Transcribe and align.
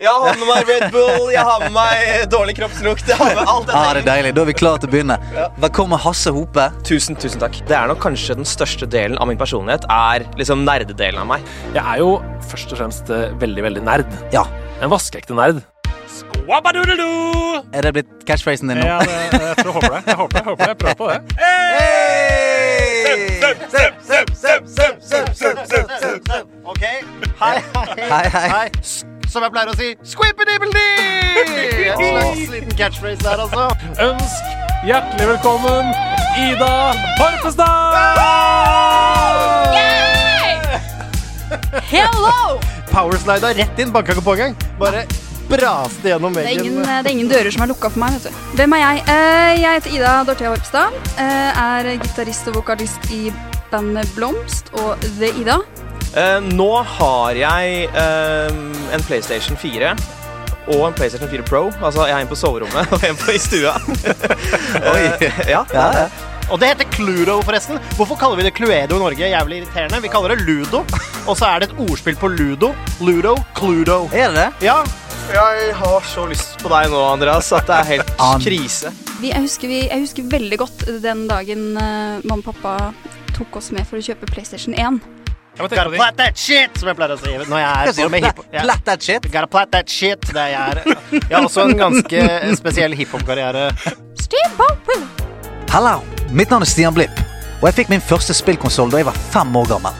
Jeg 0.00 0.08
har 0.16 0.36
med 0.40 0.46
meg 0.48 0.64
Red 0.70 0.84
Bull, 0.94 1.26
jeg 1.28 1.42
har 1.44 1.60
med 1.60 1.74
meg 1.74 2.22
dårlig 2.32 2.54
kroppslukt. 2.56 3.04
Jeg 3.10 3.18
har 3.20 3.34
med 3.36 3.44
alt 3.44 3.68
Ah, 3.68 3.90
det 3.92 4.00
jeg 4.00 4.00
er 4.00 4.06
deilig. 4.06 4.30
Da 4.38 4.40
er 4.40 4.48
vi 4.48 4.54
klare 4.56 4.80
til 4.80 4.88
å 4.88 4.92
begynne. 4.94 5.16
Velkommen, 5.60 6.00
Hasse 6.00 6.32
Hope. 6.32 6.64
Tusen, 6.88 7.18
tusen 7.20 7.42
takk. 7.42 7.58
Det 7.68 7.76
er 7.76 7.84
nok 7.90 8.00
kanskje 8.00 8.32
den 8.38 8.48
største 8.48 8.88
delen 8.88 9.18
av 9.20 9.28
min 9.28 9.36
personlighet 9.40 9.84
er 9.92 10.24
liksom 10.40 10.64
nerdedelen 10.64 11.20
av 11.20 11.28
meg. 11.34 11.44
Jeg 11.76 11.84
er 11.84 12.00
jo 12.00 12.14
først 12.48 12.72
og 12.72 12.80
fremst 12.80 13.12
eh, 13.12 13.28
veldig, 13.44 13.62
veldig 13.68 13.82
nerd. 13.90 14.08
Ja. 14.32 14.46
En 14.80 14.88
vaskeekte 14.88 15.36
nerd. 15.36 15.60
Skwabadoodledoo! 16.16 17.60
Er 17.76 17.84
det 17.84 17.92
blitt 17.98 18.10
catchphrasen 18.24 18.72
din 18.72 18.80
nå? 18.80 18.88
Ja, 18.88 19.04
det, 19.04 19.12
jeg 19.36 19.36
tror 19.60 19.68
jeg 19.68 19.76
håper 19.76 19.92
det. 19.92 20.00
Jeg 20.08 20.16
håper 20.16 20.32
det. 20.32 20.40
Jeg 20.40 20.48
håper 20.48 20.64
det. 20.64 20.72
Jeg 20.72 20.78
prøver 20.80 20.96
på 20.96 21.06
det. 21.12 21.20
Ok, 26.64 26.82
hei, 27.44 27.56
Hei, 28.00 28.26
hei. 28.32 28.48
hei. 28.48 28.68
Som 29.30 29.44
jeg 29.46 29.52
pleier 29.54 29.70
å 29.70 29.76
si, 29.78 29.88
squippity-dibbly! 30.12 30.88
En 31.90 32.00
slags 32.00 32.50
liten 32.50 32.72
catchphrase 32.78 33.22
der, 33.22 33.40
altså. 33.44 33.68
Ønsk 34.02 34.84
hjertelig 34.88 35.26
velkommen 35.34 35.90
Ida 36.40 36.70
Horpestad! 37.20 37.98
Hello! 41.90 42.58
Powerslida 42.90 43.52
rett 43.58 43.82
inn, 43.82 43.92
banka 43.94 44.14
ikke 44.16 44.24
på 44.26 44.34
engang. 44.36 44.56
Bare 44.80 45.04
braste 45.50 46.10
gjennom 46.12 46.34
Det 46.34 46.42
er, 46.44 46.48
veggen. 46.50 46.66
ingen, 46.72 46.86
det 46.86 47.10
er 47.10 47.14
ingen 47.14 47.30
dører 47.30 47.54
som 47.54 47.64
er 47.66 47.70
lukka 47.72 47.90
for 47.90 48.02
meg. 48.02 48.16
vet 48.18 48.30
du. 48.30 48.42
Hvem 48.58 48.74
er 48.76 48.82
jeg? 48.84 49.04
Eh, 49.14 49.52
jeg 49.60 49.78
heter 49.80 49.94
Ida 49.98 50.12
Dorthea 50.28 50.52
Horpstad. 50.54 50.98
eh, 51.18 51.62
er 51.66 51.90
gitarist 52.02 52.50
og 52.50 52.58
vokalist 52.60 53.10
i 53.14 53.30
bandet 53.70 54.10
Blomst 54.18 54.70
og 54.82 54.98
The 55.18 55.30
Ida. 55.42 55.58
Eh, 56.10 56.40
nå 56.42 56.70
har 56.96 57.38
jeg 57.38 57.84
uh, 57.94 58.94
en 58.94 59.04
PlayStation 59.06 59.54
4 59.58 59.92
og 60.70 60.82
en 60.88 60.94
PlayStation 60.94 61.30
4 61.30 61.44
Pro. 61.46 61.68
Altså, 61.78 62.06
jeg 62.08 62.16
har 62.16 62.24
en 62.24 62.30
på 62.30 62.38
soverommet 62.38 62.90
og 62.94 63.04
en 63.06 63.18
på 63.18 63.34
i 63.34 63.38
stua. 63.42 63.76
Oi. 64.94 65.04
Eh, 65.22 65.40
ja. 65.50 65.62
Ja, 65.74 65.86
ja. 66.02 66.08
Og 66.50 66.58
det 66.58 66.72
heter 66.72 66.88
Cluedo, 66.90 67.36
forresten. 67.46 67.78
Hvorfor 67.94 68.18
kaller 68.18 68.40
vi 68.40 68.48
det 68.48 68.56
Cluedo 68.56 68.96
i 68.98 69.02
Norge? 69.04 69.28
Jævlig 69.30 69.60
irriterende. 69.60 70.00
Vi 70.02 70.10
kaller 70.10 70.34
det 70.34 70.42
Ludo. 70.48 70.82
Og 71.30 71.38
så 71.38 71.46
er 71.46 71.62
det 71.62 71.70
et 71.70 71.82
ordspill 71.84 72.18
på 72.18 72.32
Ludo. 72.32 72.72
Ludo, 73.06 73.36
Cluedo. 73.54 74.00
Er 74.10 74.34
det 74.34 74.40
det? 74.40 74.66
Ja, 74.66 74.80
Jeg 75.30 75.76
har 75.78 76.02
så 76.10 76.24
lyst 76.26 76.58
på 76.58 76.72
deg 76.72 76.90
nå, 76.90 77.04
Andreas, 77.12 77.52
at 77.54 77.70
det 77.70 77.76
er 77.76 77.88
helt 77.92 78.12
krise. 78.46 78.90
Vi, 79.20 79.30
jeg, 79.30 79.44
husker, 79.46 79.70
vi, 79.70 79.84
jeg 79.86 80.02
husker 80.02 80.26
veldig 80.32 80.58
godt 80.58 80.84
den 81.04 81.28
dagen 81.30 81.70
mamma 81.78 82.40
og 82.40 82.46
pappa 82.50 82.74
tok 83.36 83.62
oss 83.62 83.70
med 83.70 83.86
for 83.86 84.00
å 84.00 84.04
kjøpe 84.04 84.26
PlayStation 84.32 84.74
1. 84.74 84.98
Gotta 85.68 85.90
plat 85.90 86.16
that 86.16 86.38
shit, 86.38 86.78
som 86.78 86.88
jeg 86.88 86.96
pleier 86.96 87.12
å 87.14 87.18
si 87.20 87.32
når 87.50 87.60
jeg 87.60 88.04
er 88.04 88.08
med 88.12 88.24
hiphop. 88.24 88.46
Ja. 88.52 88.62
Plat 88.64 88.84
that 88.86 89.02
shit? 89.02 89.26
Gotta 89.32 89.46
plat 89.46 89.70
that 89.72 89.90
shit. 89.90 90.20
Det 90.32 90.36
er 90.36 90.48
jeg. 90.54 90.84
er- 90.86 91.20
Jeg 91.28 91.36
har 91.36 91.44
også 91.48 91.64
en 91.68 91.76
ganske 91.78 92.56
spesiell 92.56 92.94
hiphop-karriere. 92.96 93.70
Hallo, 95.70 96.00
mitt 96.30 96.50
navn 96.50 96.62
er 96.62 96.66
Stian 96.70 96.94
Blipp. 96.94 97.20
Og 97.60 97.66
jeg 97.68 97.74
fikk 97.82 97.90
min 97.92 98.00
første 98.00 98.34
spillkonsoll 98.34 98.90
da 98.90 98.96
jeg 99.02 99.06
var 99.10 99.18
fem 99.34 99.56
år 99.56 99.68
gammel. 99.70 99.92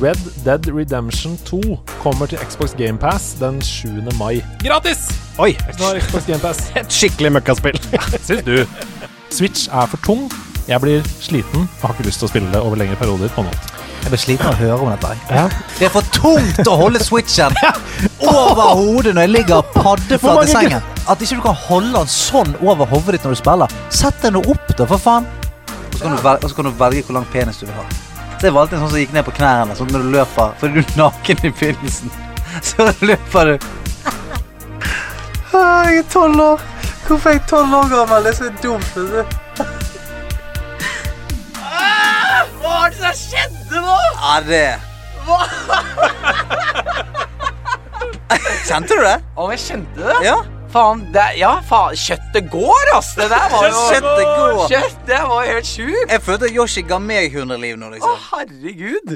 Red 0.00 0.20
Dead 0.44 0.68
Redemption 0.70 1.34
2 1.48 1.78
kommer 2.00 2.26
til 2.30 2.38
Xbox 2.46 2.76
GamePass 2.78 3.32
den 3.40 3.58
7. 3.62 3.88
mai. 4.18 4.38
Gratis! 4.62 5.08
Oi, 5.42 5.56
Xbox 5.72 6.26
Game 6.28 6.38
Pass. 6.38 6.60
Et 6.78 6.86
skikkelig 6.94 7.32
møkkaspill. 7.40 7.80
Syns 8.28 8.44
du? 8.46 8.62
Switch 9.34 9.66
er 9.72 9.86
for 9.90 9.98
tung. 10.06 10.28
Jeg 10.68 10.78
blir 10.84 11.02
sliten 11.20 11.64
og 11.66 11.82
har 11.88 11.96
ikke 11.96 12.06
lyst 12.06 12.22
til 12.22 12.28
å 12.28 12.30
spille 12.30 12.52
det 12.54 12.60
over 12.62 12.78
lengre 12.78 12.96
perioder 13.00 13.32
på 13.34 13.42
nåt. 13.48 13.70
Jeg 14.00 14.12
blir 14.12 14.20
sliten 14.20 14.48
av 14.48 14.54
å 14.54 14.58
høre 14.58 14.78
om 14.80 14.90
dette. 14.94 15.10
Ja. 15.30 15.44
Det 15.78 15.86
er 15.86 15.92
for 15.94 16.06
tungt 16.14 16.68
å 16.68 16.76
holde 16.80 17.02
switchen 17.04 17.54
over 18.30 18.72
hodet 18.80 19.12
når 19.14 19.26
jeg 19.26 19.32
ligger 19.34 19.66
paddeflat 19.74 20.48
i 20.48 20.52
sengen. 20.54 20.86
At 21.10 21.22
ikke 21.22 21.40
du 21.40 21.44
kan 21.44 21.58
holde 21.66 21.92
den 21.98 22.10
sånn 22.10 22.54
over 22.64 22.88
hodet 22.90 23.18
ditt 23.18 23.26
når 23.28 23.36
du 23.36 23.40
spiller. 23.42 23.74
Sett 23.92 24.16
den 24.24 24.38
nå 24.38 24.44
opp, 24.50 24.72
da, 24.78 24.86
for 24.88 25.02
faen. 25.02 25.28
Og 25.90 25.98
så 25.98 26.06
kan, 26.06 26.16
du 26.16 26.22
velge, 26.24 26.54
kan 26.56 26.70
du 26.70 26.72
velge 26.80 27.04
hvor 27.06 27.18
lang 27.18 27.28
penis 27.34 27.60
du 27.60 27.66
vil 27.68 27.76
ha. 27.76 27.84
Så 28.40 28.48
jeg 28.48 28.56
valgte 28.56 28.78
en 28.78 28.86
sånn 28.86 28.92
som 28.94 29.02
gikk 29.02 29.12
ned 29.12 29.26
på 29.26 29.36
knærne, 29.36 29.76
sånn 29.76 29.90
når 29.92 30.06
du 30.06 30.14
løper. 30.14 30.54
Fordi 30.60 30.80
du 30.80 30.80
er 30.80 30.96
naken 30.96 31.44
i 31.44 31.52
begynnelsen. 31.52 32.12
Så 32.70 32.86
løper 33.04 33.52
du. 33.52 33.68
Jeg 35.50 36.00
er 36.00 36.06
tolv 36.12 36.40
år. 36.40 36.64
Hvorfor 37.04 37.30
er 37.30 37.36
jeg 37.36 37.44
tolv 37.50 37.74
år 37.74 37.88
gammel? 37.92 38.24
Det 38.24 38.32
er 38.32 38.38
så 38.38 38.50
dumt. 38.62 39.40
Var 42.80 42.90
det 42.90 42.96
som 42.96 43.12
skjedde 43.18 43.80
nå? 43.84 43.96
Arre. 44.34 44.80
Hva? 45.26 45.40
Kjente 48.64 48.96
du 48.96 49.02
det? 49.04 49.18
Om 49.36 49.50
jeg 49.52 49.60
kjente 49.66 50.00
det? 50.06 50.16
Ja. 50.24 50.38
Faen, 50.70 51.00
det, 51.10 51.24
ja, 51.40 51.56
faen, 51.66 51.96
kjøttet 51.98 52.46
går, 52.52 52.92
ass! 52.94 53.08
Det 53.18 53.26
der 53.32 53.48
var 53.50 53.64
jo 53.66 53.72
Kjøttet 53.90 54.26
går. 54.28 54.60
Kjøtt, 54.70 55.00
det 55.08 55.18
var 55.26 55.42
jo 55.42 55.48
helt 55.56 55.66
sjukt! 55.66 56.12
Jeg 56.14 56.22
følte 56.22 56.46
Yoshi 56.54 56.82
ga 56.86 56.98
meg 57.02 57.34
100 57.34 57.58
liv 57.58 57.74
nå, 57.80 57.90
Å, 57.90 57.92
liksom. 57.96 58.14
herregud! 58.30 59.08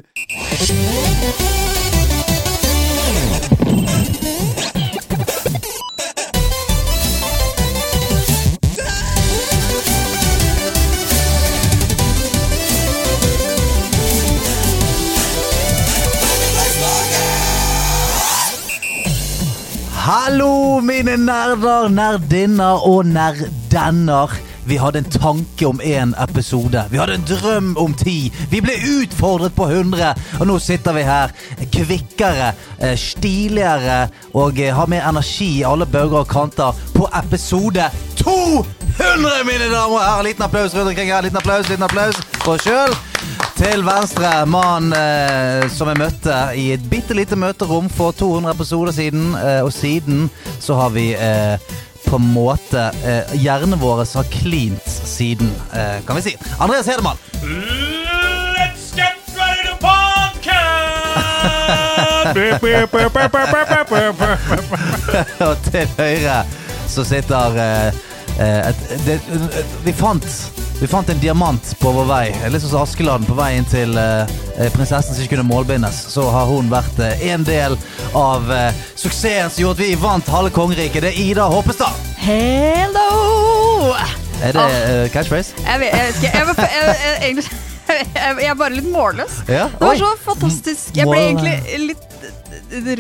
Mine 20.84 21.16
nerder, 21.16 21.88
nerdinner 21.88 22.84
og 22.86 23.06
nerdenner. 23.06 24.32
Vi 24.66 24.76
hadde 24.80 24.98
en 24.98 25.10
tanke 25.10 25.66
om 25.66 25.80
én 25.80 26.14
episode. 26.22 26.84
Vi 26.90 26.98
hadde 26.98 27.14
en 27.18 27.26
drøm 27.28 27.76
om 27.76 27.94
ti. 27.94 28.32
Vi 28.50 28.60
ble 28.64 28.76
utfordret 29.00 29.52
på 29.56 29.68
100. 29.68 30.14
Og 30.40 30.46
nå 30.48 30.58
sitter 30.58 30.96
vi 30.96 31.04
her 31.04 31.34
kvikkere, 31.72 32.52
eh, 32.80 32.96
stiligere 32.96 34.08
og 34.32 34.60
eh, 34.60 34.74
har 34.74 34.88
mer 34.88 35.08
energi 35.08 35.50
i 35.58 35.66
alle 35.68 35.86
bauger 35.86 36.24
og 36.24 36.28
kanter 36.28 36.72
på 36.94 37.08
episode 37.24 37.90
200, 38.16 39.44
mine 39.44 39.68
damer 39.72 39.98
og 39.98 40.04
herrer. 40.04 40.22
Liten 40.30 40.48
applaus 40.48 40.74
rundt 40.74 40.88
omkring 40.88 41.12
her. 41.12 41.22
Liten 41.22 41.36
applaus, 41.36 41.68
liten 41.68 41.84
applaus 41.84 42.16
for 42.40 42.56
oss 42.56 42.64
sjøl. 42.64 42.96
Til 43.64 43.80
venstre, 43.80 44.28
mannen 44.44 44.92
eh, 44.92 45.64
som 45.72 45.88
jeg 45.88 45.96
møtte 45.96 46.34
i 46.60 46.66
et 46.74 46.82
bitte 46.90 47.14
lite 47.16 47.36
møterom 47.40 47.86
for 47.88 48.12
200 48.12 48.52
episoder 48.52 48.92
siden. 48.92 49.30
Eh, 49.40 49.62
og 49.64 49.72
siden 49.72 50.26
så 50.60 50.76
har 50.76 50.90
vi 50.92 51.06
eh, 51.16 51.56
på 52.04 52.18
en 52.20 52.26
måte 52.34 52.82
eh, 53.08 53.32
Hjernen 53.40 53.80
våre 53.80 54.04
har 54.04 54.28
klint 54.28 54.84
siden, 54.84 55.48
eh, 55.72 56.04
kan 56.04 56.20
vi 56.20 56.26
si. 56.26 56.34
Andreas 56.60 56.90
Hedemann. 56.92 57.16
Let's 57.40 58.92
get 58.92 59.16
ready 59.32 59.64
to 59.70 59.74
podcast! 59.80 60.04
og 65.48 65.56
til 65.70 65.88
høyre 65.96 66.36
så 66.92 67.04
sitter 67.08 67.56
eh, 67.64 67.88
eh, 68.44 68.68
et, 68.68 68.84
det, 69.08 69.18
Vi 69.88 69.96
fant 69.96 70.28
vi 70.80 70.86
fant 70.90 71.08
en 71.08 71.18
diamant 71.22 71.76
på 71.80 71.90
vår 71.94 72.04
vei. 72.08 72.24
Litt 72.50 72.62
som 72.64 72.82
Askeladden 72.82 73.26
på 73.28 73.36
vei 73.38 73.54
inn 73.58 73.66
til 73.70 73.94
eh, 74.00 74.26
prinsessen 74.74 75.14
som 75.14 75.22
ikke 75.22 75.36
kunne 75.36 75.46
målbindes. 75.48 76.00
Så 76.12 76.26
har 76.34 76.48
hun 76.50 76.68
vært 76.72 76.98
eh, 77.00 77.22
en 77.32 77.46
del 77.46 77.76
av 78.18 78.50
eh, 78.52 78.82
suksessen 78.98 79.52
som 79.54 79.62
gjorde 79.64 79.78
at 79.78 79.84
vi 79.86 79.94
vant 80.02 80.32
halve 80.34 80.52
kongeriket. 80.54 81.06
Det 81.06 81.12
er 81.14 81.20
Ida 81.22 81.46
Hoppestad. 81.52 81.94
Hello! 82.20 83.94
Er 84.44 84.52
det 84.52 84.64
uh, 84.64 85.04
catchphrase? 85.14 85.54
Jeg 85.64 85.80
vet, 85.80 85.94
jeg 85.94 86.08
vet 86.10 86.18
ikke. 86.18 86.32
Jeg, 86.34 86.46
var- 86.46 86.64
jeg, 87.22 87.44
jeg, 87.88 88.36
jeg, 88.42 88.48
er 88.50 88.56
bare 88.58 88.74
litt 88.74 88.88
målløs. 88.92 89.38
Ja. 89.48 89.68
Det 89.72 89.86
var 89.88 90.00
så 90.02 90.10
fantastisk. 90.26 90.90
Jeg 90.98 91.08
ble 91.08 91.20
egentlig 91.30 91.84
litt 91.92 92.26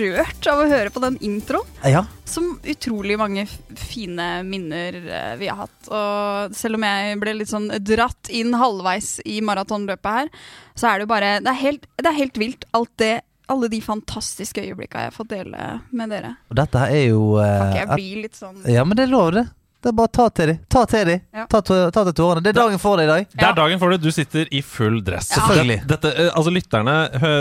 rørt 0.00 0.48
av 0.50 0.62
å 0.62 0.68
høre 0.70 0.92
på 0.94 1.02
den 1.04 1.18
introen. 1.24 1.68
Ja. 1.86 2.04
Som 2.28 2.56
utrolig 2.62 3.18
mange 3.20 3.46
fine 3.78 4.28
minner 4.46 4.96
eh, 5.02 5.34
vi 5.40 5.50
har 5.50 5.64
hatt. 5.64 5.90
Og 5.90 6.56
selv 6.56 6.78
om 6.78 6.86
jeg 6.88 7.20
ble 7.22 7.36
litt 7.40 7.52
sånn 7.52 7.68
dratt 7.84 8.32
inn 8.32 8.56
halvveis 8.58 9.18
i 9.28 9.40
maratonløpet 9.44 10.18
her, 10.18 10.32
så 10.74 10.90
er 10.90 10.98
det 10.98 11.06
jo 11.06 11.12
bare 11.14 11.36
Det 11.44 11.52
er 11.52 11.60
helt, 11.60 11.86
det 12.00 12.10
er 12.10 12.20
helt 12.22 12.40
vilt, 12.40 12.68
alt 12.74 12.92
det 13.02 13.14
alle 13.52 13.68
de 13.68 13.80
fantastiske 13.84 14.62
øyeblikkene 14.62 15.02
jeg 15.02 15.10
har 15.10 15.16
fått 15.16 15.32
dele 15.34 15.66
med 15.92 16.14
dere. 16.14 16.30
Og 16.48 16.56
dette 16.56 16.80
her 16.80 16.94
er 16.96 17.04
jo 17.10 17.24
eh, 17.42 17.58
ikke 17.60 17.82
jeg 17.82 17.90
blir 17.92 18.22
litt 18.24 18.38
sånn 18.38 18.62
Ja, 18.70 18.86
men 18.88 18.96
det 18.96 19.04
er 19.04 19.12
lov, 19.12 19.34
det. 19.36 19.44
Det 19.84 19.90
er 19.90 19.96
bare 19.98 20.08
ta 20.16 20.24
til 20.32 20.46
dem. 20.48 20.58
Ta 20.72 20.82
til 20.88 21.04
dem. 21.10 21.20
Ja. 21.36 21.42
Ta, 21.52 21.58
to- 21.60 21.90
ta 21.92 22.04
til 22.08 22.14
tårene. 22.16 22.40
Det 22.40 22.54
er 22.54 22.56
dagen 22.56 22.80
for 22.80 22.96
deg 22.96 23.04
i 23.04 23.10
dag. 23.10 23.26
Det 23.34 23.44
er 23.50 23.56
dagen 23.58 23.78
for 23.82 23.92
det. 23.92 23.98
Du 24.00 24.08
sitter 24.16 24.48
i 24.50 24.62
full 24.64 25.02
dress. 25.04 25.28
Selvfølgelig. 25.34 25.76
Dette, 25.90 26.12
eh, 26.16 26.30
altså 26.32 26.52
Lytterne 26.54 26.94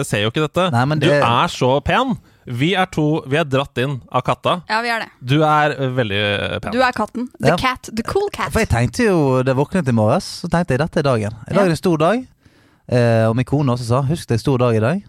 ser 0.03 0.25
jo 0.25 0.31
ikke 0.33 0.43
dette. 0.43 0.65
Nei, 0.75 0.83
men 0.91 0.99
Du 0.99 1.07
er 1.07 1.47
så 1.53 1.77
pen. 1.87 2.17
Vi 2.45 2.73
er 2.75 2.89
to 2.91 3.23
Vi 3.31 3.37
er 3.39 3.45
dratt 3.47 3.79
inn 3.79 4.01
av 4.11 4.21
katta. 4.27 4.57
Ja, 4.67 4.81
vi 4.83 4.89
er 4.91 5.05
det. 5.05 5.07
Du 5.23 5.37
er 5.47 5.71
eh, 5.77 5.87
veldig 5.95 6.19
eh, 6.19 6.59
pen. 6.59 6.75
Du 6.75 6.81
er 6.83 6.91
katten. 6.91 7.29
The 7.39 7.53
Ja. 7.53 7.55
cat. 7.57 7.87
The 7.95 8.03
cool 8.03 8.27
cat. 8.35 8.51
For 8.51 8.59
jeg 8.59 8.69
tenkte 8.75 9.07
jo, 9.07 9.39
da 9.41 9.53
jeg 9.53 9.61
våknet 9.63 9.87
i 9.87 9.95
morges, 9.95 10.27
så 10.43 10.51
tenkte 10.51 10.75
jeg 10.75 10.83
dette 10.83 10.99
er 10.99 11.07
dagen. 11.07 11.31
I 11.47 11.53
dag 11.55 11.63
er 11.63 11.71
det 11.71 11.77
en 11.79 11.83
stor 11.85 11.97
dag. 12.03 12.27
Eh, 12.91 13.23
og 13.29 13.37
min 13.39 13.45
kone 13.47 13.71
også 13.71 13.87
sa 13.87 14.01
husk 14.03 14.27
det 14.27 14.35
er 14.35 14.41
en 14.41 14.43
stor 14.43 14.57
dag 14.59 14.75
i 14.75 14.83
dag. 14.83 15.03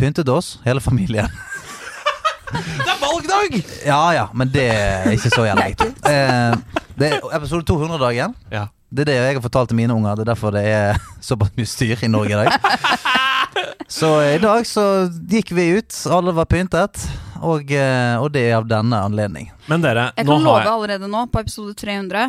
Pyntet 0.00 0.28
oss, 0.32 0.54
hele 0.64 0.80
familien. 0.80 1.28
Det 2.50 2.96
valgdag! 3.28 3.62
Ja 3.86 4.00
ja, 4.14 4.26
men 4.34 4.50
det 4.52 4.66
er 4.72 5.10
ikke 5.14 5.30
så 5.32 5.44
jævlig. 5.46 5.74
Eh, 6.08 6.84
det 6.98 7.12
er 7.12 7.32
episode 7.36 7.64
200-dagen. 7.68 8.34
Ja. 8.52 8.66
Det 8.90 9.04
er 9.04 9.10
det 9.12 9.14
jeg 9.20 9.34
har 9.36 9.42
fortalt 9.44 9.70
til 9.70 9.78
mine 9.78 9.94
unger. 9.94 10.16
Det 10.18 10.24
er 10.26 10.32
derfor 10.32 10.50
det 10.54 10.64
er 10.66 10.98
såpass 11.22 11.52
mye 11.56 11.68
styr 11.70 12.00
i 12.02 12.10
Norge 12.10 12.34
i 12.34 12.40
dag. 12.44 12.50
Så 13.90 14.08
i 14.22 14.38
dag 14.38 14.66
så 14.66 14.82
gikk 15.30 15.50
vi 15.56 15.64
ut, 15.80 15.94
alle 16.14 16.30
var 16.36 16.46
pyntet, 16.46 17.00
og, 17.42 17.72
eh, 17.74 18.14
og 18.22 18.28
det 18.30 18.44
er 18.46 18.60
av 18.60 18.68
denne 18.70 19.00
anledning. 19.02 19.48
Men 19.66 19.82
dere, 19.82 20.12
Jeg 20.16 20.26
nå 20.28 20.36
kan 20.36 20.44
har 20.44 20.46
love 20.46 20.60
jeg 20.62 20.72
allerede 20.74 21.08
nå, 21.10 21.24
på 21.32 21.42
episode 21.42 21.74
300 21.74 22.28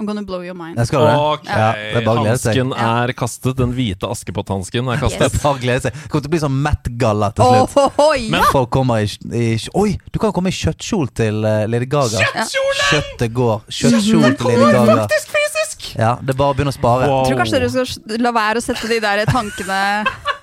I'm 0.00 0.06
gonna 0.08 0.22
blow 0.24 0.40
your 0.40 0.54
mind. 0.56 0.80
Skal 0.88 1.04
det. 1.04 1.16
Ok, 1.20 1.44
Ja, 1.44 1.72
det 1.76 1.96
er 2.00 2.04
bare 2.06 2.22
glede 2.24 2.38
seg. 2.40 2.56
hansken 2.56 2.72
er 2.72 3.12
kastet. 3.12 3.56
Den 3.58 3.74
hvite 3.76 4.08
Askepott-hansken 4.08 4.88
er 4.88 4.96
Det 4.96 5.02
kastet. 5.04 5.34
er 5.34 5.42
bare 5.42 5.58
å 5.58 5.60
glede 5.60 5.82
seg. 5.84 5.92
Det 5.92 6.08
kommer 6.08 6.24
til 6.24 6.30
å 6.30 6.34
bli 6.34 6.40
sånn 6.40 6.56
Met-galla 6.64 7.28
til 7.36 7.44
slutt. 7.44 7.76
Åh, 8.00 8.14
ja! 8.16 8.30
Men 8.32 8.46
folk 8.48 8.70
kommer 8.72 9.04
i, 9.04 9.10
i 9.36 9.58
Oi, 9.76 9.98
du 10.10 10.18
kan 10.22 10.32
komme 10.32 10.48
i 10.48 10.56
kjøttkjol 10.56 11.12
til 11.20 11.44
uh, 11.44 11.66
Lady 11.68 11.84
Gaga. 11.84 12.24
Kjøttet 12.48 13.34
går. 13.36 13.60
Kjøttkjol 13.68 14.36
til 14.40 14.56
Lady 14.56 14.72
Gaga. 14.72 15.06
Ja, 15.98 16.16
det 16.22 16.32
er 16.32 16.38
bare 16.38 16.54
å 16.54 16.56
begynne 16.56 16.72
å 16.72 16.76
spare. 16.76 17.08
Wow. 17.10 17.24
Jeg 17.26 17.34
tror 17.34 17.42
kanskje 17.42 17.60
dere 17.60 17.70
skal 17.70 18.24
la 18.24 18.32
være 18.32 18.60
å 18.62 18.64
sette 18.64 18.88
de 18.88 19.00
der 19.04 19.26
tankene 19.28 19.80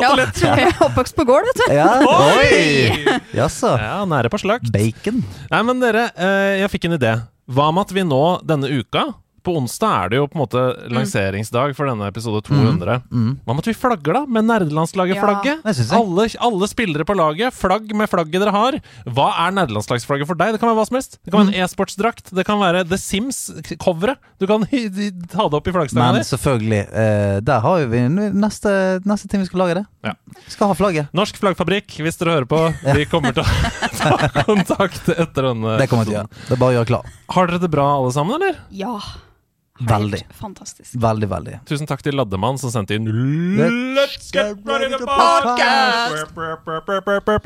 Ja, 0.00 0.14
jeg 0.16 0.64
er 0.64 0.80
oppvokst 0.82 1.14
på 1.14 1.24
gård, 1.28 1.46
vet 1.46 1.60
du. 1.60 1.74
Ja, 1.76 1.90
oi! 2.02 2.46
Oi! 2.48 3.18
Jaså. 3.36 3.76
Ja, 3.78 4.00
nære 4.08 4.30
på 4.32 4.40
slakt. 4.42 4.70
Bacon. 4.74 5.20
Nei, 5.52 5.60
men 5.68 5.82
dere, 5.82 6.08
eh, 6.16 6.56
jeg 6.62 6.72
fikk 6.72 6.88
en 6.88 6.96
idé. 6.96 7.12
Hva 7.50 7.72
med 7.74 7.88
at 7.88 7.94
vi 7.96 8.04
nå, 8.06 8.24
denne 8.46 8.68
uka 8.70 9.08
På 9.46 9.54
onsdag 9.56 9.92
er 10.04 10.12
det 10.12 10.18
jo 10.20 10.26
på 10.28 10.36
en 10.36 10.42
måte 10.42 10.62
lanseringsdag 10.92 11.72
for 11.78 11.88
denne 11.88 12.08
episode 12.10 12.42
200. 12.46 13.00
Mm. 13.10 13.30
Hva 13.46 13.54
med 13.56 13.62
at 13.64 13.70
vi 13.70 13.76
flagger, 13.78 14.18
da? 14.18 14.22
Med 14.28 14.48
nerdelandslaget-flagget? 14.48 15.62
Ja, 15.64 15.86
alle, 15.96 16.26
alle 16.48 16.68
spillere 16.70 17.06
på 17.08 17.16
laget, 17.16 17.56
flagg 17.56 17.94
med 17.96 18.10
flagget 18.12 18.44
dere 18.44 18.54
har. 18.54 18.78
Hva 19.08 19.28
er 19.46 19.56
nerdelandslagsflagget 19.56 20.28
for 20.28 20.40
deg? 20.40 20.54
Det 20.54 20.60
kan 20.62 20.70
være 20.70 20.80
hva 20.80 20.86
som 20.90 20.98
helst. 20.98 21.16
Det 21.24 21.32
kan 21.32 21.42
være 21.44 21.54
en 21.54 21.64
e-sportsdrakt. 21.64 22.32
Det 22.36 22.44
kan 22.48 22.60
være 22.60 22.84
The 22.90 22.98
Sims-coveret. 23.00 24.20
Du 24.40 24.46
kan 24.50 24.66
ta 25.34 25.48
det 25.48 25.60
opp 25.60 25.68
i 25.68 25.74
flaggstangen 25.74 26.20
Men 26.20 26.26
selvfølgelig, 26.26 26.82
eh, 27.02 27.38
der 27.44 27.64
har 27.64 27.86
vi 27.92 28.04
neste, 28.10 28.72
neste 29.08 29.28
ting 29.30 29.44
vi 29.44 29.48
skal 29.50 29.64
lage 29.64 29.80
det. 29.80 29.86
Ja. 30.06 30.14
Vi 30.44 30.54
skal 30.54 30.70
ha 30.72 30.76
flagget. 30.78 31.10
Norsk 31.16 31.40
Flaggfabrikk, 31.40 31.98
hvis 32.04 32.20
dere 32.20 32.38
hører 32.38 32.48
på. 32.50 32.60
Vi 32.96 33.08
kommer 33.10 33.36
til 33.36 33.44
å 33.44 33.72
ta 34.00 34.44
kontakt 34.44 35.10
etter 35.12 35.50
denne. 35.50 35.76
Det 35.80 35.88
kommer 35.90 36.08
til 36.08 36.16
å 36.16 36.20
gjøre. 36.20 36.44
Det 36.46 36.56
er 36.56 36.62
bare 36.62 36.74
å 36.74 36.78
gjøre 36.80 36.90
klar. 36.92 37.10
Har 37.36 37.50
dere 37.50 37.62
det 37.62 37.72
bra, 37.72 37.88
alle 37.98 38.14
sammen, 38.14 38.40
eller? 38.40 38.62
Ja. 38.74 38.94
Veldig. 39.80 40.20
Fantastisk. 40.36 40.94
Veldig, 41.00 41.28
veldig. 41.30 41.54
Tusen 41.68 41.88
takk 41.88 42.02
til 42.04 42.16
Laddemann 42.18 42.58
som 42.60 42.72
sendte 42.72 42.98
inn 42.98 43.06
Let's 43.08 44.28
get 44.34 44.60
ready 44.68 44.90
to 44.92 45.06
podcast! 45.08 46.34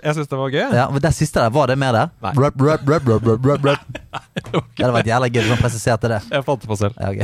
Jeg 0.03 0.17
syns 0.19 0.31
det 0.31 0.41
var 0.41 0.51
gøy. 0.51 0.67
Ja, 0.75 0.89
men 0.91 1.05
Det 1.05 1.15
siste 1.15 1.45
der, 1.45 1.55
var 1.55 1.71
det 1.71 1.79
mer 1.79 1.95
der? 1.95 2.13
Nei. 2.25 2.35
Rup, 2.39 2.59
rup, 2.61 2.87
rup, 2.91 3.09
rup, 3.13 3.31
rup, 3.31 3.47
rup, 3.47 3.71
rup. 3.71 3.81
Det 4.35 4.83
hadde 4.83 4.95
vært 4.97 5.09
jævla 5.11 5.31
gøy 5.31 5.43
hvis 5.45 5.53
han 5.55 5.63
presiserte 5.63 6.11
det. 6.11 6.21
Jeg 6.33 6.47
fant 6.47 6.63
det 6.63 6.71
på 6.71 6.79
selv. 6.79 6.99
Ja, 6.99 7.15
ok. 7.15 7.21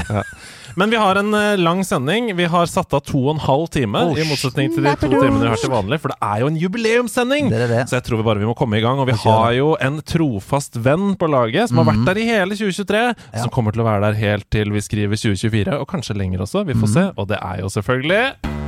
Men 0.77 0.91
vi 0.91 0.97
har 1.01 1.17
en 1.21 1.35
eh, 1.35 1.57
lang 1.59 1.83
sending. 1.85 2.31
Vi 2.37 2.45
har 2.51 2.67
satt 2.71 2.93
av 2.95 3.01
to 3.07 3.19
og 3.27 3.35
en 3.37 3.43
halv 3.45 3.69
time, 3.75 3.99
Oh, 4.11 4.19
i 4.19 4.25
motsetning 4.29 4.71
til 4.75 4.85
de 4.87 4.93
to 5.01 5.09
timene 5.11 5.43
vi 5.43 5.51
har 5.53 5.61
til 5.61 5.73
vanlig, 5.73 5.99
for 6.03 6.13
det 6.15 6.19
er 6.23 6.41
jo 6.45 6.51
en 6.51 6.59
jubileumssending! 6.61 7.51
Det 7.51 7.69
det. 7.71 7.83
Så 7.91 7.99
jeg 7.99 8.07
tror 8.07 8.21
vi 8.23 8.27
bare 8.29 8.39
vi 8.43 8.49
må 8.49 8.55
komme 8.59 8.79
i 8.79 8.85
gang. 8.85 9.01
Og 9.03 9.09
vi 9.11 9.17
har 9.25 9.53
jo 9.59 9.73
en 9.81 10.01
trofast 10.03 10.77
venn 10.81 11.15
på 11.21 11.29
laget 11.31 11.69
som 11.71 11.83
har 11.83 11.91
vært 11.93 12.07
der 12.11 12.23
i 12.23 12.29
hele 12.31 12.55
2023, 12.59 13.03
Ja. 13.35 13.43
som 13.43 13.51
kommer 13.51 13.73
til 13.75 13.83
å 13.83 13.89
være 13.89 14.05
der 14.11 14.19
helt 14.21 14.49
til 14.51 14.71
vi 14.73 14.81
skriver 14.85 15.17
2024, 15.17 15.79
og 15.81 15.89
kanskje 15.91 16.17
lenger 16.17 16.45
også. 16.47 16.65
Vi 16.67 16.75
får 16.79 16.95
se. 16.95 17.07
Og 17.17 17.29
det 17.29 17.39
er 17.43 17.61
jo 17.65 17.69
selvfølgelig 17.73 18.60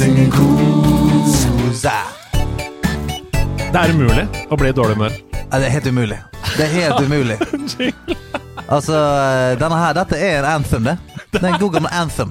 Ingen 0.00 0.30
kos. 0.30 1.42
Det 3.70 3.78
er 3.78 3.92
umulig 3.94 4.24
å 4.50 4.56
bli 4.58 4.70
i 4.72 4.74
dårlig 4.74 4.96
humør. 4.96 5.16
Ja, 5.50 5.58
det 5.60 5.66
er 5.68 5.74
helt 5.74 5.88
umulig. 5.90 6.18
Det 6.56 6.64
er 6.66 6.72
helt 6.74 7.00
umulig. 7.06 7.36
Altså, 8.70 8.96
denne 9.60 9.80
her, 9.82 9.94
dette 9.98 10.18
er 10.18 10.40
en 10.40 10.48
anthem, 10.56 10.88
det. 10.88 10.96
Det 11.30 11.40
er 11.46 11.58
god 11.60 11.72
gammel 11.76 11.92
anthem. 11.94 12.30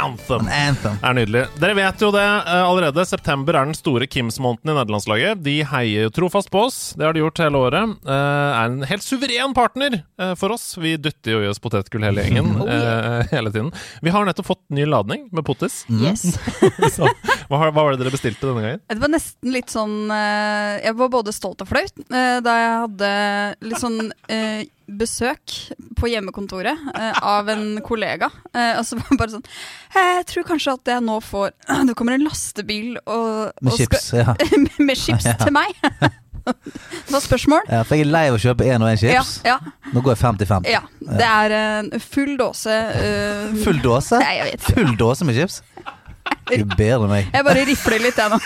Anthem! 0.00 0.46
En 0.48 0.70
anthem. 0.72 0.94
Det 1.00 1.08
er 1.10 1.16
nydelig. 1.18 1.42
Dere 1.60 1.74
vet 1.76 2.00
jo 2.04 2.08
det 2.14 2.22
eh, 2.24 2.62
allerede. 2.64 3.04
September 3.08 3.56
er 3.58 3.68
den 3.68 3.76
store 3.76 4.06
Kims-måneden 4.08 4.72
i 4.72 4.76
nederlandslaget. 4.78 5.42
De 5.44 5.56
heier 5.68 6.06
jo 6.06 6.12
trofast 6.16 6.48
på 6.52 6.62
oss. 6.68 6.78
Det 6.96 7.04
har 7.04 7.16
de 7.16 7.20
gjort 7.20 7.42
hele 7.44 7.60
året. 7.60 7.92
Eh, 8.00 8.14
er 8.14 8.70
en 8.70 8.80
helt 8.88 9.04
suveren 9.04 9.52
partner 9.56 9.98
eh, 10.00 10.32
for 10.40 10.56
oss. 10.56 10.70
Vi 10.80 10.94
dytter 10.96 11.36
jo 11.36 11.42
i 11.44 11.50
oss 11.52 11.60
potetgull 11.62 12.06
hele 12.08 12.24
gjengen 12.24 12.50
Oh, 12.60 12.66
yeah. 12.68 13.20
eh, 13.20 13.28
hele 13.34 13.52
tiden. 13.52 13.70
Vi 14.04 14.12
har 14.14 14.24
nettopp 14.28 14.48
fått 14.54 14.62
ny 14.72 14.88
ladning 14.88 15.28
med 15.36 15.44
potis. 15.46 15.82
Yes. 15.92 16.24
Så, 16.96 17.08
hva, 17.50 17.60
hva 17.60 17.70
var 17.76 17.92
det 17.94 18.00
dere 18.02 18.14
bestilte 18.16 18.48
denne 18.48 18.64
gangen? 18.64 18.82
Det 18.88 19.00
var 19.04 19.12
nesten 19.12 19.52
litt 19.54 19.70
sånn 19.72 19.96
Jeg 20.10 20.96
var 20.98 21.12
både 21.12 21.32
stolt 21.34 21.60
og 21.64 21.68
flaut 21.70 22.02
da 22.10 22.52
jeg 22.56 22.74
hadde 22.84 23.10
litt 23.68 23.80
sånn 23.82 23.98
eh, 24.32 24.64
besøk 24.98 25.54
på 25.98 26.08
hjemmekontoret 26.10 26.78
eh, 26.94 27.18
av 27.22 27.48
en 27.52 27.78
kollega. 27.88 28.30
Eh, 28.54 28.78
og 28.80 28.84
så 28.88 28.96
var 28.98 29.18
bare 29.20 29.34
sånn 29.36 29.44
Jeg 29.94 30.26
tror 30.30 30.46
kanskje 30.48 30.74
at 30.78 30.90
jeg 30.94 31.04
nå 31.06 31.18
får 31.22 31.52
Det 31.90 31.94
kommer 31.98 32.16
en 32.16 32.24
lastebil 32.26 32.96
og, 33.04 33.52
Med 33.62 33.72
og 33.72 33.78
chips. 33.78 34.10
Ja. 34.16 34.34
med, 34.64 34.74
med 34.80 34.96
chips 34.98 35.28
Ja. 35.30 35.36
til 35.44 35.52
meg. 35.54 35.70
det 36.50 37.12
var 37.12 37.20
spørsmål. 37.22 37.66
ja, 37.68 37.82
for 37.84 37.94
jeg 38.00 38.06
er 38.08 38.12
lei 38.14 38.24
av 38.30 38.38
å 38.38 38.40
kjøpe 38.42 38.64
én 38.66 38.80
og 38.82 38.88
én 38.90 38.98
chips. 38.98 39.36
ja, 39.46 39.58
Nå 39.92 40.00
går 40.02 40.14
jeg 40.16 40.22
50-50. 40.24 40.70
ja. 40.72 40.80
Det 41.20 41.26
er 41.28 41.54
en 41.58 41.90
full 42.00 42.32
dåse. 42.40 42.74
Uh, 42.96 43.54
Full 43.64 43.82
dåse? 43.84 44.18
Nei, 44.24 44.34
jeg 44.40 44.48
vet. 44.54 44.68
Full 44.72 44.96
dåse 44.98 45.28
med 45.28 45.36
chips? 45.36 45.60
Gud 46.50 46.72
bedre 46.78 47.06
meg. 47.10 47.28
Jeg 47.34 47.44
bare 47.46 47.62
rifler 47.68 48.02
litt, 48.02 48.18
jeg 48.18 48.30
nå. 48.32 48.38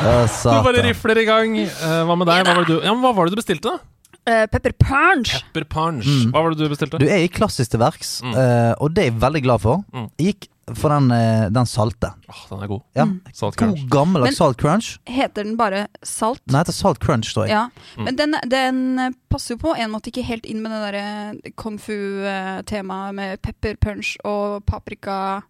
Å, 0.00 0.12
Du 0.26 0.64
bare 0.64 0.82
rifler 0.86 1.18
i 1.20 1.26
gang. 1.28 1.56
Eh, 1.60 2.02
hva 2.08 2.16
med 2.16 2.28
deg? 2.30 2.44
Hva 2.46 2.54
var, 2.56 2.64
det 2.64 2.76
du, 2.76 2.84
ja, 2.86 2.92
men 2.94 3.02
hva 3.04 3.14
var 3.16 3.28
det 3.28 3.36
du 3.36 3.40
bestilte? 3.42 3.74
da? 3.74 3.86
Uh, 4.28 4.44
pepper 4.52 4.72
punch. 4.76 5.32
Pepper 5.48 5.64
punch. 5.64 6.06
Mm. 6.06 6.30
Hva 6.34 6.42
var 6.44 6.52
det 6.54 6.60
du 6.60 6.68
bestilte? 6.72 6.98
Du 7.00 7.06
er 7.08 7.24
i 7.24 7.28
klassisk 7.32 7.72
til 7.72 7.80
verks, 7.80 8.20
Mm. 8.22 8.34
uh, 8.36 8.74
og 8.80 8.92
det 8.94 9.02
er 9.04 9.10
jeg 9.10 9.20
veldig 9.20 9.42
glad 9.46 9.60
for. 9.64 9.84
Mm. 9.92 10.10
Jeg 10.20 10.34
gikk 10.34 10.48
for 10.76 10.92
den, 10.92 11.08
uh, 11.10 11.48
den 11.50 11.66
salte. 11.66 12.12
Oh, 12.30 12.42
den 12.50 12.62
er 12.62 12.68
god. 12.70 12.82
Ja. 12.94 13.06
Salt 13.34 13.56
crunch. 13.58 13.80
God 13.80 13.90
gammeldags 13.90 14.28
Men- 14.30 14.36
salt 14.38 14.58
crunch. 14.60 14.90
Heter 15.08 15.44
den 15.48 15.56
bare 15.56 15.86
salt? 16.04 16.40
Den 16.46 16.60
heter 16.60 16.72
salt 16.76 17.00
crunch, 17.00 17.32
tror 17.34 17.48
jeg. 17.48 17.56
Ja, 17.56 17.64
Mm. 17.96 18.04
men 18.04 18.16
den, 18.16 18.36
den 18.46 18.98
eh, 18.98 19.10
passer 19.30 19.56
jo 19.56 19.58
på 19.64 19.74
en 19.76 19.90
måte 19.90 20.12
ikke 20.12 20.22
helt 20.28 20.44
inn 20.46 20.62
med 20.62 20.70
det 20.70 20.92
derre 20.92 21.52
kung 21.56 21.78
fu-temaet 21.78 23.14
med 23.14 23.42
pepper 23.42 23.74
punch 23.80 24.16
og 24.24 24.64
paprika 24.66 25.42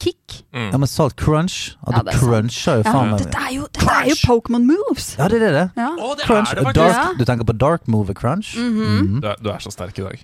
kick. 0.00 0.44
Mm. 0.54 0.68
Ja, 0.72 0.78
men 0.78 0.86
salt 0.88 1.16
crunch 1.18 1.74
At 1.86 1.96
Ja, 1.96 2.02
du 2.02 2.10
er 2.10 2.18
cruncher 2.20 2.76
jo 2.78 2.84
faen 2.86 3.10
meg 3.10 3.22
dette 3.24 3.40
er 3.42 3.52
jo, 3.56 3.64
Det 3.74 4.12
jo 4.12 4.16
Pokémon 4.28 4.64
moves! 4.68 5.08
Ja, 5.18 5.26
det 5.32 5.40
er 5.42 5.54
det. 5.56 5.64
Ja. 5.76 5.88
Oh, 5.98 6.12
det 6.16 6.24
Crunch. 6.28 6.52
er 6.52 6.60
det! 6.62 6.74
Dark, 6.78 7.18
Du 7.18 7.24
tenker 7.28 7.44
på 7.48 7.56
dark 7.58 7.88
move 7.88 8.14
crunch? 8.14 8.52
Mhm. 8.56 8.78
Mhm. 8.78 9.20
Du, 9.20 9.28
er, 9.28 9.36
du 9.42 9.50
er 9.50 9.58
så 9.64 9.72
sterk 9.74 9.98
i 9.98 10.06
dag. 10.06 10.22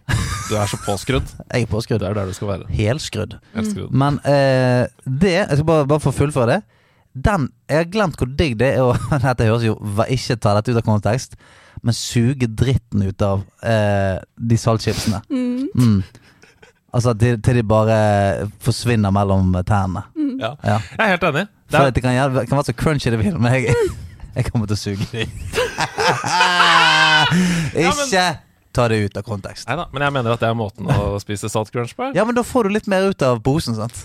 Du 0.50 0.54
er 0.56 0.66
så 0.70 0.78
påskrudd. 0.84 1.26
Jeg 1.52 1.62
er 1.62 1.66
påskrudd. 1.66 2.00
Det 2.00 2.08
er 2.08 2.14
der 2.14 2.26
du 2.30 2.32
skal 2.36 2.48
være. 2.54 2.70
Helskrudd. 2.70 3.38
Helt 3.54 3.70
skrudd. 3.72 3.90
Men 3.92 4.20
eh, 4.24 4.86
det 5.06 5.34
Jeg 5.34 5.50
skal 5.58 5.66
bare, 5.72 5.86
bare 5.90 6.00
få 6.00 6.12
fullføre 6.14 6.46
det. 6.54 6.62
Den 7.14 7.50
Jeg 7.70 7.76
har 7.78 7.90
glemt 7.94 8.16
hvor 8.18 8.26
digg 8.38 8.56
det 8.58 8.72
er 8.74 8.82
å 8.82 8.94
Dette 9.22 9.46
høres 9.46 9.62
jo 9.66 9.76
Ikke 10.10 10.36
ta 10.42 10.54
dette 10.58 10.72
ut 10.74 10.80
av 10.80 10.86
kontekst, 10.86 11.36
men 11.84 11.94
suge 11.94 12.46
dritten 12.48 13.02
ut 13.06 13.22
av 13.22 13.42
eh, 13.62 14.18
de 14.38 14.56
saltchipsene. 14.58 15.20
Mm. 15.30 16.02
Mm. 16.94 16.98
Altså 17.00 17.10
til, 17.18 17.40
til 17.42 17.56
de 17.58 17.62
bare 17.66 17.94
forsvinner 18.62 19.10
mellom 19.10 19.50
tærne 19.66 20.02
Ja. 20.38 20.52
Ja. 20.64 20.76
Jeg 20.78 21.04
er 21.04 21.08
helt 21.16 21.22
enig. 21.26 21.46
Det 21.70 21.78
For 21.78 21.86
er, 21.86 21.90
det 21.90 22.02
kan, 22.04 22.12
gjøre- 22.14 22.46
kan 22.46 22.56
være 22.58 22.64
så 22.70 22.74
crunchy 22.78 23.10
det 23.10 23.18
vil, 23.18 23.34
men 23.40 23.52
jeg, 23.52 23.74
jeg 24.36 24.44
kommer 24.52 24.66
til 24.70 24.76
å 24.76 24.78
suge 24.78 25.06
det 25.12 25.28
Ikke 27.84 28.24
ta 28.74 28.88
det 28.90 28.96
ut 29.06 29.16
av 29.16 29.22
kontekst. 29.26 29.68
Neida, 29.70 29.84
men 29.94 30.02
jeg 30.02 30.12
mener 30.16 30.30
at 30.34 30.40
det 30.42 30.48
er 30.50 30.54
måten 30.58 30.88
å 30.90 31.18
spise 31.22 31.46
salt 31.50 31.70
crunch 31.70 31.92
på. 31.94 32.08
Ja, 32.16 32.24
men 32.26 32.34
da 32.34 32.42
får 32.46 32.62
du 32.66 32.70
litt 32.74 32.88
mer 32.90 33.02
ut 33.10 33.22
av 33.22 33.38
posen, 33.46 33.74
sant? 33.78 33.94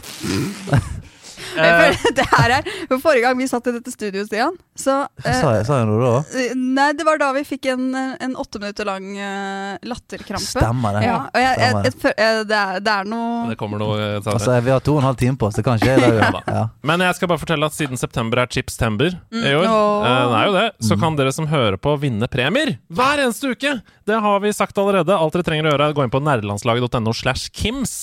Jeg 1.55 1.75
føler 1.79 2.15
det 2.19 2.25
her 2.31 2.53
er 2.59 2.67
for 2.89 3.01
Forrige 3.03 3.23
gang 3.25 3.37
vi 3.39 3.47
satt 3.49 3.67
i 3.69 3.73
dette 3.75 3.91
studioet, 3.93 4.27
Stian, 4.29 4.55
så 4.79 4.95
eh, 5.23 5.39
Sa 5.41 5.53
jeg, 5.57 5.65
sa 5.67 5.79
jeg 5.81 5.87
noe 5.89 5.99
da? 6.03 6.11
eh, 6.43 6.53
Nei, 6.57 6.89
det 6.97 7.05
var 7.07 7.19
da 7.21 7.31
vi 7.35 7.43
fikk 7.47 7.69
en, 7.73 7.87
en 7.95 8.35
åtte 8.39 8.61
minutter 8.61 8.87
lang 8.87 9.07
eh, 9.17 9.77
latterkrampe. 9.89 10.45
Stemmer 10.45 10.99
det. 10.99 11.03
Ja, 11.07 11.17
og 11.29 11.39
jeg, 11.43 11.55
jeg, 11.59 11.69
Stemmer 11.69 11.89
jeg, 11.89 11.95
føl- 12.03 12.15
eh, 12.25 12.41
det, 12.49 12.59
er, 12.59 12.79
det 12.85 12.93
er 12.99 13.09
noe 13.11 13.49
Det 13.51 13.57
kommer 13.59 13.81
noe 13.81 13.97
eh, 13.99 14.15
senere. 14.19 14.35
Altså, 14.37 14.57
vi 14.67 14.73
har 14.75 14.83
to 14.85 14.95
og 14.97 15.01
en 15.03 15.07
halv 15.09 15.19
time 15.21 15.39
på 15.41 15.49
oss, 15.49 15.57
det 15.59 15.65
kan 15.67 15.81
skje. 15.81 15.97
Ja 15.99 16.31
Ja. 16.59 16.63
Men 16.85 17.01
jeg 17.03 17.15
skal 17.19 17.29
bare 17.31 17.41
fortelle 17.41 17.67
at 17.69 17.75
siden 17.77 17.99
september 17.99 18.41
er 18.43 18.49
Chipstember 18.51 19.13
mm, 19.31 19.43
i 19.43 19.53
år, 19.57 19.65
eh, 19.65 20.23
det 20.29 20.37
er 20.39 20.49
jo 20.49 20.53
det, 20.57 20.65
så 20.89 20.97
kan 20.99 21.17
dere 21.19 21.33
som 21.35 21.47
hører 21.51 21.77
på 21.81 21.93
vinne 22.01 22.27
premier 22.31 22.75
hver 22.93 23.21
eneste 23.25 23.51
uke. 23.53 23.75
Det 24.09 24.17
har 24.23 24.39
vi 24.41 24.49
sagt 24.55 24.77
allerede. 24.81 25.13
Alt 25.13 25.35
dere 25.35 25.45
trenger 25.45 25.67
å 25.69 25.73
gjøre 25.73 25.87
er 25.89 25.93
å 25.93 25.97
gå 25.99 26.05
inn 26.05 26.13
på 26.13 26.21
nerdelandslaget.no 26.25 27.13
slash 27.13 27.49
Kims 27.53 27.93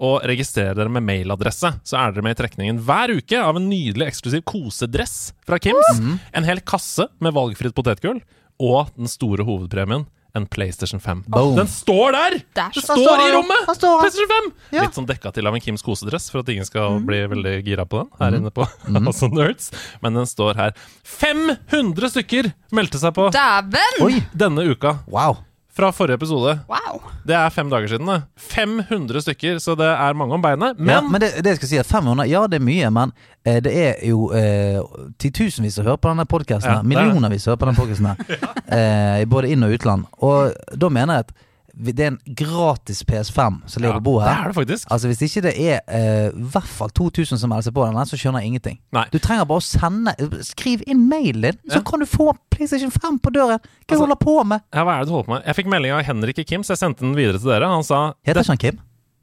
og 0.00 0.22
registrerer 0.24 0.74
dere 0.78 0.88
med 0.92 1.04
mailadresse, 1.04 1.74
så 1.84 1.98
er 2.00 2.12
dere 2.16 2.24
med 2.24 2.36
i 2.36 2.40
trekningen 2.42 2.78
hver 2.86 3.12
uke 3.18 3.36
av 3.40 3.56
en 3.60 3.68
nydelig 3.68 4.06
eksklusiv 4.08 4.42
kosedress 4.48 5.34
fra 5.46 5.58
Kims. 5.60 6.00
En 6.32 6.44
hel 6.48 6.60
kasse 6.64 7.04
med 7.20 7.34
valgfritt 7.36 7.74
potetgull, 7.76 8.22
og 8.60 8.88
den 8.96 9.08
store 9.12 9.44
hovedpremien. 9.44 10.06
En 10.32 10.44
PlayStation 10.46 11.00
5. 11.02 11.24
Boom. 11.26 11.56
Den 11.56 11.66
står 11.66 12.12
der! 12.14 12.34
Det 12.54 12.62
er 12.62 12.68
Det 12.76 12.82
står, 12.84 13.00
står 13.02 13.22
i 13.24 13.30
rommet! 13.34 13.64
PlayStation 13.66 14.28
5! 14.30 14.50
Ja. 14.76 14.84
Litt 14.84 14.94
sånn 14.94 15.08
dekka 15.08 15.32
til 15.34 15.48
av 15.50 15.56
en 15.58 15.64
Kims 15.64 15.82
kosedress, 15.82 16.28
for 16.30 16.44
at 16.44 16.52
ingen 16.54 16.64
skal 16.68 17.00
Mm. 17.00 17.06
bli 17.08 17.18
veldig 17.32 17.54
gira 17.66 17.84
på 17.84 18.04
den 18.04 18.12
her 18.20 18.36
inne 18.38 18.52
på 18.54 18.62
Mm. 18.86 19.04
House 19.08 19.24
of 19.26 19.32
Nerds. 19.34 19.72
Men 20.00 20.14
den 20.14 20.26
står 20.30 20.54
her. 20.54 20.72
500 21.04 22.10
stykker 22.14 22.52
meldte 22.72 23.00
seg 23.02 23.12
på 23.16 23.26
Daven. 23.34 24.00
Oi! 24.06 24.22
denne 24.32 24.64
uka 24.70 25.00
Wow. 25.10 25.40
Fra 25.80 25.92
forrige 25.96 26.14
episode. 26.14 26.58
Wow. 26.68 27.00
Det 27.24 27.34
er 27.36 27.50
fem 27.50 27.70
dager 27.70 27.88
siden, 27.88 28.08
det. 28.08 28.22
500 28.36 29.22
stykker, 29.24 29.58
så 29.58 29.74
det 29.78 29.88
er 29.88 30.16
mange 30.18 30.34
om 30.36 30.42
beinet. 30.42 30.78
Men, 30.78 30.90
ja, 30.94 31.00
men 31.00 31.20
det, 31.22 31.30
det 31.44 31.54
jeg 31.54 31.60
skal 31.60 31.70
si 31.70 31.78
er 31.80 31.88
500, 31.88 32.28
ja 32.28 32.42
det 32.50 32.60
er 32.60 32.64
mye, 32.66 32.90
men 32.92 33.12
eh, 33.44 33.60
det 33.64 33.72
er 33.72 33.94
jo 34.08 34.28
eh, 34.36 34.80
titusenvis 35.22 35.78
som 35.78 35.88
hører 35.88 36.00
på 36.00 36.12
denne 36.12 36.26
podkasten. 36.28 36.80
Ja. 36.80 36.82
Millionervis 36.84 37.46
som 37.46 37.54
hører 37.54 37.62
på 37.62 37.70
denne 37.70 37.80
podkasten 37.80 38.10
ja. 38.10 38.50
eh, 38.78 39.28
både 39.30 39.52
inn- 39.54 39.64
og 39.64 39.76
utland. 39.78 40.08
Og 40.20 40.52
da 40.76 40.92
mener 40.92 41.20
jeg 41.20 41.28
at 41.28 41.38
det 41.80 42.04
er 42.04 42.10
en 42.12 42.18
gratis 42.36 43.02
PS5 43.08 43.60
som 43.70 43.82
ligger 43.82 43.96
ja, 43.96 44.00
på 44.00 44.04
bordet 44.06 44.28
det 44.28 44.34
er 44.36 44.52
det 44.52 44.56
faktisk. 44.58 44.88
Altså 44.92 45.10
Hvis 45.10 45.22
ikke 45.26 45.42
det 45.48 45.52
er 45.56 45.80
i 45.80 46.00
i 46.30 46.44
hvert 46.52 46.68
fall 46.68 46.90
2000 46.96 47.40
som 47.40 47.50
melder 47.50 47.68
seg 47.68 47.74
på 47.76 47.86
den, 47.86 47.98
så 48.06 48.18
skjønner 48.20 48.42
jeg 48.44 48.52
ingenting. 48.52 48.78
Nei. 48.94 49.06
Du 49.12 49.18
trenger 49.22 49.46
bare 49.48 49.62
å 49.62 49.66
sende 49.66 50.14
Skriv 50.46 50.82
inn 50.86 51.06
mailen 51.10 51.46
din, 51.48 51.58
så 51.72 51.80
kan 51.86 52.02
du 52.02 52.06
få 52.10 52.30
PlayStation 52.52 52.90
5 52.92 53.18
på 53.24 53.32
døren! 53.34 53.58
Hva 53.60 53.96
Altså- 53.96 54.02
holder 54.04 54.18
du 54.20 54.24
på 54.24 54.36
med? 54.44 54.62
Ja, 54.74 54.84
hva 54.84 54.94
er 54.98 55.04
det 55.04 55.08
du 55.10 55.14
holder 55.16 55.28
på 55.30 55.34
med? 55.36 55.42
Jeg 55.46 55.56
fikk 55.60 55.70
melding 55.72 55.92
av 55.96 56.04
Henrik 56.04 56.38
i 56.38 56.44
Kim, 56.44 56.62
så 56.66 56.74
jeg 56.76 56.82
sendte 56.84 57.06
den 57.06 57.16
videre 57.16 57.38
til 57.40 57.50
dere. 57.50 57.68
Han 57.70 57.84
sa 57.86 58.12
Heter 58.26 58.42
ikke 58.44 58.54
han 58.54 58.62
Kim? 58.66 58.80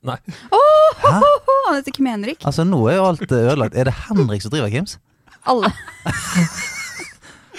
Nei. 0.08 0.18
Åh, 0.54 1.06
han 1.68 1.76
heter 1.76 1.92
Kim 1.92 2.06
Henrik. 2.06 2.42
Altså 2.46 2.64
Nå 2.68 2.80
er 2.90 2.98
jo 3.00 3.06
alt 3.10 3.22
eh, 3.32 3.38
ødelagt. 3.50 3.76
Er 3.76 3.90
det 3.90 3.96
Henrik 4.08 4.42
som 4.46 4.54
driver 4.54 4.70
Kims? 4.74 4.98
Alle. 5.48 5.72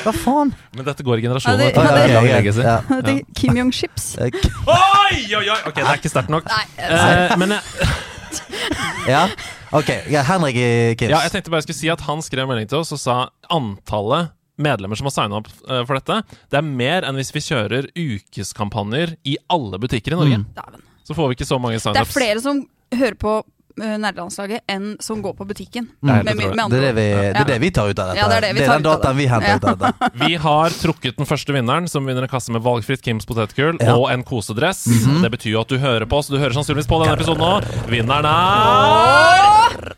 Hva 0.03 0.13
faen? 0.15 0.53
Men 0.77 0.85
dette 0.87 1.03
går 1.07 1.19
i 1.19 1.25
generasjoner. 1.27 1.59
Ja, 1.59 1.67
det- 1.69 1.75
ja, 1.75 2.41
Det 2.41 2.65
er. 2.65 2.65
Ja. 2.65 3.01
Det 3.03 3.15
er 3.17 3.23
Kim 3.35 3.55
Jong-chips. 3.59 4.07
Eh, 4.19 4.31
Oi, 4.69 5.35
oi, 5.37 5.49
oi! 5.49 5.59
Ok, 5.67 5.75
det 5.75 5.85
er 5.85 5.99
ikke 5.99 6.11
sterkt 6.13 6.29
nok. 6.33 6.45
Nei, 6.47 6.65
Eh, 6.79 7.37
men 7.37 7.51
jeg, 7.57 7.63
Ja, 9.09 9.29
ok. 9.73 9.89
Ja, 10.13 10.23
Henrik 10.23 10.57
i 10.57 10.95
Kims. 10.99 11.11
ja, 11.11 11.21
jeg 11.25 11.33
tenkte 11.33 11.51
bare 11.51 11.63
jeg 11.63 11.69
skulle 11.69 11.81
si 11.81 11.89
at 11.93 12.01
han 12.07 12.21
skrev 12.23 12.47
melding 12.51 12.69
til 12.69 12.79
oss 12.83 12.93
og 12.93 13.01
sa 13.01 13.17
antallet 13.51 14.31
medlemmer 14.59 14.99
som 14.99 15.07
har 15.07 15.15
signa 15.15 15.39
opp 15.39 15.49
eh, 15.71 15.85
for 15.87 15.95
dette, 15.99 16.23
det 16.51 16.59
er 16.59 16.67
mer 16.67 17.07
enn 17.07 17.15
hvis 17.17 17.31
vi 17.33 17.41
kjører 17.47 17.89
ukeskampanjer 17.95 19.17
i 19.25 19.37
alle 19.55 19.79
butikker 19.81 20.13
i 20.13 20.19
Norge. 20.19 20.41
Mm. 20.43 20.83
Så 21.07 21.15
får 21.17 21.31
vi 21.31 21.39
ikke 21.39 21.47
så 21.49 21.59
mange 21.63 21.79
Det 21.81 21.97
er 22.03 22.05
flere 22.11 22.41
som 22.45 22.65
hører 22.93 23.17
på 23.17 23.39
nerdelandslaget 23.79 24.61
enn 24.69 24.97
som 25.01 25.23
går 25.23 25.35
på 25.39 25.47
butikken. 25.49 25.89
Nei, 26.03 26.19
det 26.27 26.35
Med, 26.37 26.55
med 26.57 26.71
Det 26.71 26.79
er 26.79 26.87
det 26.89 26.95
vi, 26.99 27.07
det 27.33 27.41
er 27.43 27.49
det 27.53 27.59
vi 27.63 27.71
tar 27.71 27.89
ut 27.93 27.99
av 27.99 28.09
dette. 28.13 28.19
Ja, 28.21 28.29
det 28.29 28.37
er 28.39 28.47
det 28.49 28.53
vi 28.59 28.67
tar 28.67 28.75
den 28.79 28.87
dataen 28.89 29.17
vi 29.17 29.27
henter 29.31 29.49
Ja. 29.49 29.57
ut 29.57 29.65
av 29.65 29.79
dette. 29.79 30.11
Vi 30.27 30.35
har 30.37 30.69
trukket 30.71 31.17
den 31.17 31.27
første 31.27 31.53
vinneren, 31.57 31.89
som 31.89 32.07
vinner 32.07 32.23
en 32.23 32.29
kasse 32.33 32.51
med 32.55 32.63
valgfritt 32.63 33.03
Kims 33.03 33.27
potetgull 33.29 33.79
Ja. 33.81 33.95
og 33.97 34.11
en 34.11 34.23
kosedress. 34.25 34.85
Det 35.23 35.31
betyr 35.31 35.53
jo 35.57 35.61
at 35.61 35.69
du 35.69 35.79
hører 35.79 36.07
på, 36.07 36.19
oss. 36.19 36.29
du 36.29 36.39
hører 36.39 36.53
sannsynligvis 36.57 36.89
på 36.91 36.99
denne 37.05 37.17
episoden 37.17 37.39
nå. 37.39 37.63
Vinneren 37.89 38.25
er 38.29 39.95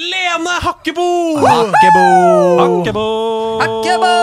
Lene 0.00 0.54
Hakkebo! 0.64 1.06
Hakkebo! 1.44 2.04
Hakkebo! 3.60 4.14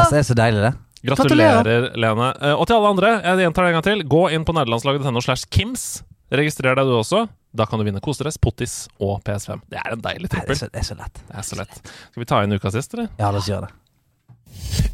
Altså, 0.00 0.12
det 0.14 0.20
er 0.20 0.28
så 0.28 0.36
deilig, 0.38 0.62
det. 0.66 0.72
Gratulerer, 1.10 1.86
Lene. 1.96 2.26
Eh, 2.44 2.52
Og 2.60 2.66
til 2.68 2.76
alle 2.76 2.90
andre, 2.92 3.10
jeg 3.24 3.46
gjentar 3.46 3.64
det 3.64 3.70
en 3.70 3.76
gang 3.78 3.86
til. 3.86 4.02
Gå 4.10 4.22
inn 4.36 4.44
på 4.44 4.52
nerdelandslaget.no 4.56 5.22
slash 5.24 5.46
Kims. 5.50 6.02
Registrer 6.30 6.76
deg 6.76 6.84
du 6.86 6.92
også. 6.98 7.24
Da 7.52 7.66
kan 7.66 7.80
du 7.80 7.84
vinne 7.84 8.00
kosedress, 8.02 8.38
pottis 8.38 8.84
og 9.02 9.18
PS5. 9.26 9.64
Det 9.70 9.80
er 9.80 9.96
en 9.96 10.02
deilig 10.04 10.30
trippel. 10.30 10.54
det 10.54 10.70
er. 10.70 10.70
Det 10.70 11.38
er 11.42 11.46
så 11.46 11.58
lett. 11.58 11.80
Skal 11.82 12.22
vi 12.22 12.28
ta 12.30 12.42
inn 12.44 12.54
ukas 12.54 12.76
gjest, 12.78 12.94
eller? 12.94 13.10
Ja, 13.18 13.30
la 13.30 13.42
oss 13.42 13.50
gjøre 13.50 13.66
det. 13.66 13.76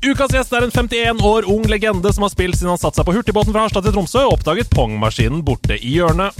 Ukas 0.06 0.32
gjest 0.32 0.52
er 0.52 0.64
en 0.64 0.72
51 0.72 1.22
år 1.24 1.48
ung 1.52 1.64
legende 1.68 2.12
som 2.12 2.24
har 2.24 2.32
spilt 2.32 2.56
siden 2.56 2.72
han 2.72 2.80
satte 2.80 3.00
seg 3.00 3.08
på 3.08 3.14
hurtigbåten 3.16 3.52
fra 3.54 3.64
Harstad 3.64 3.86
til 3.86 3.94
Tromsø 3.96 4.24
og 4.26 4.38
oppdaget 4.38 4.70
Pong-maskinen 4.72 5.42
borte 5.44 5.76
i 5.76 5.96
hjørnet. 5.96 6.36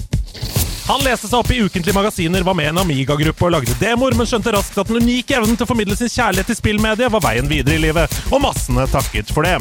Han 0.87 1.03
leste 1.03 1.27
seg 1.27 1.41
opp 1.41 1.51
i 1.51 1.59
ukentlige 1.65 1.97
magasiner, 1.97 2.45
var 2.47 2.55
med 2.55 2.69
i 2.69 2.71
en 2.71 2.79
Amiga-gruppe 2.79 3.49
og 3.49 3.57
lagde 3.57 3.75
demoer, 3.81 4.15
men 4.15 4.29
skjønte 4.29 4.53
raskt 4.55 4.79
at 4.79 4.87
den 4.87 5.01
unike 5.03 5.35
evnen 5.35 5.59
til 5.59 5.67
å 5.67 5.71
formidle 5.73 5.97
sin 5.99 6.13
kjærlighet 6.13 6.53
til 6.53 6.61
spillmediet 6.61 7.11
var 7.11 7.25
veien 7.25 7.51
videre 7.51 7.75
i 7.75 7.83
livet, 7.89 8.21
og 8.31 8.45
massene 8.45 8.87
takket 8.93 9.33
for 9.35 9.49
det. 9.49 9.57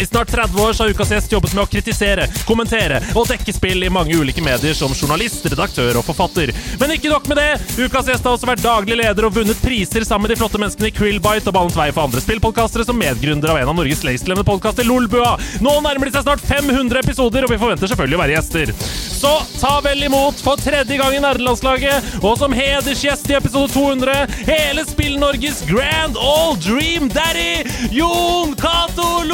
I 0.00 0.06
snart 0.06 0.28
30 0.30 0.60
år 0.60 0.74
har 0.78 0.90
Ukas 0.90 1.10
gjest 1.10 1.32
jobbet 1.32 1.54
med 1.56 1.62
å 1.62 1.70
kritisere, 1.72 2.26
kommentere 2.44 2.98
og 3.16 3.30
dekke 3.30 3.52
spill 3.56 3.86
i 3.86 3.88
mange 3.92 4.12
ulike 4.12 4.42
medier 4.44 4.76
som 4.76 4.92
journalist, 4.92 5.46
redaktør 5.48 5.96
og 5.96 6.04
forfatter. 6.04 6.52
Men 6.80 6.92
ikke 6.92 7.08
nok 7.08 7.30
med 7.30 7.40
det! 7.40 7.46
Ukas 7.80 8.10
gjest 8.10 8.28
har 8.28 8.36
også 8.36 8.50
vært 8.50 8.64
daglig 8.64 8.98
leder 9.00 9.24
og 9.24 9.32
vunnet 9.38 9.62
priser 9.64 10.04
sammen 10.04 10.26
med 10.26 10.34
de 10.34 10.38
flotte 10.42 10.60
menneskene 10.60 10.90
i 10.90 10.94
Krillbite 10.96 11.48
og 11.48 11.56
Ballens 11.56 11.78
vei 11.80 11.88
for 11.94 12.04
andre 12.04 12.20
spillpodkastere 12.20 12.84
som 12.84 13.00
medgründer 13.00 13.54
av 13.54 13.62
en 13.62 13.72
av 13.72 13.78
Norges 13.78 14.04
lengstlevende 14.04 14.44
podkaster, 14.44 14.84
Lolbua. 14.84 15.32
Nå 15.64 15.78
nærmer 15.80 16.10
de 16.10 16.18
seg 16.18 16.26
snart 16.26 16.44
500 16.44 17.00
episoder, 17.00 17.48
og 17.48 17.54
vi 17.54 17.60
forventer 17.64 17.88
selvfølgelig 17.88 18.20
å 18.20 18.24
være 18.26 18.36
gjester. 18.36 18.74
Så 19.16 19.32
ta 19.62 19.78
vel 19.80 20.04
imot 20.10 20.44
for 20.44 20.60
tredje 20.60 21.00
gang 21.00 21.16
i 21.16 21.22
Nerdelandslaget, 21.24 22.20
og 22.20 22.36
som 22.36 22.52
hedersgjest 22.52 23.32
i 23.32 23.38
episode 23.40 23.72
200, 23.72 24.36
hele 24.44 24.84
Spill-Norges 24.92 25.64
grand 25.70 26.20
All 26.20 26.60
dream 26.60 27.08
daddy, 27.08 27.64
Jon 27.96 28.52
Cato 28.60 29.24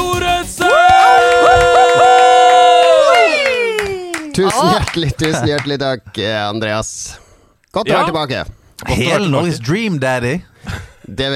Tusen 4.32 4.68
hjertelig, 4.72 5.12
tusen 5.20 5.46
hjertelig 5.48 5.78
takk, 5.82 6.18
Andreas. 6.48 7.18
Godt 7.72 7.88
å 7.88 7.92
Ja. 7.92 7.98
være 8.00 8.10
tilbake. 8.12 8.44
Hele 8.88 9.28
Norges 9.28 9.58
dream 9.60 9.98
daddy. 10.00 10.40
Det, 11.06 11.28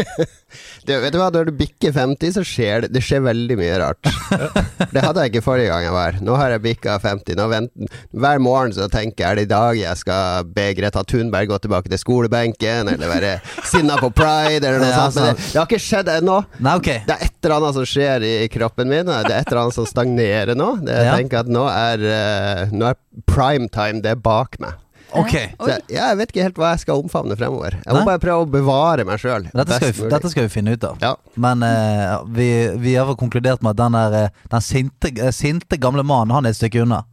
det, 0.86 0.96
vet 1.02 1.12
du 1.14 1.18
hva, 1.20 1.28
når 1.34 1.48
du 1.50 1.52
bikker 1.58 1.92
50, 1.94 2.32
så 2.36 2.42
skjer 2.46 2.84
det, 2.86 2.90
det 2.94 3.02
skjer 3.04 3.22
veldig 3.26 3.56
mye 3.60 3.76
rart. 3.82 4.10
Det 4.96 5.02
hadde 5.02 5.22
jeg 5.24 5.32
ikke 5.34 5.42
forrige 5.44 5.68
gang 5.68 5.82
jeg 5.84 5.92
var. 5.92 6.16
Nå 6.24 6.34
har 6.38 6.52
jeg 6.54 6.62
bikka 6.64 6.94
50. 7.02 7.36
Nå 7.36 7.46
vent, 7.50 7.72
hver 8.16 8.38
morgen 8.40 8.72
så 8.76 8.86
tenker 8.92 9.24
jeg 9.24 9.28
er 9.34 9.38
det 9.40 9.44
i 9.46 9.50
dag 9.50 9.78
jeg 9.80 10.00
skal 10.00 10.46
be 10.56 10.66
Greta 10.78 11.02
Thunberg 11.08 11.50
gå 11.50 11.58
tilbake 11.64 11.90
til 11.92 12.00
skolebenken, 12.00 12.88
eller 12.94 13.10
være 13.10 13.32
sinna 13.68 13.98
på 14.00 14.10
pride, 14.16 14.62
eller 14.64 14.80
noe 14.82 14.92
Ja, 14.96 15.04
sånt. 15.10 15.18
Men 15.20 15.36
det, 15.36 15.50
det 15.52 15.60
har 15.60 15.68
ikke 15.68 15.82
skjedd 15.82 16.12
ennå. 16.16 16.38
Nei, 16.64 16.76
okay. 16.80 17.02
Det 17.08 17.16
er 17.18 17.26
et 17.28 17.36
eller 17.44 17.56
annet 17.58 17.78
som 17.80 17.88
skjer 17.92 18.26
i 18.30 18.34
kroppen 18.52 18.90
min. 18.92 19.06
Det 19.10 19.18
er 19.34 19.42
et 19.42 19.50
eller 19.52 19.62
annet 19.66 19.76
som 19.78 19.88
stagnerer 19.90 20.56
nå. 20.58 20.70
Det, 20.86 20.96
jeg 20.96 21.10
Ja. 21.10 21.18
tenker 21.20 21.44
at 21.44 21.52
nå 21.52 21.66
er, 21.70 22.06
eh, 22.16 22.72
nå 22.72 22.88
er 22.92 22.98
prime 23.28 23.68
time 23.74 24.00
det 24.04 24.14
er 24.16 24.20
bak 24.22 24.56
meg. 24.62 24.78
Ok. 25.22 25.34
Så 25.56 25.70
jeg, 25.70 25.84
jeg 25.96 26.18
vet 26.20 26.32
ikke 26.32 26.46
helt 26.46 26.60
hva 26.60 26.72
jeg 26.74 26.84
skal 26.84 27.02
omfavne 27.02 27.36
fremover. 27.38 27.78
Jeg 27.82 27.92
må 27.92 28.00
Nei. 28.02 28.06
bare 28.10 28.22
prøve 28.22 28.44
å 28.44 28.50
bevare 28.50 29.06
meg 29.08 29.20
sjøl. 29.22 29.48
Dette 29.56 29.80
dette 30.10 30.32
skal 30.32 30.46
vi 30.46 30.52
finne 30.52 30.76
ut 30.76 30.86
av. 30.86 31.00
Ja. 31.02 31.14
Men 31.40 31.64
uh, 31.64 32.22
vi, 32.36 32.48
vi 32.82 32.96
har 32.98 33.12
konkludert 33.18 33.64
med 33.64 33.74
at 33.76 33.82
den, 33.82 33.98
der, 33.98 34.16
eh, 34.26 34.48
den 34.52 34.64
sinte, 34.64 35.12
eh, 35.14 35.32
sinte 35.34 35.78
gamle 35.80 36.04
mannen, 36.06 36.34
han 36.36 36.46
er 36.48 36.54
et 36.54 36.60
stykke 36.60 36.84
unna. 36.84 37.04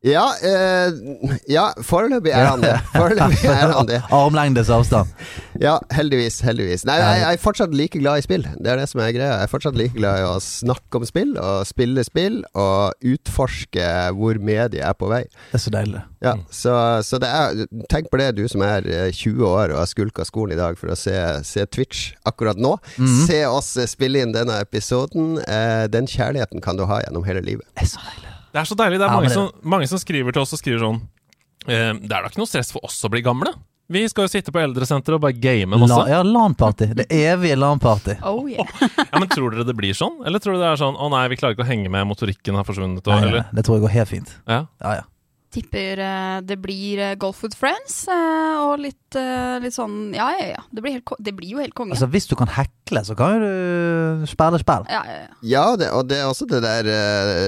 Ja, 0.00 0.30
eh, 0.40 0.94
ja, 1.52 1.66
foreløpig 1.84 2.32
er 2.32 2.46
han 2.48 2.62
det. 2.64 2.72
Foreløpig 2.94 3.50
er 3.52 3.72
han 3.74 3.88
det. 3.88 3.98
Armlengdes 4.16 4.70
avstand. 4.72 5.10
Ja, 5.60 5.74
heldigvis. 5.92 6.38
Heldigvis. 6.40 6.86
Nei, 6.88 6.96
jeg, 7.02 7.18
jeg 7.20 7.36
er 7.36 7.42
fortsatt 7.42 7.74
like 7.76 8.00
glad 8.00 8.22
i 8.22 8.24
spill. 8.24 8.46
Det 8.48 8.72
er 8.72 8.80
det 8.80 8.86
som 8.88 9.02
er 9.04 9.12
greia. 9.12 9.34
Jeg 9.34 9.48
er 9.50 9.52
fortsatt 9.52 9.76
like 9.76 9.92
glad 9.98 10.22
i 10.22 10.24
å 10.24 10.38
snakke 10.40 11.02
om 11.02 11.04
spill, 11.04 11.34
og 11.36 11.68
spille 11.68 12.06
spill, 12.08 12.40
og 12.56 12.96
utforske 13.12 13.90
hvor 14.16 14.40
mediet 14.40 14.80
er 14.80 14.96
på 14.96 15.12
vei. 15.12 15.20
Det 15.50 15.60
er 15.60 15.64
så 15.66 15.74
deilig. 15.76 16.02
Ja, 16.24 16.34
så, 16.52 16.74
så 17.04 17.20
det 17.20 17.28
er 17.32 17.62
Tenk 17.92 18.10
på 18.12 18.18
det, 18.20 18.32
du 18.40 18.42
som 18.48 18.64
er 18.64 18.88
eh, 18.88 19.12
20 19.12 19.44
år 19.44 19.72
og 19.74 19.82
har 19.82 19.88
skulka 19.88 20.24
skolen 20.28 20.56
i 20.56 20.60
dag 20.60 20.80
for 20.80 20.92
å 20.92 20.96
se, 20.96 21.14
se 21.44 21.68
Twitch 21.68 22.14
akkurat 22.28 22.60
nå. 22.60 22.72
Se 23.28 23.42
oss 23.52 23.74
eh, 23.76 23.88
spille 23.88 24.24
inn 24.24 24.32
denne 24.36 24.62
episoden. 24.64 25.36
Eh, 25.44 25.84
den 25.92 26.08
kjærligheten 26.08 26.64
kan 26.64 26.80
du 26.80 26.88
ha 26.88 27.02
gjennom 27.04 27.28
hele 27.28 27.44
livet. 27.44 27.68
Det 27.76 27.84
er 27.84 27.96
så 27.98 28.04
deilig. 28.08 28.29
Det 28.52 28.60
er 28.62 28.68
så 28.68 28.76
deilig. 28.78 28.98
Det 28.98 29.06
er 29.06 29.10
Ja, 29.10 29.16
mange, 29.16 29.28
det- 29.28 29.34
som, 29.38 29.50
mange 29.62 29.88
som 29.88 29.98
skriver 30.02 30.32
til 30.34 30.42
oss 30.42 30.52
og 30.56 30.60
skriver 30.62 30.80
sånn 30.84 31.00
eh, 31.68 31.92
Det 31.94 32.10
er 32.10 32.22
da 32.22 32.28
ikke 32.30 32.40
noe 32.42 32.50
stress 32.50 32.72
for 32.72 32.84
oss 32.84 32.98
å 33.04 33.10
bli 33.12 33.22
gamle. 33.22 33.52
Vi 33.90 34.04
skal 34.08 34.28
jo 34.28 34.30
sitte 34.30 34.52
på 34.54 34.60
eldresenteret 34.62 35.16
og 35.18 35.22
bare 35.24 35.34
game 35.34 35.66
masse. 35.74 35.90
La, 35.90 36.04
ja, 36.06 36.20
LAN-party. 36.22 36.86
Det 36.94 37.08
evige 37.10 37.56
LAN-party. 37.58 38.14
Oh 38.22 38.46
yeah. 38.46 38.62
Ja, 39.10 39.18
men 39.18 39.26
Tror 39.32 39.50
dere 39.50 39.64
det 39.66 39.74
blir 39.74 39.90
sånn? 39.98 40.20
Eller 40.24 40.38
tror 40.38 40.54
dere 40.54 40.62
det 40.62 40.68
er 40.76 40.82
sånn 40.84 40.94
å 40.94 41.08
nei, 41.10 41.24
vi 41.32 41.38
klarer 41.40 41.56
ikke 41.58 41.64
å 41.66 41.70
henge 41.72 41.90
med, 41.90 42.06
motorikken 42.06 42.54
har 42.54 42.62
forsvunnet? 42.68 43.02
Og, 43.02 43.10
Nei, 43.10 43.20
nei, 43.24 43.28
eller? 43.32 43.48
det 43.50 43.64
tror 43.66 43.80
jeg 43.80 43.82
går 43.88 43.94
helt 43.96 44.12
fint. 44.12 44.30
Ja. 44.46 44.60
Ja, 44.78 44.92
ja. 45.00 45.08
Tipper 45.50 45.98
eh, 45.98 46.40
det 46.46 46.56
blir 46.62 47.00
eh, 47.02 47.16
Golf 47.18 47.42
with 47.42 47.58
Friends 47.58 48.04
eh, 48.06 48.58
og 48.62 48.78
litt, 48.84 49.16
litt 49.62 49.74
sånn 49.74 50.12
Ja, 50.14 50.28
ja, 50.38 50.44
ja. 50.52 50.60
Det 50.70 50.84
blir, 50.84 51.00
helt, 51.00 51.10
det 51.18 51.32
blir 51.34 51.56
jo 51.56 51.62
helt 51.62 51.74
konge. 51.74 51.96
Altså, 51.96 52.06
hvis 52.12 52.28
du 52.30 52.36
kan 52.38 52.50
hekle, 52.54 53.02
så 53.06 53.16
kan 53.18 53.42
du 53.42 54.26
spille 54.30 54.60
spill. 54.62 54.86
Ja, 54.92 55.02
ja, 55.08 55.16
ja. 55.24 55.38
Ja, 55.50 55.64
det, 55.80 55.90
og 55.96 56.06
det 56.10 56.20
er 56.20 56.28
også 56.30 56.46
det 56.50 56.60
der 56.62 56.86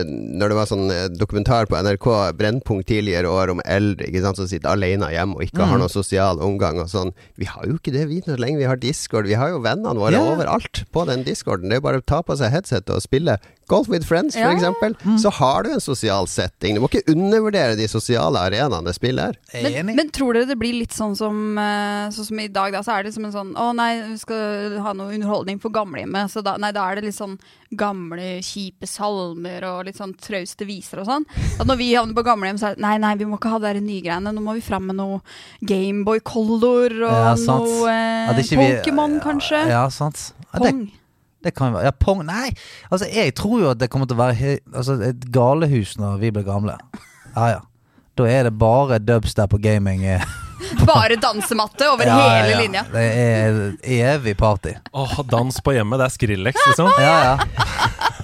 Når 0.08 0.50
det 0.50 0.58
var 0.58 0.70
sånn 0.70 0.90
dokumentar 1.14 1.70
på 1.70 1.78
NRK 1.78 2.08
Brennpunkt 2.38 2.88
tidligere 2.90 3.30
år 3.30 3.54
om 3.54 3.62
eldre 3.62 4.08
ikke 4.10 4.24
sant, 4.24 4.40
som 4.40 4.50
sitter 4.50 4.72
alene 4.72 5.12
hjemme 5.12 5.38
og 5.38 5.46
ikke 5.46 5.62
har 5.62 5.78
noen 5.78 5.92
sosial 5.92 6.42
omgang 6.42 6.82
og 6.82 6.90
sånn. 6.90 7.14
Vi 7.38 7.46
har 7.46 7.68
jo 7.68 7.78
ikke 7.78 7.94
det, 7.94 8.08
vi, 8.10 8.18
så 8.26 8.38
lenge 8.40 8.58
vi 8.58 8.66
har 8.66 8.80
Discord. 8.82 9.30
Vi 9.30 9.38
har 9.38 9.54
jo 9.54 9.62
vennene 9.62 9.94
våre 10.02 10.18
yeah. 10.18 10.34
overalt 10.34 10.82
på 10.90 11.06
den 11.06 11.22
Discorden. 11.26 11.70
Det 11.70 11.78
er 11.78 11.82
jo 11.82 11.86
bare 11.86 12.02
å 12.02 12.08
ta 12.14 12.22
på 12.26 12.36
seg 12.38 12.50
headset 12.54 12.90
og 12.90 13.02
spille 13.04 13.38
Golf 13.72 13.88
with 13.88 14.06
friends, 14.06 14.34
for 14.34 14.42
Ja, 14.42 14.50
ja. 14.50 14.56
eksempel. 14.58 14.96
Mm. 15.04 15.18
Så 15.18 15.30
har 15.30 15.62
du 15.62 15.70
en 15.72 15.80
sosial 15.80 16.26
setting. 16.28 16.74
Du 16.74 16.82
må 16.82 16.90
ikke 16.90 17.12
undervurdere 17.12 17.76
de 17.78 17.88
sosiale 17.92 18.40
arenaene 18.48 18.94
spillet 18.96 19.36
er. 19.52 19.62
Men, 19.84 19.92
men 19.98 20.10
tror 20.14 20.36
dere 20.36 20.48
det 20.50 20.58
blir 20.60 20.74
litt 20.80 20.96
sånn 20.96 21.14
som, 21.18 21.36
eh, 21.60 22.08
sånn 22.14 22.28
som 22.30 22.40
i 22.42 22.48
dag, 22.52 22.72
da? 22.74 22.82
Så 22.84 22.94
er 22.96 23.06
det 23.06 23.14
som 23.14 23.26
en 23.28 23.34
sånn 23.34 23.52
Å 23.58 23.68
nei, 23.76 23.90
vi 24.10 24.18
skal 24.20 24.78
ha 24.84 24.94
noe 24.96 25.12
underholdning 25.14 25.60
for 25.62 25.74
gamlehjemmet. 25.74 26.32
Så 26.32 26.42
da, 26.44 26.56
nei, 26.60 26.72
da 26.74 26.86
er 26.88 26.98
det 27.00 27.10
litt 27.10 27.18
sånn 27.18 27.36
gamle, 27.78 28.40
kjipe 28.44 28.88
salmer 28.88 29.64
og 29.68 29.86
litt 29.88 30.00
sånn 30.00 30.12
trauste 30.20 30.66
viser 30.68 31.02
og 31.02 31.08
sånn. 31.08 31.28
At 31.60 31.68
når 31.68 31.80
vi 31.80 31.92
havner 31.94 32.16
på 32.16 32.26
gamlehjem, 32.26 32.60
så 32.60 32.70
er 32.72 32.76
det 32.76 32.84
nei, 32.84 32.96
nei, 33.02 33.14
vi 33.20 33.28
må 33.28 33.38
ikke 33.40 33.52
ha 33.54 33.60
de 33.62 33.80
nye 33.80 34.04
greiene. 34.04 34.32
Nå 34.34 34.44
må 34.44 34.56
vi 34.58 34.64
fram 34.64 34.88
med 34.90 34.98
noe 35.00 35.20
Gameboy 35.68 36.20
Color 36.26 36.98
og 37.06 37.12
Ja, 37.12 37.36
noe 37.46 37.92
eh, 37.92 38.42
ikke 38.42 38.58
vi- 38.58 39.20
kanskje. 39.22 39.68
Ja, 39.70 39.88
sant. 39.88 40.32
Ja, 40.52 40.58
det, 40.58 40.70
Pong. 40.72 40.82
det 41.42 41.54
kan 41.54 41.72
jo 41.72 41.78
være 41.78 41.84
Ja, 41.88 41.92
Pong 41.98 42.24
Nei! 42.26 42.50
Altså, 42.90 43.08
jeg 43.12 43.34
tror 43.38 43.60
jo 43.60 43.70
at 43.72 43.78
det 43.80 43.90
kommer 43.90 44.06
til 44.08 44.18
å 44.18 44.22
være 44.22 44.34
he 44.38 44.58
altså, 44.72 44.98
et 45.02 45.26
galehus 45.32 45.96
når 46.00 46.18
vi 46.22 46.30
blir 46.34 46.46
gamle. 46.46 46.78
Ja, 47.34 47.46
ja. 47.56 47.60
Da 48.18 48.26
er 48.28 48.44
det 48.48 48.54
bare 48.60 48.98
dubstep 49.00 49.54
og 49.56 49.62
gaming. 49.64 50.02
Bare 50.86 51.16
dansematte 51.18 51.88
over 51.90 52.06
Ja, 52.06 52.16
hele 52.36 52.50
ja. 52.52 52.58
linja. 52.60 52.82
Det 52.92 53.02
er 53.02 53.56
evig 54.14 54.36
party. 54.38 54.76
Åh, 54.94 55.14
dans 55.28 55.58
på 55.64 55.74
hjemmet, 55.74 55.98
det 55.98 56.06
er 56.06 56.12
Skrillex, 56.14 56.60
liksom. 56.68 56.90
Ja, 57.02 57.14
ja. 57.24 57.34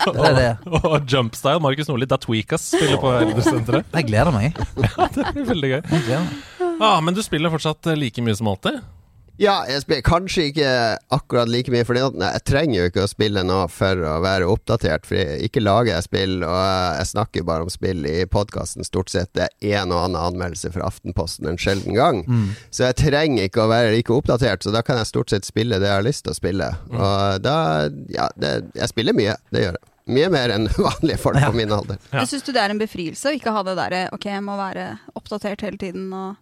Det 0.07 0.23
er 0.29 0.37
det. 0.39 0.53
Og 0.79 0.95
Jumpstyle, 1.11 1.59
Markus 1.61 1.91
Nordli, 1.91 2.07
er 2.09 2.21
Tweakas 2.23 2.69
spiller 2.71 3.01
på 3.03 3.11
eldresenteret. 3.19 3.91
Jeg 3.99 4.07
gleder 4.09 4.31
meg. 4.33 4.55
Ja, 4.87 5.09
Det 5.17 5.27
er 5.33 5.49
veldig 5.51 5.73
gøy. 5.75 5.99
Ah, 6.79 7.01
men 7.03 7.17
du 7.19 7.21
spiller 7.27 7.51
fortsatt 7.53 7.91
like 7.99 8.23
mye 8.25 8.39
som 8.39 8.49
alltid? 8.55 8.79
Ja, 9.39 9.61
jeg 9.71 9.85
spiller 9.85 10.03
kanskje 10.03 10.49
ikke 10.51 10.71
akkurat 11.15 11.51
like 11.51 11.71
mye, 11.71 11.85
for 11.87 11.95
jeg 11.95 12.41
trenger 12.49 12.75
jo 12.81 12.87
ikke 12.91 13.05
å 13.07 13.11
spille 13.11 13.45
nå 13.47 13.59
for 13.71 14.01
å 14.03 14.17
være 14.25 14.49
oppdatert. 14.51 15.07
For 15.07 15.15
jeg, 15.21 15.37
ikke 15.47 15.63
lager 15.63 15.93
jeg 15.95 16.07
spill, 16.09 16.35
og 16.43 16.57
jeg 16.99 17.11
snakker 17.13 17.47
bare 17.47 17.67
om 17.67 17.71
spill 17.71 18.03
i 18.11 18.17
podkasten 18.27 18.87
stort 18.87 19.13
sett. 19.15 19.31
Det 19.39 19.47
er 19.63 19.77
en 19.85 19.95
og 19.95 20.03
annen 20.09 20.19
anmeldelse 20.33 20.73
fra 20.75 20.89
Aftenposten 20.91 21.47
en 21.53 21.61
sjelden 21.61 21.95
gang. 21.95 22.25
Så 22.75 22.89
jeg 22.89 22.99
trenger 23.05 23.47
ikke 23.47 23.63
å 23.63 23.71
være 23.71 23.93
like 23.95 24.15
oppdatert, 24.15 24.67
så 24.67 24.75
da 24.75 24.83
kan 24.83 24.99
jeg 24.99 25.11
stort 25.13 25.31
sett 25.31 25.47
spille 25.47 25.79
det 25.79 25.87
jeg 25.87 26.01
har 26.01 26.09
lyst 26.09 26.27
til 26.27 26.35
å 26.35 26.39
spille. 26.41 26.73
Og 26.91 27.39
da 27.47 27.57
Ja, 28.11 28.27
det, 28.35 28.53
jeg 28.75 28.91
spiller 28.91 29.15
mye. 29.15 29.39
Det 29.55 29.63
gjør 29.69 29.79
jeg. 29.79 29.85
Mye 30.09 30.29
mer 30.33 30.51
enn 30.55 30.67
vanlige 30.81 31.21
folk 31.21 31.39
på 31.45 31.53
min 31.55 31.73
alder. 31.79 31.99
Ja. 32.11 32.23
Men 32.23 32.29
Syns 32.31 32.43
du 32.47 32.51
det 32.57 32.63
er 32.65 32.73
en 32.75 32.81
befrielse 32.81 33.29
å 33.31 33.37
ikke 33.37 33.53
ha 33.55 33.63
det 33.67 33.75
derre 33.79 34.03
ok, 34.17 34.25
jeg 34.33 34.45
må 34.47 34.59
være 34.59 34.91
oppdatert 35.19 35.63
hele 35.67 35.79
tiden 35.79 36.11
og, 36.17 36.39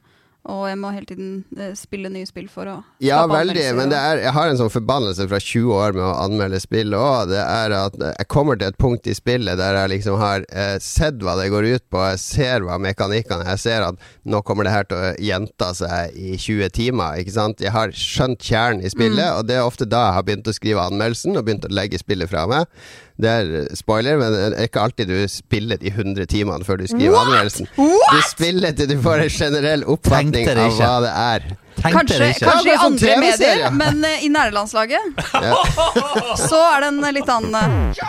og 0.53 0.67
jeg 0.69 0.79
må 0.79 0.91
hele 0.95 1.09
tiden 1.09 1.31
eh, 1.59 1.73
spille 1.79 2.11
nye 2.13 2.27
spill 2.29 2.47
for 2.51 2.71
å 2.71 2.77
Ja, 3.03 3.23
veldig, 3.31 3.65
men 3.79 3.91
det 3.91 3.99
er, 3.99 4.21
jeg 4.25 4.35
har 4.37 4.51
en 4.51 4.61
sånn 4.61 4.73
forbannelse 4.73 5.27
fra 5.31 5.41
20 5.43 5.73
år 5.75 5.97
med 5.97 6.05
å 6.07 6.13
anmelde 6.23 6.61
spill 6.63 6.95
òg. 6.97 7.33
Det 7.33 7.41
er 7.43 7.75
at 7.77 7.97
jeg 8.07 8.29
kommer 8.33 8.59
til 8.59 8.71
et 8.71 8.79
punkt 8.81 9.09
i 9.11 9.17
spillet 9.17 9.59
der 9.59 9.79
jeg 9.81 9.93
liksom 9.97 10.19
har 10.21 10.47
eh, 10.51 10.77
sett 10.83 11.19
hva 11.25 11.37
det 11.41 11.49
går 11.55 11.71
ut 11.77 11.87
på, 11.93 12.03
jeg 12.13 12.23
ser 12.23 12.67
hva 12.67 12.79
mekanikkene 12.83 13.47
Jeg 13.53 13.63
ser 13.63 13.87
at 13.89 14.07
nå 14.27 14.43
kommer 14.47 14.67
det 14.67 14.75
her 14.75 14.87
til 14.89 15.01
å 15.01 15.15
gjenta 15.23 15.73
seg 15.77 16.15
i 16.15 16.37
20 16.39 16.73
timer, 16.77 17.19
ikke 17.23 17.37
sant. 17.37 17.63
Jeg 17.63 17.75
har 17.75 17.95
skjønt 17.97 18.43
kjernen 18.43 18.85
i 18.87 18.93
spillet, 18.93 19.27
og 19.39 19.49
det 19.49 19.59
er 19.59 19.67
ofte 19.67 19.89
da 19.89 20.07
jeg 20.09 20.19
har 20.19 20.29
begynt 20.29 20.51
å 20.51 20.57
skrive 20.57 20.87
anmeldelsen 20.87 21.37
og 21.37 21.47
begynt 21.47 21.67
å 21.67 21.75
legge 21.75 22.01
spillet 22.03 22.31
fra 22.31 22.47
meg. 22.51 22.71
Det 23.17 23.29
er 23.33 23.53
eh, 23.63 23.69
spoiler, 23.77 24.19
men 24.21 24.35
det 24.35 24.41
er 24.61 24.67
ikke 24.69 24.83
alltid 24.85 25.09
du 25.09 25.17
spiller 25.33 25.79
de 25.81 25.89
100 25.93 26.27
timene 26.29 26.65
før 26.69 26.83
du 26.83 26.87
skriver 26.91 27.17
anmeldelsen. 27.23 27.69
Du 27.77 28.19
spiller 28.29 28.75
til 28.77 28.91
du 28.93 28.99
får 29.03 29.25
en 29.25 29.33
generell 29.39 29.85
oppfatning 29.89 30.51
av 30.53 30.75
hva 30.77 30.91
det 31.07 31.13
er. 31.13 31.47
Tenkte 31.77 31.93
Kanskje, 31.93 32.19
det 32.23 32.29
ikke. 32.35 32.47
kanskje 32.51 32.71
i 32.73 32.77
sånn 32.81 32.95
andre 32.97 33.17
medier, 33.21 33.65
men 33.77 33.99
uh, 34.05 34.23
i 34.25 34.29
nærlandslaget 34.33 35.19
Ja. 35.45 35.59
så 36.49 36.61
er 36.73 36.87
det 36.87 36.89
en 36.89 37.03
litt 37.13 37.29
annen 37.29 37.91
uh... 37.93 38.07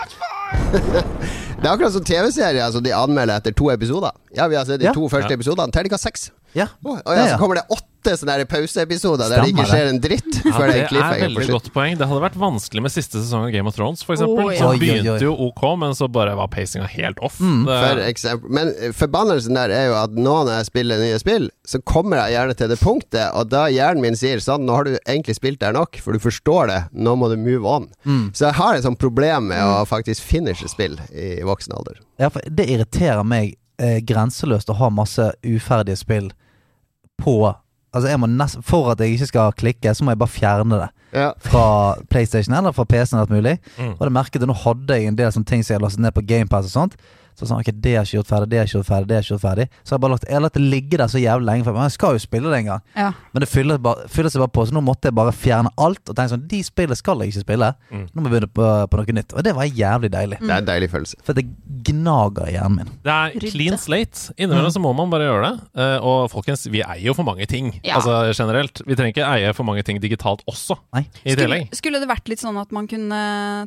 Det 1.58 1.66
er 1.66 1.72
akkurat 1.74 1.94
som 1.96 2.04
TV-serier. 2.06 2.62
Altså 2.68 2.80
de 2.86 2.92
anmelder 2.94 3.40
etter 3.42 3.56
to 3.58 3.72
episoder. 3.74 4.14
Ja, 4.38 4.46
vi 4.48 4.56
har 4.60 4.66
sett 4.70 4.80
de 4.80 4.86
Ja. 4.88 4.94
to 4.94 5.08
første 5.10 5.32
Ja. 5.34 5.36
episodene. 5.40 5.74
Terningkast 5.74 6.06
seks. 6.06 6.28
Ja. 6.56 6.68
Oh, 6.86 7.00
og 7.02 7.16
Ja, 7.18 7.32
så 7.34 7.40
kommer 7.42 7.56
det 7.58 7.64
åtte 7.74 7.97
sånne 8.16 8.38
der 8.40 8.48
pauseepisoder 8.50 9.32
der 9.34 9.44
det 9.44 9.52
ikke 9.52 9.66
skjer 9.68 9.90
en 9.92 10.00
dritt 10.04 10.38
Ja, 10.46 10.60
det 10.64 10.78
det 10.88 11.02
er 11.02 11.22
veldig 11.26 11.48
godt 11.52 11.70
poeng. 11.76 11.98
Det 12.00 12.08
hadde 12.08 12.24
vært 12.24 12.38
vanskelig 12.40 12.84
med 12.86 12.94
siste 12.94 13.20
sesong 13.20 13.48
av 13.48 13.52
Game 13.54 13.68
of 13.70 13.76
Thrones, 13.76 14.04
eksempel. 14.06 14.46
Å, 14.46 14.54
ja. 14.54 14.60
Som 14.62 14.72
Oi, 14.72 14.78
oi, 14.78 14.78
oi. 14.78 14.80
begynte 14.82 15.26
jo 15.26 15.34
ok, 15.48 15.64
men 15.82 15.96
så 15.98 16.08
bare 16.12 16.36
var 16.40 16.50
pacinga 16.54 16.88
helt 16.92 17.20
off. 17.26 17.40
Mm. 17.44 17.66
Det, 17.68 17.78
For 17.84 18.02
eksempel. 18.06 18.54
Men 18.58 18.72
forbannelsen 18.96 19.60
der 19.60 19.74
er 19.76 19.86
jo 19.90 19.98
at 20.00 20.16
nå 20.16 20.38
når 20.48 20.54
jeg 20.60 20.70
spiller 20.70 21.04
nye 21.04 21.20
spill, 21.22 21.50
så 21.68 21.82
kommer 21.84 22.22
jeg 22.24 22.38
gjerne 22.38 22.58
til 22.62 22.72
det 22.72 22.80
punktet, 22.82 23.28
og 23.36 23.52
da 23.52 23.66
hjernen 23.74 24.06
min 24.06 24.18
sier 24.20 24.42
sånn 24.44 24.66
Nå 24.68 24.76
har 24.76 24.88
du 24.88 24.96
egentlig 24.98 25.38
spilt 25.38 25.62
der 25.62 25.76
nok, 25.76 26.00
for 26.04 26.16
du 26.16 26.24
forstår 26.24 26.72
det. 26.72 26.80
Nå 26.92 27.16
må 27.20 27.30
du 27.32 27.38
move 27.40 27.68
on. 27.68 27.88
Mm. 28.08 28.32
Så 28.36 28.48
jeg 28.50 28.58
har 28.60 28.76
et 28.78 28.86
sånt 28.88 29.00
problem 29.02 29.50
med 29.52 29.64
å 29.64 29.86
faktisk 29.88 30.24
finishe 30.24 30.70
spill 30.72 30.98
i 31.12 31.38
voksen 31.48 31.76
alder. 31.78 32.02
Ja, 32.22 32.32
for 32.34 32.44
det 32.46 32.68
irriterer 32.72 33.24
meg 33.28 33.56
eh, 33.82 34.00
grenseløst 34.06 34.70
å 34.72 34.78
ha 34.80 34.90
masse 34.94 35.32
uferdige 35.46 36.00
spill 36.00 36.32
på 37.22 37.40
Altså 37.98 38.10
jeg 38.14 38.20
må 38.22 38.28
nest, 38.30 38.58
For 38.64 38.92
at 38.94 39.00
jeg 39.04 39.18
ikke 39.18 39.28
skal 39.32 39.52
klikke, 39.58 39.94
så 39.98 40.06
må 40.06 40.14
jeg 40.14 40.20
bare 40.22 40.30
fjerne 40.34 40.80
det 40.86 40.90
Ja. 41.14 41.32
fra 41.40 41.96
PlayStation 42.12 42.54
eller 42.54 42.72
fra 42.76 42.84
PC-en. 42.86 43.20
alt 43.20 43.30
mulig 43.30 43.58
Mm. 43.80 43.94
Og 44.00 44.02
det 44.06 44.12
merket 44.12 44.42
jeg, 44.42 44.48
Nå 44.48 44.54
hadde 44.54 44.94
jeg 44.98 45.08
en 45.08 45.16
del 45.16 45.32
sånne 45.32 45.46
ting 45.46 45.64
som 45.64 45.74
jeg 45.74 45.82
lastet 45.82 46.02
ned 46.04 46.12
på 46.14 46.22
GamePass 46.28 46.68
og 46.68 46.74
sånt. 46.76 46.96
Så 47.38 47.46
sånn, 47.46 47.60
ok, 47.62 47.70
det 47.86 47.92
har 47.94 48.08
ikke 48.08 48.18
gjort 48.18 48.30
ferdig, 48.32 48.50
det 48.50 48.58
har 48.58 48.66
ikke 48.66 48.78
gjort 48.80 48.88
ferdig, 48.90 49.08
det 49.10 49.18
har 49.18 49.26
ikke 49.26 49.34
gjort 49.36 49.44
ferdig. 49.44 49.66
Så 49.84 49.94
har 49.94 49.98
jeg 50.00 50.04
bare 50.04 50.14
lagt, 50.16 50.24
jeg 50.26 50.38
har 50.38 50.44
latt 50.48 50.56
det 50.58 50.64
ligge 50.74 50.98
der 50.98 51.12
så 51.14 51.22
jævlig 51.22 51.46
lenge, 51.52 51.66
for 51.68 51.78
jeg 51.84 51.94
skal 51.94 52.16
jo 52.18 52.22
spille 52.24 52.50
det 52.54 52.62
en 52.64 52.70
gang. 52.72 52.82
Ja. 52.98 53.10
Men 53.34 53.44
det 53.44 53.50
fyller, 53.52 53.82
bare, 53.88 54.08
fyller 54.10 54.34
seg 54.34 54.42
bare 54.42 54.54
på, 54.58 54.66
så 54.66 54.74
nå 54.74 54.82
måtte 54.88 55.12
jeg 55.12 55.18
bare 55.20 55.34
fjerne 55.38 55.70
alt 55.78 56.02
og 56.10 56.18
tenke 56.18 56.34
sånn 56.34 56.48
De 56.50 56.62
spillene 56.66 56.98
skal 56.98 57.22
jeg 57.22 57.36
ikke 57.36 57.46
spille. 57.46 57.70
Mm. 57.92 58.06
Nå 58.10 58.24
må 58.24 58.26
jeg 58.32 58.34
begynne 58.34 58.52
på, 58.58 58.72
på 58.90 59.02
noe 59.02 59.18
nytt. 59.20 59.36
Og 59.38 59.46
det 59.46 59.54
var 59.60 59.70
jævlig 59.70 60.12
deilig. 60.18 60.42
Det 60.42 60.50
er 60.50 60.64
en 60.64 60.72
deilig 60.72 60.90
følelse. 60.96 61.22
For 61.28 61.38
det 61.38 61.46
gnager 61.88 62.50
i 62.50 62.56
hjernen 62.58 62.82
min. 62.82 62.92
det 63.06 63.14
er 63.14 63.48
clean 63.54 63.78
slate. 63.80 64.34
Innimellom 64.38 64.74
så 64.74 64.82
må 64.84 64.96
man 64.98 65.14
bare 65.14 65.30
gjøre 65.30 65.46
det. 65.46 65.70
Eh, 65.78 66.10
og 66.10 66.32
folkens, 66.34 66.66
vi 66.74 66.82
eier 66.82 67.06
jo 67.12 67.16
for 67.18 67.28
mange 67.28 67.46
ting. 67.50 67.72
Ja. 67.86 68.00
Altså 68.00 68.34
generelt. 68.34 68.82
Vi 68.88 68.98
trenger 68.98 69.14
ikke 69.14 69.30
eie 69.30 69.54
for 69.56 69.68
mange 69.68 69.86
ting 69.88 70.02
digitalt 70.04 70.44
også, 70.50 70.80
Nei. 70.96 71.06
i 71.24 71.36
Skulle, 71.38 71.62
skulle 71.78 72.02
det 72.02 72.10
vært 72.10 72.30
litt 72.32 72.42
sånn 72.42 72.58
at 72.60 72.74
man 72.76 72.90
kunne 72.90 73.22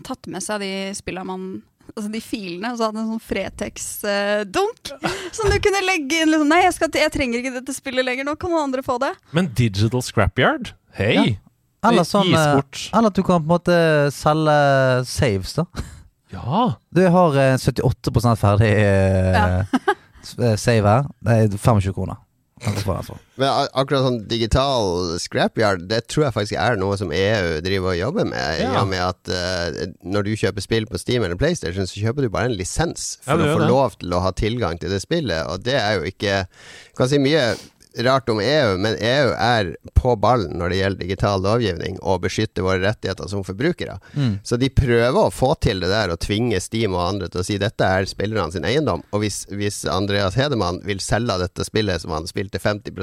tatt 0.07 0.27
med 0.31 0.43
seg 0.45 0.65
de 0.65 0.73
spillene 0.97 1.29
man 1.31 1.51
Altså 1.97 2.11
de 2.13 2.21
filene, 2.25 2.71
og 2.73 2.79
så 2.81 2.89
hadde 2.89 3.01
en 3.03 3.11
sånn 3.15 3.23
Fretex-dunk 4.01 4.91
som 5.37 5.51
du 5.53 5.57
kunne 5.63 5.83
legge 5.87 6.21
inn 6.23 6.31
liksom 6.33 6.49
Nei, 6.51 6.63
jeg, 6.65 6.75
skal, 6.77 6.91
til- 6.93 7.03
jeg 7.05 7.13
trenger 7.15 7.41
ikke 7.43 7.55
dette 7.59 7.75
spillet 7.77 8.07
lenger, 8.07 8.27
nå 8.29 8.35
kan 8.41 8.51
noen 8.53 8.69
andre 8.69 8.83
få 8.87 8.99
det. 9.03 9.13
Men 9.37 9.49
Digital 9.59 10.03
Scrapyard, 10.05 10.73
hei! 10.99 11.13
Ja. 11.17 11.25
Eller 11.89 12.05
sånn 12.05 12.29
eh. 12.37 12.59
Eller 12.93 13.09
at 13.09 13.17
du 13.17 13.23
kan 13.25 13.41
på 13.41 13.47
en 13.47 13.53
måte 13.55 13.77
selge 14.13 14.57
saves, 15.09 15.55
da. 15.57 15.65
Ja. 16.35 16.65
Du 16.95 17.01
har 17.11 17.39
eh, 17.41 17.55
78 17.59 18.37
ferdig 18.39 18.69
eh, 18.77 19.63
s- 20.23 20.37
eh, 20.39 20.57
save 20.61 20.85
her. 20.93 21.09
Det 21.25 21.39
er 21.49 21.57
25 21.57 21.95
kroner. 21.97 22.21
For. 22.61 23.17
Men 23.41 23.49
akkurat 23.73 24.03
sånn 24.05 24.19
digital 24.29 25.15
scrapyard, 25.23 25.87
det 25.89 26.03
tror 26.13 26.27
jeg 26.27 26.35
faktisk 26.37 26.59
er 26.61 26.77
noe 26.77 26.99
som 27.01 27.09
EU 27.15 27.61
driver 27.65 27.95
og 27.95 27.99
jobber 28.01 28.29
med. 28.29 28.61
I 28.61 28.67
Ja. 28.67 28.83
og 28.83 28.89
med 28.91 29.01
at 29.01 29.33
uh, 29.33 29.95
når 30.05 30.29
du 30.29 30.33
kjøper 30.37 30.61
spill 30.65 30.85
på 30.91 31.01
Steam 31.01 31.25
eller 31.25 31.41
PlayStation, 31.41 31.89
så 31.89 32.03
kjøper 32.03 32.27
du 32.27 32.29
bare 32.35 32.51
en 32.53 32.59
lisens 32.59 33.15
for 33.25 33.41
ja, 33.41 33.49
å 33.49 33.57
få 33.57 33.63
det. 33.65 33.69
lov 33.73 33.97
til 34.03 34.13
å 34.13 34.21
ha 34.27 34.33
tilgang 34.37 34.77
til 34.83 34.93
det 34.93 35.01
spillet, 35.01 35.47
og 35.49 35.65
det 35.65 35.79
er 35.81 35.99
jo 36.01 36.09
ikke 36.13 36.43
Kan 37.01 37.09
si 37.09 37.19
mye 37.23 37.55
rart 37.99 38.29
om 38.29 38.41
EU, 38.41 38.77
men 38.79 38.95
EU 38.95 39.33
er 39.35 39.73
på 39.95 40.15
ballen 40.17 40.59
når 40.59 40.71
det 40.71 40.81
gjelder 40.81 41.05
digital 41.05 41.43
lovgivning 41.45 41.99
og 42.01 42.23
beskytter 42.25 42.65
våre 42.67 42.83
rettigheter 42.85 43.31
som 43.31 43.45
forbrukere. 43.47 43.99
Mm. 44.15 44.39
Så 44.47 44.59
de 44.61 44.71
prøver 44.71 45.19
å 45.19 45.33
få 45.35 45.55
til 45.63 45.83
det 45.83 45.91
der 45.93 46.13
og 46.15 46.21
tvinge 46.23 46.61
Steam 46.63 46.95
og 46.95 47.07
andre 47.07 47.31
til 47.31 47.43
å 47.43 47.47
si 47.47 47.59
dette 47.61 47.87
er 47.87 48.09
spillerne 48.11 48.55
sin 48.55 48.69
eiendom. 48.69 49.03
Og 49.11 49.25
hvis, 49.25 49.43
hvis 49.51 49.83
Andreas 49.91 50.39
Hedemann 50.39 50.83
vil 50.87 51.03
selge 51.05 51.41
dette 51.43 51.67
spillet 51.67 52.05
som 52.05 52.15
han 52.15 52.31
spilte 52.31 52.63
50 52.63 52.95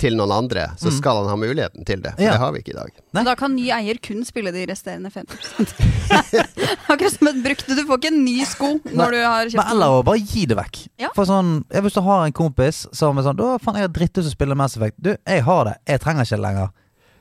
til 0.00 0.16
noen 0.18 0.32
andre, 0.32 0.66
så 0.80 0.90
skal 0.94 1.20
han 1.20 1.28
ha 1.30 1.36
muligheten 1.38 1.84
til 1.88 2.00
det. 2.04 2.14
For 2.16 2.24
Ja. 2.24 2.32
Det 2.34 2.40
har 2.42 2.52
vi 2.54 2.62
ikke 2.64 2.72
i 2.72 2.78
dag. 2.78 2.90
Nei. 3.16 3.24
Da 3.28 3.34
kan 3.38 3.54
ny 3.54 3.68
eier 3.76 4.00
kun 4.02 4.24
spille 4.24 4.52
de 4.54 4.64
resterende 4.70 5.10
50 5.12 5.74
Akkurat 6.90 7.12
som 7.12 7.28
et 7.30 7.40
brukt 7.44 7.68
Du 7.68 7.82
får 7.86 8.00
ikke 8.00 8.10
en 8.12 8.20
ny 8.24 8.36
sko 8.48 8.72
når 8.88 9.14
du 9.14 9.18
har 9.20 9.44
Men 9.44 9.52
kjøpt 9.54 9.72
eller 9.74 9.96
å 9.98 10.02
bare 10.06 10.22
gi 10.24 10.46
det 10.50 10.56
vekk. 10.58 10.80
Ja. 11.04 11.10
For 11.16 11.28
sånn, 11.28 11.60
jeg 11.70 11.84
Hvis 11.86 11.96
du 11.98 12.02
har 12.06 12.24
en 12.26 12.36
kompis 12.36 12.84
som 12.96 13.18
er 13.20 13.26
sånn 13.26 13.38
Da 13.40 13.54
faen, 13.62 13.78
jeg 13.80 13.88
har 13.88 13.94
dritt 13.94 14.16
ut 14.18 14.24
å 14.26 14.32
spille 14.32 14.56
Mass 14.58 14.76
Effect. 14.78 14.96
Du, 14.98 15.12
jeg 15.16 15.44
har 15.46 15.64
det. 15.68 15.76
Jeg 15.90 16.02
trenger 16.04 16.26
ikke 16.26 16.38
det 16.40 16.44
lenger. 16.48 16.72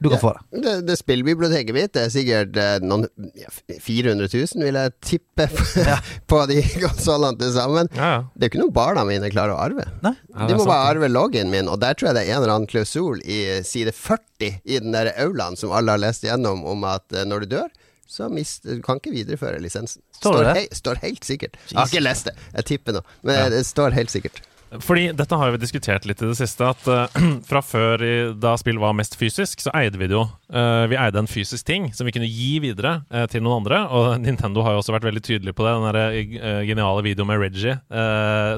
Du 0.01 0.07
kan 0.09 0.15
Ja. 0.15 0.21
få 0.21 0.31
det. 0.33 0.62
Det, 0.63 0.73
det 0.88 0.95
spillbiblioteket 0.99 1.75
mitt 1.75 1.97
er 1.99 2.09
sikkert 2.13 2.55
eh, 2.57 2.77
noen 2.81 3.03
ja, 3.35 3.49
400 3.83 4.29
000, 4.31 4.63
vil 4.63 4.77
jeg 4.79 4.93
tippe, 5.03 5.47
på 6.31 6.39
de 6.47 6.62
konsollene 6.83 7.38
til 7.41 7.51
sammen. 7.55 7.89
Ja, 7.97 8.09
ja. 8.15 8.21
Det 8.35 8.47
er 8.47 8.53
ikke 8.53 8.62
noe 8.63 8.75
barna 8.75 9.03
mine 9.09 9.31
klarer 9.33 9.55
å 9.57 9.59
arve. 9.65 9.85
Nei? 10.05 10.13
Ja, 10.31 10.45
De 10.45 10.53
det 10.53 10.57
må 10.62 10.65
bare 10.69 10.93
arve 10.93 11.09
loggen 11.12 11.51
min, 11.51 11.67
og 11.67 11.81
der 11.83 11.93
tror 11.99 12.09
jeg 12.12 12.19
det 12.19 12.23
er 12.27 12.33
en 12.38 12.41
eller 12.43 12.55
annen 12.55 12.71
klausul 12.71 13.19
i 13.25 13.41
side 13.67 13.91
40 13.95 14.62
i 14.63 14.79
den 14.79 14.95
der 14.95 15.12
aulaen 15.19 15.59
som 15.59 15.71
alle 15.75 15.91
har 15.97 16.01
lest 16.07 16.23
gjennom, 16.23 16.63
om 16.63 16.83
at 16.88 17.05
eh, 17.12 17.27
når 17.27 17.43
du 17.45 17.55
dør, 17.57 17.69
så 18.09 18.25
mist, 18.33 18.63
du 18.65 18.79
kan 18.81 18.97
ikke 18.97 19.12
videreføre 19.13 19.59
lisensen. 19.62 20.01
Står 20.17 20.39
det 20.39 20.45
det? 20.47 20.53
hei, 20.57 20.67
står 20.79 20.97
helt 21.03 21.27
sikkert. 21.27 21.59
Jeg 21.69 21.77
har 21.77 21.91
ikke 21.91 22.01
lest 22.07 22.25
det, 22.31 22.33
jeg 22.55 22.65
tipper 22.71 22.95
nå, 22.97 23.03
men 23.27 23.51
det 23.53 23.59
står 23.67 23.93
helt 23.99 24.09
sikkert. 24.09 24.39
Fordi 24.77 25.08
dette 25.17 25.38
har 25.39 25.49
vi 25.53 25.60
diskutert 25.62 26.05
litt 26.05 26.21
i 26.21 26.27
det 26.29 26.38
siste, 26.38 26.67
at 26.69 26.89
uh, 26.89 27.21
fra 27.49 27.62
før 27.65 28.03
i, 28.05 28.13
da 28.38 28.53
spill 28.60 28.77
var 28.82 28.93
mest 28.97 29.17
fysisk, 29.17 29.63
så 29.63 29.73
eide 29.77 29.97
vi 29.97 30.10
det 30.10 30.17
jo. 30.17 30.27
Uh, 30.53 30.86
vi 30.89 30.97
eide 30.97 31.21
en 31.21 31.29
fysisk 31.29 31.65
ting 31.65 31.89
som 31.93 32.05
vi 32.05 32.13
kunne 32.13 32.29
gi 32.29 32.60
videre 32.62 32.99
uh, 33.10 33.25
til 33.32 33.41
noen 33.45 33.63
andre. 33.63 33.82
Og 33.89 34.10
Nintendo 34.25 34.65
har 34.65 34.75
jo 34.75 34.84
også 34.84 34.93
vært 34.93 35.08
veldig 35.10 35.23
tydelig 35.25 35.55
på 35.58 35.65
det. 35.65 35.73
Den 35.79 35.88
der, 35.89 36.63
geniale 36.65 37.03
videoen 37.05 37.29
med 37.29 37.39
Reggie 37.41 37.75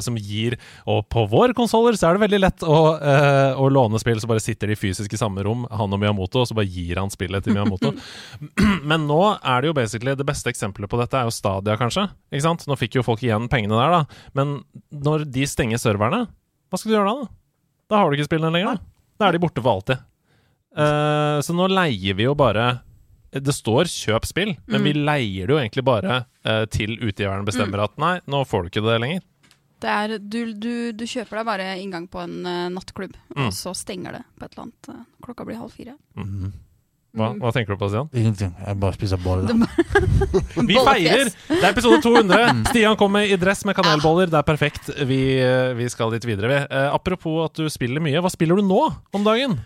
som 0.01 0.15
gir 0.17 0.55
Og 0.89 1.03
på 1.11 1.23
våre 1.29 1.53
konsoller 1.55 1.95
så 1.97 2.07
er 2.07 2.15
det 2.15 2.23
veldig 2.23 2.39
lett 2.39 2.63
å, 2.65 2.77
å 2.97 3.67
låne 3.71 3.99
spill, 4.01 4.19
så 4.21 4.29
bare 4.29 4.43
sitter 4.43 4.71
de 4.71 4.77
fysisk 4.79 5.13
i 5.13 5.19
samme 5.19 5.43
rom, 5.45 5.63
han 5.69 5.93
og 5.93 6.01
Miyamoto, 6.01 6.41
og 6.41 6.49
så 6.49 6.57
bare 6.57 6.69
gir 6.71 6.99
han 6.99 7.11
spillet 7.13 7.45
til 7.45 7.55
Miyamoto. 7.55 7.93
Men 8.89 9.05
nå 9.09 9.19
er 9.37 9.61
det 9.61 9.71
jo 9.71 9.77
basically 9.77 10.15
det 10.17 10.27
beste 10.27 10.51
eksempelet 10.51 10.91
på 10.91 10.99
dette 11.01 11.19
er 11.19 11.29
jo 11.29 11.35
Stadia, 11.35 11.77
kanskje. 11.79 12.07
Ikke 12.31 12.45
sant? 12.45 12.65
Nå 12.69 12.77
fikk 12.79 12.99
jo 12.99 13.05
folk 13.05 13.23
igjen 13.25 13.49
pengene 13.51 13.77
der, 13.77 13.97
da. 13.99 14.21
Men 14.37 14.57
når 15.03 15.27
de 15.31 15.47
stenger 15.49 15.81
serverne, 16.01 16.27
hva 16.71 16.79
skal 16.79 16.91
du 16.91 16.95
gjøre 16.97 17.11
da? 17.13 17.25
Da, 17.27 17.91
da 17.91 17.99
har 18.01 18.09
du 18.09 18.17
ikke 18.17 18.29
spillene 18.29 18.51
lenger. 18.55 18.79
Da 18.81 19.21
Da 19.21 19.27
er 19.29 19.35
de 19.37 19.41
borte 19.43 19.61
for 19.61 19.75
alltid. 19.77 19.99
Uh, 20.71 21.37
så 21.43 21.53
nå 21.53 21.65
leier 21.67 22.15
vi 22.15 22.23
jo 22.23 22.31
bare 22.33 22.81
Det 23.31 23.51
står 23.53 23.85
'kjøp 23.91 24.23
spill', 24.27 24.53
men 24.67 24.83
vi 24.83 24.93
leier 24.93 25.47
det 25.47 25.53
jo 25.53 25.59
egentlig 25.59 25.83
bare 25.83 26.25
uh, 26.47 26.65
til 26.71 26.97
utgiveren 26.99 27.45
bestemmer 27.47 27.83
at 27.83 27.97
nei, 27.99 28.19
nå 28.27 28.41
får 28.47 28.63
du 28.63 28.67
ikke 28.71 28.83
det 28.87 28.97
lenger. 29.03 29.21
Det 29.81 29.89
er, 29.89 30.17
du, 30.19 30.53
du, 30.53 30.91
du 30.91 31.05
kjøper 31.07 31.37
deg 31.39 31.45
bare 31.47 31.67
inngang 31.79 32.07
på 32.11 32.19
en 32.23 32.45
uh, 32.45 32.67
nattklubb, 32.71 33.15
Mm. 33.35 33.45
og 33.47 33.53
så 33.55 33.71
stenger 33.75 34.11
det 34.17 34.23
på 34.37 34.45
et 34.45 34.51
eller 34.57 34.63
annet 34.67 35.07
Klokka 35.23 35.45
blir 35.47 35.55
halv 35.61 35.71
fire. 35.71 35.95
Hva, 37.11 37.33
hva 37.35 37.49
tenker 37.51 37.75
du 37.75 37.79
på, 37.81 37.89
Stian? 37.91 38.07
Ingenting. 38.15 38.53
Jeg 38.55 38.77
bare 38.79 38.95
spiser 38.95 39.19
boller. 39.19 39.51
Vi 40.69 40.77
feirer! 40.79 41.27
Det 41.49 41.59
er 41.59 41.73
episode 41.73 41.99
200. 42.05 42.53
Stian 42.71 42.95
kommer 42.99 43.27
i 43.27 43.35
dress 43.39 43.65
med 43.67 43.75
kanelboller. 43.75 44.31
Det 44.31 44.39
er 44.39 44.47
perfekt. 44.47 44.87
Vi, 45.09 45.19
eh, 45.43 45.73
vi 45.75 45.89
skal 45.91 46.13
litt 46.15 46.27
videre, 46.27 46.53
vi. 46.53 46.61
Eh, 46.63 46.87
apropos 46.95 47.49
at 47.49 47.59
du 47.59 47.67
spiller 47.71 48.03
mye. 48.03 48.23
Hva 48.23 48.31
spiller 48.31 48.61
du 48.61 48.63
nå 48.63 48.85
om 49.11 49.27
dagen? 49.27 49.59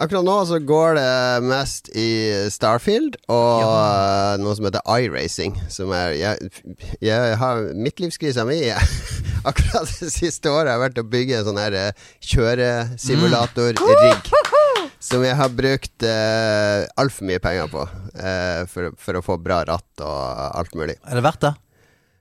Akkurat 0.00 0.24
nå 0.24 0.34
så 0.48 0.56
går 0.64 0.94
det 0.96 1.44
mest 1.44 1.90
i 1.92 2.08
Starfield 2.52 3.18
og 3.28 3.60
ja. 3.60 4.36
noe 4.40 4.54
som 4.56 4.64
heter 4.68 4.84
iRacing. 4.88 5.56
Som 5.72 5.92
er 5.96 6.14
Jeg, 6.16 6.52
jeg 7.04 7.36
har 7.40 7.56
midtlivskrisa 7.76 8.44
mi. 8.48 8.60
Akkurat 9.48 9.88
det 10.00 10.12
siste 10.12 10.52
året 10.52 10.68
har 10.68 10.76
jeg 10.76 10.84
vært 10.86 11.00
å 11.00 11.08
bygge 11.16 11.40
en 11.40 11.46
sånn 11.48 11.60
her 11.60 11.72
eh, 11.80 11.92
kjøresimulator-rigg. 12.32 14.32
Som 15.00 15.24
jeg 15.24 15.32
har 15.38 15.48
brukt 15.56 16.04
uh, 16.04 16.84
altfor 17.00 17.24
mye 17.30 17.40
penger 17.40 17.70
på 17.72 17.86
uh, 17.88 18.62
for, 18.68 18.92
for 19.00 19.16
å 19.16 19.24
få 19.24 19.38
bra 19.40 19.62
ratt 19.68 20.04
og 20.04 20.56
alt 20.60 20.76
mulig. 20.76 20.98
Er 21.08 21.16
det 21.16 21.24
verdt 21.24 21.46
det? 21.46 21.54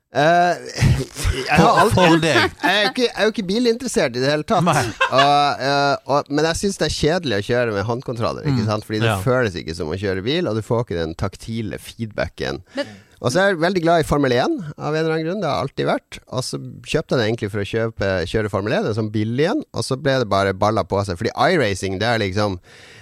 Uh, 0.09 0.55
jeg 1.45 1.59
har 1.59 1.59
For, 1.91 1.99
aldri 2.07 2.31
for 2.33 2.63
jeg 2.65 2.77
er 2.79 2.87
ikke, 2.87 3.03
jeg 3.03 3.11
er 3.13 3.27
jo 3.27 3.33
ikke 3.35 3.45
bilinteressert 3.51 4.15
i 4.15 4.23
det 4.23 4.31
hele 4.31 4.47
tatt. 4.47 4.65
Og, 4.65 5.61
eh, 5.67 5.99
og, 6.09 6.31
men 6.33 6.47
jeg 6.49 6.61
syns 6.63 6.79
det 6.81 6.87
er 6.87 6.95
kjedelig 6.95 7.37
å 7.37 7.45
kjøre 7.51 7.75
med 7.75 7.85
håndkontroller. 7.85 8.47
Ikke 8.49 8.65
sant? 8.71 8.87
Fordi 8.87 9.03
det 9.03 9.11
Ja. 9.11 9.19
føles 9.21 9.59
ikke 9.59 9.75
som 9.77 9.91
å 9.93 9.99
kjøre 10.01 10.23
bil, 10.25 10.49
og 10.49 10.57
du 10.57 10.63
får 10.65 10.87
ikke 10.87 10.97
den 11.03 11.13
taktile 11.19 11.77
feedbacken. 11.83 12.63
Men- 12.79 12.95
og 13.19 13.33
så 13.33 13.41
er 13.41 13.49
jeg 13.51 13.59
veldig 13.59 13.81
glad 13.83 14.03
i 14.03 14.07
Formel 14.07 14.31
1, 14.31 14.53
av 14.77 14.93
en 14.95 14.99
eller 15.01 15.15
annen 15.15 15.25
grunn. 15.27 15.41
Det 15.43 15.49
har 15.49 15.65
alltid 15.65 15.89
vært. 15.89 16.19
Og 16.31 16.45
så 16.45 16.59
kjøpte 16.59 17.15
jeg 17.15 17.19
det 17.19 17.25
egentlig 17.27 17.49
for 17.51 17.63
å 17.63 17.67
kjøpe, 17.67 18.11
kjøre 18.31 18.51
Formel 18.53 18.75
1, 18.77 18.87
en 18.87 18.95
sånn 19.01 19.11
billig 19.11 19.49
en, 19.51 19.65
og 19.75 19.83
så 19.83 19.97
ble 19.99 20.15
det 20.21 20.29
bare 20.31 20.55
balla 20.55 20.85
på 20.87 21.01
seg. 21.03 21.19
Fordi 21.19 21.33
iRacing, 21.35 21.99
det 21.99 22.07
er 22.07 22.23
liksom 22.23 22.59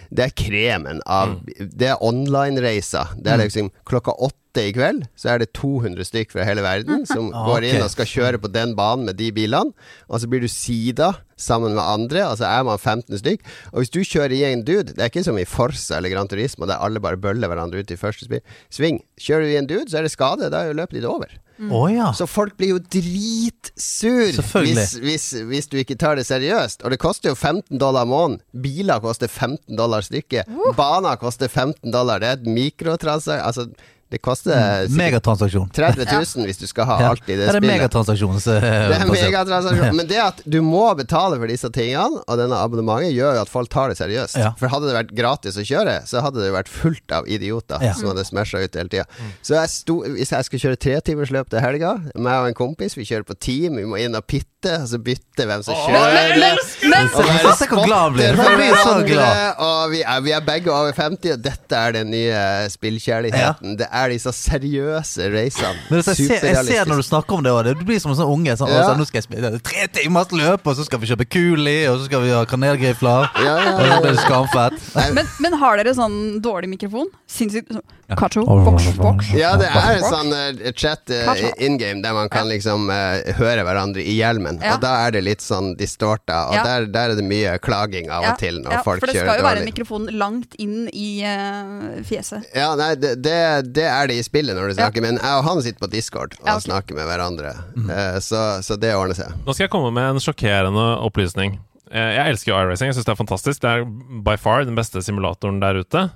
Det 0.09 0.23
er 0.23 0.35
kremen 0.39 1.01
av 1.05 1.33
Det 1.45 1.89
er 1.91 2.01
online-racer. 2.01 3.13
Det 3.19 3.33
er 3.33 3.41
liksom 3.43 3.69
klokka 3.85 4.15
åtte 4.15 4.46
i 4.65 4.73
kveld, 4.75 5.05
så 5.19 5.33
er 5.33 5.41
det 5.43 5.51
200 5.57 6.07
stykk 6.07 6.33
fra 6.33 6.45
hele 6.47 6.63
verden 6.65 7.05
som 7.09 7.29
Ah, 7.37 7.45
går 7.49 7.67
inn 7.69 7.83
og 7.83 7.91
skal 7.93 8.09
kjøre 8.09 8.41
på 8.41 8.49
den 8.53 8.73
banen 8.77 9.05
med 9.09 9.17
de 9.19 9.29
bilene. 9.35 9.73
Og 10.09 10.21
så 10.23 10.29
blir 10.31 10.41
du 10.41 10.49
sida 10.51 11.13
sammen 11.37 11.75
med 11.77 11.83
andre, 11.83 12.23
og 12.31 12.37
så 12.39 12.47
er 12.49 12.63
man 12.65 12.79
15 12.79 13.19
stykk. 13.21 13.43
Og 13.73 13.83
hvis 13.83 13.93
du 13.93 13.99
kjører 14.01 14.33
i 14.33 14.43
en 14.49 14.63
dude, 14.65 14.93
det 14.95 15.03
er 15.03 15.11
ikke 15.11 15.25
som 15.27 15.37
i 15.37 15.45
Forsa 15.45 15.99
eller 15.99 16.13
Gran 16.15 16.29
Turismo, 16.31 16.65
der 16.65 16.81
alle 16.81 17.03
bare 17.03 17.19
bøller 17.21 17.51
hverandre 17.51 17.83
ut 17.83 17.91
i 17.93 17.99
første 17.99 18.41
sving. 18.73 19.03
Kjører 19.21 19.45
du 19.45 19.53
i 19.53 19.59
en 19.61 19.69
dude, 19.69 19.89
så 19.91 19.99
er 19.99 20.07
det 20.07 20.15
skade, 20.15 20.49
da 20.49 20.63
er 20.63 20.71
jo 20.71 20.79
løpet 20.81 20.97
ditt 20.97 21.09
over. 21.09 21.35
Å 21.57 21.83
ja. 21.89 22.11
Så 22.13 22.27
folk 22.29 22.53
blir 22.59 22.75
jo 22.75 22.79
dritsur 22.93 24.35
hvis, 24.61 24.93
hvis, 25.01 25.25
hvis 25.49 25.69
du 25.71 25.77
ikke 25.81 25.97
tar 25.99 26.17
det 26.19 26.27
seriøst. 26.29 26.83
Og 26.85 26.93
det 26.93 26.99
koster 27.01 27.33
jo 27.33 27.35
15 27.37 27.79
dollar 27.81 28.05
måneden. 28.09 28.41
Biler 28.61 29.01
koster 29.03 29.29
15 29.31 29.73
dollar 29.77 30.05
stykket. 30.05 30.49
Baner 30.77 31.17
koster 31.21 31.49
15 31.49 31.91
dollar. 31.93 32.21
Det 32.21 32.29
er 32.29 32.39
et 32.41 32.49
mikrotransaksjon 32.57 33.45
Altså, 33.47 33.67
det 34.09 34.21
koster 34.23 34.87
Megatransaksjon. 34.89 35.69
30 35.75 36.05
000 36.07 36.45
hvis 36.47 36.59
du 36.61 36.67
skal 36.67 36.85
ha 36.87 36.95
Ja. 37.01 37.09
alt 37.11 37.23
i 37.27 37.35
det 37.35 37.37
det 37.43 37.49
spillet. 37.55 37.67
megatransaksjon. 37.73 38.37
så- 38.39 38.59
Det 38.61 38.95
er 39.01 39.05
megatransaksjon. 39.11 39.95
Men 39.99 40.07
det 40.07 40.17
at 40.23 40.41
du 40.47 40.61
må 40.61 40.95
betale 40.95 41.35
for 41.37 41.47
disse 41.47 41.69
tingene, 41.75 42.21
og 42.27 42.37
denne 42.39 42.55
abonnementet, 42.55 43.11
gjør 43.13 43.35
jo 43.35 43.41
at 43.41 43.49
folk 43.51 43.69
tar 43.69 43.89
det 43.89 43.97
seriøst. 43.99 44.37
Ja. 44.39 44.53
For 44.57 44.67
hadde 44.71 44.87
det 44.87 44.95
vært 44.95 45.11
gratis 45.17 45.57
å 45.59 45.65
kjøre, 45.67 45.97
så 46.07 46.21
hadde 46.23 46.39
det 46.45 46.53
vært 46.55 46.69
fullt 46.71 47.11
av 47.11 47.27
idioter 47.27 47.81
Ja. 47.83 47.93
som 47.93 48.07
hadde 48.13 48.23
smasha 48.25 48.63
ut 48.63 48.73
hele 48.79 48.87
tida. 48.89 49.05
Så 49.43 49.55
jeg 49.59 49.69
sto, 49.69 50.01
hvis 50.07 50.31
jeg 50.31 50.45
skal 50.45 50.59
kjøre 50.59 50.77
tretimersløp 50.77 51.49
til 51.49 51.59
helga, 51.59 51.97
meg 52.15 52.33
og 52.41 52.47
en 52.47 52.53
kompis, 52.53 52.95
vi 52.95 53.03
kjører 53.03 53.25
på 53.27 53.35
team, 53.39 53.75
vi 53.75 53.83
må 53.83 53.99
inn 53.99 54.15
og 54.15 54.23
pitte, 54.25 54.71
og 54.81 54.87
så 54.87 54.97
bytte 55.03 55.45
hvem 55.47 55.63
som 55.63 55.75
kjører. 55.75 56.57
Og 57.17 57.57
Se 57.57 57.65
hvor 57.67 57.85
glad 57.85 57.99
han 57.99 58.13
blir. 58.13 58.35
Han 58.35 58.55
blir 58.57 58.75
så 58.75 58.95
glad. 59.07 59.55
Og 59.59 59.91
vi 59.91 60.01
er, 60.03 60.21
vi 60.21 60.31
er 60.31 60.41
begge 60.45 60.71
over 60.71 60.93
50, 60.93 61.31
og 61.33 61.41
dette 61.41 61.75
er 61.75 61.91
den 61.91 62.11
nye 62.11 62.69
spillkjærligheten. 62.69 63.77
Det 63.77 63.87
er 63.91 63.96
disse 64.13 64.31
seriøse 64.35 65.27
racene. 65.33 65.73
Men 65.89 65.99
altså, 66.01 66.15
jeg, 66.17 66.39
ser, 66.39 66.47
jeg 66.53 66.65
ser 66.69 66.89
når 66.91 67.01
du 67.01 67.05
snakker 67.07 67.37
om 67.39 67.43
det, 67.45 67.51
og 67.51 67.63
det 67.67 67.75
blir 67.87 67.99
som 68.03 68.13
en 68.13 68.19
sånn 68.19 68.31
unge. 68.35 68.55
Sånn, 68.59 68.69
Ja. 68.71 68.83
altså, 68.83 68.95
nå 68.99 69.07
skal 69.09 69.21
jeg 69.21 69.27
spille 69.27 69.51
tre 69.65 69.87
timers 69.97 70.31
løp, 70.31 70.67
og 70.67 70.77
så 70.79 70.85
skal 70.87 71.01
vi 71.03 71.09
kjøpe 71.11 71.27
kuli, 71.33 71.77
og 71.91 71.99
så 71.99 72.05
skal 72.09 72.21
vi 72.25 72.31
ha 72.35 72.43
kanelgrifler. 72.49 73.29
Ja, 73.43 73.55
ja, 73.57 73.75
Og 73.75 73.81
så 73.81 73.87
ja. 73.91 73.99
blir 74.05 74.15
det 74.17 74.23
skamfett. 74.25 75.13
men, 75.17 75.25
men 75.43 75.59
har 75.61 75.77
dere 75.81 75.93
sånn 75.97 76.17
dårlig 76.45 76.69
mikrofon? 76.77 77.09
Sinnssykt 77.27 77.73
sånn. 77.73 77.85
Kacho, 78.17 78.45
boks, 78.47 78.85
boks. 78.95 79.33
Ja, 79.35 79.49
det 79.59 79.67
er 79.67 79.97
en 79.97 80.05
sånn 80.07 80.29
uh, 80.31 80.69
chat 80.79 81.11
uh, 81.11 81.41
in 81.59 81.75
game 81.75 81.99
der 82.05 82.13
man 82.15 82.29
kan 82.31 82.47
liksom 82.47 82.85
uh, 82.87 83.19
høre 83.35 83.65
hverandre 83.67 83.99
i 83.99 84.13
hjelmen. 84.15 84.61
Ja. 84.63 84.77
Og 84.77 84.83
da 84.85 84.93
er 85.07 85.11
det 85.17 85.25
litt 85.27 85.43
sånn 85.43 85.73
distorta, 85.75 86.45
og 86.47 86.55
Ja. 86.55 86.63
der, 86.63 86.85
der 86.93 87.11
er 87.11 87.19
det 87.19 87.25
mye 87.27 87.57
klaging 87.59 88.07
av 88.09 88.23
og 88.29 88.39
til 88.39 88.61
når 88.63 88.77
ja, 88.77 88.83
folk 88.85 89.03
for 89.03 89.11
det 89.11 89.19
skal 89.19 89.41
jo 89.41 89.43
være 89.43 89.59
en 89.59 89.67
mikrofon 89.67 90.07
langt 90.15 90.55
inn 90.63 90.87
i 90.95 91.09
eh, 91.27 91.99
fjeset. 92.07 92.47
Ja, 92.55 92.69
nei, 92.79 92.93
det, 92.95 93.17
det, 93.25 93.35
det 93.75 93.86
er 93.89 94.07
det 94.11 94.17
i 94.19 94.25
spillet 94.25 94.55
når 94.57 94.69
du 94.71 94.77
snakker, 94.77 95.01
men 95.05 95.17
jeg 95.21 95.39
og 95.39 95.45
han 95.47 95.61
sitter 95.65 95.81
på 95.85 95.89
Discord 95.91 96.35
og 96.39 96.45
Ja, 96.47 96.55
ok. 96.59 96.65
snakker 96.67 96.95
med 96.99 97.07
hverandre. 97.09 97.55
Eh, 97.87 98.19
så, 98.23 98.43
så 98.65 98.77
det 98.79 98.93
ordner 98.95 99.17
seg. 99.17 99.33
Nå 99.45 99.53
skal 99.55 99.65
jeg 99.67 99.73
komme 99.73 99.91
med 99.95 100.11
en 100.15 100.23
sjokkerende 100.23 100.85
opplysning. 101.07 101.57
Eh, 101.91 102.13
Jeg 102.19 102.33
elsker 102.35 102.51
jo 102.53 102.59
iRacing. 102.61 102.89
Jeg 102.91 102.97
syns 102.99 103.07
det 103.07 103.13
er 103.15 103.19
fantastisk. 103.23 103.61
Det 103.63 103.73
er 103.73 103.85
by 104.27 104.35
far 104.41 104.65
den 104.67 104.75
beste 104.77 105.01
simulatoren 105.05 105.59
der 105.63 105.79
ute. 105.83 106.07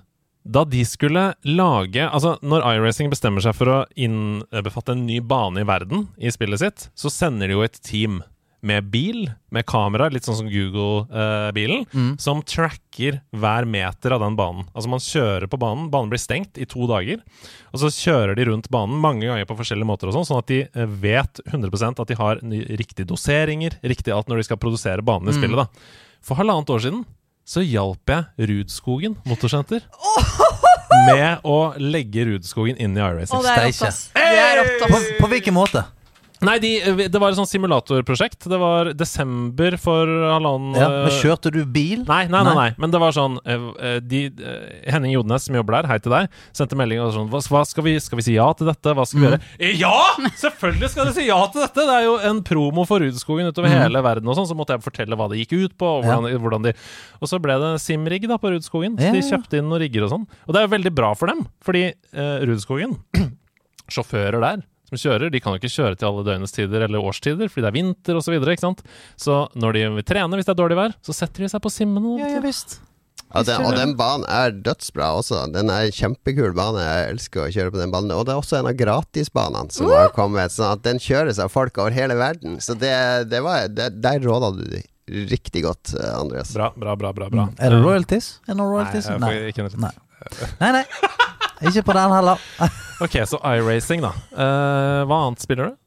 Da 0.41 0.63
de 0.65 0.81
skulle 0.89 1.27
lage 1.45 2.01
Altså, 2.09 2.31
når 2.41 2.63
iRacing 2.65 3.11
bestemmer 3.11 3.43
seg 3.45 3.53
for 3.53 3.69
å 3.69 3.79
innbefatte 3.93 4.95
en 4.95 5.03
ny 5.05 5.19
bane 5.21 5.61
i 5.61 5.67
verden 5.69 6.07
i 6.17 6.31
spillet 6.33 6.63
sitt, 6.63 6.87
så 6.97 7.11
sender 7.13 7.47
de 7.51 7.53
jo 7.59 7.61
et 7.65 7.77
team 7.85 8.23
med 8.61 8.89
bil, 8.93 9.23
med 9.49 9.65
kamera, 9.65 10.05
litt 10.13 10.25
sånn 10.27 10.37
som 10.37 10.49
Google-bilen, 10.51 11.85
som 12.21 12.43
tracker 12.45 13.19
hver 13.33 13.65
meter 13.65 14.13
av 14.13 14.21
den 14.21 14.35
banen. 14.37 14.67
Altså, 14.75 14.89
man 14.91 15.01
kjører 15.01 15.47
på 15.49 15.57
banen, 15.61 15.87
banen 15.93 16.11
blir 16.13 16.21
stengt 16.21 16.59
i 16.61 16.67
to 16.69 16.85
dager, 16.89 17.23
og 17.71 17.81
så 17.81 17.89
kjører 17.89 18.35
de 18.37 18.45
rundt 18.51 18.69
banen 18.73 18.99
mange 19.01 19.25
ganger 19.25 19.47
på 19.49 19.57
forskjellige 19.57 19.89
måter 19.89 20.11
og 20.11 20.13
sånn, 20.19 20.27
sånn 20.29 20.41
at 20.43 20.51
de 20.51 20.59
eh, 20.67 20.93
vet 21.01 21.41
100% 21.49 22.01
at 22.03 22.11
de 22.13 22.17
har 22.19 22.41
riktige 22.81 23.09
doseringer, 23.09 23.79
riktig 23.81 24.13
alt 24.13 24.29
når 24.29 24.43
de 24.43 24.47
skal 24.51 24.61
produsere 24.61 25.01
banen 25.05 25.31
i 25.31 25.35
spillet, 25.39 25.57
da. 25.57 25.65
For 26.21 26.37
halvannet 26.37 26.69
år 26.69 26.83
siden 26.85 27.01
så 27.51 27.63
hjalp 27.65 28.11
jeg 28.13 28.47
Rudskogen 28.51 29.15
motorsenter 29.25 29.81
med 31.09 31.41
å 31.47 31.73
legge 31.81 32.27
Rudskogen 32.29 32.77
inn 32.77 32.93
i 32.93 33.01
iRacing. 33.01 33.33
det 34.13 34.37
er 34.37 34.61
rått, 34.61 34.85
ass. 34.85 34.91
På, 35.17 35.25
på 35.25 35.31
hvilken 35.33 35.57
måte? 35.57 35.81
Nei, 36.41 36.55
de, 36.57 36.69
det 37.05 37.19
var 37.21 37.29
et 37.29 37.37
sånt 37.37 37.49
simulatorprosjekt. 37.51 38.47
Det 38.49 38.57
var 38.57 38.89
desember 38.97 39.75
for 39.81 40.09
halvannen 40.09 40.73
Ja, 40.79 40.87
men 40.89 41.09
eh, 41.11 41.17
Kjørte 41.21 41.51
du 41.53 41.59
bil? 41.69 42.01
Nei, 42.07 42.23
nei, 42.33 42.41
nei, 42.47 42.53
nei. 42.57 42.67
Men 42.81 42.93
det 42.93 43.01
var 43.03 43.13
sånn 43.13 43.35
eh, 43.45 43.67
eh, 43.77 43.97
de, 44.01 44.21
eh, 44.41 44.71
Henning 44.89 45.13
Jodnes, 45.13 45.45
som 45.45 45.57
jobber 45.59 45.77
der, 45.77 45.89
hei 45.91 45.99
til 46.01 46.15
deg, 46.15 46.31
sendte 46.57 46.79
melding 46.79 47.03
og 47.03 47.11
sånn 47.13 47.29
hva, 47.29 47.61
skal, 47.69 47.85
vi, 47.85 47.93
skal 48.01 48.17
vi 48.17 48.25
si 48.25 48.37
ja 48.39 48.47
til 48.57 48.71
dette? 48.71 48.95
Hva 48.97 49.05
skal 49.05 49.21
vi 49.21 49.27
gjøre? 49.29 49.41
Eh, 49.59 49.75
Ja! 49.81 49.93
Selvfølgelig 50.41 50.89
skal 50.95 51.07
dere 51.07 51.15
si 51.19 51.27
ja 51.27 51.37
til 51.53 51.61
dette! 51.65 51.85
Det 51.91 51.97
er 51.99 52.07
jo 52.07 52.15
en 52.31 52.41
promo 52.47 52.87
for 52.89 53.05
Rudskogen 53.05 53.51
utover 53.53 53.69
hele 53.73 54.01
verden 54.05 54.31
og 54.33 54.39
sånn, 54.39 54.49
så 54.49 54.57
måtte 54.57 54.77
jeg 54.79 54.85
fortelle 54.87 55.17
hva 55.19 55.29
det 55.31 55.43
gikk 55.43 55.53
ut 55.67 55.77
på, 55.77 55.91
og 55.99 56.07
hvordan, 56.09 56.41
hvordan 56.41 56.65
de 56.69 56.73
Og 57.21 57.29
så 57.29 57.37
ble 57.43 57.59
det 57.61 57.71
simrigg 57.85 58.25
da 58.29 58.39
på 58.41 58.49
Rudskogen. 58.55 58.97
Så 58.97 59.11
Ja, 59.11 59.13
de 59.13 59.21
kjøpte 59.29 59.61
inn 59.61 59.69
noen 59.69 59.83
rigger 59.85 60.07
og 60.07 60.13
sånn. 60.15 60.25
Og 60.47 60.55
det 60.55 60.61
er 60.63 60.67
jo 60.67 60.73
veldig 60.73 60.93
bra 60.97 61.13
for 61.17 61.29
dem, 61.29 61.45
fordi 61.65 61.85
uh, 62.17 62.41
Rudskogen 62.49 62.97
sjåfører 63.91 64.41
der 64.41 64.65
som 64.91 64.99
kjører, 64.99 65.31
de 65.31 65.39
kan 65.39 65.55
jo 65.55 65.61
ikke 65.61 65.71
kjøre 65.71 65.97
til 65.97 66.09
alle 66.09 66.27
døgnets 66.27 66.55
tider 66.55 66.85
eller 66.85 67.09
årstider, 67.09 67.47
fordi 67.51 67.63
det 67.65 67.71
er 67.71 67.79
vinter 67.79 68.19
osv. 68.19 68.27
Så, 68.27 68.35
videre, 68.35 68.55
ikke 68.55 68.67
sant? 68.67 68.85
så 69.19 69.41
når 69.59 69.75
de 69.75 69.83
vil 69.97 70.07
trene 70.07 70.39
hvis 70.39 70.47
det 70.47 70.53
er 70.53 70.61
dårlig 70.61 70.79
vær, 70.79 70.95
så 71.03 71.15
setter 71.15 71.45
de 71.45 71.51
seg 71.51 71.63
på 71.63 71.71
simmene. 71.73 72.17
Ja, 72.21 72.29
ja 72.35 72.43
visst. 72.43 72.79
Ja, 73.31 73.43
den, 73.47 73.63
og 73.63 73.75
den 73.79 73.93
banen 73.95 74.25
er 74.27 74.51
dødsbra 74.51 75.13
også. 75.21 75.45
Den 75.53 75.71
er 75.71 75.87
en 75.87 75.95
kjempekul 75.95 76.51
bane. 76.55 76.83
Jeg 76.83 77.13
elsker 77.13 77.45
å 77.45 77.51
kjøre 77.53 77.71
på 77.71 77.79
den 77.79 77.93
banen. 77.93 78.11
Og 78.11 78.25
det 78.27 78.33
er 78.33 78.41
også 78.41 78.57
en 78.59 78.67
av 78.67 78.75
gratisbanene 78.75 79.71
som 79.71 79.87
har 79.87 80.11
kommet. 80.15 80.51
Sånn 80.51 80.73
at 80.75 80.83
den 80.83 80.99
kjøres 80.99 81.39
av 81.39 81.53
folk 81.53 81.79
over 81.79 81.95
hele 81.95 82.17
verden. 82.19 82.59
Så 82.63 82.75
det, 82.75 82.91
det 83.31 83.39
var 83.45 83.69
det, 83.71 83.93
Der 84.03 84.19
råda 84.19 84.51
du 84.57 84.65
dem 84.67 84.83
riktig 85.31 85.63
godt, 85.63 85.93
eh, 85.95 86.19
Andreas. 86.19 86.53
Bra, 86.53 86.73
bra, 86.75 86.95
bra. 86.95 87.13
bra, 87.13 87.29
bra. 87.29 87.49
Er 87.59 87.73
det 87.73 87.81
royalties? 87.83 88.39
Er 88.47 88.53
det 88.53 88.59
noen 88.61 88.69
Nei, 88.69 88.77
royalties? 88.77 89.09
jeg 89.09 89.19
får 89.19 89.49
ikke 89.51 89.67
noe 89.67 89.87
Nei. 89.87 89.93
nei, 90.61 90.71
nei. 90.79 91.27
Ikke 91.69 91.83
på 91.85 91.97
den 91.97 92.17
heller. 92.17 92.47
Ok, 93.01 93.15
så 93.25 93.39
iRacing, 93.41 94.03
da. 94.03 94.11
Uh, 94.29 94.99
hva 95.09 95.23
annet 95.25 95.41
spiller 95.41 95.71
du? 95.71 95.77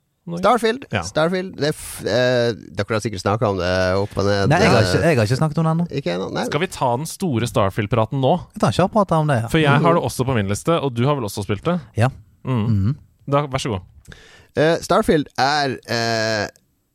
Starfield. 0.40 0.87
Ja. 0.90 1.02
Starfield 1.04 1.58
det 1.60 1.74
f 1.74 2.00
eh, 2.00 2.54
Dere 2.56 2.96
har 2.96 3.02
sikkert 3.04 3.20
snakka 3.20 3.50
om 3.52 3.58
det 3.60 3.72
opp 4.00 4.14
og 4.16 4.24
ned. 4.24 4.48
Nei, 4.48 4.60
jeg 4.62 4.72
har 4.72 4.80
eh, 4.80 4.88
ikke, 4.88 5.02
jeg 5.04 5.18
har 5.18 5.28
ikke 5.28 5.38
snakket 5.38 5.60
om 5.60 5.66
det 5.68 5.72
ennå. 5.74 6.44
Skal 6.48 6.62
vi 6.62 6.68
ta 6.72 6.88
den 6.96 7.10
store 7.10 7.48
Starfield-praten 7.50 8.22
nå? 8.24 8.32
Vi 8.56 8.62
tar 8.62 8.72
en 8.72 8.78
kjapp 8.78 8.96
om 9.04 9.28
det. 9.30 9.37
Ja. 9.42 9.50
For 9.52 9.60
jeg 9.60 9.84
har 9.84 9.98
det 9.98 10.04
også 10.08 10.24
på 10.24 10.37
min 10.38 10.48
liste, 10.48 10.78
og 10.80 10.96
du 10.96 11.04
har 11.04 11.18
vel 11.18 11.28
også 11.28 11.44
spilt 11.44 11.66
det? 11.68 11.76
Ja. 12.00 12.08
Mm. 12.42 12.62
Mhm. 12.64 12.96
Da, 13.28 13.44
vær 13.52 13.62
så 13.62 13.74
god. 13.76 14.16
Eh, 14.56 14.74
Starfield 14.84 15.28
er 15.40 15.76
eh, 15.92 16.48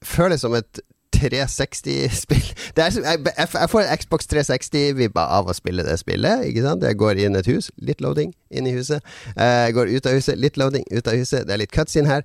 Føles 0.06 0.42
som 0.42 0.54
et 0.58 0.82
360-spill. 1.16 2.46
Det 2.76 2.84
er 2.86 2.90
som- 2.96 3.04
Jeg, 3.04 3.20
jeg, 3.38 3.70
får 3.70 3.88
Xbox 4.02 4.28
360-vibba 4.32 5.24
av 5.40 5.50
å 5.50 5.54
spille 5.58 5.84
det 5.84 5.98
spillet. 6.00 6.46
Ikke 6.50 6.64
sant? 6.66 6.84
Jeg 6.86 6.98
går 7.00 7.20
inn 7.26 7.36
et 7.40 7.48
hus, 7.50 7.72
litt 7.82 8.02
loading 8.02 8.34
inn 8.52 8.66
i 8.70 8.74
huset. 8.74 9.02
Eh, 9.36 9.66
Jeg 9.70 9.74
går 9.78 9.92
ut 9.98 10.06
av 10.10 10.14
huset, 10.18 10.38
litt 10.42 10.58
loading 10.58 10.86
ut 10.92 11.08
av 11.08 11.14
huset. 11.20 11.46
Det 11.48 11.54
er 11.54 11.62
litt 11.64 11.72
cuts 11.76 11.96
inn 12.00 12.08
her. 12.10 12.24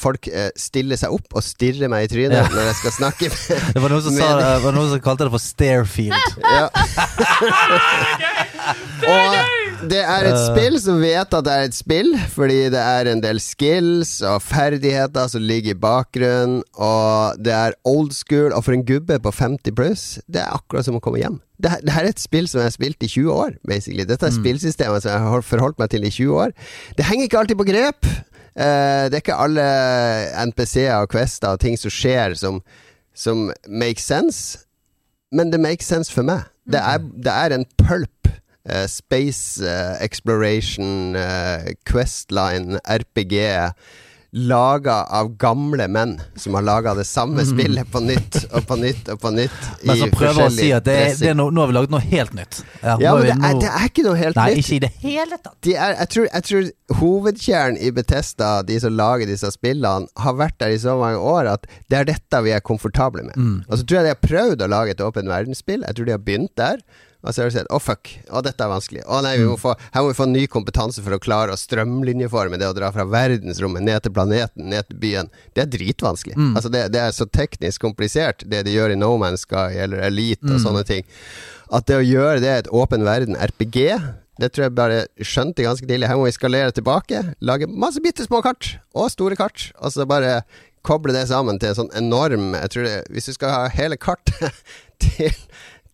Folk 0.00 0.28
eh, 0.28 0.50
stiller 0.58 0.96
seg 1.00 1.12
opp 1.14 1.34
og 1.38 1.42
stirrer 1.46 1.88
meg 1.92 2.06
i 2.08 2.12
trynet 2.14 2.38
Ja. 2.40 2.46
når 2.54 2.70
jeg 2.70 2.78
skal 2.80 2.96
snakke 3.00 3.30
med 3.34 3.74
Det 3.76 3.82
var 3.84 3.94
noen 3.94 4.02
som, 4.08 4.16
sa, 4.18 4.58
var 4.64 4.72
noen 4.78 4.90
som 4.94 5.00
kalte 5.04 5.26
det 5.28 5.34
for 5.34 5.42
Stairfield. 5.42 6.40
ja. 6.42 6.66
Og 9.04 9.20
det 9.34 9.38
er 9.42 9.63
et 10.30 10.38
spill 10.46 10.76
som 10.80 11.00
vet 11.02 11.34
at 11.36 11.44
det 11.46 11.52
er 11.52 11.64
et 11.68 11.74
spill, 11.76 12.12
fordi 12.32 12.56
det 12.72 12.80
er 12.80 13.08
en 13.10 13.20
del 13.22 13.40
skills 13.42 14.16
og 14.26 14.40
ferdigheter 14.42 15.28
som 15.32 15.42
ligger 15.44 15.74
i 15.74 15.78
bakgrunnen, 15.82 16.62
og 16.74 17.36
det 17.44 17.52
er 17.52 17.76
old 17.84 18.12
school, 18.16 18.52
og 18.56 18.64
for 18.64 18.72
en 18.76 18.84
gubbe 18.88 19.18
på 19.24 19.32
50 19.34 19.74
pluss, 19.76 20.04
det 20.28 20.40
er 20.42 20.54
akkurat 20.56 20.86
som 20.88 20.96
å 20.96 21.02
komme 21.04 21.20
hjem. 21.20 21.40
Det, 21.60 21.70
her- 21.70 21.84
det 21.86 21.92
her 21.94 22.04
er 22.08 22.14
et 22.14 22.22
spill 22.22 22.48
som 22.50 22.60
jeg 22.62 22.70
har 22.70 22.76
spilt 22.76 23.02
i 23.06 23.08
20 23.12 23.30
år, 23.32 23.54
basically. 23.66 24.04
Dette 24.08 24.26
er 24.26 24.34
spillsystemet 24.34 25.02
som 25.04 25.12
jeg 25.12 25.20
har 25.34 25.46
forholdt 25.46 25.78
meg 25.78 25.90
til 25.94 26.04
i 26.04 26.10
20 26.10 26.34
år. 26.46 26.54
Det 26.98 27.06
henger 27.08 27.24
ikke 27.28 27.38
alltid 27.44 27.60
på 27.60 27.68
grep. 27.68 28.06
Uh, 28.54 29.06
det 29.10 29.16
er 29.18 29.22
ikke 29.22 29.38
alle 29.42 29.64
NPC-er 30.48 31.00
og 31.02 31.10
quester 31.10 31.54
og 31.56 31.60
ting 31.62 31.76
som 31.78 31.90
skjer, 31.90 32.34
som, 32.38 32.60
som 33.14 33.48
makes 33.68 34.04
sense 34.06 34.60
men 35.34 35.48
det 35.50 35.58
makes 35.58 35.88
sense 35.90 36.12
for 36.14 36.22
meg. 36.22 36.44
Det 36.70 36.78
er, 36.78 37.00
det 37.02 37.32
er 37.32 37.50
en 37.56 37.64
pulp. 37.82 38.28
Eh, 38.68 38.86
space 38.86 39.66
eh, 39.66 40.02
exploration, 40.04 41.16
eh, 41.16 41.74
Questline, 41.84 42.80
RPG. 42.84 43.72
Laga 44.34 45.04
av 45.14 45.28
gamle 45.38 45.84
menn 45.86 46.16
som 46.34 46.56
har 46.58 46.64
laga 46.66 46.94
det 46.98 47.04
samme 47.06 47.44
spillet 47.46 47.86
på 47.92 48.00
nytt 48.02 48.40
og 48.48 48.64
på 48.66 48.74
nytt 48.80 49.12
og 49.12 49.20
på 49.22 49.30
nytt. 49.30 49.60
Men 49.86 50.00
som 50.00 50.10
prøver 50.10 50.48
å 50.48 50.50
si 50.50 50.72
at 50.74 50.88
det 50.88 50.96
er, 51.04 51.12
det 51.20 51.28
er 51.30 51.36
no, 51.38 51.46
nå 51.54 51.62
har 51.62 51.70
vi 51.70 51.76
laget 51.76 51.94
noe 51.94 52.02
helt 52.02 52.34
nytt. 52.34 52.58
Ja, 52.80 52.96
ja 52.98 53.12
men 53.14 53.28
det 53.28 53.36
er, 53.36 53.60
det 53.62 53.70
er 53.70 53.86
ikke 53.92 54.06
noe 54.08 54.16
helt 54.18 54.40
Nei, 54.40 54.48
nytt. 54.56 54.64
ikke 54.64 54.74
i 54.74 54.80
det 54.82 54.90
hele 55.04 55.38
tatt. 55.38 55.54
De 55.62 55.76
er, 55.76 55.94
jeg, 56.00 56.10
tror, 56.16 56.26
jeg 56.26 56.48
tror 56.48 56.98
hovedkjernen 56.98 57.78
i 57.78 57.94
Betesta, 57.94 58.50
de 58.66 58.80
som 58.82 58.98
lager 58.98 59.30
disse 59.30 59.54
spillene, 59.54 60.10
har 60.26 60.38
vært 60.42 60.58
der 60.64 60.74
i 60.74 60.82
så 60.82 60.98
mange 60.98 61.22
år 61.22 61.54
at 61.54 61.70
det 61.86 62.02
er 62.02 62.10
dette 62.10 62.42
vi 62.42 62.58
er 62.58 62.66
komfortable 62.72 63.22
med. 63.30 63.38
Mm. 63.38 63.56
Og 63.68 63.78
så 63.78 63.86
tror 63.86 64.00
jeg 64.00 64.08
de 64.08 64.16
har 64.16 64.22
prøvd 64.26 64.66
å 64.66 64.72
lage 64.74 64.98
et 64.98 65.06
åpen 65.12 65.30
verdensspill. 65.30 65.86
Jeg 65.86 65.94
tror 65.94 66.10
de 66.10 66.18
har 66.18 66.26
begynt 66.26 66.56
der. 66.58 66.82
Og 67.24 67.32
så 67.32 67.42
har 67.42 67.50
du 67.50 67.54
sett 67.56 67.70
å 67.72 67.80
fuck, 67.80 68.10
å 68.28 68.42
dette 68.44 68.60
er 68.60 68.70
vanskelig. 68.70 69.02
Å 69.08 69.20
nei, 69.24 69.34
vi 69.40 69.46
må 69.48 69.56
få, 69.60 69.72
her 69.94 70.04
må 70.04 70.10
vi 70.12 70.18
få 70.18 70.26
ny 70.28 70.44
kompetanse 70.52 71.02
for 71.04 71.16
å 71.16 71.20
klare 71.22 71.54
å 71.54 71.60
strømlinjeforme 71.60 72.58
det 72.60 72.68
å 72.68 72.74
dra 72.76 72.90
fra 72.92 73.06
verdensrommet 73.08 73.84
ned 73.86 74.04
til 74.04 74.12
planeten, 74.16 74.68
ned 74.70 74.90
til 74.90 75.00
byen. 75.00 75.30
Det 75.56 75.64
er 75.64 75.70
dritvanskelig. 75.72 76.36
Altså 76.52 76.72
det, 76.72 76.84
det 76.92 77.00
er 77.00 77.16
så 77.16 77.24
teknisk 77.26 77.80
komplisert, 77.84 78.44
det 78.46 78.64
de 78.68 78.76
gjør 78.76 78.92
i 78.92 79.00
No 79.00 79.14
Man's 79.20 79.46
Sky 79.48 79.72
eller 79.86 80.04
Elite 80.04 80.44
og 80.52 80.60
sånne 80.62 80.84
ting. 80.88 81.08
At 81.72 81.88
det 81.88 81.96
å 81.96 82.04
gjøre 82.04 82.44
det 82.44 82.52
et 82.58 82.70
åpen 82.76 83.06
verden 83.08 83.40
RPG 83.40 83.80
det 84.42 84.50
tror 84.50 84.64
jeg 84.64 84.74
bare 84.74 85.02
skjønte 85.22 85.62
ganske 85.62 85.86
tidlig. 85.86 86.08
Her 86.10 86.18
må 86.18 86.26
vi 86.26 86.34
skalere 86.34 86.74
tilbake. 86.74 87.20
Lage 87.38 87.68
masse 87.70 88.02
bitte 88.02 88.24
små 88.26 88.40
kart, 88.42 88.72
og 88.90 89.12
store 89.12 89.38
kart. 89.38 89.68
Og 89.78 89.94
så 89.94 90.06
bare 90.10 90.40
koble 90.84 91.14
det 91.14 91.28
sammen 91.30 91.60
til 91.60 91.70
en 91.70 91.78
sånn 91.78 91.94
enorm 91.96 92.50
Jeg 92.58 92.72
tror 92.74 92.84
det, 92.84 92.96
Hvis 93.14 93.30
du 93.30 93.32
skal 93.36 93.54
ha 93.54 93.62
hele 93.72 93.96
kartet 93.96 94.58
til, 95.04 95.30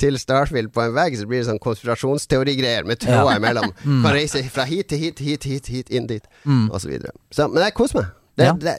til 0.00 0.16
Starfield 0.20 0.72
på 0.74 0.82
en 0.84 0.94
vegg, 0.96 1.16
så 1.20 1.28
blir 1.28 1.42
det 1.42 1.48
sånn 1.50 1.60
konspirasjonsteorigreier 1.62 2.88
med 2.88 3.02
tråder 3.04 3.40
imellom. 3.40 3.70
Mm. 3.80 4.02
Kan 4.04 4.12
reise 4.14 4.40
fra 4.52 4.64
hit 4.68 4.90
til 4.90 4.98
hit, 5.00 5.18
hit, 5.24 5.44
hit, 5.44 5.66
hit, 5.72 5.90
inn 5.94 6.06
dit, 6.08 6.26
videre. 6.44 7.12
Så, 7.32 7.46
men 7.48 7.62
jeg 7.64 7.74
koser 7.78 8.00
meg. 8.00 8.10
Det, 8.38 8.46
Ja. 8.46 8.52
det, 8.56 8.74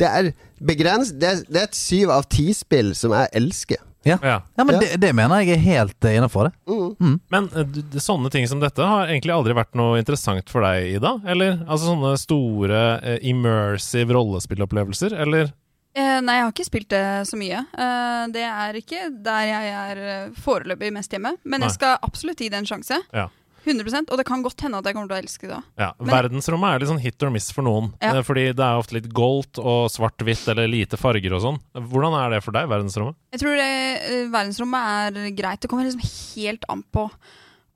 det 0.00 0.06
er 0.08 0.30
begrenset 0.60 1.18
det, 1.20 1.32
det 1.50 1.60
er 1.60 1.68
et 1.68 1.76
syv 1.78 2.10
av 2.14 2.26
ti-spill 2.32 2.94
som 2.98 3.14
jeg 3.14 3.28
elsker. 3.38 3.82
Ja, 4.06 4.18
Ja. 4.22 4.42
ja 4.56 4.64
men 4.64 4.74
Ja. 4.76 4.80
Det, 4.80 5.00
det 5.02 5.12
mener 5.14 5.42
jeg 5.42 5.56
er 5.56 5.62
helt 5.62 6.04
uh, 6.04 6.14
innafor 6.14 6.48
det. 6.48 6.52
Mm. 7.00 7.20
Men 7.30 7.48
eh, 7.54 7.98
sånne 7.98 8.30
ting 8.30 8.46
som 8.48 8.60
dette 8.62 8.82
har 8.82 9.10
egentlig 9.10 9.34
aldri 9.34 9.54
vært 9.56 9.74
noe 9.78 9.98
interessant 9.98 10.48
for 10.50 10.62
deg, 10.62 10.96
Ida? 11.00 11.16
Eller 11.26 11.58
altså 11.66 11.90
sånne 11.90 12.14
store 12.20 12.82
eh, 13.02 13.18
immersive 13.26 14.14
rollespillopplevelser, 14.14 15.16
eller? 15.26 15.50
Eh, 15.96 16.18
nei, 16.20 16.34
jeg 16.36 16.44
har 16.44 16.52
ikke 16.52 16.66
spilt 16.68 16.90
det 16.92 17.04
så 17.30 17.38
mye. 17.40 17.62
Eh, 17.72 18.22
det 18.34 18.44
er 18.44 18.76
ikke 18.82 19.06
der 19.24 19.46
jeg 19.48 19.72
er 19.72 20.00
eh, 20.04 20.34
foreløpig 20.44 20.92
mest 20.92 21.14
hjemme. 21.16 21.32
Men 21.44 21.62
Nei. 21.62 21.70
jeg 21.70 21.78
skal 21.78 21.96
absolutt 22.04 22.42
gi 22.44 22.50
det 22.52 22.58
en 22.60 22.68
sjanse. 22.68 23.00
Ja. 23.16 23.28
100% 23.66 24.12
Og 24.14 24.20
det 24.20 24.26
kan 24.28 24.44
godt 24.44 24.60
hende 24.62 24.78
at 24.78 24.86
jeg 24.86 24.94
kommer 24.94 25.08
til 25.10 25.16
å 25.16 25.22
elske 25.24 25.48
det. 25.50 25.56
Ja, 25.80 25.88
Men- 25.98 26.12
Verdensrommet 26.14 26.74
er 26.76 26.78
litt 26.84 26.88
sånn 26.92 27.00
hit 27.02 27.22
or 27.26 27.30
miss 27.34 27.48
for 27.50 27.66
noen. 27.66 27.88
Ja. 28.00 28.12
Fordi 28.22 28.44
det 28.54 28.62
er 28.62 28.78
ofte 28.78 28.94
litt 28.94 29.08
goldt 29.12 29.58
og 29.58 29.88
svart-hvitt 29.90 30.46
eller 30.52 30.68
lite 30.70 30.96
farger 31.00 31.32
og 31.34 31.42
sånn. 31.42 31.58
Hvordan 31.74 32.14
er 32.14 32.36
det 32.36 32.44
for 32.44 32.52
deg, 32.54 32.68
verdensrommet? 32.70 33.16
Jeg 33.32 33.40
tror 33.42 33.56
det, 33.58 34.30
verdensrommet 34.30 35.16
er 35.16 35.30
greit. 35.34 35.60
Det 35.64 35.68
kommer 35.72 35.88
liksom 35.88 36.06
helt 36.36 36.64
an 36.70 36.84
på 36.94 37.08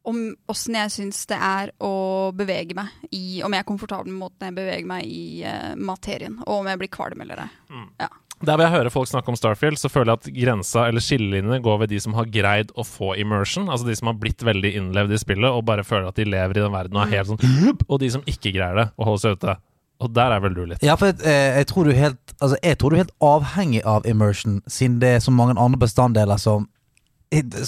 om 0.08 0.22
åssen 0.48 0.78
jeg 0.78 0.92
syns 0.94 1.26
det 1.28 1.36
er 1.36 1.72
å 1.84 2.30
bevege 2.36 2.72
meg 2.76 2.88
i 3.12 3.42
Om 3.44 3.52
jeg 3.52 3.62
er 3.62 3.68
komfortabel 3.68 4.08
med 4.08 4.22
måten 4.22 4.48
jeg 4.48 4.56
beveger 4.56 4.88
meg 4.88 5.04
i 5.04 5.44
uh, 5.44 5.76
materien, 5.76 6.38
og 6.46 6.62
om 6.62 6.70
jeg 6.70 6.80
blir 6.80 6.92
kvalm 6.92 7.20
eller 7.20 7.44
ei. 7.44 7.50
Ja. 8.00 8.08
Der 8.40 8.56
hvor 8.56 8.64
jeg 8.64 8.72
hører 8.72 8.92
folk 8.92 9.08
snakke 9.10 9.28
om 9.28 9.36
Starfield, 9.36 9.76
så 9.76 9.90
føler 9.92 10.14
jeg 10.14 10.20
at 10.20 10.28
grensa 10.38 10.86
eller 10.88 11.04
skillelinjene 11.04 11.60
går 11.60 11.82
ved 11.82 11.90
de 11.92 11.98
som 12.00 12.14
har 12.16 12.28
greid 12.32 12.70
å 12.72 12.86
få 12.88 13.12
immersion, 13.20 13.68
altså 13.68 13.84
de 13.84 13.96
som 13.98 14.08
har 14.08 14.16
blitt 14.22 14.40
veldig 14.46 14.70
innlevd 14.78 15.12
i 15.12 15.18
spillet 15.20 15.52
og 15.52 15.66
bare 15.68 15.84
føler 15.84 16.08
at 16.08 16.16
de 16.16 16.24
lever 16.24 16.56
i 16.56 16.62
den 16.64 16.72
verden 16.72 16.96
og 16.96 17.04
er 17.04 17.18
helt 17.18 17.34
sånn 17.34 17.76
Og 17.84 17.98
de 18.00 18.08
som 18.14 18.24
ikke 18.24 18.54
greier 18.54 18.78
det, 18.80 18.86
og 18.96 19.10
holder 19.10 19.22
seg 19.26 19.36
ute. 19.36 19.56
Og 20.00 20.14
der 20.16 20.32
er 20.32 20.40
vel 20.40 20.56
du 20.56 20.62
litt. 20.64 20.80
Ja, 20.86 20.96
for 20.96 21.12
eh, 21.12 21.58
jeg 21.60 21.68
tror 21.68 21.84
du 21.84 21.92
helt 21.92 22.36
Altså, 22.40 22.56
jeg 22.64 22.78
tror 22.80 22.88
du 22.88 22.96
er 22.96 23.02
helt 23.02 23.16
avhengig 23.20 23.82
av 23.84 24.08
immersion, 24.08 24.62
siden 24.64 24.96
det 25.02 25.10
er 25.18 25.20
så 25.20 25.34
mange 25.34 25.58
andre 25.60 25.82
bestanddeler 25.82 26.40
som 26.40 26.70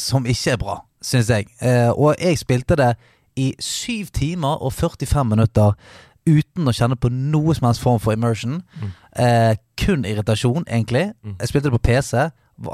Som 0.00 0.24
ikke 0.24 0.56
er 0.56 0.62
bra, 0.62 0.78
syns 1.02 1.30
jeg. 1.30 1.48
Eh, 1.62 1.90
og 1.90 2.14
jeg 2.20 2.38
spilte 2.38 2.78
det 2.78 2.94
i 3.36 3.52
syv 3.60 4.12
timer 4.12 4.60
og 4.62 4.72
45 4.72 5.28
minutter 5.28 5.74
uten 6.28 6.68
å 6.68 6.74
kjenne 6.76 6.98
på 7.00 7.10
noe 7.10 7.54
som 7.56 7.66
helst 7.66 7.82
form 7.82 8.00
for 8.02 8.14
immersion. 8.14 8.60
Eh, 9.18 9.56
kun 9.80 10.06
irritasjon, 10.06 10.64
egentlig. 10.68 11.10
Jeg 11.40 11.50
spilte 11.50 11.70
det 11.70 11.76
på 11.80 11.86
PC. 11.88 12.28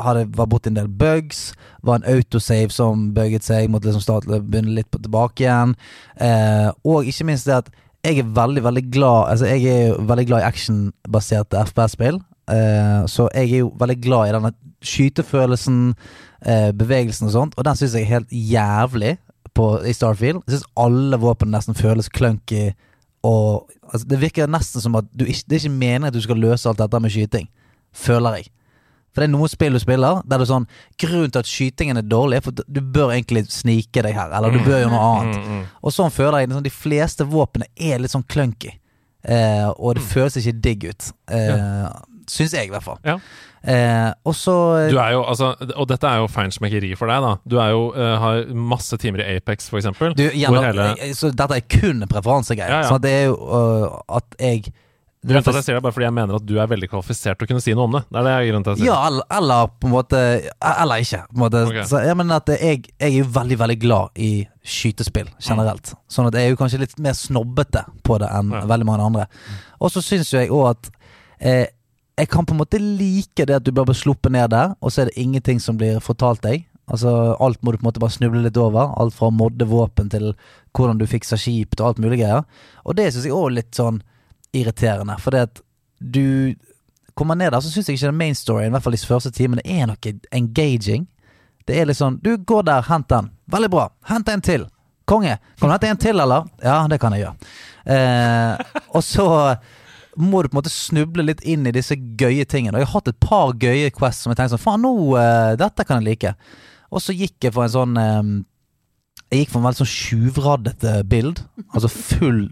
Hadde, 0.05 0.27
var 0.37 0.49
borti 0.51 0.69
en 0.69 0.77
del 0.77 0.89
bugs. 0.89 1.55
Var 1.83 2.01
en 2.01 2.09
autosave 2.17 2.75
som 2.75 3.09
bugget 3.17 3.47
seg. 3.47 3.71
Måtte 3.71 3.89
liksom 3.89 4.05
starte, 4.05 4.43
begynne 4.45 4.77
litt 4.77 4.91
på, 4.91 5.01
tilbake 5.01 5.47
igjen. 5.47 5.77
Eh, 6.21 6.69
og 6.85 7.09
ikke 7.09 7.29
minst 7.31 7.49
det 7.49 7.63
at 7.63 7.71
jeg 8.07 8.21
er 8.23 8.29
veldig, 8.31 8.63
veldig 8.63 8.83
glad 8.95 9.27
Altså 9.33 9.49
jeg 9.51 9.65
er 9.67 9.89
jo 9.89 10.03
veldig 10.07 10.27
glad 10.29 10.45
i 10.45 10.49
actionbaserte 10.49 11.65
FPS-spill. 11.67 12.21
Eh, 12.53 13.03
så 13.11 13.29
jeg 13.35 13.53
er 13.53 13.65
jo 13.65 13.73
veldig 13.81 14.01
glad 14.05 14.29
i 14.29 14.35
denne 14.37 14.53
skytefølelsen, 14.85 15.95
eh, 16.45 16.71
bevegelsen 16.77 17.29
og 17.29 17.35
sånt. 17.35 17.57
Og 17.59 17.67
den 17.67 17.79
syns 17.79 17.97
jeg 17.97 18.07
er 18.07 18.15
helt 18.19 18.35
jævlig 18.35 19.17
på, 19.55 19.71
i 19.85 19.95
Starfield. 19.97 20.43
Jeg 20.47 20.59
syns 20.59 20.69
alle 20.79 21.19
våpen 21.21 21.51
nesten 21.55 21.79
føles 21.79 22.11
clunky. 22.13 22.71
Og 23.27 23.69
altså, 23.93 24.07
Det 24.07 24.21
virker 24.21 24.51
nesten 24.51 24.85
som 24.85 24.97
at 24.99 25.09
du 25.13 25.25
det 25.25 25.35
er 25.51 25.63
ikke 25.63 25.75
meningen 25.75 26.11
at 26.11 26.15
du 26.15 26.23
skal 26.23 26.39
løse 26.39 26.69
alt 26.69 26.79
dette 26.79 27.01
med 27.01 27.11
skyting. 27.11 27.49
Føler 27.93 28.39
jeg. 28.39 28.51
For 29.09 29.25
det 29.25 29.31
er 29.31 29.33
noen 29.33 29.51
spill 29.51 29.75
du 29.75 29.81
spiller 29.83 30.21
der 30.23 30.37
det 30.39 30.45
er 30.45 30.51
sånn 30.51 30.67
Grunnen 31.01 31.33
til 31.33 31.41
at 31.41 31.49
skytingen 31.49 31.99
er 31.99 32.05
dårlig, 32.07 32.39
er 32.39 32.45
for 32.45 32.55
at 32.55 32.69
du 32.69 32.81
bør 32.81 33.15
egentlig 33.15 33.47
snike 33.51 34.05
deg 34.05 34.15
her. 34.15 34.35
Eller 34.37 34.55
du 34.55 34.61
bør 34.63 34.83
gjøre 34.83 34.93
noe 34.93 35.07
annet. 35.15 35.39
Mm, 35.41 35.57
mm. 35.57 35.65
Og 35.83 35.95
sånn 35.97 36.13
føler 36.15 36.43
jeg 36.43 36.51
liksom, 36.51 36.67
De 36.69 36.75
fleste 36.75 37.27
våpnene 37.27 37.71
er 37.75 37.99
litt 38.03 38.15
sånn 38.15 38.27
clunky. 38.29 38.77
Eh, 39.27 39.67
og 39.75 39.97
det 39.99 40.05
føles 40.07 40.39
ikke 40.39 40.61
digg 40.63 40.87
ut. 40.93 41.11
Eh, 41.35 41.89
Syns 42.33 42.55
jeg, 42.57 42.69
i 42.69 42.73
hvert 42.73 42.85
fall. 42.85 42.99
Ja. 43.07 43.19
Eh, 43.59 44.11
og 44.29 44.37
så 44.39 44.55
Du 44.93 44.99
er 45.03 45.17
jo, 45.17 45.23
altså, 45.27 45.53
og 45.75 45.89
dette 45.91 46.07
er 46.07 46.23
jo 46.23 46.29
feinschmeckeri 46.31 46.93
for 46.99 47.11
deg, 47.11 47.25
da. 47.25 47.33
Du 47.49 47.59
er 47.59 47.73
jo, 47.75 47.89
uh, 47.97 48.17
har 48.23 48.45
masse 48.55 48.97
timer 49.03 49.25
i 49.25 49.39
Apex, 49.39 49.71
for 49.73 49.81
eksempel. 49.81 50.15
du, 50.19 50.29
hele 50.31 51.15
Så 51.17 51.33
dette 51.35 51.59
er 51.59 51.65
kun 51.67 52.05
en 52.05 52.11
preferansegreie. 52.11 52.71
Ja, 52.71 52.85
ja. 52.85 52.93
Så 52.93 53.01
det 53.03 53.15
er 53.23 53.25
jo 53.33 53.41
uh, 53.41 53.99
at 54.21 54.39
jeg 54.39 54.71
Grunnen 55.19 55.43
til 55.43 55.51
at 55.51 55.57
jeg 55.59 55.65
sier 55.67 55.75
det, 55.75 55.81
er 55.81 55.83
bare 55.83 55.95
fordi 55.97 56.07
jeg 56.07 56.15
mener 56.15 56.37
at 56.39 56.45
du 56.47 56.53
er 56.63 56.69
veldig 56.71 56.89
kvalifisert 56.93 57.41
til 57.41 57.49
å 57.49 57.51
kunne 57.51 57.63
si 57.63 57.73
noe 57.75 57.89
om 57.89 57.95
det. 57.97 58.05
Det 58.07 58.21
er 58.21 58.27
det 58.29 58.35
jeg 58.37 58.51
grunnen 58.53 58.67
til 58.69 58.73
å 58.73 58.79
si. 58.79 58.85
Ja, 58.87 58.99
eller, 59.09 59.25
eller 59.35 59.73
på 59.75 59.89
en 59.89 59.95
måte 59.97 60.21
Eller 60.71 61.03
ikke. 61.03 61.21
På 61.27 61.35
en 61.35 61.43
måte. 61.43 61.63
Okay. 61.73 61.87
Så 61.91 62.03
jeg 62.07 62.19
mener 62.21 62.39
at 62.39 62.53
jeg, 62.55 62.85
jeg 62.95 63.09
er 63.09 63.17
jo 63.17 63.25
veldig, 63.35 63.59
veldig 63.65 63.79
glad 63.83 64.23
i 64.23 64.31
skytespill 64.63 65.33
generelt. 65.43 65.91
Sånn 66.07 66.31
at 66.31 66.39
jeg 66.39 66.47
er 66.47 66.55
jo 66.55 66.61
kanskje 66.61 66.81
litt 66.85 66.95
mer 67.03 67.19
snobbete 67.19 67.83
på 68.07 68.21
det 68.23 68.31
enn 68.31 68.55
Ja. 68.55 68.63
veldig 68.71 68.87
mange 68.87 69.09
andre. 69.11 69.27
Og 69.83 69.91
så 69.91 70.05
syns 70.07 70.31
jo 70.31 70.39
jeg 70.39 70.55
òg 70.55 70.71
at 70.71 70.93
eh, 71.41 71.67
jeg 72.19 72.29
kan 72.33 72.47
på 72.47 72.55
en 72.55 72.61
måte 72.61 72.81
like 72.83 73.47
det 73.47 73.57
at 73.61 73.65
du 73.65 73.71
blir 73.71 73.87
bare 73.87 73.97
sluppet 73.97 74.33
ned 74.35 74.51
der, 74.51 74.75
og 74.83 74.93
så 74.93 75.03
er 75.03 75.11
det 75.11 75.23
ingenting 75.23 75.61
som 75.63 75.79
blir 75.79 76.01
fortalt 76.03 76.43
deg. 76.43 76.67
Altså 76.89 77.11
Alt 77.39 77.63
må 77.63 77.73
du 77.73 77.79
på 77.79 77.85
en 77.85 77.91
måte 77.91 78.03
bare 78.03 78.15
snuble 78.15 78.43
litt 78.43 78.57
over. 78.59 78.95
Alt 78.99 79.15
fra 79.15 79.31
modde 79.31 79.69
våpen 79.69 80.09
til 80.11 80.33
hvordan 80.77 80.99
du 80.99 81.07
fikser 81.07 81.41
skip 81.41 81.77
til 81.77 81.87
alt 81.87 82.01
mulig 82.03 82.23
greier. 82.23 82.47
Og 82.85 82.97
det 82.99 83.11
syns 83.13 83.29
jeg 83.29 83.37
òg 83.37 83.51
er 83.51 83.59
litt 83.61 83.79
sånn 83.79 84.01
irriterende, 84.57 85.19
for 85.21 85.35
det 85.35 85.45
at 85.51 85.61
du 86.01 86.55
kommer 87.19 87.37
ned 87.37 87.53
der, 87.53 87.61
så 87.61 87.71
syns 87.71 87.91
jeg 87.91 87.99
ikke 87.99 88.09
den 88.09 88.21
main 88.21 88.37
storyen, 88.39 88.71
i 88.71 88.75
hvert 88.77 88.85
fall 88.87 88.95
de 88.95 89.01
første 89.03 89.33
timene, 89.35 89.65
er 89.67 89.89
noe 89.91 90.13
engaging. 90.33 91.09
Det 91.69 91.77
er 91.77 91.89
litt 91.91 91.99
sånn 91.99 92.21
Du, 92.25 92.31
går 92.39 92.65
der, 92.65 92.87
hent 92.89 93.11
den. 93.13 93.33
Veldig 93.53 93.71
bra. 93.73 93.89
Hent 94.09 94.31
en 94.33 94.45
til. 94.45 94.65
Konge. 95.09 95.37
Kan 95.59 95.69
du 95.69 95.75
hente 95.75 95.91
en 95.91 96.01
til, 96.01 96.21
eller? 96.23 96.47
Ja, 96.65 96.79
det 96.89 97.01
kan 97.03 97.13
jeg 97.13 97.27
gjøre. 97.27 97.51
Eh, 97.89 98.81
og 98.97 99.05
så 99.05 99.27
må 100.19 100.43
du 100.43 100.51
på 100.51 100.57
en 100.57 100.61
måte 100.61 100.73
snuble 100.73 101.25
litt 101.25 101.43
inn 101.47 101.67
i 101.69 101.75
disse 101.75 101.97
gøye 101.97 102.47
tingene. 102.49 102.75
Og 102.77 102.83
jeg 102.83 102.91
har 102.91 102.99
hatt 102.99 103.11
et 103.13 103.21
par 103.23 103.55
gøye 103.63 103.93
quests 103.95 104.25
som 104.25 104.33
jeg 104.33 104.41
tenkte 104.41 104.57
sånn 104.57 104.65
Faen, 104.65 104.85
nå 104.85 104.93
uh, 105.15 105.55
Dette 105.59 105.87
kan 105.87 106.01
jeg 106.01 106.09
like. 106.09 106.35
Og 106.91 107.05
så 107.05 107.15
gikk 107.15 107.47
jeg 107.47 107.55
for 107.55 107.67
en 107.67 107.75
sånn 107.75 108.01
um, 108.01 108.33
Jeg 109.29 109.45
gikk 109.45 109.53
for 109.53 109.61
en 109.61 109.69
veldig 109.69 109.83
sånn 109.83 109.93
tjuvraddete 109.93 110.95
bild. 111.09 111.45
Altså 111.71 111.93
full 111.93 112.43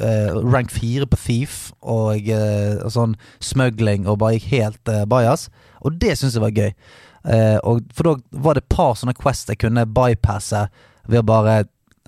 uh, 0.00 0.40
rank 0.40 0.72
4 0.72 1.08
på 1.10 1.20
Thief 1.20 1.60
og 1.80 2.28
eh, 2.30 2.80
sånn 2.92 3.16
smøgling 3.42 4.04
og 4.06 4.20
bare 4.22 4.38
gikk 4.38 4.50
helt 4.54 4.92
uh, 4.92 5.04
bajas. 5.10 5.48
Og 5.84 6.00
det 6.00 6.16
syns 6.18 6.38
jeg 6.38 6.44
var 6.44 6.56
gøy. 6.56 6.74
Og 7.68 7.82
For 7.92 8.06
da 8.06 8.40
var 8.46 8.56
det 8.56 8.62
et 8.62 8.72
par 8.72 8.94
sånne 8.96 9.12
quests 9.12 9.50
jeg 9.52 9.60
kunne 9.60 9.82
bypasse 9.84 10.62
ved 11.04 11.20
å 11.20 11.26
bare 11.28 11.56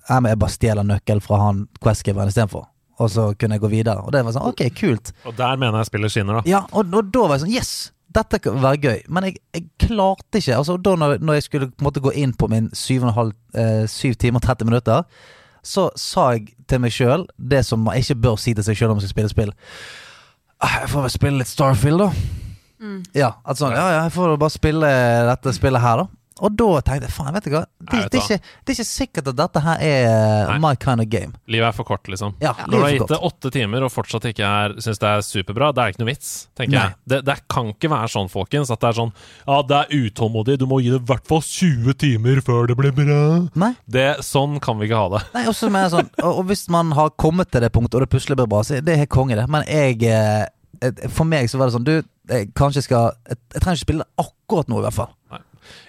Jeg 0.08 0.38
bare 0.40 0.54
stjeler 0.54 0.86
nøkkel 0.88 1.20
fra 1.20 1.36
han 1.42 1.66
questgiveren 1.84 2.32
istedenfor. 2.32 2.71
Og 3.02 3.10
så 3.10 3.24
kunne 3.38 3.56
jeg 3.58 3.62
gå 3.64 3.70
videre. 3.72 4.04
Og 4.06 4.12
det 4.14 4.20
var 4.26 4.34
sånn 4.36 4.46
Ok, 4.52 4.62
kult. 4.78 5.10
Og 5.26 5.34
der 5.38 5.58
mener 5.58 5.80
jeg 5.82 5.88
spillet 5.90 6.12
skinner, 6.14 6.38
da. 6.38 6.42
Ja, 6.48 6.60
og, 6.70 6.92
og 6.94 7.10
da 7.14 7.26
var 7.26 7.36
jeg 7.38 7.44
sånn 7.46 7.54
Yes! 7.56 7.72
Dette 8.12 8.38
kan 8.44 8.58
være 8.60 8.80
gøy. 8.82 8.98
Men 9.08 9.24
jeg, 9.30 9.38
jeg 9.56 9.62
klarte 9.86 10.36
ikke 10.42 10.58
Altså 10.58 10.74
da 10.84 10.92
når, 11.00 11.14
når 11.24 11.38
jeg 11.38 11.46
skulle 11.46 11.70
måte 11.80 12.02
gå 12.04 12.12
inn 12.20 12.34
på 12.36 12.48
min 12.52 12.66
7, 12.76 12.98
eh, 13.56 13.86
7 13.88 14.18
timer 14.20 14.42
og 14.42 14.44
30 14.50 14.68
minutter, 14.68 15.06
så 15.64 15.86
sa 15.96 16.32
jeg 16.34 16.50
til 16.68 16.82
meg 16.82 16.92
sjøl 16.92 17.24
det 17.38 17.62
som 17.64 17.84
man 17.86 17.96
ikke 18.00 18.18
bør 18.20 18.36
si 18.40 18.52
til 18.58 18.66
seg 18.66 18.76
sjøl 18.76 18.92
om 18.92 18.98
man 18.98 19.04
skal 19.06 19.14
spille 19.14 19.32
spill. 19.32 19.52
Ah, 20.62 20.80
Jeg 20.82 20.90
får 20.92 21.06
vel 21.06 21.14
spille 21.14 21.40
litt 21.40 21.50
Starfield, 21.50 22.02
da. 22.02 22.10
Ja, 23.14 23.28
sånn, 23.54 23.72
ja, 23.78 23.84
ja, 23.94 24.00
jeg 24.08 24.12
får 24.16 24.36
bare 24.42 24.50
spille 24.54 24.88
dette 25.28 25.52
spillet 25.54 25.82
her, 25.84 26.02
da. 26.02 26.21
Og 26.40 26.54
da 26.56 26.68
tenkte 26.80 27.08
jeg 27.08 27.12
faen, 27.14 27.34
vet 27.36 27.44
du 27.44 27.50
hva. 27.52 27.60
Det, 27.66 27.88
Nei, 27.92 28.00
vet 28.02 28.12
det, 28.14 28.18
er 28.18 28.24
ikke, 28.24 28.52
det 28.62 28.72
er 28.72 28.76
ikke 28.78 28.88
sikkert 28.88 29.28
at 29.32 29.38
dette 29.42 29.62
her 29.64 29.82
er 29.84 30.06
eh, 30.08 30.52
Nei. 30.52 30.58
my 30.62 30.72
kind 30.80 31.04
of 31.04 31.08
game. 31.12 31.34
Livet 31.52 31.68
er 31.68 31.76
for 31.76 31.88
kort, 31.88 32.08
liksom. 32.08 32.34
Ja, 32.42 32.54
Når 32.64 32.72
du 32.72 32.78
har 32.78 32.88
er 32.88 32.96
gitt 32.96 33.12
det 33.12 33.18
åtte 33.28 33.52
timer 33.54 33.86
og 33.86 33.92
fortsatt 33.92 34.28
ikke 34.30 34.48
er 34.48 34.76
syns 34.82 35.02
det 35.02 35.10
er 35.10 35.24
superbra, 35.26 35.72
det 35.76 35.84
er 35.84 35.92
ikke 35.92 36.02
noe 36.04 36.10
vits, 36.12 36.30
tenker 36.58 36.76
Nei. 36.78 36.86
jeg. 36.88 36.96
Det, 37.12 37.20
det 37.28 37.36
kan 37.52 37.68
ikke 37.74 37.92
være 37.92 38.12
sånn, 38.14 38.32
folkens, 38.32 38.72
at 38.72 38.80
det 38.82 38.90
er 38.92 38.98
sånn 39.02 39.12
Ja, 39.46 39.58
det 39.68 39.80
er 39.82 40.06
utålmodig, 40.08 40.56
du 40.62 40.66
må 40.70 40.80
gi 40.82 40.94
det 40.94 41.02
i 41.02 41.08
hvert 41.12 41.28
fall 41.28 41.44
20 41.44 41.98
timer 42.06 42.40
før 42.46 42.70
det 42.70 42.78
blir 42.80 42.96
bra. 42.96 43.20
Nei. 43.66 43.72
Det, 43.84 44.08
sånn 44.26 44.56
kan 44.64 44.80
vi 44.80 44.88
ikke 44.88 45.02
ha 45.04 45.12
det. 45.18 45.22
Nei, 45.36 45.44
også 45.52 45.70
med 45.72 45.90
sånn 45.92 46.08
og, 46.22 46.30
og 46.32 46.42
hvis 46.50 46.64
man 46.72 46.92
har 46.96 47.12
kommet 47.20 47.52
til 47.52 47.62
det 47.64 47.72
punktet, 47.74 47.98
og 48.00 48.06
det 48.06 48.10
plutselig 48.14 48.38
blir 48.40 48.48
bra, 48.50 48.62
så 48.66 48.78
er 48.78 48.84
det 48.86 48.98
helt 49.02 49.12
konge, 49.12 49.36
det. 49.38 49.46
Men 49.52 49.64
jeg 49.68 50.00
eh, 50.08 50.48
For 51.12 51.28
meg 51.28 51.50
så 51.50 51.60
var 51.60 51.68
det 51.68 51.76
sånn 51.76 51.86
Du, 51.86 51.94
jeg 52.32 52.48
kanskje 52.58 52.82
skal 52.86 53.12
Jeg, 53.28 53.38
jeg 53.54 53.60
trenger 53.62 53.78
ikke 53.78 53.86
spille 53.86 54.06
det 54.06 54.24
akkurat 54.24 54.70
nå, 54.72 54.80
i 54.80 54.86
hvert 54.86 54.96
fall. 54.96 55.12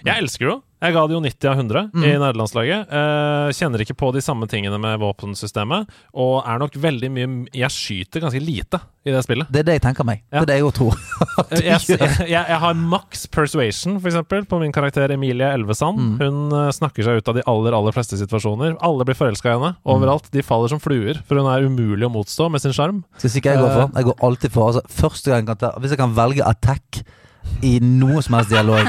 Jeg 0.06 0.22
elsker 0.22 0.46
det 0.46 0.52
jo. 0.54 0.60
Jeg 0.84 0.92
ga 0.92 1.02
det 1.08 1.14
jo 1.16 1.20
90 1.24 1.48
av 1.48 1.54
100 1.56 1.82
Mm. 1.94 2.02
i 2.04 2.08
nederlandslaget. 2.20 2.90
Uh, 2.92 3.48
kjenner 3.56 3.80
ikke 3.80 3.96
på 3.96 4.10
de 4.12 4.20
samme 4.20 4.44
tingene 4.50 4.76
med 4.80 4.98
våpensystemet, 5.00 5.88
og 6.12 6.44
er 6.44 6.60
nok 6.60 6.76
veldig 6.76 7.10
mye 7.14 7.28
Jeg 7.54 7.72
skyter 7.72 8.20
ganske 8.20 8.42
lite 8.42 8.80
i 9.04 9.12
det 9.14 9.22
spillet. 9.24 9.48
Det 9.52 9.62
er 9.62 9.68
det 9.68 9.76
jeg 9.78 9.84
tenker 9.86 10.04
meg. 10.04 10.20
Ja. 10.32 10.42
Det 10.42 10.44
er 10.44 10.50
det 10.50 10.58
jeg 10.58 10.66
òg 10.66 10.74
tror. 10.76 10.98
jeg, 11.54 11.64
jeg, 11.64 11.98
jeg, 12.28 12.28
jeg 12.28 12.60
har 12.66 12.76
maks 12.76 13.26
persuasion, 13.32 13.96
for 14.00 14.10
eksempel, 14.12 14.44
på 14.48 14.60
min 14.60 14.72
karakter 14.76 15.12
Emilie 15.14 15.48
Elvesand. 15.56 15.96
Mm. 16.00 16.14
Hun 16.20 16.56
eh, 16.58 16.70
snakker 16.76 17.06
seg 17.06 17.20
ut 17.20 17.32
av 17.32 17.40
de 17.40 17.46
aller 17.48 17.76
aller 17.76 17.96
fleste 17.96 18.20
situasjoner. 18.20 18.76
Alle 18.84 19.08
blir 19.08 19.16
forelska 19.16 19.52
i 19.52 19.56
henne. 19.56 19.74
Overalt. 19.88 20.28
De 20.34 20.44
faller 20.44 20.72
som 20.72 20.80
fluer, 20.82 21.20
for 21.24 21.40
hun 21.40 21.48
er 21.52 21.64
umulig 21.64 22.08
å 22.08 22.12
motstå 22.12 22.50
med 22.52 22.64
sin 22.64 22.76
sjarm. 22.76 23.04
Skal 23.20 23.40
jeg 23.40 23.60
for? 23.60 23.88
Jeg 23.94 24.10
går 24.10 24.24
alltid 24.28 24.52
for 24.54 24.68
altså, 24.72 24.84
Første 24.94 25.32
gang 25.32 25.48
Hvis 25.80 25.94
jeg 25.94 26.00
kan 26.00 26.12
velge 26.16 26.44
attack 26.44 27.04
i 27.64 27.78
noe 27.80 28.22
som 28.24 28.36
helst 28.38 28.50
dialog, 28.52 28.88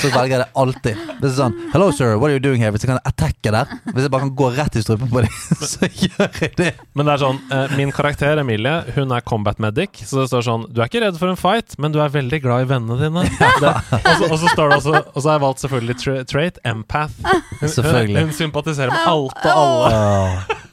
så 0.00 0.10
velger 0.12 0.34
jeg 0.34 0.40
det 0.42 0.48
alltid. 0.60 1.00
Hvis 1.18 1.20
det 1.22 1.30
er 1.30 1.36
sånn 1.38 1.56
Hello, 1.72 1.88
sir, 1.94 2.14
what 2.18 2.30
are 2.30 2.36
you 2.36 2.42
doing 2.42 2.62
here? 2.62 2.72
Hvis 2.74 2.84
jeg 2.84 2.90
kan 2.92 3.00
attacke 3.08 3.52
der, 3.54 3.70
hvis 3.90 4.06
jeg 4.06 4.12
bare 4.12 4.26
kan 4.26 4.32
gå 4.38 4.48
rett 4.56 4.78
i 4.78 4.82
strupen 4.84 5.10
på 5.12 5.22
dem, 5.24 5.36
så 5.72 5.88
gjør 5.88 6.40
jeg 6.40 6.52
det. 6.60 6.70
Men 6.96 7.08
det 7.08 7.14
er 7.14 7.22
sånn, 7.24 7.40
eh, 7.54 7.74
min 7.78 7.92
karakter 7.94 8.40
Emilie 8.42 8.74
Hun 8.96 9.12
er 9.16 9.24
combat 9.26 9.60
medic, 9.62 10.02
så 10.04 10.22
det 10.22 10.28
står 10.32 10.46
sånn 10.46 10.66
Du 10.74 10.80
er 10.82 10.90
ikke 10.90 11.04
redd 11.04 11.18
for 11.20 11.32
en 11.32 11.40
fight, 11.40 11.76
men 11.80 11.94
du 11.94 12.00
er 12.04 12.12
veldig 12.14 12.40
glad 12.44 12.66
i 12.66 12.70
vennene 12.74 12.98
dine. 13.00 13.26
Det, 13.64 13.70
og, 13.70 14.08
så, 14.18 14.28
og 14.32 14.38
så 14.40 14.50
står 14.50 14.70
det 14.72 14.76
også 14.80 14.92
Og 14.98 15.18
så 15.20 15.28
har 15.28 15.36
jeg 15.36 15.42
valgt 15.44 15.62
selvfølgelig 15.62 15.96
tra 16.00 16.14
trait 16.28 16.58
empath. 16.66 17.14
Hun, 17.60 17.68
Selvfølgelig. 17.70 18.24
Hun, 18.24 18.32
hun 18.32 18.36
sympatiserer 18.38 18.92
med 18.92 19.06
alt 19.12 19.44
og 19.44 19.60
alle. 19.62 19.92
Åh, 19.94 20.64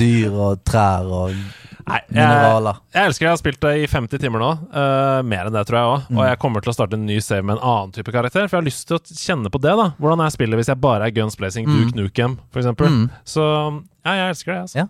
dyr 0.00 0.38
og 0.48 0.64
trær 0.66 1.10
og 1.12 1.36
Nei, 1.84 1.98
jeg, 2.08 2.24
jeg 2.24 3.04
elsker 3.04 3.24
det. 3.24 3.28
Jeg 3.28 3.32
har 3.34 3.40
spilt 3.40 3.60
det 3.60 3.72
i 3.82 3.86
50 3.92 4.20
timer 4.22 4.40
nå. 4.40 4.50
Uh, 4.72 5.20
mer 5.28 5.50
enn 5.50 5.56
det, 5.56 5.64
tror 5.68 5.76
jeg 5.78 5.90
òg. 5.92 6.04
Mm. 6.08 6.18
Og 6.20 6.28
jeg 6.30 6.38
kommer 6.40 6.64
til 6.64 6.72
å 6.72 6.76
starte 6.76 6.96
en 6.96 7.04
ny 7.08 7.18
save 7.20 7.44
med 7.44 7.58
en 7.58 7.64
annen 7.70 7.92
type 7.92 8.14
karakter. 8.14 8.46
For 8.48 8.56
jeg 8.56 8.62
har 8.62 8.68
lyst 8.70 8.86
til 8.88 8.96
å 8.96 9.02
kjenne 9.20 9.52
på 9.52 9.60
det. 9.60 9.74
da 9.80 9.90
Hvordan 10.00 10.22
jeg 10.24 10.36
spiller 10.38 10.60
hvis 10.62 10.70
jeg 10.72 10.80
bare 10.80 11.08
er 11.10 11.16
guns 11.16 11.36
blazing, 11.40 11.66
Mm. 11.68 11.74
Duke 11.80 11.98
Nukem, 12.00 12.38
for 12.54 12.62
eksempel. 12.62 12.88
Mm. 12.88 13.04
Så 13.28 13.44
ja, 13.44 14.14
jeg 14.22 14.30
elsker 14.34 14.52
det. 14.54 14.60
Altså. 14.64 14.78
Ja. 14.84 14.86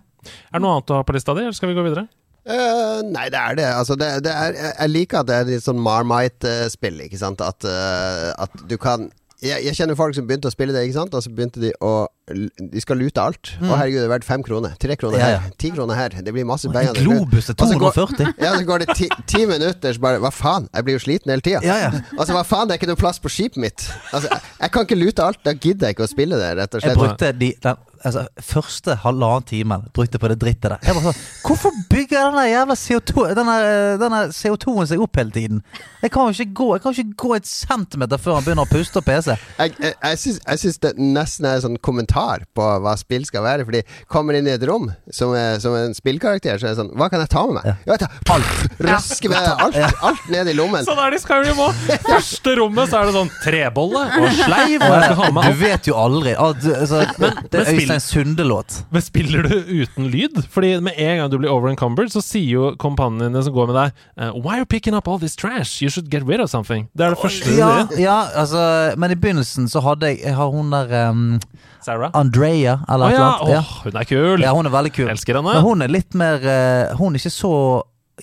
Er 0.49 0.57
det 0.57 0.63
noe 0.63 0.77
annet 0.77 0.87
du 0.87 0.93
har 0.95 1.03
på 1.05 1.13
lista 1.17 1.35
di, 1.37 1.43
eller 1.45 1.57
skal 1.59 1.69
vi 1.73 1.75
gå 1.77 1.83
videre? 1.85 2.07
Uh, 2.45 3.01
nei, 3.09 3.27
det 3.33 3.39
er 3.41 3.55
det. 3.57 3.67
Altså, 3.73 3.95
det, 3.97 4.09
det 4.23 4.31
er, 4.31 4.53
jeg- 4.53 4.75
jeg 4.79 4.89
liker 4.95 5.19
at 5.23 5.27
det 5.29 5.35
er 5.41 5.47
litt 5.49 5.63
sånn 5.65 5.79
Marmite-spill, 5.81 6.99
ikke 7.07 7.17
sant. 7.19 7.41
At, 7.41 7.65
uh, 7.65 8.31
at 8.45 8.55
du 8.69 8.75
kan 8.81 9.09
jeg, 9.43 9.63
jeg 9.65 9.75
kjenner 9.75 9.95
folk 9.99 10.15
som 10.15 10.25
begynte 10.27 10.47
å 10.47 10.53
spille 10.53 10.73
det, 10.73 10.83
ikke 10.87 10.95
sant. 10.99 11.13
Og 11.13 11.23
så 11.23 11.29
begynte 11.33 11.59
de 11.61 11.71
å 11.83 12.07
De 12.25 12.81
skal 12.81 12.97
lute 12.97 13.21
alt. 13.21 13.51
Å 13.61 13.75
herregud, 13.77 13.99
det 14.01 14.05
er 14.07 14.11
verdt 14.15 14.25
fem 14.25 14.41
kroner. 14.41 14.71
Tre 14.81 14.95
kroner 14.97 15.19
Mm. 15.19 15.21
Ja, 15.21 15.39
her. 15.43 15.51
Ti 15.61 15.69
kroner 15.75 15.93
her. 15.99 16.09
Det 16.25 16.33
blir 16.33 16.45
masse 16.49 16.65
En 16.65 16.73
penger. 16.73 16.93
globus 16.97 17.49
er 17.49 17.53
Og 17.59 17.67
så 17.69 17.77
går- 17.77 17.93
240. 17.93 18.33
Ja, 18.41 18.53
så 18.57 18.65
går 18.65 18.79
det 18.79 18.95
ti, 18.97 19.09
ti 19.27 19.45
minutter, 19.45 19.93
så 19.93 19.99
bare 20.01 20.17
Hva 20.19 20.31
faen? 20.33 20.67
Jeg 20.73 20.83
blir 20.85 20.93
jo 20.97 21.03
sliten 21.05 21.29
hele 21.29 21.41
tida. 21.45 21.61
Ja, 21.61 21.75
ja. 21.77 21.91
Altså, 22.17 22.33
hva 22.33 22.43
faen, 22.43 22.67
det 22.67 22.73
er 22.73 22.79
ikke 22.81 22.87
noe 22.89 22.95
plass 23.03 23.19
på 23.19 23.29
skipet 23.29 23.57
mitt. 23.61 23.85
Altså, 24.11 24.27
jeg, 24.31 24.41
jeg 24.61 24.71
kan 24.71 24.85
ikke 24.87 24.97
lute 24.97 25.19
alt. 25.23 25.43
Da 25.45 25.53
gidder 25.53 25.87
jeg 25.87 25.95
ikke 25.99 26.07
å 26.07 26.09
spille 26.09 26.35
det, 26.41 26.57
rett 26.57 26.73
og 26.73 26.81
slett. 26.81 26.95
Jeg 26.95 27.03
brukte 27.03 27.31
de, 27.37 27.53
den 27.61 27.75
altså, 28.05 28.25
første 28.41 28.95
halvannen 29.03 29.47
timen 29.49 29.85
brukte 29.95 30.19
på 30.21 30.29
det 30.31 30.37
drittet 30.41 30.69
der. 30.69 30.79
Jeg 30.85 30.95
bare 30.97 31.11
sånn 31.11 31.23
Hvorfor 31.45 31.75
bygger 31.91 32.29
denne 32.29 32.45
jævla 32.49 32.77
CO2 32.79 33.25
denne, 33.37 33.57
denne 34.01 34.21
CO2-en 34.33 34.89
seg 34.89 35.03
opp 35.03 35.19
hele 35.19 35.33
tiden? 35.35 35.61
Jeg 36.03 36.13
kan 36.13 36.29
jo 36.29 36.35
ikke 36.35 36.57
gå 36.59 36.67
Jeg 36.75 36.83
kan 36.83 36.95
ikke 36.95 37.17
gå 37.25 37.31
et 37.37 37.49
centimeter 37.49 38.21
før 38.21 38.37
han 38.37 38.45
begynner 38.45 38.67
å 38.67 38.71
puste 38.71 39.01
og 39.01 39.07
pese. 39.07 39.37
jeg, 39.59 39.75
jeg, 39.81 39.93
jeg, 39.93 40.21
syns, 40.21 40.39
jeg 40.45 40.63
syns 40.63 40.81
det 40.85 40.93
nesten 41.01 41.49
er 41.49 41.59
en 41.59 41.65
sånn 41.67 41.79
kommentar 41.85 42.45
på 42.55 42.67
hva 42.83 42.95
spill 42.99 43.25
skal 43.27 43.45
være. 43.45 43.65
Fordi 43.67 43.81
kommer 44.11 44.37
inn 44.37 44.49
i 44.49 44.53
et 44.55 44.65
rom 44.67 44.89
som, 45.09 45.33
er, 45.37 45.59
som 45.63 45.75
en 45.77 45.95
spillkarakter, 45.97 46.59
så 46.59 46.69
er 46.69 46.75
det 46.75 46.79
sånn 46.81 46.93
Hva 46.97 47.09
kan 47.11 47.23
jeg 47.23 47.31
ta 47.33 47.45
med 47.47 47.59
meg? 47.59 47.69
Ja, 47.71 47.95
jeg 47.95 48.03
tar 48.05 48.35
alt! 48.35 48.79
Røske 48.85 49.31
med 49.31 49.49
alt, 49.65 49.79
alt 50.05 50.29
ned 50.33 50.51
i 50.51 50.55
lommen. 50.57 50.85
Sånn 50.87 51.01
er 51.01 51.13
det 51.13 51.21
i 51.21 51.25
Skyrim 51.25 51.61
òg! 51.65 51.83
Første 52.05 52.55
rommet 52.59 52.91
så 52.91 53.01
er 53.01 53.09
det 53.09 53.15
sånn 53.17 53.33
trebolle 53.43 54.05
og 54.19 54.27
sleiv. 54.39 54.85
Og 54.85 54.95
jeg 54.95 55.09
skal 55.09 55.19
ha 55.21 55.31
med 55.35 55.49
Du 55.49 55.61
vet 55.61 55.89
jo 55.89 55.97
aldri. 55.99 56.35
Ah, 56.35 56.53
altså, 56.53 57.01
det 57.15 57.65
men 57.65 57.65
er 57.65 57.79
spill- 57.99 58.25
Øystein 58.25 58.35
Sunde-låt. 58.35 58.85
Men 58.91 59.01
spiller 59.01 59.43
du 59.43 59.55
uten 59.83 60.07
lyd? 60.11 60.43
Fordi 60.49 60.79
med 60.81 60.93
en 60.97 61.17
gang 61.17 61.31
du 61.31 61.37
blir 61.37 61.49
over-encumbered, 61.49 62.11
så 62.11 62.21
sier 62.23 62.49
jo 62.49 62.75
kompanjene 62.81 63.29
dine 63.29 63.43
som 63.43 63.53
går 63.53 63.67
med 63.71 63.75
deg 63.75 63.91
eh, 64.17 64.31
Why 64.35 64.55
are 64.55 64.63
you 64.63 64.65
picking 64.65 64.95
up 64.95 65.07
all 65.07 65.19
this 65.19 65.35
trash? 65.35 65.81
You 65.81 65.89
should 65.89 66.09
get 66.11 66.23
rid 66.27 66.39
of 66.39 66.49
something. 66.49 66.87
Det 66.97 67.05
er 67.05 67.09
det 67.15 67.19
første 67.21 67.49
du 67.49 67.57
Ja, 67.57 67.85
gjør. 67.85 67.99
ja, 67.99 68.17
altså 68.35 68.95
Men 68.97 69.11
i 69.11 69.15
begynnelsen 69.15 69.67
så 69.71 69.81
hadde 69.81 70.07
jeg 70.07 70.19
Jeg 70.25 70.35
har 70.35 70.47
hun 70.51 70.71
der 70.71 71.09
um, 71.09 71.39
Sarah? 71.81 72.11
Andrea, 72.13 72.79
eller 72.89 73.09
noe 73.09 73.17
ah, 73.19 73.49
ja. 73.49 73.57
annet. 73.59 73.65
Hun 73.83 73.95
er 74.01 74.03
kul! 74.09 74.41
Ja, 74.41 74.53
hun 74.53 74.65
er 74.65 74.73
veldig 74.73 74.93
kul. 74.95 75.09
Elsker 75.09 75.35
henne. 75.37 75.53
Men 75.53 75.61
hun 75.61 75.81
er 75.85 75.91
litt 75.93 76.15
mer 76.17 76.41
uh, 76.41 76.95
Hun 76.97 77.13
er 77.13 77.19
ikke 77.21 77.29
så 77.29 77.51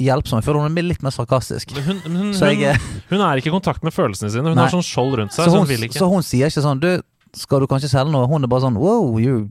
hjelpsom. 0.01 0.41
Jeg 0.41 0.47
føler 0.49 0.65
hun 0.65 0.79
er 0.79 0.87
litt 0.89 1.03
mer 1.05 1.13
sarkastisk. 1.15 1.71
Hun, 1.77 2.01
hun, 2.07 2.33
Så 2.35 2.49
jeg, 2.51 2.75
hun, 2.81 3.03
hun 3.13 3.21
er 3.27 3.37
ikke 3.39 3.51
i 3.53 3.55
kontakt 3.55 3.85
med 3.85 3.93
følelsene 3.93 4.31
sine. 4.33 4.49
Hun 4.49 4.57
Nei. 4.57 4.65
har 4.67 4.73
sånn 4.73 4.83
skjold 4.87 5.19
rundt 5.21 5.35
seg. 5.37 5.45
så, 5.45 5.51
Så 5.53 5.59
hun, 5.63 5.91
så 5.93 6.09
hun 6.11 6.23
sier 6.27 6.49
ikke 6.51 6.65
sånn 6.65 6.81
Du, 6.83 6.91
skal 7.37 7.61
du 7.63 7.67
kanskje 7.71 7.89
selge 7.93 8.13
noe? 8.13 8.27
Hun 8.29 8.43
er 8.45 8.51
bare 8.51 8.65
sånn 8.67 8.77
Wow, 8.81 9.19
you 9.23 9.51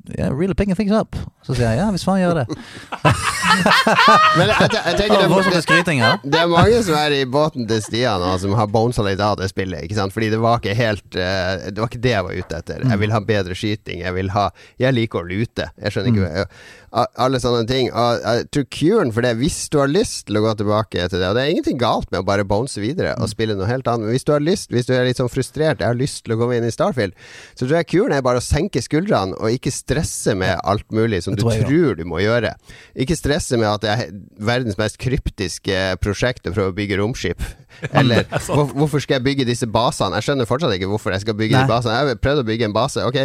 yeah, 0.17 0.29
really 0.31 0.53
picking 0.53 0.75
things 0.75 0.91
up. 0.91 1.15
Så 1.45 1.55
sier 1.55 1.71
jeg 1.71 1.81
ja, 1.81 1.87
hvis 1.93 2.03
faen 2.05 2.21
gjør 2.21 2.41
det. 2.41 2.45
Men 4.37 4.51
jeg, 4.51 4.57
jeg, 4.61 4.81
jeg 4.85 4.97
tenker 4.99 5.15
det, 5.17 5.27
det, 5.27 6.09
det 6.31 6.39
er 6.39 6.51
mange 6.51 6.81
som 6.85 6.97
er 6.99 7.15
i 7.17 7.23
båten 7.29 7.65
til 7.69 7.81
Stian 7.83 8.23
og 8.23 8.37
som 8.43 8.53
har 8.57 8.69
bonesa 8.71 9.03
litt 9.05 9.21
av 9.23 9.39
det 9.39 9.49
spillet. 9.51 9.85
Ikke 9.85 9.97
sant? 9.97 10.13
Fordi 10.15 10.29
det 10.33 10.41
var 10.41 10.61
ikke 10.61 10.75
helt 10.77 11.17
uh, 11.17 11.67
Det 11.67 11.81
var 11.81 11.89
ikke 11.89 12.03
det 12.05 12.13
jeg 12.13 12.27
var 12.27 12.37
ute 12.37 12.61
etter. 12.61 12.85
Jeg 12.85 13.01
vil 13.01 13.15
ha 13.15 13.23
bedre 13.31 13.57
skyting. 13.57 14.03
Jeg 14.05 14.17
vil 14.17 14.31
ha 14.35 14.45
Jeg 14.81 14.97
liker 14.97 15.23
å 15.23 15.27
lute. 15.27 15.67
Jeg 15.81 15.95
skjønner 15.95 16.13
ikke 16.13 16.29
jeg, 16.29 16.47
Alle 17.25 17.41
sånne 17.43 17.65
ting. 17.69 17.89
Og 17.89 18.21
jeg 18.21 18.47
tror 18.55 18.67
curen 18.77 19.15
for 19.15 19.27
det, 19.27 19.33
hvis 19.41 19.59
du 19.73 19.79
har 19.81 19.91
lyst 19.91 20.27
til 20.29 20.39
å 20.39 20.45
gå 20.45 20.55
tilbake 20.61 21.09
til 21.11 21.23
det 21.23 21.31
Og 21.31 21.37
det 21.37 21.45
er 21.45 21.55
ingenting 21.55 21.81
galt 21.81 22.09
med 22.13 22.21
å 22.21 22.27
bare 22.27 22.47
bonse 22.47 22.81
videre 22.83 23.15
og 23.17 23.31
spille 23.31 23.57
noe 23.57 23.69
helt 23.69 23.89
annet, 23.89 24.07
men 24.07 24.15
hvis 24.15 24.27
du 24.27 24.33
har 24.35 24.43
lyst, 24.43 24.71
hvis 24.71 24.87
du 24.87 24.93
er 24.95 25.05
litt 25.07 25.19
sånn 25.19 25.31
frustrert, 25.31 25.81
jeg 25.81 25.89
har 25.89 25.97
lyst 25.97 26.23
til 26.25 26.35
å 26.35 26.39
komme 26.39 26.57
inn 26.57 26.67
i 26.67 26.73
Starfield, 26.73 27.17
så 27.55 27.65
tror 27.65 27.77
jeg 27.79 27.89
kuren 27.91 28.15
er 28.15 28.23
bare 28.25 28.41
å 28.41 28.45
senke 28.45 28.81
skuldrene 28.83 29.37
og 29.39 29.57
ikke 29.57 29.73
stresse 29.73 29.90
med 30.37 30.59
alt 30.63 30.87
mulig 30.95 31.21
som 31.25 31.35
du 31.35 31.41
tror 31.43 31.53
jeg 31.55 31.65
tror 31.67 31.97
du 31.99 32.03
må 32.07 32.21
gjøre. 32.23 32.53
Ikke 32.95 33.17
stresse 33.17 33.59
med 33.59 33.69
at 33.69 33.83
det 33.83 33.91
er 33.91 34.13
verdens 34.41 34.77
mest 34.79 34.99
kryptiske 35.01 35.79
prosjekt 36.03 36.47
å 36.47 36.53
prøve 36.55 36.73
å 36.73 36.77
bygge 36.77 36.99
romskip. 37.01 37.43
Eller 37.97 38.27
hvor, 38.47 38.69
hvorfor 38.75 39.03
skal 39.03 39.19
jeg 39.19 39.27
bygge 39.29 39.47
disse 39.49 39.67
basene? 39.69 40.19
Jeg 40.19 40.29
skjønner 40.29 40.49
fortsatt 40.49 40.75
ikke 40.77 40.89
hvorfor 40.91 41.15
jeg 41.15 41.25
skal 41.25 41.37
bygge 41.39 41.57
Nei. 41.57 41.63
de 41.65 41.73
basene. 41.73 41.97
Jeg 41.97 42.13
har 42.13 42.21
prøvd 42.23 42.43
å 42.43 42.47
bygge 42.51 42.69
en 42.69 42.75
base. 42.75 43.07
Ok, 43.07 43.21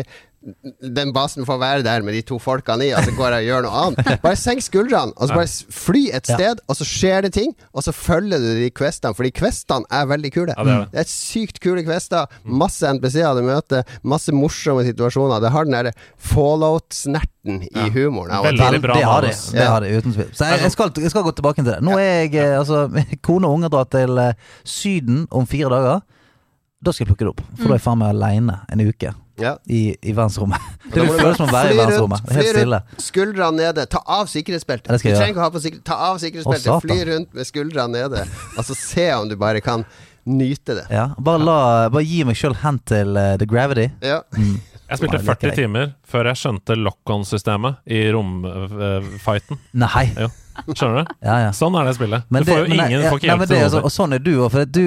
den 0.97 1.12
basen 1.14 1.47
får 1.47 1.59
være 1.59 1.82
der 1.86 2.05
med 2.07 2.14
de 2.14 2.22
to 2.26 2.38
folkene 2.42 2.86
i, 2.86 2.92
og 2.94 3.03
så 3.05 3.14
går 3.16 3.34
jeg 3.36 3.44
og 3.44 3.49
gjør 3.51 3.64
noe 3.66 3.80
annet. 3.82 4.11
Bare 4.22 4.38
senk 4.38 4.62
skuldrene, 4.64 5.14
og 5.16 5.28
så 5.28 5.38
bare 5.38 5.74
fly 5.74 6.03
et 6.14 6.30
sted, 6.30 6.62
og 6.70 6.78
så 6.78 6.86
skjer 6.86 7.26
det 7.26 7.32
ting, 7.36 7.55
og 7.74 7.86
så 7.86 7.94
følger 7.97 8.42
du 8.42 8.49
de 8.61 8.70
questene, 8.74 9.16
fordi 9.18 9.32
questene 9.34 9.88
er 9.90 10.07
veldig 10.11 10.32
kule. 10.34 10.55
Ja, 10.55 10.66
det 10.66 10.74
er 10.76 10.86
det. 10.86 11.03
Er 11.03 11.11
sykt 11.11 11.61
kule 11.64 11.82
quester. 11.86 12.30
Masse 12.47 12.86
NPC-er 12.97 13.34
du 13.38 13.42
møter, 13.47 13.86
masse 14.07 14.34
morsomme 14.34 14.86
situasjoner. 14.86 15.42
Det 15.42 15.53
har 15.55 15.66
den 15.66 15.76
derre 15.76 15.94
fallout-snerten 16.30 17.64
i 17.66 17.88
humoren. 17.94 18.30
av 18.30 18.47
Veldig 18.47 18.82
bra 18.84 18.99
det 18.99 19.07
har 19.07 19.26
de. 19.26 19.34
Det 19.57 19.70
har 19.70 19.82
de, 19.82 19.94
uten 19.99 20.14
tvil. 20.14 20.30
Så 20.32 20.51
jeg, 20.51 20.62
jeg, 20.66 20.74
skal, 20.76 20.92
jeg 21.03 21.14
skal 21.14 21.26
gå 21.26 21.34
tilbake 21.38 21.62
til 21.62 21.72
det. 21.72 21.80
Nå 21.86 21.99
er 21.99 22.26
jeg 22.26 22.36
eh, 22.42 22.59
altså, 22.59 22.86
Kone 23.26 23.49
og 23.49 23.59
unger 23.59 23.72
drar 23.72 23.90
til 23.90 24.18
eh, 24.22 24.36
Syden 24.66 25.26
om 25.30 25.49
fire 25.51 25.72
dager. 25.72 26.05
Da 26.87 26.93
skal 26.95 27.03
jeg 27.05 27.11
plukke 27.12 27.26
det 27.26 27.32
opp. 27.34 27.41
For 27.59 27.66
da 27.66 27.74
er 27.74 27.80
jeg 27.80 27.84
faen 27.87 27.99
meg 28.03 28.12
aleine 28.14 28.61
en 28.72 28.82
uke 28.87 29.12
Ja. 29.43 29.57
i, 29.68 29.80
i 30.01 30.12
verdensrommet. 30.16 30.62
Det 30.95 31.03
vil 31.03 31.11
føles 31.18 31.37
som 31.41 31.51
å 31.51 31.53
være 31.53 31.74
i 31.74 31.78
verdensrommet. 31.80 32.22
Er 32.30 32.39
Helt 32.39 32.53
stille. 32.55 32.78
Skuldrene 33.05 33.59
nede. 33.59 33.87
Ta 33.93 34.01
av 34.07 34.30
sikkerhetsbeltet. 34.32 34.89
Du 34.95 35.03
trenger 35.03 35.32
ikke 35.34 35.43
å 35.43 35.47
ha 35.49 35.53
på 35.53 35.62
sikkerhet 35.64 35.84
Ta 35.91 35.99
av 36.09 36.20
sikkerhetsbeltet. 36.22 36.70
Å. 36.72 36.78
Fly 36.87 36.99
rundt 37.11 37.34
med 37.37 37.49
skuldrene 37.51 37.99
nede. 37.99 38.22
Altså 38.57 38.78
se 38.78 39.09
om 39.18 39.26
du 39.28 39.34
bare 39.41 39.61
kan 39.64 39.84
nyte 40.26 40.78
det. 40.78 40.87
Ja, 40.91 41.11
bare, 41.18 41.43
la, 41.43 41.59
bare 41.93 42.07
gi 42.07 42.22
meg 42.26 42.39
sjøl 42.39 42.57
hen 42.62 42.80
til 42.89 43.12
uh, 43.18 43.34
The 43.39 43.47
Gravity. 43.51 43.91
Ja. 44.03 44.22
Jeg 44.87 45.01
spilte 45.01 45.18
40 45.26 45.55
timer 45.57 45.93
før 46.07 46.28
jeg 46.30 46.39
skjønte 46.39 46.76
lock-on-systemet 46.78 47.80
i 47.91 48.05
romfighten. 48.14 49.59
Nei. 49.82 50.05
Jo. 50.14 50.28
Skjønner 50.70 51.03
du? 51.03 51.16
Ja, 51.26 51.34
ja. 51.43 51.49
Sånn 51.57 51.74
er 51.76 51.89
det 51.89 51.97
spillet. 51.99 52.28
Men 52.32 52.45
du 52.45 52.51
får 52.51 52.61
det- 52.62 52.68
jo 52.68 52.74
ingen 52.76 52.95
ja, 52.95 53.11
får 53.11 53.18
ikke 53.18 53.26
nei, 53.26 53.34
hjelp 53.34 53.43
til 53.51 53.57
det 53.57 53.72
noe. 53.74 53.82
Og 53.89 53.93
sånn 53.93 54.14
er 54.16 54.22
du 54.24 54.30
òg, 54.39 54.47
for 54.55 54.64
du, 54.64 54.84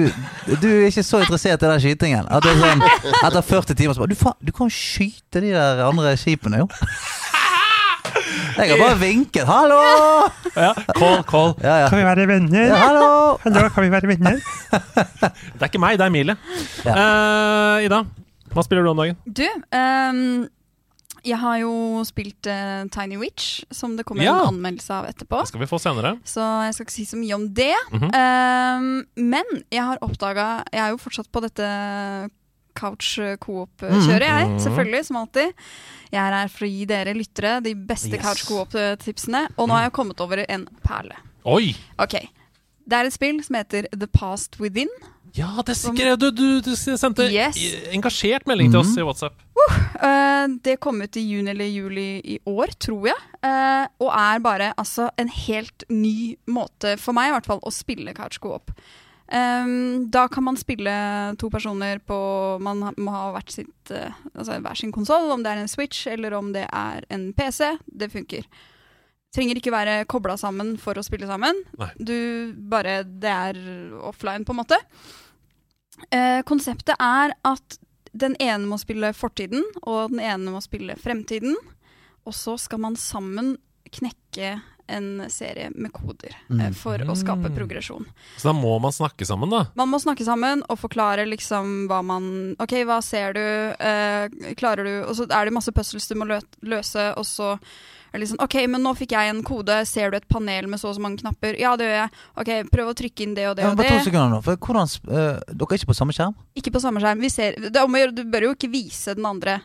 du 0.64 0.68
er 0.70 0.86
ikke 0.88 1.04
så 1.06 1.20
interessert 1.22 1.62
i 1.62 1.70
den 1.70 1.82
skytingen. 1.84 2.30
At 2.32 2.46
det 2.46 2.54
er 2.56 2.62
sånn, 2.64 2.86
etter 3.20 3.44
40 3.52 3.78
timer 3.78 3.94
så 3.98 4.02
bare 4.02 4.14
Du, 4.14 4.18
faen, 4.18 4.38
du 4.40 4.52
kan 4.56 4.72
skyte 4.72 5.44
de 5.44 5.52
der 5.54 5.84
andre 5.86 6.16
skipene, 6.18 6.64
jo. 6.64 6.70
Jeg 8.56 8.72
har 8.72 8.80
bare 8.80 8.96
vinket. 8.98 9.44
'Hallo!' 9.46 10.30
Ja, 10.56 10.72
call, 10.96 11.22
call. 11.24 11.54
Ja, 11.62 11.76
ja. 11.84 11.88
vi 11.92 12.02
være 12.02 12.26
venner? 12.26 12.66
ja 12.66 12.76
hallo! 12.80 13.38
Hallo, 13.44 13.68
kan 13.70 13.84
vi 13.84 13.90
være 13.92 14.08
venner? 14.10 14.40
det 15.54 15.62
er 15.62 15.68
ikke 15.70 15.80
meg, 15.80 16.00
det 16.00 16.04
er 16.04 16.10
Emilie. 16.10 16.36
Uh, 16.84 17.78
Ida, 17.86 18.02
hva 18.54 18.64
spiller 18.66 18.82
du 18.86 18.90
om 18.90 18.96
dagen? 19.00 19.16
Du, 19.26 19.44
um, 19.74 20.48
jeg 21.26 21.36
har 21.36 21.56
jo 21.60 21.72
spilt 22.08 22.46
uh, 22.48 22.86
Tiny 22.94 23.18
Witch, 23.20 23.62
som 23.70 23.96
det 23.96 24.06
kommer 24.08 24.24
Ja. 24.24 24.38
en 24.42 24.54
anmeldelse 24.54 24.90
av 24.94 25.08
etterpå. 25.10 25.40
Det 25.42 25.48
skal 25.52 25.60
vi 25.60 25.68
få 25.70 25.78
senere. 25.82 26.14
Så 26.24 26.40
jeg 26.64 26.74
skal 26.74 26.86
ikke 26.86 26.96
si 26.96 27.04
så 27.04 27.16
mye 27.20 27.34
om 27.34 27.48
det. 27.54 27.74
Mm 27.92 28.00
-hmm. 28.00 28.12
um, 28.78 29.06
men 29.16 29.44
jeg 29.70 29.84
har 29.84 29.98
oppdaga 30.02 30.64
Jeg 30.72 30.80
er 30.80 30.90
jo 30.90 30.96
fortsatt 30.96 31.30
på 31.32 31.40
dette 31.40 32.30
couch 32.74 33.18
coop-kjøret, 33.40 34.26
jeg. 34.26 34.48
Mhm. 34.48 34.58
Selvfølgelig, 34.58 35.04
som 35.06 35.16
alltid. 35.16 35.52
Jeg 36.12 36.20
er 36.28 36.32
her 36.32 36.48
for 36.48 36.64
å 36.64 36.68
gi 36.70 36.84
dere 36.86 37.14
lyttere 37.14 37.62
de 37.62 37.74
beste 37.74 38.16
Yes. 38.16 38.22
couch 38.22 38.46
coop-tipsene. 38.48 39.48
Og 39.58 39.68
nå 39.68 39.74
har 39.74 39.82
jeg 39.82 39.92
kommet 39.92 40.20
over 40.20 40.44
en 40.48 40.66
perle. 40.82 41.16
Oi! 41.44 41.74
Ok. 41.98 42.14
Det 42.88 42.92
er 42.98 43.04
et 43.06 43.12
spill 43.12 43.42
som 43.44 43.56
heter 43.56 43.86
The 43.92 44.06
Past 44.06 44.58
Within. 44.60 44.88
Ja, 45.36 45.50
det 45.66 45.76
skrev 45.78 46.16
du! 46.18 46.30
Du, 46.30 46.46
du 46.64 46.72
sendte 46.76 47.28
Yes. 47.30 47.58
engasjert 47.94 48.48
melding 48.50 48.72
til 48.72 48.80
oss 48.82 48.96
i 48.98 49.04
WhatsApp. 49.06 49.36
Uh, 50.00 50.56
det 50.64 50.78
kom 50.80 51.02
ut 51.02 51.16
i 51.20 51.22
juni 51.26 51.52
eller 51.52 51.68
juli 51.68 52.08
i 52.24 52.38
år, 52.48 52.72
tror 52.80 53.10
jeg. 53.10 53.20
Uh, 53.44 53.84
og 54.00 54.10
er 54.16 54.42
bare 54.44 54.72
altså 54.80 55.10
en 55.20 55.28
helt 55.28 55.84
ny 55.92 56.34
måte, 56.48 56.96
for 57.00 57.16
meg 57.16 57.30
i 57.30 57.36
hvert 57.36 57.50
fall, 57.50 57.62
å 57.62 57.74
spille 57.74 58.14
couch 58.16 58.40
co-op. 58.42 58.72
Ehm, 59.30 60.08
da 60.10 60.24
kan 60.26 60.42
man 60.42 60.56
spille 60.58 60.90
to 61.38 61.46
personer 61.54 62.00
på 62.02 62.16
Man 62.58 62.80
må 62.98 63.12
ha 63.14 63.28
hvert 63.36 63.52
sitt, 63.54 63.92
uh, 63.94 64.10
altså 64.34 64.58
hver 64.58 64.78
sin 64.78 64.90
konsoll, 64.94 65.30
om 65.30 65.44
det 65.44 65.52
er 65.52 65.62
en 65.62 65.70
Switch 65.70 66.08
eller 66.10 66.34
om 66.34 66.50
det 66.56 66.66
er 66.66 67.06
en 67.14 67.30
PC. 67.36 67.76
Det 67.86 68.10
funker. 68.10 68.48
Trenger 69.34 69.60
ikke 69.60 69.70
være 69.74 70.04
kobla 70.10 70.34
sammen 70.40 70.72
for 70.80 70.98
å 70.98 71.04
spille 71.06 71.28
sammen. 71.30 71.54
Nei. 71.78 71.90
Du 72.02 72.52
bare 72.70 73.04
Det 73.04 73.30
er 73.30 73.60
offline, 74.02 74.44
på 74.44 74.50
en 74.56 74.62
måte. 74.64 74.78
Eh, 76.10 76.40
konseptet 76.48 76.96
er 76.98 77.34
at 77.46 77.78
den 78.16 78.34
ene 78.42 78.66
må 78.66 78.78
spille 78.80 79.12
fortiden, 79.14 79.62
og 79.86 80.10
den 80.10 80.22
ene 80.24 80.50
må 80.54 80.62
spille 80.64 80.96
fremtiden. 80.98 81.54
Og 82.26 82.34
så 82.34 82.56
skal 82.58 82.80
man 82.82 82.96
sammen 82.98 83.56
knekke 83.94 84.56
en 84.90 85.22
serie 85.30 85.68
med 85.78 85.92
koder 85.94 86.32
eh, 86.50 86.72
for 86.74 86.98
å 86.98 87.14
skape 87.14 87.46
Mm. 87.46 87.54
progresjon. 87.54 88.06
Så 88.36 88.48
da 88.50 88.52
må 88.58 88.72
man 88.82 88.90
snakke 88.90 89.22
sammen, 89.26 89.48
da. 89.50 89.66
Man 89.78 89.88
må 89.92 90.00
snakke 90.02 90.24
sammen 90.26 90.64
og 90.68 90.80
forklare 90.82 91.28
liksom 91.30 91.86
hva 91.86 92.00
man 92.02 92.56
OK, 92.58 92.74
hva 92.84 92.98
ser 93.02 93.32
du? 93.34 93.40
Eh, 93.78 94.28
klarer 94.58 94.82
du 94.84 95.08
Og 95.08 95.14
så 95.14 95.28
er 95.30 95.44
det 95.46 95.54
masse 95.54 95.70
puzzles 95.70 96.08
du 96.08 96.16
må 96.18 96.26
løse, 96.26 97.14
og 97.16 97.22
så 97.24 97.60
er 98.10 98.18
det 98.18 98.24
liksom 98.24 98.40
OK, 98.42 98.56
men 98.66 98.82
nå 98.82 98.92
fikk 98.98 99.12
jeg 99.14 99.30
en 99.30 99.42
kode. 99.46 99.76
Ser 99.86 100.10
du 100.10 100.18
et 100.18 100.26
panel 100.30 100.66
med 100.70 100.80
så 100.82 100.90
og 100.90 100.96
så 100.96 101.02
mange 101.04 101.20
knapper? 101.22 101.54
Ja, 101.60 101.76
det 101.78 101.86
gjør 101.86 101.98
jeg. 102.00 102.14
OK, 102.42 102.50
prøv 102.72 102.90
å 102.90 102.94
trykke 102.98 103.26
inn 103.26 103.36
det 103.36 103.44
og 103.46 103.58
det 103.58 103.66
Ja, 103.66 103.70
og 103.70 103.78
bare 103.78 104.00
to 104.00 104.08
sekunder 104.08 104.32
nå. 104.34 104.40
For 104.46 104.58
hvordan, 104.58 104.90
eh, 105.06 105.38
dere 105.52 105.68
er 105.68 105.78
ikke 105.78 105.92
på 105.92 105.98
samme 106.00 106.16
skjerm? 106.16 106.34
Ikke 106.58 106.74
på 106.74 106.82
samme 106.82 107.02
skjerm. 107.02 107.22
Vi 107.22 107.30
ser, 107.30 107.54
det 107.62 107.70
er 107.70 107.86
om 107.86 107.94
å 107.94 108.02
gjøre, 108.02 108.16
du 108.18 108.24
bør 108.32 108.48
jo 108.48 108.56
ikke 108.56 108.72
vise 108.72 109.14
den 109.14 109.30
andre 109.30 109.60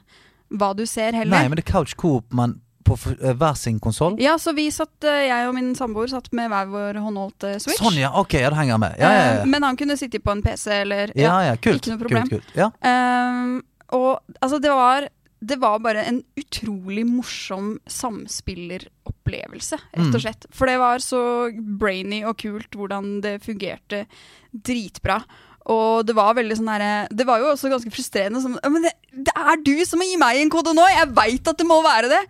hva 0.54 0.76
du 0.78 0.86
ser, 0.86 1.18
heller. 1.18 1.34
Nei, 1.34 1.50
men 1.50 1.58
det 1.58 1.66
er 1.66 1.72
couch 1.72 1.98
coop, 1.98 2.30
men 2.38 2.60
på 2.86 3.00
eh, 3.16 3.34
hver 3.34 3.58
sin 3.58 3.80
konsoll? 3.82 4.20
Ja, 4.22 4.38
så 4.38 4.54
vi 4.54 4.68
satt, 4.72 4.94
eh, 5.10 5.26
jeg 5.26 5.50
og 5.50 5.56
min 5.58 5.74
samboer 5.78 6.12
satt 6.14 6.30
med 6.38 6.52
hver 6.54 6.70
vår 6.70 7.02
håndholdt 7.02 7.48
Switch. 7.64 7.82
Sånn, 7.82 7.98
ja. 7.98 8.14
Ok, 8.14 8.38
ja, 8.38 8.54
det 8.54 8.62
henger 8.62 8.82
med. 8.86 9.00
Ja, 9.02 9.10
ja, 9.10 9.28
ja. 9.40 9.46
Men 9.50 9.66
han 9.66 9.80
kunne 9.80 9.98
sitte 9.98 10.22
på 10.22 10.36
en 10.36 10.46
PC 10.46 10.70
eller 10.84 11.16
ja, 11.18 11.40
ja 11.50 11.58
kult. 11.58 11.82
ikke 11.82 11.96
noe 11.96 12.04
problem. 12.06 12.30
Kult, 12.30 12.46
kult. 12.46 12.60
Ja. 12.62 12.70
Um, 12.86 13.64
og 13.98 14.22
altså, 14.40 14.62
det 14.62 14.74
var 14.74 15.10
det 15.46 15.58
var 15.62 15.80
bare 15.84 16.04
en 16.10 16.22
utrolig 16.40 17.04
morsom 17.08 17.76
samspilleropplevelse, 17.92 19.78
rett 19.94 19.98
Mm. 20.06 20.14
og 20.16 20.22
slett. 20.22 20.46
For 20.52 20.66
det 20.70 20.78
var 20.80 20.98
så 21.00 21.52
brainy 21.80 22.24
og 22.26 22.38
kult 22.38 22.72
hvordan 22.76 23.22
det 23.22 23.42
fungerte 23.44 24.06
dritbra. 24.54 25.24
Og 25.68 26.06
det 26.06 26.14
var 26.16 26.36
veldig 26.38 26.58
sånn 26.60 26.70
herre 26.70 27.08
Det 27.10 27.26
var 27.26 27.40
jo 27.42 27.48
også 27.50 27.70
ganske 27.72 27.90
frustrerende. 27.90 28.40
Som, 28.42 28.60
men 28.70 28.84
det, 28.86 28.92
det 29.12 29.34
er 29.36 29.58
du 29.66 29.74
som 29.86 29.98
må 30.00 30.06
gi 30.06 30.18
meg 30.22 30.38
en 30.38 30.50
kode 30.54 30.76
nå! 30.78 30.86
Jeg 30.94 31.10
veit 31.16 31.48
at 31.48 31.58
det 31.58 31.66
må 31.66 31.82
være 31.82 32.12
det! 32.12 32.22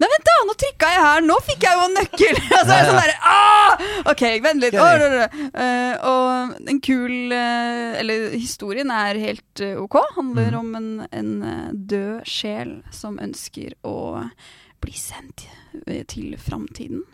Nei, 0.00 0.08
vent 0.08 0.24
da, 0.24 0.34
nå 0.48 0.54
trykka 0.56 0.90
jeg 0.94 1.00
her, 1.04 1.24
nå 1.28 1.34
fikk 1.44 1.64
jeg 1.66 1.76
jo 1.76 1.82
en 1.84 1.96
nøkkel! 1.98 2.38
altså, 2.58 2.72
jeg 2.72 2.78
er 2.78 2.86
sånn 2.88 3.00
der, 3.02 3.10
ah! 3.28 3.82
Ok, 4.08 4.22
vent 4.46 4.64
litt. 4.64 4.76
Eh, 4.80 6.06
og 6.08 6.54
en 6.72 6.80
kul 6.84 7.34
uh, 7.34 7.98
Eller 8.00 8.30
historien 8.32 8.92
er 8.94 9.20
helt 9.20 9.62
eh, 9.64 9.76
ok. 9.76 9.98
Handler 10.16 10.56
om 10.56 10.72
en, 10.78 10.88
en 11.12 11.30
død 11.74 12.24
sjel 12.28 12.78
som 12.96 13.20
ønsker 13.20 13.76
å 13.84 14.24
bli 14.80 14.96
sendt 14.96 15.44
til 16.08 16.32
framtiden. 16.40 17.04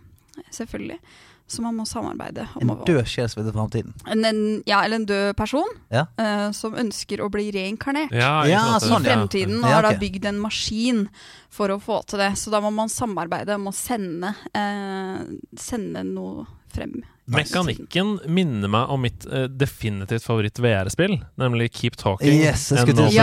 Selvfølgelig. 0.54 1.00
Så 1.46 1.62
man 1.62 1.76
må 1.78 1.84
samarbeide. 1.86 2.48
En 2.60 2.72
død 2.86 3.06
sjel 3.06 3.28
som 3.30 3.46
framtiden. 3.54 3.92
en, 4.10 4.24
en, 4.26 4.62
ja, 4.66 4.80
eller 4.82 4.96
en 4.96 5.06
død 5.06 5.36
person 5.38 5.68
Ja. 5.94 6.06
uh, 6.18 6.50
som 6.50 6.74
ønsker 6.74 7.22
å 7.22 7.30
bli 7.30 7.52
reinkarnert 7.54 8.10
Ja, 8.10 8.44
Ja, 8.50 8.64
sånn, 8.82 9.06
i 9.06 9.08
ja. 9.08 9.14
fremtiden, 9.14 9.60
og 9.62 9.70
har 9.70 9.86
da 9.86 9.92
bygd 9.94 10.26
en 10.26 10.40
maskin 10.42 11.04
for 11.48 11.70
å 11.70 11.78
få 11.80 12.00
til 12.10 12.18
det. 12.18 12.32
Så 12.36 12.50
da 12.50 12.60
må 12.60 12.72
man 12.74 12.90
samarbeide 12.90 13.54
om 13.54 13.68
å 13.70 13.74
sende, 13.74 14.34
uh, 14.58 15.22
sende 15.56 16.02
noe 16.02 16.46
frem. 16.74 16.98
Mekanikken 17.26 18.20
minner 18.30 18.70
meg 18.70 18.90
om 18.90 19.00
mitt 19.02 19.24
uh, 19.26 19.46
definitivt 19.50 20.26
favoritt-VR-spill, 20.26 21.16
nemlig 21.38 21.72
Keep 21.74 21.96
Talking. 21.98 22.36
Yes. 22.42 22.68
Explodes. 22.72 23.14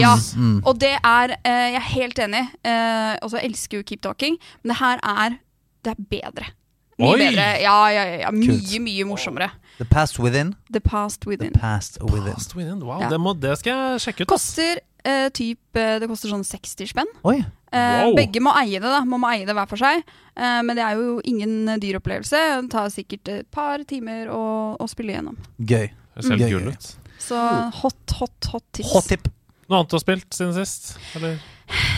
Ja. 0.00 0.14
Mm. 0.36 0.62
Og 0.64 0.78
det 0.80 0.94
er 1.00 1.34
uh, 1.36 1.68
Jeg 1.72 1.76
er 1.80 1.88
helt 1.92 2.18
enig. 2.28 2.46
Uh, 2.64 3.16
og 3.22 3.32
så 3.32 3.40
elsker 3.42 3.80
jo 3.80 3.86
Keep 3.88 4.02
Talking, 4.04 4.38
men 4.62 4.74
det 4.74 4.80
her 4.80 5.00
er 5.02 5.38
Det 5.82 5.96
er 5.96 6.04
bedre. 6.12 6.52
Mye 7.02 7.10
Oi! 7.16 7.18
bedre. 7.18 7.48
Ja, 7.64 7.74
ja, 7.90 8.04
ja, 8.06 8.16
ja. 8.22 8.30
Mye, 8.34 8.46
Kult. 8.54 8.72
mye 8.86 9.04
morsommere. 9.10 9.50
The 9.78 9.84
past 9.90 10.18
within. 10.22 10.54
The 10.70 10.80
Past 10.80 11.26
Within. 11.26 11.52
Past 11.58 11.98
within. 12.02 12.32
Past 12.36 12.54
Within. 12.54 12.80
Wow, 12.86 13.00
Ja. 13.02 13.08
det, 13.10 13.18
må, 13.20 13.32
det 13.40 13.56
skal 13.58 13.72
jeg 13.98 14.00
sjekke 14.06 14.22
ut. 14.26 14.30
ass. 14.30 14.34
Koster 14.54 14.80
Eh, 15.04 15.30
typ, 15.34 15.58
eh, 15.74 15.96
det 15.98 16.06
koster 16.06 16.30
sånn 16.30 16.44
60 16.46 16.86
spenn. 16.86 17.08
Oi. 17.26 17.40
Eh, 17.72 18.04
Wow. 18.04 18.14
Begge 18.14 18.38
må 18.38 18.52
eie 18.54 18.78
det, 18.78 18.86
da. 18.86 19.00
Man 19.04 19.18
må 19.18 19.26
eie 19.32 19.44
det 19.44 19.52
hver 19.56 19.66
for 19.66 19.74
seg. 19.76 20.04
Eh, 20.36 20.60
men 20.62 20.76
det 20.78 20.84
er 20.84 20.94
jo 20.94 21.16
ingen 21.26 21.68
eh, 21.72 21.76
dyr 21.82 21.96
opplevelse. 21.98 22.38
Det 22.62 22.70
tar 22.70 22.86
sikkert 22.94 23.26
et 23.28 23.50
par 23.50 23.82
timer 23.82 24.28
å, 24.30 24.76
å 24.78 24.86
spille 24.88 25.16
gjennom. 25.16 25.34
Gøy. 25.58 25.90
Det 26.14 26.22
ser 26.22 26.36
Gøy, 26.36 26.38
helt 26.38 26.52
gøy. 26.52 26.60
kul 26.60 26.68
ut. 26.70 26.86
Så 27.18 27.40
hot, 27.82 28.14
hot, 28.20 28.44
hot 28.52 28.62
tips. 28.78 28.92
Hot 28.94 29.08
tip. 29.10 29.26
Noe 29.68 29.80
annet 29.80 29.90
du 29.90 29.96
har 29.98 30.04
spilt 30.04 30.30
siden 30.38 30.54
sist? 30.54 30.92
Eller? 31.18 31.40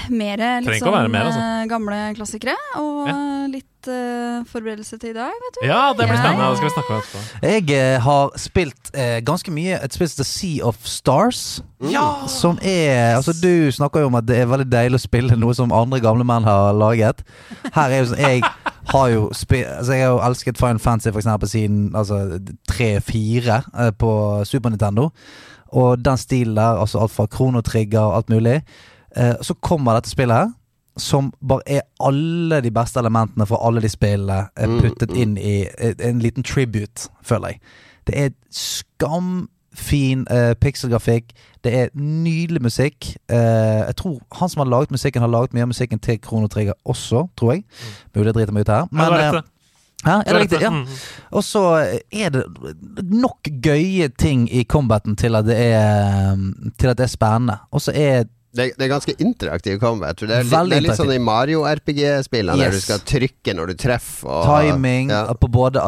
Mere 0.08 0.36
Trenger 0.62 0.70
litt 0.70 0.80
ikke 0.80 0.88
å 0.88 0.94
være 0.96 1.04
sånn 1.08 1.12
mer, 1.12 1.28
altså. 1.28 1.44
eh, 1.44 1.66
gamle 1.74 2.00
klassikere. 2.16 2.56
Og 2.80 3.06
Ja. 3.08 3.14
eh, 3.18 3.46
litt 3.52 3.73
eh, 3.88 4.44
forberedelse 4.50 4.98
til 4.98 5.10
i 5.10 5.16
dag, 5.16 5.32
vet 5.44 5.58
du. 5.58 5.66
Ja, 5.66 5.92
det 5.98 6.08
blir 6.08 6.18
spennende. 6.18 6.50
Det 6.50 6.56
skal 6.56 6.68
vi 6.68 6.74
snakke 6.74 6.92
om 6.92 7.02
etterpå. 7.02 7.22
Jeg 7.42 7.96
uh, 7.96 8.02
har 8.02 8.32
spilt 8.36 8.90
uh, 8.96 9.18
ganske 9.26 9.54
mye 9.54 9.78
et 9.84 9.94
spill 9.94 10.08
som 10.08 10.20
heter 10.20 10.30
Sea 10.30 10.64
of 10.64 10.76
Stars. 10.84 11.62
Ja! 11.92 12.26
Som 12.28 12.58
er 12.62 13.16
Altså, 13.16 13.32
du 13.42 13.72
snakker 13.72 14.00
jo 14.00 14.06
om 14.06 14.14
at 14.14 14.28
det 14.28 14.38
er 14.38 14.46
veldig 14.50 14.68
deilig 14.72 15.00
å 15.00 15.04
spille 15.04 15.36
noe 15.36 15.54
som 15.54 15.72
andre 15.72 16.00
gamle 16.00 16.24
menn 16.24 16.46
har 16.46 16.72
laget. 16.72 17.24
Her 17.74 17.90
er 17.90 17.98
jo 17.98 18.10
sånn 18.12 18.22
Jeg 18.24 18.42
har 18.92 19.08
jo 19.12 19.28
spilt 19.36 19.68
Altså, 19.68 19.92
jeg 19.92 20.06
har 20.06 20.14
jo 20.14 20.22
elsket 20.28 20.60
Final 20.60 20.80
Fantasy 20.82 21.12
for 21.12 21.22
eksempel 21.22 21.50
siden 21.50 21.80
altså 21.96 22.40
3-4 22.72 23.60
eh, 23.60 23.92
på 23.98 24.12
Super 24.44 24.72
Nintendo. 24.72 25.10
Og 25.74 26.04
den 26.04 26.16
stilen 26.16 26.56
der, 26.56 26.80
altså 26.80 27.02
alt 27.02 27.10
fra 27.10 27.26
kronotrigger 27.26 28.00
og 28.00 28.16
alt 28.16 28.28
mulig. 28.30 28.60
Eh, 29.16 29.34
så 29.42 29.54
kommer 29.54 29.94
dette 29.94 30.10
spillet 30.10 30.36
her. 30.36 30.52
Som 30.96 31.32
bare 31.48 31.62
er 31.66 31.80
alle 32.00 32.60
de 32.62 32.70
beste 32.70 33.00
elementene 33.00 33.46
fra 33.46 33.58
alle 33.66 33.82
de 33.82 33.88
spillene 33.90 34.44
eh, 34.56 34.68
Mm, 34.68 34.80
puttet 34.80 35.10
mm. 35.10 35.16
inn 35.22 35.36
i 35.38 35.56
eh, 35.78 35.94
en 35.98 36.18
liten 36.22 36.42
tribute, 36.42 37.08
føler 37.22 37.48
jeg. 37.48 37.60
Det 38.06 38.18
er 38.20 38.30
skamfin 38.52 40.26
uh, 40.30 40.52
pixelgrafikk. 40.60 41.32
Det 41.64 41.72
er 41.78 41.88
nydelig 41.94 42.62
musikk. 42.62 43.16
Uh, 43.32 43.36
jeg 43.88 43.96
tror 43.96 44.20
han 44.38 44.48
som 44.48 44.60
har 44.60 44.70
laget 44.70 44.90
musikken, 44.90 45.22
har 45.22 45.32
laget 45.32 45.54
mye 45.54 45.64
av 45.64 45.72
musikken 45.72 45.98
til 45.98 46.20
Krono 46.20 46.46
Trigger 46.46 46.76
også, 46.84 47.26
tror 47.36 47.52
jeg. 47.52 47.64
Mulig 48.14 48.26
jeg 48.26 48.34
driter 48.34 48.52
meg 48.52 48.60
ut 48.60 48.68
her. 48.68 48.82
Eh, 48.92 49.32
det. 49.32 49.42
ja, 50.04 50.10
Hæ? 50.10 50.18
er 50.26 50.32
det 50.32 50.40
riktig? 50.40 50.60
Ja. 50.60 50.70
Mm. 50.70 50.86
Og 51.30 51.44
så 51.44 51.64
er 52.12 52.28
det 52.28 52.44
nok 53.02 53.48
gøye 53.62 54.08
ting 54.08 54.48
i 54.52 54.64
combaten 54.64 55.16
til 55.16 55.34
at 55.34 55.44
det 55.44 55.56
er, 55.56 56.36
til 56.78 56.88
at 56.88 56.98
det 56.98 57.04
er 57.04 57.14
spennende. 57.16 57.56
Og 57.70 57.80
så 57.80 57.92
er 57.94 58.24
Det, 58.54 58.68
det 58.78 58.86
er 58.86 58.90
ganske 58.92 59.14
interaktiv 59.18 59.78
combat. 59.82 60.18
Det 60.18 60.30
er 60.30 60.46
litt, 60.46 60.70
det 60.70 60.78
er 60.78 60.84
litt 60.86 60.98
sånn 60.98 61.12
i 61.14 61.20
Mario-RPG-spillene, 61.22 62.58
der 62.60 62.74
du 62.76 62.82
skal 62.82 63.02
trykke 63.02 63.54
når 63.58 63.72
du 63.72 63.76
treffer. 63.82 64.30
Og, 64.30 64.46
timing 64.46 65.10
ja. 65.10 65.26
på 65.34 65.50
både 65.50 65.82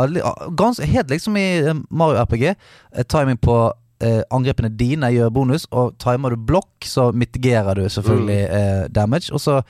gans, 0.58 0.82
Helt 0.82 1.12
liksom 1.12 1.38
i 1.38 1.46
eh, 1.62 1.82
Mario 1.90 2.24
RPG. 2.24 2.46
eh, 2.50 3.06
Timing 3.06 3.38
på 3.38 3.58
eh, 4.02 4.22
angrepene 4.34 4.72
dine 4.74 5.12
gjør 5.14 5.30
bonus, 5.38 5.68
og 5.70 5.94
timer 6.02 6.34
du 6.34 6.42
blokk, 6.48 6.74
så 6.84 7.12
mitigerer 7.14 7.78
du 7.78 7.86
selvfølgelig 7.92 8.40
eh, 8.58 8.84
damage. 8.90 9.30
Og 9.30 9.42
så 9.42 9.60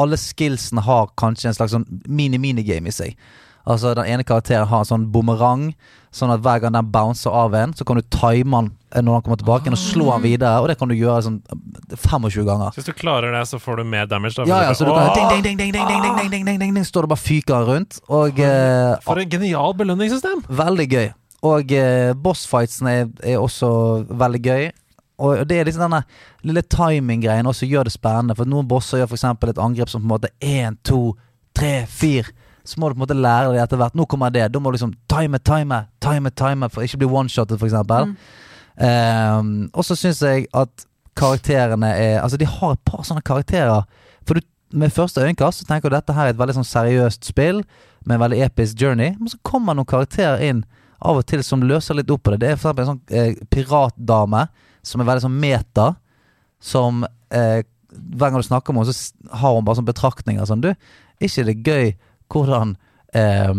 alle 0.00 0.16
skillsene 0.20 0.84
har 0.86 1.12
kanskje 1.20 1.52
en 1.52 1.58
slags 1.58 1.76
sånn 1.76 1.86
mini-minigame 2.08 2.88
i 2.88 2.96
seg. 2.96 3.28
Altså 3.66 3.94
Den 3.98 4.06
ene 4.06 4.24
karakteren 4.26 4.68
har 4.70 4.84
en 4.84 4.88
sånn 4.88 5.06
bumerang, 5.10 5.72
sånn 6.14 6.30
at 6.32 6.42
hver 6.44 6.62
gang 6.62 6.76
den 6.76 6.90
bouncer 6.92 7.34
av 7.34 7.54
en, 7.58 7.74
så 7.76 7.84
kan 7.84 7.98
du 7.98 8.04
time 8.14 8.60
den 8.62 8.72
når 9.04 9.18
han 9.18 9.24
kommer 9.26 9.40
tilbake, 9.40 9.72
og 9.74 9.80
slå 9.80 10.06
han 10.14 10.22
videre. 10.22 10.60
Og 10.62 10.70
det 10.70 10.78
kan 10.80 10.88
du 10.88 10.94
gjøre 10.94 11.24
sånn 11.26 11.40
25 11.92 12.46
ganger. 12.46 12.72
Hvis 12.78 12.86
du 12.88 12.94
klarer 12.96 13.34
det, 13.34 13.42
så 13.50 13.58
får 13.60 13.82
du 13.82 13.90
mer 13.90 14.06
damage? 14.08 14.38
Da, 14.38 14.46
ja, 14.48 14.62
ja, 14.68 14.72
så 14.78 14.86
du 14.86 14.92
kan 14.94 15.10
ding, 15.42 15.42
ding, 15.44 15.58
ding, 15.58 15.74
ding, 15.74 16.30
ding, 16.30 16.46
ding, 16.46 16.62
ding, 16.62 16.86
Står 16.86 17.04
det 17.04 17.12
bare 17.12 17.24
fyker 17.24 17.68
rundt. 17.68 18.00
Og, 18.08 18.40
For 19.04 19.20
et 19.20 19.34
genialt 19.34 19.76
belønningssystem! 19.82 20.46
Veldig 20.48 20.88
gøy. 20.94 21.12
Og 21.46 21.76
bossfightsene 22.22 22.96
er, 23.02 23.12
er 23.34 23.42
også 23.42 23.68
veldig 24.08 24.42
gøy. 24.46 24.70
Og 25.18 25.42
det 25.48 25.58
er 25.58 25.68
liksom 25.68 25.86
denne 25.86 26.02
lille 26.44 26.62
timing-greien 26.62 27.46
også 27.48 27.68
gjør 27.68 27.88
det 27.88 27.94
spennende. 27.94 28.36
For 28.36 28.48
noen 28.48 28.68
bosser 28.68 29.00
gjør 29.00 29.12
f.eks. 29.12 29.24
et 29.50 29.62
angrep 29.62 29.92
som 29.92 30.02
på 30.02 30.06
en 30.06 30.12
måte 30.12 30.32
én, 30.44 30.76
to, 30.84 31.16
tre, 31.56 31.86
fire. 31.88 32.32
Så 32.66 32.80
må 32.80 32.88
du 32.88 32.96
på 32.96 33.00
en 33.00 33.04
måte 33.04 33.18
lære 33.18 33.54
det 33.54 33.62
etter 33.62 33.80
hvert. 33.80 33.94
Nå 33.94 34.06
kommer 34.10 34.32
det. 34.34 34.48
Da 34.52 34.60
må 34.60 34.70
du 34.70 34.76
liksom 34.78 34.96
time, 35.10 35.38
time, 35.38 35.84
time, 36.02 36.32
time 36.34 36.68
for 36.72 36.86
ikke 36.86 37.00
bli 37.02 37.08
one-shotted 37.10 37.60
f.eks. 37.60 37.76
Mm. 37.86 38.16
Um, 38.76 39.52
og 39.72 39.86
så 39.86 39.96
syns 39.96 40.20
jeg 40.22 40.48
at 40.52 40.84
karakterene 41.16 41.88
er 41.96 42.18
Altså, 42.20 42.36
de 42.36 42.48
har 42.50 42.74
et 42.74 42.84
par 42.84 43.04
sånne 43.06 43.24
karakterer. 43.24 43.86
For 44.26 44.36
du, 44.36 44.46
med 44.76 44.92
første 44.92 45.22
øyekast 45.22 45.62
så 45.62 45.68
tenker 45.68 45.88
du 45.88 45.96
dette 45.96 46.12
her 46.16 46.28
er 46.28 46.34
et 46.34 46.40
veldig 46.40 46.58
sånn 46.58 46.68
seriøst 46.68 47.30
spill 47.30 47.62
med 48.04 48.16
en 48.16 48.24
veldig 48.26 48.42
episk 48.48 48.82
journey. 48.82 49.14
Men 49.18 49.30
så 49.30 49.40
kommer 49.46 49.76
noen 49.76 49.88
karakterer 49.88 50.42
inn 50.42 50.64
av 50.98 51.20
og 51.20 51.26
til 51.28 51.44
som 51.44 51.62
løser 51.62 51.98
litt 51.98 52.10
opp 52.10 52.24
på 52.26 52.34
det. 52.34 52.42
Det 52.42 52.50
er 52.50 52.58
for 52.58 52.72
eksempel 52.72 52.86
en 52.86 52.92
sånn 52.94 53.14
eh, 53.14 53.46
piratdame 53.52 54.46
som 54.86 55.02
er 55.02 55.08
veldig 55.10 55.26
sånn 55.26 55.40
meta. 55.40 55.88
Som 56.62 57.04
eh, 57.30 57.62
hver 57.92 58.32
gang 58.32 58.40
du 58.40 58.46
snakker 58.46 58.74
med 58.74 58.86
henne, 58.86 58.96
så 58.96 59.36
har 59.40 59.54
hun 59.54 59.66
bare 59.66 59.78
sånne 59.78 59.92
betraktninger 59.92 60.48
sånn 60.48 60.64
Du, 60.64 60.72
er 60.72 61.28
ikke 61.30 61.46
det 61.48 61.56
gøy 61.64 61.90
hvordan 62.32 62.76
eh, 63.14 63.52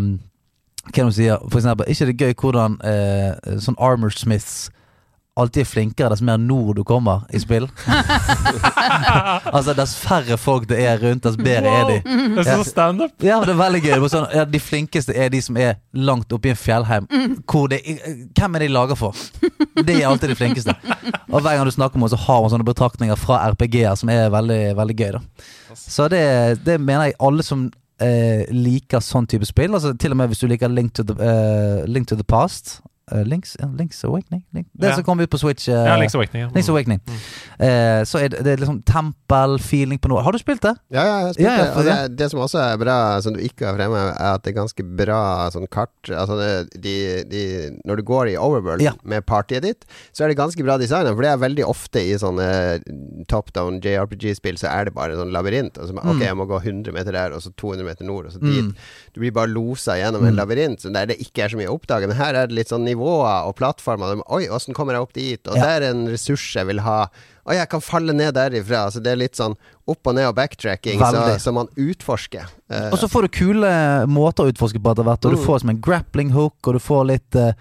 Hva 0.88 0.88
er 0.88 0.96
det 0.96 1.04
hun 1.04 1.12
sier? 1.12 1.44
For 1.50 1.60
eksempel, 1.60 1.86
er 1.86 1.92
ikke 1.94 2.10
det 2.10 2.18
gøy 2.18 2.34
hvordan 2.42 2.78
eh, 2.88 3.56
sånn 3.60 3.78
Armor 3.78 4.14
Smiths 4.16 4.68
alltid 5.38 5.62
er 5.62 5.68
flinkere 5.70 6.08
dess 6.10 6.22
mer 6.24 6.38
nord 6.42 6.76
du 6.78 6.82
kommer 6.86 7.20
i 7.30 7.38
spill? 7.38 7.68
altså, 9.54 9.74
dess 9.78 9.94
færre 10.00 10.38
folk 10.40 10.66
det 10.70 10.80
er 10.82 10.98
rundt, 11.02 11.22
dess 11.26 11.38
bedre 11.38 11.70
er 11.70 11.84
de. 11.92 11.98
Det 12.02 12.42
er 12.42 12.48
sånn 12.48 12.66
standup. 12.66 13.14
Ja, 13.22 13.38
det 13.46 13.54
er 13.54 13.60
veldig 13.60 13.82
gøy. 13.84 13.92
Det 13.92 14.00
var 14.02 14.12
Sånn, 14.14 14.26
ja, 14.34 14.46
de 14.48 14.60
flinkeste 14.62 15.14
er 15.14 15.30
de 15.30 15.40
som 15.44 15.58
er 15.60 15.76
langt 15.94 16.32
oppe 16.34 16.50
i 16.50 16.54
en 16.54 16.58
fjellheim. 16.58 17.06
Hvor 17.46 17.68
det, 17.70 17.82
hvem 18.34 18.58
er 18.58 18.64
de 18.64 18.70
laga 18.72 18.98
for? 18.98 19.14
Det 19.78 20.00
er 20.00 20.08
alltid 20.08 20.32
de 20.32 20.38
flinkeste. 20.38 20.74
Og 21.28 21.38
hver 21.38 21.54
gang 21.54 21.66
du 21.68 21.74
snakker 21.74 22.00
med 22.00 22.08
henne, 22.08 22.14
så 22.16 22.22
har 22.24 22.42
hun 22.42 22.54
sånne 22.56 22.66
betraktninger 22.66 23.20
fra 23.20 23.42
RPG-er 23.54 23.98
som 24.00 24.10
er 24.12 24.32
veldig, 24.34 24.62
veldig 24.78 24.98
gøy. 24.98 25.18
da 25.20 25.76
Så 25.78 26.08
det, 26.10 26.24
det 26.66 26.80
mener 26.82 27.12
jeg 27.12 27.20
alle 27.28 27.46
som 27.46 27.68
eh, 28.02 28.44
liker 28.54 29.02
sånn 29.04 29.28
type 29.30 29.46
spill, 29.48 29.74
altså 29.76 29.94
til 29.98 30.14
og 30.14 30.20
med 30.20 30.32
hvis 30.32 30.42
du 30.42 30.48
liker 30.50 30.72
Link 30.72 30.94
to 30.94 31.04
the, 31.06 31.16
eh, 31.18 31.86
Link 31.88 32.08
to 32.10 32.18
the 32.18 32.26
Past 32.26 32.78
eh, 33.12 33.24
Links, 33.24 33.56
uh, 33.62 33.68
Links 33.76 34.02
Awakening? 34.04 34.42
Link, 34.54 34.66
det 34.74 34.88
Ja. 34.90 34.94
som 34.94 35.04
kom 35.04 35.20
ut 35.20 35.30
på 35.30 35.38
Switch. 35.38 35.68
Uh, 35.68 35.74
Ja, 35.86 35.96
Link's 35.96 36.14
Awakening. 36.14 36.42
ja. 36.42 36.48
Link's 36.54 36.68
Awakening. 36.68 37.00
Eh, 37.58 38.02
så 38.04 38.18
er 38.22 38.28
det, 38.28 38.44
det 38.44 38.52
er 38.52 38.56
liksom 38.64 38.82
tempel-feeling 38.84 39.98
på 40.00 40.08
noe. 40.12 40.22
Har 40.22 40.32
du 40.32 40.38
spilt 40.38 40.60
det? 40.62 40.74
Ja, 40.90 41.02
ja, 41.04 41.16
jeg 41.18 41.24
har 41.26 41.34
Ja, 41.38 41.50
ja, 41.50 41.64
det. 41.64 41.76
Og 41.76 41.84
det, 41.84 42.16
det- 42.16 42.30
som 42.30 42.40
også 42.40 42.58
er 42.72 42.76
bra, 42.78 43.20
som 43.20 43.32
du 43.34 43.40
ikke 43.40 43.66
har 43.66 43.74
fremme, 43.76 43.96
er 44.14 44.34
at 44.34 44.42
det 44.42 44.54
er 44.54 44.60
ganske 44.60 44.82
bra 44.96 45.48
sånn 45.50 45.66
kart 45.70 45.88
Altså 46.08 46.36
det, 46.38 46.80
de, 46.80 47.24
de, 47.24 47.80
Når 47.86 47.96
du 47.96 48.02
går 48.02 48.28
i 48.32 48.36
Overworld 48.36 48.80
Ja. 48.82 48.92
med 49.04 49.24
partyet 49.26 49.62
ditt, 49.62 49.84
så 50.12 50.24
er 50.24 50.28
det 50.28 50.36
ganske 50.38 50.62
bra 50.64 50.78
designa. 50.78 51.14
For 51.14 51.22
det 51.22 51.30
er 51.32 51.36
veldig 51.38 51.64
ofte 51.66 52.00
i 52.00 52.14
sånne 52.18 53.26
top 53.28 53.52
down 53.52 53.80
JRPG-spill, 53.80 54.56
så 54.58 54.68
er 54.70 54.84
det 54.86 54.94
bare 54.94 55.16
sånn 55.16 55.32
labyrint. 55.32 55.78
Altså, 55.78 55.94
ok, 55.96 56.20
jeg 56.22 56.36
må 56.36 56.46
gå 56.48 56.60
100 56.62 56.92
meter 56.92 57.12
der, 57.12 57.32
og 57.32 57.40
så 57.42 57.50
200 57.56 57.84
meter 57.84 58.04
nord, 58.04 58.26
og 58.26 58.32
så 58.32 58.40
dit. 58.40 58.64
Mm. 58.64 58.74
Du 59.14 59.20
blir 59.20 59.32
bare 59.32 59.48
losa 59.52 59.96
gjennom 59.98 60.24
en 60.26 60.36
labyrint 60.36 60.80
så 60.80 60.92
der 60.92 61.06
det 61.06 61.18
ikke 61.20 61.44
er 61.44 61.48
så 61.48 61.56
mye 61.56 61.68
å 61.68 61.78
oppdage. 61.78 62.06
Men 62.08 62.16
her 62.16 62.34
er 62.34 62.46
det 62.46 62.54
litt 62.56 62.68
sånn 62.68 62.84
nivåer 62.98 63.46
og 63.48 63.56
plattformer. 63.58 64.20
Oi, 64.28 64.44
åssen 64.52 64.74
kommer 64.76 64.94
jeg 64.98 65.06
opp 65.06 65.14
dit? 65.16 65.46
Og 65.48 65.56
Ja. 65.56 65.62
det 65.62 65.70
er 65.82 65.90
en 65.92 66.06
ressurs 66.10 66.44
jeg 66.54 66.66
vil 66.66 66.80
ha. 66.84 67.06
Oi, 67.48 67.56
jeg 67.56 67.68
kan 67.72 67.80
falle 67.80 68.12
ned 68.12 68.34
derifra. 68.36 68.84
Altså, 68.90 69.00
det 69.02 69.12
er 69.14 69.16
litt 69.22 69.34
sånn 69.38 69.54
opp 69.88 70.06
og 70.10 70.14
ned 70.18 70.26
og 70.28 70.34
backtracking, 70.36 71.00
så, 71.00 71.38
som 71.40 71.54
man 71.56 71.68
utforsker. 71.80 72.44
Uh, 72.68 72.90
Og 72.92 72.98
så 73.00 73.08
får 73.08 73.24
du 73.24 73.28
kule 73.40 73.70
måter 74.06 74.44
å 74.44 74.52
utforske 74.52 74.80
på 74.84 74.92
etter 74.92 75.02
hvert. 75.08 75.24
Og 75.24 75.32
du 75.32 75.38
Mm. 75.40 75.46
får 75.46 75.60
som 75.64 75.70
en 75.70 75.80
grappling 75.80 76.30
hook, 76.36 76.56
og 76.68 76.74
du 76.74 76.78
får 76.78 77.06
litt 77.14 77.34
uh, 77.40 77.52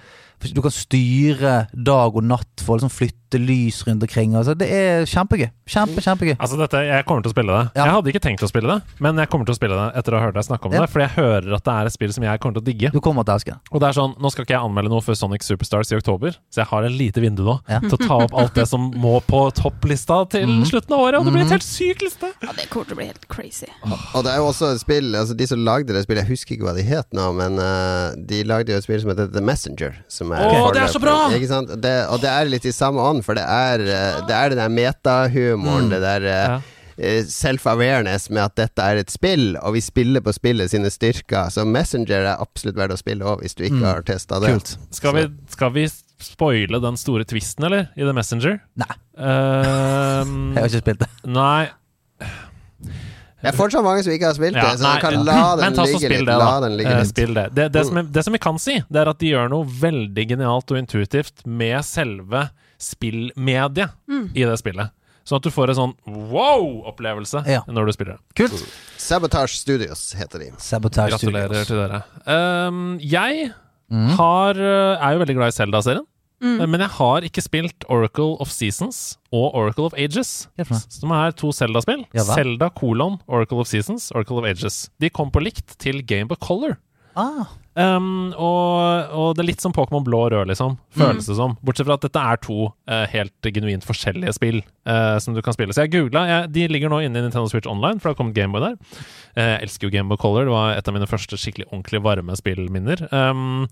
Du 0.54 0.62
kan 0.62 0.70
styre 0.70 1.68
dag 1.74 2.14
og 2.16 2.22
natt 2.24 2.62
for 2.62 2.76
å 2.76 2.78
liksom 2.78 2.92
flytte 2.94 3.40
lys 3.42 3.80
rundt 3.88 4.04
omkring. 4.06 4.36
Altså, 4.38 4.54
det 4.54 4.68
er 4.70 5.06
kjempegøy. 5.10 5.48
Kjempe, 5.68 5.98
kjempegøy. 6.06 6.36
Altså 6.38 6.60
dette, 6.60 6.78
Jeg 6.86 7.06
kommer 7.10 7.24
til 7.26 7.32
å 7.32 7.34
spille 7.34 7.56
det. 7.58 7.72
Ja. 7.76 7.86
Jeg 7.88 7.94
hadde 7.96 8.12
ikke 8.14 8.22
tenkt 8.22 8.44
å 8.46 8.50
spille 8.52 8.70
det, 8.70 9.00
men 9.04 9.18
jeg 9.18 9.32
kommer 9.34 9.46
til 9.50 9.56
å 9.56 9.58
spille 9.58 9.74
det 9.80 9.88
etter 9.98 10.14
å 10.14 10.20
ha 10.20 10.28
hørt 10.28 10.36
deg 10.38 10.46
snakke 10.46 10.70
om 10.70 10.74
Ja. 10.78 10.82
det. 10.86 10.90
Fordi 10.94 11.08
jeg 11.08 11.16
hører 11.18 11.56
at 11.58 11.64
det 11.66 11.74
er 11.74 11.86
et 11.90 11.94
spill 11.98 12.14
som 12.14 12.24
jeg 12.24 12.40
kommer 12.40 12.54
til 12.54 12.62
å 12.62 12.68
digge. 12.70 12.92
Du 12.94 13.00
kommer 13.02 13.26
til 13.26 13.34
å 13.34 13.38
elske 13.40 13.52
det. 13.56 13.60
Og 13.72 13.80
det 13.82 13.88
er 13.90 13.94
sånn, 13.98 14.14
Nå 14.22 14.32
skal 14.32 14.46
ikke 14.46 14.54
jeg 14.56 14.62
anmelde 14.70 14.90
noe 14.94 15.02
før 15.02 15.18
Sonic 15.18 15.42
Superstars 15.42 15.92
i 15.92 15.98
oktober, 15.98 16.38
så 16.54 16.62
jeg 16.62 16.68
har 16.68 16.84
et 16.86 16.92
lite 16.92 17.20
vindu 17.26 17.42
nå 17.44 17.58
Ja. 17.68 17.80
til 17.80 17.98
å 17.98 18.08
ta 18.08 18.18
opp 18.30 18.34
alt 18.38 18.54
det 18.54 18.68
som 18.68 18.92
må 18.94 19.18
på 19.26 19.42
topplista 19.78 20.18
til 20.32 20.48
mm. 20.50 20.66
slutten 20.68 20.94
av 20.96 21.02
året. 21.02 21.20
Og 21.20 21.28
det 21.28 21.34
blir 21.36 21.46
et 21.46 21.54
helt 21.54 21.66
syk 21.66 22.02
liste! 22.04 22.30
Ja, 22.44 22.54
det 22.58 22.68
kommer 22.72 22.90
til 22.90 22.98
å 22.98 23.00
bli 23.00 23.08
helt 23.10 23.28
crazy. 23.32 23.68
Og 24.14 24.24
det 24.26 24.34
er 24.34 24.42
jo 24.42 24.50
også 24.50 24.72
et 24.74 24.82
spill 24.82 25.16
Altså 25.18 25.36
De 25.38 25.48
som 25.50 25.62
lagde 25.66 25.94
det 25.96 26.04
spillet, 26.06 26.26
jeg 26.26 26.34
husker 26.34 26.56
ikke 26.56 26.68
hva 26.68 26.76
de 26.78 26.86
het 26.88 27.10
nå, 27.16 27.28
men 27.38 27.60
uh, 27.62 28.16
de 28.30 28.44
lagde 28.48 28.74
jo 28.74 28.80
et 28.82 28.86
spill 28.88 29.02
som 29.04 29.14
heter 29.14 29.30
The 29.34 29.44
Messenger. 29.44 30.00
Som 30.12 30.34
er 30.36 30.48
Å, 30.48 30.72
det 30.76 30.84
er 30.86 30.94
så 30.94 31.02
bra! 31.04 31.18
Ikke 31.36 31.52
sant? 31.52 31.76
Det, 31.84 31.94
og 32.12 32.22
det 32.24 32.32
er 32.32 32.50
litt 32.50 32.66
i 32.68 32.74
samme 32.76 33.04
ånd, 33.04 33.24
for 33.26 33.38
det 33.38 33.46
er, 33.46 33.84
eh, 33.84 34.24
det 34.28 34.36
er 34.36 34.54
den 34.54 34.64
der 34.64 34.74
metahumoren, 34.74 35.88
Mm. 35.88 35.94
det 35.94 36.02
der 36.02 36.26
eh, 36.26 36.48
Ja. 36.98 37.22
self-awareness 37.30 38.30
med 38.34 38.42
at 38.44 38.56
dette 38.58 38.82
er 38.82 38.98
et 38.98 39.12
spill, 39.14 39.56
og 39.62 39.76
vi 39.76 39.82
spiller 39.86 40.24
på 40.26 40.34
spillet 40.34 40.72
sine 40.72 40.90
styrker. 40.90 41.52
Så 41.54 41.66
Messenger 41.68 42.26
er 42.26 42.42
absolutt 42.42 42.80
verdt 42.80 42.96
å 42.96 42.98
spille 42.98 43.28
òg, 43.28 43.44
hvis 43.44 43.54
du 43.54 43.64
ikke 43.68 43.84
Mm. 43.84 43.86
har 43.86 44.02
testa 44.02 44.40
det. 44.42 44.50
Kult. 44.56 44.78
Skal 44.92 45.14
vi, 45.14 45.28
skal 45.54 45.72
vi 45.76 45.86
spoile 46.24 46.80
den 46.82 46.98
store 46.98 47.24
twisten, 47.30 47.64
eller? 47.68 47.90
I 47.96 48.02
The 48.08 48.14
Messenger? 48.14 48.60
Nei. 48.76 48.94
Ehm, 49.18 50.34
Jeg 50.56 50.62
har 50.64 50.70
ikke 50.72 50.82
spilt 50.84 51.00
det. 51.04 51.10
nei 51.26 51.68
Det 53.38 53.52
er 53.52 53.56
fortsatt 53.58 53.86
mange 53.86 54.02
som 54.04 54.12
ikke 54.16 54.26
har 54.32 54.34
spilt 54.38 54.56
det, 54.58 54.64
Ja, 54.66 54.74
så 54.76 54.84
nei, 54.88 54.96
kan 55.04 55.14
ja. 55.14 55.22
la 55.28 55.42
den 55.56 55.64
Men 55.68 55.76
ta 55.78 55.84
ligge 55.86 56.00
spill 56.02 56.16
litt. 56.18 56.26
det, 56.30 56.38
La 56.42 56.60
den 56.64 56.78
ligge 56.80 56.92
Eh, 56.96 57.00
litt. 57.04 57.12
spill 57.14 57.34
det. 57.38 57.44
Det, 57.54 57.68
det, 57.76 57.84
som, 57.86 58.00
jeg, 58.02 58.08
det 58.16 58.24
som 58.26 58.34
jeg, 58.38 58.42
kan 58.48 58.58
si, 58.64 58.78
det 58.90 59.02
er 59.04 59.12
at 59.14 59.20
de 59.22 59.30
gjør 59.34 59.52
noe 59.54 59.68
veldig 59.82 60.26
genialt 60.34 60.74
og 60.74 60.80
intuitivt 60.82 61.46
med 61.46 61.86
selve 61.86 62.48
spillmediet 62.82 63.94
Mm. 64.10 64.32
i 64.34 64.44
det 64.46 64.58
spillet. 64.62 64.90
Sånn 65.28 65.38
at 65.42 65.44
du 65.44 65.52
får 65.52 65.70
en 65.74 65.76
sånn 65.76 65.94
wow-opplevelse 66.32 67.42
Ja. 67.52 67.62
når 67.68 67.86
du 67.90 67.92
spiller 67.94 68.14
det. 68.18 68.22
Kult. 68.40 68.62
Sabotage 68.98 69.58
Studios 69.60 70.14
heter 70.18 70.40
de. 70.40 70.52
Sabotage 70.58 71.12
Gratulerer 71.18 71.64
Studios. 71.64 71.68
til 71.68 71.78
dere. 71.78 72.02
Um, 72.26 72.98
jeg 73.04 73.52
Mhm. 73.92 74.16
har, 74.18 74.58
uh, 74.60 74.98
er 75.00 75.14
jo 75.16 75.20
veldig 75.24 75.36
glad 75.38 75.48
i 75.54 75.58
Zelda-serien. 75.58 76.06
Mm. 76.42 76.60
Uh, 76.62 76.68
Men 76.68 76.82
jeg 76.82 76.90
har 76.90 77.22
ikke 77.26 77.42
spilt 77.42 77.86
Oracle 77.90 78.36
of 78.40 78.50
Seasons 78.50 79.18
og 79.34 79.56
Oracle 79.56 79.86
of 79.86 79.94
Ages. 79.98 80.48
Som 80.90 81.12
er 81.12 81.32
to 81.32 81.52
Zelda-spill. 81.52 82.06
Ja. 82.14 82.22
Zelda 82.24 82.70
kolon 82.70 83.18
Oracle 83.28 83.58
of 83.64 83.68
Seasons, 83.68 84.12
Oracle 84.12 84.38
of 84.38 84.46
Ages. 84.46 84.90
De 85.00 85.10
kom 85.10 85.32
på 85.32 85.42
likt 85.42 85.78
til 85.80 86.04
Game 86.06 86.30
of 86.30 86.38
Color. 86.38 86.78
Ah, 87.16 87.48
Um, 87.78 88.32
og, 88.34 89.12
og 89.14 89.28
det 89.38 89.44
er 89.44 89.48
litt 89.52 89.62
som 89.62 89.74
Pokémon 89.76 90.02
blå 90.06 90.24
og 90.26 90.32
rød, 90.34 90.50
liksom. 90.50 90.80
Føles 90.98 91.28
det 91.30 91.36
som. 91.38 91.54
Bortsett 91.62 91.86
fra 91.86 91.98
at 92.00 92.06
dette 92.08 92.24
er 92.32 92.40
to 92.42 92.72
uh, 92.72 93.04
helt 93.12 93.50
genuint 93.54 93.86
forskjellige 93.86 94.34
spill 94.34 94.64
uh, 94.90 95.18
som 95.22 95.38
du 95.38 95.44
kan 95.46 95.54
spille. 95.54 95.76
Så 95.76 95.86
jeg 95.86 95.94
googla. 95.94 96.24
De 96.50 96.66
ligger 96.72 96.90
nå 96.90 97.04
inne 97.06 97.22
i 97.22 97.26
Nintendo 97.28 97.46
Switch 97.52 97.70
Online, 97.70 98.02
for 98.02 98.10
det 98.10 98.16
har 98.16 98.22
kommet 98.24 98.38
Gameboy 98.38 98.66
der. 98.66 98.80
Uh, 99.38 99.44
jeg 99.44 99.68
elsker 99.68 99.88
jo 99.88 99.94
Gameboy 99.94 100.18
Color. 100.24 100.50
Det 100.50 100.56
var 100.56 100.74
et 100.74 100.90
av 100.90 100.98
mine 100.98 101.10
første 101.12 101.38
skikkelig 101.38 101.70
ordentlig 101.70 102.02
varme 102.08 102.40
spillminner. 102.40 103.06
Um, 103.14 103.68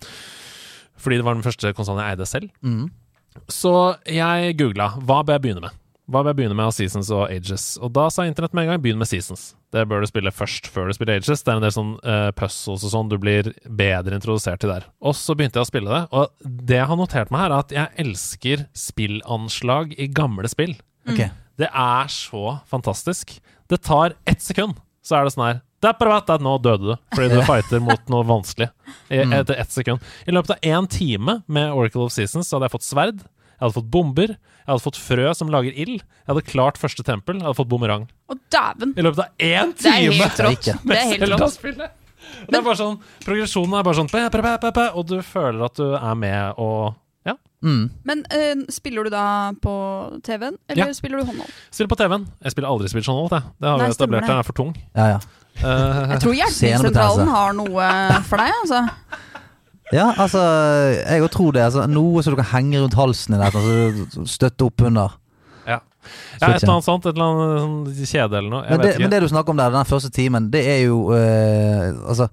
fordi 1.01 1.17
det 1.19 1.25
var 1.25 1.39
den 1.39 1.47
første 1.47 1.73
konsollen 1.77 2.05
jeg 2.05 2.17
eide 2.17 2.29
selv. 2.29 2.53
mm. 2.61 2.85
Så 3.51 3.71
jeg 4.07 4.53
googla 4.55 4.93
hva 5.03 5.17
bør 5.25 5.35
jeg 5.35 5.43
begynne 5.43 5.65
med. 5.65 5.73
Hva 6.05 6.21
vil 6.21 6.29
jeg 6.29 6.37
begynne 6.37 6.57
med 6.57 6.67
av 6.67 6.73
Seasons 6.75 7.09
og 7.13 7.23
Ages? 7.33 7.63
Og 7.81 7.89
da 7.95 8.05
sa 8.13 8.27
internett 8.27 8.53
med 8.53 8.67
en 8.67 8.75
gang 8.75 8.81
begynn 8.83 8.99
med 9.01 9.09
Seasons. 9.09 9.55
Det 9.73 9.87
bør 9.89 10.03
du 10.03 10.09
spille 10.09 10.33
først 10.33 10.69
før 10.69 10.91
du 10.91 10.95
spiller 10.97 11.17
Ages. 11.17 11.41
Det 11.41 11.49
er 11.49 11.57
en 11.57 11.65
del 11.65 11.73
sånn 11.73 11.95
uh, 12.05 12.29
puzzles 12.37 12.85
og 12.85 12.93
sånn 12.93 13.09
du 13.09 13.17
blir 13.21 13.49
bedre 13.65 14.19
introdusert 14.19 14.61
til 14.61 14.73
der. 14.73 14.85
Og 15.01 15.17
så 15.17 15.33
begynte 15.37 15.57
jeg 15.57 15.65
å 15.65 15.71
spille 15.71 15.89
det, 15.89 16.03
og 16.13 16.53
det 16.69 16.77
jeg 16.77 16.89
har 16.91 16.99
notert 16.99 17.33
meg 17.33 17.45
her, 17.45 17.55
er 17.55 17.65
at 17.65 17.75
jeg 17.75 18.05
elsker 18.05 18.67
spillanslag 18.77 19.97
i 19.97 20.09
gamle 20.13 20.51
spill. 20.51 20.77
Okay. 21.09 21.31
Det 21.57 21.71
er 21.71 22.11
så 22.13 22.59
fantastisk. 22.69 23.37
Det 23.71 23.81
tar 23.81 24.13
ett 24.29 24.45
sekund, 24.45 24.77
så 25.01 25.17
er 25.17 25.25
det 25.25 25.33
sånn 25.33 25.49
her 25.49 25.63
er 25.85 26.41
Nå 26.41 26.57
døde 26.57 26.95
du 26.95 27.15
fordi 27.15 27.35
du 27.35 27.41
fighter 27.49 27.79
mot 27.83 28.09
noe 28.09 28.25
vanskelig. 28.25 28.69
I, 29.09 29.21
etter 29.21 29.55
ett 29.55 29.71
sekund. 29.71 30.01
I 30.25 30.31
løpet 30.31 30.55
av 30.55 30.57
én 30.61 30.87
time 30.87 31.41
med 31.45 31.73
Oracle 31.73 32.05
of 32.05 32.13
Seasons 32.13 32.47
så 32.47 32.57
hadde 32.57 32.69
jeg 32.69 32.75
fått 32.77 32.87
sverd, 32.87 33.19
jeg 33.55 33.63
hadde 33.63 33.75
fått 33.77 33.91
bomber, 33.91 34.33
jeg 34.35 34.67
hadde 34.67 34.83
fått 34.83 34.97
frø 34.99 35.29
som 35.37 35.51
lager 35.53 35.75
ild, 35.75 36.01
jeg 36.01 36.27
hadde 36.31 36.43
klart 36.47 36.79
første 36.81 37.05
tempel, 37.07 37.39
jeg 37.39 37.47
hadde 37.47 37.57
fått 37.59 37.71
bumerang. 37.71 38.07
Å, 38.27 38.35
dæven! 38.51 38.91
I 38.97 39.05
løpet 39.05 39.21
av 39.23 39.47
én 39.47 39.71
Det 39.71 39.85
time! 39.85 40.75
Det 40.83 40.97
er 40.97 41.13
helt 41.13 41.31
rått. 41.31 42.03
Det 42.49 42.57
er 42.57 42.63
bare 42.65 42.77
sånn, 42.79 42.95
Progresjonen 43.23 43.75
er 43.77 43.83
bare 43.85 43.97
sånn 43.99 44.09
Og 44.97 45.03
du 45.07 45.19
føler 45.21 45.65
at 45.67 45.75
du 45.77 45.93
er 45.93 46.15
med 46.17 46.61
og 46.61 46.95
Ja. 47.25 47.35
Mm. 47.65 47.89
Men 48.05 48.25
uh, 48.29 48.65
spiller 48.69 49.05
du 49.05 49.09
da 49.13 49.51
på 49.61 49.73
TV-en, 50.25 50.57
eller 50.69 50.87
Ja. 50.87 50.93
spiller 50.93 51.21
du 51.21 51.25
håndhold? 51.25 51.49
Spiller 51.71 51.89
på 51.89 51.97
TV-en. 51.97 52.27
Jeg 52.43 52.51
spiller 52.53 52.69
aldri 52.69 52.89
spilt 52.89 53.07
håndhold, 53.09 53.31
jeg. 53.31 53.53
Det 53.61 53.69
har 53.69 53.77
Nei, 53.77 53.87
vi 53.87 53.97
etablert. 53.97 54.27
Den 54.27 54.37
er 54.37 54.43
for 54.43 54.53
tung. 54.53 54.75
Ja, 54.95 55.07
ja. 55.15 55.19
Uh, 55.63 56.11
Jeg 56.11 56.21
tror 56.21 56.35
Hjelpemiddelsentralen 56.35 57.31
har 57.31 57.53
noe 57.57 57.89
for 58.27 58.41
deg, 58.41 58.51
altså. 58.61 58.83
Ja, 59.93 60.07
altså, 60.17 60.39
jeg 61.05 61.21
òg 61.21 61.29
tror 61.35 61.51
det. 61.53 61.61
Altså, 61.67 61.83
noe 61.87 62.23
som 62.25 62.33
du 62.33 62.39
kan 62.41 62.49
henge 62.55 62.79
rundt 62.81 62.95
halsen 62.97 63.35
i 63.35 63.41
dette, 63.41 63.59
altså, 63.61 64.25
støtte 64.25 64.65
opp 64.65 64.81
under. 64.81 65.17
ja. 65.67 65.79
ja, 66.41 66.47
et 66.49 66.63
eller 66.63 66.73
annet 66.77 66.87
sånt. 66.87 67.05
Et 67.05 67.13
eller 67.13 67.25
annet 67.25 67.61
sånn 67.93 68.09
kjede 68.09 68.39
eller 68.39 68.49
noe. 68.49 68.63
Jeg 68.65 68.71
Men 68.71 68.81
det, 68.81 68.89
vet 68.95 68.99
men 69.05 69.13
det 69.13 69.21
du 69.21 69.27
snakker 69.29 69.53
om 69.55 69.57
der, 69.61 69.71
den 69.75 69.85
første 69.91 70.09
timen, 70.13 70.49
det 70.53 70.63
er 70.69 70.81
jo 70.87 70.97
eh, 71.13 71.93
Altså, 72.09 72.27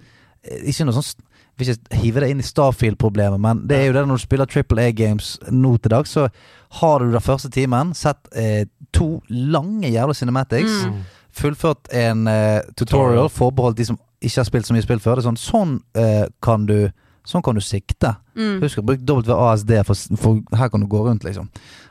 ikke 0.64 0.84
noe 0.88 0.96
sånn 0.96 1.28
Hvis 1.60 1.68
jeg 1.74 2.00
hive 2.02 2.20
det 2.24 2.30
inn 2.32 2.40
i 2.40 2.46
Starfield-problemet, 2.48 3.38
men 3.40 3.60
det 3.68 3.76
er 3.78 3.86
jo 3.90 3.92
det 3.98 4.06
når 4.08 4.16
du 4.18 4.22
spiller 4.24 4.48
Triple 4.48 4.82
A-games 4.88 5.34
nå 5.52 5.74
til 5.84 5.92
dags, 5.92 6.10
så 6.16 6.28
har 6.80 6.98
du 7.04 7.12
den 7.12 7.20
første 7.20 7.50
timen 7.52 7.92
sett 7.94 8.18
eh, 8.34 8.64
to 8.96 9.20
lange 9.28 9.90
jævla 9.92 10.14
cinematics, 10.16 10.86
Mm. 10.88 11.02
fullført 11.36 11.88
en 11.92 12.26
eh, 12.28 12.60
tutorial 12.76 13.28
forbeholdt 13.28 13.76
de 13.78 13.84
som 13.90 13.98
ikke 14.22 14.40
har 14.40 14.48
spilt 14.48 14.66
så 14.66 14.74
mye 14.74 14.82
spill 14.84 15.00
før. 15.04 15.16
Det 15.20 15.24
er 15.24 15.28
sånn, 15.30 15.38
sånn 15.40 15.76
eh, 15.94 16.24
kan 16.42 16.64
du 16.66 16.90
Sånn 17.24 17.42
kan 17.42 17.54
du 17.54 17.62
sikte. 17.62 18.16
Mm. 18.36 18.60
Husk 18.62 18.78
å 18.78 18.86
bruke 18.86 19.04
WASD, 19.04 19.72
for, 19.84 19.94
for 20.16 20.40
her 20.56 20.68
kan 20.72 20.80
du 20.80 20.86
gå 20.86 21.02
rundt, 21.06 21.24
liksom. 21.24 21.48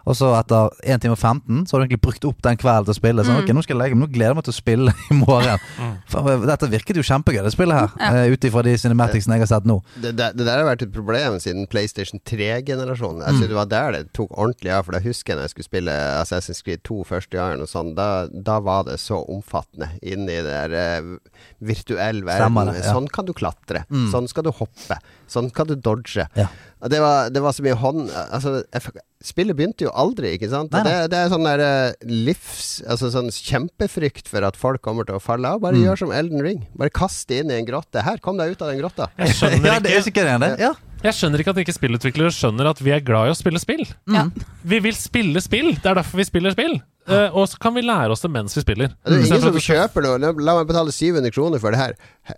Og 0.10 0.16
så 0.18 0.32
etter 0.34 0.72
1 0.90 1.04
time 1.04 1.14
og 1.14 1.20
15 1.22 1.68
Så 1.70 1.76
har 1.76 1.84
du 1.84 1.84
egentlig 1.86 2.02
brukt 2.02 2.24
opp 2.26 2.40
den 2.42 2.58
kvelden 2.58 2.88
til 2.88 2.96
å 2.96 2.98
spille. 2.98 3.22
Sånn, 3.24 3.36
Mm. 3.38 3.44
ok, 3.44 3.52
nå 3.54 3.62
skal 3.62 3.76
jeg 3.78 3.82
legge 3.84 3.96
meg, 4.00 4.02
nå 4.10 4.14
gleder 4.16 4.32
jeg 4.34 4.38
meg 4.40 4.46
til 4.48 4.54
å 4.56 4.58
spille 4.58 4.94
i 5.12 5.14
morgen. 5.20 5.60
Mm. 6.12 6.46
dette 6.50 6.68
virket 6.72 6.98
jo 6.98 7.04
kjempegøy, 7.06 7.44
det 7.46 7.52
spillet 7.54 7.78
her. 7.78 7.92
Ja. 8.00 8.10
eh, 8.26 8.32
Ut 8.34 8.44
ifra 8.50 8.64
de 8.66 8.74
cinematicsene 8.82 9.38
jeg 9.38 9.44
har 9.46 9.52
sett 9.52 9.68
nå. 9.70 9.78
Det, 10.02 10.16
det, 10.18 10.32
det 10.36 10.46
der 10.48 10.58
har 10.58 10.66
vært 10.68 10.82
et 10.88 10.92
problem 10.94 11.38
siden 11.40 11.68
PlayStation 11.70 12.20
3-generasjonen. 12.26 13.22
Jeg 13.22 13.34
Mm. 13.34 13.38
synes 13.40 13.48
Det 13.52 13.56
var 13.60 13.66
der 13.70 13.92
det 13.92 14.14
tok 14.14 14.32
ordentlig 14.38 14.72
av. 14.74 14.86
For 14.86 14.94
jeg 14.98 15.04
husker 15.04 15.36
når 15.36 15.42
jeg 15.46 15.50
skulle 15.54 15.70
spille 15.70 15.92
Assassin's 16.22 16.64
Creed 16.64 16.82
2 16.84 17.04
første 17.06 17.38
gangen, 17.38 17.62
og 17.62 17.68
sånn, 17.70 17.94
da, 17.96 18.26
da 18.28 18.60
var 18.60 18.84
det 18.90 18.98
så 19.00 19.22
omfattende 19.30 19.92
inni 20.02 20.42
det 20.42 20.50
der 20.50 20.74
uh, 20.74 21.18
virtuell 21.62 22.24
verden. 22.26 22.50
Stemmer 22.50 22.74
ja. 22.76 22.94
Sånn 22.96 23.08
kan 23.12 23.26
du 23.30 23.34
klatre. 23.38 23.86
Mm. 23.92 24.10
Sånn 24.12 24.28
skal 24.32 24.44
du 24.48 24.52
hoppe. 24.52 24.98
Sånn 25.32 25.52
kan 25.54 25.68
du 25.70 25.76
dodge. 25.76 26.26
Ja. 26.38 26.48
Det, 26.90 26.98
var, 26.98 27.28
det 27.30 27.42
var 27.46 27.54
så 27.54 27.62
mye 27.62 27.76
hånd 27.78 28.08
Altså, 28.10 28.64
jeg, 28.74 29.02
spillet 29.22 29.54
begynte 29.54 29.86
jo 29.86 29.92
aldri, 29.94 30.32
ikke 30.34 30.48
sant? 30.50 30.72
Nei, 30.74 30.80
nei. 30.88 30.94
Det, 31.04 31.12
det 31.14 31.18
er 31.20 31.30
sånn 31.30 31.46
der 31.46 31.62
eh, 31.62 32.08
livs 32.10 32.80
Altså 32.90 33.12
sånn 33.14 33.28
kjempefrykt 33.30 34.32
for 34.32 34.48
at 34.48 34.58
folk 34.58 34.82
kommer 34.82 35.06
til 35.06 35.20
å 35.20 35.22
falle 35.22 35.52
av. 35.52 35.62
Bare 35.62 35.78
Mm. 35.78 35.84
gjør 35.86 36.00
som 36.02 36.14
Elden 36.16 36.42
Ring. 36.42 36.64
Bare 36.80 36.90
kast 36.90 37.28
det 37.30 37.44
inn 37.44 37.52
i 37.54 37.60
en 37.60 37.68
grotte. 37.70 38.02
Her, 38.02 38.18
kom 38.18 38.40
deg 38.42 38.56
ut 38.56 38.64
av 38.66 38.72
den 38.74 38.82
grotta. 38.82 39.12
Jeg 39.22 39.36
skjønner 39.38 39.68
Ja, 39.74 39.78
det 39.84 39.92
er 39.94 40.02
ikke 40.02 40.16
ikke 40.16 40.26
det, 40.26 40.40
det. 40.42 40.52
Ja. 40.66 40.72
Jeg 41.02 41.18
skjønner 41.18 41.42
ikke 41.42 41.54
at 41.54 41.60
ikke 41.64 41.74
spillutviklere 41.78 42.34
skjønner 42.34 42.72
at 42.74 42.82
vi 42.82 42.92
er 42.94 43.02
glad 43.06 43.30
i 43.30 43.34
å 43.34 43.38
spille 43.38 43.62
spill. 43.62 43.86
Ja. 44.10 44.26
Vi 44.74 44.82
vil 44.86 44.98
spille 44.98 45.42
spill. 45.42 45.72
Det 45.78 45.90
er 45.90 45.98
derfor 46.02 46.22
vi 46.22 46.26
spiller 46.30 46.54
spill. 46.58 46.76
Uh, 47.10 47.34
og 47.34 47.48
så 47.50 47.58
kan 47.62 47.74
vi 47.74 47.82
lære 47.82 48.14
oss 48.14 48.22
det 48.22 48.30
mens 48.30 48.54
vi 48.58 48.62
spiller. 48.62 48.92
Det 49.02 49.16
er 49.18 49.24
ingen 49.26 49.42
som 49.42 49.58
kjøper 49.58 50.06
noe. 50.06 50.34
La 50.46 50.54
meg 50.60 50.68
betale 50.70 50.94
700 50.94 51.34
kroner 51.34 51.62
for 51.64 51.74
det 51.74 51.82
her. 51.82 51.96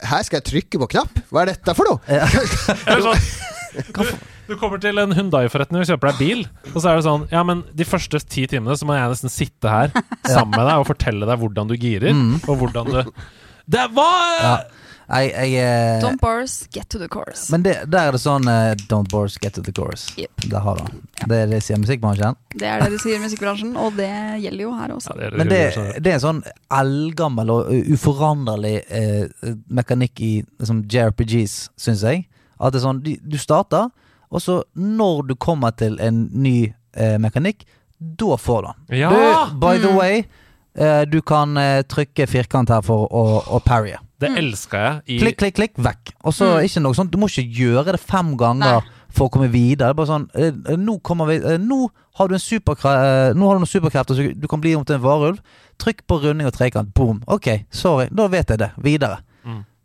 Her 0.07 0.23
skal 0.23 0.39
jeg 0.39 0.47
trykke 0.51 0.79
på 0.85 0.91
knapp! 0.95 1.19
Hva 1.31 1.43
er 1.43 1.51
dette 1.51 1.75
for 1.75 1.91
noe? 1.91 1.99
Ja. 2.07 2.27
du, 3.73 4.11
du 4.49 4.53
kommer 4.59 4.81
til 4.83 5.01
en 5.01 5.15
Hundai-forretning 5.17 5.83
og 5.83 5.89
kjøper 5.89 6.11
deg 6.11 6.21
bil, 6.21 6.45
og 6.73 6.77
så 6.77 6.91
er 6.91 6.99
det 6.99 7.07
sånn 7.07 7.25
Ja, 7.33 7.43
men 7.47 7.65
de 7.73 7.87
første 7.87 8.21
ti 8.25 8.45
timene 8.49 8.77
så 8.79 8.87
må 8.89 8.97
jeg 8.97 9.11
nesten 9.15 9.33
sitte 9.33 9.71
her 9.71 9.93
sammen 10.35 10.53
med 10.55 10.67
deg 10.69 10.83
og 10.83 10.87
fortelle 10.91 11.29
deg 11.29 11.41
hvordan 11.41 11.71
du 11.71 11.75
girer, 11.79 12.15
og 12.47 12.55
hvordan 12.61 12.93
du 12.93 13.01
Det 13.65 13.89
var 13.95 14.39
Ja. 14.43 14.55
Jeg, 15.03 15.33
jeg, 15.35 15.59
eh, 15.59 16.01
Don't 16.01 16.19
bars, 16.21 16.67
get 16.73 16.87
to 16.89 16.97
the 16.97 17.09
chorus. 17.11 17.49
men 17.51 17.63
det, 17.65 17.73
der 17.91 18.07
er 18.07 18.15
det 18.15 18.21
sånn 18.23 18.47
uh, 18.47 18.71
Don't 18.89 19.11
bars, 19.11 19.35
get 19.43 19.53
to 19.57 19.61
the 19.61 19.73
chorus. 19.75 20.07
Yep. 20.17 20.45
Det 20.49 20.61
har 20.63 20.79
du 20.79 20.85
den. 20.87 21.01
Det 21.27 21.39
er 21.43 21.51
det 21.51 21.59
sier 21.65 21.81
musikkbransjen. 21.81 22.37
Det 22.55 22.69
er 22.69 22.81
det 22.81 22.93
de 22.95 23.01
sier 23.03 23.19
i 23.19 23.23
musikkbransjen, 23.23 23.75
og 23.77 23.97
det 23.99 24.09
gjelder 24.45 24.63
jo 24.63 24.71
her 24.79 24.95
også. 24.95 25.13
Ja, 25.13 25.19
det 25.19 25.31
det 25.33 25.41
Men 25.41 25.51
det, 25.51 25.61
det 25.99 26.13
er 26.13 26.17
en 26.17 26.23
sånn 26.23 26.41
eldgammel 26.79 27.51
og 27.51 27.73
uforanderlig 27.93 28.77
uh, 28.89 29.51
mekanikk 29.67 30.23
i 30.23 30.33
liksom, 30.45 30.85
JRPGs, 30.87 31.57
syns 31.83 32.05
jeg. 32.07 32.23
At 32.59 32.73
det 32.73 32.81
er 32.81 32.85
sånn, 32.87 33.01
du, 33.03 33.15
du 33.21 33.37
starter, 33.37 33.89
og 34.33 34.41
så 34.41 34.61
når 34.75 35.27
du 35.29 35.35
kommer 35.35 35.71
til 35.77 35.99
en 36.01 36.29
ny 36.33 36.73
eh, 36.95 37.17
mekanikk, 37.21 37.65
da 37.99 38.35
får 38.37 38.61
du 38.61 38.67
den. 38.71 38.97
Ja! 39.03 39.09
Du, 39.13 39.55
by 39.61 39.77
the 39.79 39.89
Mm. 39.91 39.95
way, 39.97 40.23
eh, 40.75 41.03
du 41.05 41.21
kan 41.21 41.57
eh, 41.57 41.83
trykke 41.83 42.27
firkant 42.27 42.69
her 42.69 42.81
for 42.81 43.07
å, 43.09 43.23
å 43.47 43.59
parrye. 43.63 43.99
Det 44.19 44.29
elsker 44.39 44.79
jeg 44.79 45.01
i 45.07 45.19
Klikk, 45.19 45.37
klikk, 45.41 45.55
klikk, 45.55 45.77
vekk. 45.83 46.13
Og 46.23 46.33
så 46.33 46.45
Mm. 46.57 46.63
ikke 46.67 46.81
noe 46.81 46.93
sånt, 46.95 47.11
du 47.11 47.17
må 47.17 47.27
ikke 47.27 47.47
gjøre 47.59 47.91
det 47.97 47.99
fem 47.99 48.35
ganger 48.39 48.79
Nei. 48.79 48.91
for 49.09 49.27
å 49.27 49.31
komme 49.33 49.49
videre. 49.51 49.89
Det 49.89 49.89
er 49.91 49.99
bare 49.99 50.11
sånn 50.13 50.29
eh, 50.33 50.77
Nå 50.79 50.99
kommer 51.03 51.27
vi 51.27 51.35
eh, 51.43 51.57
Nå 51.59 51.89
har 52.15 52.27
du 52.29 52.33
en 52.37 52.39
superkre 52.39 52.93
eh, 52.93 53.33
Nå 53.35 53.47
har 53.49 53.57
du 53.59 53.63
noen 53.65 53.69
superkrefter, 53.69 54.15
så 54.15 54.33
du 54.39 54.47
kan 54.47 54.61
bli 54.63 54.73
om 54.75 54.85
til 54.85 54.95
en 54.95 55.03
varulv. 55.03 55.39
Trykk 55.77 56.05
på 56.07 56.21
runding 56.23 56.47
og 56.47 56.53
trekant. 56.55 56.93
Boom. 56.95 57.21
Ok, 57.27 57.65
sorry. 57.71 58.07
Da 58.11 58.27
vet 58.31 58.49
jeg 58.49 58.59
det. 58.63 58.71
Videre. 58.81 59.19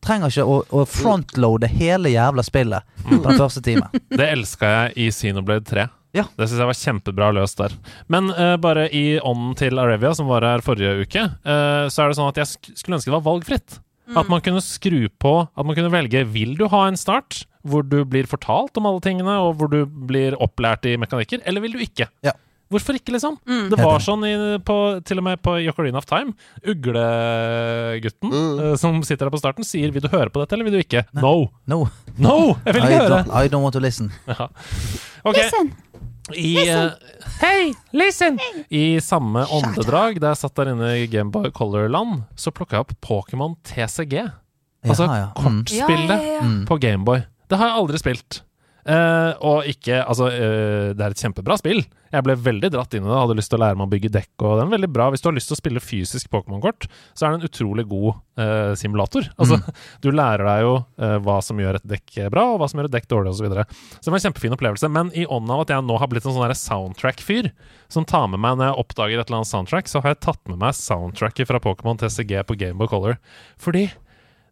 Mm. 0.09 0.11
Trenger 0.11 0.33
ikke 0.33 0.49
å, 0.49 0.59
å 0.73 0.85
frontloade 0.89 1.69
hele 1.69 2.13
jævla 2.15 2.45
spillet 2.47 2.99
på 3.05 3.21
den 3.27 3.37
første 3.37 3.63
timen. 3.65 3.89
Det 4.19 4.29
elska 4.33 4.71
jeg 4.73 4.95
i 4.97 5.09
Xenoblade 5.13 5.67
3. 5.69 5.89
Ja. 6.17 6.25
Det 6.39 6.47
syns 6.49 6.63
jeg 6.63 6.71
var 6.71 6.79
kjempebra 6.79 7.29
løst 7.37 7.61
der. 7.61 7.75
Men 8.09 8.31
uh, 8.33 8.57
bare 8.61 8.87
i 8.95 9.19
ånden 9.21 9.53
til 9.61 9.77
Arevia, 9.81 10.15
som 10.17 10.31
var 10.31 10.47
her 10.47 10.65
forrige 10.65 11.05
uke, 11.05 11.27
uh, 11.45 11.85
så 11.93 12.07
er 12.07 12.09
det 12.09 12.19
sånn 12.19 12.33
at 12.33 12.41
jeg 12.41 12.51
sk 12.55 12.73
skulle 12.73 12.97
ønske 12.97 13.13
det 13.13 13.19
var 13.19 13.29
valgfritt. 13.29 13.79
At 14.17 14.31
man 14.33 14.41
kunne 14.41 14.63
skru 14.65 15.03
på 15.21 15.33
At 15.45 15.67
man 15.69 15.77
kunne 15.77 15.91
velge 15.93 16.23
Vil 16.33 16.55
du 16.57 16.63
ha 16.73 16.87
en 16.89 16.97
start 16.97 17.43
hvor 17.69 17.83
du 17.85 17.99
blir 18.09 18.25
fortalt 18.25 18.79
om 18.81 18.87
alle 18.89 19.03
tingene, 19.05 19.35
og 19.45 19.59
hvor 19.59 19.69
du 19.69 19.83
blir 19.85 20.33
opplært 20.41 20.87
i 20.89 20.95
mekanikker, 20.97 21.43
eller 21.45 21.61
vil 21.61 21.75
du 21.77 21.83
ikke? 21.85 22.07
Ja. 22.25 22.33
Hvorfor 22.69 22.99
ikke, 22.99 23.15
liksom? 23.15 23.39
Mm. 23.49 23.71
Det 23.73 23.79
var 23.81 24.03
sånn 24.05 24.25
i, 24.29 24.33
på, 24.61 24.75
til 25.09 25.21
og 25.23 25.25
med 25.25 25.41
på 25.41 25.55
i 25.63 25.69
of 25.73 26.05
Time. 26.09 26.35
Uglegutten 26.69 28.29
Mm. 28.29 28.59
uh, 28.61 28.77
som 28.77 29.01
sitter 29.03 29.27
der 29.27 29.33
på 29.33 29.41
starten, 29.41 29.65
sier 29.65 29.91
'vil 29.91 30.03
du 30.03 30.09
høre 30.09 30.29
på 30.29 30.41
dette', 30.43 30.53
eller 30.53 30.65
vil 30.69 30.73
du 30.77 30.83
ikke? 30.85 31.05
No! 31.15 31.49
No. 31.67 31.89
No! 32.19 32.57
Jeg 32.67 32.75
vil 32.75 32.83
I 32.83 32.87
ikke 32.87 32.99
høre! 33.09 33.25
don't, 33.25 33.33
I 33.45 33.49
don't 33.49 33.63
want 33.63 33.73
to 33.73 33.81
listen. 33.81 34.13
Ja. 34.29 34.49
Ok. 35.25 35.37
I, 36.37 36.69
uh, 36.69 36.91
hey, 37.41 37.73
listen! 37.93 38.39
I 38.71 38.99
samme 39.01 39.47
åndedrag, 39.49 40.21
da 40.21 40.35
jeg 40.35 40.37
satt 40.43 40.55
der 40.61 40.75
inne 40.75 40.91
i 41.01 41.07
Gameboy 41.07 41.51
Color-land, 41.57 42.25
så 42.37 42.53
plukka 42.53 42.77
jeg 42.77 42.81
opp 42.85 42.93
Pokémon 43.01 43.57
TCG. 43.65 44.29
Altså 44.85 45.07
ja, 45.09 45.15
ja. 45.17 45.29
Mm. 45.33 45.65
kortspillet 45.65 46.11
Ja, 46.11 46.35
ja. 46.37 46.43
Mm. 46.45 46.67
på 46.69 46.77
Gameboy. 46.79 47.25
Det 47.49 47.57
har 47.59 47.71
jeg 47.73 47.77
aldri 47.81 47.99
spilt. 47.99 48.43
Eh, 48.89 49.33
og 49.45 49.67
ikke 49.69 50.01
Altså, 50.01 50.31
uh, 50.33 50.91
det 50.97 51.03
er 51.03 51.13
et 51.13 51.23
kjempebra 51.23 51.59
spill. 51.61 51.83
Jeg 52.09 52.25
ble 52.25 52.39
veldig 52.41 52.71
dratt 52.73 52.95
inn 52.97 53.05
i 53.05 53.09
det, 53.11 53.17
hadde 53.19 53.35
lyst 53.37 53.51
til 53.53 53.59
å 53.59 53.63
lære 53.67 53.77
meg 53.77 53.89
å 53.89 53.93
bygge 53.93 54.11
dekk. 54.15 54.31
Og 54.41 54.55
det 54.57 54.63
er 54.63 54.71
veldig 54.73 54.89
bra 54.95 55.09
Hvis 55.13 55.21
du 55.21 55.27
har 55.29 55.35
lyst 55.37 55.51
til 55.51 55.59
å 55.59 55.61
spille 55.61 55.83
fysisk 55.83 56.31
Pokémon-kort, 56.33 56.87
så 57.13 57.27
er 57.27 57.35
det 57.35 57.41
en 57.41 57.51
utrolig 57.51 57.85
god 57.91 58.09
uh, 58.41 58.73
simulator. 58.79 59.29
Altså, 59.39 59.59
du 60.05 60.09
lærer 60.13 60.45
deg 60.45 60.65
jo 60.65 60.73
hva 61.25 61.37
som 61.45 61.61
gjør 61.61 61.79
et 61.79 61.85
dekk 61.89 62.17
bra, 62.33 62.43
og 62.53 62.59
hva 62.61 62.67
som 62.71 62.81
gjør 62.81 62.89
et 62.89 62.95
dekk 62.97 63.07
dårlig, 63.11 63.33
osv. 63.33 63.39
Så, 63.39 63.47
videre. 63.47 63.65
så 63.71 64.09
det 64.09 64.13
var 64.13 64.19
en 64.19 64.25
kjempefin 64.27 64.57
opplevelse. 64.57 64.91
Men 64.93 65.13
i 65.17 65.25
ånden 65.29 65.53
av 65.55 65.63
at 65.63 65.73
jeg 65.73 65.87
nå 65.87 65.99
har 66.01 66.11
blitt 66.11 66.27
en 66.27 66.37
sånn 66.37 66.57
soundtrack-fyr, 66.63 67.51
som 67.93 68.09
tar 68.09 68.27
med 68.33 68.43
meg 68.43 68.59
når 68.59 68.71
jeg 68.71 68.83
oppdager 68.83 69.21
et 69.21 69.31
eller 69.31 69.41
annet 69.41 69.53
soundtrack, 69.53 69.89
så 69.89 70.03
har 70.03 70.15
jeg 70.15 70.23
tatt 70.27 70.43
med 70.51 70.61
meg 70.65 70.77
soundtracket 70.77 71.49
fra 71.49 71.63
Pokémon 71.65 72.01
TCG 72.01 72.35
på 72.49 72.59
Gameboy 72.61 72.91
Color. 72.91 73.21
Fordi 73.63 73.87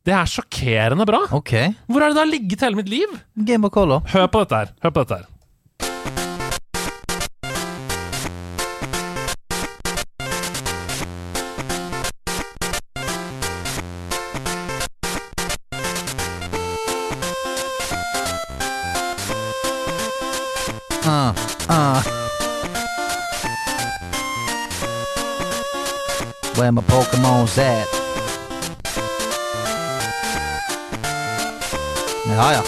det 0.07 0.15
er 0.15 0.29
sjokkerende 0.31 1.07
bra! 1.09 1.25
Ok. 1.35 1.53
Hvor 1.91 2.01
er 2.03 2.13
det 2.13 2.21
da 2.21 2.25
ligget 2.31 2.61
hele 2.63 2.79
mitt 2.79 2.89
liv? 2.89 3.17
Game 3.47 3.67
of 3.67 3.73
Color. 3.75 4.05
Hør 4.13 4.27
på 4.31 4.45
dette 4.45 4.57
her. 4.57 4.77
Hør 4.83 4.91
på 4.91 5.03
dette 5.03 5.15
her. 5.19 5.33
Ah, 21.09 21.35
ah. 21.69 22.03
Where 26.57 26.73
my 26.73 26.81
Pokemon's 26.83 27.59
at? 27.59 27.96
Ja, 32.29 32.53
ja. 32.53 32.63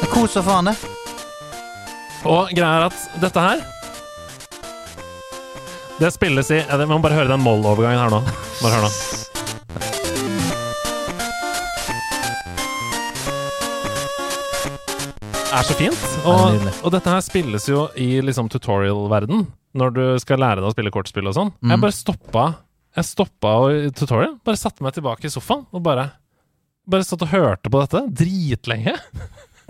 Det 0.00 0.08
koser 0.12 0.42
faen, 0.44 0.68
det. 0.70 0.76
Og 2.28 2.50
greia 2.52 2.80
er 2.80 2.86
at 2.90 2.96
dette 3.22 3.40
her 3.40 3.62
Det 6.00 6.10
spilles 6.12 6.50
i 6.52 6.58
Vi 6.68 6.88
må 6.90 6.98
bare 7.00 7.16
høre 7.16 7.32
den 7.32 7.40
moll-overgangen 7.44 8.02
her 8.02 8.12
nå. 8.12 8.20
Bare 8.60 8.74
hør 8.76 8.86
nå. 8.88 8.92
Det 15.50 15.58
er 15.58 15.66
så 15.66 15.74
fint. 15.76 16.02
Er 16.20 16.28
Og, 16.30 16.42
nydelig. 16.54 16.72
og 16.84 16.92
dette 16.94 17.10
her 17.12 17.22
spilles 17.24 17.66
jo 17.68 17.86
i 17.98 18.08
liksom 18.24 18.48
tutorial-verden, 18.52 19.46
når 19.76 19.94
du 19.96 20.02
skal 20.22 20.40
lære 20.40 20.60
deg 20.62 20.68
å 20.70 20.74
spille 20.74 20.92
kortspill 20.94 21.26
og 21.30 21.36
sånn. 21.36 21.50
Mm. 21.60 21.74
Jeg 21.74 21.82
bare 21.84 21.96
stoppa 21.96 22.44
Jeg 22.96 23.06
stoppa 23.06 23.50
tutorial, 23.94 24.32
bare 24.44 24.58
satte 24.58 24.82
meg 24.82 24.94
tilbake 24.96 25.28
i 25.28 25.30
sofaen 25.30 25.66
og 25.70 25.82
bare 25.84 26.08
Bare 26.90 27.06
satt 27.06 27.22
og 27.22 27.30
hørte 27.32 27.70
på 27.70 27.80
dette 27.84 28.02
dritlenge. 28.22 28.96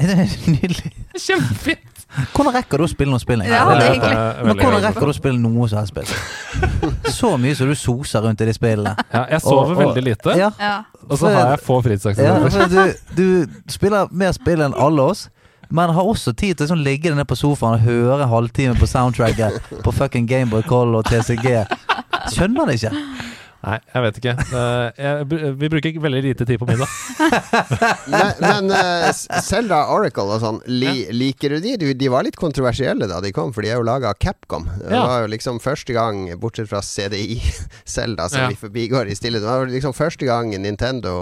Det 0.01 0.15
er 0.17 0.31
nydelig. 0.49 0.93
Kjempefint! 1.27 1.87
Hvordan 2.35 2.55
rekker 2.57 2.81
du 2.81 2.85
å 2.87 2.89
spille 2.91 3.13
noe 3.13 3.23
spill? 3.23 3.43
Ja, 3.47 3.67
det 3.79 3.85
er 3.87 3.99
Eh, 4.11 4.39
Men 4.49 4.57
hvordan 4.59 4.81
rekker 4.83 5.05
du 5.07 5.13
å 5.13 5.15
spille 5.15 5.39
noe 5.39 5.69
som 5.71 5.79
helst 5.79 5.93
spill? 5.93 6.09
Så 7.21 7.35
mye 7.39 7.55
som 7.55 7.69
du 7.71 7.77
soser 7.79 8.25
rundt 8.25 8.41
i 8.43 8.49
de 8.49 8.55
spillene. 8.57 8.97
Ja, 9.13 9.27
jeg 9.31 9.45
sover 9.45 9.69
Og- 9.69 9.77
og- 9.77 9.83
veldig 9.85 10.05
lite, 10.09 10.35
Ja, 10.39 10.49
Ja. 10.59 10.73
og 11.09 11.19
så 11.19 11.29
har 11.31 11.51
jeg 11.53 11.61
få 11.67 11.77
fritidsaktiviteter. 11.85 12.75
Ja, 12.75 12.87
du, 13.15 13.45
du 13.45 13.71
spiller 13.71 14.09
mer 14.11 14.33
spill 14.33 14.61
enn 14.65 14.75
alle 14.75 15.03
oss. 15.13 15.29
Men 15.71 15.91
har 15.95 16.03
også 16.03 16.33
tid 16.35 16.57
til 16.59 16.67
å 16.67 16.71
sånn, 16.73 16.83
ligge 16.83 17.13
nede 17.15 17.25
på 17.31 17.37
sofaen 17.39 17.77
og 17.79 17.85
høre 17.87 18.27
halvtimen 18.27 18.75
halvtime 18.75 18.81
på 18.81 18.89
soundtracket 18.91 19.61
på 19.85 19.93
fucking 19.95 20.27
Gameboy 20.27 20.63
Color 20.67 20.99
og 20.99 21.05
TCG. 21.07 21.63
Skjønner 22.35 22.67
det 22.67 22.81
ikke. 22.81 22.91
Nei, 23.61 23.77
jeg 23.93 24.03
vet 24.07 24.19
ikke. 24.21 24.33
Eh, 24.57 25.01
jeg, 25.05 25.55
vi 25.61 25.69
bruker 25.69 25.97
veldig 26.01 26.21
lite 26.25 26.47
tid 26.49 26.61
på 26.63 26.69
middag. 26.71 26.89
Men, 28.41 28.71
Selda 28.73 29.37
uh, 29.37 29.43
Zelda 29.45 29.81
Oracle 29.93 30.25
og 30.37 30.41
sånn, 30.41 30.61
li, 30.71 31.05
liker 31.13 31.53
du 31.57 31.59
de? 31.67 31.93
De 32.01 32.09
var 32.13 32.25
litt 32.25 32.39
kontroversielle 32.41 33.09
da 33.11 33.19
de 33.21 33.33
kom, 33.37 33.53
for 33.53 33.67
de 33.67 33.73
er 33.75 33.77
jo 33.81 33.85
laga 33.85 34.15
av 34.15 34.21
Capcom. 34.23 34.65
Det 34.81 34.95
Ja. 34.95 35.03
var 35.07 35.27
jo 35.27 35.33
liksom 35.35 35.61
første 35.61 35.93
gang, 35.97 36.23
bortsett 36.41 36.71
fra 36.73 36.81
CDI, 36.81 37.37
Zelda, 37.97 38.31
som 38.33 38.47
Ja. 38.47 38.49
vi 38.49 38.57
forbigår 38.63 39.13
i 39.13 39.19
stillhet, 39.19 39.45
det 39.45 39.53
var 39.53 39.67
liksom 39.69 39.93
første 39.97 40.25
gang 40.29 40.55
Nintendo 40.57 41.13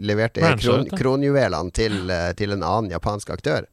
leverte 0.00 0.40
kron, 0.58 0.88
kronjuvelene 0.96 1.72
til, 1.76 2.08
eh, 2.10 2.32
til 2.38 2.56
en 2.56 2.62
annen 2.64 2.90
japansk 2.96 3.30
aktør. 3.36 3.68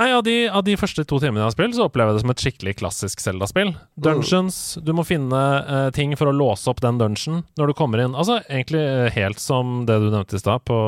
Nei, 0.00 0.12
av 0.16 0.22
de, 0.24 0.34
av 0.48 0.62
de 0.64 0.72
første 0.80 1.02
to 1.04 1.18
timene 1.20 1.42
jeg 1.42 1.50
har 1.50 1.52
spilt, 1.52 1.74
så 1.76 1.84
opplever 1.84 2.14
jeg 2.14 2.16
det 2.16 2.22
som 2.22 2.32
et 2.32 2.42
skikkelig 2.44 2.72
klassisk 2.78 3.20
Zelda-spill. 3.20 3.74
Dungeons, 4.00 4.78
du 4.80 4.94
må 4.96 5.04
finne 5.04 5.40
uh, 5.66 5.90
ting 5.92 6.14
for 6.16 6.30
å 6.30 6.32
låse 6.32 6.70
opp 6.72 6.80
den 6.80 6.96
dungeon 7.00 7.42
når 7.60 7.68
du 7.68 7.76
kommer 7.76 8.00
inn. 8.00 8.16
Altså 8.16 8.38
egentlig 8.46 8.80
eh, 8.80 9.10
helt 9.18 9.42
som 9.42 9.82
det 9.90 9.98
du 10.00 10.08
nevnte 10.08 10.38
i 10.38 10.40
stad, 10.40 10.64
på 10.64 10.78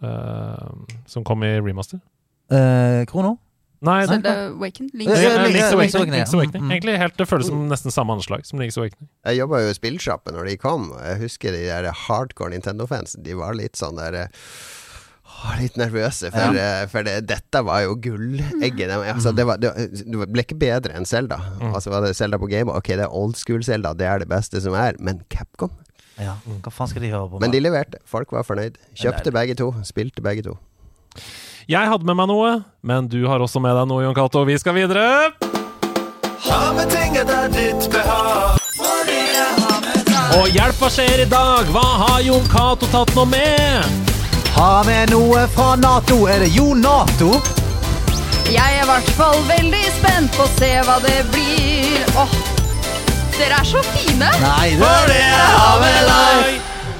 eh, 0.00 0.96
Som 1.10 1.26
kom 1.28 1.44
i 1.44 1.52
remaster. 1.60 2.00
Uh, 2.48 3.04
Krono? 3.10 3.36
Nei, 3.84 4.00
det, 4.04 4.08
Zelda 4.14 4.32
Awakened. 4.46 4.90
Ja, 4.92 4.98
Link's 5.00 5.20
ja, 5.20 5.28
Ja, 5.28 5.44
Link's 5.44 5.76
Awakening. 5.76 6.16
Link's 6.16 6.34
Awakening. 6.34 6.64
Mm. 6.64 6.72
Egentlig 6.74 6.96
helt, 7.00 7.16
Det 7.20 7.28
føles 7.28 7.48
som 7.48 7.62
nesten 7.68 7.92
samme 7.92 8.16
anslag 8.16 8.48
som 8.48 8.60
Link's 8.60 8.76
Awakening. 8.80 9.08
Jeg 9.28 9.40
jobba 9.40 9.62
jo 9.64 9.70
i 9.70 9.76
spillsjappe 9.76 10.34
når 10.36 10.50
de 10.50 10.56
kom. 10.60 10.90
og 10.96 11.00
Jeg 11.00 11.20
husker 11.26 11.56
de 11.56 11.62
der 11.68 11.88
hardcore 12.08 12.52
Nintendo-fansen. 12.56 13.24
De 13.24 13.36
var 13.36 13.56
litt 13.56 13.80
sånn 13.80 14.00
der 14.00 14.18
eh, 14.24 14.44
åh, 15.40 15.52
Litt 15.60 15.76
nervøse, 15.80 16.30
for, 16.32 16.56
eh, 16.56 16.86
for 16.92 17.02
det, 17.06 17.16
dette 17.28 17.62
var 17.66 17.82
jo 17.86 17.94
gullegget. 17.96 18.88
De- 18.88 19.00
Altså, 19.14 19.32
det, 19.36 19.44
var, 19.48 19.56
det, 19.60 19.72
det 20.06 20.28
ble 20.32 20.44
ikke 20.44 20.58
bedre 20.60 20.94
enn 20.96 21.06
Zelda. 21.08 21.38
Altså 21.72 21.90
var 21.92 22.04
det 22.06 22.14
Zelda 22.16 22.38
på 22.38 22.48
Game 22.50 22.70
Ok, 22.72 22.88
det 22.94 23.04
er 23.06 23.12
old 23.12 23.36
school 23.36 23.62
Zelda, 23.64 23.92
det 23.94 24.06
er 24.06 24.18
det 24.24 24.28
beste 24.30 24.60
som 24.60 24.74
er. 24.74 24.96
Men 25.00 25.22
Capcom 25.32 25.70
Ja, 26.20 26.34
hva 26.44 26.70
faen 26.72 26.88
skal 26.90 27.02
de 27.02 27.10
høre 27.12 27.28
på? 27.32 27.40
Men 27.40 27.50
de 27.54 27.60
leverte. 27.64 27.98
Folk 28.04 28.32
var 28.32 28.44
fornøyd. 28.44 28.76
Kjøpte 28.94 29.32
begge 29.32 29.54
to. 29.56 29.70
Spilte 29.88 30.20
begge 30.22 30.42
to. 30.44 30.58
Jeg 31.70 31.86
hadde 31.88 32.04
med 32.04 32.16
meg 32.18 32.26
noe, 32.28 32.50
men 32.82 33.06
du 33.08 33.20
har 33.28 33.38
også 33.40 33.60
med 33.62 33.76
deg 33.76 33.86
noe, 33.88 34.02
Jon 34.04 34.14
Cato. 34.16 34.42
Vi 34.48 34.56
skal 34.58 34.74
videre. 34.74 35.32
Ha 36.44 36.60
med 36.74 36.90
ting 36.90 37.16
etter 37.20 37.48
ditt 37.54 37.88
behag. 37.92 38.58
Og 40.40 40.46
hjelp, 40.54 40.76
hva 40.80 40.88
skjer 40.92 41.24
i 41.24 41.28
dag? 41.30 41.68
Hva 41.74 41.84
har 42.04 42.20
Jon 42.26 42.46
Cato 42.52 42.86
tatt 42.92 43.14
nå 43.16 43.24
med? 43.30 44.09
Ha 44.56 44.82
med 44.86 45.10
noe 45.14 45.44
fra 45.54 45.74
Nato! 45.80 46.24
Er 46.30 46.42
det 46.44 46.50
Jo 46.54 46.72
Nato? 46.76 47.30
Jeg 48.50 48.58
er 48.80 48.82
i 48.82 48.86
hvert 48.88 49.10
fall 49.16 49.38
veldig 49.48 49.82
spent 49.94 50.34
på 50.36 50.44
å 50.44 50.50
se 50.58 50.70
hva 50.86 50.96
det 51.04 51.20
blir. 51.30 52.00
Åh, 52.18 52.32
dere 53.38 53.60
er 53.60 53.68
så 53.68 53.82
fine! 53.92 54.30
Nei, 54.42 54.72
det 54.80 55.20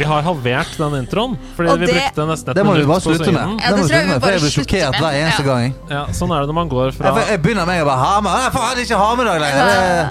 Vi 0.01 0.07
har 0.09 0.23
halvert 0.25 0.77
den 0.81 0.95
introen, 1.03 1.35
fordi 1.57 1.69
Og 1.75 1.81
vi 1.83 1.87
det- 1.91 1.95
brukte 1.99 2.25
nesten 2.31 2.51
et 2.51 2.57
Det 2.57 2.65
må 2.65 2.73
vi 2.73 2.79
minutt 2.79 2.89
bare 2.89 3.01
på 3.01 3.11
slutte 3.19 3.33
med. 3.33 3.61
Ja, 3.61 3.69
Det 3.69 3.77
må 3.77 3.83
vi 3.83 3.89
tror 3.91 3.91
jeg 3.91 3.91
slutte 3.91 4.01
vi 4.01 4.07
med, 4.07 4.21
for 4.23 4.31
jeg 4.31 4.41
bare 4.41 4.41
blir 4.41 4.55
sjokkert 4.55 4.81
slutter 4.81 5.01
hver 5.01 5.15
eneste 5.21 5.43
Ja. 5.43 5.49
gang. 5.51 5.75
Ja, 5.91 6.03
sånn 6.17 6.31
er 6.33 6.41
det 6.41 6.49
når 6.49 6.55
man 6.55 6.69
går 6.71 6.93
fra 6.97 7.05
Jeg, 7.19 7.29
jeg 7.29 7.43
begynner 7.43 7.67
med 7.67 7.83
å 7.83 7.85
bare 7.85 7.99
ha 8.07 8.21
med 8.21 8.33
Nei, 8.33 8.51
faen, 8.51 8.79
ikke 8.79 8.97
ha 8.97 9.15
med 9.17 9.27
dag 9.27 9.41
lenger. 9.41 9.65
Det, 9.67 10.09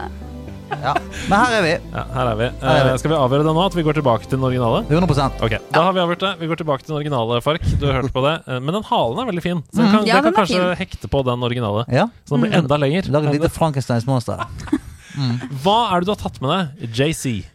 ja. 0.70 0.94
Men 1.30 1.36
her 1.40 1.56
er 1.58 1.64
vi. 1.66 1.74
Ja, 1.94 2.04
her 2.16 2.32
er 2.32 2.40
vi. 2.40 2.48
Her 2.62 2.80
er 2.80 2.88
vi. 2.88 2.94
Eh, 2.94 3.00
skal 3.02 3.12
vi 3.14 3.18
avgjøre 3.20 3.46
det 3.48 3.54
nå, 3.58 3.66
at 3.66 3.78
vi 3.78 3.86
går 3.88 3.98
tilbake 4.00 4.28
til 4.30 4.38
den 4.38 4.46
originale? 4.50 4.82
100 4.90 5.44
Ok, 5.46 5.56
Da 5.74 5.84
har 5.88 5.94
vi 5.98 6.04
avgjort 6.04 6.26
det. 6.26 6.32
Vi 6.42 6.50
går 6.52 6.62
tilbake 6.62 6.86
til 6.86 6.94
den 6.94 7.00
originale, 7.02 7.42
Fark. 7.46 7.66
Du 7.80 7.86
har 7.90 8.00
hørt 8.02 8.14
på 8.16 8.24
det. 8.26 8.36
Eh, 8.48 8.60
Men 8.60 8.80
den 8.80 8.88
halen 8.90 9.20
er 9.24 9.30
veldig 9.32 9.46
fin, 9.46 9.64
så 9.74 9.84
jeg 9.84 9.92
kan, 9.94 10.08
Ja, 10.08 10.22
den 10.22 10.34
kan 10.34 10.34
den 10.34 10.34
er 10.34 10.40
kanskje 10.40 10.80
hekte 10.82 11.12
på 11.12 11.24
den 11.28 11.44
originale. 11.50 11.86
Ja. 11.92 12.08
Så 12.26 12.38
den 12.38 12.46
blir 12.48 12.58
enda 12.62 12.78
lenger. 12.78 13.10
Lag 13.12 13.26
et 13.26 13.40
lite 13.40 13.50
Frankensteins 13.54 14.08
monster. 14.10 14.46
Hva 15.64 15.78
er 15.94 16.02
det 16.02 16.08
du 16.08 16.14
har 16.16 16.22
tatt 16.22 16.42
med 16.42 16.52
deg, 16.54 16.92
JC? 16.96 17.46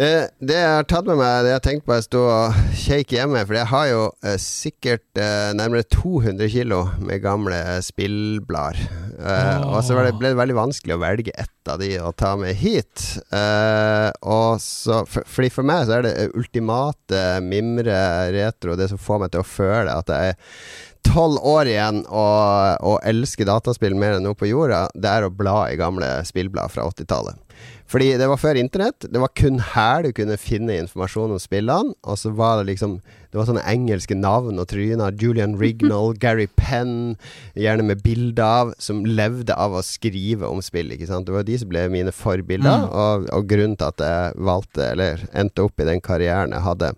Eh, 0.00 0.24
det 0.40 0.54
jeg 0.56 0.68
har 0.72 0.86
tatt 0.88 1.04
med 1.04 1.18
meg, 1.20 1.42
det 1.44 1.50
jeg 1.50 1.58
har 1.58 1.64
tenkt 1.66 1.84
på 1.84 1.92
å 1.92 2.00
stå 2.04 2.20
og 2.24 2.60
shake 2.80 3.12
hjemme, 3.12 3.42
for 3.44 3.58
jeg 3.58 3.68
har 3.68 3.88
jo 3.90 4.04
eh, 4.24 4.38
sikkert 4.40 5.20
eh, 5.20 5.50
nærmere 5.58 5.84
200 5.92 6.48
kilo 6.48 6.78
med 7.04 7.20
gamle 7.20 7.58
spillblader. 7.84 8.80
Eh, 9.20 9.66
Og 9.68 9.82
så 9.84 9.98
det, 10.00 10.14
ble 10.16 10.32
det 10.32 10.38
veldig 10.40 10.56
vanskelig 10.56 10.96
å 10.96 11.02
velge 11.02 11.34
ett 11.36 11.68
av 11.68 11.82
de 11.82 11.90
å 12.00 12.14
ta 12.16 12.32
med 12.40 12.56
hit. 12.56 13.04
Eh, 13.36 14.08
og 14.24 14.56
så, 14.64 15.02
for, 15.04 15.28
fordi 15.28 15.52
for 15.52 15.68
meg 15.68 15.84
så 15.84 15.98
er 15.98 16.08
det 16.08 16.30
ultimate 16.40 17.20
mimre 17.44 17.98
retro, 18.32 18.78
det 18.80 18.88
som 18.94 19.00
får 19.00 19.26
meg 19.26 19.36
til 19.36 19.44
å 19.44 19.50
føle 19.52 19.92
at 19.92 20.08
jeg 20.08 20.32
er 20.32 20.40
tolv 21.02 21.36
år 21.50 21.66
igjen 21.66 22.04
og, 22.06 22.80
og 22.86 23.00
elsker 23.10 23.44
dataspill 23.48 23.96
mer 23.98 24.16
enn 24.16 24.24
noe 24.24 24.38
på 24.38 24.48
jorda, 24.48 24.86
det 24.94 25.10
er 25.10 25.26
å 25.26 25.32
bla 25.34 25.66
i 25.68 25.76
gamle 25.76 26.14
spillblad 26.24 26.70
fra 26.72 26.86
80-tallet. 26.88 27.41
Fordi 27.92 28.14
det 28.16 28.24
var 28.24 28.40
før 28.40 28.56
internett. 28.56 29.04
Det 29.04 29.20
var 29.20 29.32
kun 29.36 29.58
her 29.74 30.06
du 30.06 30.14
kunne 30.16 30.38
finne 30.40 30.78
informasjon 30.80 31.34
om 31.34 31.40
spillene. 31.40 31.92
Og 32.08 32.16
så 32.16 32.32
var 32.32 32.60
det 32.60 32.70
liksom 32.70 33.00
Det 33.32 33.38
var 33.40 33.46
sånne 33.48 33.64
engelske 33.68 34.16
navn 34.16 34.60
og 34.60 34.66
tryner. 34.68 35.14
Julian 35.16 35.54
Rignall, 35.60 36.12
Gary 36.22 36.46
Penn, 36.56 37.16
gjerne 37.56 37.86
med 37.88 38.02
bilder 38.04 38.44
av, 38.44 38.72
som 38.76 39.04
levde 39.08 39.56
av 39.56 39.72
å 39.72 39.84
skrive 39.84 40.48
om 40.48 40.60
spill. 40.64 40.92
Ikke 40.92 41.08
sant? 41.08 41.28
Det 41.28 41.36
var 41.36 41.46
de 41.48 41.56
som 41.60 41.70
ble 41.72 41.86
mine 41.92 42.12
forbilder, 42.12 42.84
og, 42.92 43.30
og 43.32 43.48
grunnen 43.48 43.78
til 43.80 43.88
at 43.88 44.04
jeg 44.04 44.36
valgte, 44.36 44.84
eller 44.90 45.24
endte 45.32 45.64
opp 45.64 45.80
i 45.80 45.88
den 45.88 46.04
karrieren 46.04 46.52
jeg 46.52 46.66
hadde. 46.68 46.92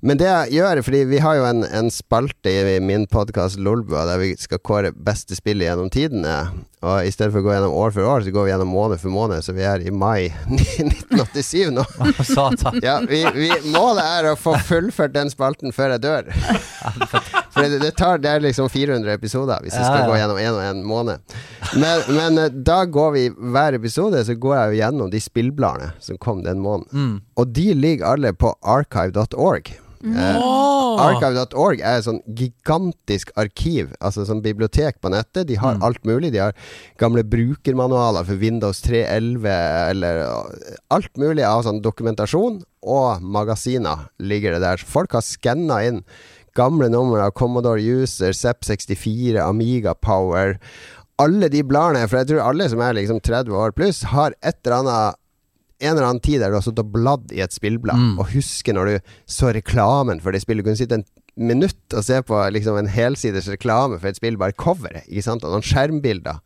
Men 0.00 0.16
det 0.16 0.28
jeg 0.28 0.54
gjør, 0.56 0.80
fordi 0.84 1.00
vi 1.10 1.18
har 1.20 1.36
jo 1.36 1.44
en, 1.44 1.60
en 1.76 1.90
spalte 1.92 2.48
i 2.48 2.78
min 2.80 3.02
podkast 3.10 3.60
Lolbua 3.60 4.06
der 4.08 4.20
vi 4.22 4.30
skal 4.40 4.60
kåre 4.64 4.94
beste 4.96 5.36
spill 5.36 5.60
gjennom 5.60 5.90
tidene. 5.92 6.36
Og 6.80 7.04
i 7.04 7.10
stedet 7.12 7.34
for 7.34 7.42
å 7.42 7.44
gå 7.44 7.52
gjennom 7.52 7.74
år 7.76 7.92
for 7.92 8.08
år, 8.08 8.24
så 8.24 8.32
går 8.32 8.46
vi 8.46 8.52
gjennom 8.54 8.70
måned 8.72 9.02
for 9.02 9.12
måned. 9.12 9.44
Så 9.44 9.52
vi 9.52 9.66
er 9.68 9.84
i 9.84 9.92
mai 9.92 10.30
1987 10.48 11.74
nå. 11.76 11.84
Ja, 12.86 12.96
vi, 13.04 13.20
vi, 13.36 13.50
målet 13.74 14.06
er 14.06 14.30
å 14.30 14.38
få 14.40 14.54
fullført 14.64 15.12
den 15.12 15.28
spalten 15.32 15.74
før 15.76 15.96
jeg 15.96 16.04
dør. 16.06 16.32
For 17.50 17.66
det, 17.66 17.80
det, 17.82 17.90
tar, 17.98 18.20
det 18.22 18.30
er 18.30 18.42
liksom 18.44 18.68
400 18.70 19.10
episoder 19.18 19.58
hvis 19.64 19.74
jeg 19.74 19.82
skal 19.82 20.06
gå 20.06 20.14
gjennom 20.16 20.38
en 20.38 20.54
og 20.54 20.60
én 20.62 20.82
måned. 20.86 21.34
Men, 21.74 22.04
men 22.14 22.38
eh, 22.38 22.52
da 22.54 22.84
går 22.86 23.10
vi 23.16 23.24
hver 23.52 23.76
episode 23.76 24.22
Så 24.24 24.36
går 24.40 24.54
jeg 24.56 24.70
jo 24.70 24.78
gjennom 24.78 25.10
de 25.12 25.20
spillbladene 25.20 25.90
som 26.00 26.18
kom 26.22 26.44
den 26.46 26.62
måneden. 26.62 27.18
Og 27.34 27.50
de 27.52 27.72
ligger 27.74 28.14
alle 28.14 28.32
på 28.38 28.54
archive.org. 28.62 29.74
Eh, 30.00 30.36
Archive.org 31.00 31.82
er 31.84 31.98
et 31.98 32.06
sånn 32.06 32.22
gigantisk 32.24 33.34
arkiv, 33.40 33.90
altså 34.00 34.24
sånn 34.24 34.40
bibliotek 34.44 34.96
på 35.02 35.12
nettet. 35.12 35.48
De 35.50 35.58
har 35.60 35.80
alt 35.84 36.00
mulig. 36.08 36.32
De 36.32 36.40
har 36.40 36.56
gamle 37.00 37.24
brukermanualer 37.28 38.24
for 38.28 38.40
Windows 38.40 38.80
3.11 38.86 39.44
eller 39.90 40.22
uh, 40.24 40.74
alt 40.94 41.12
mulig 41.20 41.44
av 41.44 41.66
sånn 41.66 41.82
dokumentasjon, 41.84 42.62
og 42.80 43.24
magasiner 43.24 44.08
ligger 44.16 44.56
det 44.56 44.64
der. 44.64 44.80
Så 44.80 44.88
folk 44.88 45.18
har 45.18 45.26
skanna 45.26 45.82
inn 45.88 46.04
gamle 46.56 46.88
numre 46.92 47.28
av 47.28 47.36
Commodore 47.36 47.84
User, 47.84 48.32
ZEP64, 48.36 49.36
Amiga 49.44 49.94
Power. 49.94 50.56
Alle 51.20 51.50
de 51.52 51.60
bladene, 51.66 52.08
for 52.08 52.22
jeg 52.22 52.32
tror 52.32 52.46
alle 52.48 52.70
som 52.72 52.80
er 52.80 52.96
liksom 52.96 53.20
30 53.20 53.52
år 53.52 53.76
pluss, 53.76 54.06
har 54.14 54.32
et 54.40 54.56
eller 54.64 54.80
annet 54.80 55.19
en 55.80 55.94
eller 55.96 56.06
annen 56.08 56.20
tid 56.22 56.40
der 56.42 56.52
du 56.52 56.58
har 56.58 56.62
sittet 56.64 56.84
og 56.84 56.92
bladd 56.94 57.32
i 57.32 57.40
et 57.44 57.52
spillblad, 57.56 57.96
og 58.20 58.30
husker 58.34 58.76
når 58.76 58.86
du 58.92 59.10
så 59.26 59.50
reklamen 59.56 60.20
for 60.20 60.32
det 60.32 60.42
spillet. 60.44 60.62
Du 60.64 60.68
kunne 60.70 60.80
sitte 60.80 61.00
en 61.00 61.06
minutt 61.40 61.94
og 61.96 62.04
se 62.04 62.20
på 62.26 62.36
liksom 62.52 62.76
en 62.76 62.90
helsides 62.90 63.48
reklame 63.48 63.98
for 63.98 64.10
et 64.10 64.16
spill, 64.20 64.36
bare 64.36 64.52
coveret, 64.52 65.06
ikke 65.08 65.22
sant, 65.24 65.44
og 65.44 65.54
noen 65.54 65.64
skjermbilder. 65.64 66.40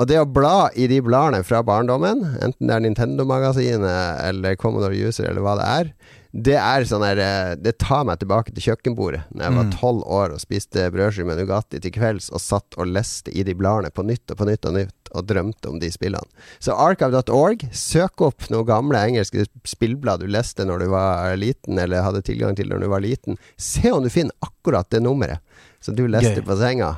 Og 0.00 0.06
det 0.06 0.20
å 0.20 0.24
bla 0.28 0.70
i 0.78 0.86
de 0.88 1.00
bladene 1.02 1.42
fra 1.44 1.62
barndommen, 1.66 2.22
enten 2.40 2.68
det 2.70 2.74
er 2.76 2.84
Nintendo-magasinet 2.84 4.22
eller 4.28 4.56
Commodore 4.56 4.96
User 4.96 5.26
eller 5.28 5.42
hva 5.44 5.56
det 5.58 5.66
er, 5.66 5.90
det 6.32 6.54
er 6.62 6.84
sånn 6.86 7.02
her 7.02 7.18
eh, 7.18 7.56
Det 7.58 7.72
tar 7.82 8.04
meg 8.06 8.20
tilbake 8.20 8.52
til 8.54 8.62
kjøkkenbordet 8.68 9.24
Når 9.34 9.42
jeg 9.42 9.54
var 9.56 9.70
tolv 9.74 10.04
år 10.06 10.30
og 10.36 10.38
spiste 10.38 10.84
brødskive 10.94 11.26
med 11.26 11.40
Nugatti 11.42 11.80
til 11.82 11.90
kvelds 11.90 12.30
og 12.30 12.38
satt 12.38 12.76
og 12.78 12.86
leste 12.86 13.34
i 13.34 13.42
de 13.42 13.54
bladene 13.58 13.90
på 13.90 14.04
nytt 14.06 14.30
og 14.30 14.38
på 14.38 14.46
nytt 14.46 14.68
og 14.70 14.76
nytt 14.76 14.99
og 15.14 15.26
drømte 15.30 15.68
om 15.70 15.78
de 15.82 15.90
spillene. 15.92 16.26
Så 16.62 16.74
archive.org, 16.76 17.64
søk 17.76 18.20
opp 18.26 18.46
noen 18.50 18.66
gamle 18.68 19.00
engelske 19.10 19.46
spillblad 19.68 20.20
du 20.24 20.28
leste 20.30 20.64
når 20.68 20.84
du 20.84 20.88
var 20.92 21.34
liten, 21.40 21.78
eller 21.78 22.02
hadde 22.06 22.22
tilgang 22.26 22.56
til 22.58 22.68
når 22.70 22.84
du 22.84 22.88
var 22.92 23.04
liten. 23.04 23.38
Se 23.56 23.90
om 23.92 24.02
du 24.04 24.10
finner 24.12 24.34
akkurat 24.44 24.88
det 24.90 25.02
nummeret 25.04 25.40
som 25.80 25.96
du 25.96 26.02
leste 26.12 26.42
Gøy. 26.42 26.44
på 26.44 26.56
senga 26.60 26.90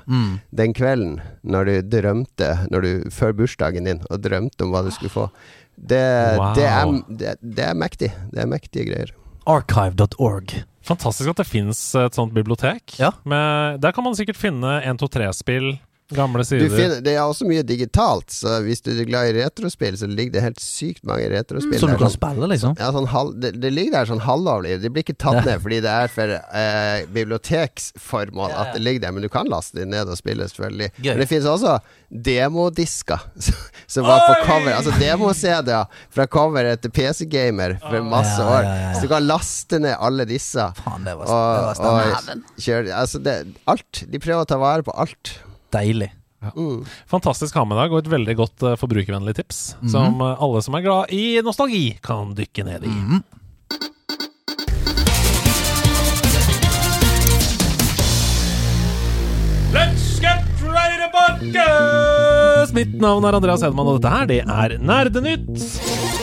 den 0.51 0.73
kvelden 0.75 1.21
når 1.47 1.69
du 1.69 1.75
drømte 1.97 2.49
når 2.73 2.83
du, 2.83 3.11
før 3.15 3.33
bursdagen 3.39 3.87
din, 3.87 4.01
og 4.11 4.23
drømte 4.25 4.65
om 4.67 4.73
hva 4.75 4.83
du 4.83 4.91
skulle 4.91 5.13
få. 5.15 5.29
Det, 5.77 6.03
Wow. 6.39 6.53
det, 6.55 6.67
er, 6.69 6.91
det, 7.09 7.37
det 7.41 7.65
er 7.71 7.75
mektig. 7.79 8.11
Det 8.33 8.43
er 8.43 8.47
mektige 8.51 8.85
greier. 8.91 9.13
Archive.org. 9.49 10.53
Fantastisk 10.83 11.31
at 11.31 11.39
det 11.41 11.47
fins 11.47 11.79
et 11.99 12.15
sånt 12.19 12.35
bibliotek. 12.35 12.97
Ja. 12.99 13.13
Med, 13.29 13.79
der 13.83 13.95
kan 13.95 14.05
man 14.05 14.17
sikkert 14.19 14.39
finne 14.41 14.81
1-2-3-spill, 14.83 15.77
gamle 16.13 16.43
Du 16.43 16.45
sider. 16.45 16.69
finner, 16.77 17.01
det 17.01 17.15
er 17.15 17.23
også 17.23 17.47
mye 17.49 17.63
digitalt, 17.63 18.29
så 18.31 18.59
hvis 18.65 18.83
du 18.83 18.91
er 18.93 19.05
glad 19.09 19.31
i 19.31 19.37
retrospill, 19.43 19.97
så 19.97 20.07
ligger 20.07 20.33
det 20.33 20.43
helt 20.43 20.61
sykt 20.61 21.05
mange 21.09 21.29
retrospill 21.31 21.79
Som 21.81 21.89
du 21.89 21.95
der. 21.95 21.99
kan 21.99 22.09
Sånn- 22.11 22.19
spille, 22.19 22.49
liksom. 22.53 22.75
Ja, 22.79 22.91
sånn 22.93 23.07
halv, 23.09 23.41
det, 23.41 23.61
det 23.61 23.73
ligger 23.73 23.93
der 23.93 24.05
sånn 24.11 24.21
halvlovlig. 24.21 24.81
Det 24.83 24.91
blir 24.93 25.03
ikke 25.07 25.17
tatt 25.19 25.39
Ja. 25.41 25.41
ned 25.53 25.63
fordi 25.63 25.81
det 25.81 25.89
er 25.91 26.09
for 26.09 26.29
eh, 26.29 27.07
biblioteksformål 27.13 28.51
at 28.53 28.75
det 28.75 28.83
ligger 28.83 29.01
der, 29.07 29.13
men 29.13 29.23
du 29.23 29.29
kan 29.29 29.47
laste 29.49 29.75
det 29.79 29.89
ned 29.89 30.09
og 30.09 30.17
spille, 30.19 30.45
selvfølgelig. 30.49 30.91
Gøy. 30.99 31.13
Men 31.13 31.19
det 31.23 31.29
finnes 31.29 31.47
også 31.49 31.79
demodisker 32.13 33.21
som 33.87 34.05
var 34.05 34.27
på 34.29 34.35
cover. 34.47 34.73
Altså 34.77 34.93
demo-CD-er 35.01 35.87
fra 36.13 36.27
coveret 36.27 36.83
til 36.85 36.91
PC 36.93 37.25
Gamer 37.33 37.79
for 37.81 38.03
masse 38.05 38.37
Ja, 38.41 38.49
år. 38.59 38.63
ja, 38.67 38.75
ja. 38.83 38.93
Så 38.99 39.07
du 39.07 39.09
kan 39.15 39.27
laste 39.27 39.81
ned 39.81 39.97
alle 39.99 40.27
disse. 40.29 40.69
Faen, 40.83 41.05
det 41.09 41.17
var, 41.17 41.25
Og, 41.25 41.77
det 41.77 41.87
var 41.87 41.89
og 41.89 42.93
Altså, 43.03 43.19
det, 43.23 43.37
alt. 43.67 44.05
De 44.11 44.19
prøver 44.19 44.45
å 44.45 44.49
ta 44.49 44.59
vare 44.61 44.83
på 44.87 44.93
alt. 44.99 45.39
Deilig. 45.73 46.11
Mm. 46.57 46.83
Fantastisk 47.07 47.55
ha 47.55 47.65
med 47.65 47.77
i 47.77 47.83
dag, 47.85 47.93
og 47.95 48.03
et 48.03 48.11
veldig 48.11 48.35
godt 48.39 48.65
uh, 48.67 48.75
forbrukervennlig 48.81 49.37
tips. 49.39 49.63
Mhm. 49.81 49.93
Som 49.95 50.19
uh, 50.23 50.35
alle 50.43 50.63
som 50.65 50.75
er 50.79 50.85
glad 50.85 51.15
i 51.15 51.39
nostalgi, 51.45 51.85
kan 52.03 52.35
dykke 52.39 52.67
ned 52.67 52.89
i. 52.89 52.93
Mhm. 52.93 53.23
Let's 59.73 60.21
get 60.21 60.45
ready 60.61 60.99
to 61.01 61.09
podcast! 61.15 62.75
Mitt 62.77 63.01
navn 63.01 63.25
er 63.25 63.39
Andreas 63.39 63.65
Hedman, 63.65 63.89
og 63.89 64.03
dette 64.03 64.13
her, 64.13 64.29
det 64.29 64.43
er 64.45 64.77
Nerdenytt. 64.79 66.22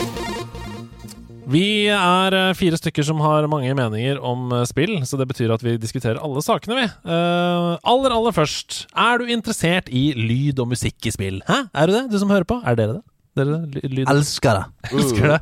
Vi 1.50 1.88
er 1.90 2.34
eh, 2.36 2.52
fire 2.54 2.78
stykker 2.78 3.04
som 3.06 3.20
har 3.24 3.48
mange 3.50 3.72
meninger 3.74 4.20
om 4.22 4.52
eh, 4.54 4.66
spill, 4.68 5.00
så 5.08 5.18
det 5.18 5.26
betyr 5.32 5.50
at 5.54 5.64
vi 5.64 5.74
diskuterer 5.82 6.20
alle 6.22 6.42
sakene, 6.44 6.76
vi. 6.78 6.88
Uh, 7.02 7.74
aller, 7.90 8.14
aller 8.14 8.34
først, 8.36 8.84
er 8.94 9.18
du 9.18 9.32
interessert 9.34 9.90
i 9.90 10.10
lyd 10.14 10.60
og 10.62 10.70
musikk 10.70 11.10
i 11.10 11.14
spill? 11.14 11.40
Hæ? 11.48 11.64
Er 11.74 11.90
du 11.90 11.96
det, 11.96 12.04
du 12.12 12.18
som 12.22 12.30
hører 12.30 12.46
på? 12.46 12.60
Er 12.62 12.78
dere 12.78 13.00
det? 13.00 13.04
Dere 13.38 13.60
det? 13.66 14.04
Elsker 14.10 14.60
det. 14.60 14.64
Elsker 14.94 15.34
det. 15.34 15.40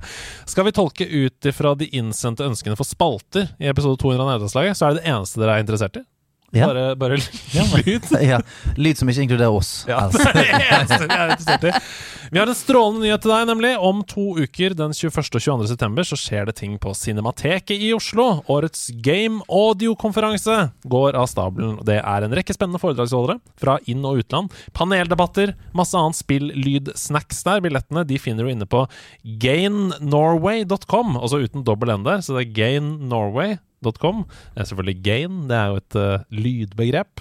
Skal 0.49 0.69
vi 0.69 0.77
tolke 0.77 1.09
ut 1.09 1.51
ifra 1.53 1.75
de 1.77 1.91
innsendte 2.01 2.47
ønskene 2.47 2.77
for 2.79 2.89
spalter 2.89 3.51
i 3.61 3.69
episode 3.69 4.01
200 4.01 4.25
av 4.25 4.33
Nederlandslaget, 4.33 4.79
så 4.79 4.89
er 4.89 4.97
det 4.97 5.03
det 5.03 5.13
eneste 5.13 5.43
dere 5.43 5.59
er 5.59 5.67
interessert 5.67 6.01
i? 6.01 6.05
Ja. 6.57 6.67
Bare, 6.71 6.85
bare 6.97 7.17
lyd? 7.85 8.07
ja. 8.25 8.39
Lyd 8.81 8.97
som 9.01 9.09
ikke 9.13 9.27
inkluderer 9.27 9.53
oss. 9.53 9.85
Ja, 9.89 10.07
Altså. 10.09 10.25
Vi 12.31 12.37
har 12.37 12.47
en 12.51 12.57
strålende 12.57 13.07
nyhet 13.07 13.23
til 13.25 13.33
deg, 13.33 13.45
nemlig. 13.49 13.71
Om 13.81 14.03
to 14.09 14.25
uker, 14.37 14.75
den 14.77 14.93
21. 14.97 15.17
og 15.17 15.41
22. 15.41 15.69
september, 15.71 16.05
så 16.05 16.17
skjer 16.21 16.49
det 16.51 16.57
ting 16.61 16.75
på 16.81 16.93
Cinemateket 16.97 17.73
i 17.81 17.91
Oslo. 17.97 18.27
Årets 18.53 18.89
Game 19.05 19.41
Audio-konferanse 19.49 20.59
går 20.89 21.17
av 21.17 21.29
stabelen. 21.33 21.79
Det 21.89 21.97
er 22.03 22.27
en 22.27 22.37
rekke 22.37 22.53
spennende 22.57 22.81
foredragsholdere 22.83 23.39
fra 23.61 23.79
inn- 23.89 24.05
og 24.09 24.21
utland. 24.21 24.53
Paneldebatter, 24.77 25.55
masse 25.77 25.97
annet 25.97 26.21
spill, 26.21 26.51
lyd, 26.53 26.93
snacks 27.01 27.41
der. 27.49 27.63
Billettene 27.65 28.05
de 28.09 28.21
finner 28.21 28.45
du 28.45 28.53
inne 28.53 28.69
på 28.69 28.85
gainnorway.com, 29.45 31.17
også 31.21 31.41
uten 31.47 31.65
dobbel 31.65 31.97
N 31.97 32.05
der, 32.09 32.21
så 32.25 32.37
det 32.37 32.47
er 32.49 32.55
gainnorway.com. 32.61 33.65
Det 33.79 33.93
er 34.57 34.65
selvfølgelig 34.65 35.03
gain, 35.05 35.49
det 35.49 35.57
er 35.57 35.67
jo 35.71 35.77
et 35.79 35.95
uh, 35.99 36.19
lydbegrep. 36.35 37.21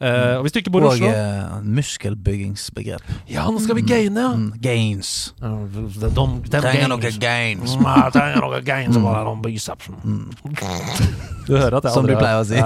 Uh, 0.00 0.36
og 0.36 0.40
hvis 0.44 0.52
du 0.52 0.58
ikke 0.60 0.70
bor 0.74 0.80
i 0.84 0.88
Og 0.88 0.92
Oslo 0.92 1.08
eh, 1.08 1.64
muskelbyggingsbegrep. 1.64 3.04
Ja, 3.30 3.46
nå 3.48 3.58
skal 3.64 3.76
vi 3.78 3.82
gaine, 3.88 4.20
ja! 4.20 4.34
Mm, 4.36 4.52
gains. 4.62 5.34
Uh, 5.40 5.64
de, 5.72 5.86
de, 6.04 6.26
de 6.50 6.58
Trenger 6.58 6.88
noe 6.92 7.00
gains. 7.00 7.76
Mm, 7.78 7.84
jeg 7.88 8.12
trenger 8.18 8.40
noe 8.44 8.60
gains 8.66 8.96
mm. 8.98 9.02
bare 9.08 9.24
noen 9.30 9.40
bicepsen. 9.44 9.94
Du 11.44 11.52
hører 11.58 11.74
at 11.76 11.84
jeg 11.84 11.92
Som 11.92 12.06
du 12.08 12.14
pleier 12.16 12.40
å 12.40 12.44
si. 12.48 12.56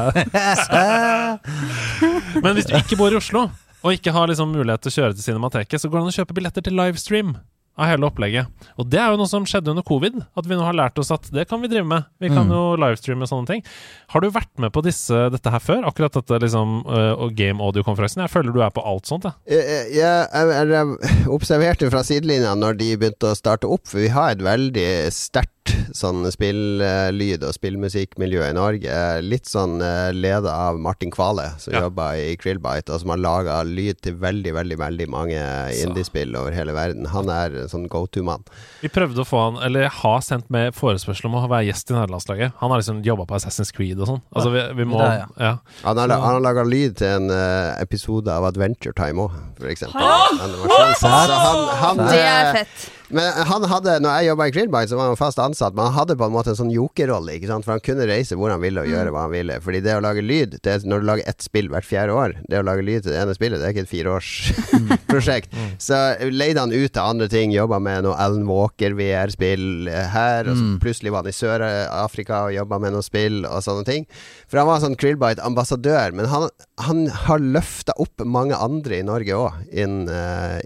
Men 2.44 2.54
hvis 2.54 2.68
du 2.68 2.76
ikke 2.78 2.94
bor 3.00 3.10
i 3.10 3.18
Oslo, 3.18 3.48
og 3.82 3.90
ikke 3.94 4.12
har 4.14 4.30
liksom 4.30 4.48
mulighet 4.54 4.80
til 4.84 4.90
å 4.92 4.96
kjøre 5.00 5.12
til 5.16 5.24
Cinemateket, 5.26 5.78
så 5.82 5.86
går 5.90 5.96
det 5.98 6.04
an 6.04 6.12
å 6.12 6.18
kjøpe 6.20 6.36
billetter 6.38 6.62
til 6.66 6.74
livestream 6.78 7.30
av 7.78 7.86
hele 7.92 8.08
opplegget. 8.08 8.48
Og 8.78 8.88
det 8.90 8.98
er 8.98 9.12
jo 9.12 9.18
noe 9.20 9.30
som 9.30 9.44
skjedde 9.46 9.70
under 9.70 9.84
covid, 9.86 10.16
at 10.36 10.46
vi 10.50 10.56
nå 10.58 10.64
har 10.66 10.74
lært 10.74 10.98
oss 10.98 11.12
at 11.14 11.28
det 11.34 11.44
kan 11.50 11.60
vi 11.62 11.70
drive 11.70 11.86
med. 11.86 12.04
Vi 12.18 12.28
kan 12.32 12.48
Mm. 12.48 12.52
jo 12.54 12.62
livestreame 12.80 13.26
sånne 13.30 13.46
ting. 13.46 13.62
Har 14.10 14.20
du 14.24 14.28
vært 14.34 14.50
med 14.58 14.72
på 14.72 14.82
disse, 14.82 15.14
dette 15.30 15.50
her 15.52 15.60
før? 15.62 15.84
Akkurat 15.86 16.12
dette 16.18 16.38
liksom 16.42 16.80
uh, 16.86 17.28
game 17.30 17.60
audio-konferansen? 17.62 18.22
Jeg 18.24 18.30
føler 18.34 18.52
du 18.54 18.62
er 18.64 18.70
på 18.74 18.84
alt 18.84 19.06
sånt, 19.06 19.24
jeg. 19.28 19.34
Jeg, 19.58 19.94
jeg, 19.98 20.26
jeg, 20.32 20.68
jeg 20.72 21.28
observerte 21.38 21.90
fra 21.92 22.02
sidelinja 22.06 22.54
når 22.58 22.78
de 22.80 22.90
begynte 22.96 23.30
å 23.30 23.36
starte 23.38 23.68
opp, 23.70 23.86
for 23.86 24.00
vi 24.02 24.08
har 24.14 24.32
et 24.34 24.42
veldig 24.42 24.88
sterkt 25.14 25.54
sånn 25.96 26.26
spill, 26.32 26.80
lyd 27.14 27.44
og 27.46 27.54
spillmusikkmiljøet 27.56 28.52
i 28.52 28.56
Norge. 28.56 28.96
Litt 29.24 29.48
sånn 29.50 29.78
uh, 29.82 30.10
leda 30.14 30.52
av 30.68 30.78
Martin 30.82 31.10
Kvale, 31.14 31.50
som 31.58 31.74
Ja. 31.74 31.82
jobba 31.86 32.10
i 32.16 32.36
Krillbite, 32.40 32.92
og 32.94 33.02
som 33.02 33.12
har 33.12 33.20
laga 33.22 33.58
lyd 33.66 34.00
til 34.04 34.16
veldig, 34.20 34.52
veldig 34.56 34.78
veldig 34.80 35.08
mange 35.12 35.40
indiespill 35.76 36.34
over 36.38 36.54
hele 36.56 36.72
verden. 36.76 37.06
Han 37.12 37.28
er 37.32 37.54
en 37.64 37.68
sånn 37.72 37.88
go 37.92 38.06
to-mann. 38.06 38.44
Vi 38.82 38.88
prøvde 38.92 39.22
å 39.22 39.28
få 39.28 39.42
han, 39.44 39.60
eller 39.66 39.88
har 40.00 40.20
sendt 40.24 40.48
med 40.50 40.74
forespørsel 40.78 41.28
om 41.30 41.38
å 41.40 41.44
være 41.48 41.68
gjest 41.70 41.90
i 41.92 41.96
nederlandslaget. 41.96 42.52
Han 42.62 42.70
har 42.72 42.82
liksom 42.82 43.02
jobba 43.06 43.26
på 43.28 43.38
Assassin's 43.38 43.72
Creed 43.74 44.00
og 44.00 44.10
sånn. 44.12 44.22
Altså, 44.34 44.52
vi, 44.54 44.64
vi 44.80 44.88
må 44.88 44.98
Det 45.02 45.08
er, 45.08 45.24
ja. 45.42 45.54
Han 45.84 45.98
har, 46.02 46.08
han 46.14 46.34
har 46.38 46.44
laga 46.44 46.64
lyd 46.66 46.96
til 47.00 47.08
en 47.18 47.30
uh, 47.32 47.74
episode 47.82 48.32
av 48.32 48.46
Adventure 48.48 48.94
Time 48.96 49.26
òg, 49.28 49.34
for 49.58 49.70
eksempel. 49.72 50.02
Animasjon. 50.02 50.94
Så 50.98 51.10
han, 51.12 51.66
han, 51.82 52.00
Det 52.08 52.22
er 52.22 52.38
eh, 52.48 52.54
fett. 52.62 52.86
Men 53.14 53.32
han 53.48 53.64
hadde, 53.70 53.94
når 54.04 54.18
jeg 54.18 54.28
jobba 54.28 54.46
i 54.48 54.52
Krillbite, 54.52 54.90
så 54.90 54.98
var 54.98 55.10
han 55.10 55.18
fast 55.18 55.40
ansatt, 55.40 55.74
men 55.76 55.88
han 55.88 55.96
hadde 55.96 56.16
på 56.18 56.26
en 56.28 56.34
måte 56.34 56.52
en 56.52 56.58
sånn 56.58 56.72
jokerrolle, 56.72 57.38
for 57.64 57.72
han 57.74 57.84
kunne 57.84 58.08
reise 58.08 58.36
hvor 58.36 58.52
han 58.52 58.60
ville 58.62 58.82
og 58.84 58.90
gjøre 58.90 59.12
hva 59.14 59.24
han 59.26 59.32
ville. 59.32 59.58
Fordi 59.64 59.80
det 59.84 59.96
å 59.96 60.02
lage 60.04 60.24
lyd, 60.24 60.58
det 60.64 60.74
er 60.74 60.84
når 60.88 61.02
du 61.02 61.08
lager 61.08 61.30
ett 61.30 61.44
spill 61.44 61.70
hvert 61.72 61.88
fjerde 61.88 62.16
år, 62.16 62.36
det 62.50 62.60
å 62.60 62.66
lage 62.66 62.84
lyd 62.84 63.06
til 63.06 63.14
det 63.14 63.22
ene 63.22 63.36
spillet, 63.36 63.60
det 63.60 63.68
er 63.68 63.74
ikke 63.76 63.86
et 63.86 63.92
fireårsprosjekt. 63.92 65.56
Så 65.88 65.98
leide 66.32 66.64
han 66.64 66.74
ut 66.74 66.92
til 66.92 67.02
andre 67.02 67.30
ting, 67.32 67.54
jobba 67.54 67.80
med 67.82 68.04
noe 68.04 68.16
Alan 68.20 68.46
Walker 68.48 68.96
VR-spill 68.98 69.88
her, 69.88 70.48
og 70.50 70.58
så 70.58 70.66
plutselig 70.82 71.12
var 71.14 71.22
han 71.24 71.30
i 71.30 71.36
Sør-Afrika 71.36 72.40
og 72.48 72.54
jobba 72.56 72.78
med 72.82 72.94
noe 72.96 73.04
spill 73.06 73.40
og 73.48 73.62
sånne 73.64 73.86
ting. 73.88 74.06
For 74.50 74.60
han 74.60 74.68
var 74.68 74.82
sånn 74.82 74.96
Krillbite-ambassadør, 74.98 76.16
men 76.18 76.28
han, 76.32 76.48
han 76.84 77.04
har 77.26 77.42
løfta 77.42 77.94
opp 78.00 78.24
mange 78.26 78.58
andre 78.58 79.00
i 79.00 79.06
Norge 79.06 79.38
òg, 79.38 79.60
innen 79.70 80.08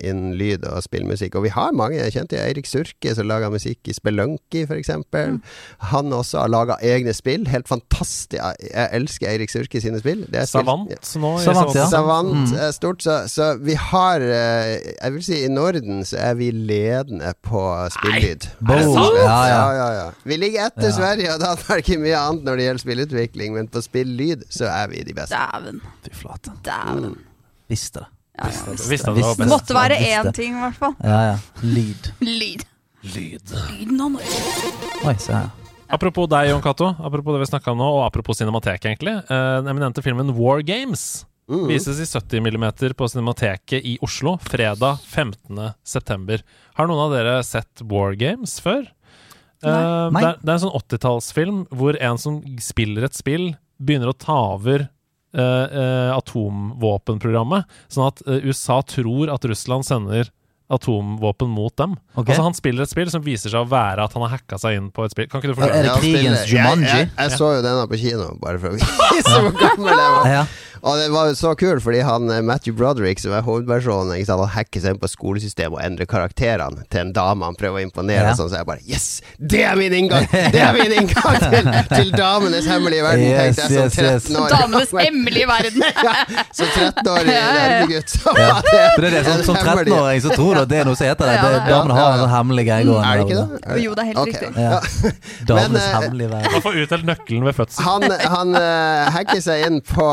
innen 0.02 0.36
lyd 0.38 0.66
og 0.68 0.82
spillmusikk. 0.84 1.36
Og 1.38 1.46
vi 1.46 1.52
har 1.54 1.74
mange 1.76 2.02
kjente 2.12 2.31
jeg, 2.36 2.48
Eirik 2.52 2.66
Surke, 2.66 3.14
som 3.14 3.26
laga 3.28 3.48
musikk 3.52 3.88
i 3.88 3.94
Spelunky, 3.96 4.62
f.eks. 4.66 4.90
Mm. 5.12 5.40
Han 5.92 6.12
også 6.12 6.38
har 6.42 6.48
laga 6.52 6.76
egne 6.82 7.12
spill. 7.16 7.46
Helt 7.50 7.68
fantastisk. 7.68 8.36
Jeg, 8.38 8.88
elsker 8.92 9.28
Eirik 9.30 9.50
Surke 9.52 9.80
sine 9.80 9.98
spill. 10.02 10.24
Det 10.30 10.40
er 10.42 10.48
spill- 10.50 10.64
Savant 10.66 10.90
nå. 11.16 11.32
Savant, 11.44 11.74
ja. 11.76 11.86
Savant 11.90 12.32
Mm. 12.32 12.54
er 12.58 12.70
stort, 12.72 13.02
så, 13.02 13.16
så 13.28 13.52
vi 13.60 13.74
har 13.74 14.20
eh, 14.20 14.78
Jeg 15.02 15.12
vil 15.12 15.24
si 15.24 15.44
i 15.44 15.48
Norden 15.48 16.04
så 16.08 16.16
er 16.18 16.34
vi 16.38 16.50
ledende 16.50 17.32
på 17.42 17.62
spillyd. 17.96 18.48
det 18.60 18.80
sant? 18.84 19.18
Ja, 19.22 19.38
ja. 19.50 19.62
Ja, 19.76 19.88
ja. 20.00 20.06
Vi 20.24 20.36
ligger 20.36 20.66
etter 20.70 20.88
Ja. 20.88 20.94
Sverige 20.96 21.34
og 21.34 21.40
Danmark 21.40 21.88
i 21.88 21.96
mye 21.96 22.16
annet 22.18 22.44
når 22.44 22.56
det 22.56 22.64
gjelder 22.68 22.84
spillutvikling, 22.86 23.54
men 23.54 23.68
på 23.68 23.82
spillyd 23.82 24.44
så 24.50 24.66
er 24.70 24.88
vi 24.92 25.02
de 25.02 25.14
beste. 25.14 25.36
Dæven. 25.36 25.80
Fy 26.06 26.14
flate. 26.22 26.50
Dæven. 26.64 27.16
Visste 27.68 28.00
det. 28.04 28.06
Ja, 28.38 28.48
ja, 28.48 28.72
visst. 28.72 28.86
Visste 28.90 29.10
at 29.12 29.16
det 29.18 29.22
var 29.24 29.34
Visste. 29.34 29.42
Best. 29.44 29.50
måtte 29.52 29.74
være 29.76 29.96
én 30.00 30.30
ting, 30.36 30.54
i 30.56 30.60
hvert 30.62 30.78
fall. 30.80 30.94
Ja, 31.04 31.18
ja. 31.32 31.34
Lyd. 31.62 32.12
Lyd. 32.24 32.62
Lyd. 33.14 33.52
Lyden 33.72 34.00
av 34.00 34.14
Norge. 34.14 34.70
Oi, 35.04 35.14
se 35.20 35.34
her. 35.36 35.50
Apropos 35.92 36.28
deg, 36.32 36.48
Jon 36.48 36.62
Cato. 36.64 36.86
Apropos 37.04 37.34
det 37.36 37.42
vi 37.42 37.50
snakka 37.50 37.74
om 37.74 37.78
nå, 37.82 37.88
og 37.98 38.06
apropos 38.06 38.38
Cinemateket, 38.40 38.86
egentlig. 38.88 39.12
Eh, 39.28 39.56
Den 39.60 39.68
eminente 39.74 40.02
filmen 40.02 40.32
War 40.38 40.62
Games 40.62 41.26
Mm. 41.50 41.66
vises 41.68 41.98
i 42.00 42.06
70 42.06 42.38
mm 42.40 42.94
på 42.94 43.08
Cinemateket 43.10 43.82
i 43.84 43.98
Oslo 44.00 44.38
fredag 44.40 45.00
15. 45.04 45.74
september. 45.84 46.40
Har 46.78 46.86
noen 46.86 47.00
av 47.02 47.10
dere 47.12 47.42
sett 47.44 47.82
War 47.82 48.14
Games 48.14 48.54
før? 48.62 48.86
Eh, 49.62 50.10
Nei. 50.14 50.20
Det, 50.22 50.28
er, 50.30 50.38
det 50.40 50.48
er 50.48 50.54
en 50.54 50.62
sånn 50.62 50.78
80-tallsfilm 50.80 51.58
hvor 51.74 51.98
en 52.00 52.16
som 52.16 52.38
spiller 52.62 53.04
et 53.04 53.14
spill, 53.18 53.50
begynner 53.82 54.14
å 54.14 54.16
ta 54.16 54.38
over 54.54 54.88
atomvåpenprogrammet, 55.32 57.64
sånn 57.92 58.08
at 58.10 58.18
eh, 58.26 58.44
USA 58.48 58.80
tror 58.84 59.30
at 59.32 59.44
Russland 59.48 59.84
sender 59.88 60.24
atomvåpen 60.72 61.50
mot 61.52 61.74
dem. 61.76 61.98
Okay. 62.14 62.30
Altså 62.32 62.42
Han 62.46 62.54
spiller 62.56 62.82
et 62.86 62.90
spill 62.92 63.10
som 63.12 63.20
viser 63.24 63.50
seg 63.52 63.60
å 63.60 63.68
være 63.68 64.00
at 64.06 64.12
han 64.16 64.22
har 64.24 64.30
hacka 64.38 64.56
seg 64.62 64.70
inn 64.78 64.86
på 64.94 65.04
et 65.04 65.12
spill. 65.12 65.26
Kan 65.28 65.40
ikke 65.42 65.50
du 65.50 65.52
Er 65.52 65.56
forklare? 65.58 65.82
det 65.82 65.90
Ja, 65.90 65.96
krigens 66.00 66.42
Jumanji? 66.48 66.86
jeg, 66.88 67.08
jeg, 67.10 67.16
jeg 67.18 67.30
så 67.42 67.48
jo 67.58 67.62
denne 67.66 67.84
på 67.90 67.96
kino, 68.00 68.26
bare 68.40 68.56
for 68.62 68.68
å 68.70 68.72
vise 68.78 69.34
hvor 69.42 69.54
gammel 69.60 69.92
jeg 69.92 70.10
var. 70.16 70.24
Ja. 70.32 70.44
Og 70.82 70.98
det 70.98 71.08
var 71.14 71.30
så 71.38 71.52
kult, 71.54 71.82
fordi 71.84 72.00
han 72.02 72.30
eh, 72.30 72.42
Matthew 72.42 72.74
Broderick, 72.74 73.20
som 73.22 73.34
er 73.36 73.44
hovedpersonen, 73.46 74.16
ikke 74.16 74.28
sant, 74.32 74.42
han 74.42 74.54
hacker 74.56 74.82
seg 74.82 74.96
inn 74.96 75.02
på 75.02 75.10
skolesystemet 75.10 75.78
og 75.78 75.82
endrer 75.84 76.08
karakterene 76.10 76.82
til 76.90 77.04
en 77.04 77.12
dame 77.14 77.46
han 77.46 77.58
prøver 77.58 77.78
å 77.78 77.84
imponere. 77.86 78.32
Ja. 78.32 78.36
Sånn, 78.38 78.50
så 78.50 78.60
jeg 78.60 78.68
bare 78.68 78.82
Yes! 78.82 79.20
Det 79.38 79.62
er 79.62 79.78
min 79.78 79.94
inngang! 79.94 80.26
Det 80.26 80.58
er 80.58 80.74
min 80.74 80.94
inngang 80.96 81.38
til, 81.52 81.68
til 81.92 82.10
damenes 82.16 82.66
hemmelige 82.66 83.04
verden, 83.06 83.26
Yes, 83.28 83.60
tenkte 83.60 83.62
jeg 83.62 83.92
som 83.92 84.08
yes, 84.08 84.26
yes. 84.26 84.26
13 84.26 84.40
år. 84.42 84.54
Damenes 84.56 84.94
hemmelige 84.98 85.48
verden. 85.52 85.86
ja, 86.08 86.44
som 86.50 86.72
13-årig 86.74 87.30
Ja, 87.30 87.38
ja, 87.38 87.52
ja. 87.52 87.68
nerdegutt. 87.76 88.16
Ja. 88.42 88.50
det 88.66 89.06
er 89.06 89.16
det, 89.16 89.22
som, 89.28 89.44
som 89.52 89.60
13-åring 89.62 90.24
så 90.26 90.34
tror 90.34 90.58
du 90.58 90.62
at 90.64 90.72
det 90.72 90.82
er 90.82 90.90
noe 90.90 90.98
som 90.98 91.06
heter 91.06 91.30
det. 91.30 91.38
Det 91.42 91.62
Damene 91.68 91.96
har 92.00 92.16
en 92.16 92.22
sånn 92.24 92.32
hemmelig 92.32 92.66
greie 92.68 92.88
gående. 92.88 93.06
Er 93.06 93.22
det 93.22 93.26
ikke 93.28 93.38
det? 93.38 93.78
Jo, 93.84 93.94
det 93.94 94.02
er 94.02 94.10
helt 94.10 94.22
okay. 94.22 94.32
riktig. 94.32 94.50
Ja. 94.58 94.82
Damenes 95.52 95.86
eh, 95.86 95.96
hemmelige 95.96 96.32
verden. 96.34 96.56
Man 96.56 96.66
får 96.66 96.78
utdelt 96.82 97.08
nøkkelen 97.12 97.46
ved 97.46 97.58
fødsel. 97.58 97.86
Han, 97.86 98.06
han 98.34 98.58
uh, 98.58 99.12
hacker 99.14 99.42
seg 99.44 99.66
inn 99.68 99.80
på, 99.86 100.08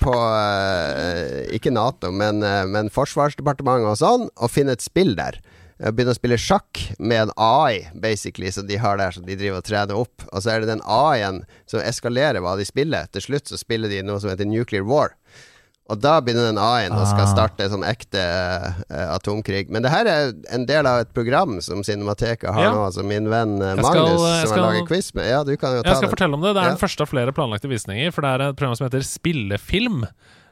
på 0.00 0.14
eh, 0.16 1.46
ikke 1.56 1.72
Nato, 1.74 2.10
men, 2.14 2.42
eh, 2.46 2.66
men 2.68 2.90
Forsvarsdepartementet 2.92 3.92
og 3.92 3.98
sånn, 4.00 4.28
og 4.36 4.52
finne 4.52 4.76
et 4.76 4.84
spill 4.84 5.14
der. 5.18 5.40
Begynne 5.80 6.12
å 6.12 6.18
spille 6.18 6.36
sjakk 6.36 6.76
med 7.00 7.22
en 7.22 7.30
AI, 7.40 7.86
basically, 7.96 8.50
som 8.52 8.66
de 8.68 8.76
har 8.76 8.98
der, 9.00 9.14
som 9.16 9.24
de 9.24 9.36
driver 9.40 9.62
og 9.62 9.68
trener 9.68 9.96
opp. 9.96 10.26
Og 10.28 10.44
så 10.44 10.52
er 10.52 10.60
det 10.60 10.68
den 10.68 10.82
AI-en 10.84 11.40
som 11.70 11.80
eskalerer 11.80 12.44
hva 12.44 12.52
de 12.60 12.66
spiller. 12.68 13.08
Til 13.14 13.24
slutt 13.24 13.48
så 13.48 13.56
spiller 13.56 13.88
de 13.88 14.02
noe 14.04 14.20
som 14.20 14.28
heter 14.28 14.48
Nuclear 14.48 14.84
War. 14.84 15.14
Og 15.90 15.98
da 16.00 16.20
begynner 16.22 16.46
den 16.52 16.58
A-en 16.62 16.92
og 16.94 17.02
skal 17.10 17.26
Ah. 17.26 17.32
starte 17.34 17.66
sånn 17.72 17.82
ekte 17.84 18.22
uh, 18.22 19.16
atomkrig. 19.16 19.68
Men 19.74 19.82
det 19.82 19.90
her 19.90 20.06
er 20.06 20.32
en 20.54 20.64
del 20.68 20.86
av 20.86 21.00
et 21.02 21.12
program 21.12 21.58
som 21.60 21.82
Cinemateket 21.82 22.46
har 22.54 22.62
Ja. 22.62 22.70
nå. 22.76 22.84
Altså 22.86 23.02
min 23.04 23.26
venn 23.28 23.56
uh, 23.60 23.74
Magnus, 23.74 23.86
skal- 23.90 24.06
jeg 24.06 24.46
som 24.46 24.48
skal- 24.54 24.62
har 24.64 24.72
laget 24.72 24.88
quiz 24.88 25.14
med. 25.14 25.26
Ja, 25.28 25.42
du 25.44 25.56
kan 25.56 25.76
jo 25.76 25.82
ta 25.82 25.88
Jeg 25.90 25.96
skal 25.96 26.08
den. 26.08 26.14
fortelle 26.16 26.34
om 26.34 26.40
det. 26.46 26.54
Det 26.54 26.62
er 26.62 26.68
Ja. 26.70 26.74
den 26.76 26.82
første 26.86 27.00
av 27.02 27.08
flere 27.10 27.32
planlagte 27.34 27.68
visninger. 27.68 28.12
For 28.14 28.22
det 28.22 28.30
er 28.40 28.48
et 28.50 28.56
program 28.56 28.76
som 28.76 28.86
heter 28.88 29.02
Spillefilm. 29.02 30.06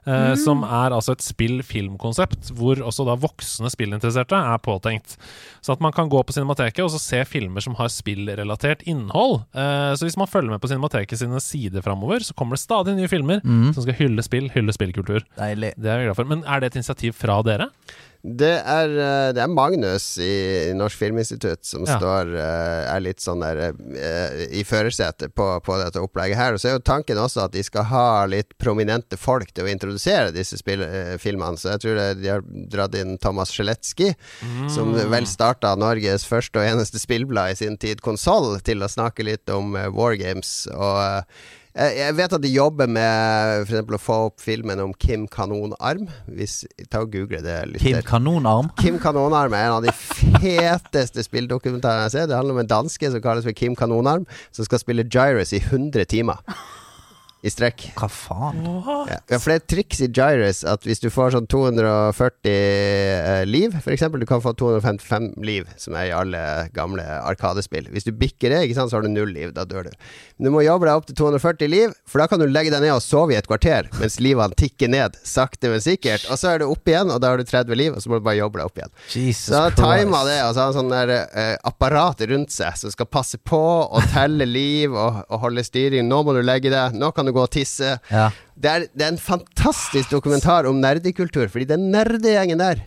Eh, 0.06 0.34
Som 0.36 0.62
er 0.64 0.90
altså 0.94 1.12
et 1.16 1.24
spill-filmkonsept 1.24 2.52
hvor 2.58 2.80
også 2.84 3.06
da 3.08 3.16
voksne 3.20 3.70
spillinteresserte 3.72 4.36
er 4.38 4.58
påtenkt. 4.64 5.16
Så 5.64 5.72
at 5.74 5.80
man 5.84 5.92
kan 5.92 6.08
gå 6.08 6.20
på 6.24 6.32
Cinemateket 6.36 6.84
og 6.84 6.90
så 6.94 7.00
se 7.02 7.24
filmer 7.28 7.60
som 7.64 7.74
har 7.78 7.88
spillrelatert 7.92 8.82
innhold. 8.88 9.42
Uh, 9.56 9.94
Så 9.98 10.06
hvis 10.06 10.16
man 10.20 10.26
følger 10.30 10.50
med 10.50 10.60
på 10.62 10.68
Cinemateket 10.70 11.18
sine 11.18 11.40
sider 11.40 11.82
framover, 11.82 12.20
så 12.24 12.34
kommer 12.34 12.56
det 12.56 12.64
stadig 12.64 12.96
nye 12.96 13.08
filmer 13.08 13.40
Mm. 13.44 13.72
som 13.74 13.82
skal 13.82 13.94
hylle 13.94 14.22
spill, 14.22 14.48
hylle 14.50 14.72
spillkultur. 14.72 15.22
Deilig. 15.38 15.74
Det 15.78 15.86
er 15.90 15.98
vi 15.98 16.04
glad 16.08 16.16
for. 16.16 16.24
Men 16.24 16.44
er 16.44 16.60
det 16.60 16.66
et 16.72 16.76
initiativ 16.80 17.12
fra 17.14 17.42
dere? 17.42 17.68
Det 18.36 18.50
er, 18.60 18.90
eh, 18.92 19.32
det 19.32 19.40
er 19.40 19.48
Magnus 19.48 20.18
i, 20.20 20.72
Norsk 20.76 20.98
Filminstitutt 21.00 21.64
som 21.64 21.84
Ja. 21.86 21.96
står 21.98 22.34
eh, 22.36 22.88
er 22.92 23.00
litt 23.00 23.22
sånn 23.24 23.40
der 23.40 23.60
eh, 23.72 24.42
i 24.58 24.64
førersetet 24.68 25.32
på, 25.34 25.46
på 25.64 25.78
dette 25.80 26.02
opplegget 26.02 26.36
her. 26.36 26.52
Og 26.56 26.60
så 26.60 26.68
er 26.68 26.76
jo 26.76 26.84
tanken 26.84 27.16
også 27.22 27.44
at 27.46 27.52
de 27.56 27.62
skal 27.64 27.86
ha 27.88 28.26
litt 28.26 28.52
prominente 28.58 29.16
folk 29.16 29.52
til 29.54 29.64
å 29.64 29.72
introdusere 29.72 30.32
disse 30.34 30.58
filmene. 30.60 31.56
Så 31.56 31.72
jeg 31.76 31.84
tror 31.86 31.96
det, 32.00 32.08
de 32.22 32.32
har 32.34 32.42
dratt 32.44 32.94
inn 32.98 33.16
Thomas 33.22 33.52
Sjeletskij, 33.54 34.14
som 34.74 34.92
vel 34.92 35.26
starta 35.30 35.74
Norges 35.78 36.26
første 36.28 36.58
og 36.60 36.66
eneste 36.68 36.98
spillblad 37.00 37.54
i 37.54 37.60
sin 37.62 37.78
tid, 37.80 38.02
Konsoll, 38.04 38.58
til 38.66 38.82
å 38.84 38.90
snakke 38.90 39.24
litt 39.24 39.48
om 39.54 39.72
wargames 39.72 39.96
War 39.98 40.16
Games. 40.18 40.50
Og 40.74 41.57
jeg 41.76 41.98
jeg 41.98 42.16
vet 42.18 42.34
at 42.34 42.42
de 42.42 42.50
jobber 42.50 42.88
med 42.90 43.62
eksempel 43.64 43.98
å 43.98 44.00
få 44.00 44.16
opp 44.28 44.42
filmen 44.42 44.80
om 44.82 44.94
Kim 44.96 45.26
Kanonarm. 45.30 46.08
Hvis, 46.26 46.62
ta 46.90 47.02
og 47.04 47.12
Google 47.12 47.42
det 47.44 47.58
litt. 47.72 47.82
Kim 47.84 48.00
Kanonarm. 48.06 48.72
Kim 48.82 48.98
Kanonarm 49.02 49.54
er 49.54 49.68
en 49.68 49.76
av 49.78 49.86
de 49.86 49.94
feteste 49.94 51.24
spilldokumentarene 51.26 52.06
jeg 52.06 52.10
har 52.10 52.16
sett. 52.16 52.30
Det 52.32 52.38
handler 52.38 52.58
om 52.58 52.64
en 52.64 52.72
danske 52.72 53.12
som 53.12 53.24
kalles 53.24 53.46
for 53.46 53.56
Kim 53.56 53.76
Kanonarm, 53.78 54.26
som 54.50 54.68
skal 54.68 54.82
spille 54.82 55.06
Gyrus 55.06 55.54
i 55.54 55.62
100 55.62 56.08
timer. 56.10 56.42
I 57.46 57.50
strekk. 57.52 57.84
Hva 57.98 58.08
faen? 58.10 58.64
Ja. 58.66 59.18
ja, 59.30 59.38
for 59.38 59.52
det 59.52 59.54
er 59.54 59.60
et 59.62 59.68
triks 59.70 60.00
i 60.02 60.08
Gyrus 60.10 60.64
at 60.66 60.82
hvis 60.86 60.98
du 60.98 61.06
får 61.12 61.36
sånn 61.36 61.46
240 61.46 62.50
eh, 62.50 63.44
liv, 63.46 63.76
f.eks. 63.78 64.02
Du 64.18 64.26
kan 64.26 64.42
få 64.42 64.52
255 64.58 65.28
liv, 65.46 65.68
som 65.78 65.94
er 65.94 66.08
i 66.08 66.14
alle 66.14 66.40
gamle 66.74 67.04
Arkadespill. 67.22 67.86
Hvis 67.94 68.08
du 68.08 68.10
bikker 68.10 68.50
det, 68.50 68.64
ikke 68.66 68.78
sant, 68.80 68.90
så 68.90 68.98
har 68.98 69.06
du 69.06 69.12
null 69.12 69.30
liv. 69.36 69.52
Da 69.54 69.62
dør 69.68 69.86
du. 69.86 69.92
Men 70.38 70.48
du 70.48 70.54
må 70.56 70.64
jobbe 70.66 70.88
deg 70.88 70.98
opp 70.98 71.06
til 71.06 71.18
240 71.20 71.70
liv, 71.70 71.94
for 72.10 72.22
da 72.22 72.26
kan 72.30 72.42
du 72.42 72.48
legge 72.50 72.72
deg 72.74 72.82
ned 72.82 72.96
og 72.96 73.04
sove 73.04 73.36
i 73.36 73.38
et 73.38 73.46
kvarter 73.48 73.86
mens 74.00 74.18
livene 74.22 74.58
tikker 74.58 74.90
ned, 74.90 75.14
sakte, 75.26 75.70
men 75.70 75.82
sikkert. 75.84 76.26
Og 76.32 76.40
så 76.40 76.52
er 76.56 76.62
du 76.62 76.66
opp 76.72 76.90
igjen, 76.90 77.12
og 77.14 77.22
da 77.22 77.30
har 77.32 77.38
du 77.38 77.46
30 77.46 77.78
liv, 77.78 77.94
og 77.94 78.02
så 78.02 78.10
må 78.10 78.18
du 78.18 78.26
bare 78.26 78.40
jobbe 78.40 78.58
deg 78.60 78.72
opp 78.72 78.82
igjen. 78.82 78.92
Jesus 79.14 79.52
Så 79.52 79.62
han 79.62 79.78
tima 79.78 80.24
Christ. 80.24 80.32
det, 80.32 80.38
og 80.42 80.52
så 80.56 80.64
har 80.64 80.72
han 80.72 80.76
sånn 80.80 80.92
der 80.92 81.14
eh, 81.14 81.54
apparat 81.70 82.26
rundt 82.32 82.54
seg 82.54 82.78
som 82.82 82.94
skal 82.94 83.06
passe 83.14 83.38
på 83.38 83.62
og 83.86 84.10
telle 84.14 84.46
liv 84.48 84.90
og, 84.90 85.22
og 85.28 85.42
holde 85.46 85.64
styring. 85.66 86.10
Nå 86.10 86.22
må 86.26 86.34
du 86.34 86.42
legge 86.42 86.72
deg, 86.74 86.98
nå 86.98 87.12
kan 87.14 87.27
du 87.28 87.36
gå 87.36 87.44
og 87.46 87.52
tisse. 87.54 87.94
Ja. 88.12 88.28
Det 88.58 88.72
er, 88.72 88.88
det 88.94 89.06
er 89.06 89.14
en 89.14 89.22
fantastisk 89.22 90.10
dokumentar 90.16 90.66
om 90.70 90.80
nerdekultur, 90.82 91.46
fordi 91.52 91.68
den 91.70 91.88
nerdegjengen 91.94 92.58
der 92.60 92.80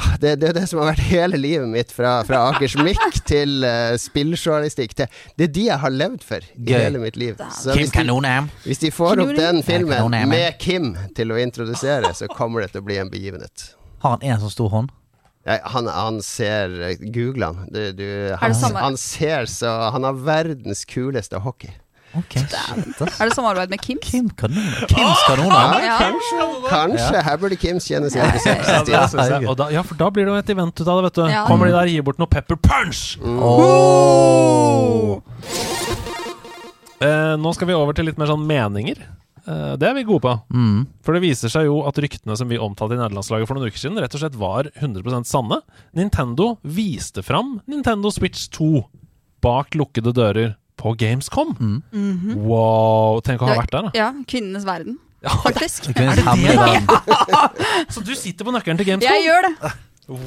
ah, 0.00 0.14
det, 0.22 0.38
det 0.40 0.48
er 0.48 0.56
det 0.56 0.62
som 0.70 0.80
har 0.80 0.92
vært 0.94 1.02
hele 1.10 1.36
livet 1.40 1.68
mitt, 1.68 1.92
fra, 1.92 2.14
fra 2.24 2.46
Akersmikk 2.52 3.18
til 3.28 3.58
uh, 3.66 3.92
spilljournalistikk. 4.00 4.94
til- 4.96 5.20
Det 5.36 5.50
er 5.50 5.52
de 5.58 5.66
jeg 5.66 5.78
har 5.84 5.92
levd 5.92 6.24
for 6.24 6.40
i 6.40 6.64
Gøy. 6.70 6.78
hele 6.78 7.02
mitt 7.02 7.16
liv. 7.20 7.36
Så 7.58 7.74
Kim 7.76 7.84
hvis 7.84 7.92
de, 7.92 8.48
hvis 8.64 8.82
de 8.86 8.90
får 8.94 9.20
opp 9.26 9.36
den 9.36 9.62
filmen 9.66 10.16
med 10.32 10.58
Kim 10.62 10.94
til 11.16 11.34
å 11.34 11.38
introdusere, 11.42 12.14
så 12.16 12.30
kommer 12.32 12.64
det 12.64 12.72
til 12.72 12.80
å 12.80 12.88
bli 12.88 12.96
en 13.02 13.12
begivenhet. 13.12 13.72
Har 14.02 14.16
han 14.16 14.22
en 14.32 14.40
så 14.40 14.50
stor 14.50 14.72
hånd? 14.72 14.90
Ja, 15.42 15.58
han, 15.74 15.88
han 15.90 16.20
ser 16.22 16.70
Google 17.10 17.48
han. 17.50 17.64
Du, 17.74 17.80
du, 17.98 18.06
han, 18.38 18.52
han 18.78 18.96
ser 18.96 19.48
så 19.50 19.90
Han 19.90 20.04
har 20.06 20.14
verdens 20.14 20.84
kuleste 20.86 21.40
hockey. 21.42 21.72
Ok, 22.18 22.34
shit, 22.36 22.52
ass. 22.52 23.20
Er 23.20 23.30
det 23.30 23.34
samarbeid 23.36 23.70
med 23.72 23.80
Kims? 23.80 24.04
Kim 24.04 24.28
Kanoner. 24.36 24.84
Kims 24.90 25.22
Kanoner. 25.28 25.78
Ja. 25.80 25.96
Kanskje. 26.68 27.22
Her 27.24 27.38
burde 27.40 27.56
Kims 27.56 27.86
kjenne 27.88 28.10
seg 28.12 28.26
interessert. 28.26 28.68
Ja, 28.68 28.82
det 28.84 29.10
synes 29.14 29.32
jeg. 29.32 29.48
Og 29.48 29.56
da, 29.56 29.70
ja, 29.72 29.84
for 29.86 29.96
da 30.00 30.10
blir 30.12 30.28
det 30.28 30.34
jo 30.34 30.42
et 30.42 30.52
event 30.52 30.76
ut 30.76 30.84
av 30.84 31.00
det, 31.00 31.06
vet 31.08 31.20
du. 31.22 31.24
Ja. 31.32 31.46
Kommer 31.48 31.70
de 31.70 31.74
der 31.76 31.88
og 31.88 31.96
gir 31.96 32.04
bort 32.04 32.20
noe 32.20 32.28
pepper 32.32 32.60
punch! 32.60 33.16
Åh. 33.22 35.16
Eh, 37.02 37.34
nå 37.40 37.56
skal 37.56 37.72
vi 37.72 37.74
over 37.80 37.96
til 37.96 38.06
litt 38.10 38.20
mer 38.20 38.30
sånn 38.30 38.44
meninger. 38.46 39.00
Eh, 39.42 39.72
det 39.80 39.88
er 39.88 39.96
vi 39.96 40.04
gode 40.06 40.22
på. 40.26 40.34
Mm. 40.54 40.84
For 41.02 41.16
det 41.16 41.24
viser 41.24 41.50
seg 41.52 41.66
jo 41.66 41.80
at 41.88 41.98
ryktene 41.98 42.36
som 42.38 42.50
vi 42.52 42.60
omtalte 42.62 42.94
i 42.94 43.00
nederlandslaget 43.00 43.48
for 43.48 43.58
noen 43.58 43.72
uker 43.72 43.80
siden, 43.80 43.98
rett 44.04 44.14
og 44.14 44.22
slett 44.22 44.38
var 44.38 44.68
100% 44.78 45.26
sanne. 45.28 45.62
Nintendo 45.98 46.56
viste 46.62 47.24
fram 47.26 47.56
Nintendo 47.70 48.12
Switch 48.14 48.46
2 48.54 48.84
bak 49.42 49.74
lukkede 49.74 50.12
dører 50.14 50.52
på 50.82 50.92
Gamescom. 50.98 51.54
Mm. 51.92 52.34
Wow! 52.42 53.20
Tenk 53.26 53.42
å 53.44 53.48
ha 53.50 53.56
vært 53.60 53.72
der, 53.72 53.88
da. 53.88 53.94
Ja, 53.96 54.10
kvinnenes 54.28 54.66
verden, 54.66 54.98
faktisk. 55.44 55.86
Det 55.88 55.96
kunne 56.00 56.16
en 56.16 56.26
hemmelig 56.26 56.58
verden. 56.58 57.88
Så 57.94 58.02
du 58.04 58.12
sitter 58.18 58.48
på 58.48 58.54
nøkkelen 58.54 58.80
til 58.80 58.90
Gamescom? 58.90 59.14
Jeg 59.14 59.28
gjør 59.28 59.48
det. 59.48 59.72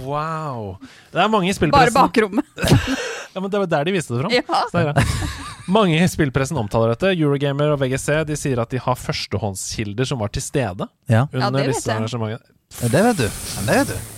Wow! 0.06 0.78
Det 1.12 1.20
er 1.22 1.28
mange 1.30 1.51
i 1.51 1.56
spillpressen 1.56 1.97
Bare 1.97 2.08
bakrommet. 2.08 2.45
Ja, 3.36 3.41
men 3.43 3.51
Det 3.51 3.60
var 3.60 3.68
der 3.68 3.84
de 3.89 3.91
viste 3.91 4.16
det 4.16 4.22
fram. 4.22 4.32
Ja. 4.32 4.60
Det 4.72 4.82
er. 4.95 5.39
Mange 5.68 5.97
i 5.99 6.06
spillpressen 6.08 6.56
omtaler 6.56 6.93
dette. 6.93 7.10
Eurogamer 7.20 7.74
og 7.74 7.82
VGC 7.82 8.22
de 8.30 8.38
sier 8.39 8.62
at 8.64 8.72
de 8.72 8.80
har 8.80 8.95
førstehåndskilder 8.95 10.08
som 10.08 10.22
var 10.24 10.32
til 10.32 10.45
stede 10.45 10.88
Ja, 11.12 11.26
under 11.34 11.58
det 11.58 11.66
vet 11.66 11.74
disse 11.74 11.91
arrangementene. 11.91 12.53
Ja, 12.80 12.91
det 12.93 13.01
vet 13.10 13.20
du. 13.20 13.26
Ja, 13.28 13.66
det 13.68 13.76
vet 13.82 13.91
du. 13.91 14.14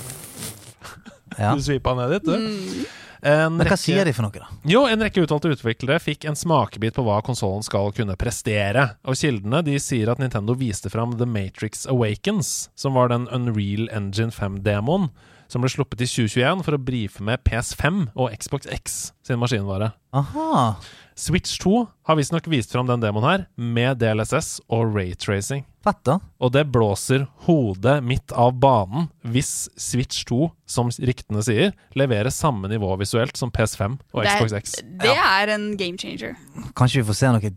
Ja. 1.37 1.55
Du 1.57 1.65
svipa 1.65 1.95
ned 1.97 2.13
dit, 2.13 2.29
du. 2.29 2.37
Mm. 2.37 2.85
En 3.27 3.57
Men 3.57 3.65
hva 3.65 3.73
rekke- 3.75 3.81
sier 3.81 4.05
de 4.07 4.13
for 4.15 4.23
noe, 4.27 4.39
da? 4.39 4.47
Jo, 4.69 4.85
en 4.87 5.01
rekke 5.03 5.23
utvalgte 5.25 5.51
utviklere 5.51 5.99
fikk 5.99 6.27
en 6.29 6.37
smakebit 6.39 6.95
på 6.95 7.03
hva 7.03 7.19
konsollen 7.25 7.65
skal 7.65 7.91
kunne 7.97 8.15
prestere. 8.19 8.93
Og 9.03 9.19
kildene 9.19 9.59
de 9.67 9.75
sier 9.83 10.07
at 10.13 10.21
Nintendo 10.21 10.55
viste 10.55 10.89
fram 10.93 11.17
The 11.19 11.27
Matrix 11.27 11.83
Awakens, 11.91 12.69
som 12.79 12.95
var 12.95 13.09
den 13.11 13.27
Unreal 13.27 13.89
Engine 13.91 14.31
5-demoen 14.31 15.09
som 15.47 15.63
ble 15.63 15.71
sluppet 15.71 16.01
i 16.03 16.09
2021 16.09 16.63
for 16.67 16.77
å 16.77 16.81
brife 16.81 17.23
med 17.23 17.43
PS5 17.47 18.07
og 18.15 18.31
Xbox 18.35 18.67
X 18.71 18.97
sin 19.27 19.39
maskinvare. 19.41 19.91
Aha. 20.15 20.75
Switch 21.17 21.57
2 21.63 21.79
har 22.05 22.15
visstnok 22.19 22.45
vist 22.51 22.71
fram 22.71 22.85
den 22.87 23.01
demoen 23.01 23.25
her, 23.25 23.45
med 23.57 23.97
DLSS 23.97 24.59
og 24.69 24.93
raytracing. 24.93 25.63
Fett, 25.83 25.97
da. 26.05 26.19
Og 26.43 26.51
det 26.53 26.65
blåser 26.69 27.23
hodet 27.47 27.95
midt 28.05 28.33
av 28.37 28.53
banen 28.61 29.07
hvis 29.25 29.67
Switch 29.81 30.21
2, 30.29 30.51
som 30.69 30.91
ryktene 30.93 31.41
sier, 31.45 31.73
leverer 31.97 32.29
samme 32.33 32.69
nivå 32.69 32.91
visuelt 33.01 33.37
som 33.39 33.49
PS5 33.55 33.97
og 34.13 34.21
Det 34.23 34.29
er- 34.29 34.37
Xbox 34.37 34.53
X. 34.59 34.75
Det 35.01 35.15
er 35.15 35.53
en 35.55 35.71
game 35.79 35.97
changer. 35.97 36.35
Kanskje 36.77 37.01
vi 37.01 37.07
får 37.09 37.19
se 37.21 37.33
noe 37.33 37.55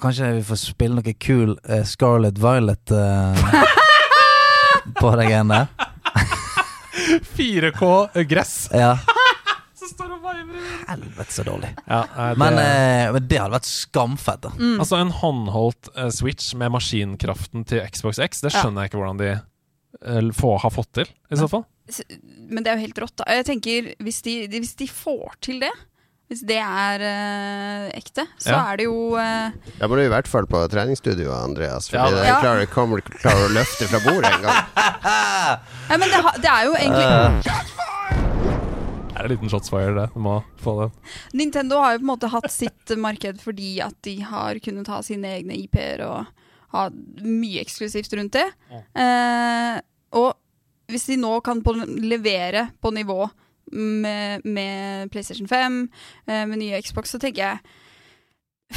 Kanskje 0.00 0.28
vi 0.38 0.44
får 0.48 0.56
spille 0.60 0.96
noe 0.96 1.12
kul 1.20 1.56
uh, 1.68 1.82
Scarlet 1.84 2.38
Violet 2.40 2.92
uh, 2.92 3.36
på 5.00 5.10
det 5.16 5.26
greiene 5.28 5.58
der. 5.64 5.81
4K 7.36 8.24
gress. 8.28 8.68
Ja. 8.72 8.98
Så 9.82 9.88
står 9.90 10.12
og 10.14 10.20
veiver 10.22 10.38
i 10.38 10.44
vinden. 10.46 10.82
Helvete, 10.86 11.32
så 11.34 11.42
dårlig. 11.42 11.72
Ja, 11.90 12.02
det, 12.06 12.26
Men, 12.38 12.54
eh, 12.62 13.08
men 13.16 13.24
det 13.26 13.38
hadde 13.40 13.56
vært 13.56 13.66
skamfett, 13.66 14.44
da. 14.44 14.52
Altså 14.78 15.00
En 15.02 15.10
håndholdt 15.10 15.88
eh, 15.98 16.10
Switch 16.14 16.52
med 16.54 16.70
maskinkraften 16.70 17.64
til 17.66 17.82
Xbox 17.90 18.20
X, 18.22 18.44
det 18.44 18.52
Ja. 18.52 18.60
skjønner 18.62 18.84
jeg 18.86 18.92
ikke 18.92 19.00
hvordan 19.00 19.18
de 19.18 19.30
eh, 19.32 20.28
få, 20.38 20.52
har 20.62 20.70
fått 20.70 20.92
til, 21.00 21.10
i 21.34 21.40
så 21.40 21.48
fall. 21.50 21.64
S- 21.90 22.04
Men 22.46 22.62
det 22.62 22.70
er 22.70 22.78
jo 22.78 22.84
helt 22.86 23.00
rått, 23.02 23.16
da. 23.18 23.26
Jeg 23.40 23.48
tenker, 23.50 23.90
hvis 24.06 24.22
de, 24.22 24.36
de- 24.52 24.62
hvis 24.62 24.76
de 24.78 24.86
får 24.86 25.34
til 25.48 25.58
det, 25.66 25.72
hvis 26.32 26.40
det 26.48 26.56
er 26.64 27.02
eh, 27.04 27.86
ekte, 28.00 28.24
så 28.40 28.54
Ja. 28.56 28.60
er 28.72 28.80
det 28.80 28.86
jo 28.88 29.14
eh, 29.20 29.52
Da 29.78 29.88
må 29.88 29.96
du 30.00 30.02
i 30.06 30.10
hvert 30.12 30.28
fall 30.30 30.48
på 30.48 30.64
treningsstudio, 30.72 31.28
Andreas. 31.36 31.90
For 31.92 32.00
Ja, 32.00 32.08
det 32.10 32.24
ja. 32.26 32.38
klarer, 32.40 32.66
kommer, 32.72 33.04
klarer 33.04 33.46
å 33.46 33.52
løfte 33.52 33.86
fra 33.92 34.00
bordet 34.06 34.32
en 34.32 34.42
gang. 34.48 34.64
ja, 35.92 35.98
Men 36.00 36.08
det, 36.08 36.22
ha- 36.24 36.36
det 36.40 36.50
er 36.56 36.64
jo 36.70 36.74
egentlig 36.80 37.52
Det 39.12 39.18
er 39.20 39.26
en 39.26 39.30
liten 39.34 39.50
shotsfire, 39.52 39.92
det. 39.94 40.06
Du 40.14 40.20
må 40.24 40.38
få 40.62 40.72
den. 40.80 40.94
Nintendo 41.36 41.78
har 41.84 41.94
jo 41.94 42.00
på 42.00 42.06
en 42.06 42.12
måte 42.14 42.30
hatt 42.32 42.48
sitt 42.50 42.94
marked 42.98 43.40
fordi 43.44 43.74
at 43.84 43.94
de 44.06 44.16
har 44.26 44.58
kunnet 44.64 44.88
ha 44.90 45.02
sine 45.04 45.34
egne 45.36 45.54
IP-er 45.60 46.02
og 46.08 46.30
ha 46.72 46.86
mye 47.20 47.60
eksklusivt 47.60 48.14
rundt 48.16 48.32
det. 48.38 48.46
Eh, 48.96 49.76
og 50.16 50.32
hvis 50.92 51.06
de 51.12 51.18
nå 51.20 51.36
kan 51.44 51.60
på, 51.64 51.74
levere 52.02 52.70
på 52.82 52.90
nivå 52.96 53.20
med, 53.72 54.44
med 54.44 55.10
PlayStation 55.12 55.48
5, 55.50 55.80
eh, 56.28 56.44
med 56.46 56.58
nye 56.60 56.80
Xbox, 56.84 57.10
så 57.14 57.20
tenker 57.22 57.42
jeg 57.46 57.58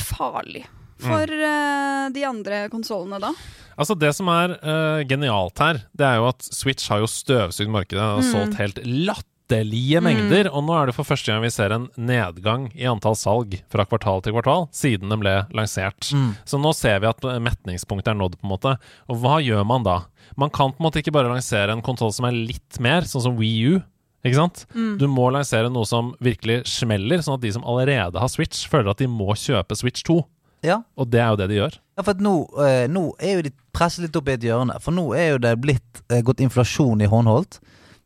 farlig 0.05 0.65
for 1.05 1.27
eh, 1.27 2.07
de 2.15 2.23
andre 2.27 2.65
konsollene 2.71 3.19
da. 3.21 3.33
Altså 3.75 3.95
Det 3.99 4.13
som 4.15 4.29
er 4.31 4.53
uh, 4.63 5.01
genialt 5.07 5.59
her, 5.59 5.81
det 5.91 6.05
er 6.07 6.21
jo 6.21 6.29
at 6.29 6.45
Switch 6.47 6.87
har 6.87 7.01
jo 7.03 7.09
støvsugd 7.11 7.71
markedet 7.73 7.99
og 8.03 8.21
Mm. 8.23 8.29
solgt 8.31 8.55
helt 8.61 8.77
latterlige 8.87 9.99
mengder. 10.01 10.47
Og 10.55 10.63
nå 10.63 10.77
er 10.79 10.87
det 10.87 10.95
for 10.95 11.03
første 11.03 11.27
gang 11.27 11.43
vi 11.43 11.51
ser 11.51 11.75
en 11.75 11.89
nedgang 11.99 12.69
i 12.71 12.87
antall 12.87 13.17
salg 13.19 13.57
fra 13.67 13.83
kvartal 13.85 14.23
til 14.23 14.31
kvartal 14.37 14.69
siden 14.71 15.11
den 15.11 15.19
ble 15.19 15.35
lansert. 15.51 16.07
Mm. 16.15 16.31
Så 16.47 16.55
nå 16.63 16.71
ser 16.73 17.03
vi 17.03 17.11
at 17.11 17.19
metningspunktet 17.43 18.13
er 18.13 18.19
nådd, 18.21 18.39
på 18.39 18.47
en 18.47 18.53
måte. 18.55 18.77
Og 19.11 19.19
hva 19.19 19.41
gjør 19.43 19.67
man 19.67 19.83
da? 19.83 19.97
Man 20.39 20.49
kan 20.55 20.71
på 20.71 20.79
en 20.79 20.87
måte 20.87 21.03
ikke 21.03 21.13
bare 21.19 21.33
lansere 21.35 21.75
en 21.75 21.83
konsoll 21.83 22.15
som 22.15 22.29
er 22.31 22.39
litt 22.39 22.79
mer, 22.79 23.03
sånn 23.03 23.27
som 23.27 23.35
Wii 23.35 23.75
U. 23.75 23.81
Ikke 24.25 24.35
sant? 24.39 24.65
Mm. 24.73 24.97
Du 24.97 25.05
må 25.07 25.27
lansere 25.31 25.69
noe 25.71 25.85
som 25.85 26.13
virkelig 26.23 26.63
smeller, 26.67 27.21
sånn 27.21 27.37
at 27.37 27.43
de 27.45 27.51
som 27.53 27.63
allerede 27.63 28.17
har 28.19 28.31
Switch, 28.33 28.65
føler 28.71 28.89
at 28.95 28.97
de 29.03 29.07
må 29.11 29.29
kjøpe 29.37 29.77
Switch 29.77 30.01
2. 30.07 30.17
Ja. 30.65 30.79
Og 30.97 31.11
det 31.13 31.19
er 31.21 31.29
jo 31.29 31.37
det 31.43 31.47
de 31.51 31.59
gjør. 31.59 31.75
Ja, 31.95 32.03
for 32.07 32.13
nå, 32.25 32.35
eh, 32.65 32.87
nå 32.89 33.03
er 33.21 33.35
jo 33.37 33.41
de 33.45 33.51
presset 33.75 34.01
litt 34.07 34.15
opp 34.17 34.27
i 34.31 34.33
et 34.33 34.41
hjørne. 34.47 34.79
For 34.81 34.91
nå 34.95 35.03
er 35.15 35.35
jo 35.35 35.37
det 35.43 35.53
blitt 35.61 36.01
eh, 36.09 36.23
gått 36.25 36.41
inflasjon 36.41 37.03
i 37.05 37.09
håndholdt. 37.11 37.59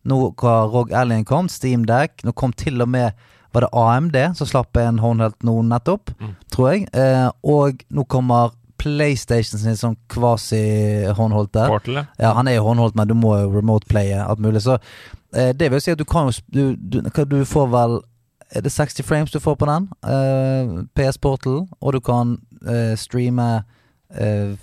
Nå 0.09 0.17
har 0.43 0.67
Rog 0.73 0.91
Alien 0.95 1.23
kommet, 1.25 1.51
Steam 1.55 1.85
Deck. 1.87 2.19
Nå 2.27 2.33
kom 2.35 2.51
til 2.53 2.81
og 2.81 2.89
med 2.89 3.13
Var 3.51 3.61
det 3.65 3.69
AMD 3.73 4.15
som 4.37 4.45
slapp 4.45 4.77
en 4.77 4.99
håndholdt 5.01 5.39
nå 5.47 5.55
nettopp, 5.65 6.11
Mm. 6.21 6.35
tror 6.53 6.67
jeg. 6.69 6.83
Eh, 6.93 7.31
og 7.43 7.79
nå 7.89 8.03
kommer 8.07 8.51
PlayStation 8.77 9.57
sin 9.59 9.73
sånn 9.75 9.95
kvasi-håndholdt 10.07 11.51
der. 11.53 12.05
Ja. 12.19 12.33
Han 12.37 12.47
er 12.47 12.55
jo 12.59 12.63
håndholdt, 12.67 12.95
men 12.95 13.07
du 13.09 13.15
må 13.17 13.33
jo 13.41 13.49
remote-playe 13.55 14.19
alt 14.25 14.39
mulig. 14.39 14.61
Så 14.61 14.77
det 15.33 15.67
vil 15.71 15.81
si 15.81 15.91
at 15.91 15.99
du 15.99 16.05
kan 16.09 16.29
jo 16.29 16.41
du, 16.49 16.75
du, 16.75 17.01
du 17.25 17.45
får 17.45 17.67
vel 17.69 17.99
Er 18.55 18.63
det 18.65 18.71
60 18.71 19.03
frames 19.05 19.31
du 19.31 19.37
får 19.39 19.55
på 19.61 19.65
den? 19.69 19.85
Uh, 20.01 20.85
PS 20.97 21.17
Portal. 21.21 21.67
Og 21.81 21.93
du 21.93 21.99
kan 21.99 22.37
uh, 22.65 22.95
streame 22.97 23.63
uh, 24.21 24.55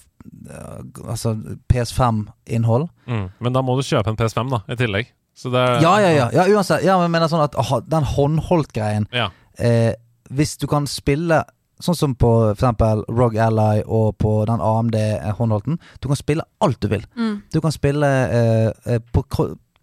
Altså 1.09 1.37
PS5-innhold. 1.73 2.89
Mm. 3.07 3.29
Men 3.41 3.55
da 3.55 3.63
må 3.63 3.77
du 3.79 3.85
kjøpe 3.87 4.11
en 4.11 4.19
PS5 4.19 4.51
da, 4.51 4.63
i 4.73 4.77
tillegg. 4.81 5.13
Så 5.37 5.53
det 5.53 5.61
er, 5.61 5.83
Ja, 5.85 5.93
ja, 6.01 6.11
ja. 6.17 6.29
ja 6.33 6.47
uansett. 6.57 6.83
Ja, 6.85 6.97
men 6.99 7.13
mener 7.13 7.29
sånn 7.31 7.45
at 7.45 7.55
aha, 7.61 7.83
den 7.87 8.07
håndholdt-greien 8.09 9.07
Ja. 9.13 9.29
eh, 9.59 9.93
Hvis 10.33 10.57
du 10.57 10.67
kan 10.67 10.87
spille 10.91 11.43
Sånn 11.79 11.95
som 11.95 12.15
på 12.17 12.27
for 12.27 12.55
eksempel 12.57 13.03
Rog 13.13 13.35
Ally 13.37 13.83
og 13.85 14.15
på 14.17 14.31
den 14.49 14.63
AMD-håndholdten. 14.65 15.77
Du 16.01 16.07
kan 16.09 16.17
spille 16.17 16.47
alt 16.65 16.79
du 16.81 16.89
vil. 16.89 17.03
Mm. 17.15 17.43
Du 17.53 17.61
kan 17.61 17.71
spille 17.75 18.09
eh, 18.33 18.71
eh, 18.95 19.03
på, 19.13 19.21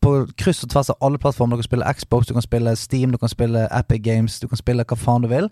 på 0.04 0.12
kryss 0.40 0.62
og 0.66 0.70
tvers 0.74 0.92
av 0.94 1.00
alle 1.08 1.18
plattformer. 1.22 1.56
Du 1.58 1.64
kan 1.64 1.70
spille 1.72 1.94
Xbox, 1.98 2.28
du 2.30 2.36
kan 2.36 2.46
spille 2.46 2.76
Steam, 2.80 3.12
du 3.16 3.18
kan 3.22 3.32
spille 3.32 3.66
Epic 3.72 4.04
Games, 4.06 4.38
du 4.44 4.48
kan 4.52 4.60
spille 4.60 4.86
hva 4.86 4.98
faen 5.00 5.24
du 5.26 5.30
vil. 5.32 5.50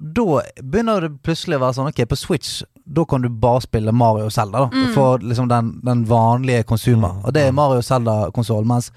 Da 0.00 0.24
begynner 0.64 1.04
det 1.04 1.10
plutselig 1.26 1.58
å 1.58 1.60
være 1.60 1.76
sånn 1.76 1.88
Ok, 1.90 1.98
på 2.08 2.16
Switch 2.16 2.62
Da 2.88 3.02
kan 3.04 3.20
du 3.20 3.28
bare 3.28 3.60
spille 3.60 3.92
Mario 3.92 4.30
og 4.30 4.32
Zelda. 4.32 4.62
Da, 4.64 4.68
Mm. 4.72 4.94
For 4.94 5.18
liksom 5.20 5.48
den, 5.50 5.74
den 5.84 6.04
vanlige 6.08 6.62
konsumer. 6.64 7.18
Og 7.24 7.34
det 7.36 7.42
er 7.46 7.52
Mario 7.52 7.82
og 7.82 7.84
Zelda-konsoll. 7.84 8.64
Mens 8.66 8.88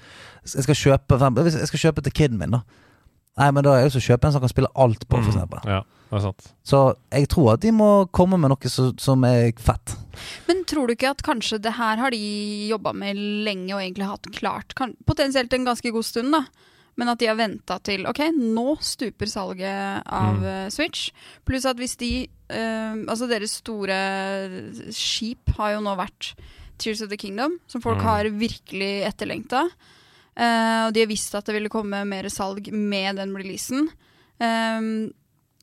jeg 0.54 0.64
skal 0.64 0.74
kjøpe 0.80 1.18
Hvis 1.42 1.58
jeg 1.60 1.68
skal 1.68 1.82
kjøpe 1.82 2.02
til 2.06 2.12
kiden 2.12 2.38
min, 2.40 2.56
da. 2.56 2.62
Nei, 3.38 3.50
men 3.50 3.64
da 3.66 3.74
er 3.74 3.82
jeg 3.82 3.90
også 3.92 4.00
kjøpe 4.06 4.26
en 4.28 4.32
som 4.32 4.40
kan 4.44 4.52
spille 4.52 4.70
alt 4.78 5.08
på, 5.08 5.18
for 5.18 5.32
eksempel. 5.32 5.58
Ja, 5.66 5.80
det 6.10 6.18
er 6.20 6.22
sant. 6.22 6.52
Så 6.64 6.80
jeg 7.12 7.28
tror 7.28 7.52
at 7.56 7.62
de 7.64 7.72
må 7.74 8.06
komme 8.14 8.38
med 8.38 8.52
noe 8.52 8.70
så, 8.70 8.92
som 9.02 9.24
er 9.26 9.50
fett. 9.58 9.96
Men 10.48 10.64
tror 10.64 10.86
du 10.86 10.94
ikke 10.94 11.10
at 11.10 11.22
kanskje 11.22 11.60
det 11.60 11.72
her 11.78 11.96
har 11.96 12.10
de 12.10 12.68
jobba 12.68 12.92
med 12.94 13.16
lenge 13.16 13.74
og 13.74 13.80
egentlig 13.82 14.06
hatt 14.10 14.30
klart 14.32 14.74
kan, 14.74 14.94
potensielt 15.06 15.52
en 15.52 15.64
ganske 15.66 15.90
god 15.92 16.04
stund, 16.04 16.32
da? 16.32 16.44
Men 16.96 17.08
at 17.10 17.18
de 17.18 17.26
har 17.26 17.34
venta 17.34 17.80
til 17.82 18.06
OK, 18.06 18.20
nå 18.38 18.76
stuper 18.80 19.26
salget 19.26 20.02
av 20.06 20.36
Mm. 20.38 20.44
eh, 20.46 20.68
Switch. 20.70 21.10
Pluss 21.44 21.64
at 21.66 21.76
hvis 21.76 21.96
de 21.98 22.28
eh, 22.50 22.94
Altså 23.08 23.26
deres 23.28 23.56
store 23.58 23.96
skip 24.94 25.50
har 25.58 25.74
jo 25.74 25.80
nå 25.84 25.96
vært 25.98 26.34
Tears 26.78 27.02
of 27.02 27.08
the 27.10 27.16
Kingdom, 27.16 27.58
som 27.66 27.80
folk 27.82 27.98
Mm. 27.98 28.04
har 28.04 28.24
virkelig 28.30 28.92
etterlengta. 29.06 29.64
Eh, 30.36 30.86
og 30.86 30.92
de 30.94 31.00
har 31.00 31.06
visst 31.10 31.34
at 31.34 31.44
det 31.46 31.54
ville 31.54 31.68
komme 31.70 32.04
mer 32.06 32.24
salg 32.30 32.70
med 32.72 33.16
den 33.16 33.34
releasen. 33.34 33.88
Um, 34.40 35.12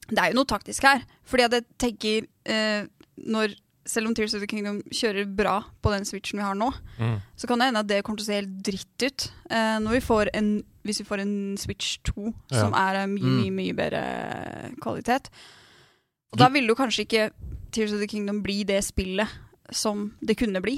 det 0.09 0.17
er 0.17 0.31
jo 0.31 0.37
noe 0.39 0.45
taktisk 0.47 0.83
her. 0.83 1.03
Fordi 1.27 1.43
at 1.43 1.51
jeg 1.51 1.65
tenker 1.77 2.27
eh, 2.45 2.85
når 3.17 3.55
Selv 3.91 4.07
om 4.07 4.13
Tears 4.15 4.33
of 4.37 4.39
the 4.43 4.47
Kingdom 4.47 4.77
kjører 4.93 5.27
bra 5.35 5.57
på 5.83 5.91
den 5.91 6.05
switchen 6.07 6.39
vi 6.39 6.45
har 6.45 6.55
nå, 6.55 6.69
Mm. 7.01 7.17
så 7.35 7.47
kan 7.49 7.59
det 7.59 7.65
hende 7.67 7.81
at 7.83 7.87
det 7.91 8.03
kommer 8.07 8.21
til 8.21 8.23
å 8.27 8.29
se 8.31 8.37
helt 8.39 8.53
dritt 8.63 9.03
ut 9.03 9.25
eh, 9.51 9.77
når 9.83 9.97
vi 9.97 10.01
får 10.05 10.29
en, 10.39 10.51
hvis 10.87 11.01
vi 11.01 11.07
får 11.09 11.19
en 11.25 11.33
Switch 11.59 11.97
2 12.07 12.29
Ja. 12.51 12.61
som 12.61 12.73
er 12.73 13.01
mye, 13.11 13.19
Mm. 13.25 13.41
mye, 13.41 13.51
mye 13.59 13.75
bedre 13.75 14.03
kvalitet. 14.81 15.27
Og 16.31 16.39
da 16.39 16.47
vil 16.53 16.67
jo 16.71 16.75
kanskje 16.79 17.03
ikke 17.05 17.25
Tears 17.71 17.91
of 17.93 17.99
the 17.99 18.07
Kingdom 18.07 18.41
bli 18.43 18.63
det 18.63 18.79
spillet 18.83 19.27
som 19.71 20.13
det 20.23 20.37
kunne 20.39 20.61
bli. 20.63 20.77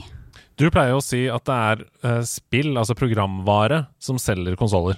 Du 0.58 0.68
pleier 0.72 0.90
jo 0.94 0.98
å 1.02 1.04
si 1.06 1.28
at 1.30 1.46
det 1.46 1.54
er 1.54 1.86
uh, 2.06 2.22
spill, 2.26 2.74
altså 2.78 2.96
programvare, 2.98 3.88
som 4.00 4.18
selger 4.22 4.56
konsoller. 4.58 4.98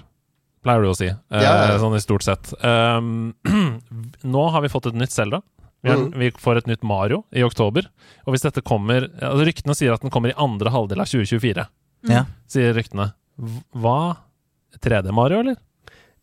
Pleier 0.64 0.82
du 0.82 0.88
å 0.90 0.96
si. 0.96 1.06
eh, 1.06 1.42
Ja, 1.42 1.68
ja. 1.68 1.78
Sånn 1.78 1.94
i 1.96 2.00
stort 2.00 2.22
sett. 2.26 2.52
Um, 2.64 3.34
nå 4.24 4.50
har 4.52 4.60
vi 4.64 4.68
fått 4.72 4.86
et 4.90 4.94
nytt 4.98 5.12
Zelda. 5.14 5.42
Vi, 5.86 5.92
har, 5.92 6.00
mm. 6.02 6.18
vi 6.18 6.30
får 6.42 6.62
et 6.62 6.70
nytt 6.72 6.82
Mario 6.86 7.22
i 7.30 7.44
oktober. 7.46 7.86
Og 8.26 8.34
hvis 8.34 8.42
dette 8.42 8.64
kommer 8.66 9.06
altså 9.14 9.46
Ryktene 9.46 9.76
sier 9.78 9.94
at 9.94 10.02
den 10.02 10.10
kommer 10.14 10.32
i 10.32 10.38
andre 10.40 10.72
halvdel 10.74 11.04
av 11.04 11.10
2024. 11.12 11.68
Mm. 12.06 12.12
Ja. 12.12 12.24
Sier 12.50 12.74
ryktene. 12.74 13.12
Hva? 13.76 14.00
3D-Mario, 14.82 15.44
eller? 15.44 15.62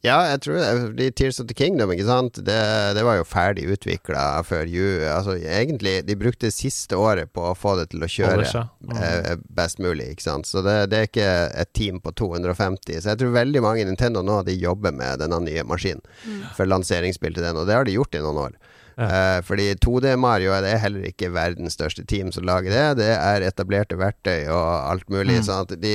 Ja, 0.03 0.18
jeg 0.34 0.41
tror 0.43 0.57
det. 0.97 1.05
Tears 1.16 1.39
of 1.39 1.47
the 1.47 1.55
Kingdom, 1.55 1.93
ikke 1.93 2.03
sant. 2.09 2.36
Det, 2.43 2.57
det 2.97 3.05
var 3.07 3.22
jo 3.22 3.24
ferdig 3.28 3.64
utvikla 3.72 4.41
før 4.43 4.68
jul. 4.68 5.05
Altså, 5.07 5.38
egentlig, 5.39 6.01
de 6.03 6.18
brukte 6.20 6.51
siste 6.51 6.99
året 6.99 7.32
på 7.32 7.45
å 7.47 7.53
få 7.55 7.78
det 7.80 7.88
til 7.93 8.03
å 8.03 8.09
kjøre 8.11 8.43
Mm. 8.84 8.98
eh, 8.99 9.38
best 9.56 9.80
mulig, 9.80 10.10
ikke 10.11 10.26
sant. 10.26 10.49
Så 10.49 10.60
det, 10.65 10.76
det 10.91 10.99
er 10.99 11.07
ikke 11.07 11.30
et 11.64 11.72
team 11.72 12.02
på 12.03 12.11
250. 12.19 12.99
Så 12.99 13.14
jeg 13.14 13.22
tror 13.22 13.31
veldig 13.38 13.64
mange 13.64 13.85
i 13.85 13.88
Nintendo 13.88 14.26
nå 14.27 14.41
de 14.44 14.57
jobber 14.60 14.91
med 14.91 15.23
denne 15.23 15.40
nye 15.45 15.64
maskinen 15.64 16.03
for 16.57 16.68
lanseringsspill 16.68 17.40
til 17.40 17.48
den, 17.48 17.64
og 17.64 17.72
det 17.72 17.80
har 17.80 17.88
de 17.88 17.95
gjort 17.95 18.19
i 18.19 18.26
noen 18.26 18.44
år. 18.49 18.60
Eh, 18.98 19.40
fordi 19.45 19.72
2D 19.82 20.15
Mario 20.22 20.53
det 20.61 20.74
er 20.76 20.82
heller 20.84 21.07
ikke 21.10 21.32
verdens 21.34 21.78
største 21.78 22.06
team 22.10 22.32
som 22.34 22.45
lager 22.48 22.74
det. 22.74 22.86
Det 23.02 23.11
er 23.15 23.45
etablerte 23.48 23.98
verktøy 23.99 24.49
og 24.53 24.68
alt 24.91 25.10
mulig. 25.14 25.40
Mm. 25.40 25.45
Sånn 25.48 25.65
at 25.65 25.74
de, 25.82 25.94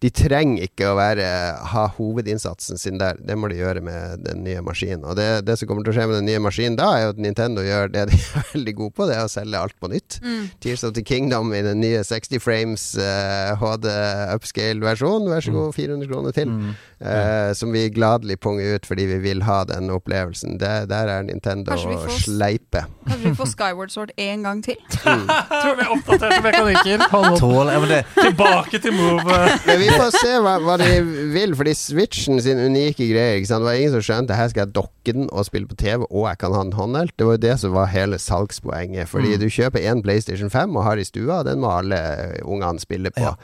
de 0.00 0.12
trenger 0.14 0.68
ikke 0.68 0.90
å 0.90 0.96
være, 0.98 1.26
ha 1.74 1.84
hovedinnsatsen 1.98 2.80
sin 2.80 3.00
der. 3.02 3.20
Det 3.20 3.36
må 3.38 3.50
de 3.52 3.60
gjøre 3.60 3.84
med 3.84 4.24
den 4.24 4.44
nye 4.46 4.64
maskinen. 4.64 5.04
Og 5.04 5.18
det, 5.20 5.44
det 5.48 5.58
som 5.60 5.70
kommer 5.70 5.86
til 5.86 5.94
å 5.94 5.98
skje 5.98 6.08
med 6.10 6.20
den 6.22 6.30
nye 6.30 6.42
maskinen 6.42 6.78
da, 6.80 6.90
er 6.96 7.06
jo 7.06 7.14
at 7.14 7.22
Nintendo 7.26 7.64
gjør 7.64 7.92
det 7.94 8.06
de 8.12 8.20
er 8.40 8.48
veldig 8.54 8.76
gode 8.80 8.96
på, 8.96 9.08
det 9.10 9.18
er 9.18 9.28
å 9.28 9.32
selge 9.32 9.60
alt 9.60 9.76
på 9.80 9.92
nytt. 9.92 10.20
Tears 10.64 10.86
of 10.86 10.96
the 10.96 11.04
Kingdom 11.04 11.52
i 11.56 11.62
den 11.64 11.82
nye 11.82 12.02
60 12.06 12.42
frames 12.42 12.86
uh, 12.98 13.54
HD 13.60 13.90
upscale-versjon. 14.34 15.28
Vær 15.30 15.44
så 15.44 15.54
god, 15.54 15.74
400 15.76 16.10
kroner 16.10 16.36
til. 16.36 16.50
Mm. 16.50 16.74
Uh, 17.04 17.50
som 17.56 17.74
vi 17.74 17.84
gladelig 17.92 18.38
punger 18.40 18.78
ut 18.78 18.86
fordi 18.88 19.04
vi 19.10 19.18
vil 19.24 19.44
ha 19.44 19.60
den 19.68 19.92
opplevelsen. 19.92 20.56
Det, 20.62 20.72
der 20.92 21.10
er 21.12 21.26
Nintendo 21.26 21.76
sleipe. 22.22 22.84
Kanskje 23.08 23.28
vi 23.28 23.34
får 23.38 23.50
Skyward 23.52 23.92
Sword 23.92 24.12
en 24.16 24.44
gang 24.46 24.62
til? 24.64 24.76
Tror 25.62 25.74
vi 25.78 25.86
oppdaterte 25.96 26.40
mekanikker. 26.44 27.04
Tål, 27.42 27.72
ja, 27.72 27.80
det, 27.90 28.00
Tilbake 28.16 28.80
til 28.82 28.96
move. 28.96 29.38
Men 29.66 29.80
vi 29.80 29.90
får 29.92 30.14
se 30.16 30.32
hva, 30.44 30.56
hva 30.64 30.76
de 30.80 30.90
vil, 31.34 31.54
fordi 31.58 31.74
Switchen 31.78 32.40
sin 32.44 32.60
unike 32.60 33.08
greie 33.10 33.40
ikke 33.40 33.50
sant? 33.50 33.64
Det 33.64 33.70
var 33.70 33.80
ingen 33.80 33.94
som 33.96 34.06
skjønte 34.08 34.38
her 34.38 34.50
skal 34.52 34.64
jeg 34.64 34.74
dokke 34.76 35.14
den 35.14 35.28
og 35.28 35.44
spille 35.48 35.68
på 35.68 35.76
TV, 35.80 36.06
og 36.08 36.28
jeg 36.30 36.40
kan 36.40 36.56
ha 36.56 36.64
den 36.64 36.74
håndhelt. 36.78 37.14
Det 37.18 37.28
var 37.28 37.36
jo 37.36 37.44
det 37.44 37.56
som 37.60 37.76
var 37.76 37.92
hele 37.92 38.18
salgspoenget. 38.20 39.10
Fordi 39.10 39.36
du 39.40 39.46
kjøper 39.52 39.84
én 39.84 40.02
PlayStation 40.04 40.50
5 40.52 40.76
og 40.76 40.86
har 40.88 41.00
i 41.00 41.06
stua, 41.06 41.42
den 41.46 41.60
må 41.64 41.72
alle 41.74 42.00
eh, 42.00 42.40
ungene 42.44 42.80
spille 42.82 43.12
på. 43.14 43.26
Ja. 43.26 43.34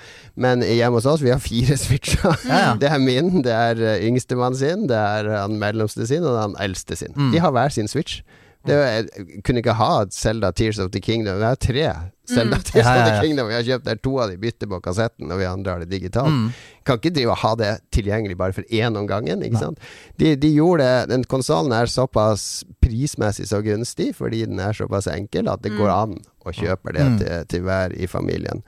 Men 0.40 0.64
hjemme 0.64 1.00
hos 1.00 1.08
oss, 1.10 1.24
vi 1.24 1.32
har 1.34 1.42
fire 1.42 1.76
Switcher. 1.76 2.36
Ja, 2.48 2.60
ja. 2.70 2.74
Det 2.80 2.88
er 2.88 2.98
min, 3.02 3.42
det 3.44 3.52
er 3.52 3.80
uh, 3.80 4.06
yngstemann 4.06 4.56
sin, 4.56 4.88
det 4.88 4.96
er 4.96 5.30
han 5.36 5.58
mellomste 5.60 6.06
sin, 6.08 6.24
og 6.24 6.36
er 6.36 6.46
han 6.48 6.58
eldste 6.62 6.96
sin. 6.96 7.12
Mm. 7.16 7.32
De 7.34 7.42
har 7.44 7.54
hver 7.54 7.74
sin 7.74 7.88
Switch. 7.90 8.22
Det, 8.66 8.74
jeg 8.76 9.42
kunne 9.46 9.62
ikke 9.62 9.72
ha 9.78 10.04
Zelda 10.12 10.50
Tears 10.52 10.78
of 10.84 10.90
the 10.92 11.00
Kingdom. 11.00 11.38
Vi 11.40 11.44
har 11.48 11.56
tre 11.56 11.84
Zelda 12.28 12.58
Tears 12.60 12.84
Ja, 12.84 12.92
ja, 12.94 13.02
of 13.02 13.08
the. 13.08 13.22
Kingdom. 13.26 13.48
Vi 13.48 13.54
har 13.56 13.62
kjøpt 13.64 13.86
der 13.88 13.96
to 14.04 14.12
av 14.20 14.28
de 14.30 14.36
bytter 14.42 14.68
på 14.68 14.80
kassetten, 14.84 15.30
og 15.32 15.38
vi 15.40 15.46
andre 15.48 15.72
har 15.72 15.80
det 15.80 15.88
digitalt. 15.94 16.28
mm. 16.28 16.50
Kan 16.84 17.00
ikke 17.00 17.14
drive 17.16 17.32
og 17.32 17.40
ha 17.40 17.54
det 17.56 17.70
tilgjengelig 17.96 18.36
bare 18.36 18.52
for 18.52 18.62
én 18.68 18.96
om 19.00 19.06
gangen. 19.08 19.40
Ikke 19.46 19.58
sant? 19.62 19.80
De, 20.20 20.34
de 20.36 20.52
gjorde 20.54 20.84
det 20.84 21.08
Den 21.14 21.24
konsollen 21.24 21.72
er 21.72 21.88
såpass 21.88 22.64
prismessig 22.84 23.48
så 23.48 23.62
gunstig, 23.64 24.12
fordi 24.18 24.44
den 24.44 24.60
er 24.60 24.76
såpass 24.76 25.08
enkel, 25.08 25.48
at 25.48 25.62
det 25.64 25.72
går 25.78 25.88
an 25.96 26.18
å 26.44 26.52
kjøpe 26.52 26.92
det 26.96 27.06
Mm. 27.08 27.18
til, 27.18 27.44
til 27.48 27.62
hver 27.64 27.92
i 27.96 28.06
familien. 28.06 28.60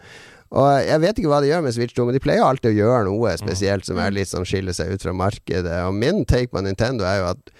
Og 0.53 0.69
jeg 0.85 1.01
vet 1.01 1.17
ikke 1.19 1.29
hva 1.33 1.41
de 1.41 1.49
gjør 1.49 1.63
med 1.65 1.73
Switch 1.73 1.95
2, 1.97 2.05
men 2.09 2.13
de 2.17 2.21
pleier 2.21 2.45
alltid 2.45 2.73
å 2.75 2.77
gjøre 2.77 3.05
noe 3.09 3.31
spesielt 3.41 3.87
som 3.89 3.97
er 4.01 4.11
litt 4.13 4.29
sånn 4.29 4.45
skiller 4.45 4.73
seg 4.77 4.91
ut 4.93 5.01
fra 5.05 5.13
markedet. 5.17 5.79
Og 5.89 5.95
min 5.97 6.25
take 6.29 6.51
på 6.53 6.61
Nintendo 6.65 7.05
er 7.09 7.23
jo 7.23 7.29
at 7.31 7.53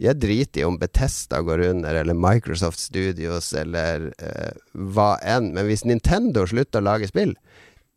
jeg 0.00 0.16
driter 0.16 0.62
i 0.62 0.64
om 0.64 0.78
Betesta 0.80 1.42
går 1.44 1.66
under, 1.70 1.94
eller 2.00 2.16
Microsoft 2.16 2.80
Studios, 2.80 3.52
eller 3.52 4.08
eh, 4.16 4.52
hva 4.72 5.14
enn. 5.20 5.52
Men 5.56 5.68
hvis 5.68 5.84
Nintendo 5.88 6.46
slutter 6.48 6.80
å 6.80 6.88
lage 6.88 7.10
spill, 7.10 7.34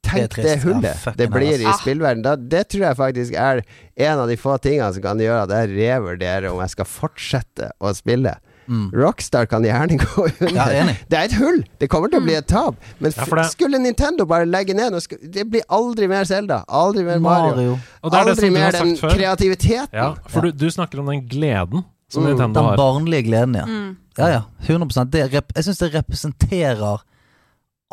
tenk 0.03 0.35
det, 0.35 0.43
det 0.43 0.55
hullet 0.65 1.05
ja, 1.07 1.13
det 1.15 1.29
blir 1.31 1.61
i 1.61 1.63
hell, 1.63 1.77
spillverden. 1.79 2.25
Da, 2.25 2.35
det 2.35 2.65
tror 2.73 2.89
jeg 2.89 2.99
faktisk 2.99 3.37
er 3.39 3.63
en 3.95 4.23
av 4.25 4.31
de 4.31 4.39
få 4.39 4.57
tingene 4.59 4.91
som 4.95 5.05
kan 5.05 5.21
gjøre 5.23 5.45
at 5.45 5.53
jeg 5.61 5.77
revurderer 5.77 6.49
om 6.51 6.59
jeg 6.63 6.75
skal 6.75 6.89
fortsette 6.91 7.71
å 7.79 7.93
spille. 7.95 8.35
Mm. 8.67 8.91
Rockstar 8.95 9.47
kan 9.51 9.63
gjerne 9.67 9.97
gå 10.03 10.27
under. 10.27 10.51
Ja. 10.55 10.67
Det 11.07 11.17
er 11.19 11.25
et 11.27 11.37
hull! 11.39 11.63
Det 11.79 11.87
kommer 11.91 12.11
til 12.11 12.19
å 12.19 12.25
bli 12.27 12.35
et 12.35 12.47
tap. 12.51 12.77
Men 13.03 13.15
Ja, 13.15 13.47
skulle 13.51 13.79
Nintendo 13.79 14.27
bare 14.27 14.47
legge 14.47 14.75
ned 14.75 14.95
Det 15.23 15.43
blir 15.51 15.63
aldri 15.67 16.07
mer 16.11 16.27
Zelda. 16.27 16.63
Aldri 16.67 17.03
mer 17.07 17.23
Mario. 17.23 17.55
Mario. 17.55 17.79
Aldri 18.03 18.51
har 18.51 18.55
mer 18.59 18.77
den 18.77 18.95
før. 18.99 19.15
kreativiteten. 19.17 19.95
Ja, 19.95 20.13
for 20.27 20.47
du, 20.47 20.51
du 20.51 20.69
snakker 20.71 21.03
om 21.03 21.11
den 21.11 21.25
gleden 21.27 21.83
som 22.13 22.23
Mm. 22.23 22.29
Nintendo 22.31 22.59
Den 22.59 22.69
har. 22.69 22.77
barnlige 22.77 23.25
gleden, 23.27 23.55
ja. 23.57 23.65
Mm. 23.65 23.95
Ja, 24.17 24.27
ja. 24.29 24.41
100 24.67 25.05
det 25.09 25.23
Jeg 25.33 25.63
syns 25.65 25.79
det 25.81 25.93
representerer 25.95 27.01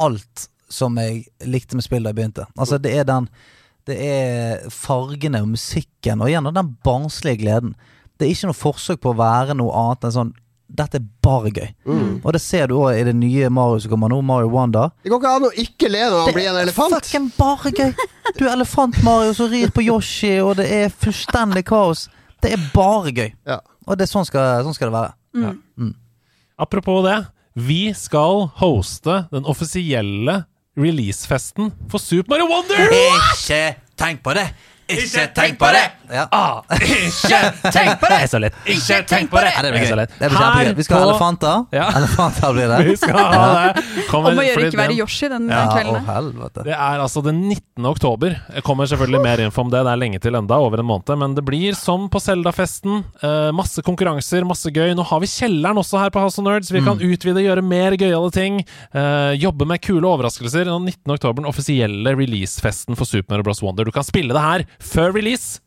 alt 0.01 0.49
som 0.71 0.97
jeg 1.01 1.25
likte 1.47 1.75
med 1.79 1.85
spillet 1.85 2.05
da 2.05 2.13
jeg 2.13 2.19
begynte. 2.21 2.47
Altså, 2.59 2.79
det 2.79 2.95
er 3.01 3.05
den 3.09 3.29
Det 3.89 3.97
er 3.97 4.69
fargene 4.71 5.41
og 5.41 5.49
musikken, 5.49 6.21
og 6.21 6.29
igjen 6.29 6.45
den 6.55 6.77
barnslige 6.85 7.41
gleden. 7.41 7.73
Det 8.21 8.27
er 8.29 8.35
ikke 8.35 8.51
noe 8.51 8.59
forsøk 8.59 9.01
på 9.01 9.15
å 9.15 9.17
være 9.19 9.57
noe 9.57 9.73
annet 9.73 10.05
enn 10.05 10.13
sånn 10.19 10.33
Dette 10.71 11.01
er 11.01 11.07
bare 11.25 11.51
gøy. 11.51 11.71
Mm. 11.89 12.21
Og 12.23 12.33
det 12.37 12.41
ser 12.45 12.69
du 12.71 12.77
òg 12.79 13.01
i 13.01 13.03
det 13.03 13.17
nye 13.19 13.49
Mario 13.51 13.81
som 13.83 13.91
kommer 13.91 14.09
nå, 14.13 14.21
Mario 14.23 14.53
Wanda. 14.53 14.85
Det 15.03 15.11
går 15.11 15.19
ikke 15.19 15.33
an 15.41 15.47
å 15.49 15.51
ikke 15.65 15.89
le 15.91 16.05
når 16.13 16.21
han 16.29 16.37
blir 16.37 16.47
en 16.47 16.59
er 16.61 16.63
elefant. 16.69 16.95
Fucking 16.95 17.27
bare 17.35 17.73
gøy! 17.75 17.91
Du 18.39 18.45
er 18.47 18.53
elefant-Mario 18.53 19.33
som 19.35 19.51
rir 19.51 19.73
på 19.75 19.83
Yoshi, 19.83 20.37
og 20.39 20.61
det 20.61 20.69
er 20.71 20.93
fullstendig 20.95 21.65
kaos. 21.67 22.05
Det 22.43 22.55
er 22.57 22.63
bare 22.75 23.13
gøy. 23.13 23.31
Ja. 23.49 23.61
Og 23.87 23.99
det 24.01 24.09
sånn 24.11 24.27
skal, 24.29 24.63
sånn 24.67 24.77
skal 24.77 24.91
det 24.91 24.97
være. 24.97 25.55
Mm. 25.81 25.93
Apropos 26.61 27.03
det, 27.07 27.19
vi 27.59 27.91
skal 27.97 28.47
hoste 28.61 29.25
den 29.33 29.47
offisielle 29.49 30.43
releasefesten 30.79 31.73
for 31.91 32.03
Super 32.03 32.31
Mario 32.37 32.49
Wonder! 32.51 32.93
Ikke 32.95 33.63
tenk 34.01 34.23
på 34.25 34.35
det! 34.39 34.47
Ikke 34.99 35.27
tenk 35.37 35.59
på 35.61 35.71
det! 35.75 35.87
Ja. 36.11 36.25
Ah, 36.35 36.63
ikke 36.75 37.39
tenk 37.71 38.01
på 38.01 38.09
det! 38.11 38.17
Det 38.17 38.25
er 38.25 38.31
så 38.33 38.39
lett. 38.43 38.55
Ikke 38.67 38.97
tenk 39.07 39.29
på 39.31 39.39
det! 39.45 39.51
Ja, 39.55 39.61
det 39.63 39.69
Det 39.71 39.77
blir 39.77 39.87
så 39.87 39.95
gøy. 39.95 39.99
lett. 40.01 40.15
Det 40.19 40.31
blir 40.33 40.41
kjempegøy. 40.41 40.67
Her 40.67 40.75
Vi 40.81 40.83
skal 40.87 40.97
ha 40.99 41.05
elefanter. 41.07 41.61
Ja. 41.77 41.85
Elefanter 42.01 42.55
blir 42.57 42.73
det. 42.73 42.79
Vi 42.89 42.97
skal 42.99 43.19
ha 43.21 43.51
det. 43.77 43.85
Kommer- 44.11 44.33
Om 44.35 44.41
å 44.43 44.47
gjøre 44.49 44.65
ikke 44.71 44.81
være 44.81 44.97
Yoshi 44.99 45.29
den 45.31 45.47
Ja, 45.53 45.61
å 45.69 45.77
kvelden. 45.77 46.09
helvete. 46.09 46.65
Det 46.67 46.75
er 46.75 47.05
altså 47.05 47.23
den 47.23 47.39
19. 47.49 47.87
oktober. 47.93 48.35
Jeg 48.57 48.65
kommer 48.67 48.91
selvfølgelig 48.91 49.23
mer 49.23 49.45
info 49.47 49.63
om 49.63 49.71
det. 49.71 49.85
Det 49.87 49.93
er 49.95 50.01
lenge 50.03 50.21
til 50.25 50.35
enda, 50.41 50.59
over 50.59 50.83
en 50.83 50.89
måned. 50.91 51.15
Men 51.23 51.35
det 51.39 51.45
blir 51.47 51.79
som 51.79 52.09
på 52.11 52.19
Zelda-festen. 52.25 53.05
Uh, 53.23 53.53
masse 53.55 53.79
konkurranser, 53.87 54.43
masse 54.51 54.67
gøy. 54.75 54.91
Nå 54.99 55.07
har 55.07 55.23
vi 55.23 55.31
kjelleren 55.31 55.79
også 55.79 56.03
her 56.03 56.11
på 56.11 56.19
House 56.27 56.41
of 56.43 56.45
Nerds. 56.49 56.73
Vi 56.75 56.83
kan 56.83 56.99
utvide, 56.99 57.39
gjøre 57.47 57.63
mer 57.63 57.95
gøyale 57.95 58.33
ting. 58.35 58.59
Uh, 58.91 59.31
jobbe 59.39 59.63
med 59.71 59.79
kule 59.87 60.11
overraskelser. 60.11 60.67
Den 60.67 60.91
19. 60.91 61.15
oktober, 61.15 61.39
den 61.45 61.51
offisielle 61.55 62.17
releasefesten 62.19 62.99
for 62.99 63.07
Super 63.07 63.37
Mario 63.37 63.47
Bros. 63.47 63.63
Wonder. 63.63 63.85
Du 63.87 63.95
kan 63.95 64.03
spille 64.03 64.35
det 64.35 64.43
her 64.43 64.67
før 64.81 65.15
release. 65.15 65.61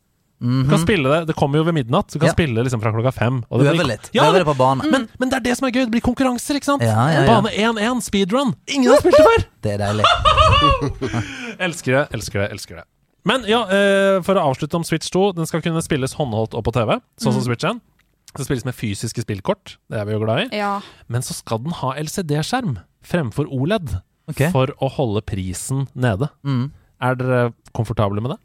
Du 0.44 0.66
kan 0.68 0.80
spille 0.82 1.08
Det 1.08 1.28
Det 1.30 1.36
kommer 1.38 1.56
jo 1.56 1.64
ved 1.64 1.72
midnatt. 1.74 2.10
Du 2.12 2.18
kan 2.18 2.28
Ja. 2.28 2.32
spille 2.34 2.54
det 2.54 2.64
liksom 2.66 2.82
fra 2.82 2.92
klokka 2.92 3.12
fem. 3.14 3.44
og 3.50 3.60
det 3.60 3.70
blir- 3.72 3.80
Øve 3.80 3.86
litt. 3.88 4.10
Ja, 4.12 4.30
Øve 4.30 4.44
på 4.44 4.56
banen. 4.56 4.90
men, 4.90 5.08
men 5.18 5.28
det 5.30 5.36
er 5.36 5.40
det 5.40 5.56
som 5.56 5.68
er 5.68 5.72
gøy. 5.72 5.84
Det 5.86 5.92
blir 5.92 6.02
konkurranser, 6.02 6.56
ikke 6.56 6.64
sant? 6.64 6.82
Ja, 6.82 7.08
ja, 7.08 7.24
ja. 7.24 7.26
Bane 7.26 7.50
1-1, 7.50 8.02
speedrun. 8.02 8.54
Ingen 8.68 8.90
har 8.90 8.98
spilt 9.00 9.16
det 9.16 9.24
før! 9.24 9.44
Det 9.62 9.72
er 9.72 9.78
deilig. 9.78 10.04
Elsker 11.60 11.92
det, 11.92 12.08
elsker 12.12 12.40
det, 12.42 12.50
elsker 12.52 12.76
det. 12.76 12.84
Men 13.24 13.44
ja, 13.48 13.62
uh, 13.64 14.20
for 14.22 14.36
å 14.36 14.52
avslutte 14.52 14.74
om 14.74 14.84
Switch 14.84 15.08
2. 15.08 15.32
Den 15.34 15.46
skal 15.46 15.62
kunne 15.62 15.80
spilles 15.80 16.14
håndholdt 16.18 16.54
og 16.54 16.64
på 16.66 16.74
TV, 16.76 16.98
sånn 17.16 17.32
som 17.32 17.42
Switch 17.46 17.64
1. 17.64 17.80
Den 17.80 18.34
skal 18.34 18.48
spilles 18.48 18.64
med 18.66 18.74
fysiske 18.74 19.22
spillkort, 19.24 19.76
det 19.88 20.00
er 20.00 20.04
vi 20.04 20.12
jo 20.16 20.18
glad 20.24 20.44
i. 20.52 20.58
Ja. 20.58 20.80
Men 21.08 21.22
så 21.22 21.32
skal 21.32 21.62
den 21.62 21.72
ha 21.72 21.94
LCD-skjerm 21.94 22.80
fremfor 23.04 23.46
OLED, 23.46 24.00
okay. 24.28 24.50
for 24.50 24.72
å 24.82 24.90
holde 24.90 25.22
prisen 25.22 25.86
nede. 25.94 26.28
Mm. 26.44 26.72
Er 27.00 27.14
dere 27.20 27.54
komfortable 27.72 28.20
med 28.20 28.34
det? 28.34 28.38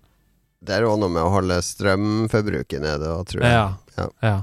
Det 0.61 0.75
er 0.75 0.83
jo 0.83 0.95
noe 0.99 1.09
med 1.09 1.23
å 1.23 1.31
holde 1.31 1.55
strømforbruket 1.63 2.81
nede 2.83 3.11
tror 3.29 3.43
jeg. 3.45 3.51
Ja. 3.51 3.67
Ja. 3.97 4.07
ja. 4.25 4.37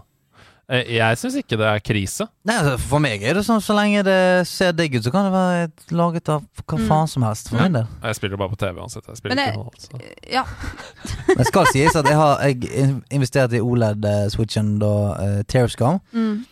Eh, 0.69 0.89
Jeg 0.97 1.19
syns 1.21 1.37
ikke 1.39 1.59
det 1.61 1.67
er 1.69 1.79
krise. 1.85 2.25
Nei, 2.49 2.57
altså, 2.59 2.79
For 2.89 2.99
meg 3.05 3.23
er 3.23 3.37
det 3.39 3.45
sånn 3.47 3.61
så 3.63 3.77
lenge 3.77 4.01
det 4.07 4.17
ser 4.51 4.73
digg 4.75 4.97
ut, 4.97 5.05
så 5.05 5.13
kan 5.15 5.29
det 5.29 5.35
være 5.37 5.95
laget 5.95 6.29
av 6.33 6.43
hva 6.67 6.79
Mm. 6.81 6.89
faen 6.89 7.09
som 7.13 7.23
helst. 7.23 7.51
For 7.53 7.61
min 7.61 7.73
del. 7.77 7.87
Jeg 8.03 8.17
spiller 8.19 8.37
bare 8.41 8.51
på 8.51 8.59
TV 8.65 8.81
uansett. 8.81 9.07
Jeg 9.07 9.17
spiller 9.21 9.37
Men 9.37 9.45
jeg- 9.45 9.55
ikke 9.55 9.93
noe, 9.93 10.11
ja. 10.33 10.45
Men 11.29 11.37
det 11.37 11.47
skal 11.53 11.67
sies 11.71 11.95
at 11.97 12.05
jeg 12.11 12.17
har 12.19 12.41
jeg 12.43 12.65
in- 12.73 13.05
investert 13.11 13.53
i 13.53 13.61
OLED-switchen 13.61 14.79
da 14.83 14.93
uh, 15.21 15.43
Tears 15.47 15.77
kom. 15.77 16.01
Mm. 16.13 16.45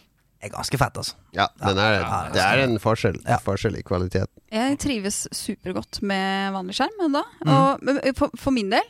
Det 0.45 0.53
er 0.53 0.57
ganske 0.59 0.79
fett, 0.79 0.97
altså. 1.01 1.15
Ja, 1.33 1.47
den 1.59 1.79
er, 1.79 2.01
Ja, 2.05 2.29
det 2.31 2.43
er 2.45 2.63
en 2.69 2.79
forskjell, 2.79 3.17
Ja. 3.27 3.39
forskjell 3.41 3.79
i 3.79 3.83
kvalitet. 3.83 4.29
Jeg 4.53 4.79
trives 4.79 5.27
supergodt 5.33 6.03
med 6.03 6.53
vanlig 6.53 6.75
skjerm 6.77 7.01
ennå. 7.09 7.23
Mm. 7.47 7.55
Og 7.57 8.15
for, 8.15 8.31
for 8.37 8.51
min 8.53 8.69
del, 8.71 8.85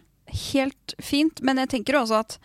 helt 0.52 0.94
fint. 1.02 1.42
Men 1.42 1.62
jeg 1.62 1.72
tenker 1.76 2.00
også 2.00 2.22
at 2.24 2.38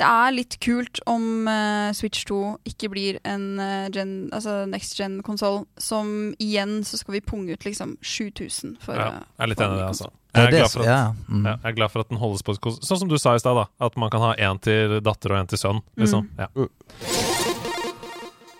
det 0.00 0.08
er 0.08 0.32
litt 0.34 0.56
kult 0.64 1.02
om 1.10 1.46
uh, 1.46 1.92
Switch 1.94 2.24
2 2.28 2.38
ikke 2.70 2.88
blir 2.94 3.18
en 3.28 3.60
uh, 3.60 3.90
gen, 3.92 4.30
altså 4.34 4.62
next 4.70 4.96
gen-konsoll 4.98 5.62
som 5.80 6.32
igjen 6.42 6.80
så 6.88 6.98
skal 7.00 7.18
vi 7.18 7.22
punge 7.24 7.52
ut 7.54 7.66
liksom 7.68 7.98
7000 8.00 8.78
for 8.82 8.96
Ja, 8.96 9.10
eh, 9.10 9.20
jeg 9.36 9.44
er 9.44 9.52
litt 9.52 9.64
enig 9.66 9.76
i 9.76 9.82
det, 9.82 9.90
altså. 9.92 10.10
Jeg 10.32 10.42
er 10.42 10.48
er 10.48 10.56
glad 10.56 10.72
for 10.72 10.80
at 10.80 10.88
ja, 10.88 11.02
mm. 11.28 11.44
Ja, 11.44 11.52
jeg 11.52 11.68
er 11.70 11.76
glad 11.76 11.92
for 11.92 12.06
at 12.06 12.08
den 12.08 12.22
holdes 12.22 12.46
på 12.46 12.56
Sånn 12.56 13.02
som 13.04 13.10
du 13.12 13.18
sa 13.20 13.36
i 13.36 13.42
stad, 13.44 13.60
da. 13.60 13.68
At 13.84 14.00
man 14.00 14.10
kan 14.12 14.24
ha 14.24 14.32
én 14.40 14.62
til 14.64 14.96
datter 15.04 15.36
og 15.36 15.44
én 15.44 15.52
til 15.52 15.60
sønn. 15.60 15.84
Liksom. 16.00 16.32
Ja. 16.40 16.48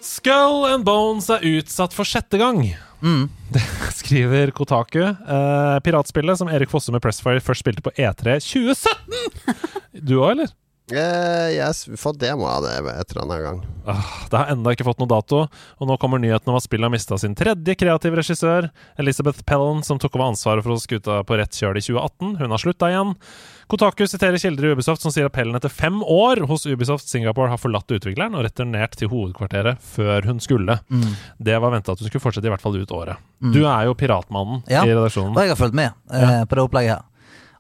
Skull 0.03 0.65
and 0.67 0.85
Bones 0.87 1.29
er 1.31 1.45
utsatt 1.47 1.95
for 1.97 2.09
sjette 2.09 2.41
gang, 2.41 2.65
Mm. 3.03 3.25
skriver 3.99 4.53
Kotaku. 4.55 5.01
Eh, 5.03 5.79
piratspillet 5.83 6.39
som 6.39 6.47
Erik 6.49 6.71
Fosse 6.71 6.93
med 6.95 7.03
Pressfire 7.03 7.43
først 7.43 7.65
spilte 7.65 7.83
på 7.83 7.91
E3 7.99 8.37
2017! 8.39 9.49
Du 10.07 10.15
òg, 10.21 10.31
eller? 10.37 10.53
Eh, 10.91 11.49
jeg 11.55 11.63
har 11.63 11.97
fått 11.97 12.19
demo 12.19 12.45
av 12.51 12.65
det 12.67 12.73
et 12.75 13.13
eller 13.15 13.23
annet 13.23 13.43
gang. 13.45 13.61
Ah, 13.87 14.03
Det 14.29 14.37
har 14.37 14.51
ennå 14.53 14.73
ikke 14.75 14.85
fått 14.85 14.99
noe 14.99 15.09
dato, 15.09 15.45
og 15.79 15.87
nå 15.89 15.95
kommer 15.99 16.19
nyheten 16.19 16.51
om 16.51 16.57
at 16.59 16.65
spillet 16.67 16.85
har 16.85 16.91
mista 16.93 17.17
sin 17.19 17.37
tredje 17.39 17.77
kreative 17.79 18.19
regissør, 18.19 18.67
Elizabeth 18.99 19.45
Pellen, 19.47 19.83
som 19.87 19.99
tok 20.03 20.17
over 20.19 20.33
ansvaret 20.33 20.63
for 20.67 20.75
å 20.75 20.81
skuta 20.83 21.21
på 21.25 21.39
rett 21.39 21.55
kjøl 21.55 21.79
i 21.79 21.85
2018. 21.87 22.35
Hun 22.43 22.51
har 22.51 22.59
slutta 22.59 22.91
igjen. 22.91 23.15
Kotaku 23.71 24.05
siterer 24.11 24.37
kilder 24.43 24.67
i 24.69 24.73
Ubisoft 24.75 25.01
som 25.07 25.15
sier 25.15 25.31
at 25.31 25.33
Pellen 25.33 25.55
etter 25.57 25.71
fem 25.73 26.03
år 26.03 26.43
hos 26.51 26.67
Ubisoft 26.67 27.09
Singapore 27.09 27.49
har 27.55 27.63
forlatt 27.63 27.89
utvikleren 27.95 28.35
og 28.37 28.45
returnert 28.45 28.99
til 28.99 29.09
hovedkvarteret 29.09 29.79
før 29.95 30.27
hun 30.29 30.43
skulle. 30.43 30.81
Mm. 30.91 31.15
Det 31.41 31.57
var 31.63 31.73
venta 31.73 31.95
at 31.95 32.03
hun 32.03 32.11
skulle 32.11 32.27
fortsette 32.27 32.51
i 32.51 32.53
hvert 32.53 32.61
fall 32.61 32.77
ut 32.77 32.91
året. 32.93 33.17
Du 33.41 33.63
er 33.65 33.87
jo 33.87 33.95
piratmannen 33.95 34.63
Ja. 34.69 34.83
i 34.85 34.91
redaksjonen. 34.93 35.33
Ja, 35.33 35.41
Og 35.41 35.47
jeg 35.47 35.55
har 35.57 35.63
fulgt 35.63 35.75
med 35.79 35.93
eh, 36.13 36.45
på 36.45 36.59
det 36.59 36.67
opplegget 36.67 36.99
her. 36.99 37.03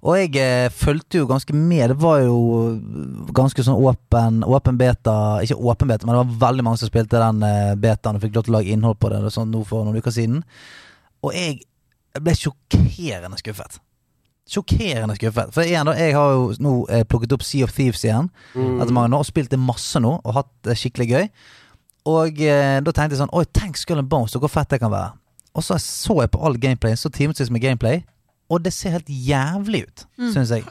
Og 0.02 0.16
jeg 0.18 0.32
eh, 0.42 0.66
fulgte 0.74 1.20
jo 1.20 1.28
ganske 1.30 1.54
med. 1.54 1.92
Det 1.92 1.98
var 2.02 2.24
jo 2.24 2.38
ganske 3.34 3.62
sånn 3.62 3.78
åpen, 3.78 4.40
åpen 4.42 4.80
beta 4.80 5.14
Ikke 5.44 5.54
åpen 5.54 5.92
beta, 5.92 6.08
men 6.08 6.16
det 6.16 6.24
var 6.24 6.48
veldig 6.48 6.64
mange 6.66 6.80
som 6.80 6.90
spilte 6.90 7.20
den 7.22 7.44
eh, 7.46 7.76
betaen 7.78 8.18
og 8.18 8.24
fikk 8.24 8.34
lov 8.34 8.48
til 8.48 8.54
å 8.54 8.58
lage 8.58 8.74
innhold 8.74 8.98
på 8.98 9.12
det 9.12 9.22
sånn 9.30 9.52
nå 9.54 9.62
for 9.68 9.86
noen 9.86 10.02
uker 10.02 10.14
siden. 10.14 10.42
Og 11.22 11.36
jeg 11.38 11.60
ble 12.18 12.34
sjokkerende 12.34 13.38
skuffet. 13.38 13.78
Sjokkerende 14.50 15.14
skuffet. 15.16 15.54
For 15.54 15.62
igjen 15.62 15.86
da, 15.86 15.94
jeg 15.94 16.18
har 16.18 16.34
jo 16.34 16.50
nå 16.58 16.74
eh, 16.90 17.06
plukket 17.06 17.38
opp 17.38 17.46
Sea 17.46 17.68
of 17.68 17.74
Thieves 17.76 18.02
igjen 18.02 18.32
etter 18.58 18.90
mange 18.92 19.14
år 19.14 19.22
og 19.22 19.30
spilt 19.30 19.54
det 19.54 19.62
masse 19.62 20.02
nå 20.02 20.16
og 20.18 20.38
hatt 20.40 20.50
det 20.66 20.80
skikkelig 20.82 21.08
gøy. 21.12 21.28
Og 22.10 22.42
eh, 22.42 22.80
da 22.82 22.90
tenkte 22.90 23.14
jeg 23.14 23.22
sånn 23.22 23.36
Oi, 23.38 23.46
tenk 23.54 23.78
Skull 23.78 24.02
and 24.02 24.10
Bones, 24.10 24.34
og 24.34 24.42
hvor 24.42 24.50
fett 24.50 24.74
det 24.74 24.82
kan 24.82 24.90
være. 24.90 25.14
Og 25.54 25.62
så 25.62 25.78
så 25.78 26.18
jeg 26.24 26.32
på 26.34 26.40
all 26.42 26.58
gameplay, 26.58 26.96
så 26.98 27.12
timevis 27.12 27.52
med 27.52 27.62
gameplay, 27.62 28.02
og 28.52 28.60
det 28.64 28.72
ser 28.76 28.98
helt 28.98 29.08
jævlig 29.08 29.84
ut, 29.88 30.04
Mm. 30.20 30.32
syns 30.34 30.50
jeg. 30.52 30.66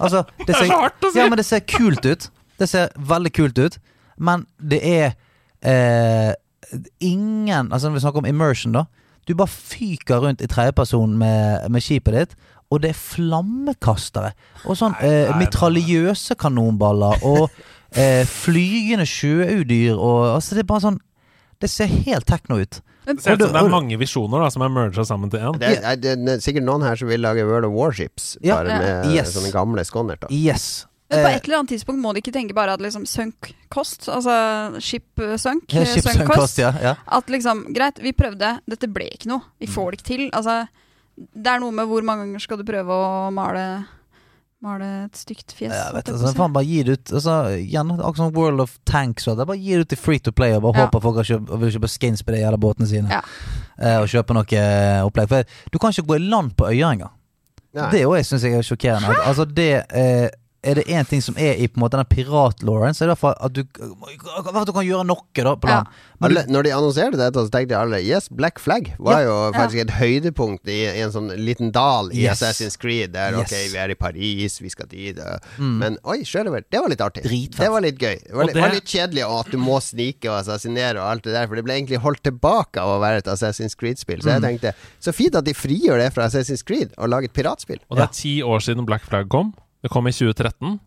Altså, 0.00 0.22
det, 0.46 0.54
er 0.54 0.64
så 0.64 0.78
hardt 0.80 1.04
å 1.04 1.10
si. 1.12 1.18
Ja, 1.20 1.28
men 1.28 1.38
det 1.40 1.44
ser 1.46 1.60
kult 1.68 2.06
ut. 2.08 2.30
Det 2.58 2.68
ser 2.70 2.88
veldig 2.96 3.32
kult 3.36 3.58
ut, 3.60 3.76
men 4.16 4.46
det 4.60 4.80
er 4.86 5.12
eh, 5.62 6.32
ingen 7.04 7.72
Altså, 7.72 7.88
når 7.88 7.94
vi 7.98 8.02
snakker 8.06 8.22
om 8.22 8.28
immersion, 8.30 8.72
da. 8.76 8.84
Du 9.28 9.34
bare 9.38 9.52
fyker 9.52 10.22
rundt 10.24 10.40
i 10.42 10.48
tredjeperson 10.50 11.12
med, 11.18 11.68
med 11.70 11.82
skipet 11.84 12.14
ditt, 12.16 12.32
og 12.72 12.80
det 12.82 12.90
er 12.90 12.98
flammekastere. 12.98 14.32
Og 14.66 14.78
sånn 14.80 14.96
eh, 15.04 15.30
mitraljøse 15.38 16.34
kanonballer 16.40 17.22
og 17.28 17.50
eh, 18.00 18.24
flygende 18.26 19.06
sjøudyr 19.06 19.94
og 19.98 20.32
Altså, 20.36 20.56
det 20.56 20.64
er 20.64 20.70
bare 20.72 20.86
sånn 20.86 21.00
Det 21.62 21.70
ser 21.70 21.86
helt 22.08 22.26
tekno 22.26 22.58
ut. 22.62 22.80
Det 23.06 23.16
ser 23.20 23.34
ut 23.34 23.42
som 23.42 23.52
det 23.52 23.62
er 23.64 23.68
mange 23.72 23.96
visjoner 23.98 24.44
da, 24.44 24.48
som 24.54 24.62
er 24.62 24.68
merga 24.70 25.04
sammen 25.08 25.30
til 25.32 25.40
én. 25.40 25.58
Det 25.58 25.72
er, 25.82 25.96
det 25.98 26.12
er 26.36 26.38
sikkert 26.44 26.64
noen 26.68 26.82
her 26.86 26.96
som 27.00 27.08
vil 27.10 27.20
lage 27.24 27.44
World 27.48 27.66
of 27.66 27.72
Warships, 27.74 28.36
Ja. 28.42 28.60
bare 28.60 28.78
med 28.78 29.12
Yes. 29.16 29.34
sånne 29.34 29.50
gamle 29.52 29.84
skonnert. 29.84 30.28
Yes. 30.30 30.86
Men 31.10 31.24
på 31.26 31.28
Eh, 31.28 31.34
et 31.36 31.44
eller 31.44 31.58
annet 31.58 31.68
tidspunkt 31.74 32.00
må 32.00 32.12
de 32.14 32.22
ikke 32.22 32.32
tenke 32.32 32.54
bare 32.56 32.72
at 32.72 32.80
liksom 32.80 33.04
sunk 33.06 33.50
cost, 33.68 34.06
altså 34.08 34.80
ship 34.80 35.18
eh, 35.20 35.36
sunk, 35.36 35.66
ja, 35.74 35.82
eh, 35.82 35.86
Ship 35.90 36.02
sunk 36.06 36.14
sunk 36.22 36.26
cost. 36.30 36.38
cost, 36.40 36.58
ja. 36.58 36.70
ja. 36.80 36.94
At 37.06 37.26
liksom, 37.28 37.66
greit, 37.74 37.98
vi 38.00 38.12
prøvde, 38.16 38.60
dette 38.66 38.88
ble 38.88 39.10
ikke 39.12 39.28
noe. 39.28 39.42
Vi 39.60 39.66
får 39.68 39.90
det 39.90 39.98
ikke 40.00 40.08
til. 40.08 40.30
Altså, 40.32 40.68
det 41.18 41.46
er 41.52 41.60
noe 41.60 41.70
med 41.70 41.86
hvor 41.90 42.02
mange 42.02 42.24
ganger 42.24 42.40
skal 42.40 42.56
du 42.56 42.64
prøve 42.64 42.88
å 42.88 43.30
male 43.30 43.66
Male 44.62 44.88
et 45.08 45.16
stygt 45.18 45.50
fjes. 45.58 45.72
Ja, 45.74 45.88
vet 45.96 46.06
altså, 46.12 46.30
faen 46.38 46.52
bare 46.54 46.68
gi 46.68 46.82
det 46.86 46.94
ut 47.00 47.12
altså, 47.18 47.32
igjen, 47.58 47.88
Akkurat 47.96 48.20
som 48.20 48.36
World 48.36 48.62
of 48.62 48.76
Tanks 48.86 49.24
det, 49.26 49.46
Bare 49.48 49.58
gi 49.58 49.72
det 49.74 49.80
ut 49.88 49.90
til 49.90 49.98
free 49.98 50.22
to 50.22 50.30
play 50.30 50.54
og 50.54 50.62
bare 50.62 50.76
Ja. 50.78 50.84
håper 50.86 51.02
folk 51.02 51.18
har 51.18 51.26
kjøpt, 51.26 51.50
vil 51.64 51.72
kjøpe 51.74 51.90
skins 51.90 52.22
på 52.22 52.30
de 52.30 52.44
jævla 52.44 52.60
båtene 52.62 52.86
sine. 52.86 53.10
Ja. 53.10 53.22
Eh, 53.82 53.98
og 53.98 54.06
kjøpe 54.12 54.36
noe 54.38 54.46
eh, 54.60 55.00
opplegg. 55.02 55.28
For 55.32 55.42
du 55.72 55.78
kan 55.82 55.90
ikke 55.90 56.06
gå 56.12 56.20
i 56.20 56.22
land 56.28 56.54
på 56.54 56.70
øya 56.70 56.92
engang. 56.94 57.10
Det 57.72 58.04
òg 58.06 58.20
syns 58.28 58.44
jeg 58.44 58.54
er 58.60 58.62
sjokkerende. 58.66 59.16
Altså 59.24 59.46
det 59.48 59.70
eh, 59.90 60.28
Er 60.62 60.76
det 60.78 60.84
én 60.86 61.02
ting 61.10 61.18
som 61.20 61.34
er 61.42 61.56
i 61.58 61.66
på 61.66 61.74
en 61.80 61.82
måte 61.82 61.98
den 61.98 62.06
pirat-lauren, 62.06 62.94
så 62.94 63.02
er 63.02 63.08
det 63.10 63.10
i 63.10 63.14
hvert 63.16 63.18
fall 63.18 63.34
at 63.42 63.52
du, 63.52 63.62
at 64.60 64.66
du 64.68 64.72
kan 64.72 64.84
gjøre 64.86 65.04
noe 65.08 65.18
da. 65.34 65.80
Men 66.22 66.28
Alle, 66.30 66.44
når 66.54 66.62
de 66.68 66.70
annonserte 66.76 67.18
dette, 67.18 67.34
så 67.42 67.50
tenkte 67.50 67.74
alle 67.74 67.98
Yes, 67.98 68.28
Black 68.30 68.60
Flag 68.62 68.92
var 69.02 69.20
Ja. 69.20 69.26
jo 69.26 69.34
faktisk 69.56 69.80
et 69.82 69.90
høydepunkt 69.98 70.68
i, 70.70 70.76
i 70.86 71.00
en 71.02 71.10
sånn 71.10 71.32
liten 71.34 71.72
dal 71.74 72.12
i 72.14 72.20
Yes. 72.28 72.42
Assassin's 72.44 72.78
Creed. 72.78 73.10
Der 73.12 73.32
Yes. 73.40 73.50
ok, 73.50 73.72
vi 73.72 73.78
er 73.82 73.90
i 73.90 73.94
Paris, 73.98 74.60
vi 74.62 74.68
skal 74.70 74.86
dit 74.86 75.18
Mm. 75.58 75.78
Men 75.78 75.98
oi, 76.04 76.20
sjørøver, 76.22 76.62
det 76.70 76.80
var 76.80 76.88
litt 76.88 77.00
artig. 77.00 77.24
Dritfett. 77.24 77.58
Det 77.66 77.70
var 77.70 77.80
litt 77.80 77.98
gøy. 77.98 78.22
Det 78.22 78.32
var, 78.32 78.44
litt, 78.46 78.54
det- 78.54 78.62
var 78.62 78.70
litt 78.76 78.84
kjedelig 78.84 79.24
og 79.26 79.40
at 79.46 79.50
du 79.50 79.58
må 79.58 79.80
snike 79.82 80.30
og 80.30 80.38
assassinere 80.44 80.96
og 81.02 81.10
alt 81.10 81.22
det 81.24 81.32
der, 81.34 81.46
for 81.48 81.56
det 81.56 81.64
ble 81.64 81.74
egentlig 81.74 81.98
holdt 81.98 82.22
tilbake 82.22 82.78
av 82.78 82.88
å 82.88 83.00
være 83.02 83.18
et 83.18 83.24
Assassin's 83.26 83.74
Creed-spill. 83.74 84.22
Så 84.22 84.30
jeg 84.30 84.40
Mm. 84.40 84.46
tenkte 84.60 84.74
så 85.00 85.12
fint 85.12 85.34
at 85.34 85.44
de 85.44 85.52
frigjør 85.54 85.98
det 85.98 86.12
fra 86.14 86.28
Assassin's 86.28 86.62
Creed 86.64 86.94
og 86.96 87.08
lager 87.10 87.24
et 87.24 87.32
piratspill. 87.34 87.78
Og 87.90 87.96
det 87.98 88.04
er 88.04 88.12
ti 88.14 88.40
år 88.42 88.58
siden 88.62 88.86
Black 88.86 89.02
Flag 89.04 89.28
kom. 89.28 89.54
Det 89.82 89.90
kom 89.92 90.06
i 90.08 90.14
2013. 90.14 90.78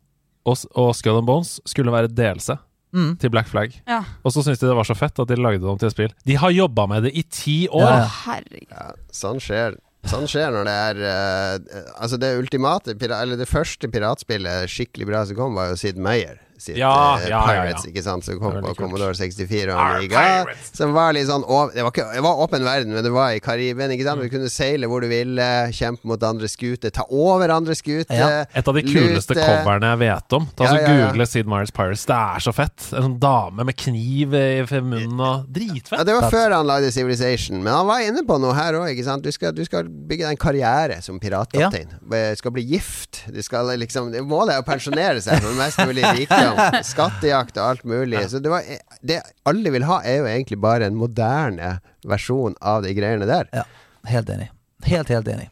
Og, 0.45 0.57
og 0.77 0.91
Skull 0.95 1.17
and 1.19 1.27
Bones 1.27 1.57
skulle 1.67 1.93
være 1.93 2.11
delse 2.13 2.57
Mm. 2.95 3.17
til 3.19 3.27
Black 3.33 3.49
Flag. 3.51 3.73
Ja. 3.89 3.97
Og 4.23 4.31
så 4.31 4.39
syntes 4.39 4.61
de 4.61 4.69
det 4.69 4.75
var 4.77 4.87
så 4.87 4.95
fett 4.95 5.17
at 5.19 5.27
de 5.27 5.35
lagde 5.35 5.59
det 5.59 5.67
om 5.67 5.75
til 5.77 5.89
et 5.89 5.91
spill. 5.91 6.13
De 6.23 6.37
har 6.39 6.53
jobba 6.55 6.85
med 6.87 7.03
det 7.03 7.11
i 7.19 7.25
ti 7.27 7.55
år! 7.67 7.81
Ja, 7.83 7.97
ja. 8.05 8.11
Herregud. 8.23 8.69
Ja, 8.71 8.85
sånn 9.11 9.41
skjer. 9.43 9.75
Sånn 10.07 10.23
skjer 10.31 10.53
når 10.53 10.67
det 10.69 10.75
er 10.85 10.99
uh, 11.01 11.89
Altså, 11.97 12.19
det 12.21 12.29
ultimate 12.37 12.93
Eller 12.93 13.39
det 13.41 13.47
første 13.49 13.89
piratspillet 13.89 14.69
skikkelig 14.69 15.07
bra 15.09 15.23
som 15.25 15.35
kom, 15.39 15.55
var 15.57 15.71
jo 15.73 15.79
Sid 15.81 15.97
Meier 15.97 16.37
sitt 16.57 16.77
Ja, 16.77 17.17
eh, 17.19 17.29
ja, 17.29 17.29
ja, 17.29 17.53
ja. 17.53 17.63
Pirates, 17.71 17.85
ikke 17.89 18.03
sant? 18.03 18.23
Som 18.25 18.39
kom 18.39 18.53
på. 18.63 18.75
Commodore 18.77 19.13
64 19.17 19.73
og 19.73 19.79
Amiga. 19.79 20.45
Som 20.73 20.93
var 20.95 21.13
litt 21.13 21.27
sånn 21.27 21.43
det, 21.73 21.83
var 21.83 21.91
ikke, 21.91 22.05
det 22.13 22.23
var 22.23 22.41
åpen 22.45 22.63
verden, 22.63 22.93
men 22.95 23.03
det 23.03 23.11
var 23.11 23.31
i 23.35 23.39
Karibien, 23.39 23.91
ikke 23.91 24.05
Mm. 24.05 24.09
sant? 24.09 24.21
Du 24.21 24.29
kunne 24.29 24.49
seile 24.49 24.87
hvor 24.87 25.01
du 25.01 25.07
ville, 25.07 25.47
kjempe 25.71 26.05
mot 26.05 26.21
andre 26.23 26.47
skuter, 26.47 26.91
ta 26.91 27.03
over 27.09 27.49
andre 27.49 27.73
skuter. 27.75 28.13
Ja. 28.15 28.45
Et 28.53 28.67
av 28.67 28.73
de 28.73 28.83
kuleste 28.83 29.35
lute. 29.35 29.45
coverne 29.45 29.91
jeg 29.95 29.99
vet 30.05 30.33
om. 30.39 30.47
Ta 30.55 30.63
Ja, 30.63 30.69
så 30.69 30.75
ja, 30.81 30.87
ja. 30.87 31.07
Google 31.11 31.25
Sid 31.25 31.45
Meier's 31.45 31.73
Pirates. 31.73 32.05
Det 32.05 32.15
er 32.15 32.39
så 32.39 32.53
fett. 32.53 32.87
En 32.93 33.03
sånn 33.09 33.19
dame 33.19 33.65
med 33.65 33.75
kniv 33.75 34.33
i 34.33 34.63
munnen 34.81 35.19
og 35.19 35.45
Dritfett. 35.51 35.97
Ja, 35.97 36.03
Det 36.03 36.13
var 36.21 36.29
før 36.31 36.53
han 36.55 36.65
lagde 36.67 36.91
Civilization, 36.91 37.63
men 37.63 37.73
han 37.73 37.87
var 37.87 37.99
inne 37.99 38.23
på 38.25 38.39
noe 38.39 38.53
her 38.53 38.73
òg. 38.73 38.95
Du, 39.21 39.31
skal- 39.31 39.51
du 39.53 39.63
skal 39.65 39.83
bygge 39.83 40.23
deg 40.25 40.31
en 40.31 40.37
karriere 40.37 41.01
som 41.01 41.19
piratkaptein. 41.19 41.87
Du 42.05 42.35
skal 42.37 42.51
bli 42.51 42.63
gift. 42.63 43.23
Du 43.31 43.41
skal 43.41 43.65
liksom 43.77 44.13
Målet 44.25 44.55
er 44.55 44.61
å 44.61 44.65
pensjonere 44.65 45.21
seg 45.21 45.41
for 45.41 45.53
mest 45.57 45.77
mulig 45.79 46.03
rikdom. 46.03 46.44
Skattejakt 46.91 47.57
og 47.59 47.69
alt 47.69 47.85
mulig. 47.87 48.21
Så 48.31 48.41
det, 48.43 48.51
var, 48.51 48.65
det 49.05 49.21
alle 49.47 49.73
vil 49.75 49.87
ha, 49.87 50.01
er 50.05 50.21
jo 50.21 50.29
egentlig 50.29 50.59
bare 50.63 50.89
en 50.89 50.97
moderne 50.99 51.77
versjon 52.07 52.57
av 52.61 52.85
de 52.85 52.93
greiene 52.97 53.27
der. 53.29 53.49
Ja, 53.55 53.65
helt 54.11 54.31
enig. 54.33 54.51
Helt, 54.85 55.09
helt 55.09 55.29
enig. 55.31 55.49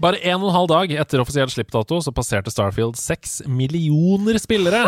Bare 0.00 0.16
en 0.24 0.38
og 0.40 0.48
en 0.48 0.56
halv 0.56 0.70
dag 0.70 0.92
etter 1.02 1.20
offisiell 1.20 1.50
slippdato 1.52 1.98
så 2.00 2.12
passerte 2.16 2.52
Starfield 2.52 2.96
seks 2.96 3.42
millioner 3.44 4.38
spillere. 4.40 4.86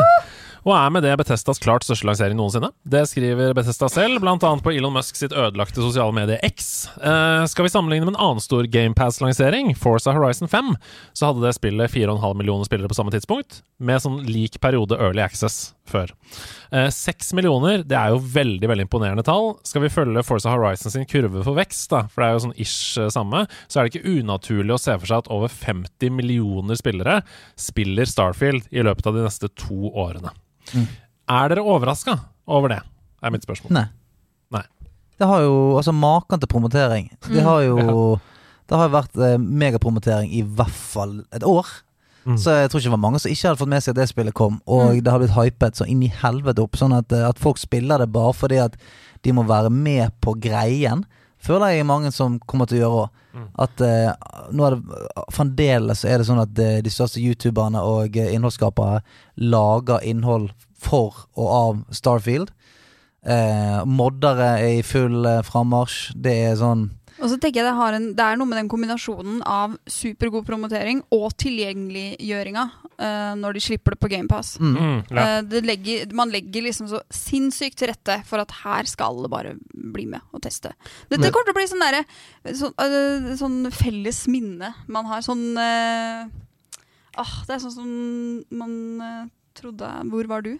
Og 0.63 0.71
er 0.77 0.93
med 0.95 1.03
det 1.03 1.17
Bethesdas 1.19 1.59
klart 1.59 1.83
største 1.83 2.07
lansering 2.07 2.37
noensinne. 2.39 2.69
Det 2.87 3.01
skriver 3.11 3.51
Bethesda 3.57 3.89
selv, 3.91 4.21
bl.a. 4.23 4.37
på 4.39 4.71
Elon 4.71 4.95
Musk 4.95 5.19
sitt 5.19 5.35
ødelagte 5.35 5.83
sosiale 5.83 6.15
medie 6.15 6.39
X. 6.47 6.87
Eh, 7.03 7.43
skal 7.51 7.67
vi 7.67 7.73
sammenligne 7.73 8.07
med 8.07 8.15
en 8.15 8.21
annen 8.23 8.43
stor 8.43 8.69
GamePass-lansering, 8.71 9.73
Forza 9.75 10.15
Horizon 10.15 10.51
5, 10.53 10.75
så 11.19 11.31
hadde 11.31 11.43
det 11.43 11.57
spillet 11.57 11.91
4,5 11.91 12.39
millioner 12.39 12.69
spillere 12.69 12.93
på 12.93 12.99
samme 12.99 13.11
tidspunkt, 13.15 13.65
med 13.83 14.05
sånn 14.05 14.21
lik 14.29 14.61
periode 14.63 15.01
Early 15.03 15.25
Access 15.25 15.73
før. 15.91 16.13
Eh, 16.71 16.87
Seks 16.95 17.33
millioner, 17.35 17.83
det 17.83 17.99
er 17.99 18.15
jo 18.15 18.23
veldig 18.23 18.71
veldig 18.71 18.87
imponerende 18.87 19.27
tall. 19.27 19.57
Skal 19.67 19.83
vi 19.83 19.91
følge 19.91 20.23
Forza 20.23 20.55
Horizon 20.55 20.95
sin 20.95 21.09
kurve 21.11 21.43
for 21.43 21.59
vekst, 21.59 21.89
da, 21.91 22.05
for 22.07 22.23
det 22.23 22.29
er 22.29 22.39
jo 22.39 22.45
sånn 22.47 22.55
ish 22.63 23.03
eh, 23.03 23.11
samme, 23.11 23.49
så 23.67 23.81
er 23.83 23.91
det 23.91 23.97
ikke 23.97 24.15
unaturlig 24.23 24.79
å 24.79 24.81
se 24.85 24.95
for 24.95 25.11
seg 25.11 25.25
at 25.25 25.33
over 25.35 25.51
50 25.51 26.15
millioner 26.23 26.79
spillere 26.79 27.19
spiller 27.59 28.07
Starfield 28.07 28.71
i 28.71 28.87
løpet 28.87 29.11
av 29.11 29.19
de 29.19 29.27
neste 29.27 29.51
to 29.59 29.91
årene. 29.91 30.31
Er 30.73 31.53
dere 31.53 31.65
overraska 31.65 32.19
over 32.47 32.75
det? 32.75 32.81
er 33.23 33.31
mitt 33.31 33.47
spørsmål. 33.47 33.73
Nei. 33.77 33.87
Nei. 34.55 34.65
Det 35.19 35.29
har 35.31 35.45
jo 35.45 35.55
altså 35.79 35.95
maken 35.95 36.43
til 36.43 36.51
promotering. 36.51 37.11
Det 37.29 37.43
har 37.43 37.63
jo 37.63 38.19
Det 38.71 38.79
har 38.79 38.89
vært 38.89 39.17
eh, 39.21 39.37
megapromotering 39.37 40.31
i 40.33 40.41
hvert 40.43 40.73
fall 40.73 41.25
et 41.35 41.43
år. 41.45 41.67
Mm. 42.25 42.39
Så 42.39 42.55
jeg 42.55 42.71
tror 42.71 42.81
ikke 42.81 42.89
det 42.89 42.95
var 42.95 43.03
mange 43.03 43.19
som 43.21 43.31
ikke 43.31 43.49
hadde 43.49 43.61
fått 43.61 43.69
med 43.69 43.83
seg 43.83 43.93
at 43.93 43.99
det 43.99 44.07
spillet 44.09 44.35
kom. 44.39 44.61
Og 44.71 45.03
det 45.03 45.11
har 45.13 45.19
blitt 45.21 45.35
hypet 45.35 45.77
så 45.77 45.85
inn 45.91 46.05
i 46.07 46.13
helvete 46.23 46.63
opp, 46.63 46.79
sånn 46.79 46.95
at, 46.97 47.13
eh, 47.13 47.27
at 47.27 47.43
folk 47.43 47.61
spiller 47.61 48.01
det 48.01 48.09
bare 48.15 48.33
fordi 48.33 48.63
at 48.63 48.79
de 49.27 49.35
må 49.37 49.45
være 49.45 49.69
med 49.71 50.15
på 50.25 50.33
greien. 50.41 51.05
Føler 51.43 51.75
jeg 51.75 51.89
mange 51.91 52.15
som 52.15 52.39
kommer 52.47 52.71
til 52.71 52.79
å 52.79 52.83
gjøre 52.83 53.03
òg. 53.03 53.19
At 53.33 53.81
uh, 53.81 54.13
nå 54.53 54.67
er 54.67 54.77
det 54.77 55.27
fremdeles 55.33 56.05
er 56.05 56.21
det 56.21 56.29
sånn 56.29 56.43
at 56.43 56.59
eh, 56.61 56.81
de 56.85 56.93
største 56.93 57.21
youtuberne 57.23 57.81
og 57.81 58.17
eh, 58.21 58.33
innholdsskapere 58.37 59.01
lager 59.41 60.05
innhold 60.05 60.51
for 60.83 61.25
og 61.39 61.49
av 61.49 61.81
Starfield. 61.95 62.53
Uh, 63.23 63.87
moddere 63.87 64.57
er 64.59 64.81
i 64.81 64.85
full 64.85 65.23
uh, 65.25 65.41
frammarsj. 65.47 66.17
Det 66.19 66.35
er 66.49 66.59
sånn 66.61 66.91
Og 67.23 67.31
så 67.31 67.39
tenker 67.39 67.61
jeg 67.61 67.69
det, 67.69 67.77
har 67.79 67.97
en, 67.97 68.09
det 68.19 68.25
er 68.25 68.39
noe 68.39 68.51
med 68.51 68.59
den 68.59 68.71
kombinasjonen 68.71 69.43
av 69.47 69.77
supergod 69.91 70.45
promotering 70.47 71.05
og 71.15 71.29
tilgjengeliggjøringa 71.39 72.65
uh, 72.67 73.35
når 73.39 73.57
de 73.57 73.63
slipper 73.63 73.95
det 73.95 74.01
på 74.03 74.11
GamePass. 74.11 74.57
mm. 74.59 74.73
Mm, 74.83 74.97
ja. 75.15 75.27
uh, 75.39 75.57
legger, 75.63 76.15
man 76.19 76.33
legger 76.35 76.67
liksom 76.67 76.91
så 76.91 77.03
sinnssykt 77.15 77.79
til 77.79 77.93
rette 77.93 78.19
for 78.29 78.43
at 78.43 78.55
her 78.65 78.91
skal 78.91 79.15
alle 79.15 79.31
bare 79.31 79.55
bli 79.71 80.09
med 80.11 80.35
og 80.35 80.43
teste. 80.43 80.75
Dette 81.13 81.31
kommer 81.31 81.47
til 81.47 81.55
å 81.55 81.61
bli 81.61 81.69
sånn 81.71 81.87
der, 81.87 82.01
så, 82.59 82.73
uh, 82.75 83.31
sånn 83.39 83.61
felles 83.75 84.25
minne 84.33 84.75
man 84.91 85.11
har. 85.11 85.23
Sånn 85.23 85.53
Åh, 85.53 87.33
det 87.47 87.55
er 87.55 87.61
sånn 87.61 87.75
som 87.75 87.89
man 88.57 89.31
trodde 89.59 89.89
Hvor 90.09 90.29
var 90.31 90.45
du? 90.47 90.55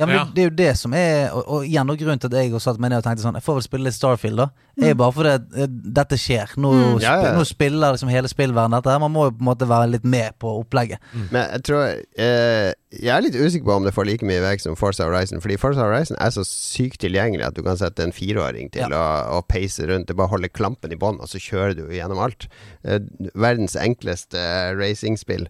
Ja, 0.00 0.06
men 0.08 0.16
Ja. 0.16 0.24
Det, 0.24 0.34
det 0.34 0.42
er 0.42 0.48
jo 0.48 0.56
det 0.56 0.70
som 0.80 0.94
er 0.96 1.30
Og, 1.36 1.42
og 1.46 1.64
igjen, 1.68 1.90
og 1.92 1.98
grunnen 2.00 2.18
til 2.22 2.30
at 2.32 2.36
jeg 2.40 2.54
også 2.56 2.70
satt 2.72 2.80
meg 2.80 2.90
ned 2.90 3.02
og 3.02 3.04
tenkte 3.04 3.22
sånn 3.26 3.36
Jeg 3.36 3.44
får 3.44 3.58
vel 3.58 3.64
spille 3.66 3.84
litt 3.90 3.96
Starfield, 3.98 4.40
da. 4.40 4.46
Er 4.80 4.94
bare 4.96 5.12
fordi 5.12 5.32
at, 5.36 5.42
eh, 5.60 5.66
dette 6.00 6.16
skjer. 6.16 6.54
Nå, 6.56 6.70
Mm. 6.72 6.94
sp 6.96 7.04
Ja, 7.04 7.14
ja. 7.26 7.32
nå 7.36 7.42
spiller 7.44 7.92
liksom 7.92 8.08
hele 8.08 8.30
spillverdenen 8.32 8.78
dette. 8.80 8.90
her 8.94 8.98
Man 9.02 9.12
må 9.12 9.26
jo 9.28 9.34
på 9.36 9.42
en 9.44 9.50
måte 9.50 9.68
være 9.68 9.90
litt 9.92 10.04
med 10.08 10.38
på 10.40 10.54
opplegget. 10.62 10.98
Men 11.30 11.50
jeg 11.52 11.62
tror 11.68 11.82
eh, 12.16 12.72
Jeg 12.96 13.12
er 13.12 13.20
litt 13.26 13.36
usikker 13.36 13.66
på 13.68 13.76
om 13.76 13.84
det 13.84 13.92
får 13.94 14.06
like 14.08 14.24
mye 14.26 14.40
vekk 14.40 14.60
som 14.64 14.74
Forza 14.80 15.04
Horizon. 15.04 15.40
Fordi 15.44 15.58
Forza 15.60 15.84
Horizon 15.84 16.16
er 16.18 16.30
så 16.34 16.42
sykt 16.48 16.98
tilgjengelig 17.04 17.46
at 17.46 17.54
du 17.54 17.62
kan 17.62 17.76
sette 17.76 18.02
en 18.02 18.10
fireåring 18.16 18.72
til 18.72 18.90
å, 18.96 19.04
å 19.38 19.42
peise 19.46 19.86
rundt. 19.86 20.08
Det 20.08 20.16
bare 20.16 20.32
holde 20.32 20.48
klampen 20.48 20.90
i 20.90 20.96
bånn, 20.98 21.20
og 21.20 21.28
så 21.28 21.38
kjører 21.38 21.76
du 21.76 21.84
gjennom 21.92 22.18
alt. 22.24 22.48
Eh, 22.82 22.98
verdens 23.36 23.76
enkleste 23.76 24.40
eh, 24.40 24.72
racingspill. 24.80 25.46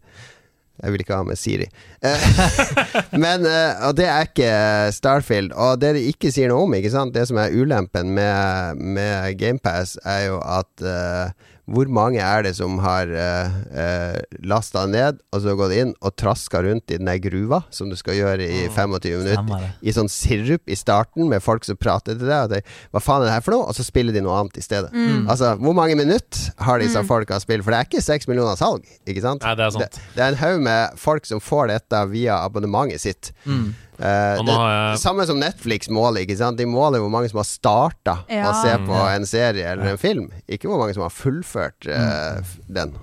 Jeg 0.80 0.92
vil 0.94 1.04
ikke 1.04 1.18
ha 1.18 1.26
med 1.28 1.38
Siri. 1.40 1.68
Eh, 2.02 2.26
men 3.24 3.44
eh, 3.48 3.84
Og 3.88 3.96
det 3.98 4.08
er 4.08 4.28
ikke 4.28 4.50
Starfield. 4.96 5.52
Og 5.52 5.80
det 5.82 5.94
de 5.98 6.06
ikke 6.10 6.32
sier 6.32 6.52
noe 6.52 6.64
om, 6.66 6.76
ikke 6.76 6.92
sant 6.92 7.14
Det 7.14 7.26
som 7.28 7.40
er 7.42 7.54
ulempen 7.54 8.14
med, 8.16 8.80
med 8.80 9.36
GamePass, 9.40 9.98
er 10.04 10.26
jo 10.30 10.40
at 10.40 10.84
eh, 10.84 11.48
hvor 11.70 11.86
mange 11.92 12.18
er 12.18 12.42
det 12.46 12.52
som 12.58 12.78
har 12.82 13.10
uh, 13.14 14.16
lasta 14.42 14.82
ned 14.90 15.20
og 15.30 15.42
så 15.44 15.54
gått 15.58 15.74
inn 15.76 15.92
og 16.02 16.14
traska 16.18 16.62
rundt 16.66 16.90
i 16.90 16.98
den 16.98 17.06
der 17.06 17.20
gruva, 17.22 17.62
som 17.74 17.90
du 17.90 17.96
skal 17.98 18.16
gjøre 18.18 18.42
i 18.46 18.64
25 18.74 19.20
minutter? 19.22 19.68
I 19.86 19.94
sånn 19.94 20.10
sirup 20.10 20.66
i 20.70 20.78
starten, 20.78 21.28
med 21.30 21.42
folk 21.44 21.64
som 21.68 21.78
prater 21.78 22.18
til 22.18 22.26
deg. 22.26 22.48
Og 22.48 22.54
de, 22.56 22.60
Hva 22.90 23.02
faen 23.04 23.22
er 23.22 23.30
det 23.30 23.36
her 23.36 23.44
for 23.46 23.54
noe? 23.56 23.68
Og 23.70 23.78
så 23.78 23.86
spiller 23.86 24.16
de 24.16 24.22
noe 24.24 24.38
annet 24.40 24.58
i 24.58 24.64
stedet. 24.66 24.90
Altså, 25.30 25.52
Hvor 25.62 25.76
mange 25.78 25.94
minutter 25.98 26.50
har 26.66 26.82
disse 26.82 27.04
folka 27.06 27.38
spilt? 27.42 27.64
For 27.66 27.70
det 27.74 27.78
er 27.84 27.90
ikke 27.90 28.02
seks 28.04 28.26
millioner 28.30 28.58
salg, 28.58 28.84
ikke 29.06 29.22
sant? 29.24 29.46
Nei, 29.46 29.54
det 29.58 29.68
er 29.68 29.76
sant. 29.76 30.00
Det, 30.00 30.08
det 30.16 30.24
er 30.26 30.34
en 30.34 30.40
haug 30.42 30.64
med 30.66 30.98
folk 30.98 31.28
som 31.28 31.40
får 31.44 31.70
dette 31.70 32.02
via 32.10 32.40
abonnementet 32.44 33.02
sitt. 33.06 33.32
Eh, 33.46 33.70
Nå 34.00 34.44
det, 34.48 34.54
jeg- 34.56 34.98
Samme 35.02 35.26
som 35.28 35.38
Netflix 35.40 35.88
måler. 35.92 36.22
ikke 36.24 36.36
sant? 36.38 36.56
De 36.58 36.64
måler 36.66 36.98
hvor 37.02 37.10
mange 37.12 37.28
som 37.30 37.38
har 37.42 37.48
starta 37.48 38.14
Ja. 38.30 38.50
å 38.50 38.54
se 38.62 38.76
på 38.86 39.00
en 39.14 39.26
serie 39.26 39.66
eller 39.72 39.92
en 39.92 39.98
film. 40.00 40.30
Ikke 40.48 40.68
hvor 40.68 40.78
mange 40.80 40.94
som 40.94 41.02
har 41.04 41.10
fullført 41.12 41.86
uh, 41.86 42.40
den. 42.68 42.94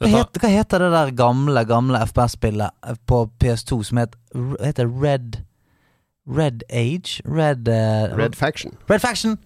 Hva 0.00 0.08
heter, 0.08 0.40
hva 0.40 0.48
heter 0.48 0.78
det 0.80 0.90
der 0.92 1.10
gamle 1.12 1.64
gamle 1.68 1.98
FPS-spillet 2.06 2.96
på 3.06 3.30
PS2 3.38 3.82
som 3.84 3.98
het, 3.98 4.14
heter 4.62 4.88
Red 4.88 5.42
Red 6.26 6.62
Age? 6.70 7.20
Red 7.24 7.68
uh, 7.68 8.14
Red 8.16 8.36
Faction. 8.36 8.76
Red 8.88 9.00
Faction! 9.00 9.38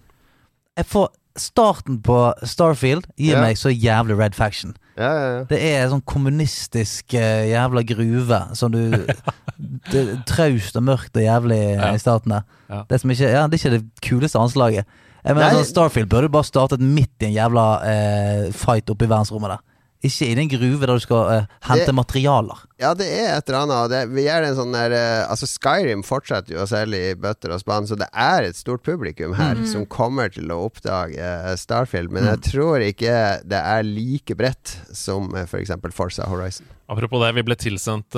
Jeg 0.77 0.85
får 0.91 1.09
Starten 1.35 1.97
på 2.01 2.33
Starfield 2.47 3.07
gir 3.19 3.35
Ja. 3.35 3.41
meg 3.43 3.57
så 3.59 3.69
jævlig 3.73 4.17
Red 4.17 4.35
Faction. 4.37 4.75
Ja, 4.97 5.09
ja. 5.11 5.43
Det 5.49 5.57
er 5.61 5.89
sånn 5.91 6.03
kommunistisk 6.07 7.13
uh, 7.13 7.43
jævla 7.49 7.83
gruve 7.83 8.37
som 8.55 8.71
du 8.71 8.79
det, 9.91 10.03
Traust 10.29 10.77
og 10.79 10.83
mørkt 10.87 11.17
og 11.19 11.23
jævlig 11.25 11.59
Ja. 11.75 11.91
i 11.93 11.99
starten 11.99 12.31
der. 12.31 12.45
Det, 12.89 13.01
som 13.01 13.11
ikke, 13.11 13.27
ja, 13.29 13.43
det 13.47 13.59
er 13.59 13.67
ikke 13.67 13.77
det 13.77 13.85
kuleste 14.01 14.39
anslaget. 14.39 14.85
Jeg 15.25 15.35
mener 15.35 15.57
sånn 15.57 15.65
Starfield 15.67 16.09
burde 16.09 16.29
bare 16.31 16.45
startet 16.47 16.79
midt 16.79 17.11
i 17.21 17.25
en 17.31 17.33
jævla 17.35 17.65
uh, 17.81 18.51
fight 18.53 18.89
oppe 18.93 19.05
i 19.05 19.09
verdensrommet 19.11 19.55
der. 19.57 19.63
Ikke 20.05 20.27
i 20.29 20.35
den 20.37 20.49
gruve 20.51 20.85
der 20.85 20.99
du 20.99 21.03
skal 21.03 21.29
uh, 21.45 21.51
hente 21.69 21.89
Det- 21.89 21.95
materialer. 21.97 22.61
Ja, 22.75 22.89
det 22.93 23.05
er 23.07 23.37
et 23.37 23.47
eller 23.47 23.61
annet. 23.63 23.91
Det, 23.93 23.99
vi 24.11 24.25
er 24.27 24.43
en 24.43 24.55
sånn 24.57 24.73
der 24.75 24.91
uh, 24.91 25.29
Altså, 25.31 25.47
Skyrim 25.47 26.01
fortsetter 26.03 26.57
jo 26.57 26.63
å 26.65 26.67
selge 26.67 26.99
i 26.99 27.15
bøtter 27.15 27.53
og 27.55 27.61
spann, 27.61 27.87
så 27.87 27.95
det 27.95 28.09
er 28.11 28.49
et 28.49 28.57
stort 28.59 28.83
publikum 28.83 29.31
her 29.37 29.61
som 29.71 29.85
kommer 29.87 30.27
til 30.35 30.51
å 30.51 30.57
oppdage 30.67 31.15
uh, 31.15 31.53
Starfield. 31.59 32.11
Men 32.11 32.27
jeg 32.33 32.41
tror 32.51 32.83
ikke 32.83 33.15
det 33.47 33.61
er 33.61 33.87
like 33.87 34.35
bredt 34.35 34.75
som 34.91 35.31
uh, 35.33 35.45
f.eks. 35.47 35.71
Forza 35.95 36.27
Horizon. 36.27 36.67
Apropos 36.91 37.23
det, 37.23 37.31
vi 37.33 37.41
ble 37.47 37.55
tilsendt 37.57 38.13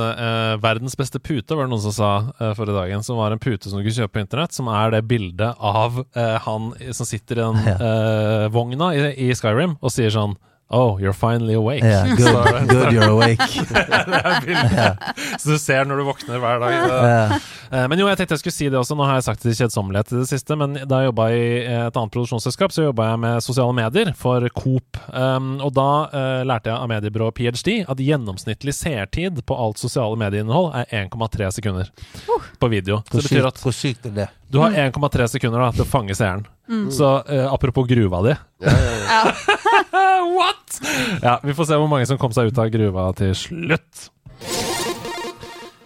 verdens 0.59 0.97
beste 0.99 1.21
pute, 1.23 1.55
var 1.55 1.69
det 1.69 1.71
noen 1.71 1.85
som 1.85 1.93
sa 1.95 2.09
uh, 2.41 2.49
forrige 2.57 2.75
dagen. 2.75 3.05
Som 3.05 3.21
var 3.21 3.31
en 3.31 3.39
pute 3.39 3.69
som 3.69 3.77
du 3.79 3.85
kunne 3.85 3.95
kjøpe 4.01 4.17
på 4.17 4.23
internett, 4.25 4.57
som 4.57 4.67
er 4.73 4.91
det 4.97 5.05
bildet 5.07 5.53
av 5.55 6.01
han 6.43 6.73
som 6.97 7.07
sitter 7.07 7.39
i 7.39 7.45
den 7.45 8.51
vogna 8.57 8.89
i, 8.97 9.05
i 9.29 9.31
Skyrim 9.37 9.77
og 9.79 9.93
sier 9.93 10.11
sånn 10.17 10.35
Oh, 10.69 10.97
you're 10.99 11.13
finally 11.15 11.53
awake. 11.53 11.81
Yeah, 11.83 12.15
good, 12.17 12.27
Så- 12.27 12.65
good 12.67 12.91
you're 12.93 13.09
awake. 13.09 13.39
er. 13.41 14.97
Så 15.39 15.49
du 15.49 15.57
ser 15.59 15.85
når 15.87 15.97
du 16.01 16.03
våkner 16.09 16.41
hver 16.43 16.59
dag. 16.59 16.73
Ja. 16.73 17.39
Eh, 17.71 17.87
Men 17.87 17.99
jo, 17.99 18.07
jeg 18.09 18.17
tenkte 18.19 18.35
jeg 18.35 18.41
skulle 18.41 18.55
si 18.57 18.67
det 18.71 18.79
også. 18.79 18.97
Nå 18.99 19.05
har 19.07 19.15
jeg 19.21 19.27
sagt 19.29 19.45
det 19.45 19.53
i 19.53 19.59
kjedsommelighet 19.61 20.11
i 20.11 20.17
det 20.19 20.27
siste, 20.27 20.57
men 20.59 20.75
da 20.83 20.99
jeg 21.01 21.11
jobba 21.11 21.27
i 21.31 21.45
et 21.63 21.95
annet 21.99 22.11
produksjonsselskap, 22.15 22.75
så 22.75 22.87
jobba 22.89 23.07
jeg 23.13 23.21
med 23.23 23.45
sosiale 23.45 23.77
medier 23.77 24.11
for 24.19 24.43
Coop. 24.59 24.99
Um, 25.13 25.53
og 25.63 25.71
da 25.77 25.87
uh, 26.11 26.41
lærte 26.47 26.71
jeg 26.73 26.75
av 26.81 26.91
mediebyrået 26.91 27.37
PhD 27.39 27.71
at 27.87 28.03
gjennomsnittlig 28.03 28.75
seertid 28.75 29.39
på 29.47 29.55
alt 29.55 29.79
sosiale 29.79 30.19
medieinnhold 30.19 30.73
er 30.83 30.91
1,3 31.07 31.51
sekunder 31.61 31.91
på 32.59 32.71
video. 32.75 32.99
Så 33.07 33.15
Hvor 33.15 33.23
det 33.23 33.29
betyr 33.31 33.39
sykt, 33.39 33.49
at 33.53 33.63
hvor 33.63 33.75
sykt 33.79 34.11
er 34.11 34.15
det? 34.19 34.27
du 34.51 34.59
har 34.63 34.71
1,3 34.71 35.27
sekunder 35.31 35.59
da, 35.63 35.71
til 35.75 35.83
å 35.83 35.89
fange 35.91 36.15
seeren. 36.15 36.45
Så 36.91 37.09
uh, 37.23 37.47
apropos 37.53 37.87
gruva 37.87 38.21
di 38.25 38.35
Ja. 38.65 39.21
What?! 40.37 40.79
Ja, 41.23 41.37
vi 41.43 41.55
får 41.55 41.69
se 41.69 41.79
hvor 41.79 41.89
mange 41.89 42.05
som 42.09 42.19
kom 42.19 42.33
seg 42.35 42.51
ut 42.51 42.59
av 42.61 42.69
gruva 42.73 43.09
til 43.17 43.31
slutt. 43.37 44.09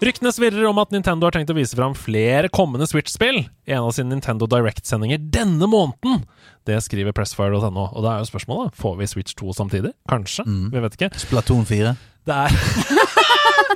Ryktene 0.02 0.32
svirrer 0.34 0.66
om 0.66 0.80
at 0.82 0.90
Nintendo 0.90 1.28
har 1.28 1.36
tenkt 1.36 1.52
å 1.54 1.56
vise 1.56 1.78
fram 1.78 1.94
flere 1.94 2.50
kommende 2.50 2.88
Switch-spill 2.90 3.44
i 3.44 3.76
en 3.76 3.86
av 3.86 3.92
sine 3.94 4.10
Nintendo 4.10 4.48
Direct-sendinger 4.50 5.22
denne 5.30 5.70
måneden. 5.70 6.24
Det 6.66 6.80
skriver 6.82 7.14
Pressfire.no. 7.14 7.86
Og 7.86 8.02
da 8.02 8.16
er 8.16 8.24
jo 8.24 8.32
spørsmålet 8.32 8.74
får 8.82 8.98
vi 8.98 9.10
Switch 9.12 9.38
2 9.38 9.54
samtidig. 9.60 9.94
Kanskje? 10.10 10.48
Vi 10.74 10.82
vet 10.82 10.98
ikke. 10.98 11.12
Splatoon 11.22 11.70
4? 11.70 11.94
Det 12.26 12.40
er 12.48 12.58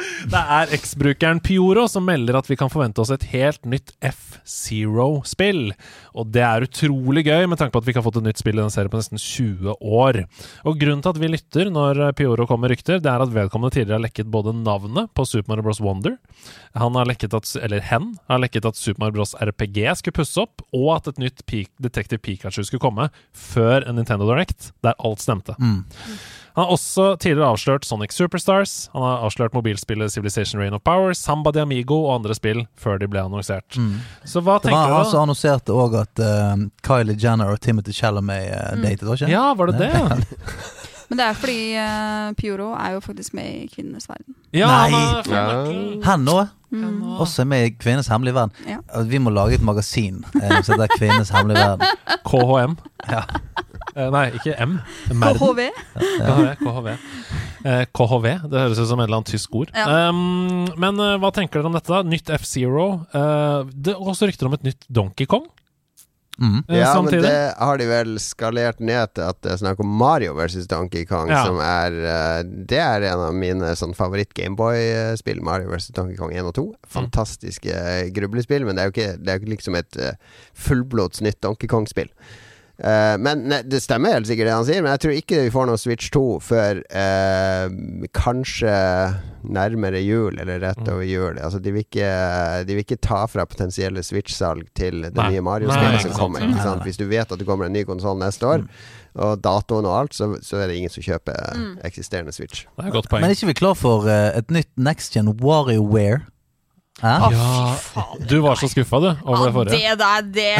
Det 0.34 0.42
er 0.58 0.74
eksbrukeren 0.76 1.42
Pioro 1.44 1.86
som 1.92 2.06
melder 2.08 2.38
at 2.40 2.50
vi 2.50 2.58
kan 2.60 2.72
forvente 2.72 3.02
oss 3.04 3.12
et 3.14 3.28
helt 3.32 3.66
nytt 3.70 3.94
F-Zero-spill. 4.06 5.72
Og 6.16 6.32
det 6.34 6.44
er 6.46 6.66
utrolig 6.66 7.26
gøy, 7.28 7.46
med 7.50 7.60
tanke 7.60 7.76
på 7.76 7.82
at 7.82 7.88
vi 7.88 7.94
ikke 7.94 8.02
har 8.02 8.08
fått 8.08 8.20
et 8.22 8.28
nytt 8.28 8.42
spill 8.42 8.60
i 8.60 8.64
den 8.64 8.74
serien 8.74 8.92
på 8.94 9.02
nesten 9.02 9.22
20 9.22 9.78
år. 9.80 10.22
Og 10.66 10.80
grunnen 10.82 11.04
til 11.06 11.14
at 11.14 11.22
vi 11.22 11.32
lytter 11.32 11.72
når 11.74 12.02
Pioro 12.18 12.48
kommer 12.50 12.66
med 12.66 12.76
rykter, 12.76 13.02
det 13.04 13.12
er 13.12 13.24
at 13.26 13.34
vedkommende 13.36 13.76
tidligere 13.76 14.00
har 14.00 14.06
lekket 14.08 14.32
både 14.32 14.56
navnet 14.58 15.12
på 15.16 15.28
Super 15.28 15.54
Mario 15.54 15.68
Bros. 15.68 15.82
Wonder, 15.86 16.16
han 16.74 16.96
har 16.98 17.10
lekket 17.10 17.36
at, 17.38 17.52
eller 17.62 17.84
hen 17.92 18.14
har 18.32 18.42
lekket 18.42 18.66
at 18.70 18.80
Super 18.80 19.04
Mario 19.04 19.20
Bros. 19.20 19.36
RPG 19.38 19.82
skulle 20.00 20.20
pusse 20.22 20.42
opp, 20.42 20.64
og 20.76 20.96
at 20.98 21.12
et 21.12 21.22
nytt 21.28 21.44
Detective 21.82 22.20
Pikachu 22.24 22.64
skulle 22.66 22.84
komme 22.84 23.10
før 23.36 23.86
en 23.86 24.00
Nintendo 24.00 24.28
Direct, 24.30 24.72
der 24.84 24.98
alt 25.00 25.22
stemte. 25.24 25.56
Han 26.56 26.64
har 26.66 26.72
også 26.72 27.06
tidligere 27.20 27.50
avslørt 27.52 27.84
Sonic 27.84 28.14
Superstars. 28.16 28.74
Han 28.94 29.04
har 29.04 29.26
avslørt 29.28 29.54
mobilspillet 29.58 30.14
Civilization 30.14 30.62
Reign 30.62 30.74
of 30.78 30.82
Power, 30.88 31.12
Samba 31.14 31.52
de 31.52 31.60
Amigo 31.66 31.98
og 32.06 32.14
andre 32.22 32.36
spill 32.38 32.62
før 32.80 33.00
de 33.02 33.10
ble 33.12 33.20
annonsert. 33.28 33.76
Så 34.24 34.40
hva 34.46 34.56
Det 34.62 34.70
tenker 34.70 34.80
var 34.80 34.88
du 34.88 34.96
han 34.96 35.04
da? 35.04 35.10
som 35.12 35.26
annonserte 35.26 35.76
òg 35.76 35.98
at 36.00 36.24
uh, 36.24 36.56
Kylie 36.88 37.18
Jenner 37.20 37.52
og 37.52 37.60
Timothy 37.60 37.92
Chalamet 37.98 38.54
uh, 38.56 38.72
datet, 38.86 39.04
var 39.04 39.20
ikke? 39.20 39.32
Ja, 39.34 39.50
var 39.60 39.74
det 39.74 39.84
det? 39.84 39.92
Men 41.10 41.20
det 41.20 41.26
er 41.26 41.38
fordi 41.38 41.60
uh, 41.78 42.34
Pioro 42.40 42.72
er 42.74 42.96
jo 42.96 43.02
faktisk 43.06 43.36
med 43.38 43.46
i 43.46 43.68
Kvinnenes 43.70 44.10
verden. 44.10 44.36
Ja, 44.56 44.70
Nei. 44.90 46.00
han 46.06 46.30
òg? 46.32 46.48
Mm. 46.76 47.04
Også 47.24 47.46
med 47.48 47.66
i 47.68 47.74
Kvinnes 47.80 48.08
hemmelige 48.12 48.36
verden. 48.36 48.56
Ja. 48.68 48.80
Altså, 48.90 49.10
Vi 49.10 49.18
må 49.22 49.30
lage 49.30 49.56
et 49.56 49.64
magasin 49.64 50.24
eh, 50.42 50.62
som 50.64 50.76
heter 50.76 50.98
Kvinnes 50.98 51.30
hemmelige 51.30 51.62
verden. 51.62 51.86
KHM. 52.26 52.80
Ja. 53.12 53.26
Eh, 53.96 54.10
nei, 54.12 54.26
ikke 54.36 54.52
M. 54.60 54.74
Merden. 55.16 55.38
KHV. 55.40 55.60
KHV. 55.96 56.48
KHV. 56.60 56.88
Eh, 57.64 57.84
KHV. 57.96 58.26
Det 58.52 58.60
høres 58.60 58.82
ut 58.82 58.90
som 58.90 59.00
et 59.00 59.08
eller 59.08 59.22
annet 59.22 59.32
tysk 59.32 59.56
ord. 59.56 59.72
Ja. 59.72 60.10
Um, 60.10 60.66
men 60.76 61.00
uh, 61.00 61.14
hva 61.22 61.32
tenker 61.32 61.62
dere 61.62 61.70
om 61.72 61.78
dette? 61.78 61.94
da? 61.94 62.02
Nytt 62.04 62.28
F-Zero. 62.36 62.90
Uh, 63.16 63.64
det 63.72 63.94
er 63.94 64.02
også 64.12 64.28
rykter 64.28 64.50
om 64.50 64.58
et 64.58 64.68
nytt 64.68 64.84
Donkey 64.92 65.30
Kong. 65.32 65.48
Mm. 66.36 66.64
Ja, 66.68 66.76
Ja, 66.76 67.02
men 67.02 67.22
det 67.24 67.54
har 67.58 67.78
de 67.80 67.86
vel 67.88 68.16
skalert 68.20 68.80
ned 68.84 69.14
til 69.16 69.24
at 69.24 69.38
det 69.42 69.54
er 69.54 69.60
snakk 69.62 69.80
om 69.80 69.88
Mario 69.88 70.34
versus 70.36 70.68
Donkey 70.68 71.06
Kong, 71.08 71.30
Ja. 71.32 71.46
som 71.46 71.60
er 71.64 71.92
eh, 71.96 72.44
Det 72.44 72.80
er 72.80 73.06
en 73.14 73.20
av 73.30 73.34
mine 73.34 73.72
sånn 73.80 73.96
favoritt-Gameboy-spill. 73.96 75.42
Mario 75.42 75.70
versus 75.72 75.94
Donkey 75.96 76.18
Kong 76.20 76.34
1 76.36 76.46
og 76.52 76.54
2. 76.58 76.66
Fantastiske 76.88 77.72
eh, 77.72 78.10
grublespill, 78.12 78.66
men 78.66 78.76
det 78.76 78.84
er 78.84 78.90
jo 78.92 78.96
ikke, 78.96 79.18
det 79.24 79.32
er 79.32 79.40
jo 79.40 79.44
ikke 79.46 79.56
liksom 79.56 79.76
et 79.80 79.98
uh, 80.02 80.12
fullblods 80.54 81.22
nytt 81.22 81.40
Donkey 81.42 81.68
Kong-spill. 81.72 82.12
Eh, 82.78 83.16
men 83.24 83.46
ne, 83.48 83.62
Det 83.64 83.80
stemmer 83.80 84.12
helt 84.18 84.28
sikkert 84.28 84.50
det 84.50 84.56
han 84.56 84.66
sier, 84.68 84.82
men 84.84 84.92
jeg 84.92 85.00
tror 85.06 85.14
ikke 85.16 85.44
vi 85.46 85.52
får 85.54 85.68
noe 85.70 85.80
Switch 85.80 86.10
2 86.12 86.24
før 86.44 86.82
uh, 86.92 87.70
kanskje 88.16 88.74
nærmere 89.46 90.02
jul, 90.02 90.40
eller 90.42 90.60
rett 90.60 90.82
Mm. 90.82 90.90
over 90.94 91.04
jul. 91.06 91.38
Altså, 91.40 91.60
de, 91.62 91.72
vil 91.72 91.86
ikke, 91.86 92.10
de 92.66 92.74
vil 92.76 92.82
ikke 92.84 92.98
ta 93.00 93.26
fra 93.30 93.46
potensielle 93.46 94.02
Switch-salg 94.04 94.68
til 94.76 95.04
det 95.06 95.14
Nei. 95.16 95.30
nye 95.36 95.42
Mario-spillet 95.46 96.02
som 96.02 96.12
kommer. 96.18 96.42
Ikke 96.50 96.64
sant? 96.66 96.84
Hvis 96.84 96.98
du 96.98 97.06
vet 97.08 97.32
at 97.32 97.40
det 97.40 97.46
kommer 97.48 97.66
en 97.70 97.74
ny 97.78 97.84
konsoll 97.86 98.18
neste 98.20 98.48
år, 98.50 98.66
og 99.16 99.38
datoen 99.46 99.86
og 99.88 99.94
alt, 100.02 100.14
så, 100.18 100.32
så 100.44 100.58
er 100.60 100.68
det 100.68 100.76
ingen 100.82 100.92
som 100.92 101.06
kjøper 101.06 101.80
eksisterende 101.88 102.34
Switch. 102.36 102.66
Det 102.76 102.84
er 102.84 102.90
et 102.90 102.98
godt 102.98 103.08
poeng. 103.10 103.22
Men 103.24 103.30
er 103.32 103.38
ikke 103.38 103.54
vi 103.54 103.60
klar 103.62 103.78
for 103.80 104.10
uh, 104.10 104.34
et 104.36 104.50
nytt 104.52 104.72
next 104.76 105.14
gen 105.16 105.30
WarioWare? 105.40 106.26
Hæ? 107.04 107.16
Ja, 107.32 108.04
du 108.30 108.38
var 108.44 108.56
så 108.60 108.68
skuffa, 108.72 109.00
du, 109.04 109.10
over 109.24 109.46
det 109.46 109.54
forrige. 109.54 109.80
det 109.80 110.00
der, 110.00 110.22
det 110.36 110.52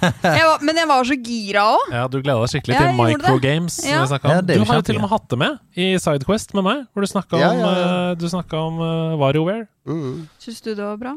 Jeg 0.00 0.44
var, 0.48 0.62
men 0.64 0.80
jeg 0.80 0.88
var 0.90 1.08
så 1.08 1.16
gira 1.20 1.64
òg. 1.74 1.94
Ja, 1.94 2.04
Du 2.10 2.18
gleda 2.20 2.40
deg 2.42 2.52
skikkelig 2.54 2.76
Ja, 2.76 2.84
til 2.86 3.00
microgames. 3.00 3.78
Ja. 3.86 4.02
Ja, 4.08 4.40
du 4.40 4.54
har 4.64 4.80
jo 4.80 4.86
til 4.88 5.00
og 5.00 5.04
med 5.04 5.12
hatt 5.12 5.26
det 5.32 5.40
med 5.40 5.58
i 5.76 5.88
Sidequest 6.00 6.54
med 6.56 6.66
meg, 6.66 6.84
hvor 6.92 7.04
du 7.04 7.10
snakka 7.10 7.40
Ja, 7.40 7.50
om, 7.52 7.60
ja, 7.62 7.72
ja. 7.72 7.90
eh, 8.10 8.14
du 8.20 8.28
om 8.60 8.80
uh, 8.80 9.18
WarioWare. 9.20 9.66
Mm. 9.88 10.28
Syns 10.40 10.60
du 10.64 10.72
det 10.74 10.84
var 10.84 10.96
bra? 11.00 11.16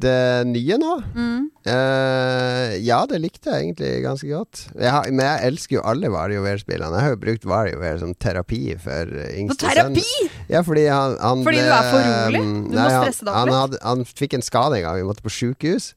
Det 0.00 0.46
nye 0.50 0.76
nå? 0.80 0.92
Mm. 1.14 1.42
Uh, 1.64 2.74
ja, 2.84 2.98
det 3.08 3.18
likte 3.22 3.50
jeg 3.52 3.64
egentlig 3.68 3.90
ganske 4.04 4.28
godt. 4.28 4.62
Jeg 4.76 4.90
har, 4.92 5.06
men 5.10 5.24
jeg 5.24 5.48
elsker 5.50 5.76
jo 5.78 5.84
alle 5.88 6.10
WarioWare-spillene. 6.12 6.92
Jeg 6.98 7.06
har 7.06 7.14
jo 7.14 7.20
brukt 7.22 7.46
WarioWare 7.48 8.00
som 8.02 8.12
terapi 8.20 8.60
for 8.82 9.12
yngste 9.30 9.64
sønn. 9.64 9.94
terapi! 9.96 10.28
Ja, 10.52 10.60
fordi 10.66 10.86
han, 10.90 11.16
han 11.22 11.44
Fordi 11.46 11.62
du 11.64 11.72
er 11.72 11.90
for 11.90 12.00
eh, 12.04 12.16
rolig? 12.28 12.42
Du 12.44 12.76
nei, 12.76 12.88
han- 12.88 13.04
stresse 13.06 13.24
deg 13.28 13.34
opp 13.34 13.70
litt? 13.72 13.80
han 13.82 14.04
fikk 14.10 14.36
en 14.38 14.44
skade 14.44 14.80
en 14.80 14.86
gang. 14.88 14.98
Vi 15.00 15.08
måtte 15.08 15.24
på 15.24 15.32
sjukehus. 15.32 15.92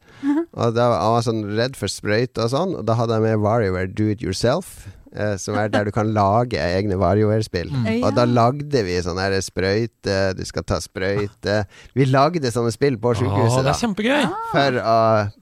Og 0.58 0.74
da, 0.74 0.88
han 0.98 1.14
var 1.18 1.26
sånn 1.28 1.44
redd 1.58 1.76
for 1.78 1.92
sprøyte 1.92 2.48
og 2.48 2.54
sånn. 2.54 2.78
Og 2.80 2.86
da 2.88 2.96
hadde 2.98 3.20
jeg 3.20 3.28
med 3.28 3.44
WarioWare 3.44 3.92
Do 3.94 4.08
It 4.14 4.24
Yourself. 4.26 4.88
Eh, 5.16 5.36
som 5.40 5.56
er 5.62 5.70
der 5.74 5.86
du 5.88 5.92
kan 5.96 6.10
lage 6.14 6.58
egne 6.60 6.98
WarioWare-spill. 7.00 7.70
Mm. 7.72 7.88
Og 8.04 8.14
da 8.18 8.26
lagde 8.28 8.84
vi 8.88 8.98
sånn 9.06 9.20
her 9.22 9.36
sprøyte, 9.42 10.18
du 10.38 10.44
skal 10.48 10.64
ta 10.68 10.80
sprøyte 10.84 11.62
Vi 11.96 12.06
lagde 12.10 12.52
sånne 12.52 12.72
spill 12.74 12.98
på 13.02 13.14
Åh, 13.16 13.22
det 13.58 13.64
da, 13.66 13.74
er 13.74 13.82
kjempegøy! 13.82 14.28
for 14.52 14.80
å 14.84 14.98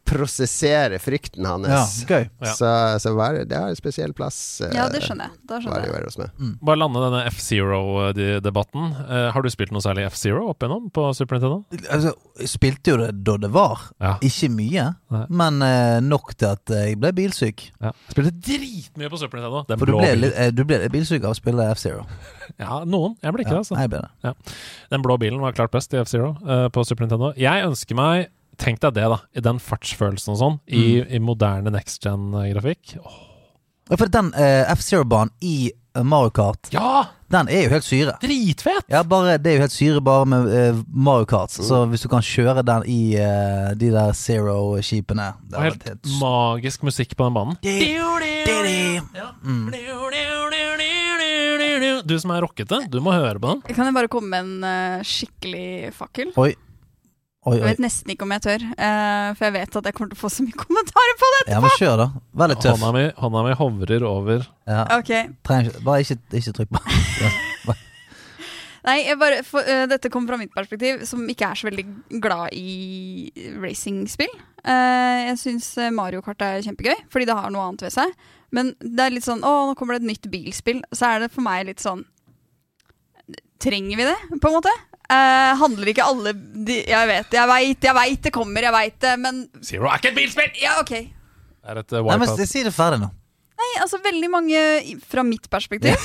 prosessere 0.06 1.00
frykten 1.02 1.44
Ja, 1.48 1.56
hans. 1.58 1.96
gøy. 2.06 2.28
Ja. 2.44 2.52
Så, 2.54 2.70
så 3.02 3.14
var, 3.18 3.40
det 3.50 3.58
har 3.58 3.72
en 3.74 3.78
spesiell 3.80 4.14
plass. 4.14 4.62
eh, 4.62 4.74
Ja, 4.76 4.86
det 4.94 5.02
skjønner 5.06 5.32
jeg. 5.32 5.40
Da 5.50 5.58
skjønner 5.64 5.88
jeg. 5.88 6.04
Hos 6.06 6.18
meg. 6.22 6.30
Bare 6.62 6.78
lande 6.78 7.02
denne 7.02 7.24
F-Zero-debatten. 7.32 8.92
Eh, 9.10 9.28
har 9.34 9.42
du 9.46 9.50
spilt 9.54 9.72
noe 9.74 9.82
særlig 9.84 10.06
F-Zero 10.12 10.46
opp 10.52 10.62
igjennom 10.64 10.90
på 10.94 11.08
Super 11.18 11.40
Nintendo? 11.40 11.64
Altså, 11.94 12.14
jeg 12.42 12.52
spilte 12.52 12.94
jo 12.94 13.00
det 13.02 13.10
da 13.26 13.38
det 13.42 13.52
var. 13.56 13.88
Ja. 14.04 14.14
Ikke 14.26 14.50
mye, 14.54 14.88
Nei. 15.16 15.24
men 15.42 15.62
eh, 15.66 15.98
nok 16.06 16.36
til 16.38 16.52
at 16.54 16.76
jeg 16.78 17.00
ble 17.02 17.14
bilsyk. 17.18 17.66
ja. 17.82 17.94
Spilte 18.12 18.34
dritmye 18.46 19.10
på 19.12 19.20
Super 19.22 19.40
Nintendo. 19.42 19.55
Den 19.70 19.80
For 19.80 19.86
du 19.88 19.92
blå 19.94 20.00
ble, 20.02 20.10
bilen. 20.12 20.22
litt, 20.26 20.36
eh, 20.38 20.52
du 20.52 20.64
ble 20.68 20.80
litt 20.84 20.92
bilsyk 20.94 21.24
av 21.24 21.32
å 21.34 21.38
spille 21.38 21.70
F-Zero. 21.76 22.06
Ja, 22.62 22.84
noen. 22.86 23.16
Jeg 23.24 23.34
ble 23.34 23.42
ikke 23.44 23.52
Ja, 23.56 23.58
det, 23.58 23.64
altså. 23.66 23.76
Nei, 23.76 23.88
ble 23.92 24.00
det. 24.06 24.34
Den 24.94 25.02
blå 25.04 25.16
bilen 25.20 25.42
var 25.42 25.56
klart 25.58 25.72
best 25.74 25.94
i 25.94 25.98
F-Zero 26.04 26.34
uh, 26.46 26.68
på 26.72 26.84
Super 26.88 27.04
Nintendo. 27.08 27.34
Jeg 27.40 27.66
ønsker 27.68 27.96
meg 28.00 28.28
Tenk 28.58 28.80
deg 28.80 28.94
det, 28.96 29.04
da. 29.12 29.18
I 29.36 29.42
den 29.44 29.58
fartsfølelsen 29.60 30.32
og 30.32 30.38
sånn. 30.40 30.54
I, 30.72 30.84
Mm. 31.02 31.10
i 31.12 31.20
moderne 31.20 31.72
next 31.76 32.00
gen-grafikk. 32.06 32.94
Ja, 32.96 33.98
For 34.00 34.08
den 34.08 34.30
uh, 34.32 34.72
F-Zero-banen 34.78 35.34
i 35.44 35.56
eh, 35.74 35.76
Mario 36.04 36.30
Kart, 36.36 36.70
Ja! 36.74 37.06
den 37.32 37.48
er 37.50 37.64
jo 37.66 37.70
helt 37.74 37.84
syre. 37.88 38.14
Dritfett! 38.22 38.86
Ja, 38.92 39.04
bare, 39.04 39.38
Det 39.42 39.52
er 39.52 39.56
jo 39.58 39.64
helt 39.66 39.74
syre 39.76 40.02
bare 40.04 40.26
med 40.30 40.50
eh, 40.54 40.82
Mario 40.92 41.26
Kart. 41.26 41.52
Så 41.56 41.84
hvis 41.90 42.02
du 42.06 42.10
kan 42.12 42.22
kjøre 42.26 42.64
den 42.66 42.84
i 42.92 43.16
eh, 43.16 43.72
de 43.80 43.92
der 43.94 44.12
Zero-skipene 44.14 45.32
Og 45.54 45.58
har 45.60 45.70
helt 45.72 45.88
helt 45.90 46.12
magisk 46.22 46.84
musikk 46.84 47.16
på 47.18 47.28
den 47.30 47.34
banen. 47.34 47.58
Mm. 49.46 49.72
Du 52.06 52.20
som 52.22 52.32
er 52.36 52.44
rockete, 52.46 52.84
du 52.92 53.00
må 53.02 53.14
høre 53.16 53.40
på 53.42 53.56
den. 53.56 53.62
Kan 53.74 53.88
jeg 53.90 53.96
bare 53.96 54.12
komme 54.12 54.30
med 54.30 54.46
en 54.46 54.70
eh, 54.70 55.06
skikkelig 55.08 55.94
fakkel? 55.98 56.36
Oi. 56.38 56.54
Oi, 57.46 57.60
Jeg 57.60 57.66
vet 57.76 57.82
nesten 57.84 58.10
ikke 58.10 58.26
om 58.26 58.32
jeg 58.34 58.42
tør, 58.42 58.64
uh, 58.74 59.28
for 59.38 59.46
jeg 59.46 59.54
vet 59.54 59.76
at 59.78 59.88
jeg 59.90 59.94
kommer 59.94 60.10
til 60.10 60.18
å 60.18 60.22
få 60.24 60.30
så 60.34 60.46
mye 60.46 60.58
kommentarer 60.64 61.18
på 61.22 61.28
det. 61.36 61.42
Ja, 61.54 61.60
men 61.62 61.74
kjør, 61.78 62.00
da. 62.02 62.08
Vær 62.42 62.50
litt 62.50 62.64
tøff. 62.66 62.80
Hånda 62.82 62.90
mi, 62.96 63.04
hånda 63.22 63.44
mi 63.46 63.58
hovrer 63.60 64.06
over 64.10 64.48
Ja, 64.66 64.86
Ok, 64.98 65.12
trenger 65.46 65.76
bare 65.86 66.06
ikke, 66.06 66.18
ikke 66.42 66.56
trykk 66.58 66.72
på. 66.74 66.82
Ja. 67.22 67.34
Nei, 68.86 69.00
jeg 69.02 69.18
bare, 69.18 69.44
for, 69.46 69.66
uh, 69.66 69.86
dette 69.90 70.10
kommer 70.14 70.34
fra 70.34 70.38
mitt 70.42 70.54
perspektiv, 70.54 71.06
som 71.10 71.22
ikke 71.30 71.52
er 71.52 71.58
så 71.58 71.66
veldig 71.70 71.86
glad 72.22 72.54
i 72.54 73.30
racingspill. 73.62 74.34
Uh, 74.66 75.30
jeg 75.30 75.38
syns 75.42 75.70
Mario 75.94 76.22
Kart 76.26 76.42
er 76.46 76.66
kjempegøy, 76.66 77.06
fordi 77.14 77.30
det 77.30 77.38
har 77.38 77.54
noe 77.54 77.66
annet 77.70 77.86
ved 77.88 77.94
seg. 77.94 78.14
Men 78.54 78.74
det 78.82 79.06
er 79.06 79.14
litt 79.14 79.26
sånn 79.26 79.42
Å, 79.46 79.54
nå 79.70 79.78
kommer 79.78 79.98
det 79.98 80.06
et 80.06 80.12
nytt 80.14 80.28
bilspill. 80.34 80.84
Så 80.94 81.10
er 81.10 81.26
det 81.26 81.32
for 81.34 81.46
meg 81.46 81.66
litt 81.70 81.82
sånn 81.84 82.06
Trenger 83.62 83.98
vi 83.98 84.06
det, 84.06 84.18
på 84.42 84.50
en 84.50 84.58
måte? 84.60 84.72
Eh, 85.06 85.52
handler 85.60 85.92
ikke 85.92 86.06
alle 86.08 86.32
de, 86.34 86.80
Jeg 86.90 87.08
vet, 87.12 87.36
jeg 87.38 87.48
veit, 87.52 87.84
jeg 87.86 87.94
veit 87.94 88.22
det 88.26 88.32
kommer, 88.34 88.66
jeg 88.66 88.74
veit 88.74 88.96
det, 89.06 89.12
men 89.22 89.44
Zero 89.62 89.86
er 89.92 90.00
ikke 90.00 90.10
et 90.14 90.18
bilspill! 90.18 90.56
Ja, 90.64 90.80
OK. 90.82 90.96
Er 91.66 91.78
et 91.84 91.94
uh, 91.94 92.02
Nei, 92.06 92.18
men. 92.22 92.46
Si 92.50 92.64
det 92.66 92.74
ferdig 92.74 93.00
nå. 93.04 93.12
Nei, 93.56 93.70
altså 93.82 93.98
veldig 94.04 94.28
mange 94.34 94.60
Fra 95.08 95.24
mitt 95.24 95.46
perspektiv 95.50 95.96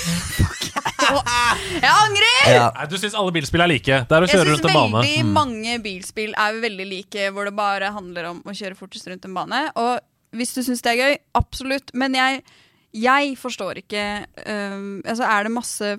Jeg 1.10 1.90
angrer! 1.90 2.36
Ja. 2.46 2.68
Nei, 2.76 2.86
du 2.92 2.96
syns 3.00 3.16
alle 3.18 3.32
bilspill 3.34 3.64
er 3.64 3.70
like? 3.72 3.98
Det 4.06 4.16
er 4.16 4.24
å 4.24 4.28
Jeg 4.28 4.36
kjøre 4.36 4.52
rundt 4.52 4.68
en 4.68 4.76
bane. 4.76 5.00
veldig 5.00 5.24
Mm. 5.24 5.32
mange 5.34 5.78
bilspill 5.82 6.34
er 6.38 6.60
veldig 6.62 6.86
like, 6.86 7.26
hvor 7.34 7.48
det 7.48 7.54
bare 7.56 7.90
handler 7.94 8.28
om 8.30 8.40
å 8.46 8.54
kjøre 8.54 8.76
fortest 8.78 9.08
rundt 9.10 9.24
en 9.26 9.34
bane. 9.34 9.62
Og 9.80 9.98
hvis 10.36 10.52
du 10.54 10.60
syns 10.62 10.82
det 10.84 10.92
er 10.92 11.00
gøy, 11.00 11.16
absolutt. 11.40 11.90
Men 11.98 12.14
jeg, 12.14 12.42
jeg 12.94 13.32
forstår 13.40 13.80
ikke 13.82 14.04
um, 14.46 15.00
Altså, 15.04 15.24
er 15.26 15.48
det 15.48 15.52
masse 15.56 15.90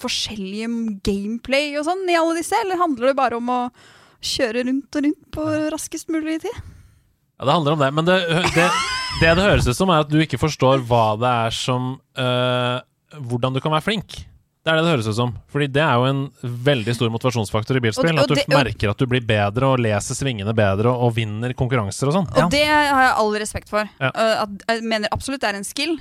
forskjellige 0.00 0.70
gameplay 1.06 1.74
og 1.76 1.86
sånn 1.88 2.04
i 2.10 2.16
alle 2.18 2.38
disse, 2.38 2.56
eller 2.64 2.80
handler 2.80 3.10
det 3.10 3.18
bare 3.18 3.40
om 3.40 3.52
å 3.52 3.60
kjøre 4.24 4.64
rundt 4.66 4.98
og 4.98 5.06
rundt 5.06 5.26
på 5.34 5.46
raskest 5.74 6.12
mulig 6.12 6.40
tid? 6.46 6.62
Ja, 7.36 7.44
det 7.44 7.52
handler 7.52 7.76
om 7.76 7.82
det. 7.84 7.90
Men 7.92 8.08
det 8.08 8.20
det, 8.54 8.68
det 9.20 9.34
det 9.36 9.44
høres 9.44 9.68
ut 9.68 9.76
som, 9.76 9.92
er 9.92 10.06
at 10.06 10.12
du 10.12 10.16
ikke 10.22 10.40
forstår 10.40 10.84
hva 10.88 11.10
det 11.20 11.34
er 11.46 11.56
som 11.56 11.96
øh, 11.98 12.78
Hvordan 13.16 13.54
du 13.54 13.60
kan 13.62 13.72
være 13.72 13.86
flink. 13.86 14.16
Det 14.66 14.72
er 14.72 14.80
det 14.80 14.82
det 14.82 14.92
høres 14.96 15.06
ut 15.06 15.16
som. 15.16 15.30
Fordi 15.52 15.68
det 15.70 15.82
er 15.84 15.94
jo 15.94 16.08
en 16.10 16.22
veldig 16.66 16.94
stor 16.96 17.12
motivasjonsfaktor 17.14 17.78
i 17.78 17.82
bilspill. 17.84 18.18
At 18.18 18.32
du 18.32 18.40
merker 18.50 18.90
at 18.90 18.98
du 18.98 19.06
blir 19.08 19.22
bedre 19.24 19.68
og 19.70 19.78
leser 19.80 20.18
svingene 20.18 20.50
bedre 20.58 20.90
og, 20.90 21.04
og 21.06 21.14
vinner 21.16 21.54
konkurranser 21.56 22.10
og 22.10 22.16
sånn. 22.16 22.26
Og 22.34 22.50
det 22.50 22.64
har 22.66 22.90
jeg 22.90 23.12
all 23.22 23.30
respekt 23.38 23.70
for. 23.70 23.86
Ja. 24.02 24.10
At, 24.42 24.66
jeg 24.66 24.82
mener 24.90 25.12
absolutt 25.14 25.44
det 25.44 25.52
er 25.52 25.60
en 25.60 25.68
skill. 25.68 25.94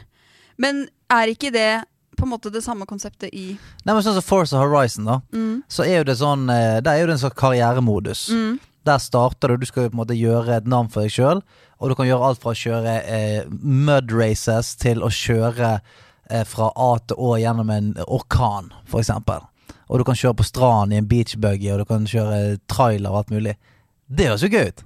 Men 0.57 0.87
er 1.13 1.29
ikke 1.29 1.53
det 1.53 1.69
på 2.17 2.25
en 2.27 2.31
måte 2.33 2.51
det 2.53 2.63
samme 2.65 2.87
konseptet 2.89 3.33
i 3.33 3.45
Nei, 3.55 3.93
men 3.93 4.03
sånn 4.05 4.17
som 4.17 4.25
Forza 4.25 4.61
Horizon, 4.61 5.07
da. 5.09 5.19
mm. 5.35 5.63
Så 5.71 5.85
er 5.85 5.99
jo 5.99 6.07
det 6.07 6.17
sånn 6.19 6.47
eh, 6.49 6.79
Der 6.83 6.93
er 6.93 7.03
jo 7.03 7.09
det 7.09 7.17
en 7.17 7.23
sånn 7.25 7.37
karrieremodus. 7.37 8.27
Mm. 8.33 8.57
Der 8.85 9.01
starter 9.01 9.53
du, 9.53 9.63
du 9.63 9.69
skal 9.69 9.87
jo 9.87 9.93
på 9.93 9.97
en 9.97 10.03
måte 10.03 10.17
gjøre 10.17 10.59
et 10.59 10.67
navn 10.69 10.91
for 10.93 11.05
deg 11.05 11.13
sjøl. 11.15 11.41
Og 11.81 11.91
du 11.91 11.95
kan 11.97 12.07
gjøre 12.07 12.29
alt 12.29 12.41
fra 12.43 12.53
å 12.53 12.59
kjøre 12.59 12.95
eh, 13.03 13.39
mud 13.49 14.13
races 14.13 14.75
til 14.81 15.01
å 15.03 15.09
kjøre 15.11 15.71
eh, 15.79 16.45
fra 16.47 16.69
A 16.71 16.91
til 17.01 17.17
Å 17.19 17.35
gjennom 17.41 17.71
en 17.73 17.91
orkan, 18.05 18.71
eksempel. 18.93 19.43
Og 19.89 19.99
du 20.01 20.05
kan 20.07 20.17
kjøre 20.17 20.37
på 20.39 20.45
stranden 20.47 20.95
i 20.95 21.01
en 21.01 21.09
beach 21.09 21.35
buggy, 21.41 21.71
og 21.73 21.83
du 21.83 21.89
kan 21.89 22.05
kjøre 22.09 22.59
trailer 22.71 23.11
og 23.11 23.23
alt 23.23 23.33
mulig. 23.33 23.57
Det 24.05 24.29
høres 24.29 24.45
jo 24.45 24.53
gøy 24.53 24.69
ut. 24.69 24.85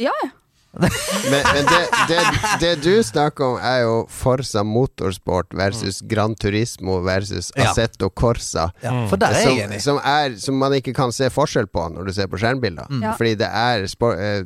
Ja, 0.00 0.12
ja. 0.24 0.30
Men, 0.72 1.42
men 1.54 1.66
det, 1.68 1.80
det, 2.08 2.20
det 2.62 2.70
du 2.84 3.02
snakker 3.04 3.44
om, 3.44 3.56
er 3.60 3.82
jo 3.84 3.96
Forsa 4.08 4.62
Motorsport 4.64 5.52
versus 5.58 6.00
Gran 6.08 6.34
Turismo 6.34 7.00
versus 7.04 7.50
Ja. 7.56 7.66
Assetto 7.70 8.08
Corsa. 8.10 8.70
Ja, 8.82 8.92
for 9.10 9.20
der 9.20 9.34
er 9.36 9.42
som, 9.44 9.56
jeg 9.58 9.66
enig. 9.68 9.80
som, 9.84 9.98
er, 10.00 10.36
som 10.40 10.56
man 10.58 10.72
ikke 10.78 10.94
kan 10.96 11.12
se 11.12 11.28
forskjell 11.32 11.68
på 11.68 11.84
når 11.92 12.08
du 12.08 12.12
ser 12.16 12.30
på 12.32 12.40
skjermbilder. 12.40 12.88
Mm. 12.88 13.02
Ja. 13.04 13.12
Fordi 13.18 13.34
det 13.42 13.50
er 13.52 13.84
spor, 13.92 14.16
eh, 14.16 14.42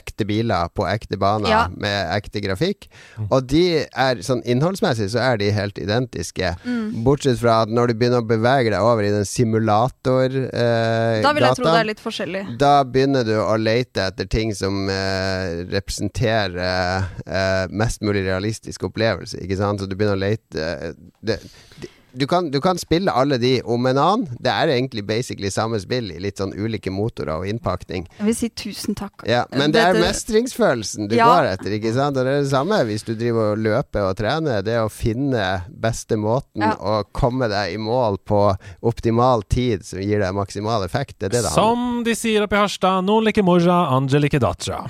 ekte 0.00 0.24
biler 0.28 0.72
på 0.74 0.86
ekte 0.88 1.18
baner 1.20 1.50
Ja. 1.52 1.62
med 1.76 2.08
ekte 2.16 2.40
grafikk. 2.44 2.88
Og 3.28 3.44
de 3.52 3.84
er 3.84 4.24
sånn 4.24 4.40
innholdsmessig 4.48 5.10
så 5.12 5.20
er 5.28 5.36
de 5.42 5.50
helt 5.52 5.78
identiske. 5.78 6.54
Mm. 6.64 7.04
Bortsett 7.04 7.38
fra 7.42 7.60
at 7.66 7.72
når 7.72 7.92
du 7.92 7.94
begynner 8.00 8.24
å 8.24 8.28
bevege 8.28 8.72
deg 8.72 8.80
over 8.80 9.04
i 9.04 9.12
den 9.12 9.28
simulator 9.28 10.32
eh, 10.32 11.20
Da 11.24 11.32
vil 11.36 11.44
jeg 11.50 11.60
tro 11.60 11.68
det 11.68 11.78
er 11.84 11.90
litt 11.92 12.02
forskjellig. 12.02 12.44
da 12.60 12.74
begynner 12.88 13.24
du 13.28 13.34
å 13.44 13.54
lete 13.60 14.08
etter 14.08 14.28
ting 14.30 14.54
som 14.56 14.88
eh, 14.88 15.32
representerer 15.74 17.04
eh, 17.26 17.66
mest 17.70 18.00
mulig 18.02 18.24
realistisk 18.26 18.86
opplevelse. 18.90 19.40
Ikke 19.44 19.58
sant? 19.60 19.80
Så 19.80 19.86
du 19.90 19.96
begynner 19.96 20.16
å 20.18 20.24
lete 20.24 20.64
eh, 20.64 20.94
det, 21.24 21.40
det, 21.80 21.90
du, 22.14 22.26
kan, 22.30 22.46
du 22.54 22.60
kan 22.62 22.78
spille 22.78 23.10
alle 23.10 23.40
de 23.42 23.56
om 23.66 23.86
en 23.90 23.98
annen. 23.98 24.36
Det 24.38 24.50
er 24.52 24.70
egentlig 24.76 25.02
basically 25.08 25.50
samme 25.50 25.80
spill 25.82 26.12
i 26.14 26.20
litt 26.22 26.38
sånn 26.38 26.52
ulike 26.54 26.92
motorer 26.94 27.40
og 27.40 27.48
innpakning. 27.50 28.04
Jeg 28.20 28.26
vil 28.28 28.36
si 28.38 28.50
tusen 28.54 28.94
takk. 28.94 29.24
Ja, 29.26 29.40
men 29.50 29.74
det 29.74 29.82
er 29.82 29.98
mestringsfølelsen 29.98 31.08
du 31.10 31.16
Ja. 31.18 31.26
går 31.26 31.48
etter, 31.56 31.74
ikke 31.74 31.90
sant? 31.96 32.14
Og 32.16 32.22
det 32.28 32.36
er 32.36 32.44
det 32.44 32.52
samme 32.52 32.78
hvis 32.86 33.02
du 33.02 33.14
driver 33.18 33.56
og 33.56 33.64
løper 33.66 34.06
og 34.12 34.14
trener. 34.20 34.62
Det 34.62 34.76
å 34.78 34.86
finne 34.94 35.64
beste 35.68 36.14
måten 36.14 36.62
Ja. 36.62 36.76
å 36.78 37.02
komme 37.10 37.48
deg 37.50 37.74
i 37.74 37.80
mål 37.82 38.20
på 38.22 38.44
optimal 38.86 39.42
tid 39.50 39.82
som 39.84 39.98
gir 39.98 40.22
deg 40.22 40.34
maksimal 40.38 40.84
effekt, 40.86 41.18
det 41.18 41.32
er 41.32 41.34
det 41.34 41.42
det 41.42 41.50
handler 41.50 41.72
om. 41.72 41.82
Som 41.98 42.04
de 42.06 42.14
sier 42.14 42.46
oppe 42.46 42.54
i 42.54 42.62
Harstad, 42.62 43.02
noen 43.04 43.24
liker 43.26 43.42
mora, 43.42 43.88
andre 43.90 44.22
liker 44.22 44.38
dacha. 44.38 44.84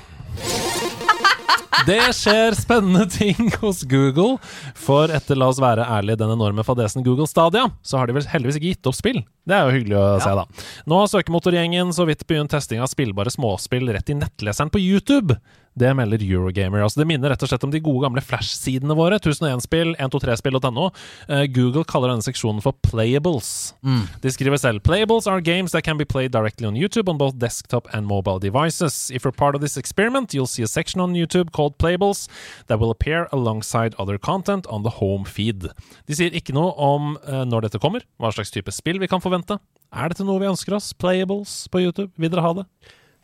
Det 1.85 2.01
skjer 2.17 2.55
spennende 2.57 3.05
ting 3.13 3.51
hos 3.61 3.83
Google, 3.89 4.39
for 4.79 5.13
etter, 5.13 5.37
la 5.37 5.51
oss 5.53 5.61
være 5.61 5.85
ærlige, 5.85 6.17
den 6.23 6.33
enorme 6.33 6.65
fadesen 6.65 7.05
Google 7.05 7.27
Stadia, 7.29 7.67
så 7.85 8.01
har 8.01 8.09
de 8.09 8.17
vel 8.17 8.29
heldigvis 8.31 8.57
ikke 8.61 8.71
gitt 8.73 8.89
opp 8.89 8.97
spill. 8.97 9.21
Det 9.45 9.57
er 9.57 9.67
jo 9.67 9.75
hyggelig 9.77 9.99
å 10.01 10.05
se, 10.25 10.31
da. 10.39 10.45
Nå 10.89 11.01
har 11.03 11.11
søkemotorgjengen 11.13 11.93
så 11.93 12.07
vidt 12.09 12.25
begynt 12.29 12.53
testing 12.55 12.81
av 12.81 12.89
spillbare 12.93 13.33
småspill 13.33 13.91
rett 13.93 14.09
i 14.13 14.17
nettleseren 14.17 14.73
på 14.73 14.81
YouTube. 14.81 15.37
Det 15.75 15.91
melder 15.99 16.23
Eurogamer. 16.23 16.85
Altså 16.85 17.01
Det 17.01 17.07
minner 17.11 17.33
rett 17.33 17.43
og 17.43 17.51
slett 17.51 17.65
om 17.67 17.73
de 17.73 17.81
gode 17.83 18.05
gamle 18.05 18.23
Flash-sidene 18.23 18.95
våre. 18.95 19.19
1001-spill, 19.19 19.97
123spill.no. 19.99 20.85
Eh, 21.29 21.45
Google 21.51 21.83
kaller 21.91 22.13
denne 22.13 22.23
seksjonen 22.23 22.63
for 22.63 22.79
Playables. 22.87 23.75
De 24.23 24.31
skriver 24.31 24.61
selv 24.63 24.85
Playables 24.87 25.27
are 25.27 25.43
games 25.43 25.75
that 25.75 25.83
can 25.83 25.99
be 25.99 26.07
played 26.07 26.31
directly 26.31 26.69
on 26.69 26.79
YouTube 26.79 27.11
on 27.11 27.19
both 27.19 27.35
desktop 27.43 27.89
and 27.93 28.07
mobile 28.07 28.39
devices. 28.39 29.11
If 29.11 29.25
you're 29.25 29.35
part 29.35 29.57
of 29.59 29.61
this 29.61 29.77
experiment, 29.77 30.33
you'll 30.33 30.47
see 30.47 30.63
a 30.63 30.71
section 30.71 31.01
on 31.01 31.15
YouTube 31.15 31.51
called 31.51 31.77
Playables 31.79 32.29
that 32.69 32.79
will 32.79 32.93
appear 32.95 33.27
alongside 33.33 33.97
other 33.99 34.17
content 34.17 34.67
on 34.69 34.85
the 34.85 35.03
home 35.03 35.25
feed. 35.25 35.67
De 36.07 36.15
sier 36.15 36.31
ikke 36.31 36.55
noe 36.55 36.71
om 36.79 37.17
uh, 37.27 37.43
når 37.43 37.67
dette 37.67 37.83
kommer, 37.83 38.07
hva 38.23 38.31
slags 38.31 38.55
type 38.55 38.71
spill 38.71 39.03
vi 39.03 39.11
kan 39.11 39.19
forvente. 39.19 39.34
Er 39.95 40.09
dette 40.11 40.25
noe 40.27 40.41
vi 40.43 40.47
ønsker 40.51 40.75
oss? 40.75 40.93
Playables 40.99 41.69
på 41.71 41.81
YouTube? 41.85 42.11
Vil 42.19 42.31
dere 42.33 42.43
ha 42.43 42.53
det? 42.61 42.65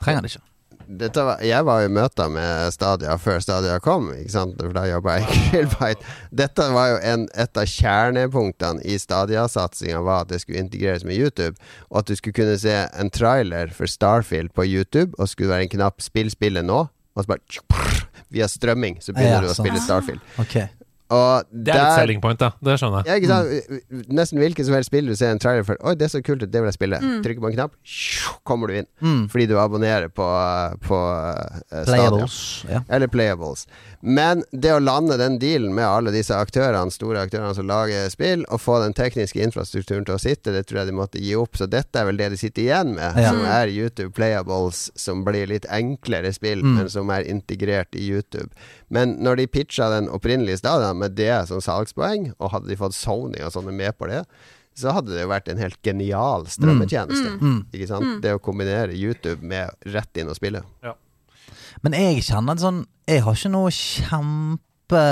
Trenger 0.03 0.23
det 0.23 0.31
ikke. 0.33 0.45
Dette 0.91 1.23
var, 1.23 1.39
jeg 1.47 1.63
var 1.69 1.85
i 1.85 1.91
møter 1.93 2.31
med 2.35 2.73
Stadia 2.75 3.13
før 3.23 3.39
Stadia 3.45 3.77
kom, 3.79 4.09
ikke 4.11 4.33
sant? 4.33 4.57
for 4.59 4.73
da 4.75 4.89
jobba 4.91 5.19
jeg 5.21 5.23
i 5.29 5.43
Krillbite. 5.51 6.09
Dette 6.35 6.67
var 6.75 6.89
jo 6.91 6.97
en, 7.13 7.27
et 7.39 7.61
av 7.63 7.69
kjernepunktene 7.71 8.83
i 8.91 8.97
Stadia-satsinga, 8.99 10.01
var 10.03 10.25
at 10.25 10.33
det 10.33 10.41
skulle 10.43 10.59
integreres 10.65 11.05
med 11.07 11.15
YouTube. 11.15 11.55
Og 11.93 12.01
at 12.03 12.11
du 12.11 12.17
skulle 12.19 12.35
kunne 12.41 12.57
se 12.59 12.75
en 12.91 13.11
trailer 13.15 13.71
for 13.77 13.87
Starfield 13.87 14.51
på 14.57 14.67
YouTube, 14.67 15.15
og 15.19 15.31
skulle 15.31 15.53
være 15.53 15.69
en 15.69 15.75
knapp 15.77 16.03
'spill 16.03 16.31
spillet 16.35 16.67
nå', 16.67 16.89
og 17.15 17.23
så 17.23 17.27
bare 17.27 17.47
tjup, 17.51 17.79
Via 18.31 18.47
strømming 18.47 18.99
så 19.03 19.13
begynner 19.15 19.41
Ja, 19.43 19.47
du 19.47 19.47
å 19.51 19.55
sant. 19.55 19.67
spille 19.67 19.81
Starfield. 19.83 20.21
Ok. 20.39 20.57
Og 21.11 21.43
Det 21.51 21.75
er 21.75 21.81
et 21.83 21.99
selling 21.99 22.21
point, 22.23 22.41
ja. 22.41 22.51
Det 22.63 22.77
skjønner 22.79 23.03
jeg. 23.03 23.11
ja, 23.11 23.15
ikke 23.19 23.31
sant? 23.31 24.07
Nesten 24.15 24.39
hvilket 24.39 24.67
som 24.69 24.75
helst 24.77 24.91
spill 24.93 25.07
du 25.11 25.17
ser 25.19 25.33
en 25.35 25.41
trailer 25.43 25.65
for. 25.67 25.77
Oi, 25.83 25.95
det 25.99 26.07
er 26.07 26.13
så 26.13 26.21
kult 26.23 26.43
ut, 26.45 26.51
det 26.53 26.61
vil 26.63 26.69
jeg 26.71 26.77
spille. 26.79 27.01
Trykker 27.25 27.43
på 27.43 27.51
en 27.51 27.57
knapp, 27.57 27.75
kommer 28.47 28.71
du 28.71 28.77
inn. 28.79 28.87
Mm. 29.03 29.25
Fordi 29.33 29.47
du 29.51 29.57
abonnerer 29.59 30.09
på, 30.15 30.27
på 30.87 31.01
uh, 31.01 31.83
Playables. 31.89 32.37
Ja. 32.71 32.83
Eller 32.89 33.11
playables. 33.11 33.67
Men 34.01 34.45
det 34.53 34.71
å 34.73 34.79
lande 34.81 35.17
den 35.21 35.39
dealen 35.43 35.75
med 35.77 35.85
alle 35.85 36.13
disse 36.15 36.33
aktørene, 36.37 36.93
store 36.95 37.27
aktørene 37.27 37.55
som 37.59 37.67
lager 37.69 38.07
spill, 38.13 38.47
og 38.49 38.63
få 38.63 38.79
den 38.85 38.95
tekniske 38.97 39.43
infrastrukturen 39.45 40.07
til 40.09 40.15
å 40.17 40.21
sitte, 40.23 40.55
det 40.55 40.67
tror 40.71 40.83
jeg 40.85 40.93
de 40.93 40.97
måtte 40.97 41.21
gi 41.21 41.35
opp. 41.37 41.59
Så 41.59 41.67
dette 41.69 42.01
er 42.01 42.07
vel 42.09 42.17
det 42.21 42.31
de 42.33 42.39
sitter 42.41 42.63
igjen 42.69 42.95
med, 42.95 43.19
Ja. 43.21 43.33
som 43.35 43.43
er 43.45 43.67
YouTube 43.75 44.15
playables, 44.17 44.87
som 44.95 45.25
blir 45.27 45.47
litt 45.51 45.67
enklere 45.69 46.33
spill, 46.33 46.63
Mm. 46.63 46.75
men 46.77 46.89
som 46.93 47.11
er 47.11 47.25
integrert 47.29 47.95
i 47.99 48.07
YouTube. 48.11 48.51
Men 48.91 49.17
når 49.23 49.37
de 49.43 49.47
pitcha 49.47 49.89
den 49.91 50.09
opprinnelige 50.09 50.59
stadion 50.63 50.99
med 51.01 51.17
det 51.19 51.35
som 51.51 51.63
salgspoeng, 51.65 52.31
og 52.39 52.55
hadde 52.55 52.71
de 52.71 52.79
fått 52.79 52.97
Sony 52.97 53.41
og 53.45 53.55
sånne 53.55 53.75
med 53.75 53.97
på 53.99 54.09
det, 54.11 54.23
så 54.79 54.95
hadde 54.95 55.13
det 55.13 55.25
jo 55.25 55.33
vært 55.33 55.51
en 55.51 55.61
helt 55.61 55.79
genial 55.85 56.47
strømmetjeneste. 56.49 57.37
Mm. 57.41 57.59
Ikke 57.75 57.89
sant? 57.91 58.21
Det 58.25 58.35
å 58.37 58.43
kombinere 58.43 58.97
YouTube 58.97 59.43
med 59.47 59.75
rett 59.93 60.21
inn 60.21 60.31
og 60.31 60.39
spille. 60.39 60.63
Men 61.85 61.97
jeg 61.97 62.25
kjenner 62.27 62.57
det 62.57 62.65
sånn 62.65 62.81
Jeg 63.09 63.23
har 63.25 63.37
ikke 63.37 63.51
noe 63.53 63.71
kjempe 63.73 65.03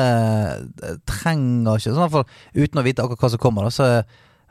Trenger 1.08 1.78
ikke 1.78 1.92
Sånn 1.92 2.00
i 2.00 2.02
hvert 2.02 2.16
fall 2.16 2.64
uten 2.64 2.80
å 2.80 2.84
vite 2.84 3.04
akkurat 3.04 3.22
hva 3.22 3.30
som 3.30 3.42
kommer, 3.42 3.68
da, 3.68 3.72
så 3.72 3.86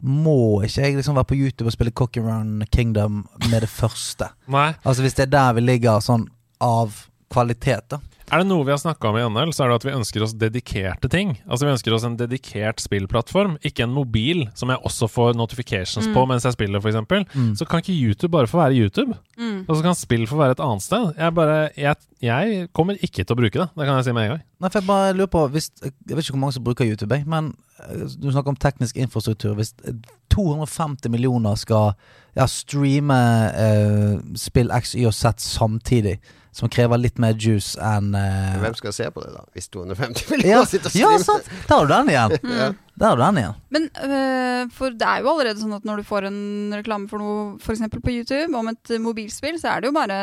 må 0.06 0.62
ikke 0.66 0.84
jeg 0.86 0.96
liksom 1.00 1.18
være 1.18 1.30
på 1.32 1.38
YouTube 1.40 1.72
og 1.72 1.74
spille 1.74 1.94
Cocky 1.98 2.22
Run 2.22 2.62
Kingdom 2.70 3.24
med 3.48 3.64
det 3.66 3.70
første. 3.72 4.30
Nei. 4.54 4.70
Altså 4.84 5.02
Hvis 5.02 5.18
det 5.18 5.26
er 5.26 5.34
der 5.34 5.56
vi 5.58 5.64
ligger 5.66 6.04
sånn 6.06 6.28
av 6.64 7.08
kvalitet, 7.34 7.90
da. 7.90 8.00
Er 8.28 8.42
det 8.42 8.50
noe 8.50 8.66
vi 8.68 8.74
har 8.74 8.80
snakka 8.82 9.08
om 9.08 9.16
i 9.16 9.24
NL, 9.24 9.54
så 9.56 9.64
er 9.64 9.72
det 9.72 9.78
at 9.78 9.86
vi 9.88 9.94
ønsker 9.96 10.24
oss 10.26 10.34
dedikerte 10.36 11.08
ting. 11.12 11.30
Altså 11.48 11.64
Vi 11.64 11.72
ønsker 11.72 11.94
oss 11.96 12.04
en 12.04 12.18
dedikert 12.20 12.82
spillplattform, 12.84 13.56
ikke 13.64 13.86
en 13.86 13.94
mobil 13.96 14.44
som 14.58 14.74
jeg 14.74 14.82
også 14.84 15.08
får 15.08 15.38
notifications 15.40 16.10
på 16.12 16.26
mens 16.28 16.44
jeg 16.44 16.58
spiller, 16.58 16.84
f.eks. 16.84 17.00
Mm. 17.32 17.54
Så 17.56 17.68
kan 17.70 17.80
ikke 17.80 17.96
YouTube 17.96 18.34
bare 18.36 18.50
få 18.52 18.60
være 18.60 18.76
YouTube? 18.76 19.16
Mm. 19.40 19.62
Og 19.64 19.72
så 19.78 19.80
kan 19.86 19.96
spill 19.96 20.28
få 20.28 20.42
være 20.42 20.58
et 20.58 20.64
annet 20.66 20.84
sted? 20.84 21.14
Jeg 21.16 21.36
bare 21.38 21.70
jeg, 21.78 21.96
jeg 22.22 22.68
kommer 22.76 23.00
ikke 23.00 23.24
til 23.24 23.32
å 23.32 23.40
bruke 23.40 23.62
det. 23.62 23.70
Det 23.72 23.88
kan 23.88 23.96
jeg 23.96 24.10
si 24.10 24.16
med 24.18 24.28
en 24.28 24.34
gang. 24.36 24.44
Nei, 24.60 24.72
for 24.74 24.80
Jeg 24.82 24.88
bare 24.88 25.14
lurer 25.16 25.32
på 25.32 25.44
hvis, 25.54 25.72
Jeg 25.84 25.94
vet 26.10 26.26
ikke 26.26 26.36
hvor 26.36 26.44
mange 26.44 26.58
som 26.58 26.66
bruker 26.66 26.90
YouTube, 26.90 27.16
jeg, 27.16 27.28
men 27.32 27.54
eh, 27.80 28.08
du 28.12 28.28
snakker 28.28 28.52
om 28.52 28.60
teknisk 28.60 29.00
infrastruktur. 29.00 29.56
Hvis 29.56 29.72
eh, 29.88 29.96
250 30.36 31.14
millioner 31.14 31.56
skal 31.56 31.94
ja, 32.36 32.48
streame 32.52 33.22
eh, 33.56 34.20
spill 34.36 34.74
X, 34.82 34.98
Y 35.00 35.08
og 35.08 35.16
Z 35.16 35.48
samtidig, 35.48 36.18
som 36.58 36.70
krever 36.74 36.98
litt 36.98 37.20
mer 37.22 37.38
juice 37.38 37.78
enn 37.78 38.16
uh... 38.18 38.58
Hvem 38.64 38.76
skal 38.80 38.96
se 38.96 39.08
på 39.14 39.22
det, 39.22 39.30
da? 39.36 39.44
Hvis 39.54 39.70
250 39.74 40.24
ja, 40.24 40.32
millioner 40.34 40.70
sitter 40.70 40.90
og 40.90 40.98
ja, 40.98 41.12
sant! 41.22 41.50
Der 41.70 41.74
har 41.76 41.86
du 41.86 41.94
den 41.94 42.12
igjen. 42.14 42.36
Ja. 42.58 42.70
Der 42.98 43.12
har 43.12 43.20
du 43.20 43.22
den 43.22 43.40
igjen. 43.44 43.60
Men 43.76 43.88
uh, 43.94 44.64
for 44.74 44.98
det 44.98 45.06
er 45.06 45.22
jo 45.22 45.32
allerede 45.36 45.62
sånn 45.62 45.78
at 45.78 45.86
når 45.86 46.02
du 46.02 46.08
får 46.08 46.30
en 46.32 46.42
reklame 46.74 47.10
for 47.12 47.22
noe 47.22 47.44
f.eks. 47.62 47.86
på 47.94 48.16
YouTube 48.16 48.58
om 48.58 48.72
et 48.74 48.94
øh, 48.96 49.04
mobilspill, 49.04 49.60
så 49.62 49.76
er 49.76 49.84
det 49.84 49.92
jo 49.92 49.98
bare 50.00 50.18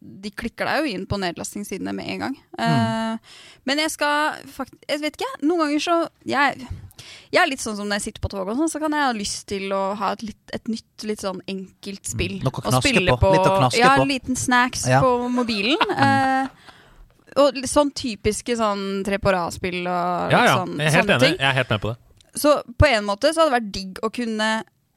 De 0.00 0.30
klikker 0.32 0.64
deg 0.70 0.80
jo 0.80 0.94
inn 0.94 1.06
på 1.10 1.20
nedlastingssidene 1.20 1.92
med 1.92 2.08
en 2.14 2.24
gang. 2.24 2.40
Eh, 2.64 3.38
men 3.68 3.84
jeg 3.84 3.92
skal 3.92 4.40
faktisk 4.48 4.88
Jeg 4.88 5.04
vet 5.04 5.20
ikke, 5.20 5.32
noen 5.44 5.66
ganger 5.66 5.84
så 5.84 5.98
jeg, 6.24 6.70
jeg 7.32 7.42
er 7.42 7.48
litt 7.50 7.60
sånn 7.62 7.76
som 7.76 7.88
når 7.88 7.98
jeg 8.00 8.06
sitter 8.08 8.20
på 8.24 8.30
toget, 8.32 8.52
og 8.54 8.60
sånn, 8.62 8.70
så 8.72 8.80
kan 8.82 8.92
jeg 8.96 9.04
ha 9.06 9.12
lyst 9.16 9.46
til 9.50 9.72
å 9.72 9.82
ha 9.98 10.12
et, 10.16 10.22
litt, 10.22 10.52
et 10.54 10.68
nytt, 10.68 11.04
litt 11.04 11.20
sånn 11.24 11.40
enkelt 11.48 12.04
spill. 12.06 12.38
Noe 12.44 12.52
å 12.52 12.64
knaske 12.64 12.82
spille 12.88 13.16
på, 13.20 13.30
litt 13.34 13.46
å 13.46 13.54
knaske 13.58 13.80
ja, 13.82 13.94
på. 13.96 14.02
en 14.06 14.08
liten 14.12 14.36
snacks 14.36 14.86
Ja. 14.88 15.00
på 15.04 15.28
mobilen. 15.28 15.78
Eh, 15.98 16.48
og 17.38 17.54
sånn 17.68 17.90
typiske 17.94 18.54
sånn 18.58 19.04
tre 19.06 19.18
på 19.22 19.30
rad-spill 19.30 19.82
og 19.86 20.32
Ja, 20.32 20.40
ja. 20.46 20.54
sånn, 20.62 20.78
Jeg 20.80 20.86
er 20.88 20.90
helt 20.96 21.04
sånne 21.04 21.14
enig. 21.18 21.26
ting. 21.28 21.36
Jeg 21.38 21.48
er 21.50 21.56
helt 21.60 21.70
med 21.70 21.80
på 21.84 21.88
det. 21.92 21.98
Så 22.40 22.54
på 22.78 22.86
en 22.88 23.04
måte 23.04 23.30
så 23.34 23.40
hadde 23.44 23.50
det 23.52 23.58
vært 23.60 23.72
digg 23.76 24.00
å 24.02 24.10
kunne 24.10 24.48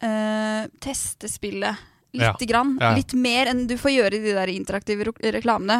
eh, 0.01 0.67
teste 0.81 1.27
spillet 1.29 1.75
Ja. 1.75 1.90
Lite 2.13 2.45
grann. 2.45 2.77
Ja. 2.81 2.91
Litt 2.95 3.13
mer 3.13 3.51
enn 3.51 3.65
du 3.67 3.77
får 3.79 3.93
gjøre 3.93 4.17
i 4.17 4.23
de 4.25 4.33
der 4.35 4.51
interaktive 4.51 5.05
reklamene. 5.07 5.31
reklamene. 5.37 5.77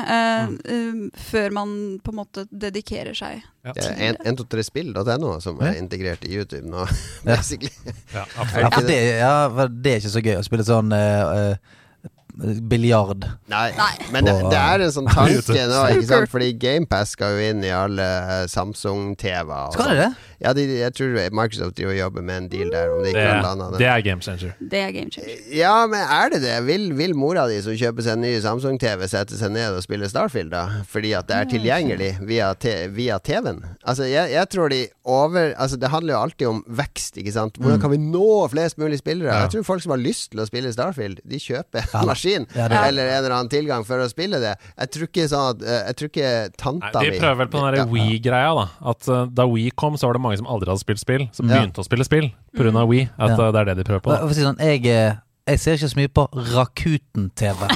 mm. 0.47 1.11
uh, 1.11 1.19
før 1.31 1.55
man 1.55 1.73
på 2.03 2.13
en 2.13 2.19
måte 2.21 2.45
dedikerer 2.51 3.17
seg 3.17 3.41
Ja. 3.61 3.75
Det 3.75 3.83
er 3.85 4.17
123spill.no 4.25 5.35
som 5.43 5.59
er 5.61 5.77
integrert 5.77 6.23
i 6.25 6.33
YouTube 6.33 6.65
nå, 6.69 6.87
basically. 7.27 7.73
Ja. 8.13 8.25
Ja, 8.61 8.81
det, 8.81 8.97
ja, 9.19 9.35
for 9.53 9.69
det 9.69 9.91
er 9.91 10.01
ikke 10.01 10.15
så 10.15 10.23
gøy 10.23 10.39
å 10.39 10.45
spille 10.45 10.65
sånn 10.65 10.91
uh, 10.95 11.51
eh, 11.51 12.57
biljard. 12.71 13.27
Nei, 13.51 13.69
men 14.13 14.25
det, 14.25 14.33
det 14.49 14.59
er 14.59 14.85
en 14.87 14.93
sånn 14.95 15.09
tanke 15.11 15.67
nå, 15.69 15.83
ikke 15.97 16.09
sant? 16.09 16.31
Fordi 16.31 16.49
GamePass 16.57 17.15
skal 17.17 17.37
jo 17.37 17.51
inn 17.51 17.63
i 17.67 17.71
alle 17.75 18.07
Samsung-TV-er. 18.51 19.75
Skal 19.75 19.93
det 19.93 19.97
det? 20.01 20.11
Ja, 20.41 20.53
de, 20.57 20.63
jeg 20.79 20.93
tror 20.97 21.13
Microsoft 21.37 21.75
driver 21.77 21.91
og 21.93 21.99
jobber 21.99 22.21
med 22.25 22.37
en 22.37 22.47
deal 22.49 22.71
der, 22.73 22.89
om 22.95 23.03
de 23.03 23.11
Det, 23.11 23.15
ikke 23.15 23.27
er- 23.37 23.41
landa 23.45 23.77
det 23.77 23.87
er 23.87 24.01
game 24.01 24.21
changer. 24.25 24.53
Det 24.71 24.79
er 24.79 24.91
game 24.95 25.11
changer. 25.13 25.37
Ja, 25.53 25.85
men 25.87 25.99
er 26.01 26.29
det 26.33 26.41
det? 26.41 26.55
Vil, 26.65 26.87
vil 26.97 27.13
mora 27.15 27.47
di 27.47 27.59
som 27.61 27.73
kjøper 27.77 28.01
seg 28.07 28.17
en 28.17 28.21
ny 28.25 28.33
Samsung-TV, 28.41 29.05
sette 29.11 29.37
seg 29.37 29.51
ned 29.53 29.75
og 29.77 29.83
spille 29.85 30.09
Starfield, 30.09 30.49
da? 30.51 30.63
Fordi 30.89 31.13
at 31.17 31.27
det 31.29 31.37
er 31.37 31.45
tilgjengelig 31.53 32.11
via, 32.27 32.51
via 32.89 33.19
TV-en? 33.19 33.61
Altså, 33.85 34.03
jeg, 34.09 34.31
jeg 34.33 34.49
tror 34.49 34.69
de 34.73 34.81
over 35.05 35.53
Altså, 35.61 35.77
det 35.81 35.89
handler 35.89 36.13
jo 36.13 36.19
alltid 36.21 36.47
om 36.47 36.63
vekst, 36.67 37.17
ikke 37.21 37.31
sant? 37.33 37.57
Hvordan 37.61 37.81
kan 37.81 37.91
vi 37.93 37.97
nå 38.01 38.47
flest 38.51 38.77
mulig 38.81 38.97
spillere? 39.01 39.29
Ja. 39.33 39.45
Jeg 39.45 39.51
tror 39.55 39.63
folk 39.63 39.81
som 39.85 39.91
har 39.93 40.01
lyst 40.01 40.31
til 40.31 40.41
å 40.41 40.45
spille 40.49 40.71
Starfield, 40.73 41.21
de 41.27 41.37
kjøper 41.41 41.85
Ja. 41.93 42.01
en 42.01 42.07
maskin 42.09 42.47
Ja, 42.55 42.65
eller 42.87 43.07
en 43.09 43.17
eller 43.23 43.35
annen 43.35 43.49
tilgang 43.51 43.85
for 43.85 44.01
å 44.01 44.07
spille 44.09 44.39
det. 44.41 44.55
Jeg 44.77 44.91
tror 44.95 45.07
ikke 45.07 45.27
sånn 45.31 45.47
at 45.55 45.61
eh, 45.65 45.81
Jeg 45.91 45.95
tror 45.99 46.09
ikke 46.11 46.31
tanta 46.57 47.01
mi 47.01 47.09
de 47.11 47.19
prøver 47.21 47.37
vel 47.43 47.47
på 47.51 47.61
den 47.61 47.67
derre 47.75 47.87
We-greia, 47.91 48.51
da. 48.57 48.65
At 48.91 49.07
uh, 49.09 49.25
da 49.27 49.45
Wii 49.49 49.71
kom, 49.77 49.97
så 49.97 50.07
var 50.09 50.13
det 50.17 50.21
mange 50.23 50.30
som 50.37 50.47
aldri 50.47 50.69
hadde 50.69 50.79
spilt 50.79 50.99
spill, 50.99 51.29
som 51.33 51.49
Ja. 51.49 51.55
begynte 51.59 51.81
å 51.81 51.85
spille 51.85 52.03
spill 52.05 52.31
pga. 52.55 52.71
av 52.81 52.87
Wii. 52.89 53.09
At 53.19 53.29
Ja. 53.29 53.35
uh, 53.47 53.51
det 53.51 53.59
er 53.61 53.65
det 53.65 53.77
de 53.77 53.83
prøver 53.83 54.01
på. 54.01 54.11
Da. 54.11 54.33
Si 54.33 54.41
sånn, 54.41 54.57
jeg, 54.59 54.85
eh, 54.85 55.13
jeg 55.47 55.59
ser 55.59 55.73
ikke 55.73 55.89
så 55.89 55.95
mye 55.97 56.07
på 56.07 56.27
Rakuten-TV. 56.31 57.67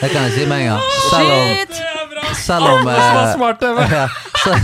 Det 0.00 0.10
kan 0.10 0.22
jeg 0.24 0.32
si 0.32 0.46
med 0.46 0.60
en 0.60 0.66
gang. 0.66 0.80
Selv 1.10 1.30
om, 1.30 2.34
selv 2.34 2.64
om, 2.64 2.88
eh, 2.88 3.34
smart 3.34 3.60
TV! 3.60 3.78
ja, 3.90 4.08
så- 4.44 4.60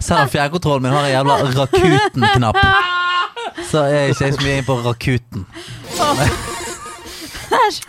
selv 0.00 0.20
om 0.20 0.28
fjernkontrollen 0.28 0.82
min 0.82 0.92
har 0.92 1.04
en 1.04 1.12
jævla 1.12 1.34
Rakuten-knapp, 1.54 2.56
så 3.70 3.78
er 3.86 4.08
ikke 4.12 4.32
så 4.34 4.42
mye 4.42 4.58
inn 4.58 4.64
på 4.64 4.76
Rakuten. 4.84 5.46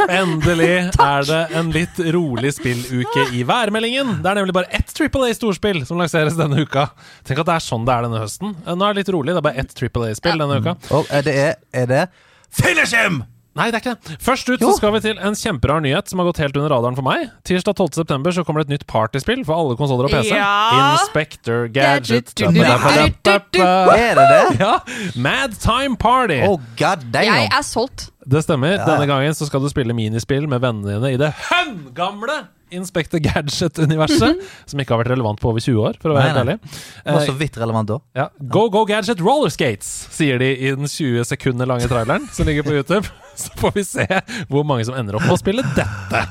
Endelig 0.08 0.72
er 1.08 1.28
det 1.28 1.42
en 1.60 1.72
litt 1.76 2.00
rolig 2.16 2.54
spilluke 2.58 3.28
i 3.38 3.44
værmeldingen. 3.48 4.18
Det 4.24 4.32
er 4.32 4.40
nemlig 4.42 4.56
bare 4.58 4.72
ett 4.76 4.92
Triple 4.98 5.30
A-storspill 5.32 5.84
som 5.90 6.00
lanseres 6.02 6.38
denne 6.40 6.64
uka. 6.66 6.90
Tenk 7.28 7.44
at 7.44 7.50
det 7.52 7.56
er 7.60 7.66
sånn 7.68 7.88
det 7.88 7.96
er 7.96 8.08
denne 8.10 8.22
høsten. 8.24 8.56
Eh, 8.66 8.76
Nå 8.78 8.88
er 8.90 8.94
det 8.98 9.04
litt 9.06 9.14
rolig, 9.16 9.34
det 9.36 9.42
er 9.44 9.48
bare 9.52 9.64
ett 9.66 9.74
Triple 9.78 10.12
A-spill 10.12 10.38
denne 10.44 10.62
uka. 10.64 10.78
Og 10.98 11.10
er 11.14 11.26
det, 11.28 11.36
er, 11.48 11.58
er 11.84 11.90
det 11.94 12.06
Finish 12.54 12.94
him! 12.96 13.24
Nei, 13.58 13.72
det 13.74 13.80
er 13.80 13.82
ikke 13.82 13.94
det. 14.06 14.16
Først 14.22 14.50
ut 14.52 14.62
så 14.62 14.70
skal 14.78 14.92
vi 14.94 15.00
til 15.02 15.18
en 15.18 15.34
kjemperar 15.34 15.82
nyhet 15.82 16.12
som 16.12 16.20
har 16.22 16.28
gått 16.28 16.38
helt 16.44 16.58
under 16.60 16.70
radaren 16.76 16.94
for 16.94 17.02
meg. 17.08 17.24
Tirsdag 17.48 17.74
12. 17.80 17.96
september 17.98 18.36
så 18.36 18.44
kommer 18.46 18.62
det 18.62 18.68
et 18.68 18.74
nytt 18.76 18.86
partyspill 18.86 19.42
for 19.48 19.58
alle 19.58 19.74
konsoller 19.80 20.06
og 20.06 20.14
PC. 20.14 20.30
Ja. 20.30 20.92
Inspector 20.92 21.66
Gadget. 21.74 22.36
Gadget. 22.38 23.58
Er 23.58 24.20
det 24.20 24.28
det? 24.30 24.44
Ja! 24.62 24.76
Mad 25.18 25.58
Time 25.58 25.98
Party. 25.98 26.38
Oh 26.46 26.62
god 26.78 27.08
damn. 27.10 27.32
Jeg 27.34 27.50
er 27.58 27.66
solgt. 27.66 28.12
Det 28.28 28.42
stemmer. 28.44 28.76
Ja. 28.76 28.86
Denne 28.90 29.08
gangen 29.08 29.36
så 29.38 29.48
skal 29.48 29.64
du 29.64 29.70
spille 29.72 29.96
minispill 29.96 30.48
med 30.52 30.60
vennene 30.64 30.98
dine 30.98 31.14
i 31.16 31.20
det 31.22 31.30
høngamle 31.48 32.42
Inspector 32.76 33.22
Gadget-universet, 33.24 34.42
som 34.68 34.82
ikke 34.84 34.92
har 34.92 35.00
vært 35.00 35.14
relevant 35.14 35.40
på 35.40 35.48
over 35.54 35.64
20 35.64 35.78
år, 35.88 35.96
for 36.04 36.12
å 36.12 36.18
være 36.18 36.34
helt 36.34 36.42
ærlig. 36.42 36.56
Det 36.66 37.14
var 37.16 37.22
Eh, 37.22 37.28
så 37.30 37.36
vidt 37.40 37.56
relevant 37.62 37.88
da. 37.94 37.98
ja. 38.20 38.26
Go 38.52 38.66
Go 38.74 38.82
Gadget 38.90 39.22
Roller 39.24 39.54
Skates, 39.54 39.88
sier 40.12 40.42
de 40.44 40.50
i 40.52 40.74
den 40.76 40.84
20 40.92 41.24
sekunder 41.30 41.70
lange 41.72 41.88
traileren 41.88 42.28
som 42.36 42.44
ligger 42.50 42.68
på 42.68 42.76
YouTube. 42.76 43.08
Så 43.38 43.54
får 43.62 43.72
vi 43.78 43.84
se 43.86 44.06
hvor 44.50 44.64
mange 44.66 44.84
som 44.84 44.96
ender 44.98 45.16
opp 45.16 45.24
med 45.30 45.36
å 45.38 45.40
spille 45.40 45.62
dette. 45.64 46.24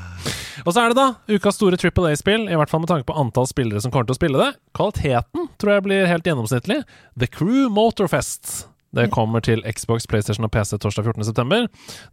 Og 0.67 0.73
så 0.75 0.81
er 0.83 0.91
det 0.91 0.97
da 0.99 1.05
ukas 1.31 1.55
store 1.55 1.77
Triple 1.79 2.09
A-spill, 2.11 2.49
i 2.51 2.57
hvert 2.59 2.67
fall 2.69 2.81
med 2.83 2.89
tanke 2.91 3.07
på 3.07 3.15
antall 3.15 3.47
spillere 3.47 3.79
som 3.79 3.93
kommer 3.93 4.09
til 4.09 4.17
å 4.17 4.19
spille 4.19 4.41
det. 4.41 4.49
Kvaliteten 4.75 5.47
tror 5.57 5.77
jeg 5.77 5.85
blir 5.87 6.09
helt 6.11 6.27
gjennomsnittlig. 6.27 6.81
The 7.15 7.29
Crew 7.31 7.69
Motorfest. 7.71 8.67
Det 8.97 9.11
kommer 9.13 9.43
til 9.45 9.61
Xbox, 9.61 10.07
PlayStation 10.09 10.47
og 10.47 10.51
PC 10.53 10.79
torsdag 10.81 11.05
14.9. 11.13 11.67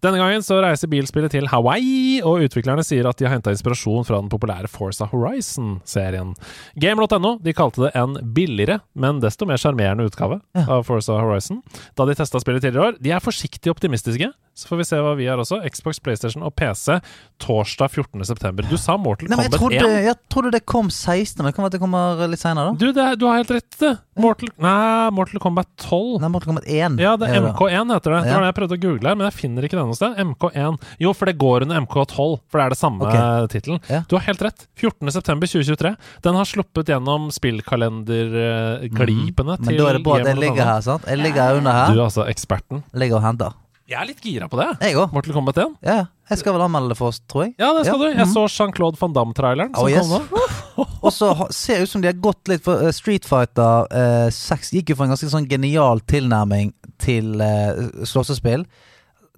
Denne 0.05 0.21
gangen 0.21 0.45
så 0.45 0.59
reiser 0.61 0.91
bilspillet 0.93 1.33
til 1.33 1.49
Hawaii, 1.49 2.21
og 2.21 2.45
utviklerne 2.45 2.85
sier 2.85 3.09
at 3.09 3.21
de 3.21 3.29
har 3.29 3.37
henta 3.37 3.55
inspirasjon 3.55 4.05
fra 4.05 4.21
den 4.21 4.29
populære 4.33 4.69
Forza 4.69 5.09
Horizon-serien. 5.09 6.35
Game.no 6.81 7.37
de 7.45 7.57
kalte 7.57 7.87
det 7.87 7.95
en 7.97 8.19
billigere, 8.37 8.83
men 8.93 9.23
desto 9.25 9.49
mer 9.49 9.61
sjarmerende 9.61 10.05
utgave 10.11 10.43
av 10.65 10.85
Forza 10.85 11.17
Horizon 11.17 11.63
da 11.97 12.07
de 12.09 12.19
testa 12.19 12.43
spillet 12.43 12.67
tidligere 12.67 12.83
i 12.83 12.93
år. 12.93 13.01
De 13.01 13.15
er 13.17 13.25
forsiktig 13.25 13.73
optimistiske, 13.73 14.29
så 14.55 14.71
får 14.71 14.77
vi 14.83 14.87
se 14.89 14.97
hva 15.05 15.15
vi 15.19 15.29
har 15.31 15.39
også. 15.43 15.57
Xbox, 15.71 16.01
PlayStation 16.03 16.43
og 16.47 16.55
PC 16.59 16.99
torsdag 17.43 17.89
14.9. 17.93 18.67
Du 18.71 18.77
sa 18.81 18.93
Mortal 19.01 19.29
Nei, 19.31 19.39
jeg, 19.45 19.51
Kombat 19.55 19.61
trodde, 19.61 19.91
1. 19.91 19.93
jeg 20.09 20.17
trodde 20.33 20.51
det 20.55 20.63
kom 20.71 20.87
16, 20.91 21.43
men 21.43 21.49
det 21.51 21.55
kan 21.57 21.65
være 21.67 21.75
det 21.77 21.83
kommer 21.83 22.03
litt 22.31 22.43
senere, 22.43 22.65
da. 22.71 22.73
Du, 22.81 22.87
det, 22.95 23.07
du 23.21 23.25
har 23.29 23.35
helt 23.43 23.53
rett. 23.55 23.73
Mortal, 24.21 24.49
nei, 24.63 25.11
Mortal 25.15 25.41
Kombat 25.43 25.69
12. 25.83 26.21
Nei, 26.23 26.31
Mortal 26.33 26.49
Kombat 26.53 26.67
1. 26.71 26.99
Ja, 27.03 27.13
det 27.21 27.27
er 27.31 27.35
er. 27.35 27.41
MK1 27.53 27.87
heter 27.95 28.11
det. 28.15 28.21
Det 28.25 28.33
var 28.35 28.41
det 28.45 28.49
jeg 28.51 28.57
prøvde 28.59 28.77
å 28.77 28.83
google 28.85 29.07
her, 29.11 29.17
men 29.19 29.27
jeg 29.29 29.37
finner 29.39 29.61
ikke 29.67 29.79
det 29.79 29.87
noe 29.89 29.99
sted. 29.99 30.11
MK1. 30.25 30.75
Jo, 31.03 31.11
for 31.17 31.25
det 31.31 31.37
går 31.41 31.59
under 31.67 31.77
MK12, 31.85 32.31
for 32.47 32.55
det 32.61 32.65
er 32.65 32.71
det 32.75 32.81
samme 32.81 33.01
okay. 33.09 33.23
tittelen. 33.55 33.81
Ja. 33.91 34.01
Du 34.11 34.15
har 34.19 34.25
helt 34.29 34.43
rett. 34.47 34.61
14.9.2023. 34.81 35.91
Den 36.27 36.35
har 36.39 36.47
sluppet 36.49 36.87
gjennom 36.93 37.23
spillkalenderglipene 37.35 39.55
Men 39.59 39.67
da 39.67 39.71
er 39.91 39.95
det 39.99 40.05
bra 40.07 40.15
at 40.21 40.29
jeg 40.31 40.39
ligger 40.41 40.65
her, 40.71 40.81
sant? 40.85 41.03
Jeg 41.11 41.19
ligger 41.21 41.41
her 41.43 41.53
under 41.61 41.73
Du 41.73 41.77
her. 41.81 41.87
er 41.99 42.03
altså 42.07 42.23
eksperten. 42.31 42.79
Ligger 42.95 43.17
og 43.21 43.25
henter. 43.27 43.51
Jeg 43.87 43.99
er 44.01 44.07
litt 44.09 44.21
gira 44.25 44.47
på 44.49 44.57
det. 44.57 44.67
Jeg 44.81 44.97
òg. 44.97 45.11
Mortal 45.13 45.35
Kombat 45.37 45.59
1. 45.61 45.75
Ja, 45.85 45.97
jeg 46.31 46.39
skal 46.41 46.55
vel 46.57 46.63
anmelde 46.65 46.89
det 46.95 46.97
for 46.97 47.11
oss, 47.13 47.19
tror 47.29 47.43
jeg. 47.45 47.51
Ja, 47.61 47.73
det 47.77 47.83
skal 47.85 48.01
Ja. 48.01 48.07
du. 48.07 48.17
Jeg 48.17 48.27
Mhm. 48.27 48.33
så 48.33 48.45
Jean-Claude 48.49 48.97
van 49.01 49.13
Damme-traileren 49.13 49.75
som 49.75 49.85
Oh, 49.85 49.91
yes. 49.91 50.09
kom 50.09 50.29
nå. 50.31 50.87
Og 51.05 51.13
så 51.13 51.53
ser 51.53 51.75
det 51.77 51.83
ut 51.83 51.89
som 51.91 52.01
de 52.01 52.09
har 52.09 52.15
gått 52.15 52.49
litt 52.49 52.63
for 52.65 52.81
uh, 52.81 52.91
Street 52.97 53.25
Fighter 53.29 53.87
eh, 53.93 54.31
6 54.33 54.71
gikk 54.73 54.89
jo 54.89 54.97
for 54.97 55.05
en 55.05 55.11
ganske 55.13 55.29
sånn 55.29 55.47
genial 55.51 56.01
tilnærming 56.01 56.73
til 56.99 57.35
uh, 57.45 57.91
slåssespill. 58.09 58.65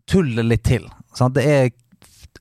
Tull 0.06 0.31
litt 0.47 0.62
til. 0.62 0.86
Sant? 1.18 1.35
Det 1.35 1.44
er, 1.44 1.70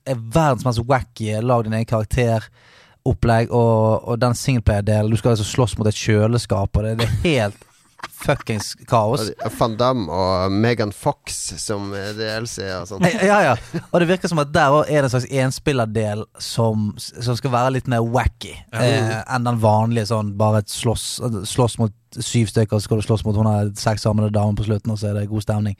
er 0.06 0.14
verdens 0.14 0.64
mest 0.64 0.78
wacky 0.86 1.32
lag 1.42 1.64
din 1.66 1.72
egen 1.74 1.90
karakteropplegg, 1.90 3.50
og, 3.50 4.06
og 4.08 4.20
den 4.22 4.32
singleplayer-delen 4.38 5.10
Du 5.10 5.16
skal 5.18 5.34
altså 5.34 5.44
slåss 5.44 5.76
mot 5.78 5.88
et 5.90 5.98
kjøleskap, 5.98 6.76
og 6.76 6.84
det, 6.86 6.98
det 7.02 7.08
er 7.08 7.22
helt 7.26 7.64
fuckings 8.10 8.74
kaos. 8.88 9.30
Van 9.58 9.76
Damme 9.78 10.06
og 10.12 10.52
Megan 10.52 10.92
Fox 10.94 11.38
som 11.62 11.92
eh, 11.96 12.12
DLC 12.16 12.66
og 12.76 12.88
sånt. 12.90 13.06
Ja, 13.22 13.38
ja. 13.44 13.54
Og 13.90 14.02
det 14.02 14.08
virker 14.10 14.30
som 14.30 14.40
at 14.42 14.52
der 14.54 14.74
òg 14.74 14.90
er 14.90 15.02
det 15.02 15.08
en 15.10 15.14
slags 15.14 15.28
enspillerdel 15.44 16.24
som, 16.42 16.90
som 16.98 17.38
skal 17.38 17.54
være 17.54 17.76
litt 17.78 17.90
mer 17.90 18.04
wacky 18.04 18.54
eh, 18.54 19.16
enn 19.22 19.46
den 19.48 19.62
vanlige 19.62 20.10
sånn 20.10 20.34
bare 20.38 20.64
et 20.64 20.72
slåss, 20.72 21.06
slåss 21.48 21.78
mot 21.82 21.94
syv 22.16 22.52
stykker, 22.52 22.78
så 22.78 22.88
skal 22.88 23.00
du 23.00 23.06
slåss 23.06 23.26
mot 23.26 23.36
hun 23.36 23.48
har 23.50 23.72
seks 23.78 24.06
armede 24.08 24.32
damer 24.34 24.56
på 24.58 24.66
slutten, 24.68 24.94
og 24.94 25.00
så 25.00 25.10
er 25.10 25.18
det 25.20 25.26
god 25.30 25.44
stemning. 25.44 25.76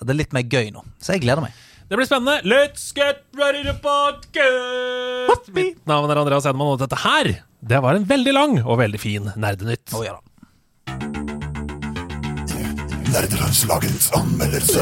Det 0.00 0.10
er 0.12 0.20
litt 0.20 0.34
mer 0.36 0.44
gøy 0.50 0.72
nå, 0.74 0.82
så 1.00 1.16
jeg 1.16 1.24
gleder 1.24 1.44
meg. 1.46 1.54
Det 1.88 1.98
blir 2.00 2.08
spennende. 2.08 2.40
Let's 2.48 2.88
get 2.96 3.22
ready 3.36 3.60
to 3.66 3.74
podcast! 3.84 5.50
Mitt 5.52 5.84
navn 5.88 6.10
er 6.10 6.22
Andreas 6.22 6.48
Hedman, 6.48 6.74
og 6.74 6.80
dette 6.80 7.00
her, 7.04 7.34
det 7.60 7.82
var 7.84 7.96
en 7.98 8.08
veldig 8.08 8.36
lang 8.36 8.58
og 8.64 8.80
veldig 8.80 9.00
fin 9.00 9.30
Nerdenytt. 9.36 9.92
Å 9.92 10.04
ja 10.06 10.16
da. 10.16 11.33
Nerdelandslagets 13.14 14.08
anmeldelse. 14.18 14.80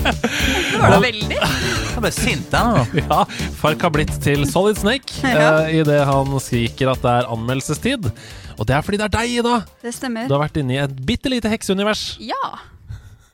Det 0.00 0.78
var 0.80 0.90
da 0.94 0.98
veldig. 1.02 1.36
Jeg 1.38 2.02
ble 2.02 2.10
sint 2.14 2.54
jeg 2.56 2.66
nå. 2.66 2.82
Ja, 2.98 3.20
Fark 3.60 3.84
har 3.86 3.92
blitt 3.94 4.12
til 4.24 4.42
Solid 4.50 4.78
Snake 4.80 5.20
Ja. 5.22 5.62
eh, 5.68 5.78
idet 5.80 6.00
han 6.08 6.34
skriker 6.42 6.90
at 6.96 7.02
det 7.04 7.12
er 7.20 7.30
anmeldelsestid. 7.30 8.10
Og 8.58 8.66
det 8.68 8.74
er 8.76 8.82
fordi 8.84 8.98
det 9.00 9.06
er 9.06 9.14
deg, 9.20 9.36
Ida. 9.40 9.56
Det 9.84 9.94
stemmer. 9.96 10.26
Du 10.28 10.34
har 10.34 10.42
vært 10.48 10.58
inne 10.60 10.74
i 10.76 10.80
et 10.82 10.96
bitte 11.06 11.30
lite 11.32 11.48
hekseunivers. 11.52 12.16
Ja. 12.20 12.58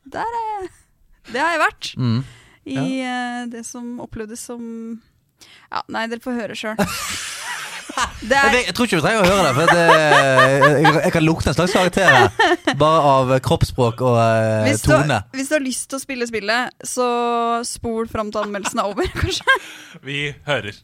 Der 0.04 0.20
er 0.42 0.68
Det 1.32 1.40
har 1.40 1.56
jeg 1.56 1.62
vært. 1.64 1.92
Mm. 1.96 2.20
I 2.66 3.00
eh, 3.06 3.46
det 3.56 3.64
som 3.66 3.96
opplevdes 4.04 4.40
som 4.52 5.00
Ja, 5.72 5.80
nei, 5.88 6.06
dere 6.12 6.20
får 6.20 6.36
høre 6.42 6.54
sjøl. 6.58 6.76
Det 8.20 8.34
Jeg, 8.36 8.44
er 8.44 8.52
vet- 8.52 8.66
jeg 8.66 8.74
tror 8.76 8.88
ikke 8.88 8.98
du 9.00 9.04
trenger 9.04 9.22
å 9.22 9.30
høre 9.30 9.44
det, 9.46 9.52
for 9.56 9.72
det, 9.72 9.84
jeg, 10.82 10.94
jeg 11.06 11.12
kan 11.14 11.24
lukte 11.24 11.48
en 11.52 11.56
slags 11.56 11.72
karakter 11.76 12.10
her. 12.12 12.74
Bare 12.80 13.00
av 13.12 13.32
kroppsspråk 13.46 14.02
og 14.04 14.18
eh, 14.20 14.66
hvis 14.68 14.82
du, 14.84 14.90
tone. 14.92 15.20
hvis 15.36 15.48
du 15.50 15.54
har 15.56 15.64
lyst 15.64 15.88
til 15.90 15.96
å 16.00 16.02
spille 16.02 16.28
spillet, 16.28 16.76
så 16.84 17.08
spol 17.64 18.08
fram 18.12 18.32
til 18.34 18.42
anmeldelsen 18.44 18.82
er 18.82 18.92
over, 18.92 19.08
kanskje. 19.22 19.58
Vi 20.04 20.20
hører. 20.48 20.76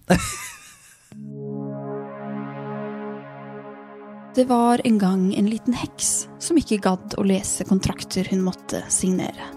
Det 4.35 4.45
var 4.49 4.81
en 4.85 4.97
gang 4.99 5.27
en 5.37 5.51
liten 5.51 5.75
heks 5.77 6.13
som 6.41 6.57
ikke 6.57 6.79
gadd 6.87 7.19
å 7.21 7.25
lese 7.29 7.67
kontrakter 7.69 8.29
hun 8.33 8.41
måtte 8.47 8.81
signere. 8.89 9.51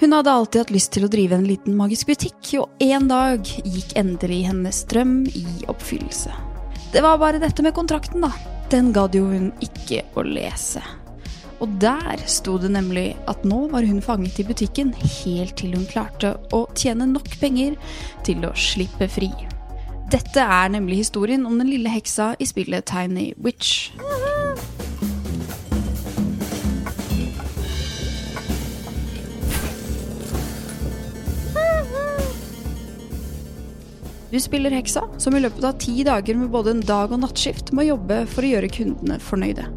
Hun 0.00 0.12
hadde 0.16 0.32
alltid 0.32 0.62
hatt 0.64 0.72
lyst 0.74 0.90
til 0.96 1.04
å 1.06 1.10
drive 1.12 1.36
en 1.36 1.44
liten 1.46 1.76
magisk 1.78 2.08
butikk, 2.08 2.48
og 2.62 2.82
en 2.82 3.06
dag 3.12 3.44
gikk 3.44 3.92
endelig 4.00 4.40
hennes 4.48 4.80
drøm 4.90 5.20
i 5.28 5.44
oppfyllelse. 5.70 6.32
Det 6.94 7.00
var 7.02 7.18
bare 7.18 7.40
dette 7.42 7.62
med 7.66 7.74
kontrakten, 7.74 8.22
da. 8.22 8.28
Den 8.70 8.92
gadd 8.94 9.16
jo 9.18 9.24
hun 9.26 9.48
ikke 9.64 10.04
å 10.14 10.22
lese. 10.22 10.78
Og 11.58 11.72
der 11.82 12.22
sto 12.30 12.54
det 12.62 12.70
nemlig 12.70 13.16
at 13.30 13.42
nå 13.42 13.64
var 13.72 13.82
hun 13.82 13.98
fanget 14.04 14.38
i 14.38 14.46
butikken 14.46 14.92
helt 15.00 15.56
til 15.58 15.74
hun 15.74 15.88
klarte 15.90 16.36
å 16.54 16.60
tjene 16.78 17.08
nok 17.10 17.26
penger 17.40 17.74
til 18.26 18.46
å 18.46 18.52
slippe 18.54 19.08
fri. 19.10 19.32
Dette 20.12 20.38
er 20.38 20.70
nemlig 20.70 21.00
historien 21.02 21.42
om 21.48 21.58
den 21.58 21.72
lille 21.72 21.90
heksa 21.90 22.36
i 22.38 22.46
spillet 22.46 22.86
Tiny 22.86 23.32
Witch. 23.42 23.90
Du 34.34 34.40
spiller 34.42 34.72
heksa, 34.74 35.04
som 35.22 35.36
i 35.36 35.40
løpet 35.44 35.62
av 35.62 35.76
ti 35.78 36.02
dager 36.02 36.34
med 36.34 36.48
både 36.50 36.72
en 36.72 36.80
dag- 36.82 37.12
og 37.14 37.20
nattskift 37.22 37.68
må 37.70 37.84
jobbe 37.86 38.16
for 38.26 38.42
å 38.42 38.48
gjøre 38.48 38.70
kundene 38.74 39.20
fornøyde. 39.22 39.68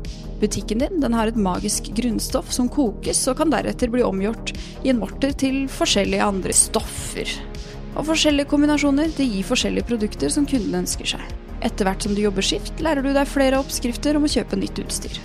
Butikken 0.42 0.82
din 0.82 0.96
den 1.04 1.14
har 1.14 1.30
et 1.30 1.38
magisk 1.38 1.92
grunnstoff 1.94 2.50
som 2.56 2.66
kokes 2.74 3.20
og 3.30 3.38
kan 3.38 3.54
deretter 3.54 3.92
bli 3.94 4.02
omgjort 4.02 4.56
i 4.82 4.90
en 4.90 4.98
morter 4.98 5.36
til 5.38 5.68
forskjellige 5.70 6.26
andre 6.26 6.56
stoffer. 6.58 7.30
Og 7.94 8.08
forskjellige 8.08 8.50
kombinasjoner 8.50 9.14
det 9.20 9.28
gir 9.28 9.46
forskjellige 9.46 9.86
produkter 9.92 10.34
som 10.34 10.50
kunden 10.50 10.80
ønsker 10.80 11.12
seg. 11.14 11.22
Etter 11.62 11.86
hvert 11.86 12.08
som 12.08 12.18
du 12.18 12.24
jobber 12.24 12.50
skift, 12.50 12.82
lærer 12.82 13.06
du 13.06 13.12
deg 13.14 13.30
flere 13.30 13.62
oppskrifter 13.62 14.18
om 14.18 14.26
å 14.26 14.34
kjøpe 14.40 14.58
nytt 14.58 14.82
utstyr. 14.82 15.22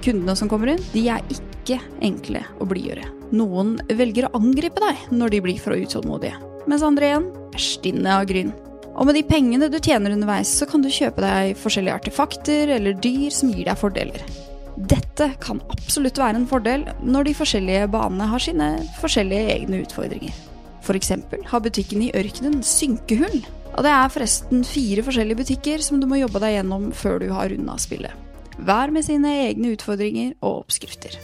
Kundene 0.00 0.38
som 0.40 0.48
kommer 0.48 0.72
inn, 0.72 0.82
de 0.94 1.04
er 1.18 1.36
ikke 1.36 1.82
enkle 2.00 2.46
å 2.56 2.70
blidgjøre. 2.72 3.04
Noen 3.36 3.76
velger 3.92 4.30
å 4.30 4.40
angripe 4.40 4.80
deg 4.88 5.04
når 5.12 5.36
de 5.36 5.44
blir 5.50 5.60
for 5.60 5.76
utålmodige, 5.76 6.40
mens 6.64 6.88
andre 6.88 7.12
igjen 7.12 7.30
er 7.52 7.68
stinne 7.68 8.16
av 8.16 8.24
gryn. 8.32 8.56
Og 8.98 9.06
med 9.06 9.16
de 9.16 9.24
pengene 9.26 9.70
du 9.70 9.78
tjener 9.78 10.14
underveis, 10.14 10.50
så 10.50 10.66
kan 10.68 10.82
du 10.82 10.90
kjøpe 10.92 11.22
deg 11.24 11.58
forskjellige 11.60 11.96
artefakter 12.00 12.72
eller 12.76 12.98
dyr 12.98 13.30
som 13.34 13.52
gir 13.54 13.68
deg 13.68 13.78
fordeler. 13.80 14.24
Dette 14.90 15.32
kan 15.42 15.60
absolutt 15.72 16.18
være 16.18 16.40
en 16.40 16.48
fordel 16.48 16.86
når 17.04 17.28
de 17.28 17.36
forskjellige 17.36 17.88
banene 17.92 18.28
har 18.30 18.42
sine 18.42 18.70
forskjellige 19.00 19.56
egne 19.56 19.82
utfordringer. 19.84 20.36
For 20.84 20.96
eksempel 20.96 21.44
har 21.50 21.62
butikken 21.64 22.06
i 22.06 22.12
ørkenen 22.16 22.62
synkehull. 22.64 23.42
Og 23.76 23.84
det 23.86 23.92
er 23.92 24.12
forresten 24.12 24.64
fire 24.66 25.04
forskjellige 25.06 25.42
butikker 25.42 25.84
som 25.84 26.00
du 26.00 26.08
må 26.10 26.18
jobbe 26.22 26.42
deg 26.42 26.56
gjennom 26.58 26.90
før 26.96 27.20
du 27.22 27.28
har 27.34 27.52
runda 27.52 27.76
spillet. 27.80 28.26
Hver 28.60 28.92
med 28.92 29.06
sine 29.06 29.36
egne 29.46 29.76
utfordringer 29.76 30.34
og 30.40 30.64
oppskrifter. 30.64 31.16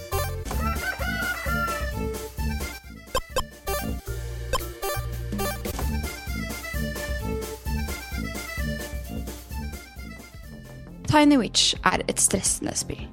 Tiny 11.07 11.39
Witch 11.41 11.75
er 11.87 12.03
et 12.07 12.21
stressende 12.21 12.75
spill. 12.77 13.05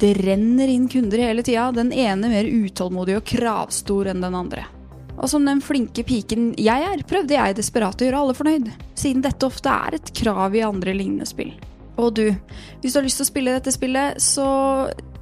Det 0.00 0.14
renner 0.18 0.70
inn 0.72 0.88
kunder 0.90 1.20
hele 1.22 1.44
tida, 1.46 1.68
den 1.72 1.92
ene 1.92 2.30
mer 2.32 2.48
utålmodig 2.48 3.20
og 3.20 3.26
kravstor 3.28 4.08
enn 4.10 4.24
den 4.24 4.34
andre. 4.34 4.64
Og 5.20 5.28
som 5.30 5.44
den 5.46 5.60
flinke 5.62 6.02
piken 6.08 6.52
jeg 6.58 6.86
er, 6.88 7.04
prøvde 7.06 7.36
jeg 7.36 7.58
desperat 7.58 8.00
å 8.00 8.08
gjøre 8.08 8.22
alle 8.24 8.34
fornøyd, 8.34 8.70
siden 8.98 9.22
dette 9.22 9.46
ofte 9.46 9.70
er 9.70 9.98
et 9.98 10.12
krav 10.16 10.56
i 10.56 10.64
andre 10.66 10.96
lignende 10.96 11.28
spill. 11.28 11.52
Og 12.00 12.14
du, 12.16 12.24
hvis 12.80 12.94
du 12.94 12.98
har 12.98 13.06
lyst 13.06 13.20
til 13.20 13.26
å 13.26 13.30
spille 13.30 13.54
dette 13.54 13.74
spillet, 13.74 14.18
så 14.22 14.46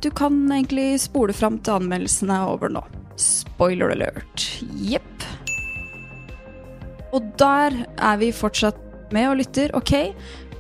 du 0.01 0.09
kan 0.17 0.39
egentlig 0.49 0.95
spole 1.03 1.35
fram 1.37 1.59
til 1.61 1.81
anmeldelsen 1.81 2.31
er 2.33 2.47
over 2.49 2.73
nå. 2.73 2.85
Spoiler 3.21 3.93
alert. 3.93 4.47
Jepp. 4.81 5.27
Og 7.13 7.27
der 7.43 7.75
er 7.99 8.21
vi 8.23 8.31
fortsatt 8.33 8.79
med 9.13 9.29
og 9.29 9.41
lytter. 9.43 9.75
Ok, 9.77 10.15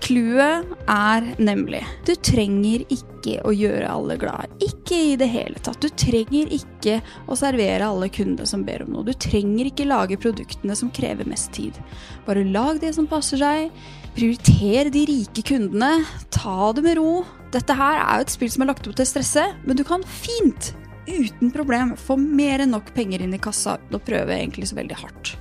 clouet 0.05 0.66
er 0.90 1.27
nemlig 1.40 1.81
Du 2.06 2.12
trenger 2.16 2.82
ikke 2.93 3.39
å 3.47 3.52
gjøre 3.52 3.89
alle 3.90 4.16
glad. 4.20 4.52
Ikke 4.64 4.97
i 5.12 5.16
det 5.20 5.28
hele 5.31 5.60
tatt. 5.60 5.81
Du 5.82 5.93
trenger 5.93 6.51
ikke 6.56 6.98
å 7.28 7.36
servere 7.39 7.89
alle 7.90 8.09
kundene 8.12 8.48
som 8.48 8.64
ber 8.64 8.85
om 8.85 8.94
noe. 8.94 9.05
Du 9.06 9.12
trenger 9.12 9.68
ikke 9.68 9.89
lage 9.89 10.18
produktene 10.20 10.77
som 10.78 10.93
krever 10.94 11.28
mest 11.28 11.52
tid. 11.56 11.77
Bare 12.27 12.47
lag 12.48 12.81
det 12.81 12.94
som 12.97 13.09
passer 13.10 13.40
seg. 13.43 13.74
Prioriter 14.16 14.90
de 14.94 15.05
rike 15.10 15.44
kundene. 15.47 16.06
Ta 16.32 16.72
det 16.77 16.85
med 16.86 16.97
ro. 16.98 17.20
Dette 17.52 17.77
her 17.77 18.01
er 18.01 18.20
jo 18.20 18.28
et 18.28 18.35
spill 18.35 18.52
som 18.52 18.64
er 18.64 18.70
lagt 18.72 18.86
opp 18.89 18.97
til 18.97 19.06
å 19.06 19.10
stresse, 19.10 19.44
men 19.66 19.78
du 19.78 19.82
kan 19.86 20.05
fint, 20.06 20.70
uten 21.10 21.51
problem, 21.51 21.97
få 21.98 22.14
mer 22.20 22.62
enn 22.62 22.70
nok 22.77 22.93
penger 22.94 23.24
inn 23.24 23.35
i 23.35 23.43
kassa 23.43 23.74
uten 23.81 23.98
å 23.98 24.02
prøve 24.06 24.36
egentlig 24.36 24.70
så 24.70 24.78
veldig 24.78 25.01
hardt. 25.02 25.35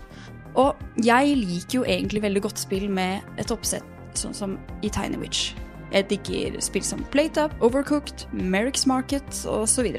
Og 0.57 1.05
jeg 1.05 1.37
liker 1.37 1.79
jo 1.79 1.85
egentlig 1.85 2.23
veldig 2.25 2.43
godt 2.47 2.61
spill 2.65 2.89
med 2.91 3.21
et 3.39 3.53
oppsett 3.53 3.98
sånn 4.17 4.35
som 4.37 4.57
i 4.81 4.89
Tiny 4.93 5.19
Witch. 5.21 5.53
Jeg 5.89 6.07
digger 6.11 6.59
spill 6.61 6.85
som 6.85 7.01
Playtop, 7.13 7.55
Overcooked, 7.65 8.27
Merrick's 8.33 8.85
Market 8.89 9.25
osv. 9.49 9.89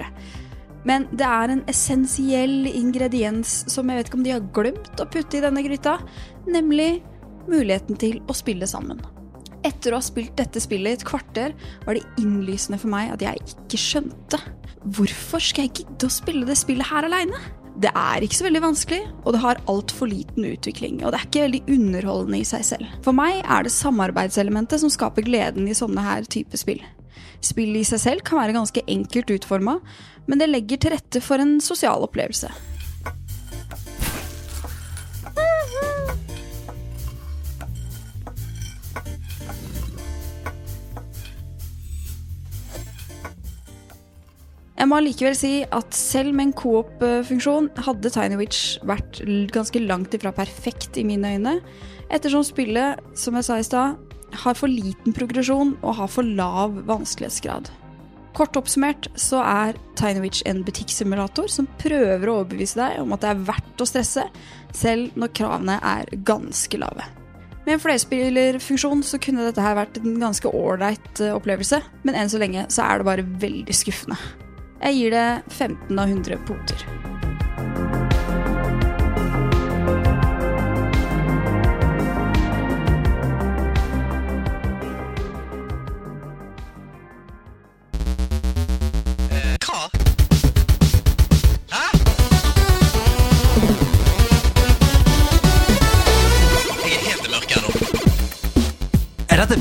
Men 0.88 1.06
det 1.12 1.26
er 1.26 1.52
en 1.52 1.64
essensiell 1.68 2.68
ingrediens 2.70 3.64
som 3.68 3.90
jeg 3.90 4.00
vet 4.00 4.10
ikke 4.10 4.20
om 4.20 4.26
de 4.26 4.34
har 4.36 4.50
glemt 4.56 5.02
å 5.02 5.08
putte 5.10 5.38
i 5.38 5.44
denne 5.44 5.64
gryta, 5.66 5.98
nemlig 6.48 7.02
muligheten 7.50 7.98
til 8.00 8.20
å 8.30 8.36
spille 8.36 8.68
sammen. 8.70 9.02
Etter 9.66 9.92
å 9.92 9.98
ha 9.98 10.04
spilt 10.04 10.38
dette 10.38 10.62
spillet 10.62 10.94
i 10.94 10.98
et 11.00 11.04
kvarter, 11.04 11.52
var 11.84 11.98
det 11.98 12.22
innlysende 12.22 12.78
for 12.80 12.92
meg 12.92 13.12
at 13.12 13.24
jeg 13.24 13.42
ikke 13.44 13.80
skjønte. 13.80 14.40
Hvorfor 14.96 15.42
skal 15.44 15.66
jeg 15.66 15.82
gidde 15.82 16.08
å 16.08 16.14
spille 16.14 16.48
det 16.48 16.56
spillet 16.56 16.88
her 16.88 17.04
aleine? 17.10 17.40
Det 17.80 17.88
er 17.96 18.20
ikke 18.20 18.36
så 18.36 18.44
veldig 18.44 18.60
vanskelig, 18.60 19.00
og 19.24 19.32
det 19.32 19.40
har 19.40 19.60
altfor 19.70 20.10
liten 20.10 20.44
utvikling. 20.44 20.98
Og 21.00 21.12
det 21.12 21.20
er 21.20 21.26
ikke 21.28 21.44
veldig 21.46 21.60
underholdende 21.78 22.40
i 22.42 22.48
seg 22.48 22.66
selv. 22.74 22.96
For 23.06 23.16
meg 23.16 23.38
er 23.40 23.64
det 23.64 23.72
samarbeidselementet 23.72 24.82
som 24.82 24.92
skaper 24.92 25.24
gleden 25.24 25.68
i 25.70 25.76
sånne 25.76 26.04
her 26.04 26.28
type 26.28 26.60
spill. 26.60 26.82
Spillet 27.40 27.80
i 27.80 27.88
seg 27.88 28.02
selv 28.02 28.24
kan 28.26 28.42
være 28.42 28.58
ganske 28.58 28.84
enkelt 28.84 29.32
utforma, 29.32 29.78
men 30.28 30.42
det 30.42 30.50
legger 30.50 30.82
til 30.82 30.92
rette 30.92 31.24
for 31.24 31.40
en 31.40 31.56
sosial 31.64 32.04
opplevelse. 32.04 32.52
Jeg 44.80 44.88
må 44.88 44.96
allikevel 44.96 45.34
si 45.36 45.50
at 45.76 45.92
selv 45.92 46.32
med 46.32 46.46
en 46.46 46.54
coop-funksjon 46.56 47.66
hadde 47.84 48.12
Tiny 48.14 48.38
Witch 48.40 48.78
vært 48.88 49.18
ganske 49.52 49.82
langt 49.84 50.16
ifra 50.16 50.32
perfekt 50.32 50.96
i 50.96 51.04
mine 51.04 51.34
øyne, 51.34 51.58
ettersom 52.08 52.46
spillet, 52.48 53.02
som 53.12 53.36
jeg 53.36 53.44
sa 53.44 53.58
i 53.60 53.66
stad, 53.66 54.00
har 54.40 54.56
for 54.56 54.72
liten 54.72 55.12
progresjon 55.12 55.74
og 55.82 55.98
har 56.00 56.08
for 56.08 56.24
lav 56.24 56.80
vanskelighetsgrad. 56.88 57.68
Kort 58.32 58.56
oppsummert 58.56 59.10
så 59.20 59.44
er 59.44 59.76
Tiny 60.00 60.24
Witch 60.24 60.48
en 60.48 60.64
butikksimulator 60.64 61.52
som 61.52 61.68
prøver 61.82 62.30
å 62.30 62.40
overbevise 62.40 62.80
deg 62.80 63.04
om 63.04 63.12
at 63.12 63.20
det 63.20 63.34
er 63.34 63.46
verdt 63.52 63.84
å 63.84 63.92
stresse, 63.92 64.28
selv 64.72 65.12
når 65.20 65.36
kravene 65.36 65.80
er 65.84 66.08
ganske 66.24 66.80
lave. 66.80 67.04
Med 67.66 67.76
en 67.76 67.82
flerspillerfunksjon 67.82 69.04
så 69.04 69.20
kunne 69.20 69.44
dette 69.44 69.60
her 69.60 69.76
vært 69.76 70.00
en 70.00 70.22
ganske 70.22 70.56
ålreit 70.56 71.20
eh, 71.20 71.36
opplevelse, 71.36 71.84
men 72.08 72.16
enn 72.16 72.32
så 72.32 72.40
lenge 72.40 72.70
så 72.72 72.88
er 72.88 73.02
det 73.02 73.12
bare 73.12 73.32
veldig 73.44 73.76
skuffende. 73.76 74.16
Jeg 74.80 74.96
gir 74.96 75.10
det 75.12 75.42
15 75.52 75.98
av 75.98 76.08
100 76.08 76.38
punkter. 76.48 76.84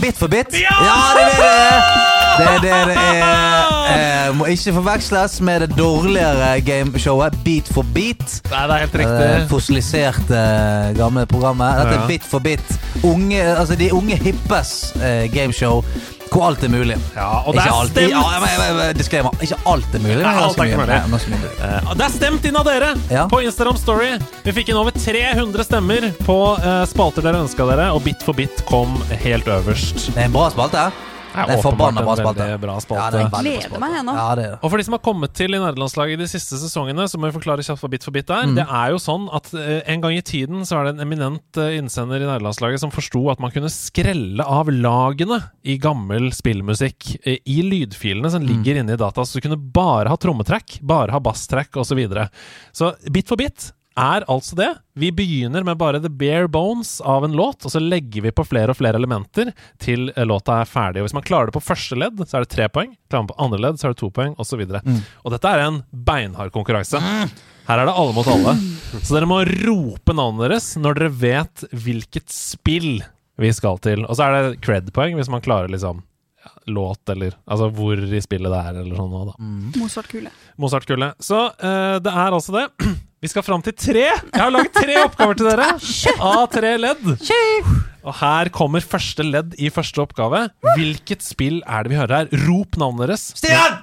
Bit 0.01 0.15
for 0.17 0.27
bit? 0.31 0.53
Ja, 0.53 0.69
det 1.15 1.23
er 1.26 1.35
det! 1.39 1.80
Det 2.39 2.45
er 2.47 2.59
det 2.63 2.76
det 2.88 2.97
er. 2.97 4.30
Eh, 4.30 4.35
må 4.38 4.45
ikke 4.47 4.71
forveksles 4.77 5.39
med 5.43 5.65
det 5.65 5.73
dårligere 5.77 6.61
gameshowet 6.63 7.35
Beat 7.43 7.67
for 7.73 7.84
beat. 7.95 8.38
Nei, 8.51 8.61
det 8.69 8.76
er 8.76 8.84
helt 8.85 8.93
Det 8.93 9.01
riktig. 9.01 9.49
fossiliserte 9.51 10.38
eh, 10.39 10.93
gamle 10.97 11.26
programmet. 11.27 11.81
Dette 11.81 11.97
er 11.99 12.07
Bit 12.07 12.23
for 12.23 12.39
bit. 12.39 12.80
Unge, 13.03 13.41
altså 13.57 13.76
de 13.76 13.89
unge 13.93 14.15
hippes 14.15 14.93
eh, 15.03 15.26
gameshow 15.34 15.84
hvor 16.31 16.45
alt 16.47 16.64
er 16.64 16.72
mulig. 16.73 16.95
Ja, 17.15 17.27
og 17.45 17.53
det 17.56 17.61
ikke 17.64 17.69
er 17.73 17.80
alt, 17.81 17.91
stemt. 17.91 18.11
ja, 18.14 18.22
men, 18.39 18.56
men, 18.61 18.76
men, 18.80 18.95
Disclaimer. 18.99 19.31
Ikke 19.41 19.57
alt 19.65 19.95
er 19.95 20.03
mulig, 20.03 20.18
men 20.18 20.26
Ja, 20.27 20.34
alt 20.45 20.60
er 20.60 20.69
ikke 20.69 20.80
mulig. 20.81 20.95
Ja, 20.99 21.07
ganske 21.14 21.34
mye. 21.34 21.51
Eh, 21.69 21.91
Det 21.99 22.06
er 22.06 22.14
stemt 22.15 22.45
inn 22.49 22.56
av 22.61 22.65
dere 22.69 22.93
Ja. 23.10 23.27
på 23.31 23.41
Instagram 23.45 23.77
Story. 23.77 24.11
Vi 24.43 24.51
fikk 24.60 24.69
inn 24.69 24.77
over 24.80 24.91
300 24.91 25.64
stemmer 25.68 26.10
på 26.26 26.39
eh, 26.64 26.85
spalter 26.85 27.22
dere 27.26 27.41
ønska 27.45 27.65
dere, 27.69 27.89
og 27.93 28.03
Bit 28.03 28.23
for 28.26 28.34
bit 28.34 28.64
kom 28.69 28.97
helt 29.23 29.45
øverst. 29.47 30.10
Det 30.14 30.18
er 30.18 30.26
en 30.30 30.35
bra 30.35 30.49
spalte. 30.53 30.91
Det 31.30 31.45
Det 31.49 31.56
er 31.57 31.64
forbanna 31.64 32.03
bra 32.03 32.15
spalte. 32.81 33.22
Ja, 33.22 33.27
er 33.27 33.30
Gleder 33.30 33.81
meg 33.81 33.97
ennå. 33.99 34.11
nå. 34.11 34.15
Ja, 34.18 34.27
er. 34.34 34.57
Og 34.61 34.72
for 34.72 34.77
de 34.77 34.85
som 34.88 34.95
har 34.97 35.03
kommet 35.06 35.34
til 35.38 35.53
i 35.53 35.60
nederlandslaget 35.61 36.19
de 36.19 36.27
siste 36.27 36.57
sesongene, 36.57 37.06
så 37.10 37.19
må 37.19 37.30
vi 37.30 37.38
forklare 37.38 37.65
kjapt 37.65 37.81
for 37.81 37.89
Bit 37.89 38.06
for 38.06 38.15
bit 38.15 38.30
er. 38.34 38.49
Det 38.57 38.65
er 38.65 38.91
jo 38.93 38.99
sånn 39.01 39.30
at 39.35 39.51
eh, 39.53 39.81
en 39.89 40.03
gang 40.03 40.18
i 40.18 40.26
tiden 40.26 40.65
så 40.68 40.80
er 40.80 40.89
det 40.89 40.95
en 40.97 41.06
eminent 41.07 41.61
eh, 41.61 41.77
innsender 41.80 42.22
i 42.22 42.27
nederlandslaget 42.27 42.84
som 42.84 42.93
forsto 42.93 43.23
at 43.34 43.41
man 43.41 43.53
kunne 43.53 43.72
skrelle 43.73 44.45
av 44.45 44.69
lagene 44.73 45.39
i 45.64 45.77
gammel 45.81 46.31
spillmusikk 46.35 47.15
eh, 47.23 47.39
i 47.45 47.61
lydfilene 47.65 48.31
som 48.34 48.45
ligger 48.45 48.81
inne 48.81 48.97
i 48.97 48.99
data. 48.99 49.26
Så 49.26 49.39
du 49.39 49.45
kunne 49.45 49.60
bare 49.60 50.10
ha 50.11 50.18
trommetrekk, 50.19 50.80
bare 50.81 51.14
ha 51.15 51.22
basstrekk 51.23 51.77
osv. 51.77 51.89
Så, 51.89 51.97
videre. 51.97 52.27
så 52.72 52.93
Bit 53.10 53.31
for 53.31 53.39
bit 53.39 53.72
er 53.99 54.26
altså 54.31 54.55
det. 54.57 54.69
Vi 54.99 55.11
begynner 55.15 55.63
med 55.67 55.77
bare 55.80 55.99
the 56.01 56.09
bare 56.09 56.47
bones 56.51 56.97
av 57.01 57.26
en 57.26 57.35
låt, 57.35 57.65
og 57.65 57.73
så 57.73 57.81
legger 57.84 58.26
vi 58.26 58.34
på 58.35 58.45
flere 58.47 58.73
og 58.73 58.80
flere 58.80 58.99
elementer 58.99 59.51
til 59.81 60.09
eh, 60.15 60.26
låta 60.27 60.61
er 60.61 60.69
ferdig. 60.69 61.01
Og 61.01 61.09
Hvis 61.09 61.17
man 61.17 61.27
klarer 61.27 61.51
det 61.51 61.57
på 61.57 61.63
første 61.63 61.99
ledd, 61.99 62.23
så 62.26 62.39
er 62.39 62.47
det 62.47 62.53
tre 62.55 62.69
poeng. 62.71 62.95
Klarer 63.11 63.26
man 63.26 63.31
på 63.34 63.39
andre 63.45 63.61
ledd, 63.67 63.80
så 63.80 63.89
er 63.89 63.95
det 63.95 64.01
to 64.01 64.11
poeng, 64.15 64.35
osv. 64.39 64.65
Mm. 64.65 64.99
Og 65.23 65.35
dette 65.35 65.53
er 65.53 65.65
en 65.65 65.81
beinhard 65.91 66.53
konkurranse. 66.55 67.01
Her 67.69 67.84
er 67.84 67.85
det 67.85 67.95
alle 68.01 68.15
mot 68.15 68.27
alle. 68.31 68.55
Så 68.97 69.13
dere 69.13 69.30
må 69.30 69.43
rope 69.45 70.15
navnet 70.17 70.47
deres 70.47 70.71
når 70.80 70.97
dere 70.97 71.15
vet 71.21 71.65
hvilket 71.69 72.31
spill 72.34 73.03
vi 73.39 73.51
skal 73.55 73.77
til. 73.84 74.05
Og 74.07 74.17
så 74.17 74.26
er 74.26 74.38
det 74.38 74.61
cred-poeng 74.65 75.19
hvis 75.19 75.30
man 75.31 75.43
klarer 75.45 75.71
liksom 75.71 76.01
låt, 76.69 77.01
eller 77.09 77.35
altså 77.49 77.67
hvor 77.73 77.99
i 77.99 78.21
spillet 78.23 78.51
det 78.51 78.59
er, 78.59 78.80
eller 78.81 78.97
sånn 78.97 79.11
noe, 79.11 79.30
da. 79.30 79.51
Mozart-kule. 79.80 80.31
Mozart-kule. 80.61 81.11
Så 81.23 81.39
uh, 81.51 81.97
det 82.03 82.13
er 82.13 82.35
altså 82.35 82.55
det. 82.55 82.65
Vi 83.19 83.27
skal 83.27 83.43
fram 83.43 83.59
til 83.59 83.73
tre. 83.75 84.05
Jeg 84.07 84.39
har 84.39 84.51
laget 84.53 84.77
tre 84.77 84.93
oppgaver 85.01 85.35
til 85.35 85.49
dere. 85.49 85.65
Av 86.29 86.45
tre 86.53 86.69
ledd. 86.79 87.03
Og 88.07 88.13
her 88.21 88.49
kommer 88.55 88.79
første 88.85 89.25
ledd 89.27 89.57
i 89.59 89.67
første 89.75 89.99
oppgave. 90.05 90.45
Hvilket 90.77 91.25
spill 91.25 91.57
er 91.67 91.83
det 91.83 91.91
vi 91.91 91.97
hører 91.99 92.15
her? 92.21 92.45
Rop 92.47 92.79
navnet 92.79 93.09
deres. 93.09 93.25
Stian! 93.35 93.81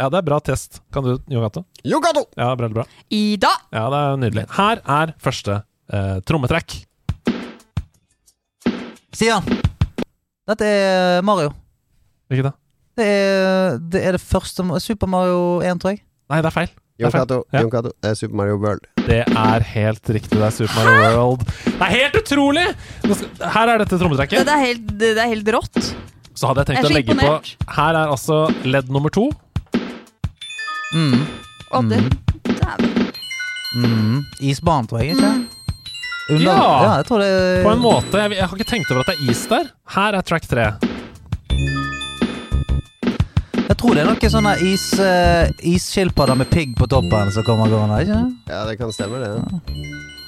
Ja, 0.00 0.08
det 0.08 0.22
er 0.22 0.24
bra 0.24 0.38
test. 0.40 0.80
Kan 0.96 1.04
du, 1.04 1.12
Yogato? 1.28 1.66
Yogato! 1.84 2.24
Ja, 2.40 2.54
bra, 2.56 2.70
bra. 2.72 2.86
Ida! 3.12 3.52
Ja, 3.68 3.84
det 3.92 4.00
er 4.00 4.18
nydelig. 4.24 4.46
Her 4.56 4.80
er 4.96 5.12
første 5.20 5.58
eh, 5.92 6.16
trommetrekk. 6.24 6.78
Stian. 9.12 9.44
Dette 10.48 10.64
er 10.72 11.26
Mario. 11.28 11.52
Hvilket 12.32 12.48
da? 12.48 12.56
Det 12.96 13.12
er 13.12 13.76
det, 13.92 14.06
er 14.08 14.16
det 14.16 14.24
første 14.24 14.64
Super 14.80 15.10
Mario 15.10 15.58
1, 15.60 15.84
tror 15.84 15.92
jeg. 15.98 16.06
Nei, 16.32 16.40
det 16.40 16.48
er 16.48 16.62
feil. 16.62 16.72
Det 17.00 17.14
er, 17.14 17.24
Ja. 17.52 17.64
Det 17.82 18.10
er 18.10 18.14
Super 18.14 18.34
Mario 18.36 18.56
World. 18.60 18.86
det 19.06 19.20
er 19.26 19.60
helt 19.74 20.10
riktig. 20.12 20.36
Det 20.36 20.46
er 20.46 20.50
Super 20.50 20.84
Mario 20.84 21.16
World. 21.16 21.44
Det 21.64 21.80
er 21.80 21.92
helt 21.96 22.16
utrolig! 22.20 22.66
Her 23.56 23.68
er 23.74 23.78
dette 23.84 23.98
trommetrekket. 23.98 24.44
Det 24.46 24.54
er 24.54 24.64
helt, 24.66 24.98
det 25.00 25.16
er 25.18 25.30
helt 25.32 25.48
rått. 25.56 25.80
Så 26.34 26.46
hadde 26.50 26.62
jeg 26.64 26.70
tenkt 26.70 26.82
Jeg 26.84 26.90
å 26.90 26.94
legge 26.94 27.14
imponert. 27.16 27.54
på 27.66 27.74
Her 27.76 27.94
er 28.00 28.12
altså 28.14 28.36
ledd 28.64 28.88
nummer 28.92 29.10
to. 29.10 29.30
Mm. 30.94 31.26
Og 31.72 31.88
det 31.90 32.00
Dæven. 32.50 33.12
Mm. 33.76 34.22
Isbanen, 34.42 34.88
tror 34.90 35.02
jeg. 35.04 35.16
ikke? 35.16 35.32
Under, 36.30 36.44
Ja. 36.44 36.82
ja, 36.82 36.96
jeg 37.00 37.06
tror 37.06 37.18
det 37.22 37.64
På 37.64 37.70
en 37.72 37.78
måte. 37.82 38.12
Jeg, 38.18 38.30
jeg 38.38 38.46
har 38.48 38.56
ikke 38.56 38.70
tenkt 38.70 38.90
over 38.90 39.00
at 39.00 39.06
det 39.06 39.16
er 39.18 39.30
is 39.30 39.46
der. 39.50 39.70
Her 39.96 40.14
er 40.18 40.22
track 40.22 40.46
tre. 40.50 40.66
Jeg 43.70 43.78
tror 43.78 43.94
det 43.94 44.00
er 44.02 44.08
noen 44.08 44.32
sånne 44.32 44.52
is, 44.66 44.84
uh, 44.98 45.46
isskilpadder 45.62 46.40
med 46.40 46.48
pigg 46.50 46.72
på 46.78 46.88
toppen 46.90 47.28
som 47.30 47.44
kommer 47.46 47.70
gående. 47.70 48.00
ikke 48.02 48.16
det? 48.16 48.50
Ja, 48.50 48.62
det 48.66 48.74
kan 48.80 48.90
stemme, 48.90 49.20
det. 49.22 49.84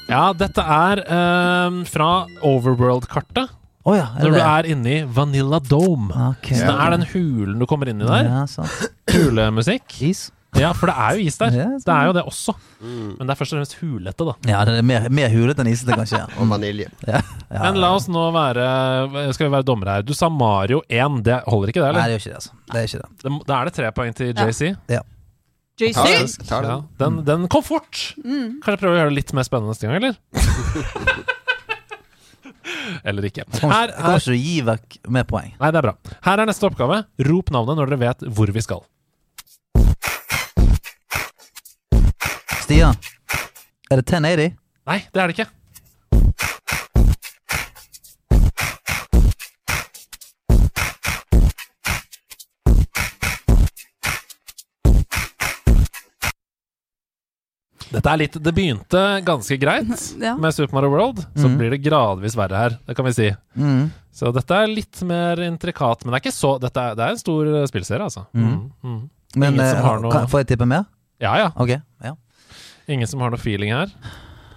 Ja, 0.06 0.28
dette 0.36 0.62
er 0.62 1.02
uh, 1.08 1.80
fra 1.90 2.10
Overworld-kartet. 2.46 3.50
Oh, 3.82 3.96
ja, 3.98 4.12
Når 4.14 4.36
du 4.36 4.38
er 4.38 4.68
inni 4.70 5.00
Vanilla 5.10 5.58
Dome. 5.58 6.14
Okay. 6.36 6.54
Så 6.54 6.68
det 6.68 6.76
er 6.84 6.94
den 6.94 7.08
hulen 7.10 7.58
du 7.58 7.66
kommer 7.66 7.90
inn 7.90 8.04
i 8.04 8.06
der. 8.06 8.28
Ja, 8.30 8.44
sant. 8.46 8.94
Hulemusikk. 9.10 9.90
Is. 10.06 10.28
Ja, 10.60 10.68
for 10.76 10.90
det 10.90 10.94
er 11.00 11.16
jo 11.16 11.22
is 11.30 11.38
der. 11.40 11.54
Ja, 11.56 11.66
Det 11.80 11.88
er 11.94 12.04
jo 12.10 12.12
det 12.12 12.22
også. 12.28 12.52
Men 12.82 13.22
det 13.24 13.32
er 13.32 13.38
først 13.40 13.54
og 13.54 13.58
fremst 13.62 13.76
hulete, 13.80 14.26
da. 14.28 14.34
Ja, 14.50 14.58
det 14.68 14.74
er 14.82 14.84
mer, 14.84 15.06
mer 15.08 15.30
hulete 15.32 15.64
enn 15.64 15.70
isete, 15.72 15.96
kanskje. 15.96 16.20
Og 16.36 16.44
vanilje. 16.50 16.90
Ja. 17.08 17.22
Ja. 17.48 17.62
Men 17.66 17.78
la 17.80 17.88
oss 17.96 18.06
nå 18.08 18.20
være 18.32 18.64
Skal 19.36 19.46
vi 19.48 19.52
være 19.52 19.66
dommere 19.68 19.94
her? 19.98 20.02
Du 20.08 20.12
sa 20.16 20.28
Mario 20.32 20.78
1. 20.88 21.18
Det 21.26 21.38
holder 21.48 21.68
ikke, 21.72 21.80
det? 21.82 21.88
eller? 21.88 22.00
Nei, 22.00 22.08
det 22.08 22.14
gjør 22.18 22.22
ikke 22.22 22.32
det. 22.32 22.38
altså 22.42 22.52
Det 22.72 22.78
er 22.82 22.86
ikke 22.90 23.00
det. 23.02 23.08
Det 23.24 23.30
Da 23.48 23.52
er 23.58 23.64
det 23.70 23.74
tre 23.80 23.88
poeng 23.96 24.12
til 24.20 24.28
Ja. 24.32 24.36
JC. 24.46 24.62
JC? 25.80 25.96
Tar 26.48 26.62
den. 26.62 26.70
Ja, 26.70 26.76
den. 27.00 27.16
den, 27.16 27.24
den 27.26 27.48
kom 27.52 27.62
fort! 27.64 27.96
Mm. 28.20 28.60
Kanskje 28.62 28.78
prøve 28.84 28.92
å 28.92 28.98
gjøre 29.00 29.10
det 29.14 29.18
litt 29.22 29.32
mer 29.36 29.44
spennende 29.48 29.72
neste 29.72 29.86
gang, 29.88 29.96
eller? 29.98 30.14
eller 33.08 33.22
ikke. 33.28 33.44
Her, 33.56 33.88
kan 33.96 34.10
her, 34.12 34.18
ikke 34.20 34.34
du 34.34 34.38
gi 34.38 34.56
vekk 34.68 34.86
mer 35.16 35.24
poeng? 35.28 35.50
nei, 35.58 35.70
det 35.72 35.78
er 35.80 35.86
bra. 35.88 35.94
Her 36.28 36.36
er 36.44 36.48
neste 36.50 36.68
oppgave. 36.68 36.96
Rop 37.28 37.48
navnet 37.54 37.78
når 37.80 37.86
dere 37.94 38.02
vet 38.04 38.20
hvor 38.36 38.48
vi 38.54 38.62
skal. 38.64 38.82
Stian, 42.72 42.94
er 43.90 43.98
det 44.00 44.04
1080? 44.08 44.52
Nei, 44.88 44.94
det 45.12 45.20
er 45.20 45.28
det 45.28 45.34
ikke. 45.34 45.44
Dette 57.92 58.08
er 58.08 58.16
litt 58.16 58.38
Det 58.40 58.54
begynte 58.56 59.20
ganske 59.20 59.58
greit 59.60 59.92
Ja. 60.16 60.32
med 60.40 60.54
Super 60.56 60.72
Mario 60.72 60.88
World. 60.88 61.20
Så 61.36 61.44
mm. 61.44 61.58
blir 61.60 61.76
det 61.76 61.82
gradvis 61.84 62.38
verre 62.40 62.56
her, 62.56 62.78
det 62.88 62.96
kan 62.96 63.04
vi 63.04 63.12
si. 63.12 63.28
Mm. 63.52 63.92
Så 64.16 64.32
dette 64.32 64.64
er 64.64 64.72
litt 64.72 65.04
mer 65.04 65.44
intrikat, 65.44 66.06
men 66.06 66.14
det 66.14 66.22
er 66.22 66.24
ikke 66.24 66.36
så 66.40 66.56
Dette 66.56 66.80
er, 66.80 66.96
det 66.96 67.04
er 67.04 67.12
en 67.18 67.20
stor 67.20 67.52
eh, 67.52 67.68
spillserie, 67.68 68.08
altså. 68.08 68.24
Mhm. 68.32 68.58
Mm. 68.80 69.00
Men 69.36 69.60
eh, 69.60 69.76
noe- 70.00 70.16
kan, 70.16 70.24
får 70.24 70.46
jeg 70.46 70.54
tippe 70.56 70.72
mer? 70.72 70.88
Ja 71.20 71.36
ja. 71.36 71.52
Ok. 71.60 71.76
Ja. 72.00 72.16
Ingen 72.88 73.06
som 73.08 73.20
har 73.22 73.30
noe 73.32 73.40
feeling 73.40 73.72
her. 73.74 73.92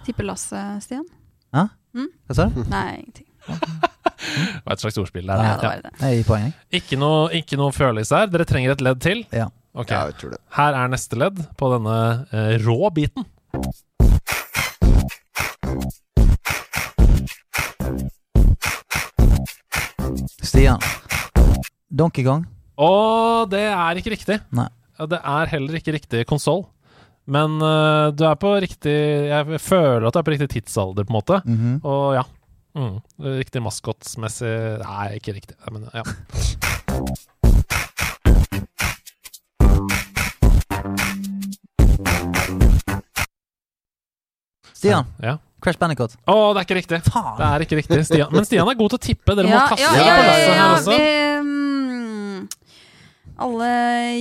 Tipper 0.06 0.26
Lasse, 0.26 0.62
Stian? 0.84 1.06
Hva 1.56 2.34
sa 2.36 2.44
du? 2.52 2.58
Nei, 2.68 2.98
ingenting. 3.00 3.26
Det 3.46 4.62
var 4.66 4.74
et 4.74 4.82
slags 4.82 4.98
ordspill 5.00 5.28
der. 5.30 5.40
Ja, 5.40 5.54
det 5.60 5.68
var 5.70 5.82
det. 5.86 5.92
ja. 5.94 6.08
Jeg 6.10 6.18
gir 6.18 6.26
poeng. 6.28 6.44
jeg. 6.50 6.82
Ikke 6.82 6.98
noe, 7.00 7.20
ikke 7.38 7.58
noe 7.60 7.72
følelse 7.72 8.20
her. 8.20 8.28
Dere 8.34 8.46
trenger 8.48 8.74
et 8.74 8.82
ledd 8.84 9.00
til. 9.04 9.22
Ja. 9.32 9.46
Ok. 9.76 9.92
Ja, 9.94 10.02
jeg 10.10 10.18
tror 10.20 10.34
det. 10.34 10.40
Her 10.58 10.76
er 10.82 10.92
neste 10.92 11.18
ledd 11.20 11.40
på 11.60 11.70
denne 11.72 11.96
eh, 12.34 12.56
rå 12.66 12.90
biten. 12.96 13.24
Stian. 20.42 20.80
Donkey 21.90 22.24
Kong. 22.26 22.44
Og 22.76 23.48
det 23.52 23.62
er 23.70 24.00
ikke 24.00 24.12
riktig. 24.14 24.40
Nei. 24.54 24.68
Det 24.96 25.18
er 25.20 25.50
heller 25.52 25.76
ikke 25.78 25.94
riktig 25.96 26.22
konsoll. 26.28 26.64
Men 27.26 27.56
uh, 27.58 28.12
du 28.14 28.22
er 28.28 28.36
på 28.38 28.52
riktig 28.62 28.94
Jeg 29.26 29.58
føler 29.62 30.06
at 30.06 30.14
du 30.14 30.20
er 30.20 30.26
på 30.28 30.34
riktig 30.36 30.48
tidsalder, 30.52 31.06
på 31.08 31.10
en 31.14 31.18
måte. 31.18 31.40
Mhm. 31.46 31.78
Og 31.84 32.14
ja. 32.20 32.24
Mm, 32.76 32.98
riktig 33.38 33.62
maskotsmessig 33.64 34.52
Nei, 34.82 35.06
ikke 35.16 35.32
riktig. 35.38 35.56
Men 35.72 35.88
ja. 35.96 36.04
Stian. 44.74 45.04
ja. 45.22 45.38
Crash 45.62 45.78
Bandicoot. 45.80 46.12
Å, 46.28 46.34
det 46.54 46.60
er 46.60 46.66
ikke 46.66 46.76
riktig. 46.78 46.98
Faen. 47.08 47.36
Det 47.40 47.46
er 47.48 47.62
ikke 47.64 47.78
riktig. 47.80 47.98
Stian. 48.06 48.28
Men 48.34 48.44
Stian 48.46 48.68
er 48.68 48.76
god 48.78 48.92
til 48.92 48.98
å 49.00 49.02
tippe. 49.06 49.34
Dere 49.38 49.48
må 49.48 49.54
Ja, 49.56 49.62
kaste 49.70 49.82
ja, 49.82 49.92
ja, 49.96 50.02
ja, 50.04 50.12
på 50.12 50.26
ja, 50.26 50.34
ja, 50.36 50.52
her 50.60 50.74
også. 50.76 50.90
vi, 50.92 50.98
mm, 51.46 52.38
alle 53.38 53.68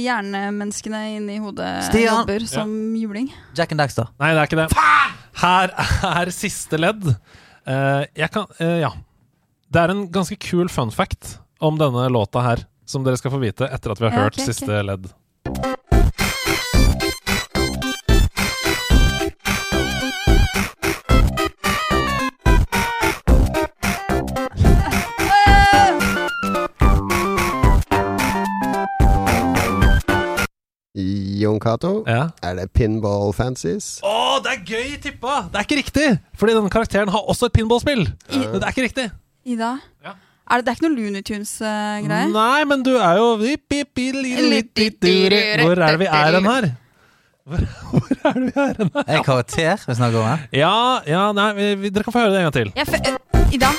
hjernemenneskene 0.01 1.01
inni 1.15 1.37
hodet 1.39 1.85
Stian. 1.87 2.21
jobber 2.21 2.45
som 2.49 2.69
juling. 2.99 3.29
Jack 3.55 3.71
and 3.71 3.79
Daxter. 3.79 4.09
Nei, 4.19 4.33
det 4.35 4.41
er 4.43 4.49
ikke 4.49 4.61
det. 4.63 4.69
Her 5.41 5.73
er 6.21 6.31
siste 6.35 6.79
ledd. 6.79 7.07
Eh, 7.65 8.05
jeg 8.15 8.31
kan 8.35 8.45
eh, 8.59 8.79
Ja. 8.85 8.91
Det 9.71 9.81
er 9.81 9.91
en 9.91 10.05
ganske 10.13 10.37
kul 10.39 10.69
fun 10.71 10.91
fact 10.93 11.39
om 11.59 11.77
denne 11.79 12.05
låta 12.13 12.39
her, 12.45 12.61
som 12.85 13.03
dere 13.03 13.17
skal 13.17 13.31
få 13.33 13.39
vite 13.41 13.65
etter 13.67 13.91
at 13.91 13.99
vi 13.99 14.05
har 14.07 14.13
Ja, 14.13 14.23
hørt 14.27 14.37
ok, 14.37 14.43
ok. 14.43 14.45
siste 14.53 14.83
ledd. 14.85 15.09
Jon 30.95 31.59
Cato, 31.59 32.03
Ja. 32.07 32.29
er 32.41 32.55
det 32.55 32.71
Pinball 32.71 33.33
Fancies? 33.35 33.99
Å, 34.03 34.39
det 34.43 34.51
er 34.53 34.61
gøy 34.63 34.93
tippa! 35.03 35.49
Det 35.51 35.59
er 35.59 35.65
ikke 35.67 35.79
riktig! 35.81 36.19
Fordi 36.39 36.55
denne 36.55 36.71
karakteren 36.71 37.11
har 37.11 37.27
også 37.27 37.49
et 37.49 37.53
pinballspill. 37.57 38.05
Men 38.31 38.53
det 38.55 38.63
er 38.63 38.71
ikke 38.71 38.87
riktig. 38.87 39.09
Ida? 39.45 39.73
Ja. 40.05 40.15
Er 40.45 40.61
det, 40.61 40.65
det 40.65 40.71
er 40.71 40.77
ikke 40.77 40.87
noe 40.87 40.95
Looney 40.95 41.21
Tunes-greier? 41.25 42.31
Nei, 42.31 42.63
men 42.69 42.83
du 42.85 42.93
er 42.95 43.17
jo 43.17 43.27
Hvor 43.41 43.47
er 45.81 45.91
det 45.91 45.99
vi 45.99 46.05
er 46.05 46.37
hen 46.37 46.45
her? 46.45 46.69
Hvor, 47.45 47.61
hvor 47.91 48.09
er 48.29 48.33
det 48.33 48.45
vi 48.45 48.61
er 48.61 48.73
hen 48.79 48.91
her? 48.93 49.03
Er 49.07 49.17
det 49.17 49.25
karakter 49.25 49.85
vi 49.87 49.95
snakker 49.99 50.21
om 50.21 50.27
her? 50.31 50.47
Ja, 50.53 50.99
ja, 51.09 51.31
nei, 51.35 51.51
vi, 51.57 51.71
vi, 51.81 51.89
dere 51.89 52.07
kan 52.07 52.13
få 52.13 52.23
høre 52.23 52.31
det 52.31 52.43
en 52.45 52.51
gang 52.51 52.57
til. 52.61 52.73
Jeg 52.77 52.87
øh, 53.11 53.53
Ida? 53.53 53.73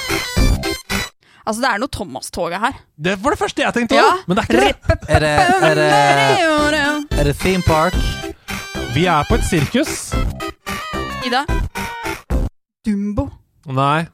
Altså, 1.46 1.62
det 1.62 1.68
er 1.70 1.78
noe 1.78 1.90
Thomas-toget 1.94 2.58
her. 2.58 2.78
Det 2.98 3.12
var 3.22 3.30
det 3.30 3.38
første 3.38 3.62
jeg 3.62 3.74
tenkte 3.76 3.94
Ja. 3.94 4.02
òg, 4.02 4.22
men 4.26 4.36
det 4.36 4.42
er 4.42 4.48
ikke 4.50 4.60
det. 4.66 4.74
Er 5.08 5.20
det, 5.22 5.28
er 5.62 5.74
det, 5.78 7.18
er 7.20 7.24
det 7.24 7.36
Theme 7.38 7.62
Park? 7.62 7.94
Vi 8.94 9.04
er 9.06 9.22
på 9.28 9.38
et 9.38 9.44
sirkus. 9.46 10.10
Ida? 11.22 11.44
Dumbo. 12.86 13.28
Nei. 13.66 14.08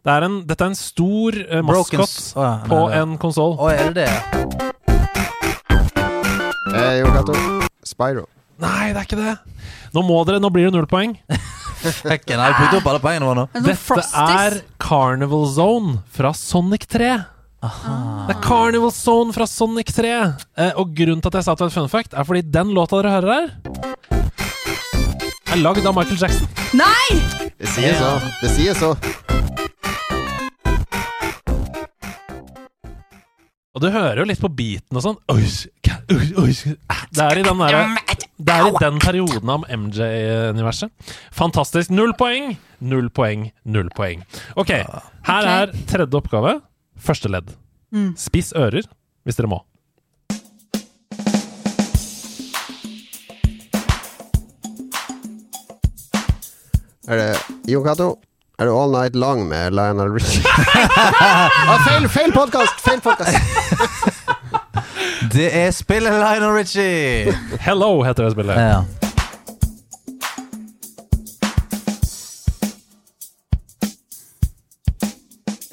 Det 0.00 0.12
er 0.14 0.24
en, 0.24 0.40
dette 0.48 0.64
er 0.64 0.72
en 0.72 0.78
stor 0.78 1.36
uh, 1.36 1.60
maskot 1.68 2.32
oh, 2.36 2.44
ja, 2.44 2.64
på 2.64 2.80
en 2.96 3.18
konsoll. 3.20 3.58
Å, 3.60 3.68
er 3.68 3.92
det 3.92 4.06
det? 4.06 4.12
Eh, 6.80 7.04
Spyro. 7.84 8.24
Nei, 8.60 8.92
det 8.94 8.96
er 8.96 9.04
ikke 9.04 9.20
det. 9.20 9.36
Nå 9.92 10.00
må 10.06 10.24
dere, 10.24 10.40
nå 10.40 10.48
blir 10.48 10.70
det 10.70 10.72
null 10.78 10.88
poeng. 10.88 11.18
Fucken, 11.80 12.34
jeg 12.36 12.40
har 12.40 12.56
brukt 12.58 12.76
opp 12.80 12.88
alle 12.92 13.00
poengene 13.02 13.26
våre 13.28 13.38
nå. 13.40 13.44
Sånn 13.54 13.64
Dette 13.66 13.80
Frosties. 13.80 14.16
er 14.44 14.58
Carnival 14.82 15.46
Zone 15.54 15.94
fra 16.12 16.32
Sonic 16.36 16.84
3. 16.92 17.10
Det 17.60 18.34
er 18.34 18.40
Carnival 18.44 18.92
Zone 18.96 19.34
fra 19.36 19.46
Sonic 19.48 19.92
3. 19.96 20.12
Eh, 20.60 20.72
og 20.80 20.92
grunnen 20.96 21.20
til 21.24 21.32
at 21.32 21.40
jeg 21.40 21.46
sa 21.48 21.52
at 21.54 21.60
det 21.60 21.66
var 21.66 21.72
et 21.72 21.78
fun 21.78 21.90
fact, 21.92 22.14
er 22.16 22.28
fordi 22.28 22.42
den 22.52 22.74
låta 22.76 23.00
dere 23.00 23.14
hører 23.16 23.32
her, 23.34 23.48
er 25.50 25.58
lagd 25.64 25.84
av 25.88 25.96
Michael 25.96 26.20
Jackson. 26.20 26.46
Nei! 26.78 27.08
Det 27.60 27.68
sier 27.74 27.96
så. 27.98 28.12
Det 28.40 28.50
sier 28.54 28.76
så. 28.78 28.94
Og 33.70 33.82
du 33.84 33.88
hører 33.94 34.18
jo 34.22 34.26
litt 34.28 34.40
på 34.42 34.50
beaten 34.50 34.98
og 34.98 35.04
sånn. 35.04 35.18
Det 35.30 37.22
er 37.24 37.38
i 37.40 37.44
den 37.46 37.60
derre 37.60 37.82
Det 38.40 38.54
er 38.56 38.68
i 38.70 38.76
den 38.80 39.00
perioden 39.02 39.50
av 39.52 39.64
MJ-universet. 39.68 40.92
Fantastisk. 41.36 41.92
Null 41.92 42.14
poeng, 42.16 42.54
null 42.80 43.10
poeng, 43.12 43.50
null 43.68 43.90
poeng. 43.96 44.22
Ok, 44.56 44.72
her 45.28 45.48
er 45.54 45.74
tredje 45.90 46.16
oppgave. 46.16 46.60
Første 47.00 47.28
ledd. 47.32 47.52
Mm. 47.92 48.14
Spiss 48.16 48.54
ører 48.56 48.88
hvis 49.26 49.36
dere 49.36 49.50
må. 49.50 49.60
Er 57.10 57.18
det 57.18 57.30
Jon 57.68 57.84
Cato? 57.84 58.14
Er 58.60 58.68
det 58.68 58.76
All 58.76 58.92
Night 58.94 59.16
Long 59.18 59.48
med 59.48 59.74
Lionel 59.74 60.12
Richie? 60.14 60.44
ah, 60.46 61.80
feil 61.88 62.08
feil 62.08 62.32
podkast! 62.32 62.80
Feil 62.84 63.00
podkast! 63.04 64.06
Det 65.32 65.48
er 65.56 65.70
spillet 65.70 66.12
Lionel 66.12 66.54
Richie! 66.56 67.32
Hello 67.60 68.02
heter 68.02 68.24
det 68.26 68.32
spillet. 68.34 68.56
Ja. 68.56 68.80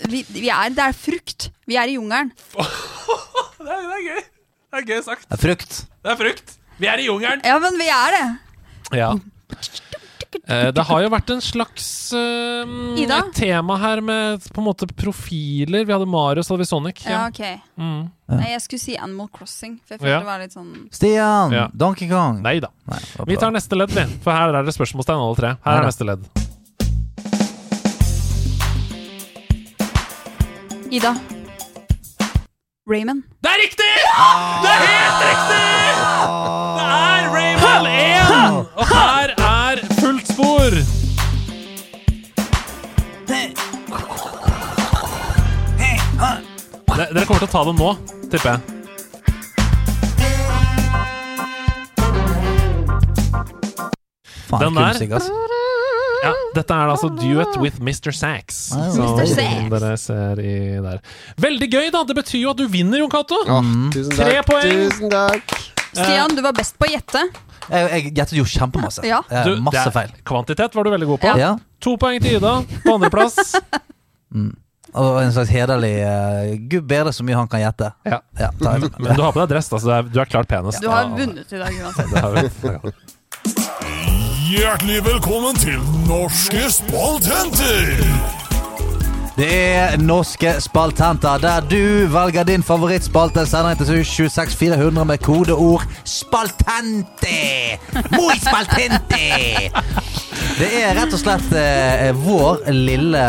Vi, 0.08 0.22
vi 0.32 0.48
er, 0.48 0.70
det 0.72 0.84
er 0.86 0.96
frukt. 0.96 1.50
Vi 1.68 1.76
er 1.76 1.90
i 1.92 1.98
jungelen. 1.98 2.32
Det 3.58 3.74
er, 3.74 3.80
det 3.84 3.96
er 3.98 4.04
gøy. 4.06 4.20
Det 4.72 4.78
er 4.80 4.84
gøy 4.88 5.00
sagt. 5.04 5.24
Det 5.28 5.34
er 5.36 5.40
frukt. 5.42 5.74
Det 6.06 6.12
er 6.14 6.18
frukt. 6.20 6.52
Vi 6.80 6.88
er 6.88 7.02
i 7.02 7.08
jungelen. 7.10 7.42
Ja, 7.44 7.58
men 7.60 7.76
vi 7.80 7.88
er 7.92 8.14
det. 8.16 8.28
Ja. 8.96 9.10
Eh, 10.48 10.70
det 10.72 10.84
har 10.88 11.02
jo 11.04 11.10
vært 11.12 11.32
en 11.34 11.42
slags 11.44 11.88
uh, 12.16 12.96
et 12.96 13.34
tema 13.36 13.76
her 13.82 14.00
med 14.00 14.46
på 14.48 14.62
en 14.62 14.68
måte 14.70 14.88
profiler. 14.88 15.84
Vi 15.84 15.92
hadde 15.92 16.08
hadde 16.48 16.62
vi 16.64 16.68
Sonic. 16.70 17.02
Ja, 17.04 17.26
ok. 17.28 17.42
Mm. 17.76 18.06
Nei, 18.32 18.48
jeg 18.54 18.62
skulle 18.64 18.80
si 18.80 18.96
Animal 18.96 19.28
Crossing, 19.36 19.76
for 19.84 19.98
jeg 19.98 20.06
følte 20.06 20.14
Ja. 20.14 20.20
det 20.24 20.30
var 20.30 20.40
litt 20.40 20.56
sånn 20.56 20.72
Stian! 20.96 21.52
Ja. 21.52 21.68
Donkey 21.76 22.08
Kong. 22.08 22.40
Nei 22.46 22.62
da. 22.64 22.72
Nei, 22.88 23.00
Vi 23.28 23.36
tar 23.36 23.52
neste 23.52 23.76
ledd, 23.76 23.92
vi. 23.92 24.06
For 24.24 24.32
her 24.32 24.56
er 24.56 24.64
det 24.64 24.76
spørsmålstegn 24.76 25.20
alle 25.20 25.36
tre. 25.36 25.56
Her 25.68 25.82
er 25.82 25.90
neste 25.92 26.08
ledd. 26.08 26.24
Ida. 30.88 31.12
Raymond. 32.88 33.28
Det 33.44 33.52
er 33.52 33.60
riktig! 33.66 33.94
Det 34.64 34.72
er 34.72 34.86
helt 34.88 35.26
riktig! 35.28 35.66
Det 38.80 38.88
er 38.96 39.37
Jeg 47.16 47.28
kommer 47.28 47.40
til 47.44 47.48
å 47.48 47.52
ta 47.52 47.64
den 47.70 47.78
nå, 47.80 47.92
tipper 48.32 48.52
jeg. 48.56 48.62
Faen, 54.48 54.60
Den 54.62 54.74
der- 54.76 54.94
musikk, 54.94 55.12
ass. 55.12 55.30
Ja, 56.24 56.34
dette 56.56 56.74
er 56.74 56.88
altså 56.90 57.10
Duet 57.16 57.58
with 57.62 57.80
Mr. 57.80 58.12
Sax. 58.12 58.72
Ah, 58.74 58.90
Som 58.92 59.18
Mr. 59.20 59.26
Sax. 59.28 59.70
dere 59.70 59.98
ser 59.98 60.40
i 60.40 60.80
der. 60.82 61.00
Veldig 61.38 61.70
gøy, 61.72 61.92
da! 61.92 62.04
Det 62.04 62.16
betyr 62.16 62.42
jo 62.42 62.50
at 62.52 62.58
du 62.58 62.68
vinner, 62.68 62.98
Jon 62.98 63.10
Cato. 63.10 63.36
Åh, 63.46 63.62
tusen 63.94 64.12
Tre 64.16 64.32
takk. 64.42 64.46
poeng. 64.48 64.90
Tusen 64.90 65.10
takk. 65.10 65.54
Stian, 65.94 66.36
du 66.36 66.42
var 66.42 66.54
best 66.54 66.78
på 66.80 66.88
å 66.88 66.92
gjette. 66.92 67.22
Jeg, 67.70 67.90
jeg 67.92 68.14
gjettet 68.16 68.38
jo 68.38 68.44
kjempemasse. 68.46 69.04
Ja. 69.06 69.22
Eh, 69.30 69.44
Du, 69.44 69.56
det 69.56 69.64
masse 69.64 69.86
er- 69.88 69.92
feil. 69.92 70.12
Kvantitet 70.26 70.74
var 70.74 70.84
du 70.84 70.90
veldig 70.90 71.08
god 71.08 71.20
på. 71.20 71.38
Ja. 71.38 71.58
To 71.82 71.98
poeng 71.98 72.20
til 72.22 72.38
Ida 72.38 72.64
på 72.84 72.94
andreplass. 72.98 73.56
Og 74.98 75.20
en 75.22 75.34
slags 75.36 75.52
hederlig 75.54 75.94
uh, 76.02 76.56
Gud 76.72 76.88
bedre 76.90 77.14
så 77.14 77.26
mye 77.26 77.38
han 77.38 77.50
kan 77.52 77.62
gjette. 77.62 77.92
Ja. 78.08 78.22
Ja, 78.40 78.50
men. 78.60 78.90
Men 78.98 79.14
du 79.16 79.22
har 79.22 79.36
på 79.36 79.44
deg 79.44 79.52
dress, 79.54 79.70
da, 79.70 79.82
så 79.82 79.90
du 79.90 79.94
er, 79.94 80.10
du 80.10 80.20
er 80.24 80.32
klart 80.32 80.50
penest. 80.50 80.82
Du 80.82 80.90
har 80.90 81.12
vunnet 81.14 81.54
i 81.54 81.62
dag 81.62 81.72
uansett. 81.84 82.08
Hjertelig 84.48 85.02
velkommen 85.06 85.58
til 85.60 85.80
Norske 86.08 86.70
spaltenter! 86.72 87.98
Det 89.38 89.50
er 89.54 89.98
Norske 90.02 90.56
spaltenter, 90.66 91.38
der 91.38 91.62
du 91.70 92.08
velger 92.10 92.48
din 92.48 92.64
favorittspalte. 92.66 93.44
Sender 93.46 93.76
inn 93.76 93.82
til 93.84 93.92
26400 93.92 95.04
med 95.06 95.22
kodeord 95.22 95.84
'spaltente'. 96.02 97.78
Muy 98.16 98.34
spaltente! 98.42 99.70
Det 100.58 100.72
er 100.80 100.98
rett 100.98 101.14
og 101.14 101.22
slett 101.22 101.54
eh, 101.54 102.10
vår 102.18 102.66
lille 102.74 103.28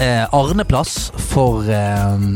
eh, 0.00 0.24
Arneplass 0.34 1.10
for 1.30 1.66
eh, 1.68 2.28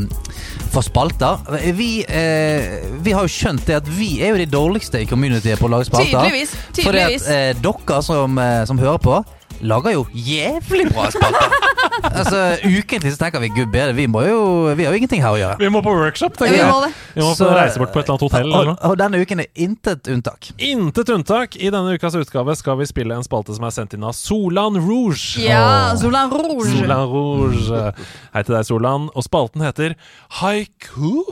for 0.73 0.81
spalter. 0.81 1.37
Vi, 1.73 2.05
eh, 2.07 2.89
vi 3.03 3.13
har 3.13 3.27
jo 3.27 3.31
skjønt 3.31 3.65
det 3.67 3.77
at 3.77 3.89
vi 3.93 4.15
er 4.23 4.33
jo 4.33 4.41
de 4.41 4.49
dårligste 4.49 5.03
i 5.03 5.07
communityet 5.09 5.61
på 5.61 5.69
å 5.69 5.73
lage 5.75 5.87
spalter. 5.89 6.17
Tydeligvis. 6.17 6.55
Fordi 6.81 7.03
at 7.03 7.29
eh, 7.29 7.49
dere 7.61 8.01
som, 8.05 8.39
eh, 8.41 8.63
som 8.69 8.81
hører 8.81 9.01
på, 9.03 9.19
lager 9.63 9.93
jo 9.95 10.01
jævlig 10.13 10.85
bra 10.93 11.05
spalter. 11.13 11.53
altså, 12.19 12.39
Ukentlig 12.67 13.13
så 13.13 13.19
tenker 13.21 13.41
vi 13.43 13.49
gud 13.55 13.69
bedre, 13.73 13.93
vi, 13.97 14.05
må 14.11 14.21
jo, 14.27 14.39
vi 14.75 14.83
har 14.85 14.91
jo 14.95 14.99
ingenting 14.99 15.21
her 15.23 15.35
å 15.35 15.39
gjøre. 15.39 15.57
Vi 15.61 15.69
må 15.71 15.81
på 15.85 15.93
workshop, 15.95 16.35
Vi 16.37 16.45
tenker 16.45 16.57
jeg. 16.59 16.69
må 16.71 16.81
det. 16.85 16.91
Vi 17.15 17.21
må 17.23 17.31
Så- 17.37 17.49
reise 17.55 17.79
bort 17.81 17.93
på 17.95 18.01
et 18.01 18.09
eller 18.09 18.15
annet 18.17 18.25
hotell. 18.27 18.53
Og, 18.59 18.73
og 18.89 18.97
denne 18.99 19.21
uken 19.23 19.43
er 19.45 19.49
intet 19.67 20.09
unntak. 20.11 20.49
Intet 20.57 21.13
unntak. 21.15 21.55
I 21.59 21.71
denne 21.73 21.95
ukas 21.95 22.17
utgave 22.19 22.55
skal 22.59 22.77
vi 22.81 22.89
spille 22.89 23.15
en 23.17 23.23
spalte 23.25 23.55
som 23.55 23.65
er 23.69 23.75
sendt 23.75 23.95
inn 23.97 24.03
av 24.07 24.13
Solan 24.17 24.77
Rouge. 24.83 25.39
Ja, 25.45 25.93
Solan 25.99 26.33
Rouge. 26.33 26.67
Solan 26.73 27.07
Rouge. 27.13 27.85
Hei 28.33 28.43
til 28.43 28.57
deg, 28.57 28.67
Solan. 28.67 29.09
Og 29.15 29.23
spalten 29.27 29.63
heter 29.65 29.95
Haiku. 30.41 31.23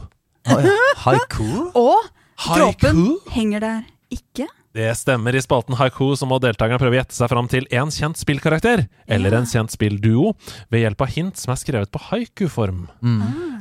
Haiku? 1.04 1.72
Og 1.78 2.10
Haiku? 2.48 3.20
henger 3.36 3.60
der 3.62 3.82
ikke. 4.14 4.48
Det 4.74 4.88
stemmer. 4.96 5.36
I 5.36 5.42
spalten 5.44 5.76
Haiku 5.76 6.14
så 6.16 6.24
må 6.30 6.38
deltakerne 6.40 6.80
prøve 6.80 6.96
å 6.96 7.00
gjette 7.02 7.12
seg 7.18 7.28
fram 7.28 7.48
til 7.52 7.66
en 7.76 7.90
kjent 7.92 8.16
spillkarakter 8.16 8.86
eller 9.12 9.34
en 9.36 9.48
kjent 9.50 9.74
spillduo 9.74 10.30
ved 10.72 10.86
hjelp 10.86 11.02
av 11.04 11.10
hint 11.12 11.36
som 11.42 11.52
er 11.52 11.60
skrevet 11.60 11.92
på 11.92 12.00
haiku-form. 12.08 12.86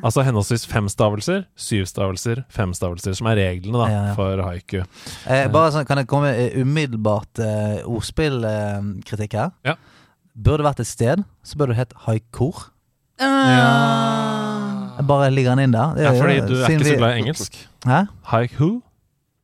Altså 0.07 0.23
henholdsvis 0.23 0.69
fem 0.71 0.87
stavelser, 0.89 1.43
syv 1.59 1.89
stavelser, 1.91 2.45
fem 2.55 2.71
stavelser, 2.79 3.17
som 3.19 3.27
er 3.27 3.41
reglene 3.43 3.81
da, 3.83 3.89
Ja, 3.91 4.03
ja. 4.07 4.15
for 4.15 4.43
haiku. 4.47 4.85
Eh, 5.27 5.49
bare 5.51 5.73
sånn, 5.75 5.87
Kan 5.91 5.99
det 5.99 6.07
komme 6.07 6.31
eh, 6.31 6.55
umiddelbart 6.63 7.43
eh, 7.43 7.81
ordspillkritikk 7.91 9.35
her? 9.35 9.51
Ja. 9.67 9.75
Burde 10.39 10.63
vært 10.65 10.81
et 10.81 10.87
sted, 10.89 11.25
så 11.43 11.59
burde 11.59 11.75
det 11.75 11.81
hett 11.83 11.97
Haikor. 12.07 12.69
Ja. 13.21 14.95
Jeg 15.01 15.07
bare 15.11 15.31
ligger 15.35 15.57
den 15.59 15.67
inn 15.67 15.75
der. 15.75 15.95
Det 15.97 16.05
Ja, 16.07 16.13
er- 16.13 16.21
fordi 16.23 16.39
du 16.47 16.55
er 16.63 16.69
ikke 16.71 16.87
så 16.87 16.97
glad 17.03 17.17
i 17.17 17.21
engelsk. 17.25 17.59
Hæ? 17.85 18.07
Haiku? 18.31 18.71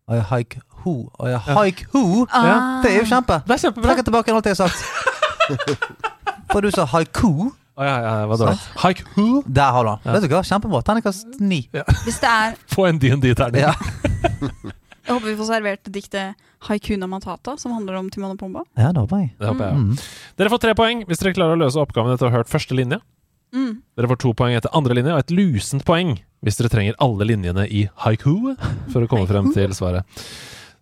Ja, 0.09 0.23
Haiku. 0.87 0.97
Og 1.19 1.29
ja, 1.31 1.39
Haiku. 1.59 2.03
Det 2.83 2.91
er 2.93 2.99
jo 3.01 3.07
kjempe. 3.11 3.41
Det 3.47 3.57
er 3.57 3.63
kjempebra. 3.67 3.89
Trekker 3.91 4.07
tilbake 4.09 4.35
alt 4.35 4.47
jeg 4.47 4.57
har 4.57 4.69
sagt. 4.69 4.79
For 6.53 6.63
du 6.65 6.71
sa 6.75 6.85
haiku. 6.89 7.51
Oh, 7.77 7.85
ja, 7.85 7.97
ja, 8.01 8.13
det 8.23 8.29
var 8.31 8.39
dårlig. 8.41 8.61
Haiku? 8.81 9.25
Der 9.53 9.73
har 9.75 9.85
du 9.85 9.91
den. 9.91 10.15
Vet 10.15 10.25
du 10.25 10.33
hva, 10.33 10.41
Kjempebra. 10.49 10.79
Terningkast 10.87 11.41
ni. 11.45 11.59
hvis 12.07 12.21
det 12.23 12.31
er 12.31 12.55
Få 12.73 12.87
en 12.89 12.99
DND-terning. 13.03 13.67
Ja. 13.67 13.75
Jeg 15.07 15.15
håper 15.15 15.29
vi 15.29 15.35
får 15.39 15.47
servert 15.51 15.91
diktet 15.95 16.47
Haikuna 16.67 17.07
Matata, 17.07 17.53
som 17.61 17.75
handler 17.77 17.95
om 18.01 18.09
Timon 18.11 18.33
og 18.33 18.41
Pumba. 18.41 18.65
ja, 18.75 18.89
det 18.91 18.99
håper 19.05 19.21
jeg. 19.21 19.29
Det 19.39 19.47
håper 19.53 19.63
jeg. 19.63 19.75
ja. 19.77 19.83
Mm. 19.85 20.33
Dere 20.41 20.51
får 20.51 20.63
tre 20.65 20.73
poeng 20.75 21.05
hvis 21.07 21.21
dere 21.23 21.35
klarer 21.37 21.55
å 21.55 21.61
løse 21.61 21.79
oppgaven 21.79 22.11
etter 22.17 22.27
å 22.27 22.33
ha 22.33 22.41
hørt 22.41 22.51
første 22.51 22.75
linje. 22.75 22.99
Mm. 23.55 23.77
Dere 23.95 24.11
får 24.11 24.19
to 24.25 24.33
poeng 24.35 24.57
etter 24.59 24.73
andre 24.75 24.97
linje, 24.99 25.13
og 25.15 25.23
et 25.23 25.31
lusent 25.37 25.85
poeng 25.87 26.17
hvis 26.43 26.59
dere 26.59 26.73
trenger 26.73 26.99
alle 27.07 27.29
linjene 27.31 27.69
i 27.71 27.85
haiku 28.03 28.35
for 28.91 29.05
å 29.07 29.11
komme 29.13 29.29
frem 29.31 29.53
til 29.55 29.71
svaret. 29.79 30.03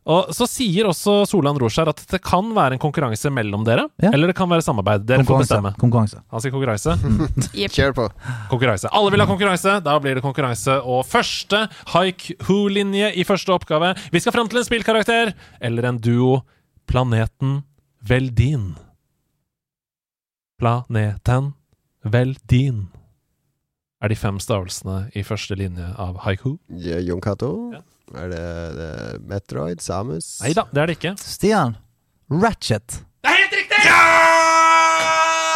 Og 0.07 0.29
Så 0.37 0.45
sier 0.51 0.85
også 0.85 1.23
Solan 1.27 1.57
Rouge 1.57 1.81
at 1.89 2.03
det 2.11 2.19
kan 2.23 2.51
være 2.55 2.77
en 2.77 2.79
konkurranse 2.83 3.31
mellom 3.33 3.63
dere, 3.65 3.87
Ja. 4.03 4.11
eller 4.13 4.27
det 4.29 4.37
kan 4.37 4.49
være 4.51 4.61
samarbeid. 4.67 5.07
Dere 5.09 5.25
får 5.25 5.39
bestemme. 5.47 5.73
Konkurranse. 5.81 6.21
Han 6.31 6.41
sier 6.45 6.53
konkurranse. 6.53 6.97
Kjør 7.77 7.95
på. 7.97 8.09
konkurranse. 8.51 8.91
Alle 8.93 9.11
vil 9.15 9.21
ha 9.25 9.27
konkurranse, 9.27 9.79
da 9.83 9.99
blir 10.05 10.15
det 10.19 10.23
konkurranse. 10.27 10.77
Og 10.85 11.07
første 11.09 11.63
Haik-Hoo-linje 11.95 13.15
i 13.17 13.25
første 13.25 13.55
oppgave. 13.57 13.95
Vi 14.13 14.21
skal 14.21 14.33
frem 14.37 14.49
til 14.53 14.61
en 14.61 14.69
spillkarakter 14.69 15.33
eller 15.61 15.89
en 15.89 15.99
duo. 16.05 16.43
Planeten 16.87 17.63
Veldin. 18.05 18.75
Planeten 20.61 21.55
Veldin 22.05 22.85
er 24.05 24.13
de 24.13 24.17
fem 24.21 24.37
stavelsene 24.43 25.07
i 25.17 25.23
første 25.25 25.57
linje 25.57 25.87
av 25.97 26.19
haiku. 26.27 26.59
Ja, 26.69 26.99
Jon 27.01 27.23
Cato? 27.25 27.49
Ja. 27.73 27.81
Er 28.13 28.29
det, 28.29 28.45
det 28.77 29.21
Metroid? 29.27 29.81
Samus? 29.81 30.41
Nei 30.45 30.53
da, 30.57 30.67
det 30.71 30.83
er 30.83 30.91
det 30.91 30.97
ikke. 30.99 31.15
Stian. 31.19 31.77
Ratchet. 32.31 33.01
Det 33.25 33.31
er 33.33 33.39
helt 33.41 33.57
riktig! 33.57 33.81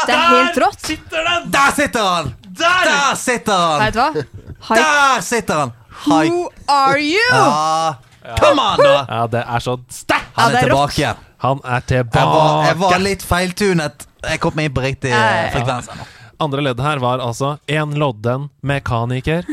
Det 0.08 0.14
er 0.16 0.28
helt 0.32 0.58
rått. 0.62 0.80
Sitter 0.88 1.28
den! 1.28 1.50
Der 1.52 1.72
sitter 1.76 2.08
han! 2.08 2.30
Der 2.58 3.14
sitter 3.20 3.62
han! 3.62 3.84
Vet 3.84 3.94
du 3.94 4.00
hva? 4.00 4.78
Der 4.80 5.24
sitter 5.26 5.62
han! 5.62 5.72
Hi. 6.06 6.28
Who 6.30 6.48
are 6.70 6.98
you? 7.02 7.24
Ja. 7.30 7.94
Come 8.38 8.62
on, 8.62 8.82
da! 8.82 8.94
Ja, 9.08 9.22
det 9.32 9.42
er 9.44 9.64
så 9.64 9.76
sterkt! 9.92 10.30
Han 10.38 10.52
er, 10.52 10.56
er 10.56 10.60
er 10.62 10.68
tilbake 10.70 11.00
igjen. 11.02 11.24
Han 11.44 11.60
er 11.64 11.82
Jeg 11.88 12.06
var, 12.12 12.64
jeg 12.66 12.78
var 12.80 13.02
litt 13.02 13.22
feiltunet. 13.22 14.06
Jeg 14.26 14.40
kom 14.42 14.58
inn 14.58 14.72
på 14.74 14.82
riktig 14.82 15.12
eh, 15.12 15.18
Ja. 15.18 15.50
frekvens. 15.54 15.90
Andre 16.42 16.62
leddet 16.62 16.84
her 16.86 16.98
var 17.02 17.22
altså 17.22 17.56
en 17.66 17.94
lodden 17.98 18.48
mekaniker. 18.62 19.46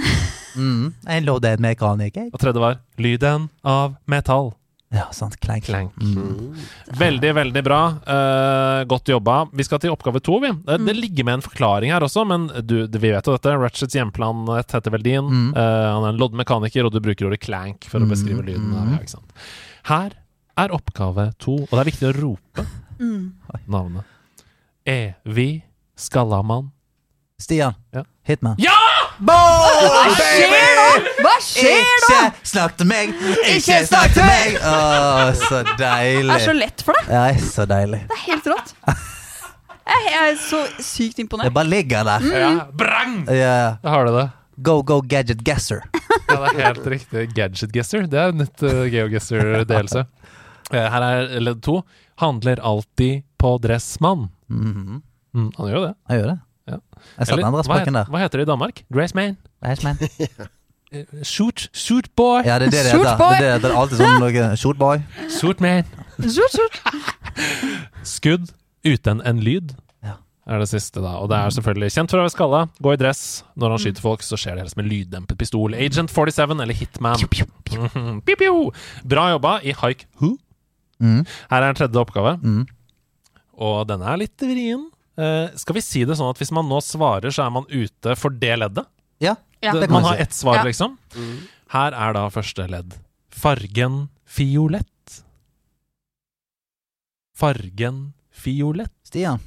Mm. 0.55 0.93
En 1.07 1.25
loddet 1.27 1.59
mekaniker. 1.63 2.29
Og 2.33 2.39
tredje 2.41 2.61
var 2.63 2.79
lyden 3.01 3.49
av 3.63 3.95
metall. 4.09 4.53
Ja, 4.95 5.07
sant. 5.11 5.35
Klank. 5.43 5.65
Klenk. 5.67 5.95
Mm. 5.99 6.53
Veldig, 6.95 7.31
veldig 7.35 7.63
bra. 7.65 7.79
Uh, 8.07 8.83
godt 8.87 9.09
jobba. 9.11 9.41
Vi 9.51 9.65
skal 9.67 9.81
til 9.83 9.91
oppgave 9.91 10.21
to, 10.23 10.37
vi. 10.39 10.51
Det, 10.69 10.77
det 10.85 10.95
ligger 10.95 11.25
med 11.27 11.39
en 11.39 11.43
forklaring 11.43 11.91
her 11.91 12.05
også, 12.05 12.23
men 12.29 12.45
du, 12.63 12.77
vi 12.87 13.09
vet 13.11 13.27
jo 13.27 13.33
dette. 13.35 13.55
Ratchets 13.59 13.97
hjemplanet 13.97 14.71
heter 14.77 14.93
Veldin. 14.93 15.27
Mm. 15.27 15.49
Uh, 15.57 15.61
han 15.97 16.05
er 16.05 16.13
en 16.13 16.21
loddmekaniker, 16.21 16.87
og 16.87 16.95
du 16.95 17.01
bruker 17.03 17.27
ordet 17.27 17.41
clank 17.43 17.89
for 17.91 18.05
å 18.05 18.07
beskrive 18.07 18.45
lyden. 18.45 18.71
Her, 18.77 18.93
Ja, 18.95 19.01
ikke 19.01 19.15
sant? 19.17 19.35
Her 19.89 20.15
er 20.63 20.71
oppgave 20.77 21.27
to, 21.43 21.57
og 21.65 21.73
det 21.75 21.81
er 21.83 21.91
viktig 21.91 22.11
å 22.13 22.15
rope 22.21 22.67
Mm. 22.95 23.33
navnet. 23.67 24.05
Evig 24.87 25.65
Skallamann. 25.99 26.69
Stian. 27.41 27.75
Ja. 27.91 28.05
Hitman. 28.23 28.55
Ja! 28.63 28.84
Hva 29.23 30.11
skjer 30.15 30.53
nå? 30.75 30.87
Hva 31.23 31.33
skjer 31.43 31.77
nå? 31.79 32.17
Ikke 32.19 32.47
snakk 32.51 32.73
til 32.79 32.87
meg! 32.89 33.13
Ikke 33.53 33.77
snakk 33.87 34.15
til 34.15 34.25
meg! 34.27 34.57
Å, 34.59 34.73
så 35.39 35.61
deilig. 35.79 36.29
Det 36.31 36.35
er 36.35 36.43
så 36.45 36.55
lett 36.57 36.83
for 36.85 36.97
deg. 36.99 37.11
Ja, 37.15 37.25
så 37.55 37.65
deilig. 37.69 38.01
Det 38.09 38.17
er 38.17 38.23
helt 38.29 38.49
rått. 38.51 38.73
Jeg 39.85 40.15
er 40.17 40.35
så 40.41 40.59
sykt 40.81 41.19
Det 41.19 41.23
imponert. 41.27 41.53
bare 41.55 41.69
ligger 41.69 42.07
der. 42.07 42.25
Ja, 42.41 42.49
brang! 42.73 43.19
Ja. 43.29 43.55
Da 43.83 43.93
har 43.93 44.07
du 44.09 44.15
det. 44.17 44.25
Go, 44.65 44.79
go, 44.87 45.01
gadget 45.01 45.43
guesser. 45.47 45.83
Ja, 46.25 46.39
det 46.41 46.55
er 46.57 46.63
helt 46.71 46.87
riktig. 46.89 47.21
Gadget 47.37 47.69
Guesser. 47.75 48.07
Det 48.09 48.17
er 48.17 48.31
nytt 48.33 48.63
uh, 48.65 48.79
GeoGuesser-delelse. 48.89 50.01
Eh, 50.73 50.87
her 50.89 51.03
er 51.05 51.27
ledd 51.43 51.59
to. 51.63 51.75
Handler 52.17 52.57
alltid 52.65 53.21
på 53.39 53.51
Dressmann. 53.61 54.25
Mhm. 54.49 55.03
Mm, 55.35 55.51
han 55.59 55.67
gjør 55.69 55.75
jo 55.77 55.83
det. 55.85 55.91
Jeg 56.09 56.21
gjør 56.23 56.29
det. 56.31 56.37
Ja. 56.67 56.79
Jeg 57.19 57.27
satte 57.27 57.33
Eller, 57.35 57.47
andre 57.47 57.63
hva, 57.69 57.79
der. 57.85 58.05
hva 58.09 58.19
heter 58.23 58.41
det 58.41 58.45
i 58.47 58.51
Danmark? 58.51 58.83
Graceman. 58.93 59.37
Iceman. 59.63 59.97
Eh, 60.93 61.01
Shoot, 61.25 61.63
shoot 61.73 62.05
boy. 62.15 62.43
Ja, 62.45 62.59
det 62.61 62.67
er 62.67 62.71
det 62.71 62.83
det 62.85 62.91
heter. 62.93 63.17
Det 63.17 63.39
det, 63.41 63.47
det 63.63 63.69
er 63.71 63.73
alltid 63.75 63.97
sånn 63.99 64.19
noe 64.21 64.43
Shoot 64.61 64.77
boy. 64.79 64.99
Shoot 65.33 65.59
man. 65.65 65.87
Shoot, 66.21 66.53
shoot. 66.53 66.77
Skudd 68.05 68.51
uten 68.85 69.19
en 69.25 69.41
lyd. 69.43 69.73
Ja. 70.05 70.19
Er 70.45 70.61
det 70.61 70.69
siste, 70.69 71.01
da. 71.03 71.15
Og 71.19 71.27
det 71.33 71.39
er 71.41 71.55
selvfølgelig 71.57 71.89
kjent 71.97 72.13
for 72.13 72.21
å 72.21 72.27
være 72.27 72.33
skalla, 72.35 72.61
gå 72.85 72.93
i 72.93 72.99
dress. 73.01 73.23
Når 73.59 73.73
han 73.75 73.81
skyter 73.81 74.05
folk, 74.05 74.23
så 74.23 74.37
skjer 74.39 74.55
det 74.59 74.67
helst 74.67 74.77
med 74.79 74.87
lyddempet 74.91 75.41
pistol. 75.41 75.73
Agent 75.75 76.13
47 76.13 76.53
eller 76.61 76.77
Hitman. 76.77 77.17
Mhm. 77.25 78.21
Piu, 78.29 78.37
piu. 78.39 78.55
Bra 79.03 79.31
jobba 79.33 79.57
i 79.65 79.73
Haik 79.81 80.05
Who. 80.21 80.35
Mm. 81.01 81.23
Her 81.49 81.65
er 81.65 81.69
en 81.73 81.81
tredje 81.81 81.99
oppgave. 82.05 82.37
Mm. 82.45 82.61
Og 83.57 83.81
denne 83.89 84.05
er 84.13 84.21
litt 84.21 84.37
vrien. 84.45 84.85
Eh, 85.17 85.47
skal 85.55 85.75
vi 85.77 85.81
si 85.81 86.03
det 86.05 86.17
sånn 86.19 86.29
at 86.33 86.37
hvis 86.41 86.51
man 86.51 86.67
nå 86.67 86.81
svarer, 86.83 87.31
så 87.31 87.45
er 87.45 87.53
man 87.55 87.65
ute 87.71 88.15
for 88.19 88.29
det 88.35 88.57
leddet? 88.59 88.85
Ja, 89.23 89.35
Ja. 89.61 89.71
det 89.71 89.81
Det, 89.81 89.87
kan 89.87 89.93
man 90.01 90.03
har 90.03 90.17
ett 90.17 90.33
svar, 90.33 90.55
Ja. 90.59 90.63
liksom. 90.63 90.97
Her 91.71 91.91
er 91.93 92.13
da 92.13 92.27
første 92.29 92.67
ledd. 92.69 92.97
Fargen 93.31 94.09
fiolett. 94.27 95.21
Fargen 97.37 98.13
fiolett. 98.33 98.91
Stian. 99.03 99.39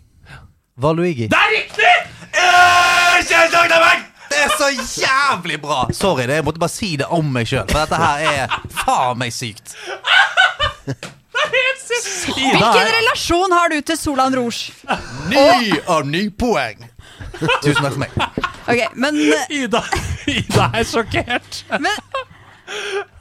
Valuigi. 0.77 1.29
Det 1.29 1.37
er 1.37 1.51
riktig! 1.57 1.95
Eh! 2.33 2.89
Det 4.29 4.39
er 4.45 4.53
så 4.59 4.69
jævlig 5.01 5.61
bra! 5.61 5.87
Sorry, 5.93 6.27
det, 6.29 6.35
jeg 6.39 6.45
måtte 6.45 6.61
bare 6.63 6.71
si 6.71 6.97
det 7.01 7.07
om 7.11 7.27
meg 7.33 7.47
sjøl. 7.49 7.65
For 7.71 7.81
dette 7.81 7.97
her 7.99 8.45
er 8.45 8.49
faen 8.71 9.19
meg 9.19 9.33
sykt. 9.35 9.73
Ida 12.39 12.59
Hvilken 12.59 12.91
relasjon 12.95 13.53
har 13.57 13.73
du 13.73 13.81
til 13.81 13.97
Solan 13.99 14.35
Rouge? 14.37 14.73
Ny 15.31 15.79
og 15.87 16.07
ny 16.07 16.29
poeng. 16.39 16.85
Tusen 17.63 17.81
takk 17.83 17.95
for 17.95 18.03
meg. 18.03 18.13
Ok, 18.69 18.83
men, 19.01 19.17
Ida, 19.55 19.81
Ida 20.29 20.69
er 20.77 20.87
sjokkert. 20.89 21.63
men 21.79 21.95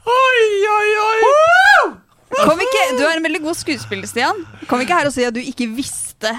Oi, 0.08 0.44
oi, 0.74 0.90
oi! 1.04 1.94
kom 2.44 2.60
ikke, 2.62 2.84
Du 2.98 3.02
er 3.08 3.16
en 3.16 3.24
veldig 3.24 3.40
god 3.46 3.56
skuespiller, 3.58 4.06
Stian. 4.10 4.44
Kom 4.68 4.82
ikke 4.84 4.98
her 5.00 5.08
og 5.08 5.14
si 5.14 5.24
at 5.26 5.34
du 5.34 5.40
ikke 5.40 5.68
visste. 5.74 6.34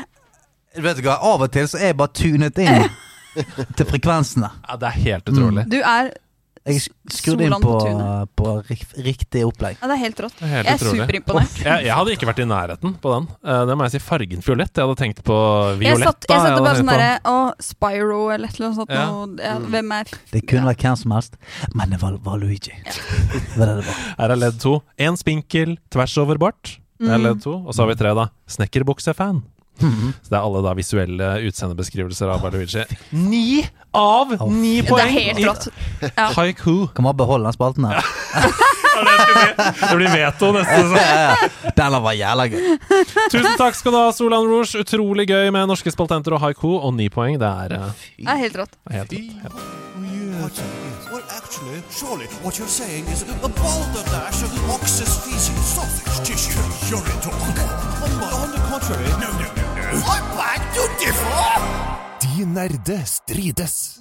Vet 0.77 0.99
du 0.99 1.06
hva, 1.07 1.18
Av 1.26 1.41
og 1.41 1.51
til 1.51 1.68
så 1.68 1.80
er 1.81 1.91
jeg 1.91 1.97
bare 1.99 2.14
tunet 2.15 2.60
inn 2.61 2.85
til 3.77 3.89
frekvensene. 3.89 4.51
Ja, 4.69 4.77
det 4.80 4.91
er 4.91 4.97
helt 5.10 5.31
utrolig. 5.34 5.65
Du 5.72 5.80
er 5.81 6.11
Jeg 6.68 6.81
skrudde 7.14 7.45
inn 7.48 7.53
på, 7.64 7.72
på 7.80 8.18
på 8.36 8.52
riktig 9.06 9.41
opplegg. 9.48 9.77
Ja, 9.81 9.88
det 9.88 9.95
er 9.95 10.02
helt 10.03 10.19
rått. 10.26 10.41
Er 10.44 10.48
helt 10.52 10.68
Jeg 10.68 10.73
er 10.76 10.81
utrolig. 10.84 11.02
superimponert. 11.06 11.56
Jeg, 11.64 11.86
jeg 11.88 11.94
hadde 11.95 12.14
ikke 12.18 12.27
vært 12.30 12.41
i 12.44 12.48
nærheten 12.49 12.94
på 13.02 13.14
den. 13.15 13.27
Eh, 13.45 13.61
det 13.69 13.77
må 13.80 13.88
jeg 13.88 13.94
si. 13.95 14.02
Fargen 14.03 14.44
fiolett. 14.45 14.73
Jeg 14.76 14.86
hadde 14.86 14.98
tenkt 14.99 15.22
på 15.23 15.38
Jeg 15.40 15.80
violett. 15.86 16.07
satt, 16.10 16.27
jeg 16.30 16.44
satte 16.45 16.64
bare 16.65 16.81
sånn 16.81 16.91
derre 16.91 17.11
Å, 17.31 17.38
Spyro 17.64 18.19
eller 18.36 18.48
et 18.52 18.60
eller 18.60 18.68
annet 18.69 18.80
sånt. 18.81 18.94
Ja. 18.94 19.06
noe. 19.10 19.40
Ja, 19.44 19.56
hvem 19.73 19.91
er 19.99 20.11
Det 20.34 20.44
kunne 20.48 20.65
vært 20.73 20.84
hvem 20.86 20.98
som 20.98 21.11
helst, 21.18 21.40
men 21.73 21.90
det 21.95 22.02
var, 22.03 22.18
var 22.27 22.38
Luigi. 22.44 22.76
Det 22.84 23.57
var 23.57 23.65
det 23.65 23.76
det 23.80 23.86
var. 23.88 24.03
Her 24.19 24.36
er 24.36 24.41
ledd 24.44 24.60
to. 24.61 24.76
En 24.99 25.18
spinkel 25.18 25.77
tvers 25.90 26.18
over 26.22 26.38
bart. 26.38 26.76
Det 26.99 27.07
er 27.10 27.18
Mm. 27.18 27.23
ledd 27.23 27.41
to. 27.44 27.53
Og 27.65 27.73
så 27.73 27.86
har 27.86 27.88
vi 27.94 27.95
tre, 27.95 28.14
da. 28.14 28.27
Snekkerbuksefan. 28.48 29.41
Så 29.80 30.30
det 30.30 30.38
er 30.38 30.41
alle 30.43 30.61
da 30.65 30.73
visuelle 30.77 31.30
utseendebeskrivelser 31.49 32.31
av 32.34 32.45
Luigi. 32.53 32.84
Ni 33.15 33.64
av 33.95 34.35
ni 34.51 34.81
Det 34.81 34.89
poeng! 34.91 35.06
er 35.07 35.14
helt 35.15 35.45
rått. 35.47 35.69
Ja. 36.06 36.27
Haiku. 36.35 36.88
Kan 36.95 37.07
man 37.07 37.18
beholde 37.18 37.47
den 37.49 37.56
spalten 37.57 37.88
her. 37.89 38.03
Det 38.99 39.06
det. 39.31 39.65
Det 39.80 39.95
blir 39.95 40.10
veto 40.11 40.49
neste 40.51 40.76
sesong. 40.76 40.97
ja, 40.99 41.19
ja. 41.31 41.72
Den 41.77 41.93
var 42.03 42.15
jævla 42.19 42.45
gøy. 42.51 42.65
Tusen 43.31 43.53
takk 43.61 43.77
skal 43.80 43.93
du 43.95 43.97
ha, 44.01 44.10
Solan 44.11 44.43
Rouge. 44.49 44.81
Utrolig 44.84 45.23
gøy 45.30 45.47
med 45.56 45.69
norske 45.72 45.93
spaltenter 45.95 46.35
og 46.35 46.41
haiku. 46.43 46.73
Og 46.84 46.91
ni 46.97 47.07
poeng, 47.14 47.38
det 47.39 47.47
er 47.47 47.77
eh, 47.77 48.03
Det 48.19 48.27
er 48.27 48.41
helt 48.43 48.60
rått. 48.60 48.76
helt, 48.91 49.15
helt 49.15 49.80
Well, 51.10 51.23
actually, 51.31 51.81
surely 51.89 52.27
what 52.43 52.60
you're 52.60 52.68
saying 52.68 53.06
is 53.07 53.23
a 53.23 53.49
balderdash 53.49 54.43
of 54.43 54.51
ox's 54.76 55.15
feces, 55.26 55.57
sausage 55.76 56.19
tissue, 56.27 56.60
urine 56.91 57.22
talk. 57.22 57.34
On, 58.03 58.11
on 58.43 58.51
the 58.51 58.61
contrary, 58.69 59.10
no, 59.19 59.30
no, 59.39 59.47
no. 59.91 59.98
I 59.98 60.20
beg 60.38 60.61
to! 60.74 60.90
De 62.20 62.45
nerde 62.45 63.02
strides. 63.06 63.99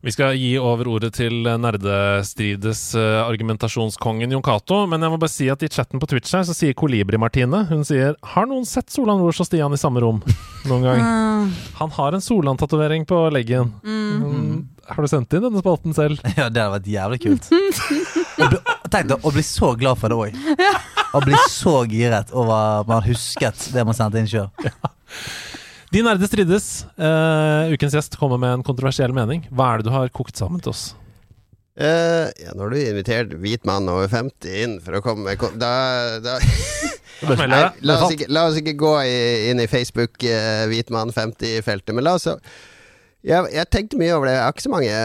Vi 0.00 0.12
skal 0.14 0.36
gi 0.38 0.52
over 0.62 0.86
ordet 0.92 1.10
til 1.16 1.42
nerdestrides 1.42 2.82
eh, 2.94 3.16
argumentasjonskongen 3.24 4.30
Jon 4.30 4.44
Cato. 4.46 4.84
Men 4.86 5.02
jeg 5.02 5.10
må 5.10 5.18
bare 5.18 5.32
si 5.32 5.48
at 5.50 5.64
i 5.66 5.70
chatten 5.74 5.98
på 5.98 6.06
Twitch 6.10 6.36
her 6.36 6.44
så 6.46 6.54
sier 6.54 6.76
Kolibri-Martine 6.78 7.64
Hun 7.72 7.82
sier 7.86 8.14
Har 8.34 8.46
noen 8.46 8.66
sett 8.68 8.92
Solan 8.94 9.18
Rouge 9.18 9.42
og 9.42 9.48
Stian 9.48 9.74
i 9.74 9.80
samme 9.80 10.02
rom 10.04 10.20
noen 10.70 10.86
gang? 10.86 11.02
Han 11.80 11.94
har 11.96 12.14
en 12.14 12.22
Solan-tatovering 12.22 13.08
på 13.10 13.18
leggen. 13.34 13.72
Mm. 13.82 14.68
Har 14.88 15.02
du 15.02 15.10
sendt 15.10 15.34
inn 15.34 15.44
denne 15.48 15.62
spalten 15.64 15.96
selv? 15.96 16.22
Ja, 16.38 16.46
det 16.46 16.62
hadde 16.62 16.70
vært 16.76 16.90
jævlig 16.92 17.20
kult. 17.24 17.50
Tenk 18.92 19.10
deg 19.10 19.26
å 19.26 19.34
bli 19.34 19.44
så 19.46 19.72
glad 19.78 19.98
for 20.00 20.12
det 20.14 20.18
òg. 20.18 20.38
Å 21.14 21.22
bli 21.24 21.42
så 21.50 21.80
giret 21.90 22.30
over 22.36 22.82
at 22.84 22.90
man 22.90 23.02
husket 23.06 23.68
det 23.74 23.84
man 23.88 23.96
sendte 23.98 24.22
inn 24.22 24.30
sjøl. 24.30 24.50
De 25.92 26.02
nerde 26.04 26.28
strides. 26.28 26.68
Uh, 27.00 27.72
ukens 27.72 27.94
gjest 27.96 28.18
kommer 28.20 28.40
med 28.40 28.58
en 28.58 28.64
kontroversiell 28.66 29.14
mening. 29.16 29.46
Hva 29.48 29.72
er 29.72 29.80
det 29.80 29.88
du 29.88 29.94
har 29.94 30.10
kokt 30.12 30.36
sammen 30.36 30.60
til 30.60 30.74
oss? 30.74 30.90
Uh, 31.78 32.28
ja, 32.42 32.52
når 32.58 32.74
du 32.74 32.78
invitert 32.82 33.34
hvit 33.38 33.64
mann 33.68 33.88
over 33.88 34.10
50 34.10 34.56
inn 34.64 34.78
for 34.82 34.98
å 34.98 35.02
komme 35.04 35.28
med 35.28 35.60
Da, 35.62 36.18
da 36.18 36.40
Da 37.18 37.34
Nei, 37.38 37.60
la, 37.82 37.94
oss 37.98 38.12
ikke, 38.14 38.26
la 38.30 38.44
oss 38.46 38.58
ikke 38.58 38.76
gå 38.78 38.90
i, 39.06 39.14
inn 39.50 39.62
i 39.62 39.68
Facebook 39.70 40.22
uh, 40.26 40.66
hvit 40.70 40.90
mann 40.94 41.14
50-feltet, 41.14 41.94
men 41.94 42.06
la 42.06 42.14
oss 42.18 42.28
jeg, 43.26 43.48
jeg 43.50 43.66
tenkte 43.74 43.98
mye 43.98 44.12
over 44.14 44.28
det. 44.28 44.34
Jeg 44.36 44.44
har 44.44 44.52
ikke 44.54 44.62
så 44.62 44.70
mange 44.70 44.98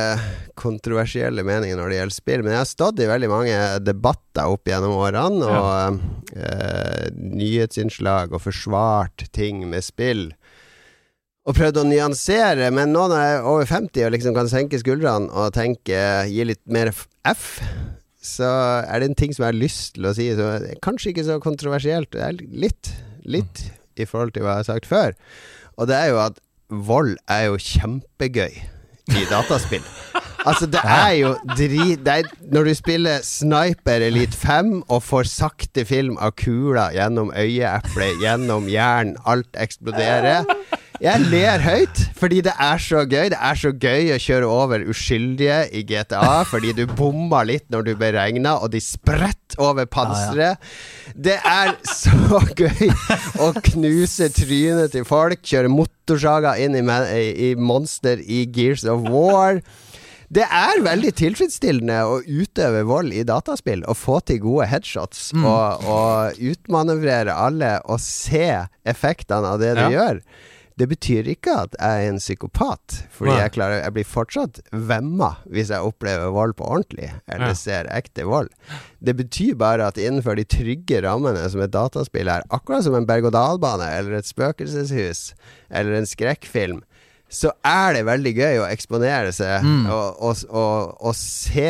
kontroversielle 0.61 1.45
meninger 1.47 1.79
når 1.79 1.89
det 1.89 1.97
gjelder 1.97 2.15
spill, 2.15 2.43
men 2.45 2.53
jeg 2.53 2.61
har 2.61 2.69
stått 2.69 3.01
i 3.01 3.09
veldig 3.09 3.29
mange 3.31 3.57
debatter 3.81 4.53
opp 4.53 4.69
gjennom 4.69 4.93
årene, 5.01 5.47
og 5.49 5.97
uh, 6.37 7.07
nyhetsinnslag 7.17 8.35
og 8.35 8.43
forsvart 8.45 9.25
ting 9.33 9.65
med 9.71 9.85
spill. 9.85 10.27
Og 11.43 11.57
prøvd 11.57 11.81
å 11.81 11.87
nyansere, 11.89 12.69
men 12.71 12.93
nå 12.95 13.07
når 13.11 13.19
jeg 13.19 13.33
er 13.37 13.47
over 13.51 13.67
50 13.67 14.05
og 14.07 14.13
liksom 14.15 14.35
kan 14.37 14.47
senke 14.51 14.79
skuldrene 14.79 15.27
og 15.35 15.49
tenke 15.57 15.97
gi 16.31 16.45
litt 16.47 16.61
mer 16.71 16.93
f- 16.93 17.09
så 18.23 18.47
er 18.87 18.99
det 19.03 19.09
en 19.09 19.17
ting 19.19 19.33
som 19.35 19.43
jeg 19.43 19.51
har 19.51 19.59
lyst 19.59 19.95
til 19.97 20.07
å 20.07 20.13
si, 20.15 20.29
som 20.37 20.63
kanskje 20.85 21.11
ikke 21.11 21.25
så 21.27 21.35
kontroversielt. 21.43 22.07
Det 22.15 22.21
er 22.23 22.37
litt, 22.63 22.93
litt 23.27 23.65
i 23.99 24.07
forhold 24.07 24.31
til 24.35 24.45
hva 24.45 24.53
jeg 24.55 24.61
har 24.63 24.69
sagt 24.69 24.87
før. 24.87 25.11
Og 25.75 25.89
det 25.91 25.97
er 25.99 26.13
jo 26.13 26.21
at 26.23 26.39
vold 26.71 27.17
er 27.27 27.49
jo 27.49 27.59
kjempegøy 27.59 28.55
i 29.19 29.25
dataspill. 29.27 29.83
Altså, 30.47 30.67
det 30.71 30.79
er 30.83 31.11
jo 31.21 31.29
drit 31.55 32.07
Når 32.51 32.65
du 32.67 32.73
spiller 32.75 33.21
Sniper 33.23 34.03
Elite 34.07 34.35
5 34.39 34.71
og 34.91 35.03
får 35.03 35.27
sakte 35.31 35.83
film 35.87 36.15
av 36.19 36.33
kula 36.39 36.89
gjennom 36.95 37.31
øyeeplet, 37.35 38.19
gjennom 38.23 38.67
hjernen, 38.71 39.15
alt 39.27 39.51
eksploderer 39.59 40.47
Jeg 41.03 41.19
ler 41.27 41.59
høyt 41.59 41.99
fordi 42.15 42.37
det 42.45 42.53
er 42.63 42.79
så 42.79 43.01
gøy. 43.03 43.27
Det 43.33 43.39
er 43.43 43.57
så 43.59 43.73
gøy 43.75 44.13
å 44.15 44.19
kjøre 44.23 44.47
over 44.47 44.85
uskyldige 44.87 45.57
i 45.75 45.81
GTA 45.83 46.43
fordi 46.47 46.71
du 46.77 46.85
bomma 46.87 47.41
litt 47.47 47.65
når 47.73 47.89
du 47.89 47.91
ble 47.99 48.13
regna, 48.15 48.53
og 48.63 48.71
de 48.71 48.79
spretter 48.83 49.59
over 49.59 49.83
panseret. 49.91 50.63
Det 51.13 51.35
er 51.43 51.73
så 51.91 52.39
gøy 52.61 52.87
å 53.43 53.49
knuse 53.67 54.29
trynet 54.33 54.95
til 54.95 55.03
folk, 55.07 55.43
kjøre 55.43 55.71
motorsaga 55.73 56.55
inn 56.63 56.79
i, 56.79 56.83
i, 56.83 57.49
monster 57.59 58.23
i 58.23 58.45
Gears 58.55 58.85
of 58.87 59.03
War. 59.11 59.59
Det 60.33 60.47
er 60.47 60.79
veldig 60.87 61.11
tilfredsstillende 61.19 61.99
å 62.09 62.15
utøve 62.25 62.85
vold 62.89 63.11
i 63.13 63.25
dataspill 63.27 63.83
og 63.91 63.99
få 63.99 64.21
til 64.25 64.39
gode 64.47 64.65
headshots 64.71 65.27
og, 65.35 65.83
og 65.83 66.39
utmanøvrere 66.41 67.35
alle 67.37 67.75
og 67.91 67.99
se 68.01 68.47
effektene 68.87 69.51
av 69.51 69.59
det 69.61 69.75
du 69.77 69.83
Ja. 69.83 69.91
gjør. 69.99 70.23
Det 70.79 70.87
betyr 70.89 71.27
ikke 71.29 71.53
at 71.67 71.75
jeg 71.77 72.05
er 72.05 72.09
en 72.09 72.17
psykopat, 72.21 72.95
fordi 73.13 73.35
jeg, 73.37 73.51
klarer, 73.53 73.83
jeg 73.83 73.93
blir 73.93 74.07
fortsatt 74.09 74.61
vemma 74.73 75.29
hvis 75.45 75.69
jeg 75.69 75.85
opplever 75.85 76.31
vold 76.33 76.55
på 76.57 76.65
ordentlig, 76.65 77.11
eller 77.29 77.53
ser 77.57 77.89
ekte 77.93 78.25
vold. 78.25 78.49
Det 79.03 79.13
betyr 79.19 79.53
bare 79.59 79.85
at 79.91 79.99
innenfor 80.01 80.39
de 80.39 80.47
trygge 80.49 81.01
rammene 81.05 81.43
som 81.53 81.61
et 81.61 81.73
dataspill 81.73 82.31
er, 82.31 82.45
akkurat 82.49 82.87
som 82.87 82.97
en 82.97 83.05
berg-og-dal-bane 83.09 83.91
eller 83.99 84.17
et 84.17 84.29
spøkelseshus 84.29 85.33
eller 85.69 85.99
en 85.99 86.09
skrekkfilm, 86.09 86.81
så 87.33 87.49
er 87.65 87.95
det 87.97 88.05
veldig 88.05 88.33
gøy 88.37 88.59
å 88.61 88.67
eksponere 88.69 89.31
seg 89.33 89.65
og, 89.89 90.19
og, 90.21 90.41
og, 90.53 90.97
og 91.01 91.15
se 91.17 91.69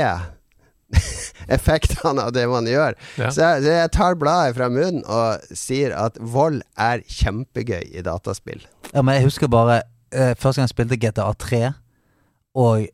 effektene 1.55 2.27
av 2.27 2.33
det 2.35 2.45
man 2.49 2.67
gjør. 2.69 2.97
Ja. 3.19 3.29
Så, 3.29 3.41
jeg, 3.41 3.63
så 3.65 3.75
jeg 3.77 3.93
tar 3.95 4.17
bladet 4.19 4.57
fra 4.57 4.69
munnen 4.73 5.03
og 5.03 5.55
sier 5.57 5.95
at 5.97 6.19
vold 6.19 6.61
er 6.79 7.03
kjempegøy 7.07 7.93
i 7.93 8.05
dataspill. 8.05 8.63
Ja, 8.93 9.01
men 9.01 9.17
jeg 9.17 9.27
husker 9.29 9.51
bare 9.51 9.81
eh, 10.13 10.33
første 10.37 10.61
gang 10.61 10.69
jeg 10.69 10.75
spilte 10.75 10.99
GTA 11.01 11.29
3, 11.39 11.63
og 12.59 12.87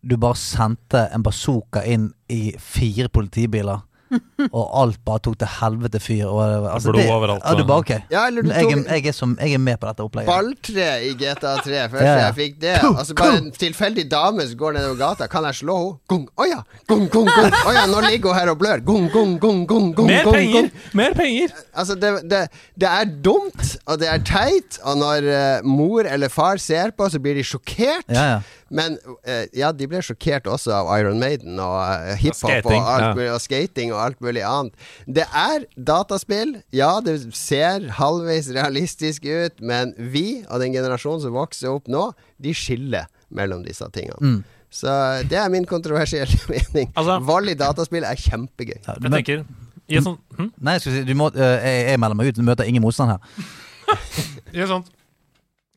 du 0.00 0.16
bare 0.16 0.38
sendte 0.38 1.04
en 1.12 1.24
bazooka 1.24 1.82
inn 1.84 2.10
i 2.32 2.54
fire 2.56 3.10
politibiler. 3.12 3.82
og 4.56 4.64
alt 4.82 4.98
bare 5.06 5.22
tok 5.26 5.36
til 5.40 5.50
helvete 5.60 6.00
fyr. 6.02 6.26
Og, 6.26 6.40
altså, 6.72 6.90
Blod 6.92 7.02
det- 7.02 7.10
overalt, 7.14 7.42
Ja, 7.46 7.54
du 7.58 7.64
bare 7.68 7.84
okay. 7.84 8.00
Ja, 8.10 8.26
eller 8.26 8.42
du 8.46 8.50
jeg, 8.50 8.64
tok- 8.66 8.88
jeg, 8.90 9.06
er 9.06 9.16
som, 9.16 9.36
jeg 9.40 9.54
er 9.54 9.62
med 9.62 9.78
på 9.82 9.86
dette 9.90 10.04
opplegget. 10.06 10.30
Balltre 10.30 10.88
i 11.06 11.12
GTA 11.20 11.54
3. 11.62 11.82
Først 11.92 12.02
Ja, 12.04 12.14
ja. 12.14 12.24
jeg 12.26 12.34
fikk 12.40 12.60
det. 12.64 12.74
Altså 12.90 13.14
bare 13.20 13.38
en 13.40 13.50
tilfeldig 13.54 14.06
dame 14.10 14.46
som 14.50 14.58
går 14.60 14.76
nedover 14.78 14.98
gata. 15.00 15.28
Kan 15.30 15.46
jeg 15.50 15.60
slå 15.62 15.76
henne? 15.78 15.98
Gung. 16.10 16.26
Å 16.40 16.48
ja! 16.50 16.60
Gung, 16.90 17.06
gung, 17.12 17.28
gung. 17.30 17.50
Å 17.70 17.74
ja, 17.76 17.86
nå 17.90 18.00
ligger 18.08 18.32
hun 18.32 18.38
her 18.40 18.52
og 18.54 18.58
blør. 18.62 18.82
Gung, 18.86 19.08
gung, 19.14 19.36
gung, 19.42 19.62
gung, 19.70 19.90
gung, 19.94 20.10
Mer 20.10 20.26
penger! 20.30 20.68
gung. 20.70 20.70
Mer 20.98 21.14
penger! 21.18 21.54
Altså, 21.74 21.94
det, 22.00 22.14
det, 22.30 22.42
det 22.80 22.88
er 22.90 23.12
dumt, 23.24 23.76
og 23.86 24.00
det 24.02 24.08
er 24.10 24.24
teit, 24.26 24.80
og 24.84 24.98
når 25.00 25.28
uh, 25.30 25.68
mor 25.68 26.08
eller 26.08 26.28
far 26.32 26.58
ser 26.62 26.90
på, 26.96 27.06
så 27.12 27.20
blir 27.22 27.38
de 27.38 27.44
sjokkert. 27.46 28.06
Ja, 28.10 28.24
ja. 28.36 28.40
Men 28.70 28.96
eh, 29.26 29.48
ja, 29.58 29.72
de 29.74 29.88
ble 29.90 29.98
sjokkert 30.04 30.46
også 30.50 30.72
av 30.78 30.90
Iron 31.00 31.18
Maiden 31.18 31.58
og 31.58 31.74
uh, 31.74 32.12
hiphop 32.20 32.46
og, 32.46 32.60
skating, 32.62 32.84
alt 32.84 33.04
ja. 33.04 33.10
mulig, 33.18 33.30
og 33.34 33.42
skating 33.42 33.94
og 33.94 34.02
alt 34.04 34.20
mulig 34.22 34.44
annet. 34.46 34.86
Det 35.10 35.26
er 35.26 35.66
dataspill. 35.90 36.54
Ja, 36.74 36.92
det 37.02 37.16
ser 37.36 37.88
halvveis 37.98 38.52
realistisk 38.54 39.26
ut, 39.26 39.58
men 39.58 39.94
vi 39.98 40.44
og 40.46 40.62
den 40.62 40.76
generasjonen 40.76 41.24
som 41.24 41.34
vokser 41.34 41.74
opp 41.74 41.90
nå, 41.90 42.12
de 42.38 42.54
skiller 42.54 43.10
mellom 43.34 43.66
disse 43.66 43.86
tingene. 43.94 44.18
Mm. 44.22 44.38
Så 44.70 44.92
det 45.26 45.40
er 45.42 45.50
min 45.50 45.66
kontroversielle 45.66 46.38
mening. 46.52 46.92
Altså- 46.94 47.18
Vold 47.26 47.50
i 47.50 47.58
dataspill 47.58 48.06
er 48.06 48.22
kjempegøy. 48.22 48.78
Ja, 48.78 48.94
Jeg 48.94 49.02
men, 49.02 49.18
tenker 49.18 49.42
i 49.90 49.98
et 49.98 50.06
hm? 50.06 50.52
nei, 50.62 50.76
jeg, 50.76 50.84
skulle 50.84 51.00
si, 51.00 51.06
du 51.08 51.16
må, 51.18 51.26
eh, 51.34 51.56
jeg, 51.66 51.78
jeg 51.88 51.98
melder 51.98 52.14
meg 52.14 52.28
ut. 52.30 52.36
Du 52.38 52.46
møter 52.46 52.68
ingen 52.70 52.84
motstand 52.84 53.16
her. 53.16 53.46
I 54.54 54.62
et 54.62 54.70
sånt 54.70 54.92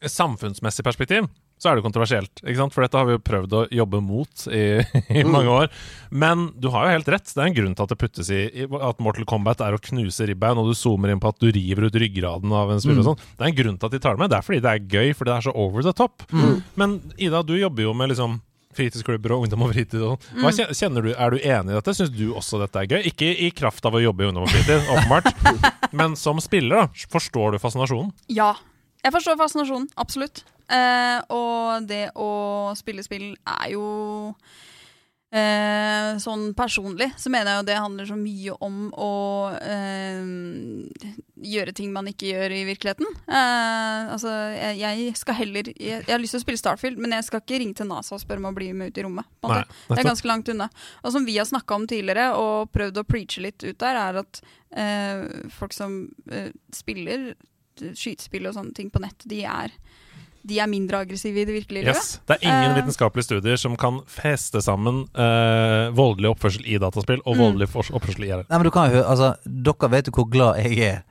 samfunnsmessig 0.03 0.83
perspektiv 0.83 1.27
så 1.64 1.72
er 1.72 1.80
det 1.80 1.85
kontroversielt. 1.85 2.41
ikke 2.44 2.60
sant? 2.60 2.76
For 2.76 2.84
dette 2.84 2.99
har 2.99 3.07
vi 3.07 3.15
jo 3.15 3.22
prøvd 3.23 3.53
å 3.56 3.64
jobbe 3.72 4.02
mot 4.03 4.45
i, 4.52 4.64
i 5.19 5.23
mange 5.23 5.53
år. 5.53 5.72
Men 6.11 6.49
du 6.60 6.68
har 6.73 6.90
jo 6.90 6.95
helt 6.98 7.11
rett. 7.15 7.31
Det 7.31 7.40
er 7.40 7.49
en 7.49 7.56
grunn 7.56 7.76
til 7.80 7.88
at 7.88 7.94
det 7.95 7.99
puttes 8.02 8.31
i, 8.35 8.41
i 8.52 8.68
at 8.68 8.99
Mortal 9.03 9.27
Kombat 9.30 9.64
er 9.64 9.77
å 9.77 9.81
knuse 9.81 10.27
ribbein, 10.27 10.60
og 10.60 10.68
du 10.69 10.76
zoomer 10.77 11.14
inn 11.14 11.23
på 11.23 11.31
at 11.31 11.40
du 11.40 11.48
river 11.56 11.88
ut 11.88 11.99
ryggraden 12.03 12.52
av 12.53 12.73
en 12.76 12.84
spiller 12.84 12.99
og 13.06 13.14
sånn. 13.14 13.27
Det 13.38 13.45
er 13.48 13.53
en 13.53 13.60
grunn 13.64 13.77
til 13.80 13.90
at 13.90 13.95
de 13.95 14.02
tar 14.03 14.18
det 14.18 14.26
med. 14.26 14.34
Det 14.34 14.40
er 14.41 14.48
fordi 14.49 14.64
det 14.65 14.73
er 14.73 14.90
gøy, 14.98 15.14
fordi 15.15 15.31
det 15.31 15.38
er 15.40 15.48
så 15.48 15.56
over 15.64 15.88
the 15.88 15.95
top. 16.03 16.26
Men 16.80 16.99
Ida, 17.15 17.44
du 17.48 17.56
jobber 17.56 17.88
jo 17.88 17.95
med 17.98 18.11
liksom 18.11 18.41
fritidsklubber 18.73 19.35
og 19.35 19.45
ungdom 19.45 19.64
og 19.68 19.73
fritid. 19.73 20.02
Og 20.02 20.15
sånn. 20.18 20.41
Hva 20.44 20.52
kjenner 20.73 21.06
du, 21.06 21.11
Er 21.14 21.34
du 21.34 21.38
enig 21.40 21.73
i 21.73 21.77
dette? 21.77 21.94
Syns 21.94 22.10
du 22.14 22.23
også 22.34 22.60
dette 22.61 22.81
er 22.81 22.90
gøy? 22.90 23.03
Ikke 23.11 23.30
i 23.30 23.52
kraft 23.56 23.85
av 23.85 23.95
å 23.98 24.02
jobbe 24.03 24.26
i 24.26 24.30
ungdom 24.31 24.48
og 24.48 24.53
fritid, 24.53 24.81
åpenbart, 24.94 25.30
men 25.94 26.18
som 26.19 26.41
spiller, 26.44 26.84
da. 26.84 27.07
Forstår 27.14 27.53
du 27.56 27.61
fascinasjonen? 27.61 28.10
Ja. 28.34 28.53
Jeg 29.03 29.11
forstår 29.11 29.38
fascinasjonen, 29.40 29.90
absolutt. 29.99 30.45
Eh, 30.72 31.19
og 31.34 31.88
det 31.90 32.06
å 32.15 32.72
spille 32.80 33.03
spill 33.03 33.34
er 33.35 33.73
jo 33.73 33.88
eh, 35.34 36.14
Sånn 36.23 36.52
personlig 36.57 37.10
så 37.19 37.31
mener 37.34 37.52
jeg 37.52 37.60
jo 37.60 37.68
det 37.68 37.77
handler 37.81 38.07
så 38.07 38.18
mye 38.18 38.56
om 38.64 38.77
å 38.95 39.11
eh, 39.57 40.23
gjøre 41.53 41.73
ting 41.76 41.91
man 41.94 42.07
ikke 42.11 42.30
gjør 42.31 42.56
i 42.56 42.64
virkeligheten. 42.69 43.10
Eh, 43.27 44.11
altså, 44.14 44.31
jeg, 44.56 44.80
jeg 44.80 45.15
skal 45.19 45.40
heller 45.41 45.72
jeg, 45.73 46.03
jeg 46.06 46.11
har 46.11 46.22
lyst 46.22 46.38
til 46.38 46.44
å 46.44 46.45
spille 46.45 46.61
Starfield, 46.61 47.02
men 47.02 47.18
jeg 47.18 47.27
skal 47.27 47.44
ikke 47.44 47.60
ringe 47.64 47.77
til 47.80 47.90
NASA 47.90 48.15
og 48.15 48.23
spørre 48.23 48.44
om 48.44 48.52
å 48.52 48.56
bli 48.56 48.72
med 48.77 48.94
ut 48.94 49.02
i 49.02 49.07
rommet. 49.07 49.30
Nei. 49.49 49.64
Det 49.90 49.99
er 49.99 50.11
ganske 50.11 50.30
langt 50.30 50.52
unna. 50.53 50.69
Og 51.03 51.15
som 51.15 51.26
vi 51.27 51.40
har 51.40 51.49
snakka 51.49 51.80
om 51.80 51.90
tidligere, 51.90 52.30
og 52.40 52.72
prøvd 52.76 53.02
å 53.02 53.07
preache 53.07 53.44
litt 53.44 53.65
ut 53.65 53.80
der, 53.84 53.99
er 53.99 54.22
at 54.23 54.44
eh, 54.80 55.49
folk 55.53 55.76
som 55.76 56.06
spiller 56.73 57.34
skytespill 57.73 58.48
og 58.48 58.56
sånne 58.57 58.76
ting 58.77 58.91
på 58.94 59.02
nett, 59.02 59.26
de 59.30 59.44
er, 59.49 59.73
de 60.43 60.57
er 60.59 60.67
mindre 60.67 60.99
aggressive 61.05 61.39
i 61.39 61.45
det 61.47 61.53
virkelige 61.55 61.85
livet. 61.85 61.95
Yes. 61.95 62.19
Det 62.27 62.35
er 62.35 62.43
ingen 62.49 62.73
uh, 62.73 62.77
vitenskapelige 62.81 63.27
studier 63.29 63.59
som 63.61 63.77
kan 63.79 64.01
feste 64.11 64.59
sammen 64.61 65.05
uh, 65.15 65.87
voldelig 65.95 66.33
oppførsel 66.33 66.65
i 66.67 66.75
dataspill 66.83 67.21
og 67.23 67.37
Mm. 67.37 67.39
voldelig 67.39 67.69
mm. 67.71 67.95
oppførsel 67.95 68.25
i 68.25 68.27
IRL. 68.27 68.43
Nei, 68.49 68.57
men 68.59 68.67
du 68.67 68.71
kan 68.75 68.91
jo 68.91 69.03
altså, 69.07 69.33
Dere 69.45 69.89
vet 69.93 70.09
jo 70.11 70.15
hvor 70.17 70.27
glad 70.29 70.59
jeg 70.59 70.79
er 70.89 71.01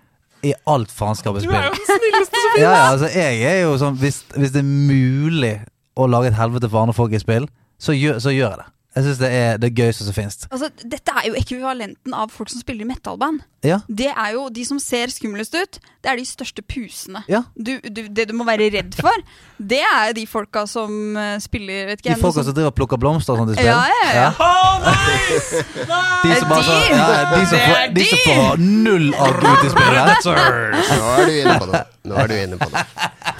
i 0.42 0.52
alt 0.66 0.90
faenskap 0.92 1.36
i 1.38 1.44
spill. 1.44 1.54
den 1.54 1.88
snilleste 1.88 2.36
som 2.44 2.60
Ja, 2.60 2.70
ja, 2.70 2.84
altså, 2.92 3.08
jeg 3.14 3.42
er 3.46 3.60
jo 3.62 3.76
sånn 3.80 3.96
hvis, 4.02 4.24
hvis 4.36 4.52
det 4.52 4.60
er 4.60 4.68
mulig 4.68 5.54
å 5.96 6.08
lage 6.10 6.32
et 6.32 6.36
helvete 6.38 6.68
for 6.68 6.82
andre 6.82 6.96
folk 6.96 7.12
i 7.12 7.20
spill, 7.22 7.46
så 7.80 7.94
gjør, 7.96 8.18
så 8.20 8.32
gjør 8.34 8.50
jeg 8.50 8.58
det. 8.62 8.68
Jeg 8.92 9.06
syns 9.06 9.20
det 9.22 9.28
er 9.32 9.56
det 9.56 9.70
gøyeste 9.72 10.04
som 10.04 10.12
finnes. 10.16 10.42
Altså, 10.52 10.68
dette 10.84 11.14
er 11.16 11.30
jo 11.30 11.36
ekvivalenten 11.38 12.12
av 12.12 12.28
folk 12.32 12.50
som 12.52 12.60
spiller 12.60 12.84
i 12.84 12.88
metalband. 12.90 13.40
Ja. 13.62 13.78
Det 13.86 14.08
er 14.10 14.32
jo 14.34 14.48
De 14.50 14.64
som 14.66 14.78
ser 14.82 15.06
skumlest 15.14 15.54
ut, 15.54 15.78
det 16.02 16.10
er 16.10 16.18
de 16.18 16.24
største 16.26 16.64
pusene. 16.66 17.22
Ja. 17.30 17.44
Du, 17.56 17.78
du, 17.80 18.02
det 18.10 18.26
du 18.28 18.34
må 18.36 18.44
være 18.44 18.68
redd 18.74 18.96
for, 18.98 19.22
det 19.62 19.80
er 19.86 20.12
de 20.16 20.26
folka 20.28 20.66
som 20.68 21.16
eh, 21.16 21.38
spiller 21.40 21.86
vet 21.92 22.02
ikke, 22.02 22.16
De 22.18 22.20
folka 22.20 22.42
som... 22.42 22.50
som 22.50 22.58
driver 22.58 22.72
og 22.72 22.76
plukker 22.80 23.00
blomster 23.00 23.32
og 23.32 23.42
sånt 23.44 23.54
i 23.54 23.56
spill. 23.56 23.70
Ja, 23.70 23.86
ja, 23.88 24.10
ja. 24.18 24.30
De 26.22 26.36
som 26.36 26.50
bare 26.50 26.66
så, 26.66 26.72
De! 26.72 26.92
ja, 26.92 27.06
de 27.32 27.46
som 27.46 27.58
får, 27.58 27.94
de 27.96 28.04
som 28.10 28.18
får 28.26 28.62
null 28.62 29.08
av 29.14 29.40
ut 29.40 29.64
i 29.64 29.72
spillet. 29.72 30.26
Nå 30.28 31.10
er 31.16 31.24
du 31.24 31.38
inne 31.40 31.56
på 31.62 31.70
noe. 31.70 31.82
Nå 32.08 32.16
er 32.18 32.30
du 32.30 32.34
inne 32.34 32.56
på 32.58 32.66
det. 32.72 32.82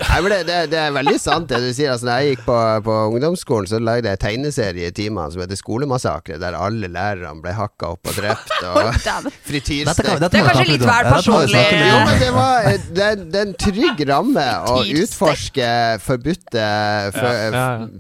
Nei, 0.03 0.19
men 0.23 0.31
det, 0.33 0.39
det, 0.49 0.57
det 0.73 0.79
er 0.79 0.93
veldig 0.95 1.17
sant 1.21 1.49
det 1.51 1.59
du 1.63 1.69
sier. 1.75 1.91
Altså, 1.93 2.07
da 2.09 2.17
jeg 2.23 2.35
gikk 2.37 2.43
på, 2.47 2.57
på 2.87 2.95
ungdomsskolen, 3.13 3.67
så 3.71 3.79
lagde 3.83 4.11
jeg 4.13 4.21
tegneserie 4.23 4.91
i 4.91 4.95
timene 4.95 5.33
som 5.35 5.43
heter 5.43 5.59
Skolemassakre, 5.59 6.39
der 6.43 6.57
alle 6.59 6.89
lærerne 6.93 7.43
ble 7.43 7.55
hakka 7.57 7.91
opp 7.97 8.11
og 8.11 8.17
drept. 8.19 8.53
Og 8.69 8.93
frityrstekt. 9.49 9.49
Frityrstek. 9.49 10.23
Det 10.23 10.41
er 10.43 10.47
kanskje 10.49 10.67
litt 10.71 10.87
vel 10.87 11.09
personlig. 11.11 11.65
Jo, 11.83 11.99
men 12.07 12.21
det, 12.23 12.31
var, 12.37 12.69
eh, 12.71 12.87
det, 12.99 13.09
er- 13.11 13.41
en 13.43 13.55
trygg 13.59 14.03
ramme 14.09 14.45
å 14.71 14.77
utforske 14.87 15.69
forbudte 16.05 16.67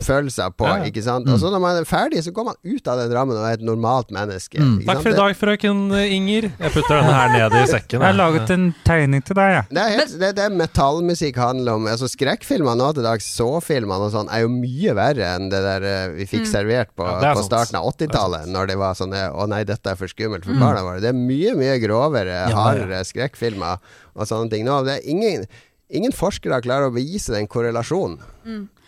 følelser 0.06 0.52
på, 0.58 0.68
ikke 0.88 1.02
sant? 1.04 1.26
Og 1.32 1.40
så 1.42 1.50
når 1.52 1.62
man 1.64 1.80
er 1.80 1.88
ferdig, 1.88 2.22
så 2.26 2.32
går 2.34 2.46
man 2.52 2.58
ut 2.62 2.90
av 2.92 3.00
den 3.02 3.14
rammen 3.16 3.38
og 3.38 3.46
er 3.48 3.58
et 3.58 3.64
normalt 3.66 4.12
menneske. 4.14 4.60
Takk 4.86 5.02
for 5.02 5.10
i 5.12 5.18
dag, 5.18 5.34
frøken 5.38 5.82
Inger. 6.02 6.50
Jeg 6.60 6.74
putter 6.74 7.00
denne 7.00 7.14
her 7.16 7.32
ned 7.36 7.58
i 7.58 7.64
sekken. 7.70 7.98
Jeg 7.98 8.06
har 8.06 8.18
laget 8.18 8.52
en 8.54 8.68
tegning 8.86 9.24
til 9.26 9.38
deg, 9.38 9.56
jeg. 9.58 9.68
Det 9.72 9.82
er, 9.82 9.94
helt, 9.98 10.16
det, 10.22 10.32
det 10.38 10.46
er 10.46 10.51
metallmusikk 10.58 11.38
handler 11.40 11.78
om. 11.78 11.88
Altså 11.90 12.08
Skrekkfilmer 12.10 12.76
nå 12.78 12.90
til 12.96 13.06
dags, 13.06 13.26
så-filmene 13.36 14.08
og 14.08 14.14
sånn, 14.14 14.30
er 14.32 14.44
jo 14.44 14.52
mye 14.52 14.94
verre 14.98 15.32
enn 15.36 15.50
det 15.52 15.60
der 15.64 15.86
eh, 15.88 16.14
vi 16.16 16.28
fikk 16.30 16.48
servert 16.50 16.92
på, 16.98 17.06
Ja, 17.06 17.34
på 17.36 17.44
starten 17.46 17.78
av 17.80 17.86
er 17.88 17.96
80-tallet, 17.96 18.48
når 18.52 18.72
det 18.72 18.78
var 18.80 18.96
sånn 18.98 19.14
eh, 19.16 19.28
Å 19.28 19.48
nei, 19.50 19.62
dette 19.68 19.92
er 19.92 19.98
for 20.00 20.10
skummelt 20.12 20.48
for 20.48 20.58
barna 20.60 20.84
våre. 20.86 21.02
Det 21.04 21.12
er 21.12 21.18
mye, 21.18 21.54
mye 21.58 21.76
grovere, 21.82 22.42
ja. 22.46 22.56
hardere 22.56 23.02
skrekkfilmer 23.08 23.80
og 24.12 24.28
sånne 24.28 24.52
ting 24.52 24.66
nå. 24.68 24.82
Det 24.88 24.98
er 24.98 25.08
ingen, 25.14 25.46
ingen 25.92 26.14
forskere 26.16 26.62
klarer 26.64 26.90
å 26.90 26.94
bevise 26.94 27.34
den 27.36 27.48
korrelasjonen 27.50 28.20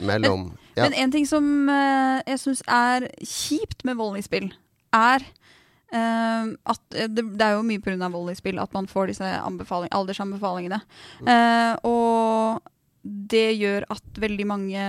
mellom 0.04 0.52
ja. 0.74 0.88
Men 0.88 0.96
en 1.04 1.12
ting 1.14 1.26
som 1.28 1.44
uh, 1.70 2.18
jeg 2.26 2.40
syns 2.42 2.64
er 2.66 3.06
kjipt 3.22 3.84
med 3.86 3.98
vold 4.00 4.18
i 4.18 4.24
spill, 4.26 4.48
er 4.90 5.22
at 5.96 6.96
eh, 6.96 7.08
det, 7.08 7.24
det 7.38 7.46
er 7.46 7.56
jo 7.58 7.62
mye 7.66 7.82
pga. 7.84 8.08
vold 8.12 8.30
i 8.32 8.38
spill 8.38 8.58
at 8.62 8.72
man 8.74 8.86
får 8.90 9.12
disse 9.12 9.24
anbefaling, 9.42 9.92
aldersanbefalingene. 9.94 10.80
Eh, 11.26 11.74
og 11.84 12.62
det 13.04 13.50
gjør 13.60 13.84
at 13.92 14.20
veldig 14.22 14.46
mange 14.48 14.88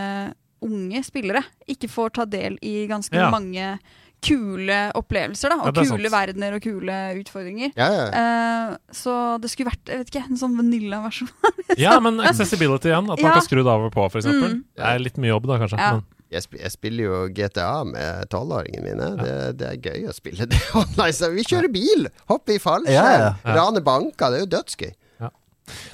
unge 0.65 1.01
spillere 1.05 1.43
ikke 1.69 1.89
får 1.91 2.13
ta 2.15 2.25
del 2.25 2.55
i 2.65 2.87
ganske 2.89 3.13
Ja. 3.15 3.29
mange 3.29 3.77
kule 4.25 4.77
opplevelser. 4.97 5.51
Da, 5.51 5.57
og 5.61 5.67
er 5.77 5.83
kule 5.85 6.09
sant. 6.09 6.13
verdener 6.15 6.55
og 6.55 6.63
kule 6.63 6.95
utfordringer. 7.19 7.73
ja, 7.77 7.89
ja. 7.93 8.05
Eh, 8.09 8.77
så 8.95 9.37
det 9.41 9.51
skulle 9.51 9.69
vært 9.69 9.85
jeg 9.91 9.99
vet 10.01 10.09
ikke, 10.13 10.23
en 10.31 10.39
sånn 10.39 10.55
vanilla-versjon. 10.57 11.29
Ja, 11.77 11.99
men 11.99 12.17
accessibility 12.23 12.89
igjen. 12.89 13.05
At 13.11 13.19
man 13.21 13.25
Ja. 13.29 13.35
kan 13.37 13.45
skru 13.45 13.61
det 13.61 13.69
av 13.69 13.83
og 13.85 13.93
på, 13.93 14.05
f.eks. 14.09 14.25
Mm. 14.25 14.63
Det 14.73 14.81
er 14.89 14.99
litt 15.03 15.17
mye 15.21 15.33
jobb, 15.35 15.45
da, 15.51 15.59
kanskje. 15.61 15.77
Ja. 15.77 15.91
Men 15.99 16.03
Jeg, 16.35 16.45
sp 16.45 16.59
jeg 16.59 16.73
spiller 16.73 17.07
jo 17.07 17.21
GTA 17.35 17.71
med 17.87 18.27
tolvåringene 18.33 18.85
mine. 18.85 19.09
Det, 19.21 19.33
det 19.61 19.71
er 19.71 19.89
gøy 19.89 20.11
å 20.11 20.15
spille 20.15 20.47
det 20.51 20.61
online. 20.81 21.31
Vi 21.37 21.47
kjører 21.47 21.71
bil! 21.73 22.07
Hopper 22.31 22.57
i 22.57 22.61
fallskjerm! 22.61 22.95
Ja, 22.95 23.09
ja, 23.15 23.33
ja. 23.41 23.57
Rane 23.57 23.83
banker. 23.85 24.31
Det 24.31 24.41
er 24.41 24.47
jo 24.47 24.53
dødsgøy. 24.57 24.93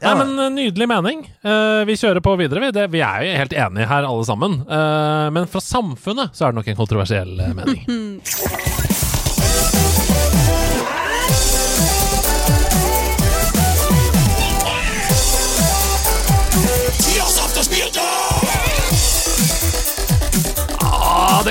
Nei, 0.02 0.14
men 0.20 0.34
eh, 0.36 0.50
Nydelig 0.52 0.88
mening. 0.92 1.26
Uh, 1.46 1.84
vi 1.88 1.96
kjører 2.00 2.24
på 2.24 2.36
videre. 2.40 2.64
Vi, 2.66 2.72
det, 2.76 2.88
vi 2.92 3.04
er 3.06 3.24
jo 3.24 3.36
helt 3.40 3.56
enige 3.56 3.88
her, 3.88 4.08
alle 4.08 4.28
sammen. 4.28 4.62
Uh, 4.68 5.30
men 5.32 5.48
fra 5.52 5.64
samfunnet 5.64 6.36
så 6.36 6.48
er 6.48 6.52
det 6.52 6.62
nok 6.62 6.72
en 6.74 6.82
kontroversiell 6.82 7.38
mening. 7.56 7.86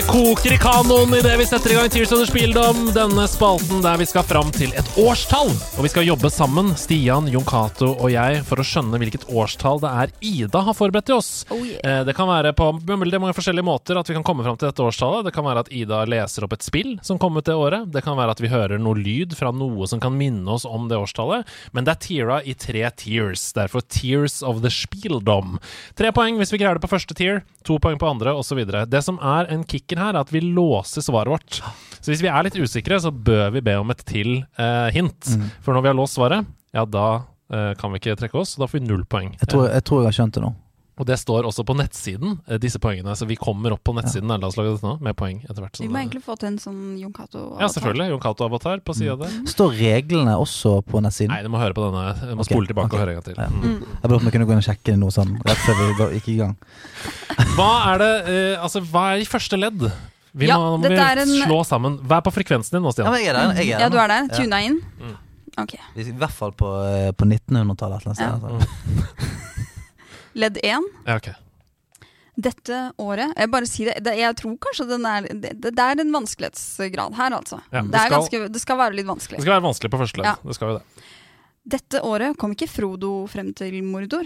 det 0.01 0.07
koker 0.07 0.53
i 0.55 0.57
kanoen 0.57 1.13
idet 1.15 1.35
vi 1.37 1.45
setter 1.45 1.73
i 1.73 1.75
gang 1.77 1.89
Tears 1.93 2.13
of 2.15 2.21
the 2.23 2.27
Spieldom, 2.29 2.87
denne 2.95 3.27
spalten 3.29 3.83
der 3.85 3.99
vi 4.01 4.07
skal 4.09 4.25
fram 4.25 4.49
til 4.55 4.71
et 4.79 4.87
årstall. 4.97 5.51
Og 5.77 5.85
vi 5.85 5.91
skal 5.93 6.07
jobbe 6.07 6.31
sammen, 6.33 6.71
Stian, 6.79 7.27
Jon 7.29 7.45
Cato 7.45 7.91
og 7.93 8.09
jeg, 8.09 8.39
for 8.49 8.63
å 8.63 8.65
skjønne 8.65 8.97
hvilket 9.03 9.27
årstall 9.29 9.83
det 9.83 9.91
er 9.91 10.15
Ida 10.25 10.63
har 10.65 10.77
forberedt 10.79 11.11
til 11.11 11.19
oss. 11.19 11.29
Oh, 11.53 11.61
yeah. 11.67 11.83
Eh, 11.85 12.05
Det 12.09 12.15
kan 12.17 12.31
være 12.31 12.55
på 12.57 12.71
veldig 12.87 13.21
mange 13.21 13.37
forskjellige 13.37 13.67
måter 13.67 14.01
at 14.01 14.09
vi 14.09 14.17
kan 14.17 14.25
komme 14.25 14.47
fram 14.47 14.57
til 14.57 14.71
dette 14.71 14.87
årstallet. 14.87 15.27
Det 15.27 15.35
kan 15.37 15.45
være 15.45 15.67
at 15.67 15.73
Ida 15.83 16.01
leser 16.09 16.47
opp 16.47 16.57
et 16.57 16.65
spill 16.65 16.95
som 17.05 17.21
kom 17.21 17.37
ut 17.37 17.45
det 17.45 17.59
året. 17.59 17.91
Det 17.93 18.05
kan 18.07 18.17
være 18.17 18.39
at 18.39 18.41
vi 18.41 18.53
hører 18.53 18.81
noe 18.81 18.97
lyd 18.97 19.37
fra 19.37 19.53
noe 19.53 19.91
som 19.91 20.01
kan 20.01 20.17
minne 20.17 20.49
oss 20.49 20.65
om 20.65 20.89
det 20.89 20.97
årstallet. 20.97 21.45
Men 21.77 21.85
det 21.85 21.97
er 21.97 22.03
tiera 22.07 22.41
i 22.41 22.57
tre 22.57 22.87
tiers. 22.97 23.51
Derfor 23.59 23.85
Tears 23.85 24.41
of 24.41 24.65
the 24.65 24.73
Spieldom. 24.73 25.59
Tre 25.99 26.15
poeng 26.17 26.41
hvis 26.41 26.55
vi 26.57 26.63
greier 26.63 26.81
det 26.81 26.87
på 26.87 26.95
første 26.95 27.19
tier, 27.21 27.45
to 27.69 27.77
poeng 27.83 28.01
på 28.01 28.09
andre, 28.09 28.33
osv. 28.33 28.65
Det 28.89 29.05
som 29.05 29.21
er 29.21 29.53
en 29.53 29.69
kicker 29.91 30.03
her, 30.03 30.15
er 30.15 30.23
at 30.23 30.33
vi 30.33 30.41
låser 30.41 31.03
svaret 31.03 31.33
vårt. 31.35 31.61
Så 32.01 32.13
hvis 32.13 32.23
vi 32.23 32.31
er 32.31 32.47
litt 32.47 32.57
usikre, 32.57 33.01
så 33.03 33.11
bør 33.11 33.51
vi 33.57 33.65
be 33.65 33.75
om 33.81 33.91
et 33.93 34.05
til 34.07 34.41
eh, 34.57 34.89
hint. 34.95 35.35
For 35.65 35.75
når 35.75 35.85
vi 35.85 35.91
har 35.91 35.99
låst 35.99 36.17
svaret, 36.19 36.47
ja, 36.73 36.87
da 36.87 37.07
eh, 37.53 37.73
kan 37.81 37.93
vi 37.93 38.01
ikke 38.01 38.17
trekke 38.21 38.41
oss. 38.41 38.57
Da 38.61 38.69
får 38.71 38.81
vi 38.81 38.87
null 38.87 39.05
poeng. 39.11 39.35
Jeg 39.41 39.51
tror, 39.51 39.69
jeg 39.69 39.85
tror 39.85 40.05
jeg 40.05 40.13
har 40.13 40.19
skjønt 40.21 40.39
det 40.39 40.45
nå. 40.47 40.55
Og 41.01 41.07
det 41.09 41.17
står 41.17 41.47
også 41.49 41.65
på 41.65 41.75
nettsiden, 41.79 42.35
eh, 42.47 42.59
disse 42.61 42.79
poengene. 42.79 43.15
Så 43.17 43.25
vi 43.29 43.39
kommer 43.41 43.73
opp 43.73 43.81
på 43.89 43.95
nettsiden 43.97 44.29
nederlandslaget 44.29 44.83
nå, 44.85 44.99
med 45.01 45.17
poeng 45.17 45.39
etter 45.47 45.65
hvert. 45.65 45.81
Vi 45.81 45.89
må 45.89 46.03
egentlig 46.03 46.21
få 46.27 46.37
til 46.37 46.51
en 46.51 46.59
sånn 46.61 46.83
Jon 47.01 47.15
Cato. 47.17 47.45
Ja, 47.57 47.71
selvfølgelig. 47.73 48.11
Jon 48.13 48.21
Cato-avatar 48.21 48.83
på 48.85 48.97
sida 48.99 49.17
der. 49.23 49.39
Står 49.49 49.73
reglene 49.79 50.37
også 50.37 50.75
på 50.85 51.01
nettsiden? 51.01 51.33
Nei, 51.33 51.41
du 51.47 51.49
må 51.53 51.63
høre 51.63 51.77
på 51.77 51.87
denne. 51.87 52.05
Du 52.21 52.35
må 52.35 52.45
okay. 52.45 52.53
spole 52.53 52.69
tilbake 52.69 52.93
okay. 52.93 52.99
og 52.99 53.05
høre 53.07 53.15
en 53.15 53.21
gang 53.23 53.27
til. 53.31 53.41
Ja. 53.41 53.49
Mm. 53.49 53.97
Jeg 54.03 54.13
burde 54.13 54.35
kunne 54.37 54.49
gå 54.51 54.55
inn 54.57 54.61
og 54.61 54.69
sjekke 54.69 54.99
noe 55.01 55.17
sånn 55.17 55.33
rett 55.49 55.65
før 55.65 55.81
vi 55.81 56.11
gikk 56.19 56.31
i 56.35 56.37
gang. 56.43 56.55
Hva 57.57 57.71
er 57.95 58.05
det 58.05 58.13
eh, 58.29 58.55
Altså, 58.61 58.85
hva 58.85 59.07
er 59.15 59.25
i 59.25 59.29
første 59.29 59.57
ledd? 59.57 59.89
Vi 60.37 60.47
Ja, 60.47 60.61
må, 60.61 60.77
må 60.79 60.93
vi 60.93 61.01
en- 61.01 61.35
slå 61.49 61.63
sammen. 61.65 61.97
Hva 62.05 62.21
er 62.21 62.29
på 62.29 62.35
frekvensen 62.37 62.77
din 62.77 62.85
nå, 62.85 62.93
Ja, 62.93 62.99
Stian? 62.99 63.09
Ja, 63.09 63.19
jeg 63.19 63.33
er 63.33 63.41
der. 63.41 63.55
Jeg 63.57 63.73
er 63.73 63.79
der 63.79 63.81
Ja, 63.81 63.89
du 63.89 63.99
er 63.99 64.09
der. 64.13 64.29
Ja. 64.29 64.37
Tuna 64.37 64.61
inn. 64.69 64.81
Mm. 65.01 65.17
Ok. 65.65 65.75
I 65.97 66.13
hvert 66.13 66.37
fall 66.37 66.53
på, 66.53 66.69
eh, 66.87 67.11
på 67.13 67.25
1900-tallet 67.25 67.97
et 67.97 68.07
eller 68.07 68.37
annet 68.37 68.69
sted. 68.69 69.67
Ledd 70.39 70.59
én. 70.63 70.85
Ja, 71.07 71.17
ok. 71.17 71.31
Dette 72.41 72.77
året 73.03 73.35
Jeg 73.37 73.51
bare 73.53 73.67
sier 73.69 73.91
det, 73.91 74.05
det 74.07 74.13
Jeg 74.17 74.37
tror 74.39 74.55
kanskje 74.63 74.85
den 74.89 75.03
er 75.05 75.27
Det, 75.29 75.51
det 75.61 75.83
er 75.83 76.01
en 76.01 76.13
vanskelighetsgrad 76.15 77.17
her, 77.19 77.35
altså. 77.37 77.59
Ja, 77.73 77.83
det, 77.83 77.91
det 77.91 77.99
er 78.01 78.07
skal- 78.07 78.15
ganske, 78.17 78.53
det 78.55 78.61
skal 78.63 78.79
være 78.81 78.97
litt 78.97 79.09
vanskelig. 79.11 79.41
Det 79.41 79.45
skal 79.45 79.57
være 79.59 79.67
vanskelig 79.67 79.91
på 79.93 80.01
første 80.01 80.23
ledd. 80.23 80.31
Ja. 80.31 80.37
Det 80.47 80.57
skal 80.57 80.71
jo 80.71 80.79
det. 80.79 81.09
Dette 81.75 82.01
året 82.07 82.39
kom 82.41 82.55
ikke 82.55 82.69
Frodo 82.71 83.11
frem 83.29 83.51
til 83.59 83.75
Mordor, 83.85 84.25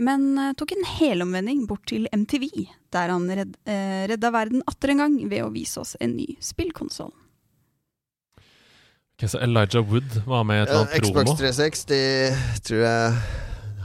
men 0.00 0.22
eh, 0.40 0.52
tok 0.56 0.72
en 0.72 0.86
helomvending 0.96 1.66
bort 1.68 1.84
til 1.90 2.06
MTV, 2.16 2.46
der 2.94 3.12
han 3.12 3.26
redd, 3.28 3.58
eh, 3.68 4.06
redda 4.08 4.30
verden 4.32 4.62
atter 4.70 4.94
en 4.94 5.02
gang 5.02 5.18
ved 5.28 5.44
å 5.44 5.50
vise 5.52 5.82
oss 5.82 5.92
en 6.00 6.14
ny 6.16 6.30
spillkonsoll. 6.40 7.12
Ok, 9.20 9.26
så 9.28 9.42
Elijah 9.44 9.84
Wood 9.84 10.22
var 10.24 10.46
med 10.48 10.56
i 10.56 10.64
et 10.64 10.70
eller 10.72 10.86
annet 10.86 11.04
promo? 11.12 11.36
Xbox 11.36 11.42
360 11.44 12.64
tror 12.64 12.80
jeg 12.86 13.20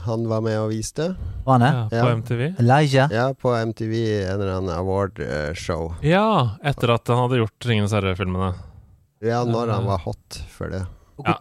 han 0.06 0.24
var 0.30 0.40
med 0.46 0.58
og 0.60 0.70
viste. 0.72 1.10
Var 1.44 1.58
han 1.58 1.64
det? 1.66 1.72
ja, 1.74 2.02
på 2.02 2.08
Ja. 2.08 2.16
MTV. 2.16 2.42
Elijah? 2.62 3.12
Ja, 3.12 3.26
på 3.34 3.52
MTV, 3.66 3.94
en 4.24 4.40
eller 4.40 4.56
annen 4.56 4.74
award-show. 4.76 5.94
Ja, 6.02 6.56
etter 6.64 6.94
at 6.94 7.06
han 7.12 7.18
hadde 7.24 7.42
gjort 7.42 7.66
Ringenes 7.68 7.92
herre-filmene. 7.96 8.54
Ja, 9.24 9.44
når 9.44 9.72
han 9.72 9.86
var 9.88 9.98
hot 10.04 10.42
for 10.52 10.68
det. 10.70 10.86
Og 11.16 11.24
Ja. 11.26 11.38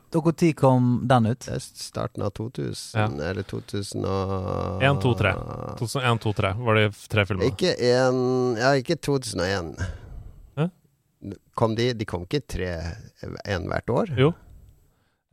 kom 0.55 1.03
den 1.07 1.25
ut? 1.25 1.39
Det 1.39 1.53
er 1.55 1.59
starten 1.59 2.23
av 2.23 2.31
2000, 2.31 2.95
Ja. 2.95 3.07
eller 3.29 3.43
2000 3.43 4.05
og 4.05 4.81
1, 4.81 5.01
2, 5.01 5.13
3. 5.19 5.33
2001, 5.77 6.21
2, 6.21 6.33
3 6.33 6.53
var 6.63 6.75
de 6.75 6.89
tre 7.09 7.25
filmene. 7.25 7.51
Ikke 7.51 7.75
en 7.81 8.55
Ja, 8.55 8.71
ikke 8.79 8.95
2001. 8.95 9.75
Hæ? 10.57 10.69
Kom 11.55 11.75
de 11.75 11.93
De 11.93 12.05
kom 12.05 12.21
ikke 12.25 12.41
tre 12.47 12.95
en 13.45 13.67
hvert 13.67 13.89
år? 13.89 14.15
Jo. 14.17 14.33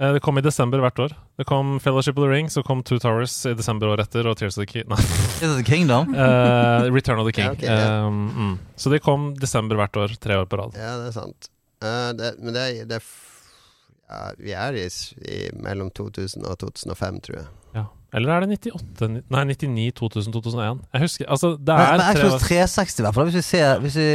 Eh, 0.03 0.13
Det 0.17 0.21
kom 0.25 0.39
i 0.41 0.43
desember 0.43 0.83
hvert 0.83 0.99
år. 1.05 1.13
Det 1.39 1.45
kom 1.47 1.77
Fellowship 1.81 2.17
of 2.19 2.25
the 2.27 2.31
Ring, 2.33 2.49
så 2.51 2.63
kom 2.67 2.83
Two 2.83 2.99
Towers 2.99 3.35
i 3.47 3.53
desember 3.55 3.93
året 3.93 4.09
etter, 4.09 4.27
og 4.27 4.37
Tears 4.41 4.57
of 4.59 4.65
the 4.65 4.71
King 4.73 4.89
Nei, 4.93 4.99
Is 4.99 5.43
it 5.47 5.53
the 5.61 5.63
Kingdom? 5.69 6.11
uh, 6.17 6.89
Return 6.91 7.21
of 7.23 7.29
the 7.29 7.35
King. 7.37 7.53
Ja, 7.53 7.53
okay, 7.53 7.69
ja. 7.71 8.07
Um, 8.09 8.25
mm. 8.35 8.59
Så 8.77 8.91
de 8.91 8.99
kom 9.05 9.31
desember 9.39 9.79
hvert 9.79 9.97
år, 10.03 10.17
tre 10.21 10.37
år 10.43 10.49
på 10.51 10.59
rad. 10.59 10.75
Ja, 10.81 10.97
det 11.05 11.13
er 11.13 11.17
sant. 11.21 11.49
Uh, 11.83 12.11
det, 12.19 12.33
men 12.43 12.55
det, 12.55 12.67
det 12.91 12.99
er 12.99 13.05
f- 13.05 13.29
ja, 14.13 14.23
Vi 14.39 14.53
er 14.53 14.77
i, 14.77 14.87
i 15.33 15.39
mellom 15.63 15.89
2000 15.95 16.45
og 16.51 16.59
2005, 16.61 17.21
tror 17.29 17.39
jeg. 17.39 17.47
Ja. 17.79 17.87
Eller 18.13 18.35
er 18.35 18.45
det 18.45 18.59
98 18.69 19.07
Nei, 19.33 19.45
99, 19.55 19.87
2000, 19.97 20.35
2001? 20.35 20.83
Jeg 20.93 21.01
husker 21.07 21.31
Altså, 21.33 21.55
det 21.57 21.73
Men, 21.79 21.87
er 21.87 21.97
men 21.97 22.19
tre 22.19 22.27
Xbox 22.27 22.43
360 22.51 22.99
i 23.01 23.07
hvert 23.07 23.17
fall, 23.17 23.31
hvis 23.31 23.39
vi, 23.39 23.45
ser, 23.47 23.79
hvis 23.81 23.97
vi 23.97 24.09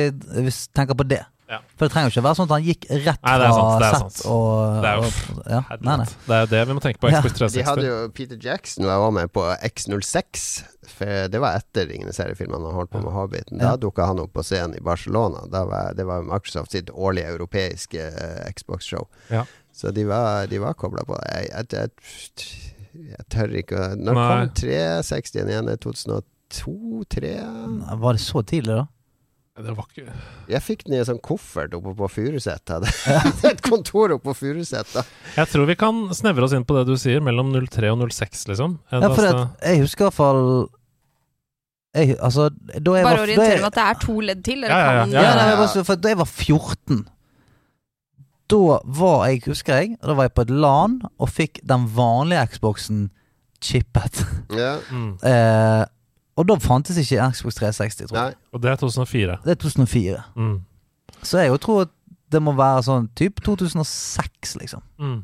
hvis 0.43 0.59
vi 0.61 0.67
tenker 0.77 0.99
på 0.99 1.07
det. 1.09 1.23
Ja. 1.47 1.61
For 1.79 1.85
det 1.87 1.93
trenger 1.93 2.09
jo 2.09 2.13
ikke 2.17 2.23
være 2.25 2.35
sånn 2.35 2.47
at 2.49 2.53
han 2.57 2.63
gikk 2.67 2.85
rett 2.91 3.21
Nei, 3.23 3.33
det 3.39 3.45
er 3.47 3.53
sant, 3.55 3.79
det 3.79 3.87
er 3.87 3.99
sant. 4.01 4.17
og, 4.27 4.81
Det 4.83 4.89
er 4.89 4.95
jo- 4.97 5.35
og 5.37 5.45
ja. 5.53 5.61
Nei, 5.79 5.95
nei. 6.01 6.05
Det 6.25 6.33
er 6.35 6.41
jo 6.41 6.49
det 6.51 6.61
vi 6.67 6.73
må 6.75 6.81
tenke 6.83 6.99
på. 6.99 7.11
Ja. 7.13 7.21
Xbox 7.23 7.53
De 7.53 7.63
hadde 7.63 7.85
jo 7.87 8.09
Peter 8.17 8.37
Jackson 8.41 8.83
var 8.89 9.11
med 9.15 9.31
på 9.31 9.45
X06. 9.63 10.43
For 10.97 11.27
det 11.31 11.39
var 11.39 11.55
etter 11.61 11.87
Ringenes 11.87 12.17
herre-filmene 12.19 12.67
han 12.67 12.75
holdt 12.75 12.91
på 12.91 12.99
med 13.03 13.13
Hobbiten. 13.15 13.59
Da 13.59 13.71
Ja. 13.71 13.75
dukka 13.77 14.05
han 14.07 14.19
opp 14.19 14.33
på 14.33 14.43
scenen 14.43 14.75
i 14.75 14.83
Barcelona. 14.83 15.45
Da 15.49 15.63
var, 15.65 15.93
det 15.95 16.05
var 16.05 16.21
Microsoft 16.27 16.71
sitt 16.71 16.89
årlige 16.91 17.27
europeiske 17.37 18.09
uh, 18.11 18.51
Xbox-show. 18.51 19.07
Ja. 19.31 19.45
Så 19.71 19.93
de 19.93 20.03
var, 20.03 20.47
de 20.47 20.59
var 20.59 20.73
kobla 20.73 21.03
på. 21.07 21.15
Jeg, 21.31 21.47
jeg, 21.51 21.67
jeg, 21.71 23.07
jeg 23.13 23.25
tør 23.29 23.55
ikke 23.61 23.77
å 23.77 23.95
Når 23.95 24.13
Nei. 24.19 24.27
kom 24.27 24.53
360 24.63 25.47
igjen? 25.47 25.69
Er 25.69 25.77
det 25.77 25.79
2002-3? 25.85 27.33
Var 28.03 28.13
det 28.13 28.21
så 28.23 28.41
tidlig, 28.43 28.75
da? 28.81 28.87
Det 29.57 29.73
var 29.73 29.87
ikke 29.89 30.13
Jeg 30.51 30.61
fikk 30.61 30.83
den 30.85 30.95
i 30.95 30.99
en 31.01 31.07
sånn 31.07 31.21
koffert 31.23 31.73
oppe 31.73 31.93
på 31.97 32.09
Furuset. 32.13 32.73
Et 33.49 33.61
kontor 33.65 34.13
oppe 34.13 34.29
på 34.29 34.35
Furuset. 34.43 34.97
Jeg 35.33 35.49
tror 35.51 35.65
vi 35.69 35.75
kan 35.79 36.03
snevre 36.15 36.45
oss 36.45 36.53
inn 36.53 36.65
på 36.67 36.77
det 36.77 36.85
du 36.89 36.93
sier, 36.99 37.23
mellom 37.25 37.49
03 37.55 37.89
og 37.93 38.05
06, 38.05 38.47
liksom. 38.53 38.77
Eh, 38.91 39.01
Ja, 39.01 39.09
for 39.09 39.25
det, 39.25 39.33
jeg 39.65 39.81
husker 39.85 40.05
i 40.05 40.09
hvert 40.09 40.19
fall 40.19 40.43
jeg, 41.97 42.15
Altså, 42.21 42.49
da 42.51 42.95
jeg 42.99 43.07
Bare 43.07 43.25
orienter 43.25 43.61
om 43.63 43.69
at 43.71 43.77
det 43.79 43.85
er 43.87 44.01
to 44.03 44.17
ledd 44.29 44.45
til. 44.45 44.65
Ja, 44.67 44.69
ja, 44.69 44.77
ja. 44.77 45.03
kan 45.03 45.13
ja, 45.15 45.21
nei, 45.21 45.43
ja. 45.43 45.51
jeg 45.51 45.59
var, 45.63 45.85
for 45.89 46.01
da 46.03 46.13
jeg 46.13 46.21
var 46.21 46.31
14 46.31 47.03
Da 48.53 48.63
var 49.01 49.19
jeg, 49.31 49.43
husker 49.47 49.81
jeg 49.81 49.99
Da 50.03 50.17
var 50.17 50.29
jeg 50.29 50.35
på 50.37 50.45
et 50.45 50.53
LAN 50.53 50.99
og 51.17 51.31
fikk 51.33 51.63
den 51.65 51.89
vanlige 51.97 52.45
Xboxen 52.53 53.07
chippet. 53.57 54.21
Ja. 54.53 54.77
mm. 54.93 55.17
eh, 55.25 55.85
og 56.37 56.47
da 56.47 56.55
fantes 56.61 56.97
ikke 57.01 57.29
Xbox 57.33 57.57
360, 57.59 58.07
tror 58.11 58.17
jeg. 58.19 58.35
Nei. 58.35 58.41
Og 58.53 58.61
det 58.63 58.69
er 58.71 58.75
2004. 58.83 59.37
Det 59.45 59.55
er 59.55 59.61
2004. 59.63 60.23
Mm. 60.37 60.57
Så 61.25 61.39
jeg 61.41 61.49
jo 61.49 61.57
tror 61.57 61.81
at 61.87 61.93
det 62.31 62.41
må 62.43 62.53
være 62.57 62.83
sånn 62.85 63.07
typ 63.17 63.41
2006, 63.45 64.55
liksom. 64.61 64.83
Mm. 64.99 65.17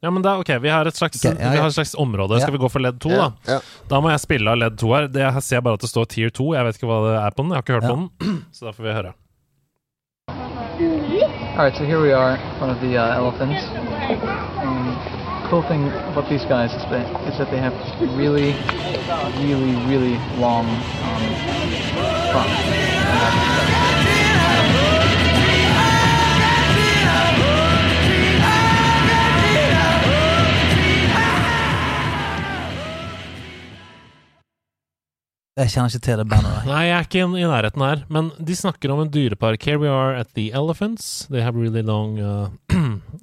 Ja, 0.00 0.08
men 0.14 0.22
da, 0.24 0.38
ok, 0.40 0.48
vi 0.64 0.70
har 0.72 0.88
et 0.88 0.96
slags, 0.96 1.18
okay, 1.20 1.36
ja, 1.36 1.50
Vi 1.52 1.58
har 1.60 1.66
et 1.68 1.74
slags 1.76 1.92
område. 2.00 2.38
Ja. 2.38 2.44
Skal 2.46 2.54
vi 2.54 2.60
gå 2.62 2.70
for 2.72 2.80
ledd 2.80 3.00
2, 3.04 3.10
Ja, 3.12 3.26
da? 3.44 3.56
ja. 3.56 3.58
Da 3.90 3.98
må 4.00 4.08
jeg 4.12 4.20
spille 4.22 4.48
av 4.48 4.56
ledd 4.56 4.78
2 4.80 4.92
her. 4.94 5.08
Det, 5.12 5.20
jeg 5.26 5.42
ser 5.44 5.60
bare 5.66 5.76
at 5.76 5.84
det 5.84 5.90
står 5.90 6.06
tier 6.14 6.30
2. 6.32 6.46
Jeg 6.56 6.64
vet 6.70 6.78
ikke 6.78 6.88
hva 6.88 7.00
det 7.04 7.16
er 7.20 7.34
på 7.36 7.42
den. 7.44 7.50
Jeg 7.52 7.58
har 7.58 7.66
ikke 7.66 7.76
hørt 7.76 7.84
Ja. 7.84 7.90
på 7.90 7.96
den. 8.00 8.38
Så 8.56 8.64
da 8.64 8.72
får 8.72 8.86
vi 8.86 8.94
høre. 8.96 9.12
All 10.30 11.66
right, 11.66 11.76
so 11.76 11.84
here 11.84 12.00
we 12.00 12.12
are 12.12 12.38
one 12.38 12.58
front 12.58 12.72
of 12.72 12.80
the 12.80 12.96
uh, 12.96 13.18
elephants. 13.20 13.60
Um, 14.64 14.79
cool 15.50 15.62
thing 15.62 15.82
about 16.06 16.28
these 16.28 16.44
guys 16.44 16.70
is 16.72 16.82
that, 16.94 17.26
is 17.26 17.36
that 17.36 17.50
they 17.50 17.58
have 17.58 17.74
really, 18.16 18.54
really, 19.42 19.74
really 19.90 20.16
long 20.38 20.64
um, 20.64 21.22
fronts. 22.30 22.80
Jeg 35.60 35.74
kjenner 35.74 35.90
ikke 35.90 36.04
til 36.06 36.20
det 36.22 36.24
bandet 36.30 36.52
der. 36.54 36.68
Nei, 36.70 36.84
jeg 36.86 36.94
er 36.94 37.04
ikke 37.04 37.18
i, 37.20 37.40
i 37.42 37.48
nærheten 37.50 37.82
her. 37.84 38.04
Men 38.08 38.30
de 38.38 38.54
snakker 38.56 38.94
om 38.94 39.02
en 39.02 39.10
dyrepark. 39.12 39.66
Here 39.66 39.82
we 39.82 39.90
are 39.90 40.14
at 40.16 40.30
the 40.38 40.52
elephants. 40.56 41.26
They 41.28 41.42
have 41.42 41.58
really 41.58 41.82
long 41.82 42.16
uh, 42.16 42.48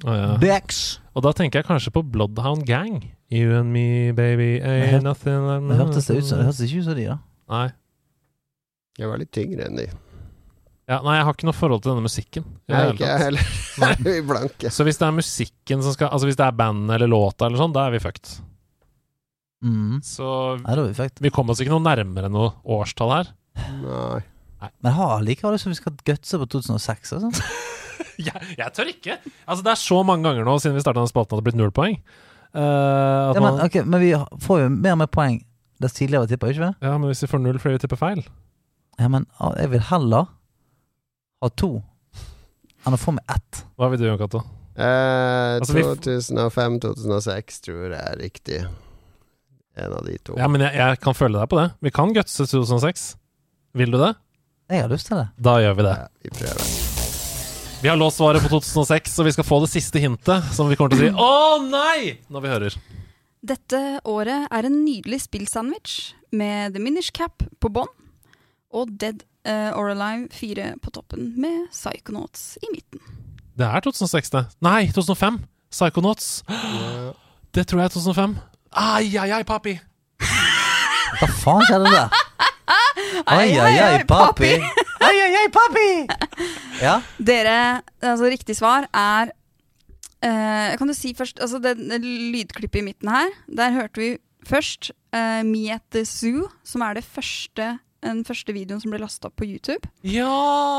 uh, 0.05 0.37
Bex! 0.37 0.99
Og 1.17 1.23
da 1.25 1.31
tenker 1.33 1.63
jeg 1.63 1.65
kanskje 1.65 1.91
på 1.95 2.03
Bloodhound 2.13 2.67
Gang. 2.69 2.99
You 3.33 3.55
and 3.57 3.73
me, 3.73 4.13
baby, 4.15 4.59
ain't 4.61 5.01
nothing 5.01 5.47
like 5.47 5.65
Det 5.65 5.77
hørtes 5.79 6.09
ut 6.13 6.27
som 6.27 6.37
det 6.37 6.45
hørtes 6.45 6.61
ikke 6.67 6.83
ut 6.83 6.85
som 6.85 6.97
de, 6.99 7.07
da. 7.09 7.17
Nei. 7.49 7.67
Jeg 9.01 9.09
var 9.09 9.21
litt 9.21 9.31
tyngre 9.33 9.65
enn 9.65 9.79
de. 9.79 9.87
Ja, 10.87 11.01
nei, 11.03 11.17
jeg 11.17 11.25
har 11.27 11.35
ikke 11.35 11.47
noe 11.49 11.57
forhold 11.57 11.81
til 11.83 11.91
denne 11.91 12.05
musikken. 12.05 12.45
Nei, 12.71 12.83
ikke 12.93 13.09
jeg 13.09 13.23
heller. 13.25 13.49
Vi 14.05 14.13
blanke. 14.29 14.71
Så 14.71 14.85
hvis 14.87 15.01
det 15.01 15.07
er 15.09 15.17
musikken 15.17 15.83
som 15.83 15.93
skal 15.93 16.13
Altså 16.15 16.29
hvis 16.29 16.37
det 16.39 16.45
er 16.47 16.55
bandet 16.57 16.95
eller 16.95 17.11
låta 17.11 17.49
eller 17.49 17.59
sånn, 17.59 17.73
da 17.75 17.83
er 17.85 17.97
vi 17.97 17.99
fucked. 18.01 18.37
Mm. 19.65 19.99
Så 20.05 20.29
Nei, 20.61 20.71
da 20.71 20.79
er 20.79 20.87
vi 20.87 20.95
fucked. 20.97 21.21
vi 21.25 21.33
kommer 21.33 21.53
oss 21.53 21.61
ikke 21.65 21.73
noe 21.75 21.83
nærmere 21.83 22.29
noe 22.31 22.53
årstall 22.77 23.13
her. 23.17 23.33
Nei. 23.81 24.21
Men 24.61 24.89
jeg 24.89 24.97
har 24.97 25.25
likevel 25.25 25.57
lyst 25.57 25.67
til 25.67 25.73
at 25.73 25.75
vi 25.75 25.81
skal 25.81 25.97
gutse 26.13 26.39
på 26.41 26.49
2006. 26.55 27.13
Altså. 27.17 27.49
Jeg, 28.27 28.41
jeg 28.57 28.73
tør 28.73 28.89
ikke! 28.91 29.17
Altså 29.45 29.63
Det 29.65 29.71
er 29.73 29.79
så 29.81 29.99
mange 30.07 30.25
ganger 30.25 30.47
nå 30.47 30.55
siden 30.61 30.77
vi 30.77 30.81
starta 30.81 31.03
den 31.03 31.09
spalten 31.11 31.35
at 31.35 31.37
det 31.37 31.43
har 31.43 31.47
blitt 31.51 31.59
null 31.59 31.73
poeng. 31.75 31.99
Uh, 32.55 32.61
at 32.61 33.35
Ja, 33.37 33.41
men, 33.43 33.47
man, 33.51 33.59
ok, 33.67 33.75
men 33.85 34.01
vi 34.01 34.11
får 34.45 34.63
jo 34.63 34.69
mer 34.73 34.95
og 34.95 35.01
mer 35.03 35.11
poeng 35.13 35.37
dess 35.83 35.93
tidligere 35.93 36.25
vi 36.25 36.31
tipper, 36.33 36.53
ikke 36.55 36.63
vi? 36.63 36.87
ja, 36.87 36.95
men 36.97 37.11
hvis 37.11 37.21
vi 37.21 37.29
får 37.29 37.41
null 37.43 37.59
fordi 37.61 37.75
vi 37.75 37.81
tipper 37.83 37.99
feil 38.01 38.21
Ja, 38.97 39.09
men 39.13 39.27
ah, 39.37 39.51
jeg 39.59 39.69
vil 39.75 39.83
heller 39.91 40.31
ha 41.43 41.49
to 41.53 41.69
enn 42.87 42.95
å 42.95 42.97
få 42.97 43.13
med 43.13 43.29
ett. 43.29 43.61
Hva 43.77 43.91
vil 43.91 43.99
du, 44.01 44.07
Jon 44.07 44.17
Cato? 44.17 44.41
Eh, 44.79 45.59
Altså, 45.59 45.75
2005-2006 46.07 47.61
tror 47.67 47.83
jeg 47.91 47.99
er 47.99 48.17
riktig. 48.21 48.59
En 49.77 49.93
av 49.93 50.05
de 50.07 50.17
to. 50.25 50.37
Ja, 50.39 50.47
men 50.49 50.63
jeg, 50.65 50.73
jeg 50.79 51.01
kan 51.03 51.17
følge 51.17 51.37
deg 51.41 51.51
på 51.51 51.59
det. 51.59 51.67
Vi 51.85 51.93
kan 51.93 52.15
gutse 52.15 52.47
2006. 52.49 53.09
Vil 53.77 53.91
du 53.93 53.99
det? 54.01 54.13
Jeg 54.71 54.85
har 54.87 54.93
lyst 54.93 55.11
til 55.11 55.19
det. 55.19 55.27
Da 55.37 55.59
gjør 55.61 55.77
vi 55.81 55.89
det. 55.91 55.97
Ja, 55.99 56.07
vi 56.23 56.37
prøver. 56.39 56.96
Vi 57.81 57.89
har 57.89 57.97
låst 57.97 58.17
svaret 58.17 58.41
på 58.41 58.49
2006, 58.49 59.19
og 59.19 59.25
vi 59.27 59.31
skal 59.35 59.45
få 59.45 59.59
det 59.61 59.69
siste 59.69 60.01
hintet, 60.01 60.47
som 60.53 60.69
vi 60.69 60.75
kommer 60.75 60.95
til 60.95 61.03
å 61.03 61.11
si 61.11 61.11
Å 61.27 61.59
nei! 61.61 62.17
når 62.33 62.43
vi 62.43 62.49
hører. 62.49 62.77
Dette 63.47 63.81
året 64.09 64.47
er 64.49 64.67
en 64.67 64.79
nydelig 64.81 65.19
spillsandwich 65.27 66.15
med 66.33 66.73
The 66.73 66.81
Minish 66.81 67.13
Cap 67.13 67.45
på 67.61 67.69
bånn 67.71 67.91
og 68.73 68.95
Dead 68.99 69.21
uh, 69.47 69.77
or 69.77 69.91
Alive 69.93 70.25
4 70.33 70.71
på 70.81 70.91
toppen 70.95 71.29
med 71.39 71.69
Psychonauts 71.71 72.57
i 72.65 72.71
midten. 72.73 72.99
Det 73.57 73.69
er 73.69 73.85
2006, 73.85 74.33
det. 74.33 74.43
Nei, 74.65 74.89
2005! 74.97 75.43
Psychonauts. 75.73 76.31
Yeah. 76.77 77.13
Det 77.55 77.63
tror 77.69 77.79
jeg 77.79 77.89
er 77.89 77.93
2005. 77.93 78.33
Ai, 78.77 79.05
ai, 79.17 79.29
ai, 79.37 79.43
papi! 79.47 79.77
Hva 81.17 81.29
faen 81.39 81.63
skjedde 81.65 81.93
der? 81.93 82.26
Ai, 83.25 83.51
ai, 83.59 83.73
ai, 83.79 84.03
papi! 84.07 84.53
Ai, 85.07 85.13
ai, 85.13 85.33
ai, 85.43 85.49
papi! 85.53 85.89
Ja, 86.81 86.95
Dere, 87.21 87.83
altså 88.01 88.29
riktig 88.31 88.55
svar 88.57 88.87
er 88.89 89.29
uh, 90.25 90.73
Kan 90.77 90.89
du 90.89 90.93
si 90.97 91.13
først 91.17 91.37
Altså 91.41 91.61
det, 91.61 91.75
det 91.77 91.99
lydklippet 92.01 92.81
i 92.81 92.85
midten 92.89 93.11
her, 93.13 93.29
der 93.45 93.75
hørte 93.77 94.01
vi 94.01 94.09
først 94.47 94.89
uh, 95.13 95.43
Me 95.45 95.67
at 95.75 95.85
the 95.93 96.01
Zoo, 96.05 96.47
som 96.65 96.81
er 96.81 96.97
det 96.97 97.05
første 97.05 97.75
den 98.05 98.21
første 98.27 98.53
videoen 98.55 98.81
som 98.81 98.93
ble 98.93 98.99
lasta 99.01 99.29
opp 99.29 99.39
på 99.41 99.47
YouTube. 99.47 99.89
Ja! 100.05 100.29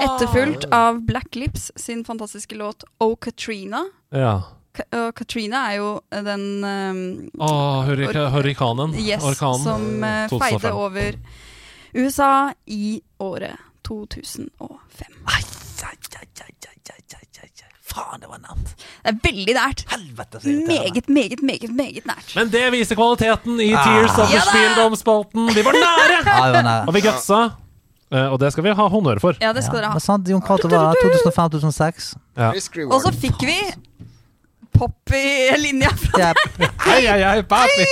Etterfulgt 0.07 0.69
av 0.75 1.03
Black 1.07 1.35
Lips 1.37 1.71
sin 1.77 2.05
fantastiske 2.07 2.57
låt 2.59 2.87
Oh 3.03 3.17
Katrina. 3.21 3.85
Ja. 4.15 4.37
Ka 4.77 4.85
og 4.95 5.15
Katrina 5.19 5.65
er 5.73 5.79
jo 5.81 5.91
den 6.13 6.47
um, 6.63 7.01
oh, 7.43 7.83
hurrika, 7.89 8.29
hurrikanen. 8.35 8.95
Yes, 8.95 9.25
Orkanen. 9.27 9.65
som 9.65 10.05
uh, 10.05 10.39
feide 10.39 10.73
over 10.73 11.19
USA 11.95 12.51
i 12.67 13.01
året 13.21 13.57
2005. 13.85 14.49
Faen, 17.89 18.21
det 18.21 18.29
var 18.29 18.41
nært. 18.43 18.73
Det 18.77 19.09
er 19.09 19.17
veldig 19.25 19.55
nært. 19.57 19.83
Helvete, 19.89 20.41
så. 20.43 20.49
Meget, 20.69 21.09
meget, 21.09 21.41
meget 21.43 21.71
meget 21.73 22.05
nært. 22.11 22.35
Men 22.37 22.51
det 22.53 22.67
viser 22.75 22.99
kvaliteten 22.99 23.61
i 23.65 23.71
Ah. 23.73 23.85
Tears 23.87 24.19
of 24.19 24.29
the 24.29 24.35
Ja 24.37 24.43
da! 24.43 24.51
Spieldom-spalten. 24.51 25.49
Vi 25.57 25.65
var 25.65 25.73
nære! 25.73 26.19
Ja, 26.29 26.51
var 26.53 26.63
nære. 26.63 26.85
Og 26.89 26.95
vi 26.95 27.01
gutsa. 27.01 27.41
Uh, 28.13 28.33
og 28.33 28.39
det 28.41 28.53
skal 28.53 28.65
vi 28.65 28.73
ha 28.77 28.87
honnør 28.89 29.19
for. 29.21 29.37
Ja, 29.41 29.53
det 29.53 29.65
skal 29.65 29.77
Ja, 29.77 29.83
dere 29.83 29.89
men 29.89 30.01
ha. 30.01 30.05
sant, 30.05 30.29
Jon 30.29 30.43
Cato 30.43 30.69
var 30.69 30.95
2005-2006. 31.01 32.15
Ja. 32.37 32.53
Og 32.93 33.01
så 33.05 33.13
fikk 33.13 33.43
vi 33.45 33.57
pop 34.73 35.13
i 35.13 35.25
linja 35.61 35.89
fra 35.97 36.19
Ja. 36.21 36.33
Hei, 36.85 37.01
hei, 37.07 37.21
hei, 37.25 37.43
papi! 37.43 37.85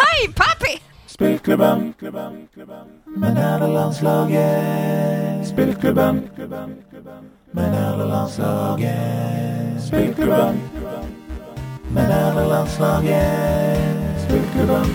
Hei, 0.00 0.28
papi! 0.36 0.74
Spillklubben, 1.18 1.94
klubben, 1.98 2.48
er 3.36 3.58
det 3.58 3.72
landslaget? 3.72 5.46
Spillklubben, 5.48 6.14
Men 6.14 6.30
klubben. 6.36 6.76
det 7.98 8.08
landslaget? 8.08 9.82
Spillklubben, 9.82 10.60
med 11.90 12.08
nederlandslaget. 12.08 14.20
Spillklubben, 14.28 14.86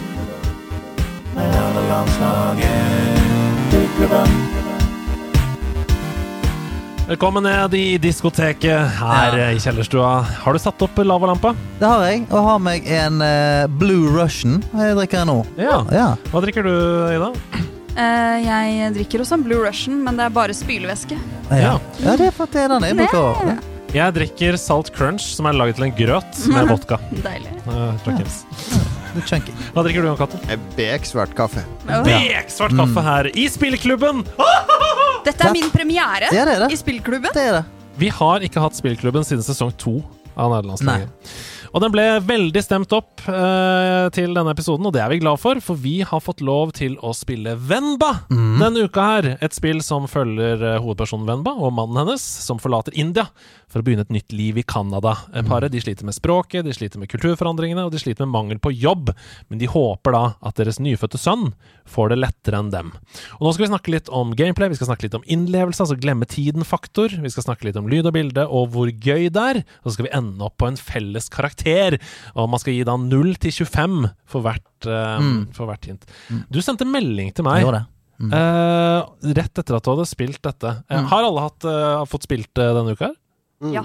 med 1.36 1.48
nederlandslaget. 1.52 3.20
Spillklubben. 3.68 4.53
Velkommen 7.04 7.44
ned 7.44 7.74
i 7.76 7.98
diskoteket 8.00 8.88
her 9.00 9.38
Ja. 9.38 9.50
i 9.52 9.60
kjellerstua. 9.60 10.22
Har 10.24 10.54
du 10.54 10.60
satt 10.60 10.82
opp 10.82 10.98
lavalampa? 11.04 11.52
Det 11.80 11.86
har 11.86 12.06
jeg, 12.08 12.22
og 12.32 12.46
har 12.48 12.60
meg 12.64 12.88
en 12.88 13.20
uh, 13.22 13.68
Blue 13.68 14.08
Russian. 14.16 14.62
Jeg 14.72 14.96
drikker 14.96 15.20
jeg 15.20 15.28
nå. 15.28 15.36
Ja. 15.60 15.82
Ja. 15.92 16.06
Hva 16.32 16.42
drikker 16.46 16.64
du, 16.64 16.72
Ida? 17.12 17.34
Uh, 17.94 18.38
jeg 18.46 18.94
drikker 18.96 19.20
også 19.26 19.36
en 19.36 19.44
Blue 19.44 19.60
Russian, 19.68 20.00
men 20.06 20.16
det 20.18 20.30
er 20.30 20.34
bare 20.34 20.56
spylevæske. 20.56 21.20
Ja. 21.52 21.76
ja, 22.00 22.16
det 22.16 22.30
er 22.30 22.32
for 22.32 22.48
at 22.48 22.56
det 22.56 22.64
er 22.64 22.74
den 22.78 22.88
jeg 22.88 23.00
bruker. 23.04 23.52
Ja. 23.52 23.58
Jeg 23.94 24.16
drikker 24.16 24.56
Salt 24.58 24.90
Crunch, 24.96 25.28
som 25.36 25.46
er 25.46 25.60
laget 25.60 25.76
til 25.78 25.90
en 25.92 25.96
grøt 26.00 26.40
med 26.56 26.72
vodka. 26.72 26.98
Deilig. 27.28 27.52
Eh, 27.68 29.22
chunky. 29.28 29.52
Hva 29.76 29.84
drikker 29.86 30.02
du, 30.02 30.08
Jon 30.08 30.18
Cato? 30.24 30.40
Eh, 30.48 30.58
Beksvart 30.80 31.36
kaffe. 31.38 31.68
Åh. 31.86 32.00
Beksvart 32.08 32.74
kaffe 32.80 33.04
her 33.12 33.30
i 33.36 33.50
spillklubben! 33.52 34.24
Dette 35.26 35.48
er 35.48 35.56
min 35.56 35.70
premiere 35.74 36.30
det 36.32 36.40
er 36.42 36.52
det. 36.66 36.72
i 36.74 36.80
spillklubben. 36.80 37.32
Det 37.36 37.48
er 37.50 37.58
det. 37.60 37.64
Vi 38.02 38.10
har 38.10 38.44
ikke 38.46 38.62
hatt 38.64 38.78
spillklubben 38.78 39.26
siden 39.28 39.46
sesong 39.46 39.74
to 39.78 40.00
av 40.34 40.50
nederlandslaget. 40.56 41.34
Og 41.74 41.82
den 41.82 41.90
ble 41.94 42.04
veldig 42.22 42.62
stemt 42.62 42.92
opp 42.94 43.24
eh, 43.26 44.06
til 44.14 44.36
denne 44.36 44.54
episoden, 44.54 44.86
og 44.86 44.94
det 44.94 45.02
er 45.02 45.10
vi 45.10 45.18
glad 45.24 45.40
for, 45.42 45.58
for 45.64 45.80
vi 45.82 45.96
har 46.06 46.22
fått 46.22 46.44
lov 46.46 46.70
til 46.78 47.00
å 47.02 47.16
spille 47.18 47.56
Venba 47.58 48.12
denne 48.30 48.86
uka 48.86 49.06
her. 49.08 49.30
Et 49.42 49.56
spill 49.58 49.82
som 49.82 50.06
følger 50.10 50.62
eh, 50.62 50.78
hovedpersonen 50.84 51.26
Venba 51.26 51.56
og 51.58 51.74
mannen 51.74 52.04
hennes, 52.04 52.22
som 52.22 52.62
forlater 52.62 52.94
India 52.94 53.26
for 53.74 53.82
å 53.82 53.88
begynne 53.88 54.06
et 54.06 54.14
nytt 54.14 54.36
liv 54.38 54.60
i 54.62 54.66
Canada. 54.70 55.16
Eh, 55.34 55.42
Paret 55.48 55.74
de 55.74 55.82
sliter 55.82 56.06
med 56.06 56.14
språket, 56.14 56.62
de 56.68 56.76
sliter 56.78 57.02
med 57.02 57.10
kulturforandringene, 57.10 57.88
og 57.88 57.96
de 57.96 58.04
sliter 58.04 58.28
med 58.28 58.36
mangel 58.36 58.62
på 58.62 58.76
jobb, 58.78 59.10
men 59.50 59.62
de 59.62 59.72
håper 59.74 60.14
da 60.14 60.24
at 60.46 60.62
deres 60.62 60.78
nyfødte 60.78 61.18
sønn 61.18 61.56
får 61.90 62.14
det 62.14 62.20
lettere 62.22 62.62
enn 62.62 62.70
dem. 62.74 62.94
Og 63.40 63.48
nå 63.48 63.56
skal 63.56 63.66
vi 63.66 63.72
snakke 63.74 63.96
litt 63.96 64.14
om 64.14 64.38
gameplay, 64.38 64.70
vi 64.70 64.78
skal 64.78 64.92
snakke 64.92 65.08
litt 65.08 65.18
om 65.18 65.26
innlevelse, 65.26 65.82
altså 65.88 65.98
glemme 65.98 66.30
tiden-faktor. 66.30 67.18
Vi 67.24 67.34
skal 67.34 67.50
snakke 67.50 67.66
litt 67.66 67.82
om 67.82 67.90
lyd 67.90 68.06
og 68.12 68.14
bilde, 68.16 68.46
og 68.46 68.70
hvor 68.78 68.94
gøy 68.94 69.32
det 69.34 69.50
er. 69.56 69.64
Og 69.82 69.90
så 69.90 69.98
skal 69.98 70.12
vi 70.12 70.16
ende 70.22 70.46
opp 70.46 70.60
på 70.62 70.70
en 70.70 70.78
felles 70.80 71.34
karakter. 71.34 71.63
Og 72.36 72.50
man 72.50 72.60
skal 72.62 72.74
gi 72.78 72.84
da 72.88 72.96
0 72.98 73.34
til 73.42 73.52
25 73.52 74.12
for 74.30 74.42
hvert, 74.46 74.88
uh, 74.88 75.18
Mm. 75.24 75.48
for 75.56 75.66
hvert 75.70 75.86
hint. 75.86 76.06
Du 76.52 76.60
sendte 76.62 76.86
melding 76.86 77.34
til 77.34 77.44
meg 77.48 77.64
gjorde 77.64 77.82
det. 77.84 77.90
Mm. 78.24 78.32
Uh, 78.32 79.32
rett 79.36 79.58
etter 79.60 79.76
at 79.76 79.84
du 79.84 79.90
hadde 79.92 80.06
spilt 80.08 80.42
dette. 80.46 80.84
Eh, 80.90 81.00
Mm. 81.02 81.08
Har 81.10 81.24
alle 81.26 81.42
hatt, 81.42 81.66
fått 82.08 82.24
spilt 82.28 82.50
det 82.54 82.70
denne 82.78 82.94
uka? 82.94 83.10
her? 83.10 83.16
Mm. 83.64 83.74
Ja. 83.74 83.84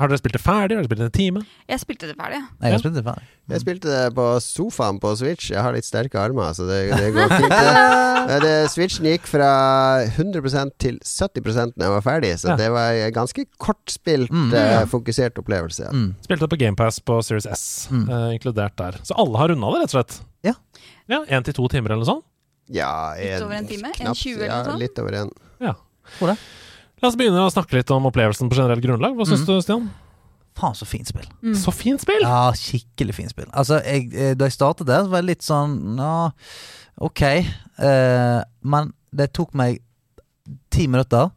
Har 0.00 0.08
dere 0.08 0.18
spilt 0.18 0.34
det 0.34 0.40
ferdig? 0.42 0.74
Har 0.74 0.80
dere 0.82 0.88
spilt 0.88 1.00
det 1.02 1.06
en 1.06 1.14
time? 1.14 1.40
Jeg 1.68 1.80
spilte 1.82 2.08
det 2.08 2.14
ferdig. 2.18 2.38
Jeg 2.64 2.78
spilte 2.80 2.96
det 2.98 3.04
ferdig. 3.06 3.26
Jeg 3.52 3.60
spilte 3.62 3.90
det 3.92 4.14
på 4.16 4.24
sofaen 4.42 4.98
på 5.02 5.10
Switch. 5.20 5.50
Jeg 5.52 5.60
har 5.62 5.74
litt 5.76 5.84
sterke 5.86 6.18
armer, 6.18 6.54
så 6.56 6.64
det, 6.66 6.78
det 6.96 7.10
går 7.14 7.28
fint. 7.38 7.52
Det, 7.52 8.38
det, 8.42 8.52
Switchen 8.72 9.06
gikk 9.10 9.28
fra 9.28 9.50
100% 10.08 10.72
til 10.82 10.96
70% 11.04 11.76
da 11.76 11.86
jeg 11.90 11.94
var 11.96 12.04
ferdig, 12.06 12.32
så 12.40 12.50
Ja. 12.52 12.56
det 12.62 12.70
var 12.72 12.96
en 13.04 13.12
ganske 13.18 13.44
kortspilt, 13.62 14.32
Mm. 14.32 14.48
uh, 14.54 14.82
fokusert 14.90 15.38
opplevelse. 15.38 15.90
Mm. 15.92 16.08
Spilte 16.24 16.46
det 16.46 16.50
på 16.56 16.60
GamePass 16.64 16.98
på 17.04 17.20
Series 17.22 17.46
S, 17.52 17.64
Mm. 17.92 18.08
uh, 18.08 18.30
inkludert 18.34 18.76
der. 18.80 18.98
Så 19.04 19.14
alle 19.18 19.38
har 19.38 19.48
runda 19.52 19.70
det, 19.76 19.82
rett 19.84 19.94
og 19.94 19.98
slett? 20.00 20.20
Ja. 20.42 20.54
Ja, 21.08 21.24
Én 21.28 21.44
til 21.44 21.54
to 21.54 21.68
timer 21.68 21.92
eller 21.92 22.02
noe 22.06 22.10
sånt? 22.14 22.24
Ja, 22.72 23.12
Litt 23.18 23.42
over 23.44 23.54
en 23.60 23.66
time? 23.68 23.92
En 24.00 24.14
20 24.14 24.34
eller 24.40 24.46
ja, 24.46 24.56
noe 24.62 24.70
sånt? 24.72 24.80
Litt 24.80 24.98
over 24.98 25.12
en. 25.20 25.32
Tror 26.18 26.32
det. 26.32 26.38
La 27.02 27.10
oss 27.10 27.18
begynne 27.18 27.42
å 27.42 27.50
snakke 27.50 27.74
litt 27.80 27.90
om 27.90 28.06
opplevelsen 28.06 28.50
på 28.50 28.56
generelt 28.60 28.84
grunnlag. 28.84 29.16
Hva 29.18 29.26
syns 29.26 29.42
Mm. 29.42 29.46
du, 29.48 29.60
Stian? 29.64 29.90
Faen, 30.54 30.74
så 30.76 30.86
fint 30.86 31.08
spill. 31.08 31.26
Mm. 31.42 31.54
Så 31.56 31.72
fint 31.72 32.00
spill! 32.00 32.20
Ja, 32.22 32.52
skikkelig 32.52 33.14
fint 33.16 33.32
spill. 33.32 33.48
Altså, 33.56 33.80
jeg, 33.84 34.12
eh, 34.14 34.34
Da 34.34 34.44
jeg 34.44 34.52
startet 34.52 34.86
der, 34.86 35.04
så 35.04 35.08
var 35.10 35.22
jeg 35.22 35.30
litt 35.32 35.42
sånn 35.42 35.96
Ja, 35.98 36.30
ok. 37.00 37.22
Uh, 37.80 38.42
men 38.62 38.92
det 39.14 39.32
tok 39.32 39.54
meg 39.54 39.80
ti 40.70 40.86
minutter, 40.86 41.30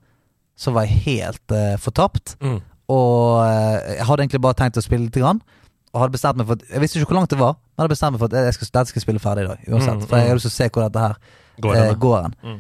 så 0.56 0.72
var 0.76 0.86
jeg 0.86 1.00
helt 1.08 1.52
uh, 1.52 1.78
fortapt. 1.78 2.36
Mm. 2.42 2.60
Og 2.92 3.40
uh, 3.40 3.96
jeg 3.96 4.06
hadde 4.06 4.22
egentlig 4.26 4.42
bare 4.42 4.60
tenkt 4.60 4.78
å 4.78 4.84
spille 4.84 5.08
litt. 5.08 5.16
Grann, 5.16 5.42
og 5.96 6.02
hadde 6.04 6.12
bestemt 6.18 6.38
meg 6.38 6.48
for 6.50 6.60
at, 6.60 6.68
Jeg 6.70 6.84
visste 6.84 7.00
ikke 7.00 7.14
hvor 7.14 7.22
langt 7.22 7.32
det 7.32 7.40
var, 7.40 7.56
men 7.56 7.86
hadde 7.86 7.96
bestemt 7.96 8.16
meg 8.18 8.20
for 8.20 8.28
at 8.28 8.50
jeg 8.52 8.54
skal, 8.60 8.68
dette 8.68 8.92
skal 8.92 9.00
jeg 9.00 9.08
spille 9.08 9.24
ferdig 9.24 9.46
i 9.46 9.48
dag. 9.48 9.66
Uansett. 9.72 9.96
Mm, 9.96 10.08
For 10.10 10.18
jeg 10.20 10.26
mm. 10.26 10.30
har 10.30 10.40
lyst 10.40 10.50
til 10.50 10.54
å 10.54 10.60
se 10.60 10.70
hvor 10.70 10.86
dette 10.86 11.06
her 11.08 11.18
Går 11.64 11.78
Den, 11.80 12.00
går 12.04 12.18
hen. 12.22 12.34
Mm. 12.44 12.58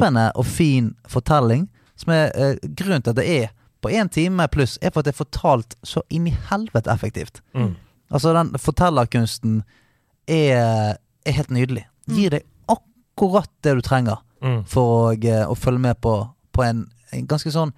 Gripende 0.00 0.32
og 0.34 0.46
fin 0.46 0.94
fortelling, 1.08 1.68
som 1.96 2.12
er 2.14 2.30
eh, 2.34 2.56
grunnen 2.76 3.02
til 3.04 3.10
at 3.12 3.16
det 3.20 3.26
er 3.28 3.50
på 3.84 3.90
én 3.92 4.08
time 4.12 4.46
pluss, 4.48 4.78
er 4.82 4.90
for 4.90 5.00
at 5.00 5.04
det 5.08 5.12
er 5.14 5.18
fortalt 5.24 5.76
så 5.84 6.02
inn 6.10 6.26
i 6.28 6.36
helvete 6.50 6.90
effektivt. 6.92 7.40
Mm. 7.54 7.74
Altså, 8.10 8.32
den 8.36 8.54
fortellerkunsten 8.58 9.62
er, 10.28 10.96
er 11.26 11.32
helt 11.36 11.50
nydelig. 11.50 11.86
Gir 12.08 12.30
deg 12.30 12.46
akkurat 12.68 13.50
det 13.64 13.76
du 13.76 13.80
trenger 13.84 14.24
Mm. 14.40 14.62
for 14.64 15.12
å, 15.12 15.16
eh, 15.20 15.44
å 15.44 15.52
følge 15.54 15.78
med 15.84 15.98
på, 16.00 16.14
på 16.56 16.62
en, 16.64 16.86
en 17.12 17.26
ganske 17.28 17.50
sånn 17.52 17.74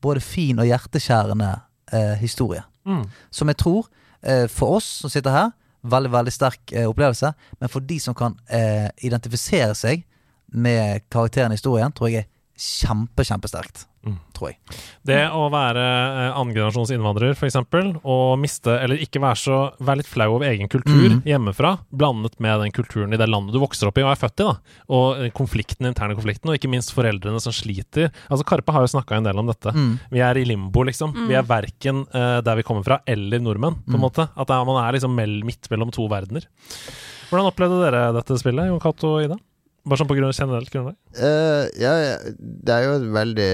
både 0.00 0.20
fin 0.24 0.56
og 0.58 0.64
hjerteskjærende 0.64 1.60
eh, 1.92 2.14
historie. 2.16 2.62
Mm. 2.88 3.02
Som 3.30 3.48
jeg 3.48 3.58
tror, 3.60 3.90
eh, 4.22 4.46
for 4.48 4.78
oss 4.78 4.84
som 5.02 5.10
sitter 5.12 5.30
her, 5.30 5.50
veldig, 5.84 6.10
veldig 6.14 6.32
sterk 6.32 6.72
eh, 6.72 6.88
opplevelse. 6.88 7.34
Men 7.60 7.68
for 7.68 7.80
de 7.84 7.98
som 8.00 8.14
kan 8.16 8.38
eh, 8.48 8.88
identifisere 9.04 9.74
seg 9.76 10.06
med 10.52 11.06
karakteren 11.12 11.52
i 11.54 11.58
historien, 11.58 11.92
tror 11.92 12.12
jeg 12.12 12.24
er 12.24 12.32
kjempe, 12.56 13.24
kjempesterkt. 13.26 13.84
Mm. 14.06 14.20
Tror 14.36 14.52
jeg. 14.52 14.76
Det 15.08 15.18
å 15.34 15.48
være 15.50 15.82
eh, 15.82 16.36
annengenerasjons 16.38 16.92
innvandrer, 16.94 17.32
f.eks., 17.34 17.56
og 18.06 18.36
miste, 18.38 18.70
eller 18.78 19.00
ikke 19.02 19.18
være 19.18 19.38
så 19.40 19.56
Være 19.82 19.98
litt 19.98 20.10
flau 20.10 20.28
over 20.36 20.46
egen 20.46 20.70
kultur 20.70 21.16
mm. 21.16 21.24
hjemmefra, 21.26 21.72
blandet 21.90 22.36
med 22.38 22.62
den 22.62 22.74
kulturen 22.76 23.12
i 23.12 23.18
det 23.18 23.26
landet 23.26 23.56
du 23.56 23.58
vokser 23.58 23.90
opp 23.90 23.98
i 23.98 24.04
og 24.04 24.12
er 24.12 24.20
født 24.20 24.44
i, 24.44 24.46
da. 24.46 24.78
Og 24.94 25.24
eh, 25.24 25.32
konflikten, 25.36 25.88
interne 25.90 26.14
konflikten, 26.16 26.52
og 26.52 26.56
ikke 26.60 26.70
minst 26.70 26.94
foreldrene 26.94 27.42
som 27.42 27.54
sliter. 27.56 28.12
Altså, 28.30 28.46
Karpe 28.46 28.76
har 28.76 28.86
jo 28.86 28.92
snakka 28.94 29.18
en 29.18 29.26
del 29.26 29.42
om 29.42 29.50
dette. 29.50 29.74
Mm. 29.74 29.90
Vi 30.14 30.22
er 30.28 30.38
i 30.38 30.46
limbo, 30.46 30.86
liksom. 30.86 31.12
Vi 31.26 31.36
er 31.36 31.50
verken 31.50 32.04
uh, 32.14 32.38
der 32.46 32.60
vi 32.60 32.64
kommer 32.68 32.86
fra, 32.86 33.00
eller 33.10 33.42
nordmenn, 33.42 33.82
på 33.82 33.96
en 33.96 33.98
Mm. 33.98 34.06
måte. 34.06 34.28
At 34.36 34.46
det 34.46 34.54
er, 34.54 34.70
man 34.70 34.78
er 34.84 34.94
liksom 34.94 35.18
mell, 35.18 35.40
midt 35.48 35.66
mellom 35.72 35.90
to 35.94 36.06
verdener. 36.12 36.46
Hvordan 37.26 37.50
opplevde 37.50 37.82
dere 37.82 38.06
dette 38.14 38.38
spillet, 38.38 38.70
Jon 38.70 38.80
Cato 38.80 39.16
og 39.16 39.26
Ida? 39.26 39.38
Bare 39.86 40.00
sånn 40.00 40.08
på 40.10 40.16
grunn, 40.18 40.32
generelt 40.34 40.70
grunnlag? 40.72 40.96
Uh, 41.14 41.66
ja, 41.78 41.92
ja, 42.02 42.14
det 42.36 42.74
er 42.74 42.86
jo 42.88 42.94
et 42.98 43.08
veldig 43.14 43.50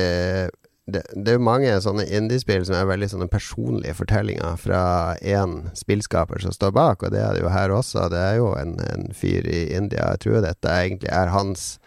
det, 0.93 1.03
det 1.15 1.29
er 1.31 1.37
jo 1.37 1.45
mange 1.47 1.75
sånne 1.85 2.07
indiespill 2.11 2.65
som 2.67 2.75
er 2.75 2.89
veldig 2.89 3.07
sånne 3.13 3.29
personlige 3.31 3.95
fortellinger 3.95 4.57
fra 4.59 4.81
én 5.23 5.69
spillskaper 5.79 6.41
som 6.43 6.53
står 6.57 6.73
bak, 6.75 7.05
og 7.07 7.13
det 7.15 7.21
er 7.23 7.37
det 7.37 7.45
jo 7.45 7.53
her 7.55 7.71
også. 7.71 8.09
Det 8.11 8.19
er 8.19 8.41
jo 8.41 8.49
en, 8.59 8.73
en 8.83 9.05
fyr 9.15 9.47
i 9.47 9.61
India. 9.77 10.09
Jeg 10.17 10.25
tror 10.25 10.41
dette 10.43 10.73
egentlig 10.73 11.13
er 11.15 11.31
hans 11.37 11.79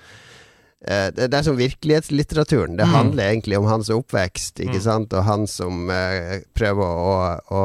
eh, 0.87 1.09
det, 1.11 1.27
det 1.33 1.41
er 1.41 1.43
som 1.49 1.57
virkelighetslitteraturen. 1.59 2.77
Det 2.79 2.87
Mm. 2.87 2.93
handler 2.95 3.23
egentlig 3.33 3.57
om 3.59 3.65
hans 3.67 3.89
oppvekst, 3.89 4.59
ikke 4.63 4.79
Mm. 4.79 4.85
sant, 4.87 5.13
og 5.13 5.23
han 5.27 5.45
som 5.47 5.89
eh, 5.91 6.39
prøver 6.55 6.85
å, 6.85 7.39
å 7.51 7.63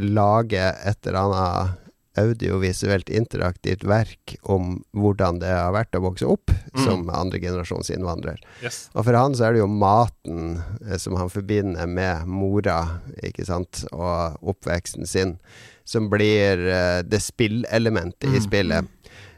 lage 0.00 0.62
et 0.86 1.06
eller 1.06 1.20
annet 1.26 1.76
audiovisuelt 2.18 3.08
interaktivt 3.14 3.84
verk 3.86 4.34
om 4.50 4.80
hvordan 4.96 5.38
det 5.42 5.50
har 5.52 5.70
vært 5.76 5.94
å 5.94 6.02
vokse 6.08 6.26
opp 6.26 6.50
Mm. 6.70 6.84
som 6.84 7.08
andregenerasjons 7.10 7.88
innvandrer. 7.90 8.36
Yes. 8.62 8.88
Og 8.94 9.04
for 9.04 9.16
han 9.18 9.32
så 9.34 9.48
er 9.48 9.52
det 9.56 9.58
jo 9.62 9.66
maten 9.66 10.62
eh, 10.86 10.96
som 11.02 11.16
han 11.18 11.28
forbinder 11.28 11.86
med 11.90 12.26
mora, 12.30 13.00
ikke 13.26 13.44
sant, 13.46 13.84
og 13.90 14.38
oppveksten 14.42 15.06
sin, 15.06 15.36
som 15.84 16.06
blir 16.12 16.62
eh, 16.70 17.02
det 17.02 17.18
spillelementet 17.24 18.28
i 18.30 18.38
Mm. 18.38 18.44
spillet. 18.46 18.88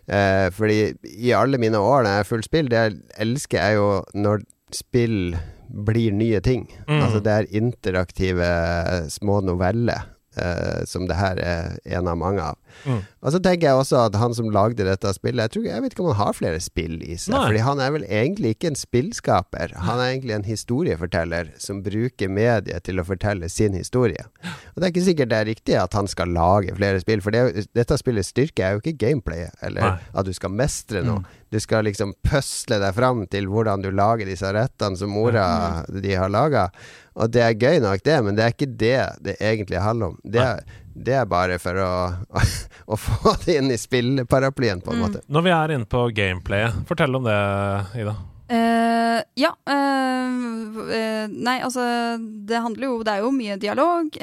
Eh, 0.08 0.50
fordi 0.50 0.94
i 1.24 1.32
alle 1.32 1.56
mine 1.58 1.78
år 1.80 2.02
når 2.04 2.10
jeg 2.10 2.20
er 2.20 2.28
full 2.28 2.42
spill, 2.42 2.68
det 2.68 2.76
jeg 2.82 3.00
elsker 3.18 3.58
er 3.62 3.74
jo 3.78 4.04
når 4.14 4.42
spill 4.72 5.36
blir 5.72 6.12
nye 6.12 6.40
ting. 6.44 6.66
Mm. 6.88 7.00
Altså 7.00 7.22
det 7.24 7.32
er 7.32 7.56
interaktive 7.56 8.50
små 9.08 9.40
noveller 9.40 10.04
eh, 10.36 10.82
som 10.88 11.06
det 11.08 11.18
her 11.18 11.40
er 11.42 11.78
en 11.96 12.08
av 12.08 12.18
mange 12.18 12.44
av. 12.44 12.58
Mm. 12.86 13.00
Og 13.22 13.34
så 13.34 13.40
tenker 13.42 13.68
jeg 13.68 13.78
også 13.78 13.98
at 14.06 14.16
han 14.18 14.34
som 14.34 14.48
lagde 14.52 14.86
dette 14.86 15.10
spillet 15.14 15.44
Jeg, 15.44 15.52
tror, 15.54 15.64
jeg 15.68 15.82
vet 15.84 15.94
ikke 15.94 16.04
om 16.04 16.10
han 16.12 16.20
har 16.22 16.36
flere 16.36 16.60
spill 16.62 16.96
i 17.04 17.16
seg. 17.16 17.34
Nei. 17.34 17.42
Fordi 17.50 17.64
han 17.66 17.82
er 17.84 17.92
vel 17.96 18.06
egentlig 18.08 18.54
ikke 18.56 18.72
en 18.72 18.78
spillskaper. 18.78 19.76
Han 19.86 20.00
er 20.00 20.14
egentlig 20.14 20.36
en 20.38 20.48
historieforteller 20.48 21.52
som 21.62 21.82
bruker 21.84 22.32
mediet 22.32 22.86
til 22.88 23.02
å 23.02 23.06
fortelle 23.06 23.50
sin 23.52 23.76
historie. 23.76 24.26
Og 24.72 24.80
det 24.80 24.88
er 24.88 24.94
ikke 24.94 25.06
sikkert 25.10 25.32
det 25.32 25.42
er 25.42 25.50
riktig 25.52 25.78
at 25.80 25.94
han 25.98 26.08
skal 26.10 26.32
lage 26.32 26.74
flere 26.78 27.02
spill, 27.02 27.22
for 27.24 27.34
det 27.34 27.68
dette 27.76 27.98
spillets 28.00 28.32
styrke 28.32 28.64
er 28.64 28.76
jo 28.76 28.82
ikke 28.82 28.98
gameplayet, 29.00 29.54
eller 29.62 29.94
Nei. 29.94 30.10
at 30.16 30.28
du 30.28 30.32
skal 30.36 30.52
mestre 30.54 31.04
noe. 31.06 31.22
Du 31.52 31.58
skal 31.60 31.84
liksom 31.84 32.14
pøsle 32.24 32.78
deg 32.80 32.94
fram 32.96 33.26
til 33.28 33.44
hvordan 33.52 33.82
du 33.84 33.90
lager 33.92 34.24
disse 34.24 34.48
rettene 34.56 34.96
som 34.96 35.12
mora 35.12 35.44
de 35.92 36.14
har 36.16 36.32
laga. 36.32 36.70
Og 37.12 37.28
det 37.28 37.42
er 37.44 37.58
gøy 37.60 37.82
nok, 37.84 38.00
det, 38.06 38.14
men 38.24 38.38
det 38.38 38.46
er 38.46 38.54
ikke 38.54 38.70
det 38.80 39.00
det 39.20 39.36
egentlig 39.36 39.82
handler 39.84 40.14
om. 40.14 40.16
Det 40.24 40.40
er, 40.40 40.62
det 40.96 41.18
er 41.20 41.28
bare 41.28 41.60
for 41.60 41.76
å, 41.76 41.92
å 42.92 42.96
få 42.96 43.36
det 43.44 43.58
inn 43.60 43.68
i 43.68 43.76
spillparaplyen, 43.80 44.80
på 44.80 44.94
en 44.94 45.04
måte. 45.04 45.20
Når 45.28 45.44
vi 45.44 45.54
er 45.58 45.76
inne 45.76 45.88
på 45.92 46.06
gameplayet, 46.16 46.82
fortell 46.88 47.20
om 47.20 47.28
det, 47.28 47.38
Ida. 48.00 48.16
Uh, 48.52 49.20
ja. 49.38 49.52
Uh, 49.68 50.80
uh, 50.88 51.24
nei, 51.30 51.54
altså 51.64 51.84
Det 52.20 52.58
handler 52.60 52.84
jo 52.84 52.98
Det 53.06 53.12
er 53.14 53.22
jo 53.24 53.30
mye 53.32 53.56
dialog. 53.60 54.18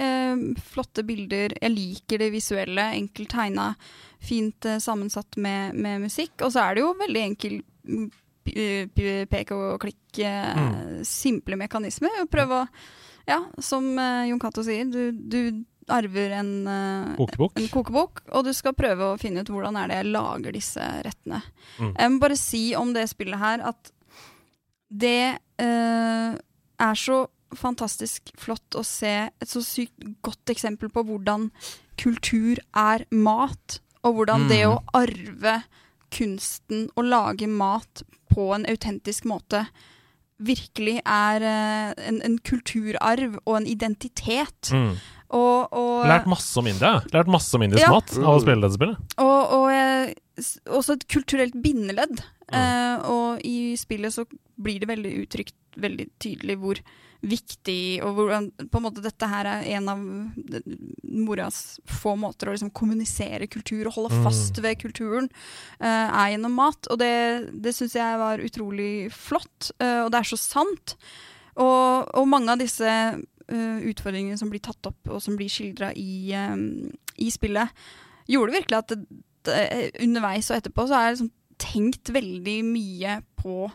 flotte 0.74 1.06
bilder. 1.06 1.56
Jeg 1.62 1.78
liker 1.78 2.26
det 2.26 2.34
visuelle. 2.34 2.92
Enkelt 2.98 3.38
tegna. 3.38 3.72
Fint 4.20 4.66
eh, 4.68 4.80
sammensatt 4.84 5.38
med, 5.40 5.76
med 5.80 6.02
musikk. 6.08 6.36
Og 6.46 6.52
så 6.54 6.64
er 6.66 6.76
det 6.76 6.84
jo 6.84 6.94
veldig 7.00 7.22
enkel 7.24 7.60
mm, 7.88 8.10
p- 8.50 9.26
pek 9.32 9.52
og 9.56 9.80
klikk. 9.84 10.20
mm. 10.20 11.04
Simple 11.08 11.56
mekanismer. 11.60 12.26
Prøve 12.32 12.64
å 12.66 12.68
Ja, 13.30 13.44
som 13.62 13.92
eh, 14.02 14.28
Jon 14.32 14.40
Cato 14.42 14.64
sier, 14.66 14.88
du, 14.90 15.12
du 15.14 15.64
arver 15.90 16.32
en, 16.40 16.50
eh, 16.68 17.16
Kokebok. 17.18 17.60
en 17.62 17.68
kokebok, 17.70 18.22
og 18.34 18.44
du 18.46 18.52
skal 18.58 18.74
prøve 18.78 19.12
å 19.14 19.18
finne 19.22 19.42
ut 19.46 19.50
hvordan 19.54 19.78
er 19.78 19.88
det 19.92 19.96
jeg 20.00 20.10
lager 20.14 20.54
disse 20.56 20.88
rettene. 21.06 21.40
Mm. 21.80 21.92
Jeg 21.94 22.12
må 22.16 22.20
bare 22.24 22.38
si 22.42 22.64
om 22.78 22.92
det 22.94 23.08
spillet 23.10 23.38
her 23.42 23.62
at 23.70 23.92
det 24.90 25.38
eh, 25.62 26.34
er 26.82 26.96
så 26.98 27.20
fantastisk 27.58 28.30
flott 28.38 28.78
å 28.78 28.84
se 28.86 29.14
et 29.30 29.50
så 29.50 29.62
sykt 29.66 30.04
godt 30.26 30.52
eksempel 30.54 30.90
på 30.94 31.02
hvordan 31.08 31.48
kultur 32.02 32.62
er 32.78 33.06
mat, 33.14 33.80
og 34.04 34.16
hvordan 34.16 34.48
det 34.50 34.62
Mm. 34.66 34.74
å 34.74 34.84
arve 34.94 35.64
kunsten 36.12 36.90
å 36.98 37.02
lage 37.06 37.48
mat 37.48 38.04
på 38.34 38.54
en 38.56 38.66
autentisk 38.66 39.26
måte 39.26 39.68
virkelig 40.40 41.02
er 41.06 41.44
eh, 41.44 41.94
en, 42.08 42.22
en 42.24 42.38
kulturarv 42.40 43.40
og 43.46 43.58
en 43.58 43.68
identitet. 43.68 44.72
Mm. 44.72 44.94
Og, 45.30 45.68
og, 45.76 46.08
Lært 46.08 46.26
masse 46.32 46.58
om 46.58 46.68
India. 46.72 47.02
Lært 47.14 47.28
masse 47.30 47.54
om 47.58 47.62
indisk 47.66 47.84
Ja. 47.84 47.92
mat 47.92 48.14
av 48.18 48.38
å 48.38 48.42
spille 48.42 48.62
dette 48.64 48.78
spillet. 48.80 48.98
og, 49.20 49.54
og 49.54 50.78
også 50.80 50.96
et 50.96 51.08
kulturelt 51.12 51.58
bindeledd. 51.62 52.24
Eh, 52.54 53.10
og 53.10 53.44
i 53.46 53.76
spillet 53.80 54.16
så 54.16 54.26
blir 54.60 54.82
det 54.82 54.90
veldig 54.90 55.14
uttrykt 55.24 55.56
veldig 55.80 56.08
tydelig 56.22 56.58
hvor 56.60 56.80
viktig 57.20 58.00
og 58.06 58.16
hvor 58.16 58.30
på 58.32 58.80
en 58.80 58.86
måte 58.86 59.04
dette 59.04 59.28
her 59.28 59.48
er 59.52 59.66
en 59.76 59.90
av 59.92 60.04
moras 61.04 61.80
få 62.00 62.14
måter 62.20 62.48
å 62.48 62.54
liksom 62.56 62.72
kommunisere 62.76 63.50
kultur 63.52 63.90
og 63.90 63.98
holde 63.98 64.16
Mm. 64.16 64.24
fast 64.24 64.62
ved 64.64 64.80
kulturen, 64.80 65.30
uh, 65.82 66.08
er 66.10 66.32
gjennom 66.32 66.56
mat. 66.56 66.88
Og 66.90 67.00
det, 67.00 67.52
det 67.54 67.76
syns 67.76 67.96
jeg 67.96 68.20
var 68.20 68.40
utrolig 68.40 69.12
flott, 69.12 69.72
uh, 69.84 70.06
og 70.06 70.12
det 70.12 70.20
er 70.20 70.30
så 70.32 70.40
sant. 70.40 70.96
Og, 71.60 72.08
og 72.16 72.28
mange 72.28 72.52
av 72.52 72.60
disse 72.60 72.88
uh, 72.88 73.80
utfordringene 73.84 74.40
som 74.40 74.50
blir 74.50 74.64
tatt 74.64 74.86
opp, 74.88 75.00
og 75.10 75.22
som 75.22 75.36
blir 75.36 75.52
skildra 75.52 75.92
i, 75.96 76.32
i 77.20 77.30
spillet, 77.30 77.68
gjorde 78.30 78.56
virkelig 78.56 78.78
at 78.78 78.94
det, 78.94 79.04
det, 79.44 79.92
underveis 80.00 80.50
og 80.52 80.60
etterpå 80.60 80.88
så 80.88 80.96
er 80.96 81.06
det 81.10 81.18
liksom 81.18 81.34
tenkt 81.60 82.12
veldig 82.16 82.58
mye 82.66 83.20
på 83.40 83.70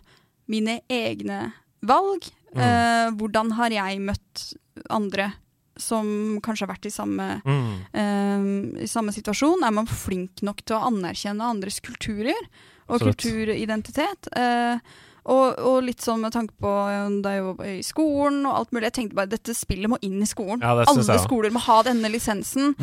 mine 0.50 0.80
egne 0.92 1.52
valg. 1.84 2.26
Mm. 2.54 2.60
Eh, 2.64 3.08
hvordan 3.18 3.52
har 3.58 3.70
jeg 3.74 4.02
møtt 4.04 4.44
andre 4.90 5.32
som 5.80 6.06
kanskje 6.44 6.66
har 6.66 6.74
vært 6.76 6.86
i 6.86 6.94
samme, 6.94 7.42
Mm. 7.44 7.72
eh, 7.92 8.82
i 8.84 8.86
samme 8.90 9.12
situasjon? 9.12 9.64
Er 9.66 9.72
man 9.74 9.86
flink 9.90 10.42
nok 10.42 10.62
til 10.64 10.76
å 10.76 10.86
anerkjenne 10.90 11.42
andres 11.42 11.80
kulturer 11.80 12.38
og 12.88 13.00
Absolutt. 13.00 13.16
kulturidentitet? 13.18 14.28
Eh, 14.36 14.78
og, 15.24 15.58
og 15.64 15.78
litt 15.86 16.04
sånn 16.04 16.20
med 16.24 16.34
tanke 16.34 16.52
på 16.60 16.72
eh, 16.90 17.06
da 17.24 17.34
jeg 17.36 17.44
var 17.46 17.68
i 17.70 17.78
skolen 17.86 18.42
og 18.48 18.58
alt 18.60 18.74
mulig. 18.74 18.88
Jeg 18.90 18.96
tenkte 18.98 19.18
bare 19.18 19.32
dette 19.32 19.54
spillet 19.56 19.90
må 19.90 19.98
inn 20.04 20.20
i 20.22 20.28
skolen. 20.28 20.60
Ja, 20.60 20.74
Alle 20.84 21.18
skoler 21.22 21.54
må 21.54 21.62
ha 21.64 21.78
denne 21.86 22.10
lisensen. 22.12 22.74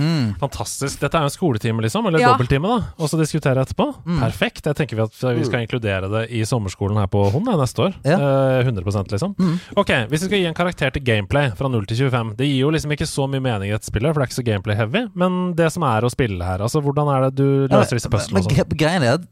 Fantastisk. 0.41 0.99
Dette 1.03 1.19
er 1.19 1.27
jo 1.27 1.31
en 1.31 1.35
skoletime, 1.35 1.83
liksom. 1.85 2.07
Eller 2.09 2.23
Ja. 2.23 2.33
dobbelttime, 2.33 2.67
da. 2.67 2.93
Og 2.97 3.09
så 3.11 3.19
diskutere 3.19 3.61
etterpå. 3.61 3.89
Mm. 4.05 4.19
Perfekt. 4.23 4.65
Jeg 4.65 4.75
tenker 4.75 4.97
vi 4.97 5.05
at 5.05 5.37
vi 5.37 5.45
skal 5.45 5.65
inkludere 5.65 6.09
det 6.11 6.23
i 6.31 6.41
sommerskolen 6.47 6.97
her 6.97 7.07
på 7.11 7.23
Hon 7.31 7.45
neste 7.45 7.85
år. 7.87 7.93
Ja. 8.05 8.17
Eh, 8.17 8.63
100 8.65 9.11
liksom. 9.11 9.35
Mm. 9.37 9.59
Ok, 9.77 9.91
hvis 10.09 10.23
vi 10.23 10.27
skal 10.29 10.39
gi 10.41 10.49
en 10.49 10.57
karakter 10.57 10.91
til 10.91 11.03
gameplay 11.03 11.51
fra 11.57 11.69
0 11.69 11.85
til 11.85 11.97
25 12.09 12.35
Det 12.37 12.47
gir 12.47 12.61
jo 12.65 12.71
liksom 12.73 12.91
ikke 12.95 13.07
så 13.09 13.27
mye 13.29 13.43
mening 13.43 13.69
i 13.69 13.75
dette 13.75 13.89
spillet, 13.89 14.13
for 14.13 14.21
det 14.21 14.25
er 14.25 14.31
ikke 14.31 14.41
så 14.41 14.47
gameplay-heavy. 14.49 15.03
Men 15.15 15.53
det 15.57 15.71
som 15.73 15.83
er 15.87 16.01
å 16.01 16.11
spille 16.11 16.43
her, 16.45 16.59
altså 16.65 16.81
hvordan 16.83 17.11
er 17.15 17.29
det 17.29 17.35
du 17.41 17.67
løser 17.71 17.97
disse 17.99 18.11
puzzlene 18.11 18.43
og 18.43 18.49
sånn? 18.49 18.77
Greia 18.81 19.01
er 19.01 19.19
at 19.19 19.25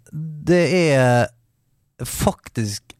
det 0.49 0.63
er 0.93 1.27
faktisk 2.05 2.93
eh, 2.93 2.98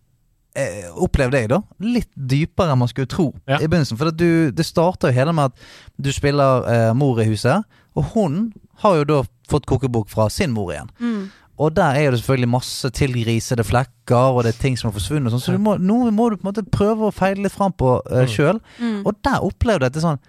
Opplevde 1.00 1.40
jeg, 1.44 1.50
da. 1.52 1.60
Litt 1.84 2.10
dypere 2.16 2.74
enn 2.74 2.80
man 2.82 2.90
skulle 2.92 3.08
tro 3.12 3.28
i 3.48 3.68
begynnelsen. 3.68 3.98
For 4.00 4.10
at 4.12 4.18
du, 4.20 4.50
det 4.52 4.66
starter 4.66 5.12
jo 5.12 5.16
hele 5.20 5.34
med 5.38 5.52
at 5.52 5.68
du 6.02 6.10
spiller 6.16 6.66
eh, 6.68 6.94
mor 6.98 7.20
i 7.22 7.28
huset, 7.30 7.64
og 7.96 8.04
hun 8.16 8.40
har 8.84 8.96
jo 9.02 9.04
da 9.10 9.20
fått 9.50 9.66
kokebok 9.70 10.10
fra 10.10 10.30
sin 10.34 10.52
mor 10.56 10.72
igjen. 10.74 10.90
Mm. 11.00 11.30
Og 11.60 11.74
der 11.76 11.98
er 12.00 12.12
det 12.12 12.22
selvfølgelig 12.22 12.50
masse 12.54 12.90
tilgrisede 12.96 13.64
flekker, 13.68 14.32
og 14.32 14.44
det 14.46 14.54
er 14.56 14.62
ting 14.62 14.78
som 14.80 14.90
har 14.90 14.96
forsvunnet. 14.96 15.28
og 15.28 15.36
Sånn, 15.38 15.46
så 15.46 15.56
du 15.58 15.60
må, 15.64 15.74
noe 15.78 16.12
må 16.16 16.30
du 16.32 16.38
på 16.40 16.46
en 16.48 16.52
måte 16.54 16.64
prøve 16.72 17.10
å 17.10 17.14
feile 17.16 17.44
litt 17.44 17.52
fram 17.56 17.74
på 17.76 17.98
uh, 18.00 18.22
Mm. 18.24 18.30
sjøl. 18.32 18.62
Mm. 18.80 19.02
Og 19.06 19.18
der 19.28 19.44
opplevde 19.44 19.84
jeg 19.86 19.92
at 19.92 19.98
det, 19.98 20.04
sånn, 20.06 20.22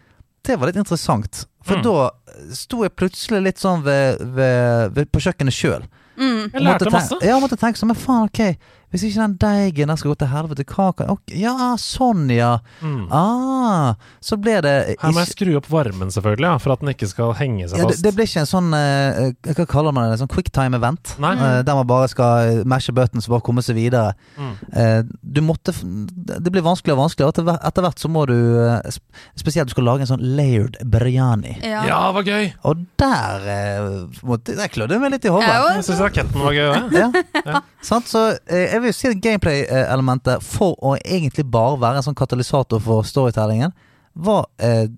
det 0.49 0.57
var 0.59 0.67
litt 0.73 0.81
interessant. 0.83 1.45
For 1.63 1.77
Mm. 1.79 1.83
da 1.87 2.11
sto 2.57 2.83
jeg 2.83 2.97
plutselig 2.97 3.43
litt 3.45 3.59
sånn 3.63 3.83
ved, 3.87 4.19
ved, 4.35 4.93
ved, 4.97 5.11
på 5.13 5.21
kjøkkenet 5.23 5.55
sjøl. 5.55 5.87
Mm. 6.19 6.51
Jeg 6.53 6.63
lærte 6.67 6.91
masse. 6.91 7.15
Ja, 7.23 7.37
jeg 7.37 7.43
måtte 7.45 7.57
tenke 7.61 7.79
sånn, 7.79 7.93
men 7.95 7.97
faen, 7.97 8.27
ok 8.27 8.57
Hvis 8.91 9.05
ikke 9.07 9.21
den 9.23 9.35
deigen 9.39 9.93
skal 10.01 10.11
gå 10.13 10.17
til 10.19 10.31
helvete, 10.33 10.65
hva 10.67 10.89
kan 10.99 11.13
okay, 11.15 11.39
Ja, 11.45 11.73
sånn, 11.79 12.25
ja. 12.35 12.57
Mm. 12.83 13.05
Ah, 13.15 13.95
så 14.25 14.39
ble 14.41 14.57
det 14.65 14.75
Her 15.01 15.13
må 15.15 15.23
jeg 15.23 15.31
skru 15.35 15.53
opp 15.61 15.69
varmen, 15.71 16.11
selvfølgelig, 16.11 16.49
ja, 16.49 16.57
for 16.63 16.75
at 16.75 16.83
den 16.83 16.91
ikke 16.95 17.09
skal 17.11 17.35
henge 17.39 17.69
seg 17.71 17.79
ja, 17.79 17.87
det, 17.87 17.95
fast. 17.95 18.05
det 18.07 18.13
blir 18.17 18.27
ikke 18.31 18.43
en 18.43 18.51
sånn 18.51 18.75
uh, 18.75 19.53
Hva 19.55 19.67
kaller 19.71 19.95
man 19.95 20.09
det? 20.09 20.17
En 20.19 20.23
Sånn 20.25 20.33
quicktime 20.33 20.81
event? 20.81 21.15
Nei. 21.23 21.35
Uh, 21.39 21.61
der 21.67 21.79
man 21.79 21.87
bare 21.91 22.09
skal 22.11 22.65
mashe 22.69 22.95
buttons 22.97 23.29
og 23.31 23.37
bare 23.37 23.47
komme 23.47 23.63
seg 23.65 23.79
videre. 23.79 24.17
Mm. 24.37 24.53
Uh, 24.75 25.01
du 25.23 25.41
måtte 25.47 25.73
Det 25.77 26.51
blir 26.51 26.67
vanskeligere 26.67 26.99
og 26.99 27.05
vanskeligere. 27.07 27.35
Etter, 27.37 27.47
hvert- 27.47 27.65
etter 27.71 27.87
hvert 27.87 28.03
så 28.03 28.11
må 28.11 28.27
du 28.29 28.37
Spesielt 29.39 29.71
du 29.71 29.75
skal 29.77 29.87
lage 29.87 30.05
en 30.05 30.11
sånn 30.11 30.25
layered 30.37 30.81
biryani. 30.91 31.55
Ja. 31.63 31.85
Ja, 31.87 32.01
var 32.17 32.27
gøy! 32.27 32.51
Og 32.67 32.83
der 33.01 33.47
uh, 33.47 34.21
måtte, 34.27 34.57
Der 34.59 34.71
klødde 34.73 34.97
jeg 34.99 35.05
meg 35.05 35.15
litt 35.15 35.29
i 35.29 35.33
hodet. 35.33 35.49
Ja, 35.49 35.71
Jeg 35.79 35.87
syns 35.87 36.03
raketten 36.03 36.43
var 36.43 36.57
gøy 36.57 36.67
òg. 36.75 36.99
ja. 37.47 37.63
Sant? 37.87 38.11
Så 38.11 38.27
eh, 38.51 38.80
jeg 38.81 38.89
vil 38.89 38.97
si 38.97 39.09
at 39.09 39.21
gameplay-elementet 39.23 40.43
for 40.47 40.75
å 40.83 40.97
egentlig 41.05 41.47
bare 41.51 41.79
være 41.83 42.01
en 42.01 42.09
sånn 42.11 42.19
katalysator 42.19 42.81
for 42.83 43.03
storytellingen, 43.07 43.73
var 44.21 44.49
eh, 44.59 44.89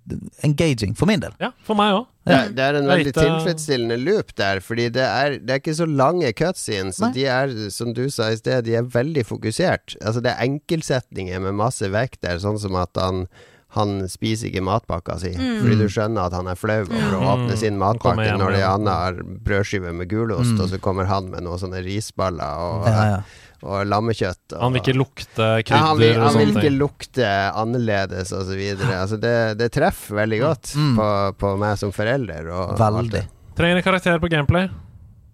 engaging 0.43 0.95
for 0.97 1.07
min 1.07 1.21
del. 1.21 1.35
Ja, 1.39 1.51
for 1.67 1.77
meg 1.79 1.93
òg. 1.99 2.07
Det, 2.25 2.37
det 2.57 2.63
er 2.65 2.77
en 2.79 2.87
veldig 2.89 3.11
Lite- 3.11 3.23
tilfredsstillende 3.27 3.97
loop 4.01 4.31
der, 4.39 4.61
fordi 4.65 4.87
det 4.95 5.03
er, 5.05 5.37
det 5.43 5.51
er 5.57 5.61
ikke 5.61 5.75
så 5.77 5.87
lange 5.91 6.31
cutscenes. 6.39 6.97
Så 6.97 7.11
de 7.13 7.27
er, 7.29 7.53
som 7.75 7.93
du 7.93 8.07
sa 8.15 8.31
i 8.33 8.39
sted, 8.39 8.65
de 8.65 8.77
er 8.79 8.87
veldig 8.89 9.25
fokusert. 9.29 9.97
Altså 10.01 10.23
Det 10.25 10.33
er 10.33 10.47
enkeltsetninger 10.47 11.43
med 11.45 11.59
masse 11.59 11.83
vekt 11.93 12.23
der, 12.23 12.39
sånn 12.43 12.59
som 12.63 12.75
at 12.81 12.91
han 12.99 13.27
han 13.73 14.03
spiser 14.05 14.51
ikke 14.51 14.61
matpakka 14.67 15.15
si, 15.19 15.31
Mm. 15.33 15.63
fordi 15.63 15.77
du 15.81 15.87
skjønner 15.89 16.27
at 16.27 16.35
han 16.37 16.47
er 16.47 16.55
flau 16.61 16.83
over 16.83 17.15
å 17.17 17.21
Mm. 17.23 17.29
åpne 17.33 17.55
sin 17.57 17.79
matpakke 17.81 18.27
hjem 18.27 18.39
når 18.43 18.53
de 18.53 18.63
andre 18.69 18.93
har 18.93 19.12
brødskive 19.47 19.94
med 19.97 20.11
gulost, 20.11 20.52
Mm. 20.52 20.61
og 20.61 20.69
så 20.69 20.78
kommer 20.78 21.07
han 21.09 21.31
med 21.31 21.41
noen 21.43 21.57
sånne 21.59 21.81
risballer 21.83 22.52
og, 22.61 22.85
Ja, 22.86 23.05
ja. 23.09 23.23
Og 23.62 23.86
lammekjøtt. 23.86 24.52
Og, 24.57 24.60
Han 24.62 24.73
vil 24.74 24.82
ikke 24.82 24.94
lukte 24.99 25.47
ja, 25.62 25.76
han 25.78 25.99
vil, 25.99 26.12
krydder 26.12 26.23
og 26.23 26.28
han 26.28 26.39
vil 26.41 26.57
ikke 26.57 26.73
lukte 26.76 27.28
annerledes 27.62 28.32
og 28.34 28.44
så 28.49 28.57
videre. 28.58 28.97
Altså 29.02 29.18
det, 29.23 29.34
det 29.60 29.70
treffer 29.74 30.18
veldig 30.23 30.41
godt 30.42 30.73
Mm. 30.76 30.97
på, 30.99 31.08
på 31.39 31.52
meg 31.60 31.78
som 31.78 31.92
forelder. 31.94 32.49
Og, 32.50 32.74
Veldig. 32.81 33.23
Trenger 33.57 33.76
en 33.76 33.82
karakter 33.86 34.18
på 34.23 34.31
gameplay. 34.32 34.68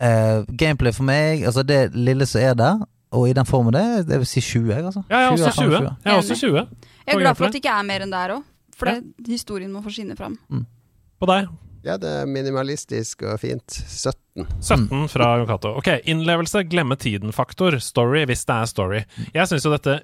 Uh, 0.03 0.45
gameplay 0.55 0.93
for 0.95 1.03
meg, 1.09 1.43
altså 1.47 1.63
det 1.67 1.93
lille 1.95 2.27
som 2.27 2.41
er 2.43 2.55
der, 2.55 2.83
og 3.11 3.25
i 3.29 3.33
den 3.35 3.47
formen 3.49 3.73
det, 3.75 3.81
er- 3.83 4.03
det 4.07 4.19
vil 4.23 4.27
si 4.31 4.41
20, 4.41 4.69
jeg, 4.75 4.85
altså. 4.85 5.03
Ja, 5.11 5.17
jeg 5.19 5.27
er 5.27 5.33
også 5.33 5.63
20. 5.65 5.73
Jeg 6.05 6.13
er 6.13 6.19
også 6.19 6.37
20 6.39 6.57
Jeg 6.59 7.15
er 7.17 7.19
glad 7.19 7.35
for 7.39 7.47
at 7.49 7.53
det 7.57 7.63
ikke 7.65 7.73
er 7.81 7.83
mer 7.89 8.05
enn 8.05 8.13
der 8.13 8.35
òg, 8.37 8.45
for 8.77 8.87
det, 8.87 9.03
historien 9.27 9.73
må 9.73 9.83
få 9.83 9.91
skinne 9.91 10.15
fram. 10.19 10.37
På 11.19 11.27
deg. 11.27 11.49
Ja, 11.87 11.97
det 11.97 12.11
er 12.11 12.27
minimalistisk 12.27 13.23
og 13.23 13.39
fint. 13.41 13.65
17 13.71 14.15
17. 14.39 14.89
17 14.89 15.09
fra 15.13 15.29
Yokato. 15.41 15.73
Ok, 15.81 15.89
innlevelse, 16.09 16.63
glemme 16.71 16.97
tiden-faktor. 17.01 17.79
Story, 17.83 18.25
hvis 18.29 18.45
det 18.49 18.57
er 18.57 18.71
story. 18.71 19.01
Jeg 19.35 19.51
syns 19.51 19.67
jo 19.67 19.73
dette 19.73 19.99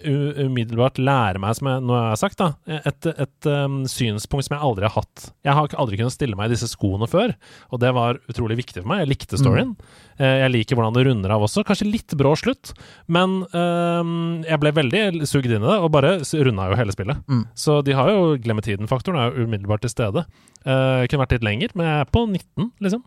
umiddelbart 0.45 1.01
lærer 1.03 1.41
meg, 1.43 1.57
som 1.59 1.71
jeg 1.71 1.85
nå 1.85 1.99
har 1.99 2.21
sagt, 2.21 2.41
da, 2.41 2.53
et, 2.87 3.09
et 3.13 3.51
um, 3.51 3.83
synspunkt 3.91 4.49
som 4.49 4.57
jeg 4.57 4.65
aldri 4.67 4.89
har 4.89 4.97
hatt. 4.97 5.29
Jeg 5.47 5.57
har 5.59 5.77
aldri 5.81 6.01
kunnet 6.01 6.17
stille 6.17 6.39
meg 6.39 6.51
i 6.51 6.55
disse 6.57 6.71
skoene 6.73 7.09
før, 7.11 7.35
og 7.71 7.83
det 7.83 7.93
var 7.97 8.21
utrolig 8.31 8.59
viktig 8.63 8.83
for 8.83 8.91
meg. 8.91 9.05
Jeg 9.05 9.13
likte 9.15 9.41
storyen. 9.41 9.75
Mm. 9.75 10.03
Jeg 10.25 10.51
liker 10.55 10.79
hvordan 10.79 10.95
det 10.95 11.05
runder 11.09 11.35
av 11.35 11.45
også. 11.47 11.65
Kanskje 11.67 11.91
litt 11.91 12.15
brå 12.19 12.35
slutt, 12.39 12.75
men 13.11 13.41
um, 13.51 14.43
jeg 14.47 14.61
ble 14.63 14.75
veldig 14.77 15.29
sugd 15.29 15.51
inn 15.51 15.63
i 15.63 15.69
det, 15.69 15.79
og 15.79 15.91
bare 15.95 16.17
runda 16.47 16.69
jo 16.71 16.79
hele 16.79 16.95
spillet. 16.95 17.23
Mm. 17.31 17.45
Så 17.59 17.81
de 17.87 17.97
har 17.99 18.11
jo 18.13 18.35
glemme 18.43 18.65
tiden-faktoren 18.65 19.21
er 19.21 19.33
jo 19.33 19.47
umiddelbart 19.49 19.85
til 19.85 19.93
stede. 19.93 20.25
Uh, 20.65 21.05
kunne 21.11 21.25
vært 21.25 21.37
litt 21.37 21.47
lenger, 21.47 21.75
men 21.77 21.89
jeg 21.89 22.05
er 22.05 22.13
på 22.15 22.25
19, 22.25 22.71
liksom. 22.85 23.03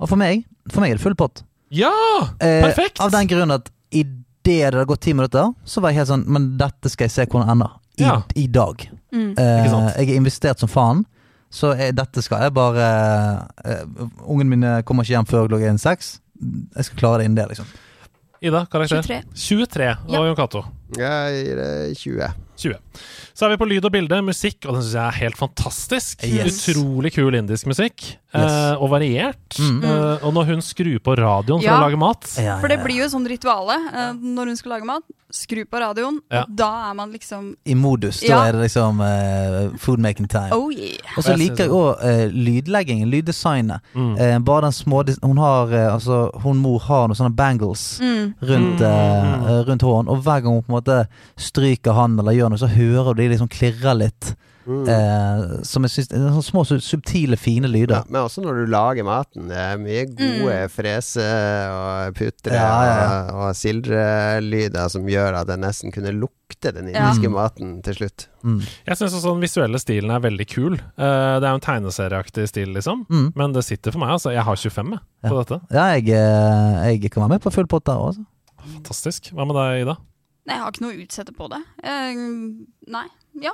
Og 0.00 0.08
for 0.08 0.16
meg, 0.20 0.44
for 0.72 0.80
meg 0.82 0.94
er 0.94 0.98
det 1.00 1.04
full 1.04 1.16
pott. 1.18 1.42
Ja! 1.76 1.92
Eh, 2.40 2.62
Perfekt! 2.64 3.00
Av 3.04 3.12
den 3.14 3.28
grunn 3.30 3.52
at 3.54 3.68
idet 3.92 4.16
det 4.42 4.62
hadde 4.64 4.86
gått 4.88 5.02
ti 5.04 5.12
minutter, 5.12 5.50
så 5.68 5.82
var 5.84 5.92
jeg 5.92 5.98
helt 6.00 6.08
sånn 6.08 6.22
Men 6.32 6.46
dette 6.56 6.88
skal 6.88 7.04
jeg 7.04 7.12
se 7.12 7.26
hvordan 7.28 7.50
ender. 7.52 7.74
I, 8.00 8.02
Ja. 8.06 8.14
i 8.40 8.46
dag. 8.48 8.86
Mm. 9.12 9.34
Eh, 9.36 9.66
jeg 10.00 10.08
er 10.08 10.16
investert 10.16 10.58
som 10.62 10.68
faen. 10.72 11.02
Så 11.52 11.74
jeg, 11.76 11.92
dette 11.98 12.22
skal 12.24 12.46
jeg 12.46 12.54
bare 12.56 12.86
eh, 13.66 13.82
Ungene 14.24 14.48
mine 14.54 14.70
kommer 14.88 15.04
ikke 15.04 15.16
hjem 15.18 15.28
før 15.28 15.48
klokken 15.50 15.78
seks. 15.82 16.20
Jeg 16.40 16.84
skal 16.88 16.98
klare 17.02 17.18
det 17.20 17.26
innen 17.28 17.36
det, 17.36 17.48
liksom. 17.52 17.66
Ida, 18.40 18.64
karakter? 18.72 19.02
23. 19.04 19.20
23. 19.36 19.90
Og 20.08 20.14
Ja. 20.16 20.24
Jon 20.24 20.36
Cato? 20.40 20.64
Jeg 20.98 21.44
gir 21.46 21.56
det 21.56 21.96
20. 21.98 22.30
20. 22.60 22.74
Så 23.34 23.46
er 23.46 23.50
vi 23.54 23.56
på 23.56 23.68
lyd 23.70 23.84
og 23.88 23.92
bilde, 23.94 24.18
musikk, 24.26 24.66
og 24.68 24.74
den 24.76 24.82
syns 24.82 24.92
jeg 24.98 25.06
er 25.06 25.18
helt 25.22 25.38
fantastisk. 25.38 26.24
Yes. 26.26 26.58
Utrolig 26.68 27.12
kul 27.14 27.34
indisk 27.38 27.66
musikk. 27.70 28.16
eh, 28.32 28.74
og 28.78 28.90
variert. 28.92 29.56
Mm. 29.58 29.80
Eh, 29.82 30.24
og 30.26 30.34
når 30.36 30.44
hun 30.52 30.60
skrur 30.62 30.98
på 31.02 31.16
radioen 31.18 31.58
for 31.62 31.66
Ja. 31.66 31.78
å 31.80 31.86
lage 31.88 31.98
mat 31.98 32.22
For 32.60 32.68
det 32.68 32.78
blir 32.84 32.98
jo 33.00 33.04
et 33.04 33.10
sånt 33.10 33.26
rituale 33.26 33.74
eh, 33.92 34.12
når 34.14 34.46
hun 34.52 34.56
skal 34.56 34.70
lage 34.76 34.84
mat. 34.86 35.02
Skru 35.32 35.64
på 35.64 35.78
radioen. 35.80 36.18
Ja. 36.30 36.42
og 36.42 36.54
Da 36.56 36.90
er 36.90 36.94
man 36.94 37.12
liksom 37.12 37.54
I 37.66 37.74
modus. 37.74 38.20
Da 38.20 38.26
Ja. 38.26 38.44
er 38.48 38.52
det 38.52 38.62
liksom 38.70 39.00
uh, 39.00 39.76
food 39.78 39.98
making 40.00 40.26
time. 40.28 40.50
Oh 40.52 40.70
yeah. 40.70 40.98
Og 41.16 41.22
så 41.24 41.36
liker 41.38 41.64
jeg 41.64 41.70
òg 41.70 42.02
uh, 42.02 42.28
lydleggingen, 42.34 43.08
lyddesignet. 43.10 43.80
Mm. 43.94 44.14
Uh, 44.18 44.38
bare 44.40 44.62
den 44.62 44.72
små 44.72 45.02
Hun 45.22 45.36
har 45.38 45.72
eh, 45.72 45.94
Altså, 45.94 46.30
hun 46.42 46.56
mor 46.58 46.78
har 46.80 47.08
noen 47.08 47.16
sånne 47.16 47.34
bangles 47.36 47.98
Mm. 48.00 48.34
rundt, 48.42 48.78
Mm. 48.78 48.82
eh, 48.82 49.50
eh, 49.50 49.64
rundt 49.64 49.82
hånden, 49.82 50.08
og 50.08 50.22
hver 50.22 50.42
gang 50.42 50.52
hun 50.54 50.62
på 50.62 50.68
en 50.68 50.76
måte 50.76 50.79
stryker 51.36 51.92
han 51.92 52.18
eller 52.18 52.32
gjør 52.32 52.50
noe, 52.50 52.58
så 52.58 52.68
hører 52.68 53.14
du 53.14 53.22
de 53.22 53.28
liksom 53.34 53.48
klirrer 53.48 53.94
litt. 53.98 54.34
Mm. 54.70 54.84
Eh, 54.92 55.62
som 55.64 55.82
jeg 55.82 55.90
synes 55.90 56.10
sånne 56.12 56.42
Små, 56.44 56.62
subtile, 56.84 57.34
fine 57.40 57.64
Ja, 57.66 57.72
lyder. 57.72 58.02
men 58.12 58.20
også 58.22 58.42
når 58.44 58.58
du 58.60 58.66
lager 58.70 59.02
maten. 59.08 59.48
Det 59.48 59.56
er 59.56 59.78
mye 59.80 60.04
gode 60.04 60.58
Mm. 60.68 60.68
frese 60.70 61.24
og 61.72 62.14
putre 62.14 62.52
Ja, 62.52 62.84
ja, 62.84 63.32
og, 63.32 63.48
og 63.48 63.54
sildrelyder 63.56 64.88
som 64.92 65.06
gjør 65.08 65.40
at 65.40 65.48
jeg 65.48 65.58
nesten 65.64 65.92
kunne 65.94 66.12
lukte 66.12 66.72
den 66.76 66.88
indiske 66.92 67.26
Mm. 67.28 67.32
maten 67.34 67.82
til 67.82 67.94
slutt. 67.94 68.26
Mm. 68.44 68.60
Jeg 68.86 68.96
syns 69.00 69.14
også 69.16 69.32
den 69.32 69.40
visuelle 69.40 69.78
stilen 69.80 70.10
er 70.10 70.20
veldig 70.20 70.46
kul. 70.52 70.74
Uh, 70.98 71.40
det 71.40 71.48
er 71.48 71.50
jo 71.54 71.58
en 71.58 71.66
tegneserieaktig 71.66 72.48
stil, 72.48 72.68
liksom. 72.74 73.06
Mm. 73.08 73.32
Men 73.34 73.52
det 73.56 73.64
sitter 73.64 73.92
for 73.92 73.98
meg, 74.04 74.10
altså. 74.10 74.30
Jeg 74.34 74.44
har 74.44 74.56
25 74.56 74.92
jeg, 74.92 75.30
på 75.30 75.34
Ja. 75.34 75.42
dette. 75.42 75.60
Ja, 75.72 75.84
jeg, 75.96 76.08
eh, 76.10 77.00
jeg 77.00 77.10
kan 77.10 77.22
være 77.24 77.30
med 77.38 77.42
på 77.42 77.52
full 77.52 77.66
pott 77.66 77.84
der 77.84 77.94
også. 77.96 78.24
Fantastisk. 78.60 79.32
Hva 79.32 79.46
med 79.46 79.56
deg, 79.56 79.86
Ida? 79.88 79.96
Nei, 80.50 80.56
jeg 80.58 80.62
har 80.66 80.72
ikke 80.74 80.82
noe 80.84 80.94
å 80.96 81.02
utsette 81.04 81.34
på 81.36 81.46
det. 81.52 81.60
Eh, 81.86 82.22
nei. 82.90 83.06
Ja. 83.44 83.52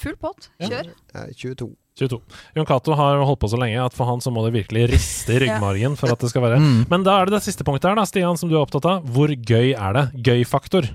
Full 0.00 0.16
pott. 0.20 0.50
Kjør. 0.60 0.90
Ja, 1.14 1.22
22. 1.32 1.70
22. 2.00 2.18
Jon 2.56 2.66
Cato 2.68 2.94
har 2.96 3.20
holdt 3.26 3.40
på 3.42 3.48
så 3.52 3.58
lenge 3.60 3.80
at 3.82 3.94
for 3.96 4.08
han 4.08 4.20
så 4.24 4.30
må 4.32 4.42
det 4.46 4.52
virkelig 4.56 4.86
riste 4.92 5.34
i 5.36 5.40
ryggmargen 5.44 5.96
for 6.00 6.12
at 6.12 6.20
det 6.22 6.30
skal 6.32 6.44
være 6.46 6.58
Mm. 6.60 6.82
Men 6.90 7.04
da 7.06 7.18
er 7.20 7.28
det 7.30 7.38
det 7.38 7.42
siste 7.46 7.64
punktet 7.66 7.90
her, 7.90 7.98
da, 7.98 8.04
Stian, 8.08 8.36
som 8.40 8.50
du 8.50 8.56
er 8.56 8.62
opptatt 8.64 8.86
av. 8.88 9.06
Hvor 9.14 9.32
gøy 9.32 9.72
er 9.74 9.96
det? 9.96 10.04
Gøy-faktor. 10.28 10.90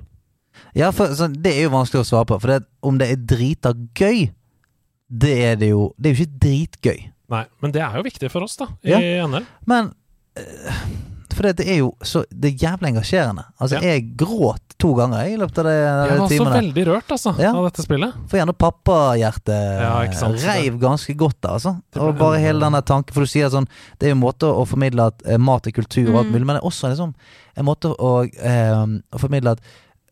Ja, 0.75 0.89
for 0.95 1.11
så, 1.15 1.27
det 1.31 1.51
er 1.55 1.65
jo 1.67 1.73
vanskelig 1.75 2.03
å 2.03 2.07
svare 2.07 2.27
på. 2.29 2.37
For 2.43 2.53
det, 2.53 2.61
om 2.85 2.97
det 2.99 3.09
er 3.13 3.21
drita 3.27 3.73
gøy, 3.97 4.27
det 5.09 5.33
er 5.51 5.59
det 5.61 5.69
jo 5.69 5.89
Det 6.01 6.09
er 6.09 6.15
jo 6.15 6.23
ikke 6.25 6.39
dritgøy. 6.45 7.01
Nei, 7.35 7.43
men 7.63 7.73
det 7.73 7.81
er 7.81 7.95
jo 7.99 8.05
viktig 8.05 8.29
for 8.33 8.45
oss, 8.45 8.55
da, 8.59 8.67
i 8.85 8.91
Ja. 8.93 9.25
NL. 9.29 9.45
Men 9.69 9.93
eh, 10.37 10.79
For 11.35 11.43
det, 11.43 11.57
det 11.59 11.65
er 11.67 11.77
jo 11.81 11.89
så 12.07 12.21
Det 12.31 12.53
er 12.53 12.61
jævlig 12.69 12.93
engasjerende. 12.93 13.43
Altså, 13.59 13.75
Ja. 13.75 13.81
jeg 13.91 14.15
gråt 14.17 14.61
to 14.79 14.93
ganger 14.95 15.27
i 15.27 15.35
løpet 15.37 15.57
av 15.59 15.65
de, 15.67 15.73
Jeg 15.75 16.09
de 16.09 16.19
var 16.19 16.27
så 16.27 16.37
timene. 16.37 16.55
veldig 16.55 16.85
rørt, 16.87 17.11
altså, 17.11 17.33
Ja. 17.39 17.51
av 17.51 17.65
dette 17.67 17.83
spillet. 17.83 18.13
For 18.29 18.37
gjerne 18.39 18.55
pappahjertet 18.55 19.81
Ja, 19.81 20.05
så 20.13 20.29
reiv 20.45 20.79
ganske 20.79 21.15
godt. 21.17 21.41
Altså. 21.45 21.75
Og 21.95 22.17
bare 22.17 22.39
hele 22.39 22.59
denne 22.63 22.81
tanken 22.85 23.13
For 23.13 23.21
du 23.21 23.27
sier 23.27 23.49
sånn 23.49 23.67
Det 23.99 24.07
er 24.07 24.13
jo 24.13 24.15
en 24.15 24.23
måte 24.23 24.47
å 24.47 24.65
formidle 24.67 25.07
at 25.07 25.21
eh, 25.25 25.37
mat 25.37 25.67
er 25.67 25.71
kultur 25.71 26.09
og 26.09 26.15
alt 26.21 26.27
Mm. 26.27 26.31
mulig, 26.33 26.45
men 26.45 26.55
det 26.55 26.63
er 26.63 26.69
også 26.69 26.89
liksom 26.89 27.13
en 27.57 27.65
måte 27.65 27.95
å, 27.97 28.29
eh, 28.41 28.85
å 29.13 29.19
formidle 29.19 29.51
at 29.51 29.59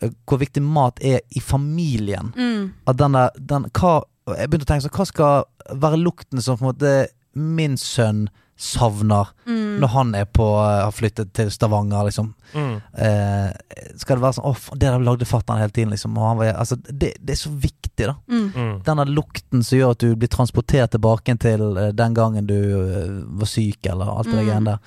eh, 0.02 0.10
hvor 0.28 0.38
viktig 0.40 0.62
mat 0.62 1.00
er 1.04 1.22
i 1.36 1.40
familien. 1.40 2.34
Mm. 2.36 2.72
At 2.88 2.98
den 2.98 3.12
der 3.14 3.30
den, 3.40 3.64
hva, 3.74 4.02
Jeg 4.28 4.50
begynte 4.50 4.64
å 4.64 4.72
tenke 4.72 4.84
sånn 4.88 4.96
Hva 4.98 5.06
skal 5.08 5.44
være 5.76 5.98
lukten 6.04 6.42
som 6.42 6.58
på 6.58 6.62
en 6.64 6.74
måte 6.74 7.08
min 7.36 7.76
sønn 7.76 8.28
savner 8.58 9.28
Mm. 9.46 9.80
når 9.82 9.88
han 9.92 10.16
er 10.16 10.26
på 10.26 10.46
har 10.64 10.92
flyttet 10.96 11.34
til 11.34 11.50
Stavanger, 11.52 12.06
liksom? 12.08 12.34
Mm. 12.54 12.76
Eh, 12.96 13.50
skal 13.98 14.16
det 14.20 14.24
være 14.24 14.36
sånn 14.38 14.46
Å, 14.46 14.52
oh, 14.54 14.76
det 14.78 14.88
der 14.88 15.00
lagde 15.04 15.26
fatter'n 15.28 15.58
hele 15.60 15.74
tiden, 15.74 15.90
liksom. 15.92 16.16
Og 16.18 16.28
han 16.30 16.38
var, 16.38 16.54
altså, 16.62 16.78
det, 16.78 17.16
det 17.20 17.34
er 17.34 17.40
så 17.42 17.50
viktig, 17.52 18.06
da. 18.08 18.14
Mm. 18.30 18.46
Mm. 18.56 18.76
Denne 18.86 19.06
lukten 19.10 19.64
som 19.66 19.78
gjør 19.80 19.92
at 19.98 20.00
du 20.06 20.16
blir 20.16 20.30
transportert 20.32 20.94
tilbake 20.96 21.36
til 21.42 21.66
eh, 21.78 21.92
den 21.98 22.14
gangen 22.14 22.48
du 22.48 22.56
eh, 22.56 23.10
var 23.42 23.50
syk, 23.50 23.86
eller 23.90 24.06
alt 24.14 24.30
det 24.32 24.40
Mm. 24.40 24.46
greiene 24.48 24.66
der. 24.66 24.80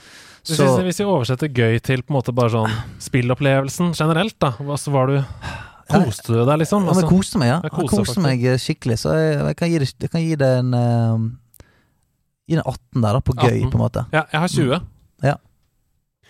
Hvis, 0.47 0.57
Så 0.57 0.77
vi, 0.79 0.83
hvis 0.87 1.01
vi 1.03 1.05
oversetter 1.11 1.49
gøy 1.51 1.81
til 1.83 2.03
på 2.07 2.13
en 2.15 2.17
måte 2.21 2.33
bare 2.33 2.51
sånn 2.55 2.71
spillopplevelsen 3.03 3.93
generelt, 3.99 4.37
da. 4.39 4.53
Hva 4.63 4.77
så 4.79 4.93
var 4.95 5.07
du 5.11 5.19
Koste 5.87 6.33
du 6.35 6.41
deg, 6.45 6.59
liksom? 6.65 6.83
ja, 6.83 6.87
men 6.87 6.95
Altså, 6.95 7.03
jeg 7.07 7.11
koste 7.15 7.39
meg, 7.39 7.49
ja. 7.49 7.59
jeg 7.63 7.71
Jeg 7.71 7.91
koste 7.93 8.21
meg 8.25 8.45
eh, 8.45 8.57
skikkelig, 8.59 8.97
så 8.99 9.13
jeg, 9.15 9.35
jeg, 9.39 9.57
kan, 9.57 9.69
gi 9.71 9.79
det, 9.79 9.89
jeg 10.03 10.11
kan 10.11 10.23
gi 10.25 10.35
det 10.41 10.49
en 10.59 10.75
eh, 10.75 11.27
Gi 12.47 12.55
den 12.55 12.63
18 12.63 13.03
der, 13.03 13.13
da, 13.17 13.21
på 13.21 13.35
gøy, 13.35 13.59
18. 13.59 13.71
på 13.71 13.79
en 13.79 13.83
måte. 13.83 14.05
ja, 14.15 14.23
jeg 14.33 14.41
har 14.41 14.53
20. 14.53 14.81
Ja. 15.27 15.37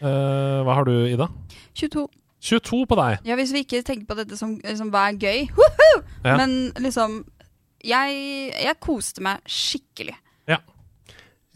Uh, 0.01 0.61
hva 0.65 0.77
har 0.77 0.89
du, 0.89 0.93
Ida? 1.09 1.29
22. 1.77 2.07
22 2.47 2.83
på 2.89 2.99
deg. 3.01 3.25
Ja, 3.27 3.37
hvis 3.39 3.53
vi 3.55 3.65
ikke 3.65 3.83
tenker 3.85 4.07
på 4.09 4.17
dette 4.19 4.37
som, 4.39 4.57
som 4.79 4.93
hva 4.93 5.09
er 5.11 5.17
gøy 5.21 5.47
Ja. 6.27 6.37
Men 6.37 6.73
liksom 6.83 7.23
jeg, 7.87 8.15
jeg 8.51 8.79
koste 8.83 9.23
meg 9.25 9.45
skikkelig. 9.51 10.17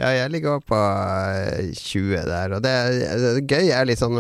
Ja, 0.01 0.09
jeg 0.17 0.31
ligger 0.33 0.55
også 0.57 0.67
på 0.71 0.77
eh, 0.81 1.73
20 1.77 2.23
der. 2.25 2.55
Og 2.57 2.63
det, 2.65 2.73
det 3.21 3.43
gøy 3.53 3.69
er 3.77 3.85
litt 3.85 4.01
sånn 4.01 4.17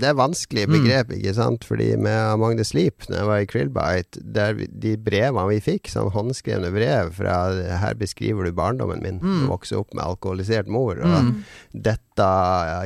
Det 0.00 0.08
er 0.08 0.14
vanskelige 0.16 0.64
Mm. 0.68 0.74
begrep, 0.78 1.10
ikke 1.18 1.34
sant? 1.36 1.64
Fordi 1.68 1.90
med 2.00 2.16
Among 2.32 2.56
the 2.56 2.64
Sleep, 2.64 3.04
når 3.10 3.16
jeg 3.18 3.26
var 3.28 3.42
i 3.44 3.48
Krillbite, 3.50 4.22
der 4.34 4.54
vi, 4.56 4.66
de 4.72 4.94
brevene 4.96 5.44
vi 5.50 5.60
fikk, 5.60 5.90
sånn 5.92 6.08
håndskrevne 6.14 6.72
brev 6.72 7.12
fra 7.18 7.36
Her 7.82 7.94
beskriver 8.00 8.48
du 8.48 8.52
barndommen 8.56 9.02
min. 9.04 9.20
Mm. 9.20 9.46
Vokse 9.52 9.76
opp 9.76 9.92
med 9.94 10.04
alkoholisert 10.08 10.66
mor. 10.66 10.96
Og 10.98 11.18
Mm. 11.28 11.44
dette 11.74 12.28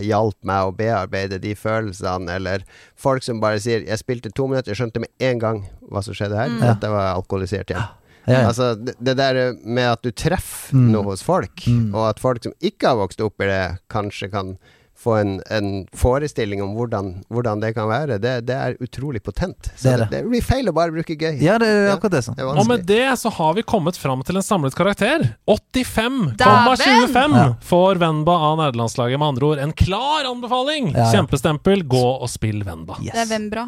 hjalp 0.05 0.37
meg 0.45 0.67
å 0.67 0.75
bearbeide 0.77 1.39
de 1.41 1.55
følelsene. 1.55 2.29
Eller 2.41 2.65
folk 2.97 3.23
som 3.23 3.41
bare 3.41 3.61
sier 3.61 3.81
'Jeg 3.87 3.99
spilte 4.03 4.35
to 4.35 4.47
minutter, 4.49 4.75
jeg 4.75 4.77
skjønte 4.83 5.01
med 5.01 5.09
en 5.21 5.39
gang 5.39 5.65
hva 5.91 6.03
som 6.03 6.15
skjedde 6.15 6.37
her'. 6.37 6.51
Mm. 6.59 6.63
Ja. 6.63 6.75
Var 6.91 7.15
alkoholisert 7.15 7.71
igjen. 7.71 7.79
Ja, 7.81 7.89
ja. 8.27 8.47
Altså, 8.49 8.75
det, 8.77 8.95
det 9.01 9.17
der 9.17 9.55
med 9.65 9.89
at 9.93 10.03
du 10.03 10.11
treffer 10.13 10.73
Mm. 10.77 10.91
noe 10.93 11.05
hos 11.11 11.23
folk, 11.23 11.65
Mm. 11.67 11.95
og 11.95 12.09
at 12.11 12.19
folk 12.23 12.43
som 12.43 12.53
ikke 12.63 12.87
har 12.89 12.97
vokst 12.97 13.21
opp 13.21 13.41
i 13.43 13.47
det, 13.51 13.79
kanskje 13.91 14.31
kan 14.31 14.57
få 15.03 15.17
en, 15.19 15.41
en 15.51 15.89
forestilling 15.99 16.61
om 16.63 16.77
hvordan, 16.77 17.25
hvordan 17.29 17.59
det 17.61 17.73
kan 17.75 17.89
være, 17.91 18.21
det, 18.23 18.47
det 18.47 18.55
er 18.55 18.77
utrolig 18.79 19.19
potent. 19.25 19.73
Så 19.75 19.83
Det 19.83 19.93
er 19.93 19.97
det, 19.99 20.11
det. 20.13 20.21
det 20.23 20.31
blir 20.31 20.43
feil 20.47 20.69
å 20.71 20.73
bare 20.77 20.93
bruke 20.95 21.17
gøy. 21.19 21.41
ja, 21.43 21.57
det 21.59 21.67
er 21.67 21.91
akkurat 21.97 22.13
det. 22.15 22.21
sånn. 22.23 22.37
Det 22.39 22.45
er 22.47 22.61
Og 22.63 22.69
med 22.69 22.87
det 22.87 23.19
så 23.19 23.29
har 23.35 23.55
vi 23.59 23.63
kommet 23.67 23.97
fram 23.99 24.23
til 24.23 24.37
en 24.39 24.43
samlet 24.47 24.75
karakter. 24.79 25.35
85,25 25.49 27.35
Ja. 27.35 27.55
får 27.63 27.99
Venba 27.99 28.33
av 28.33 28.59
nerdelandslaget. 28.59 29.19
Med 29.19 29.29
andre 29.33 29.45
ord 29.47 29.59
en 29.59 29.73
klar 29.73 30.25
anbefaling! 30.31 30.93
Ja, 30.95 30.99
ja. 31.11 31.13
Kjempestempel. 31.19 31.83
Gå 31.89 32.05
og 32.23 32.29
spill 32.31 32.63
Venba. 32.65 32.97
Yes. 33.03 33.13
Det 33.15 33.21
er 33.27 33.31
Venbra. 33.39 33.67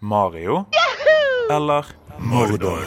Mario? 0.00 0.66
Mario 0.70 1.56
eller 1.56 1.84
Mordor? 2.18 2.82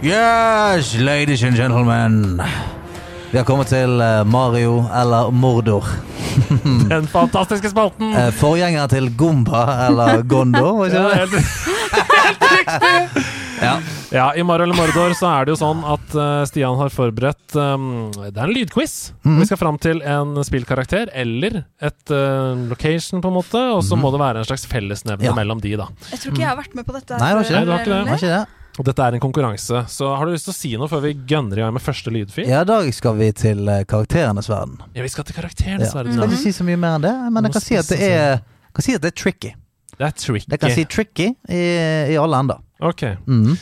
Yes, 0.00 0.94
ladies 0.96 1.42
and 1.42 1.56
gentlemen. 1.56 2.40
Vi 3.30 3.36
har 3.36 3.44
kommet 3.44 3.68
til 3.68 4.00
eh, 4.00 4.22
Mario 4.24 4.86
eller 4.94 5.30
Mordor. 5.30 5.84
Den 6.88 7.06
fantastiske 7.12 7.68
spalten! 7.74 8.14
Forgjenger 8.40 8.88
til 8.88 9.10
Gomba 9.20 9.66
eller 9.88 10.22
Gondo. 10.22 10.86
ikke 10.86 11.02
Ja, 11.02 11.10
helt, 11.18 11.36
helt 11.36 12.48
riktig! 12.54 13.24
Ja. 13.58 13.78
Ja, 14.10 14.34
I 14.34 14.42
Mario 14.42 14.64
eller 14.64 14.78
Mordor 14.78 15.12
så 15.18 15.28
er 15.28 15.44
det 15.44 15.52
jo 15.52 15.58
sånn 15.60 15.82
at 15.84 16.14
eh, 16.16 16.42
Stian 16.48 16.78
har 16.80 16.92
forberedt 16.94 17.56
um, 17.58 18.08
Det 18.16 18.30
er 18.32 18.46
en 18.46 18.54
lydquiz. 18.54 18.94
Mm. 19.26 19.40
Vi 19.42 19.48
skal 19.50 19.60
fram 19.60 19.80
til 19.82 20.00
en 20.00 20.32
spillkarakter 20.46 21.10
eller 21.12 21.64
et 21.84 22.14
uh, 22.14 22.54
location, 22.70 23.20
på 23.20 23.28
en 23.28 23.36
måte. 23.36 23.60
Og 23.74 23.82
så 23.84 23.98
mm. 23.98 24.04
må 24.04 24.14
det 24.14 24.22
være 24.22 24.44
en 24.44 24.48
slags 24.48 24.64
fellesnevne 24.70 25.28
Ja. 25.28 25.34
mellom 25.36 25.60
de, 25.60 25.74
da. 25.80 25.90
Jeg 26.14 26.22
tror 26.22 26.32
ikke 26.32 26.46
jeg 26.46 26.52
har 26.54 26.62
vært 26.62 26.78
med 26.78 26.88
på 26.88 26.96
dette. 26.96 27.18
Nei, 27.20 27.34
det 27.34 27.40
var 27.40 27.44
ikke 27.50 27.58
Nei, 27.58 27.60
det. 27.60 27.68
det 27.68 27.74
var 27.74 27.84
ikke 27.84 27.92
det. 27.92 28.06
Var 28.08 28.22
ikke 28.22 28.38
det? 28.38 28.57
Og 28.78 28.86
dette 28.86 29.02
er 29.02 29.16
en 29.16 29.22
konkurranse, 29.22 29.80
så 29.90 30.08
har 30.14 30.28
du 30.28 30.32
lyst 30.36 30.46
til 30.46 30.54
å 30.54 30.56
si 30.56 30.68
noe 30.78 30.86
før 30.90 31.00
vi 31.02 31.10
gønner 31.26 31.58
i 31.58 31.62
gang 31.64 31.72
med 31.74 31.82
første 31.82 32.12
lydfil? 32.14 32.46
Ja, 32.46 32.60
i 32.62 32.68
dag 32.68 32.86
skal 32.94 33.16
vi 33.18 33.32
til 33.34 33.66
eh, 33.68 33.80
karakterenes 33.90 34.46
verden. 34.50 34.76
Ja, 34.94 35.02
vi 35.02 35.10
skal 35.10 35.26
til 35.26 35.34
Ja. 35.34 35.96
verden. 35.98 36.12
Jeg 36.12 36.20
Skal 36.20 36.30
ikke 36.30 36.42
si 36.44 36.52
så 36.54 36.66
mye 36.68 36.78
mer 36.78 36.94
enn 37.00 37.02
det, 37.08 37.14
men 37.34 37.48
jeg 37.48 37.56
kan 37.56 37.64
si 37.64 37.74
at 37.80 37.90
det 37.90 37.98
er, 38.06 38.38
jeg 38.38 38.74
kan 38.78 38.86
si 38.86 38.94
at 38.94 39.02
det 39.02 39.10
er 39.10 39.18
tricky. 39.18 39.52
Det 39.98 40.06
er 40.06 40.14
tricky. 40.14 40.46
Jeg 40.54 40.60
kan 40.62 40.70
si 40.76 40.84
tricky 40.86 41.28
i, 41.50 41.62
i 42.14 42.16
alle 42.22 42.38
ender. 42.38 42.62
Ok. 42.80 43.02
Mm. 43.26 43.56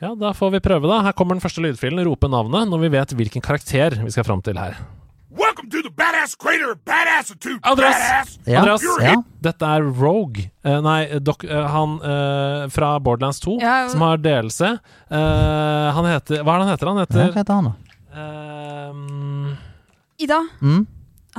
Ja, 0.00 0.14
da 0.18 0.32
får 0.32 0.54
vi 0.56 0.60
prøve, 0.64 0.88
da. 0.88 1.02
Her 1.04 1.12
kommer 1.12 1.36
den 1.36 1.44
første 1.44 1.60
lydfilen. 1.62 2.00
Rope 2.08 2.26
navnet 2.32 2.66
når 2.72 2.80
vi 2.86 2.88
vet 2.96 3.12
hvilken 3.14 3.44
karakter 3.44 4.00
vi 4.02 4.10
skal 4.10 4.24
fram 4.24 4.40
til 4.42 4.56
her. 4.58 4.80
Welcome 5.34 5.70
to 5.70 5.80
the 5.82 5.88
Badass 5.90 6.36
Crater 6.36 6.72
of 6.72 6.78
Badassitude, 6.84 7.58
Andreas! 7.64 7.96
badass! 7.96 8.38
Ja, 8.44 8.58
Andreas, 8.60 8.82
ja. 9.00 9.14
dette 9.40 9.64
er 9.64 9.82
Rogue. 10.00 10.50
Uh, 10.64 10.80
nei, 10.84 11.06
dok, 11.24 11.44
uh, 11.48 11.62
han 11.72 11.94
uh, 12.04 12.66
fra 12.72 12.90
Borderlands 13.00 13.40
2, 13.40 13.54
Ja, 13.62 13.88
som 13.88 14.04
har 14.04 14.20
DLC. 14.20 14.60
Eh, 14.68 15.88
han 15.96 16.08
heter 16.10 16.42
Hva 16.44 16.52
er 16.56 16.60
det 16.60 16.66
han 16.66 16.72
heter? 16.74 16.90
Han 16.92 17.00
heter 17.00 17.22
Hva 17.22 17.38
heter 17.40 17.54
han, 17.56 17.70
da? 17.70 17.72
ehm, 18.20 19.56
Ida. 20.20 20.40
Mm? 20.60 20.84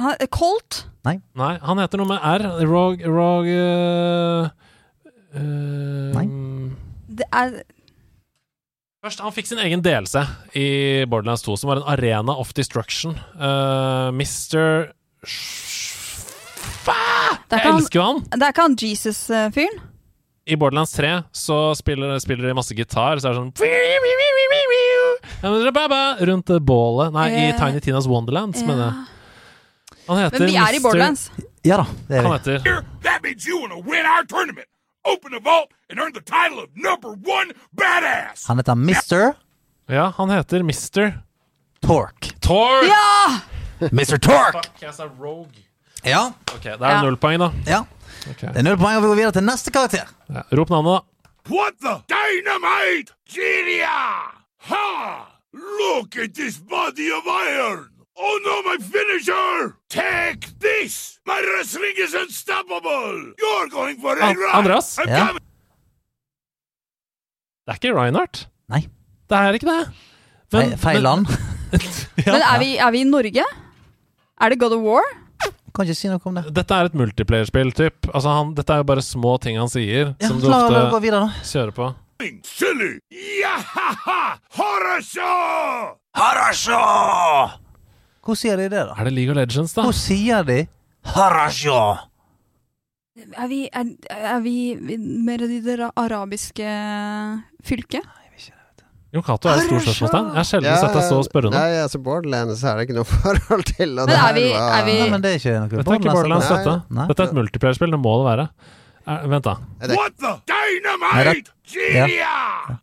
Han- 0.01 0.27
Colt. 0.33 0.87
Nei, 1.05 1.19
han 1.61 1.77
heter 1.83 2.01
noe 2.01 2.09
med 2.09 2.19
R. 2.23 2.47
Rogue 2.65 3.13
Rogue 3.13 4.49
Nei. 6.17 6.25
Det 7.13 7.27
er 7.29 7.59
Først, 9.03 9.19
Han 9.19 9.33
fikk 9.35 9.49
sin 9.49 9.59
egen 9.59 9.81
delelse 9.83 10.21
i 10.55 11.03
Borderlands 11.11 11.41
2, 11.43 11.57
som 11.59 11.67
var 11.73 11.81
en 11.81 11.89
arena 11.91 12.31
of 12.39 12.53
destruction. 12.55 13.17
Uh, 13.35 14.15
Mr. 14.15 14.93
Det 16.83 17.57
er 17.57 17.65
Jeg 17.65 17.73
elsker 17.73 17.99
jo 17.99 18.05
han! 18.05 18.21
Det 18.31 18.39
er 18.39 18.53
ikke 18.53 18.63
han 18.63 18.77
Jesus-fyren? 18.79 19.81
I 20.47 20.55
Borderlands 20.59 20.95
3 20.95 21.11
så 21.35 21.57
spiller, 21.75 22.15
spiller 22.23 22.47
de 22.47 22.55
masse 22.55 22.75
gitar, 22.75 23.19
så 23.19 23.27
er 23.27 23.35
det 23.35 23.39
sånn 23.41 23.51
Rundt 26.31 26.49
bålet 26.63 27.13
Nei, 27.15 27.27
i 27.31 27.43
Eh, 27.49 27.59
Tiny 27.59 27.79
Tinas 27.83 28.07
Wonderlands, 28.07 28.63
mener 28.63 28.83
jeg. 28.87 28.93
Han 30.07 30.19
heter 30.19 30.39
Men 30.39 30.47
vi 30.51 30.55
er 30.63 30.73
i 30.75 30.81
Borderlands. 30.83 31.31
Ja 31.63 31.77
da, 31.83 31.85
det 32.07 32.17
er 32.17 32.23
vi. 32.23 32.27
Han 32.27 32.35
heter 32.39 32.55
Open 35.05 35.31
the 35.31 35.39
vault 35.39 35.69
and 35.89 35.99
earn 35.99 36.13
the 36.13 36.21
title 36.21 36.59
of 36.59 36.69
number 36.75 37.09
one 37.09 37.51
badass. 37.75 38.47
Han 38.47 38.57
heter 38.57 38.75
Mister 38.75 39.33
Ja, 39.89 40.13
han 40.17 40.29
heter 40.29 40.63
Mr. 40.63 41.13
Torque. 41.81 42.31
Torque! 42.39 42.87
Ja! 42.87 43.39
Mr. 43.91 44.17
Torque! 44.17 44.53
Fuck, 44.63 44.81
jeg 44.81 44.93
sa 44.93 45.03
Rogue. 45.19 45.63
Ja. 46.05 46.31
Ok, 46.55 46.63
da 46.63 46.71
er 46.71 46.77
det 46.77 46.89
Ja. 46.91 47.01
null 47.01 47.17
poeng, 47.17 47.39
da. 47.39 47.51
ja. 47.67 47.81
Ok. 48.29 48.39
Det 48.41 48.57
er 48.57 48.63
null 48.63 48.77
poeng, 48.77 48.95
og 48.97 49.03
vi 49.03 49.07
går 49.07 49.15
videre 49.15 49.31
til 49.35 49.43
neste 49.43 49.71
karakter. 49.71 50.07
Ja. 50.29 50.41
Rop 50.55 50.69
navnet, 50.69 51.01
da. 51.01 51.29
What 51.51 51.73
the 51.81 51.95
dynamite? 52.07 53.11
Gideon! 53.27 54.31
Ha! 54.69 55.27
Look 55.53 56.15
at 56.17 56.33
this 56.33 56.57
body 56.57 57.11
of 57.11 57.27
iron. 57.27 57.89
Oh 58.15 58.39
no, 58.45 58.61
my 58.69 58.77
finisher! 58.77 59.75
Take 59.89 60.47
this! 60.59 61.19
My 61.25 61.41
wrestling 61.41 61.95
is 61.97 62.13
unstoppable! 62.13 63.33
You're 63.41 63.69
going 63.69 63.97
for 63.97 64.13
a 64.13 64.19
ride! 64.19 64.37
Andreas? 64.53 64.97
Ja. 65.07 65.33
Det 67.63 67.73
er 67.73 67.79
ikke 67.79 67.93
Reinhardt. 67.95 68.47
Nei. 68.69 68.83
Det 69.29 69.39
er 69.39 69.57
ikke 69.57 69.69
det. 69.71 69.81
Feil, 70.53 70.75
feil 70.77 71.01
land. 71.01 71.25
ja. 72.25 72.35
Men 72.35 72.41
er 72.43 72.59
vi, 72.61 72.69
er 72.77 72.91
vi 72.93 73.01
i 73.01 73.07
Norge? 73.09 73.45
Er 74.41 74.53
det 74.53 74.59
God 74.61 74.77
of 74.77 74.85
War? 74.85 75.09
Kan 75.73 75.87
ikke 75.87 75.97
si 75.97 76.11
noe 76.11 76.21
om 76.29 76.37
det. 76.37 76.45
Dette 76.53 76.77
er 76.77 76.91
et 76.91 76.97
multiplayerspill, 76.99 77.73
typ. 77.73 78.11
Altså, 78.11 78.29
han, 78.29 78.53
dette 78.53 78.75
er 78.75 78.83
jo 78.83 78.89
bare 78.91 79.01
små 79.01 79.39
ting 79.41 79.57
han 79.57 79.71
sier, 79.73 80.13
Ja, 80.21 80.29
som 80.29 80.37
du 80.37 80.45
la, 80.51 80.59
la, 80.67 80.83
gå 80.85 80.99
ofte 80.99 81.01
videre, 81.07 81.31
kjører 81.49 81.73
på. 81.79 81.89
Silly! 82.45 82.91
Yahaha! 83.41 84.19
Horasho! 84.59 85.33
Harasho! 86.13 86.83
Hvor 88.23 88.37
sier 88.39 88.55
de 88.57 88.69
det, 88.71 88.83
da? 88.87 88.93
Er 88.97 89.03
det 89.09 89.13
League 89.13 89.31
of 89.33 89.37
Legends, 89.37 89.73
da? 89.75 89.83
Hvor 89.83 89.95
sier 89.97 90.43
de 90.47 90.61
Harasho? 91.13 91.79
Er 93.37 93.47
vi, 93.51 93.65
er, 93.69 93.89
er 94.09 94.39
vi 94.41 94.53
mer 95.21 95.43
i 95.45 95.59
det 95.61 95.75
ra- 95.79 95.91
arabiske 95.99 96.65
fylket? 97.67 98.07
Jon 99.13 99.21
Cato 99.21 99.45
er 99.51 99.59
et 99.59 99.67
stort 99.67 99.83
spørsmålstegn. 99.85 100.29
Jeg 100.31 100.39
har 100.39 100.47
sjelden 100.49 100.77
sett 100.81 100.95
deg 100.97 101.03
så 101.05 101.17
spørrende. 101.27 101.59
Nei, 101.59 101.75
altså 101.83 101.99
Borderlands 102.01 102.63
er 102.65 102.79
det 102.79 102.87
ikke 102.87 102.95
noe 102.97 103.05
forhold 103.11 103.67
til. 103.69 103.91
Og 104.01 104.07
Men 104.09 104.15
det 104.15 104.15
er 104.17 104.33
vi- 104.33 104.45
er 104.57 104.85
vi- 104.87 104.95
Nei, 105.03 105.09
men 105.11 105.21
det 105.21 105.29
er 105.29 105.37
ikke 105.37 105.53
noe 105.59 105.69
Dette 105.69 105.83
er 105.93 105.99
ikke 105.99 106.15
Borderlands, 106.17 106.47
Nei. 106.49 106.57
dette. 106.63 106.73
Nei. 106.97 107.05
Dette 107.11 107.21
er 107.21 107.29
et 107.29 107.37
multiplayerspill, 107.37 107.93
det 107.93 107.99
må 108.01 108.13
det 108.23 108.25
være. 108.31 108.47
Er, 109.05 109.27
vent, 109.35 109.43
da. 109.45 109.53
det- 109.83 109.99
What 109.99 110.17
the 110.17 110.31
dynamite? 110.49 111.53
Nei, 111.75 112.17
Ja. 112.17 112.79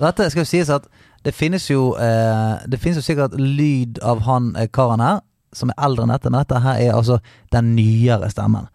Dette 0.00 0.30
skal 0.32 0.46
jo 0.46 0.48
sies 0.48 0.70
at 0.72 0.88
det 1.24 1.32
finnes 1.34 1.70
jo 1.70 1.94
eh, 1.96 2.62
Det 2.68 2.78
finnes 2.80 2.96
jo 2.98 3.02
sikkert 3.06 3.34
lyd 3.38 3.98
av 4.02 4.20
han 4.26 4.52
eh, 4.56 4.66
karen 4.72 5.00
her, 5.00 5.20
som 5.52 5.70
er 5.70 5.78
eldre 5.84 6.02
enn 6.06 6.12
dette, 6.14 6.30
men 6.32 6.40
dette 6.42 6.60
her 6.64 6.80
er 6.80 6.94
altså 6.96 7.18
den 7.52 7.74
nyere 7.76 8.30
stemmen 8.32 8.68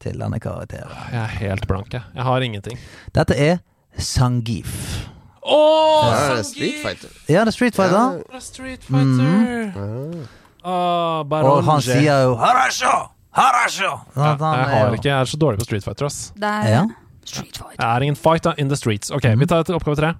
til 0.00 0.16
denne 0.20 0.38
karakteren. 0.40 0.92
Jeg 1.12 1.20
er 1.20 1.32
helt 1.42 1.66
blank, 1.68 1.92
jeg. 1.92 2.02
Jeg 2.16 2.24
har 2.24 2.40
ingenting. 2.46 2.78
Dette 3.14 3.36
er 3.36 3.58
Sangif. 3.98 5.08
Åh, 5.42 6.06
Ja, 6.06 6.34
det 6.34 6.38
er 6.38 6.42
Street 6.44 6.78
Fighter. 6.82 7.08
Ja, 7.28 7.40
det 7.44 7.48
er 7.48 7.56
Street 7.56 7.74
Fighter. 7.76 8.20
Ja. 8.32 8.40
Street 8.40 8.84
Fighter. 8.84 10.26
Og 10.64 11.64
han 11.64 11.80
sier 11.84 12.24
jo 12.26 12.34
Harasho! 12.40 12.94
Harasho! 13.32 13.90
ja, 14.16 14.32
Sånn 14.36 14.56
Jeg 14.58 14.66
har 14.74 14.96
ikke, 14.96 15.08
jeg 15.08 15.16
er 15.20 15.30
så 15.30 15.38
dårlig 15.40 15.60
på 15.62 15.68
Street 15.68 15.84
Fighter, 15.86 16.08
ass. 16.10 16.32
Det 16.36 16.50
er 16.50 16.68
Ja. 16.74 16.82
Street 17.24 17.56
Fighter. 17.56 17.76
Jeg 17.78 17.96
er 17.96 18.00
ingen 18.08 18.16
fighter 18.16 18.54
in 18.58 18.68
the 18.68 18.76
streets. 18.76 19.10
Ok, 19.10 19.24
vi 19.38 19.46
tar 19.46 19.62
til 19.62 19.74
oppgave 19.78 19.96
tre. 19.96 20.14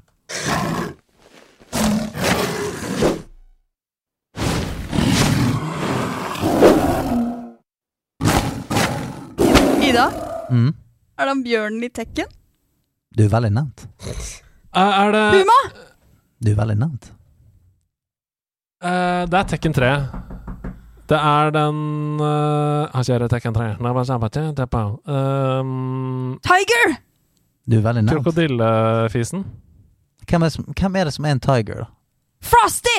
Ida, 9.81 10.07
Mm. 10.51 10.75
er 11.19 11.25
det 11.25 11.31
han 11.33 11.43
bjørnen 11.45 11.85
i 11.85 11.89
Tekken? 11.89 12.27
Du 13.17 13.25
er 13.25 13.29
veldig 13.33 13.51
nevnt. 13.53 13.87
Eh, 14.75 15.01
er 15.03 15.13
det 15.13 15.25
Puma? 15.35 15.59
Du 16.41 16.51
er 16.53 16.57
veldig 16.57 16.77
nevnt. 16.79 17.11
eh, 18.83 19.27
Det 19.27 19.35
er 19.35 19.45
Tekken 19.45 19.73
3. 19.75 19.91
Det 21.11 21.19
er 21.19 21.51
den 21.51 22.21
uh, 22.21 22.87
Han 22.95 23.03
kjører 23.03 23.29
Tekken 23.29 23.53
3. 23.53 23.81
Nei, 23.83 23.93
bare 23.93 24.05
kjempe. 24.07 24.83
Um, 25.11 26.39
Tiger! 26.41 26.97
Du 27.67 27.79
er 27.79 27.83
veldig 27.83 28.05
nevnt. 28.05 28.23
Krokodillefisen. 28.23 29.45
Hvem 30.31 30.43
er, 30.47 30.49
som, 30.55 30.65
hvem 30.79 30.97
er 31.01 31.05
det 31.09 31.15
som 31.17 31.25
er 31.27 31.35
en 31.37 31.41
tiger, 31.43 31.81
da? 31.83 31.89
Frosty! 32.41 32.99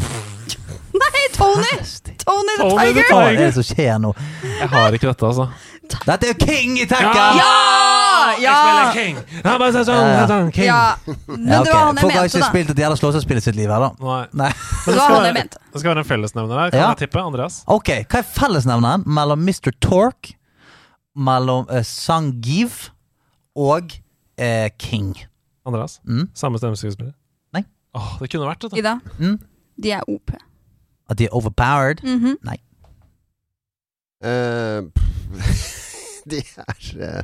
Nei, 1.00 1.20
Tony! 1.32 1.74
Tony 2.18 2.54
the 2.56 2.64
Tony 2.66 2.92
the 2.92 3.02
Tiger! 3.02 3.10
Hva 3.10 3.20
er 3.30 3.36
det 3.38 3.50
som 3.54 3.66
skjer 3.68 3.98
nå? 4.02 4.10
Jeg 4.42 4.68
har 4.72 4.96
ikke 4.96 5.10
dette, 5.12 5.28
altså. 5.28 5.46
Dette 6.06 6.26
er 6.26 6.32
jo 6.32 6.38
King 6.40 6.74
i 6.82 6.86
Tekken! 6.90 7.38
Ja! 7.38 7.52
Ja! 8.40 8.56
King! 8.94 9.16
Ja, 9.44 9.54
bare 9.58 9.70
sånn, 9.74 9.88
Ja, 9.94 10.10
ja. 10.20 10.26
sånn, 10.30 10.50
King. 10.54 10.66
ja. 10.68 10.80
Men 11.26 11.46
Ja, 11.50 11.62
det 11.62 11.70
ok. 11.70 11.72
var 11.74 11.86
han 11.86 11.96
jeg 11.96 12.02
Folk 12.02 12.14
har 12.14 12.20
mente, 12.22 12.34
ikke 12.34 12.42
da. 12.44 12.50
spilt 12.50 12.70
et 12.74 12.82
jævla 12.84 12.98
slåssespill 13.00 13.40
i 13.40 13.44
sitt 13.46 13.56
liv 13.58 13.70
her, 13.72 13.86
da. 13.86 13.90
Nei. 14.06 14.20
Nei. 14.42 14.50
Det 14.84 14.94
skal 14.98 15.24
jeg 15.30 15.34
mente. 15.38 15.62
Det 15.72 15.82
skal 15.82 15.90
være 15.94 16.04
en 16.04 16.10
fellesnevner 16.10 16.60
her. 16.64 16.70
Kan 16.74 16.80
Ja. 16.82 16.90
jeg 16.92 17.00
tippe? 17.06 17.22
Andreas? 17.24 17.60
Ok, 17.66 17.90
hva 18.10 18.20
er 18.22 18.28
fellesnevneren 18.34 19.06
mellom 19.06 19.42
Mr. 19.46 19.72
Torque, 19.82 20.34
mellom 21.16 21.66
uh, 21.70 21.80
Sangiv 21.86 22.90
og 23.58 23.90
uh, 24.40 24.68
King? 24.78 25.14
Andreas? 25.66 26.00
Mm. 26.08 26.28
Samme 26.34 26.58
stemmeskuespiller? 26.58 27.12
Nei. 27.52 27.64
Åh, 27.94 28.18
det 28.20 28.30
kunne 28.32 28.46
vært 28.48 28.60
det. 28.60 28.70
da. 28.70 28.76
Ida, 28.78 28.94
Mm. 29.18 29.38
de 29.82 29.90
er 29.92 30.02
OP. 30.08 30.30
At 31.10 31.18
de 31.18 31.24
er 31.24 31.34
overpowered? 31.34 32.02
Mhm. 32.04 32.36
Nei. 32.44 32.56
Eh, 34.22 34.82
de 36.30 36.42
er 36.60 36.90
eh, 37.00 37.22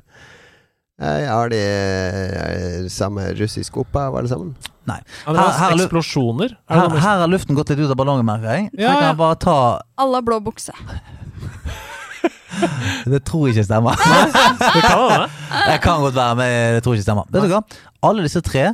Jeg 0.97 1.29
har 1.29 1.51
de 1.53 1.59
eh, 1.61 2.87
samme 2.89 3.27
russisk 3.37 3.77
opphav, 3.77 4.17
alle 4.17 4.29
sammen? 4.31 4.55
Nei. 4.89 5.01
Andreas, 5.27 5.59
Her- 5.59 5.59
her 5.67 5.71
er 5.75 5.77
lu- 5.77 5.85
eksplosjoner? 5.85 6.55
Er 6.57 6.75
det 6.75 6.81
Her, 6.81 6.89
noe 6.89 7.01
her 7.05 7.19
har 7.21 7.29
luften 7.29 7.57
gått 7.59 7.69
litt 7.75 7.83
ut 7.85 7.91
av 7.93 7.97
ballongen, 8.01 8.25
merker 8.25 8.49
jeg. 8.55 8.71
Så 8.73 8.81
Ja, 8.81 8.93
jeg 8.95 9.03
ja. 9.03 9.09
kan 9.11 9.17
bare 9.19 9.35
ta 9.37 9.57
Alle 9.99 10.15
har 10.17 10.23
blå 10.23 10.41
bukse. 10.41 10.73
Det 13.07 13.21
tror 13.27 13.47
jeg 13.47 13.57
ikke 13.57 13.67
stemmer. 13.69 13.99
Det 14.77 14.83
kan 14.83 15.03
være. 15.03 15.29
Det 15.71 15.77
kan 15.85 16.01
godt 16.03 16.17
være, 16.17 16.37
men 16.39 16.75
det 16.77 16.83
tror 16.85 16.95
jeg 16.95 17.01
ikke 17.01 17.09
stemmer. 17.09 17.29
Vet 17.31 17.47
du 17.47 17.53
hva? 17.53 17.63
Alle 18.07 18.27
disse 18.27 18.43
tre 18.45 18.65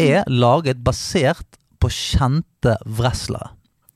er 0.00 0.28
laget 0.28 0.84
basert 0.84 1.58
på 1.80 1.90
kjente 1.92 2.76
wrestlere. 2.98 3.52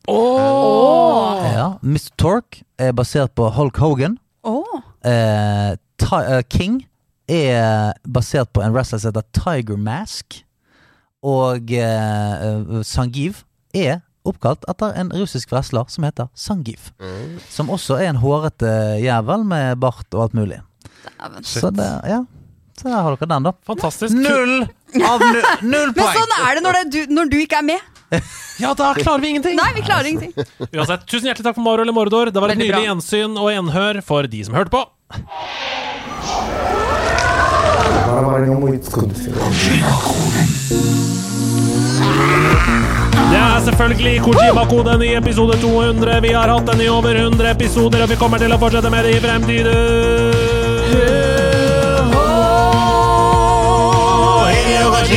Oh. 0.09 1.41
Ja. 1.45 1.69
Mr. 1.83 2.11
Tork 2.21 2.61
er 2.79 2.93
basert 2.93 3.33
på 3.37 3.49
Hulk 3.57 3.77
Hogan. 3.81 4.19
Oh. 4.45 4.81
Eh, 5.05 5.77
Ti 6.01 6.21
eh, 6.21 6.43
King 6.51 6.83
er 7.29 7.95
basert 8.05 8.51
på 8.53 8.61
en 8.65 8.75
wrestler 8.75 9.01
som 9.01 9.13
heter 9.15 9.29
Tiger 9.37 9.81
Mask. 9.81 10.43
Og 11.25 11.73
eh, 11.73 12.85
Sangeev 12.85 12.85
Sangiv 12.85 13.41
er 13.75 14.03
oppkalt 14.25 14.65
etter 14.71 14.95
en 15.01 15.13
russisk 15.15 15.53
wrestler 15.53 15.89
som 15.93 16.07
heter 16.07 16.31
Sangiv. 16.35 16.93
Som 17.53 17.73
også 17.73 17.99
er 18.01 18.13
en 18.13 18.21
hårete 18.23 18.71
jævel 19.05 19.45
med 19.49 19.81
bart 19.83 20.07
og 20.15 20.29
alt 20.29 20.39
mulig. 20.39 20.61
Dæven. 21.05 21.45
Så 21.45 21.71
det, 21.75 21.91
ja. 22.09 22.23
Så 22.75 22.89
der 22.89 23.03
har 23.07 23.15
dere 23.15 23.29
den, 23.31 23.45
da. 23.47 23.53
Fantastisk. 23.67 24.15
Null 24.17 24.65
av 25.05 25.23
null, 25.23 25.43
null 25.63 25.93
Men 25.95 26.09
sånn 26.17 26.33
er 26.41 26.57
det 26.57 26.65
når, 26.65 26.79
det 26.79 26.81
er 26.81 26.91
du, 26.95 27.15
når 27.15 27.31
du 27.31 27.39
ikke 27.43 27.61
er 27.63 27.69
med. 27.75 27.91
Ja, 28.63 28.71
da 28.79 28.93
klarer 28.95 29.19
vi 29.19 29.33
ingenting! 29.33 29.57
Nei, 29.59 29.73
vi 29.75 29.83
klarer 29.83 30.07
ingenting. 30.07 30.31
Uansett, 30.69 31.03
tusen 31.11 31.27
hjertelig 31.27 31.49
takk 31.49 31.57
for 31.57 31.65
Mario 31.67 31.83
eller 31.83 31.97
Mordor. 31.97 32.31
Det 32.31 32.39
var 32.39 32.53
et 32.53 32.61
nylig 32.61 32.71
nydelig 32.71 32.87
gjensyn 32.87 33.35
og 33.35 33.51
gjenhør 33.51 33.99
for 34.07 34.29
de 34.31 34.45
som 34.47 34.55
hørte 34.55 34.71
på. 34.71 34.85
Det 40.95 41.34
er 43.41 43.61
selvfølgelig 43.65 44.21
Kojima-koden 44.23 45.03
i 45.03 45.15
episode 45.17 45.57
200. 45.63 46.21
Vi 46.23 46.33
har 46.33 46.49
hatt 46.49 46.73
den 46.73 46.81
i 46.85 46.89
over 46.89 47.17
100 47.17 47.51
episoder, 47.51 48.03
og 48.03 48.11
vi 48.11 48.17
kommer 48.21 48.39
til 48.39 48.53
å 48.53 48.59
fortsette 48.61 48.91
med 48.91 49.05
det 49.07 49.17
i 49.17 49.21
Ok, 54.85 55.11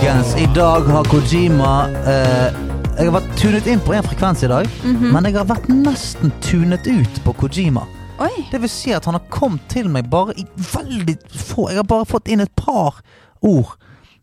folkens. 0.00 0.36
I 0.36 0.46
dag 0.54 0.80
har 0.80 1.04
Kojima 1.04 1.88
eh, 2.06 2.52
Jeg 2.96 3.10
har 3.10 3.12
vært 3.18 3.32
tunet 3.36 3.66
inn 3.68 3.80
på 3.84 3.92
en 3.92 4.02
frekvens 4.06 4.42
i 4.44 4.48
dag, 4.48 4.66
Mhm. 4.84 5.10
men 5.12 5.24
jeg 5.24 5.34
har 5.36 5.44
vært 5.44 5.66
nesten 5.68 6.32
tunet 6.40 6.86
ut 6.88 7.20
på 7.24 7.34
Kojima. 7.36 7.86
Oi. 8.18 8.30
Det 8.50 8.60
vil 8.62 8.68
si 8.72 8.92
at 8.92 9.04
han 9.04 9.14
har 9.14 9.22
kommet 9.30 9.60
til 9.68 9.88
meg 9.88 10.08
bare 10.10 10.32
i 10.36 10.44
veldig 10.56 11.18
få 11.28 11.68
Jeg 11.68 11.76
har 11.76 11.84
bare 11.84 12.04
fått 12.06 12.28
inn 12.28 12.40
et 12.40 12.54
par 12.56 13.02
ord. 13.42 13.76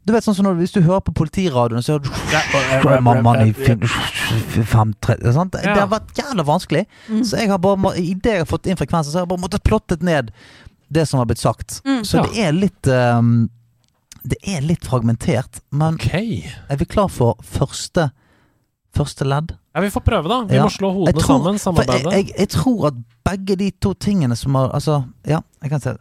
Du 0.05 0.11
vet 0.13 0.23
sånn 0.23 0.33
som 0.35 0.45
når, 0.45 0.55
Hvis 0.57 0.71
du 0.73 0.81
hører 0.81 0.99
på 1.01 1.13
politiradioen, 1.13 1.81
så 1.83 1.93
hører 1.93 2.03
du 2.03 2.09
i 4.59 4.63
fem, 4.63 4.93
tre, 5.01 5.15
sant? 5.31 5.51
Det 5.53 5.63
har 5.77 5.87
vært 5.87 6.13
jævla 6.17 6.43
vanskelig. 6.43 6.85
Så 7.23 7.37
jeg 7.37 7.49
har 7.49 7.57
bare, 7.59 7.75
må- 7.77 7.95
i 7.95 8.13
det 8.15 8.31
jeg 8.31 8.39
har 8.39 8.45
fått 8.45 8.65
inn 8.67 8.75
frekvensen, 8.75 9.11
så 9.11 9.19
har 9.19 9.25
jeg 9.27 9.29
bare 9.29 9.47
måttet 9.47 9.63
plottet 9.63 10.01
ned 10.01 10.31
det 10.91 11.07
som 11.07 11.19
har 11.19 11.25
blitt 11.25 11.39
sagt. 11.39 11.81
Mm. 11.85 12.01
Så 12.03 12.23
det 12.23 12.37
er 12.39 12.51
litt 12.51 12.81
ehm, 12.83 13.49
Det 14.23 14.37
er 14.47 14.61
litt 14.63 14.85
fragmentert, 14.87 15.59
men 15.75 15.95
okay. 15.99 16.43
er 16.71 16.77
vi 16.79 16.85
klar 16.87 17.09
for 17.11 17.35
første, 17.43 18.05
første 18.95 19.25
ledd? 19.27 19.51
Ja, 19.75 19.81
vi 19.83 19.89
får 19.91 20.03
prøve, 20.05 20.29
da. 20.31 20.37
Vi 20.47 20.55
Ja. 20.55 20.63
må 20.63 20.69
slå 20.71 20.91
hodene 20.93 21.19
tror- 21.19 21.27
sammen. 21.43 21.59
samarbeide. 21.59 22.11
jeg, 22.13 22.27
jeg, 22.27 22.35
jeg 22.39 22.49
tror 22.49 22.87
at 22.87 22.93
begge 23.25 23.55
de 23.59 23.71
to 23.71 23.93
tingene 23.93 24.35
som 24.35 24.55
har 24.55 24.69
Altså, 24.71 25.03
ja, 25.27 25.39
jeg 25.61 25.69
kan 25.69 25.79
se 25.81 25.89
det. 25.97 25.99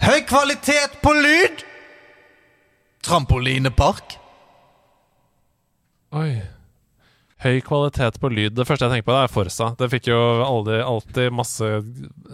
Høy 0.00 0.20
kvalitet 0.28 0.94
på 1.02 1.12
lyd! 1.12 1.64
Trampolinepark. 3.02 4.16
Oi. 6.12 6.40
Høy 7.40 7.60
kvalitet 7.64 8.18
på 8.20 8.28
lyd. 8.28 8.52
Det 8.52 8.66
første 8.68 8.84
jeg 8.84 8.92
tenker 8.92 9.06
på, 9.08 9.14
det 9.16 9.20
er 9.24 9.30
Forsa. 9.32 9.68
Det 9.80 9.86
fikk 9.94 10.10
jo 10.10 10.16
aldri, 10.44 10.80
alltid 10.84 11.30
masse 11.32 11.64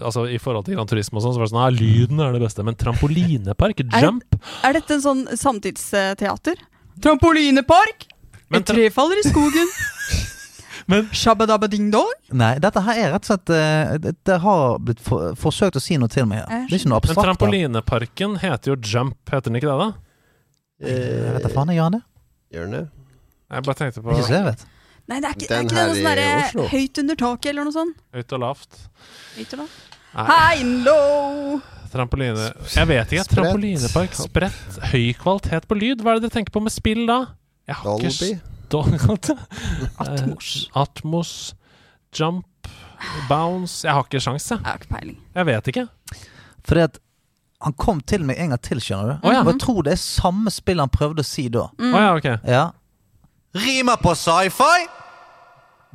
Altså 0.02 0.24
I 0.34 0.38
forhold 0.42 0.66
til 0.66 0.74
Gran 0.74 0.88
Turismo 0.90 1.20
og 1.20 1.22
sånn, 1.28 1.36
så 1.36 1.38
var 1.42 1.46
det 1.46 1.52
sånn 1.52 1.62
Ja, 1.62 1.68
lyden 1.76 2.22
er 2.24 2.34
det 2.34 2.42
beste. 2.42 2.64
Men 2.66 2.74
trampolinepark, 2.80 3.84
Er- 3.86 4.02
jump 4.08 4.34
Er 4.66 4.74
dette 4.80 4.96
en 4.98 5.04
sånn 5.04 5.22
samtidsteater? 5.38 6.58
Trampolinepark! 7.06 8.08
Men 8.50 8.62
Et 8.62 8.66
tre 8.66 8.88
faller 8.94 9.18
i 9.22 9.26
skogen. 9.28 9.70
Men- 10.90 11.08
Shabba-dabba 11.14 11.66
ding-dong. 11.70 12.10
Nei, 12.38 12.52
dette 12.62 12.82
her 12.86 12.98
er 13.06 13.12
rett 13.14 13.24
og 13.26 13.30
slett 13.30 13.50
eh, 13.54 13.96
Det, 14.02 14.12
det 14.26 14.36
har 14.42 14.76
blitt 14.82 15.00
for, 15.02 15.34
forsøkt 15.38 15.78
å 15.78 15.82
si 15.82 15.96
noe 15.98 16.10
til 16.10 16.26
meg 16.30 16.42
her. 16.44 16.66
Det 16.66 16.76
er 16.76 16.78
ikke 16.80 16.90
noe 16.92 17.00
abstrakt. 17.02 17.16
Men 17.22 17.30
trampolineparken 17.30 18.36
heter 18.42 18.74
jo 18.74 18.76
Jump, 18.82 19.18
heter 19.30 19.50
den 19.50 19.58
ikke 19.62 19.70
det, 19.70 19.78
da? 19.86 19.88
Jeg 20.86 21.34
vet 21.38 21.46
da 21.46 21.50
faen, 21.54 21.70
jeg 21.72 21.78
gjør 21.80 21.94
det. 21.96 22.02
Gjør 22.54 22.66
den 22.68 22.74
det? 22.76 22.84
Jeg 23.54 23.66
bare 23.70 23.78
tenkte 23.78 24.02
på 24.02 24.14
Ikke 24.14 24.26
så 24.26 24.34
jeg 24.40 24.46
vet. 24.50 24.66
Nei, 25.06 25.20
det 25.22 25.28
er 25.28 25.36
ikke, 25.36 25.46
Den 25.46 25.68
det 25.70 25.78
er 25.78 25.86
ikke 25.86 26.16
det 26.16 26.26
noe 26.26 26.48
sånn 26.50 26.70
høyt 26.72 27.00
under 27.02 27.18
taket 27.20 27.50
eller 27.52 27.68
noe 27.68 27.74
sånt. 27.76 28.00
høyt 28.16 28.32
og 28.34 28.40
lavt. 28.42 28.78
Høyt 29.36 29.52
og 29.54 29.60
lavt. 29.62 29.82
High 30.16 30.60
and 30.64 30.84
low. 30.86 31.60
trampoline 31.92 32.48
Jeg 32.72 32.88
vet 32.88 33.12
ikke. 33.14 33.26
Trampolinepark, 33.34 34.16
spredt, 34.18 34.80
høy 34.90 35.12
kvalitet 35.20 35.68
på 35.68 35.78
lyd. 35.78 36.02
Hva 36.02 36.14
er 36.14 36.18
det 36.20 36.26
dere 36.26 36.36
tenker 36.40 36.54
på 36.56 36.62
med 36.64 36.74
spill, 36.74 37.04
da? 37.08 37.20
Jeg 37.68 37.78
har 37.82 38.06
ikke 38.10 38.40
Dolby? 38.72 38.98
Atmos. 40.02 40.50
Atmos, 40.74 41.32
Jump, 42.16 42.46
Bounce 43.28 43.84
Jeg 43.86 43.94
har 43.94 44.06
ikke 44.08 44.22
sjans, 44.24 44.48
jeg. 44.50 44.58
Jeg 44.58 44.66
har 44.66 44.80
ikke 44.80 44.90
peiling. 44.94 45.18
Jeg 45.36 45.46
vet 45.46 45.70
ikke. 45.70 45.86
Fordi 46.66 46.86
at 46.88 46.98
han 47.62 47.76
kom 47.78 48.00
til 48.04 48.24
meg 48.26 48.40
en 48.42 48.52
gang 48.52 48.62
til, 48.62 48.80
skjønner 48.82 49.14
du. 49.14 49.28
Oh, 49.28 49.32
ja. 49.32 49.44
Og 49.44 49.52
jeg 49.52 49.60
tror 49.62 49.86
det 49.86 49.94
er 49.94 50.02
samme 50.02 50.52
spill 50.52 50.82
han 50.82 50.92
prøvde 50.92 51.22
å 51.22 51.26
si 51.26 51.46
da. 51.52 51.68
Mm. 51.78 51.92
Oh, 51.92 52.00
ja, 52.02 52.10
ok. 52.18 52.28
Ja. 52.50 52.64
Rimer 53.56 53.96
på 53.96 54.14
sci-fi! 54.14 54.86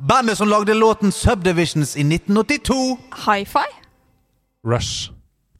Bandet 0.08 0.38
som 0.38 0.48
lagde 0.48 0.74
låten 0.74 1.12
Subdivisions 1.12 1.96
i 1.96 2.00
1982. 2.00 2.98
Hi-fi? 3.26 3.58
Rush. 4.66 5.10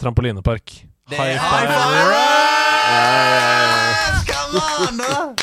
Trampolinepark. 0.01 0.87
High 1.11 1.39
five. 1.39 1.69
Rush! 2.11 2.27
Come 4.27 4.61
on, 4.89 4.99
da! 4.99 5.35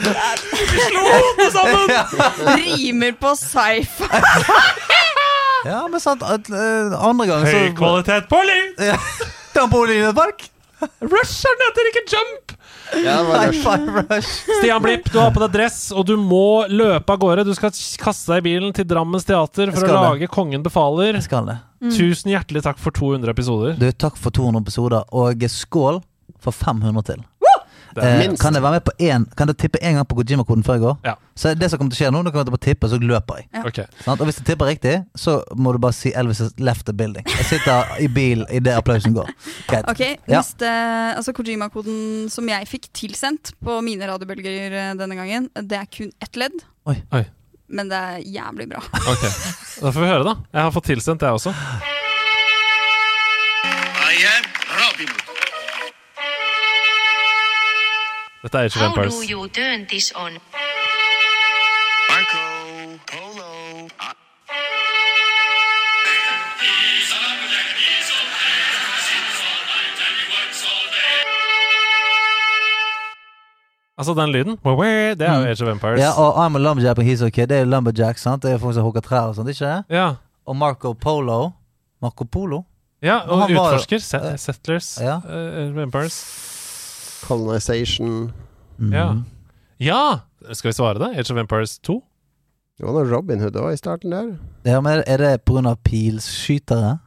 Rimer 2.56 3.12
på 3.12 3.36
sci-fi. 3.36 4.04
Ja, 5.64 5.88
men 5.88 6.00
sant, 6.00 6.22
eh, 6.22 7.04
andre 7.04 7.26
gang 7.28 7.44
så 7.44 7.52
Høy 7.58 7.74
kvalitet 7.76 8.28
på 8.32 8.38
lyd! 8.48 8.80
Trampolinepark. 9.52 10.46
Rush 11.12 11.46
er 11.48 11.56
den 11.58 11.66
heter, 11.66 11.90
ikke 11.92 12.04
Jump! 12.14 12.54
Ja, 13.04 13.16
det 13.20 13.26
var 13.28 13.42
High 13.44 13.58
five 13.62 14.04
rush. 14.08 14.30
Stian 14.58 14.82
Blipp, 14.82 15.10
du 15.12 15.18
har 15.20 15.30
på 15.34 15.42
deg 15.44 15.54
dress, 15.54 15.78
og 15.94 16.06
du 16.08 16.16
må 16.18 16.66
løpe 16.70 17.14
av 17.14 17.20
gårde. 17.22 17.46
Du 17.46 17.52
skal 17.54 17.74
kaste 18.02 18.32
deg 18.34 18.42
i 18.42 18.46
bilen 18.48 18.74
til 18.76 18.88
Drammens 18.90 19.28
Teater 19.28 19.72
for 19.74 19.86
å 19.86 20.04
lage 20.10 20.26
det. 20.26 20.32
Kongen 20.34 20.64
befaler. 20.66 21.14
Jeg 21.14 21.28
skal 21.28 21.46
det. 21.50 21.58
Tusen 21.94 22.32
hjertelig 22.34 22.64
takk 22.66 22.80
for 22.82 22.92
200 22.96 23.32
episoder. 23.32 23.76
Du, 23.80 23.86
takk 23.94 24.18
for 24.20 24.34
200 24.36 24.64
episoder, 24.66 25.06
og 25.16 25.46
skål 25.48 26.02
for 26.40 26.56
500 26.56 27.06
til. 27.12 27.22
Eh, 27.96 28.36
kan 28.38 28.54
jeg 28.54 28.62
være 28.62 28.76
med 28.78 28.84
på 28.86 28.92
én 29.02 29.24
Kan 29.36 29.48
jeg 29.50 29.56
tippe 29.58 29.78
én 29.82 29.96
gang 29.98 30.06
på 30.06 30.14
Kojima-koden 30.20 30.62
før 30.66 30.76
jeg 30.78 30.82
går? 30.84 30.96
Ja. 31.04 31.14
Så 31.34 31.54
det 31.58 31.70
som 31.72 31.80
kommer 31.80 31.90
til 31.94 31.98
å 31.98 32.06
skje 32.06 32.12
nå, 32.14 32.20
nå 32.22 32.30
kommer 32.30 32.44
jeg 32.44 32.50
til 32.52 32.58
å 32.58 32.62
tippe, 32.66 32.90
så 32.92 32.98
løper 33.00 33.40
jeg. 33.40 33.48
Ja. 33.56 33.62
Okay. 33.66 33.86
Sant? 34.04 34.20
Og 34.20 34.28
hvis 34.28 34.38
jeg 34.38 34.46
tipper 34.50 34.70
riktig, 34.70 34.94
så 35.18 35.38
må 35.56 35.72
du 35.74 35.78
bare 35.82 35.96
si 35.96 36.12
Elvis 36.12 36.38
has 36.44 36.52
left 36.60 36.86
the 36.86 36.92
building. 36.94 37.24
Jeg 37.26 37.46
sitter 37.48 37.94
i 38.04 38.06
bil 38.12 38.44
idet 38.50 38.76
applausen 38.76 39.14
går. 39.16 39.30
Greit. 39.70 39.88
Ok, 39.90 40.00
Ja. 40.28 40.38
neste, 40.42 40.70
altså 41.16 41.32
Kojima-koden 41.34 42.28
som 42.30 42.46
jeg 42.48 42.68
fikk 42.68 42.90
tilsendt 42.92 43.54
på 43.64 43.80
mine 43.82 44.06
radiobølger 44.10 44.72
eh, 44.72 44.94
denne 45.00 45.16
gangen, 45.18 45.48
det 45.56 45.80
er 45.80 45.86
kun 45.90 46.12
ett 46.22 46.36
ledd. 46.36 46.60
Oi. 46.86 47.00
Oi. 47.12 47.24
Men 47.70 47.88
det 47.88 47.96
er 47.96 48.22
jævlig 48.26 48.68
bra. 48.72 48.80
ok. 48.82 49.26
Da 49.80 49.90
får 49.94 50.00
vi 50.02 50.08
høre, 50.10 50.24
da. 50.26 50.36
Jeg 50.52 50.62
har 50.66 50.72
fått 50.74 50.88
tilsendt, 50.90 51.22
jeg 51.22 51.38
også. 51.40 51.54
Dette 58.42 58.58
er 58.58 58.62
Age 58.64 58.76
of 58.76 58.82
How 58.82 58.88
Empires. 58.88 59.14
do 59.14 59.22
you 59.32 59.48
turn 59.48 59.86
this 59.86 60.12
on? 60.16 60.32
Marco 62.10 62.38
Polo. 63.06 63.88
Ah. 63.98 64.14
Altså, 73.98 74.14
den 74.14 74.30
lyden. 74.32 74.50
Det 74.50 75.22
er 75.28 75.38
jo 75.38 75.44
Age 75.46 75.62
of 75.64 75.68
Empires. 75.68 76.00
Ja, 76.00 76.10
og 76.22 76.46
I'm 76.46 76.56
a 76.56 76.58
lumberjack 76.58 76.98
and 76.98 77.08
he's 77.08 77.24
okay. 77.26 77.46
Det 77.46 77.56
er 77.60 77.64
lumberjack, 77.64 78.18
sant? 78.18 78.42
Det 78.42 78.52
er 78.52 78.58
folk 78.58 78.74
som 78.74 78.82
hogger 78.82 79.00
trær 79.00 79.20
og 79.28 79.34
sånt, 79.36 79.48
ikke 79.48 79.64
det? 79.64 79.84
Ja. 79.90 80.12
Og 80.46 80.56
Marco 80.56 80.92
Polo. 80.92 81.50
Marco 82.02 82.24
Polo? 82.24 82.62
Ja, 83.02 83.16
og 83.28 83.50
utforsker. 83.50 83.96
var-. 84.18 84.36
Se- 84.36 84.38
Settlers. 84.38 84.98
Ja. 85.02 85.16
Uh, 85.24 85.70
of 85.76 85.82
Empires. 85.82 86.16
Colonization. 87.24 88.32
Mm. 88.78 88.92
Ja. 88.92 89.06
ja! 89.78 90.02
Skal 90.52 90.70
vi 90.70 90.76
svare 90.78 90.98
det? 91.02 91.12
Age 91.18 91.32
of 91.32 91.38
Empires 91.40 91.78
2? 91.84 92.00
Det 92.80 92.86
var 92.88 92.96
noe 92.96 93.10
Robin 93.10 93.42
Hood 93.44 93.58
òg 93.60 93.74
i 93.74 93.78
starten 93.78 94.14
der. 94.14 94.28
Ja, 94.64 94.80
men 94.80 95.02
er 95.04 95.20
det 95.20 95.32
pga. 95.44 95.74
pilskytere? 95.84 96.98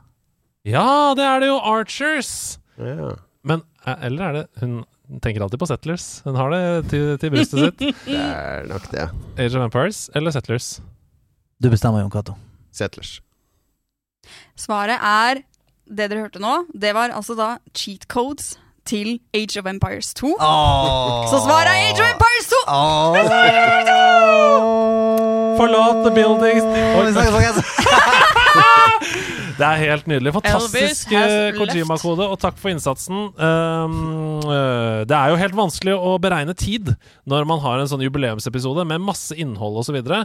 Ja, 0.69 1.13
det 1.17 1.25
er 1.25 1.41
det 1.41 1.49
jo! 1.49 1.57
Archers! 1.57 2.59
Ja. 2.77 3.15
Men 3.43 3.63
eh, 3.85 4.05
eller 4.07 4.23
er 4.23 4.33
det 4.37 4.43
Hun 4.61 4.83
tenker 5.21 5.43
alltid 5.43 5.59
på 5.59 5.67
Settlers. 5.67 6.21
Hun 6.23 6.37
har 6.39 6.53
det 6.53 6.61
til, 6.93 7.17
til 7.19 7.33
brystet 7.33 7.59
sitt. 7.59 7.83
Det 8.07 8.17
er 8.21 8.67
nok 8.69 8.85
det. 8.93 9.09
Age 9.37 9.57
of 9.57 9.65
Empires 9.65 10.05
eller 10.15 10.31
Settlers? 10.31 10.77
Du 11.61 11.69
bestemmer, 11.73 12.01
Jon 12.01 12.13
Cato. 12.13 12.37
Settlers. 12.73 13.17
Svaret 14.55 15.01
er 15.01 15.43
det 15.89 16.07
dere 16.09 16.23
hørte 16.23 16.41
nå. 16.41 16.63
Det 16.73 16.93
var 16.95 17.11
altså 17.11 17.35
da 17.37 17.55
cheat 17.75 18.07
codes 18.07 18.53
til 18.85 19.19
Age 19.33 19.59
of 19.59 19.65
Empires 19.65 20.13
2. 20.13 20.27
Så 21.31 21.37
svaret 21.45 21.67
er 21.67 21.77
Age 21.89 22.01
of 22.03 22.07
Empires 22.15 22.47
2! 22.49 22.71
Forlat 25.57 25.95
the 26.05 26.11
buildings 26.15 26.63
Oh! 26.95 27.63
Det 29.63 29.69
er 29.69 29.81
helt 29.93 30.09
nydelig. 30.11 30.33
Fantastisk 30.35 31.13
eh. 31.15 31.53
Kojima-kode, 31.55 32.27
og 32.27 32.39
takk 32.41 32.57
for 32.59 32.73
innsatsen. 32.73 33.29
Um, 33.37 34.43
uh, 34.43 35.01
det 35.07 35.15
er 35.15 35.31
jo 35.31 35.39
helt 35.39 35.55
vanskelig 35.55 35.95
å 35.95 36.17
beregne 36.21 36.55
tid 36.57 36.91
når 37.29 37.47
man 37.47 37.61
har 37.63 37.79
en 37.79 37.87
sånn 37.87 38.03
jubileumsepisode 38.03 38.83
med 38.89 39.03
masse 39.03 39.35
innhold 39.39 39.79
osv. 39.79 39.93
Så, 39.93 39.93
videre. 39.93 40.23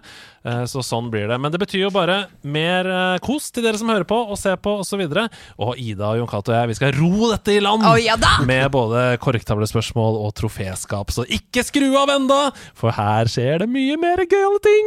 Eh, 0.49 0.63
så 0.65 0.81
sånn 0.81 1.11
blir 1.13 1.27
det. 1.29 1.37
Men 1.37 1.53
det 1.53 1.59
betyr 1.61 1.83
jo 1.83 1.91
bare 1.93 2.23
mer 2.41 2.87
uh, 2.89 3.19
kos 3.21 3.51
til 3.53 3.67
dere 3.67 3.77
som 3.77 3.91
hører 3.93 4.07
på 4.09 4.17
og 4.17 4.39
ser 4.41 4.57
på 4.65 4.79
osv. 4.81 5.03
Og, 5.05 5.29
og 5.61 5.83
Ida 5.83 6.15
og 6.15 6.23
Jon 6.23 6.31
Cato 6.31 6.55
og 6.55 6.57
jeg, 6.57 6.71
vi 6.71 6.79
skal 6.79 6.97
ro 6.97 7.29
dette 7.35 7.53
i 7.53 7.61
land 7.61 7.85
oh, 7.85 7.99
ja 8.01 8.17
med 8.49 8.71
både 8.73 9.19
korktavlespørsmål 9.21 10.17
og 10.25 10.33
troféskap. 10.41 11.13
Så 11.13 11.29
ikke 11.29 11.67
skru 11.67 11.91
av 12.01 12.09
enda, 12.17 12.41
for 12.79 12.97
her 12.97 13.29
skjer 13.29 13.65
det 13.65 13.69
mye 13.77 14.01
mer 14.01 14.25
gøyale 14.25 14.61
ting. 14.65 14.87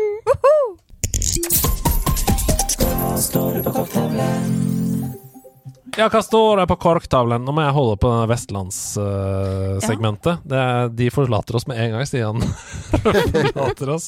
Ja, 5.98 6.10
hva 6.10 6.22
står 6.24 6.58
det 6.62 6.68
på 6.72 6.76
korktavlen? 6.82 7.46
Nå 7.46 7.52
må 7.54 7.62
jeg 7.66 7.76
holde 7.76 7.98
på 8.02 8.10
vestlandssegmentet. 8.32 10.36
de 10.96 11.10
forlater 11.14 11.56
oss 11.60 11.68
med 11.70 11.78
en 11.84 11.92
gang, 11.98 12.06
Stian. 12.08 12.40
forlater 12.96 13.88
oss. 13.98 14.08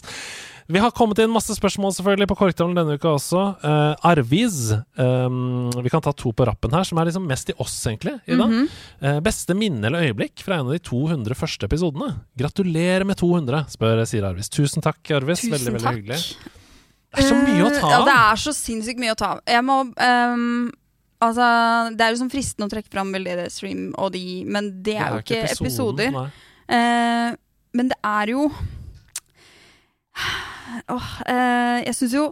Vi 0.67 0.79
har 0.79 0.91
kommet 0.95 1.19
inn 1.19 1.31
masse 1.33 1.55
spørsmål 1.57 1.91
selvfølgelig 1.97 2.27
på 2.31 2.37
korktavlen 2.39 2.77
denne 2.77 2.95
uka 2.95 3.11
også. 3.17 3.41
Uh, 3.59 4.07
Arviz, 4.07 4.71
um, 4.95 5.67
vi 5.75 5.91
kan 5.91 6.03
ta 6.03 6.13
to 6.15 6.31
på 6.31 6.47
rappen 6.47 6.73
her, 6.73 6.87
som 6.87 7.01
er 7.01 7.09
liksom 7.09 7.25
mest 7.27 7.51
i 7.51 7.57
oss, 7.59 7.75
egentlig. 7.89 8.15
Ida. 8.25 8.47
-hmm. 8.47 8.69
uh, 9.03 9.19
beste 9.19 9.53
minne 9.53 9.87
eller 9.87 10.07
øyeblikk 10.07 10.43
fra 10.43 10.55
en 10.55 10.67
av 10.67 10.73
de 10.73 10.79
200 10.79 11.35
første 11.35 11.65
episodene? 11.65 12.15
Gratulerer 12.39 13.03
med 13.03 13.17
200, 13.17 13.65
spør 13.69 14.05
sier 14.05 14.23
Arviz. 14.23 14.49
Tusen 14.49 14.81
takk, 14.81 15.11
Arviz. 15.11 15.41
Tusen 15.41 15.51
veldig, 15.51 15.73
veldig 15.73 15.83
takk. 15.83 15.95
hyggelig. 15.95 16.62
Det 17.13 17.23
er 17.23 17.27
så 17.29 17.35
mye 17.37 17.65
å 17.65 17.69
ta 17.73 17.83
av. 17.85 17.91
Ja, 17.93 17.99
det 18.07 18.15
er 18.19 18.39
så 18.41 18.53
sinnssykt 18.57 19.01
mye 19.01 19.13
å 19.13 19.19
ta 19.19 19.35
av. 19.35 19.43
Jeg 19.47 19.65
må 19.65 19.81
um, 19.93 20.71
Altså, 21.23 21.45
det 21.95 22.03
er 22.03 22.11
jo 22.11 22.19
sånn 22.19 22.31
fristende 22.33 22.67
å 22.67 22.71
trekke 22.73 22.91
fram 22.91 23.13
Veldere 23.15 23.45
Stream 23.53 23.93
og 24.01 24.09
de, 24.11 24.43
men 24.43 24.65
det 24.83 24.97
er 24.99 25.13
jo 25.13 25.21
ikke 25.21 25.43
episoder. 25.53 26.09
nei. 26.11 26.25
Eh, 26.73 27.35
men 27.77 27.89
det 27.91 27.97
er 28.07 28.31
jo 28.33 28.45
Åh, 30.89 31.09
eh, 31.27 31.79
Jeg 31.85 31.95
syns 31.97 32.13
jo 32.15 32.25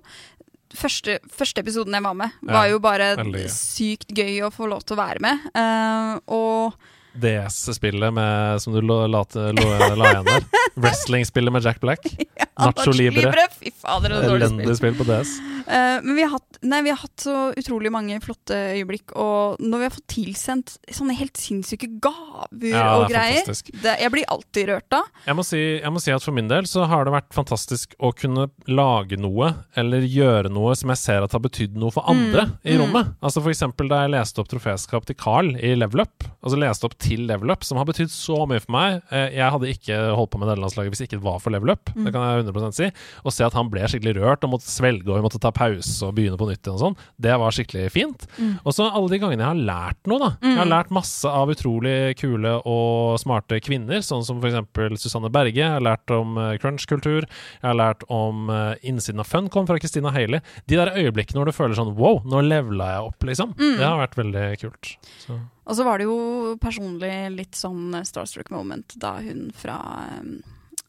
første, 0.75 1.17
første 1.27 1.59
episoden 1.63 1.93
jeg 1.97 2.03
var 2.05 2.15
med, 2.15 2.35
var 2.47 2.65
Ja, 2.67 2.71
jo 2.71 2.79
bare 2.83 3.09
veldig 3.19 3.45
sykt 3.51 4.11
gøy 4.15 4.39
å 4.47 4.51
få 4.55 4.69
lov 4.71 4.85
til 4.87 4.95
å 4.95 5.01
være 5.01 5.19
med. 5.23 5.47
Eh, 5.51 6.13
og 6.31 6.77
DS-spillet 7.13 8.61
som 8.61 8.73
du 8.73 8.81
la, 8.81 9.07
la, 9.07 9.23
la, 9.33 9.95
la 9.95 10.11
igjen 10.11 10.29
der. 10.29 10.45
Wrestling-spillet 10.81 11.53
med 11.53 11.65
Jack 11.65 11.81
Black. 11.81 12.05
Nacho 12.61 12.71
Nacho 12.77 12.91
Libre. 12.91 13.25
Libre, 13.25 13.47
fy 13.59 13.71
fader, 13.75 14.09
det 14.21 14.29
Elendig 14.35 14.75
spill 14.77 14.95
på 14.97 15.07
DS. 15.07 15.33
Uh, 15.61 16.01
men 16.03 16.15
vi 16.17 16.23
har, 16.25 16.33
hatt, 16.35 16.59
nei, 16.67 16.81
vi 16.85 16.91
har 16.91 16.99
hatt 17.01 17.23
så 17.23 17.35
utrolig 17.57 17.91
mange 17.93 18.17
flotte 18.23 18.57
øyeblikk, 18.75 19.13
og 19.19 19.61
når 19.61 19.81
vi 19.81 19.87
har 19.87 19.93
fått 19.95 20.07
tilsendt 20.11 20.75
sånne 20.91 21.15
helt 21.19 21.39
sinnssyke 21.39 21.87
gaver 22.01 22.73
Ja, 22.73 22.85
og 22.97 23.05
er 23.05 23.13
greier 23.13 23.51
det, 23.51 23.95
Jeg 24.01 24.13
blir 24.13 24.27
alltid 24.33 24.71
rørt 24.71 24.97
av. 24.97 25.09
Jeg 25.27 25.37
må, 25.37 25.45
si, 25.47 25.61
jeg 25.79 25.93
må 25.93 26.03
si 26.03 26.13
at 26.13 26.25
for 26.25 26.35
min 26.35 26.49
del 26.51 26.67
så 26.69 26.85
har 26.91 27.07
det 27.07 27.15
vært 27.15 27.31
fantastisk 27.35 27.95
å 27.99 28.11
kunne 28.15 28.49
lage 28.69 29.19
noe, 29.21 29.53
eller 29.77 30.05
gjøre 30.05 30.51
noe 30.53 30.75
som 30.77 30.93
jeg 30.93 31.03
ser 31.03 31.25
at 31.25 31.37
har 31.37 31.43
betydd 31.43 31.77
noe 31.79 31.93
for 31.93 32.07
andre 32.09 32.41
Mm, 32.41 32.53
i 32.63 32.75
mm. 32.75 32.81
rommet. 32.81 33.09
Altså 33.21 33.41
for 33.41 33.51
eksempel 33.51 33.89
da 33.91 34.01
jeg 34.03 34.13
leste 34.15 34.41
opp 34.41 34.49
troféskap 34.51 35.05
til 35.07 35.17
Carl 35.19 35.53
i 35.57 35.73
Level 35.77 36.03
Up, 36.03 36.25
altså 36.41 36.59
leste 36.59 36.87
opp 36.87 36.97
til 37.01 37.25
Level 37.27 37.51
Up, 37.53 37.63
som 37.67 37.77
har 37.81 37.85
betydd 37.89 38.11
så 38.13 38.37
mye 38.49 38.61
for 38.63 38.71
meg. 38.75 39.01
Eh, 39.11 39.29
Jeg 39.41 39.51
hadde 39.51 39.69
ikke 39.73 39.97
holdt 40.15 40.31
på 40.31 40.39
med 40.41 40.47
nederlandslaget 40.51 40.93
hvis 40.93 41.01
det 41.03 41.09
ikke 41.11 41.23
var 41.25 41.39
for 41.43 41.51
Level 41.53 41.71
Up, 41.73 41.89
Mm. 41.95 42.05
det 42.05 42.13
kan 42.13 42.21
jeg 42.21 42.45
100 42.45 42.71
si. 42.77 42.91
Å 43.25 43.31
se 43.33 43.43
at 43.45 43.53
han 43.57 43.69
ble 43.69 43.81
skikkelig 43.89 44.15
rørt 44.21 44.43
og 44.45 44.51
måtte 44.53 44.69
svelge 44.69 45.09
og 45.09 45.17
vi 45.17 45.25
måtte 45.27 45.39
ta 45.41 45.51
pause 45.51 46.03
og 46.07 46.15
begynne 46.15 46.37
på 46.37 46.47
nytt 46.49 46.61
igjen 46.63 46.77
og 46.77 46.83
sånn, 46.85 46.97
det 47.19 47.35
var 47.41 47.51
skikkelig 47.51 47.91
fint. 47.91 48.27
Mm. 48.39 48.59
Og 48.65 48.73
så 48.73 48.87
alle 48.91 49.09
de 49.09 49.19
gangene 49.19 49.41
jeg 49.41 49.51
har 49.51 49.61
lært 49.71 50.07
noe, 50.07 50.19
da. 50.19 50.29
Jeg 50.41 50.57
har 50.57 50.65
Mm. 50.65 50.71
lært 50.71 50.91
masse 50.91 51.25
av 51.25 51.49
utrolig 51.49 52.15
kule 52.17 52.61
og 52.65 53.19
smarte 53.19 53.59
kvinner, 53.61 53.99
sånn 54.05 54.23
som 54.25 54.39
f.eks. 54.41 55.01
Susanne 55.01 55.29
Berge. 55.31 55.55
Jeg 55.55 55.69
har 55.69 55.81
lært 55.81 56.09
om 56.11 56.37
eh, 56.37 56.57
crunch-kultur. 56.57 57.23
Jeg 57.25 57.63
har 57.63 57.75
lært 57.75 58.03
om 58.09 58.49
eh, 58.49 58.75
innsiden 58.83 59.19
av 59.19 59.27
Funcom 59.27 59.65
fra 59.67 59.77
Christina 59.79 60.11
Haley. 60.11 60.41
De 60.67 60.75
der 60.75 60.91
øyeblikkene 60.95 61.41
hvor 61.41 61.45
du 61.45 61.51
føler 61.51 61.75
sånn 61.75 61.95
wow, 61.95 62.21
nå 62.25 62.41
levela 62.45 62.91
jeg 62.95 63.07
opp, 63.07 63.19
liksom. 63.23 63.53
Mm. 63.57 63.77
Det 63.77 63.85
har 63.85 63.97
vært 64.07 64.15
veldig 64.19 64.59
kult. 64.61 64.95
Så. 65.25 65.39
Og 65.65 65.77
så 65.77 65.85
var 65.85 66.01
det 66.01 66.07
jo 66.09 66.55
personlig 66.61 67.13
litt 67.35 67.57
sånn 67.57 67.93
eh, 67.97 68.07
starstruck 68.07 68.49
moment 68.53 68.95
da 69.01 69.17
hun 69.21 69.49
fra 69.55 69.77
eh, 70.07 70.31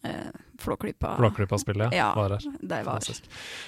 uh, 0.08 0.40
Flåklypa 0.62 1.16
Flåklypa-spillet 1.16 1.94
ja, 1.96 2.12
var 2.16 2.36
her. 2.36 2.44
Det 2.60 2.82
var. 2.86 3.02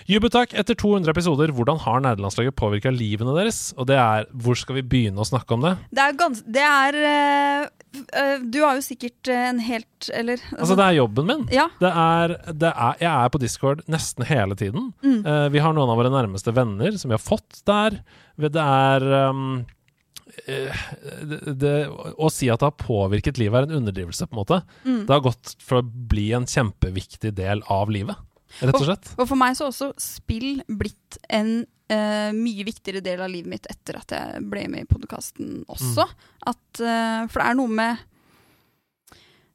Jubutak, 0.07 0.55
etter 0.55 0.77
200 0.79 1.11
episoder, 1.11 1.53
hvordan 1.55 1.81
har 1.83 2.03
nerdelandslaget 2.05 2.57
påvirka 2.59 2.93
livene 2.95 3.35
deres? 3.37 3.73
Og 3.79 3.89
det 3.91 3.99
er 3.99 4.29
Hvor 4.31 4.59
skal 4.59 4.79
vi 4.79 4.85
begynne 4.95 5.23
å 5.23 5.27
snakke 5.29 5.57
om 5.57 5.65
det? 5.67 5.75
Det 5.91 6.05
er 6.05 6.19
gans... 6.21 6.43
Det 6.47 6.65
er 6.69 6.99
eh, 7.11 7.67
eh, 8.23 8.47
Du 8.47 8.61
har 8.63 8.79
jo 8.79 8.87
sikkert 8.87 9.31
eh, 9.33 9.49
en 9.51 9.63
helt 9.65 10.11
Eller 10.15 10.43
Altså, 10.55 10.77
det 10.79 10.87
er 10.87 10.99
jobben 11.01 11.31
min. 11.31 11.47
Ja. 11.55 11.69
Det 11.83 11.91
er, 11.91 12.37
det 12.53 12.73
er, 12.73 12.99
jeg 13.03 13.13
er 13.13 13.35
på 13.35 13.43
Discord 13.43 13.85
nesten 13.91 14.27
hele 14.29 14.59
tiden. 14.59 14.93
Mm. 15.03 15.21
Uh, 15.27 15.47
vi 15.55 15.63
har 15.63 15.75
noen 15.75 15.91
av 15.91 15.99
våre 15.99 16.13
nærmeste 16.13 16.55
venner 16.55 16.95
som 17.01 17.11
vi 17.11 17.17
har 17.17 17.23
fått 17.23 17.63
der. 17.69 17.99
Det 18.39 18.61
er 18.61 19.07
um, 19.31 19.47
eh, 19.63 19.73
det, 20.47 21.55
det, 21.61 21.75
Å 21.91 22.31
si 22.33 22.49
at 22.53 22.63
det 22.63 22.69
har 22.71 22.79
påvirket 22.81 23.41
livet, 23.41 23.65
er 23.65 23.69
en 23.69 23.83
underdrivelse, 23.83 24.29
på 24.29 24.37
en 24.37 24.43
måte. 24.43 24.61
Mm. 24.85 25.03
Det 25.07 25.15
har 25.15 25.25
gått 25.25 25.55
for 25.63 25.81
å 25.81 25.85
bli 25.85 26.31
en 26.37 26.49
kjempeviktig 26.51 27.35
del 27.37 27.63
av 27.73 27.93
livet, 27.93 28.19
rett 28.61 28.81
og 28.81 28.89
slett. 28.89 29.13
Og, 29.15 29.25
og 29.25 29.31
for 29.33 29.41
meg 29.41 29.59
så 29.59 29.67
har 29.67 29.75
også 29.75 29.93
spill 30.01 30.65
blitt 30.69 31.21
en 31.29 31.57
uh, 31.65 32.31
mye 32.37 32.67
viktigere 32.67 33.05
del 33.05 33.23
av 33.25 33.33
livet 33.33 33.53
mitt 33.57 33.71
etter 33.71 34.01
at 34.01 34.17
jeg 34.17 34.43
ble 34.51 34.67
med 34.73 34.87
i 34.87 34.91
podkasten 34.91 35.63
også. 35.71 36.07
At, 36.47 36.67
uh, 36.81 37.25
for 37.29 37.41
det 37.41 37.49
er 37.49 37.59
noe 37.61 37.79
med 37.83 38.11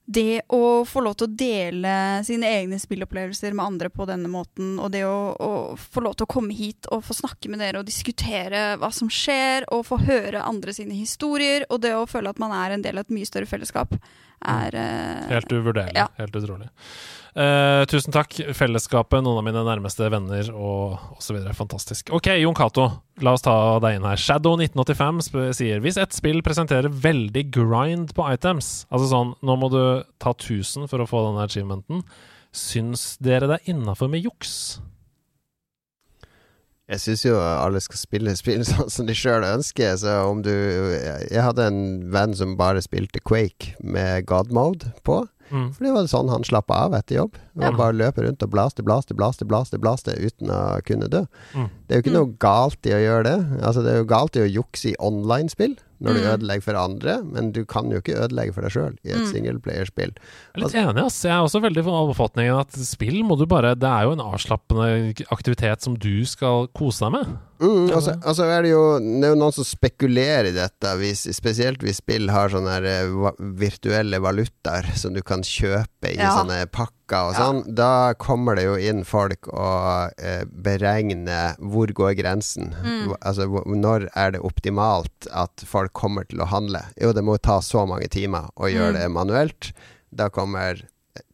det 0.10 0.42
å 0.50 0.82
få 0.90 1.04
lov 1.06 1.20
til 1.20 1.28
å 1.28 1.36
dele 1.38 1.92
sine 2.26 2.50
egne 2.50 2.80
spillopplevelser 2.82 3.54
med 3.54 3.66
andre 3.66 3.92
på 3.94 4.08
denne 4.10 4.32
måten, 4.32 4.72
og 4.82 4.90
det 4.96 5.04
å, 5.06 5.36
å 5.38 5.52
få 5.78 6.02
lov 6.02 6.16
til 6.18 6.26
å 6.26 6.32
komme 6.34 6.56
hit 6.58 6.90
og 6.90 7.04
få 7.06 7.14
snakke 7.20 7.52
med 7.54 7.62
dere 7.62 7.84
og 7.84 7.86
diskutere 7.86 8.80
hva 8.82 8.90
som 8.96 9.12
skjer, 9.14 9.68
og 9.70 9.86
få 9.86 10.00
høre 10.08 10.42
andre 10.42 10.74
sine 10.74 10.98
historier, 10.98 11.68
og 11.70 11.84
det 11.86 11.94
å 11.94 12.08
føle 12.10 12.34
at 12.34 12.42
man 12.42 12.56
er 12.58 12.74
en 12.74 12.86
del 12.86 12.98
av 12.98 13.06
et 13.06 13.14
mye 13.20 13.30
større 13.30 13.50
fellesskap, 13.52 13.94
er 14.46 14.76
uh, 14.76 15.30
Helt 15.32 15.52
uvurderlig. 15.52 15.96
Ja. 15.98 16.08
Helt 16.20 16.36
utrolig. 16.36 16.70
Uh, 17.38 17.86
tusen 17.88 18.14
takk, 18.14 18.34
fellesskapet, 18.58 19.22
noen 19.24 19.38
av 19.40 19.46
mine 19.46 19.62
nærmeste 19.68 20.08
venner 20.12 20.50
og 20.52 21.20
osv. 21.20 21.38
Fantastisk. 21.56 22.10
Ok, 22.16 22.32
Jon 22.42 22.58
Cato, 22.58 22.88
la 23.24 23.36
oss 23.38 23.46
ta 23.46 23.54
deg 23.84 24.00
inn 24.00 24.08
her. 24.10 24.20
Shadow1985 24.20 25.54
sier 25.56 25.84
hvis 25.84 26.00
et 26.02 26.16
spill 26.16 26.42
presenterer 26.46 26.90
veldig 26.90 27.46
grind 27.54 28.16
på 28.18 28.26
items, 28.34 28.84
altså 28.90 29.12
sånn 29.14 29.36
nå 29.46 29.60
må 29.62 29.72
du 29.72 29.82
ta 30.22 30.34
1000 30.34 30.90
for 30.90 31.04
å 31.04 31.10
få 31.10 31.28
denne 31.30 31.46
achievementen, 31.46 32.04
syns 32.56 33.14
dere 33.22 33.52
det 33.52 33.60
er 33.60 33.76
innafor 33.76 34.10
med 34.12 34.26
juks? 34.26 34.80
Jeg 36.90 37.04
syns 37.04 37.26
jo 37.26 37.36
alle 37.38 37.82
skal 37.84 38.00
spille 38.02 38.36
spill 38.40 38.64
sånn 38.66 38.90
som 38.90 39.10
de 39.10 39.16
sjøl 39.18 39.46
ønsker. 39.46 39.98
Så 40.02 40.16
om 40.30 40.42
du 40.46 40.52
Jeg 40.52 41.44
hadde 41.46 41.68
en 41.70 41.84
venn 42.14 42.34
som 42.38 42.58
bare 42.60 42.82
spilte 42.86 43.22
Quake 43.22 43.76
med 43.80 44.26
God 44.30 44.54
Mode 44.56 44.94
på. 45.06 45.22
Mm. 45.52 45.74
For 45.76 45.84
det 45.86 45.94
var 45.94 46.08
sånn 46.12 46.30
han 46.30 46.44
slappa 46.48 46.74
av 46.86 46.94
etter 46.94 47.16
jobb. 47.20 47.36
Ja. 47.60 47.72
Bare 47.76 47.94
løpe 47.98 48.24
rundt 48.24 48.44
og 48.46 48.50
blaste, 48.54 48.84
blaste, 48.86 49.16
blaste, 49.18 49.46
blaste, 49.50 49.80
blaste 49.82 50.16
uten 50.16 50.48
å 50.54 50.80
kunne 50.88 51.10
dø. 51.12 51.26
Mm. 51.54 51.70
Det 51.88 51.96
er 51.96 52.00
jo 52.02 52.06
ikke 52.06 52.16
noe 52.16 52.34
galt 52.40 52.86
i 52.88 52.94
å 52.96 53.02
gjøre 53.04 53.24
det. 53.26 53.38
Altså 53.66 53.84
Det 53.84 53.94
er 53.94 53.98
jo 54.04 54.10
galt 54.10 54.36
i 54.38 54.46
å 54.46 54.50
jukse 54.62 54.92
i 54.94 54.96
online-spill 55.00 55.78
når 56.00 56.14
du 56.16 56.20
Mm. 56.22 56.28
ødelegger 56.32 56.64
for 56.64 56.76
andre, 56.80 57.14
men 57.28 57.52
du 57.52 57.66
kan 57.66 57.90
jo 57.92 58.00
ikke 58.00 58.16
ødelegge 58.16 58.54
for 58.54 58.62
deg 58.62 58.72
sjøl 58.72 58.94
i 59.04 59.10
et 59.12 59.18
Mm. 59.20 59.32
singleplayerspill. 59.34 60.14
Jeg 60.16 60.56
er 60.56 60.62
litt 60.62 60.74
enig, 60.76 61.04
ass. 61.06 61.22
Jeg 61.24 61.32
er 61.34 61.44
også 61.44 61.60
veldig 61.62 61.84
av 61.86 62.14
oppfatningen 62.16 62.58
at 62.58 62.72
spill 62.72 63.22
må 63.26 63.38
du 63.38 63.46
bare 63.46 63.76
Det 63.76 63.84
er 63.90 64.04
jo 64.06 64.14
en 64.14 64.20
avslappende 64.24 65.14
aktivitet 65.30 65.82
som 65.82 65.96
du 65.96 66.24
skal 66.26 66.68
kose 66.68 67.00
deg 67.04 67.12
med. 67.12 67.38
Mm, 67.60 67.92
og 67.92 68.02
så 68.02 68.44
er 68.48 68.62
det 68.64 68.72
jo 68.72 69.00
Det 69.00 69.26
er 69.28 69.36
jo 69.36 69.42
noen 69.42 69.52
som 69.52 69.66
spekulerer 69.66 70.48
i 70.48 70.52
dette, 70.56 70.88
hvis, 70.96 71.28
spesielt 71.36 71.80
hvis 71.84 71.98
spill 72.00 72.30
har 72.30 72.48
sånne 72.48 72.72
her, 72.72 72.86
eh, 72.86 73.32
virtuelle 73.60 74.22
valutaer 74.22 74.88
som 74.96 75.14
du 75.14 75.22
kan 75.22 75.39
kjøpe 75.46 76.12
i 76.12 76.18
Ja. 76.18 76.36
sånne 76.38 76.66
pakker 76.72 77.30
og 77.30 77.36
sånn. 77.36 77.76
Da 77.76 78.14
kommer 78.14 78.56
det 78.56 78.66
jo 78.66 78.76
inn 78.76 79.04
folk 79.04 79.48
og 79.54 80.12
eh, 80.18 80.44
beregner 80.46 81.56
hvor 81.60 81.88
går 81.88 82.16
grensen. 82.20 82.74
Mm. 82.84 83.16
Altså 83.22 83.48
når 83.66 84.10
er 84.16 84.32
det 84.32 84.42
optimalt 84.42 85.28
at 85.32 85.64
folk 85.66 85.94
kommer 85.94 86.24
til 86.30 86.40
å 86.40 86.48
handle? 86.48 86.82
Jo, 87.02 87.12
det 87.14 87.24
må 87.24 87.38
ta 87.42 87.60
så 87.62 87.86
mange 87.88 88.08
timer 88.10 88.50
å 88.58 88.70
gjøre 88.72 88.94
Mm. 88.96 89.00
det 89.00 89.10
manuelt. 89.12 89.72
Da 90.14 90.30
kommer 90.30 90.82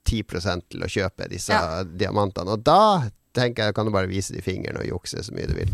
10 0.06 0.24
til 0.70 0.82
å 0.82 0.88
kjøpe 0.90 1.30
disse 1.30 1.50
Ja. 1.54 1.84
diamantene. 1.84 2.50
Og 2.54 2.64
da 2.64 3.10
tenker 3.36 3.70
jeg 3.70 3.76
kan 3.78 3.88
du 3.88 3.94
bare 3.94 4.10
vise 4.10 4.34
de 4.36 4.44
fingrene 4.44 4.82
og 4.82 4.90
jukse 4.90 5.24
så 5.26 5.36
mye 5.36 5.50
du 5.50 5.56
vil. 5.58 5.72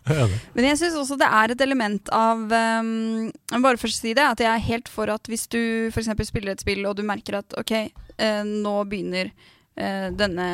Men 0.56 0.68
jeg 0.70 0.80
syns 0.80 0.98
også 1.00 1.18
det 1.20 1.28
er 1.28 1.54
et 1.54 1.64
element 1.64 2.12
av 2.14 2.44
um, 2.48 3.30
Bare 3.54 3.80
først 3.80 4.02
si 4.02 4.14
det, 4.16 4.24
at 4.24 4.42
jeg 4.42 4.50
er 4.50 4.68
helt 4.68 4.90
for 4.92 5.12
at 5.12 5.30
hvis 5.30 5.46
du 5.52 5.60
f.eks. 5.92 6.10
spiller 6.28 6.54
et 6.54 6.64
spill 6.64 6.84
og 6.88 6.96
du 6.98 7.04
merker 7.06 7.40
at 7.40 7.56
ok, 7.60 7.74
eh, 8.18 8.40
nå 8.44 8.74
begynner 8.90 9.30
eh, 9.76 10.08
denne 10.14 10.48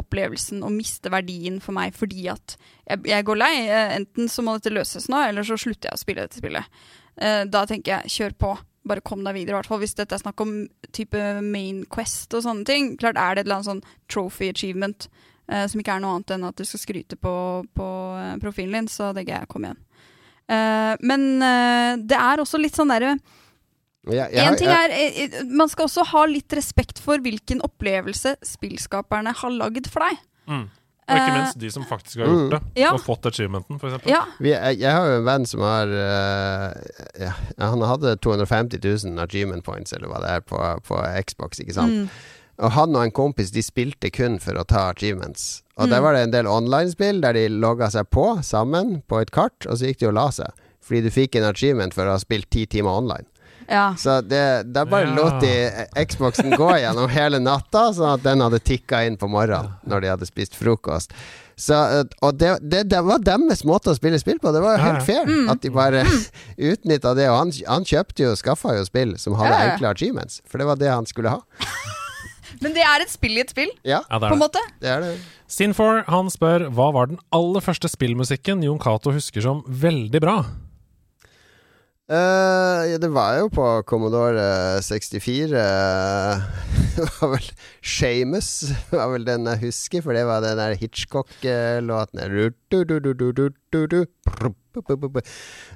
opplevelsen 0.00 0.64
å 0.64 0.72
miste 0.72 1.12
verdien 1.12 1.60
for 1.64 1.76
meg 1.76 1.96
fordi 1.96 2.28
at 2.32 2.56
jeg, 2.86 3.02
jeg 3.08 3.26
går 3.26 3.40
lei. 3.40 3.54
Eh, 3.66 3.96
enten 4.00 4.30
så 4.32 4.44
må 4.44 4.56
dette 4.56 4.74
løses 4.74 5.10
nå, 5.12 5.20
eller 5.28 5.46
så 5.46 5.58
slutter 5.60 5.90
jeg 5.90 5.98
å 5.98 6.02
spille 6.02 6.26
dette 6.26 6.40
spillet. 6.40 6.80
Eh, 7.16 7.42
da 7.50 7.66
tenker 7.68 7.98
jeg 7.98 8.16
kjør 8.16 8.40
på. 8.40 8.56
Bare 8.86 9.02
kom 9.02 9.24
deg 9.26 9.34
videre, 9.34 9.56
i 9.56 9.58
hvert 9.58 9.70
fall 9.70 9.82
hvis 9.82 9.96
dette 9.98 10.14
er 10.14 10.22
snakk 10.22 10.42
om 10.44 10.58
type 10.94 11.22
main 11.42 11.82
quest 11.90 12.34
og 12.36 12.44
sånne 12.46 12.66
ting. 12.68 12.92
Klart 13.00 13.18
er 13.18 13.34
det 13.34 13.42
et 13.42 13.48
eller 13.48 13.60
annet 13.60 13.70
sånn 13.72 13.86
trophy 14.12 14.52
achievement 14.52 15.08
som 15.46 15.80
ikke 15.80 15.96
er 15.96 16.02
noe 16.02 16.16
annet 16.16 16.34
enn 16.34 16.46
at 16.48 16.58
du 16.58 16.64
skal 16.66 16.82
skryte 16.82 17.18
på, 17.20 17.34
på 17.76 17.88
eh, 18.18 18.36
profilen 18.42 18.80
din, 18.80 18.88
så 18.90 19.12
det 19.12 19.22
tenker 19.22 19.40
jeg 19.40 19.50
kom 19.52 19.66
igjen. 19.68 19.82
Eh, 20.46 20.92
men 21.06 21.26
eh, 21.42 21.92
det 22.02 22.18
er 22.18 22.42
også 22.42 22.60
litt 22.62 22.78
sånn 22.78 22.90
derre 22.94 23.16
jeg 24.06 24.38
en 24.38 24.54
ting 24.58 24.70
er, 24.70 24.92
eh, 24.94 25.24
eh, 25.24 25.44
Man 25.50 25.68
skal 25.68 25.88
også 25.88 26.04
ha 26.12 26.24
litt 26.30 26.52
respekt 26.54 27.00
for 27.02 27.18
hvilken 27.18 27.62
opplevelse 27.66 28.36
spillskaperne 28.46 29.32
har 29.34 29.54
lagd 29.54 29.88
for 29.90 30.06
deg. 30.06 30.20
Mm. 30.46 30.66
Og 31.06 31.14
ikke 31.14 31.30
Eh, 31.30 31.34
minst 31.38 31.58
de 31.58 31.70
som 31.70 31.84
faktisk 31.86 32.18
har 32.18 32.26
gjort 32.26 32.50
det, 32.50 32.60
Ja. 32.82 32.92
og 32.92 33.00
fått 33.00 33.26
achievementen, 33.26 33.78
for 33.78 33.88
eksempel. 33.88 34.10
Ja. 34.10 34.24
Jeg, 34.40 34.78
jeg 34.80 34.90
har 34.90 35.06
jo 35.06 35.18
en 35.20 35.24
venn 35.24 35.46
som 35.46 35.60
har 35.60 35.86
uh, 35.86 36.74
ja, 37.18 37.32
Han 37.62 37.80
hadde 37.80 38.16
250 38.18 38.80
000 38.82 39.18
achievement 39.22 39.64
points, 39.64 39.92
eller 39.92 40.08
hva 40.08 40.18
det 40.20 40.30
er, 40.30 40.40
på, 40.40 40.58
på 40.82 40.98
Xbox, 41.22 41.60
ikke 41.62 41.74
sant. 41.74 41.92
Mm. 41.92 42.08
Og 42.58 42.72
han 42.72 42.94
og 42.96 43.02
en 43.04 43.10
kompis 43.12 43.50
De 43.52 43.60
spilte 43.62 44.10
kun 44.10 44.38
for 44.40 44.54
å 44.56 44.64
ta 44.66 44.90
achievements. 44.90 45.62
Og 45.76 45.86
Mm. 45.88 45.90
der 45.90 46.00
var 46.00 46.12
det 46.14 46.22
en 46.22 46.30
del 46.30 46.46
online-spill 46.46 47.20
der 47.20 47.32
de 47.36 47.48
logga 47.48 47.90
seg 47.90 48.08
på 48.10 48.42
sammen 48.42 49.02
på 49.08 49.20
et 49.20 49.30
kart, 49.30 49.66
og 49.68 49.76
så 49.76 49.86
gikk 49.90 49.98
de 49.98 50.06
og 50.08 50.14
la 50.14 50.28
seg. 50.30 50.48
Fordi 50.80 51.02
du 51.02 51.10
fikk 51.10 51.36
en 51.36 51.44
achievement 51.50 51.92
for 51.92 52.06
å 52.06 52.12
ha 52.12 52.18
spilt 52.18 52.48
ti 52.50 52.64
timer 52.66 52.90
online. 52.96 53.26
Ja. 53.68 53.94
Så 53.98 54.20
det, 54.22 54.72
da 54.72 54.84
bare 54.84 55.08
Ja. 55.08 55.14
lot 55.16 55.40
de 55.42 55.70
Xboxen 56.06 56.52
gå 56.56 56.68
gjennom 56.78 57.08
hele 57.10 57.38
natta, 57.40 57.90
sånn 57.92 58.14
at 58.14 58.22
den 58.22 58.40
hadde 58.40 58.60
tikka 58.62 59.04
inn 59.06 59.16
på 59.18 59.28
morgenen 59.28 59.72
når 59.86 60.00
de 60.00 60.08
hadde 60.08 60.26
spist 60.26 60.54
frokost. 60.54 61.10
Så, 61.58 62.04
og 62.22 62.38
det, 62.38 62.58
det, 62.62 62.88
det 62.88 63.00
var 63.04 63.18
deres 63.18 63.64
måte 63.64 63.90
å 63.90 63.96
spille 63.96 64.18
spill 64.20 64.38
på. 64.38 64.52
Det 64.52 64.62
var 64.62 64.76
jo 64.78 64.84
helt 64.84 65.00
ja. 65.00 65.04
fair 65.04 65.26
Mm. 65.26 65.50
at 65.50 65.60
de 65.60 65.70
bare 65.70 66.04
utnytta 66.58 67.14
det. 67.16 67.28
Og 67.28 67.36
han, 67.38 67.52
han 67.66 67.84
kjøpte 67.84 68.22
jo, 68.28 68.32
skaffa 68.36 68.76
jo 68.78 68.84
spill 68.84 69.16
som 69.18 69.34
hadde 69.34 69.72
enkle 69.72 69.88
achievements, 69.90 70.40
for 70.46 70.58
det 70.58 70.66
var 70.66 70.76
det 70.76 70.88
han 70.92 71.04
skulle 71.06 71.30
ha. 71.30 71.40
Men 72.62 72.72
det 72.76 72.82
er 72.82 73.02
et 73.04 73.10
spill 73.12 73.36
i 73.36 73.40
et 73.44 73.50
spill, 73.50 73.70
Ja, 73.84 74.00
Ja, 74.10 74.18
det 74.18 74.20
på 74.20 74.26
er 74.26 74.32
en 74.32 74.38
det. 74.38 74.44
måte. 74.46 74.62
det 74.80 74.88
er 74.90 75.00
det. 75.00 75.14
Sin4 75.48 76.04
han 76.08 76.30
spør 76.30 76.68
hva 76.74 76.92
var 76.92 77.06
den 77.06 77.18
aller 77.32 77.60
første 77.60 77.88
spillmusikken 77.88 78.62
Jon 78.64 78.78
Cato 78.82 79.12
husker 79.12 79.40
som 79.44 79.62
veldig 79.66 80.20
bra? 80.20 80.36
Eh, 82.06 82.82
ja, 82.92 82.98
det 83.02 83.08
var 83.10 83.32
jo 83.40 83.48
på 83.50 83.64
Commodore 83.90 84.78
64 84.86 85.58
Uh, 85.58 86.38
Det 86.96 87.02
var 87.20 87.32
vel 87.34 87.48
Shamus 87.82 88.50
var 88.92 89.10
vel 89.10 89.24
den 89.26 89.48
jeg 89.50 89.58
husker, 89.66 90.04
for 90.04 90.14
det 90.14 90.22
var 90.28 90.38
den 90.44 90.54
der 90.56 90.76
Hitchcock-låten 90.78 92.22
uh, 92.22 92.28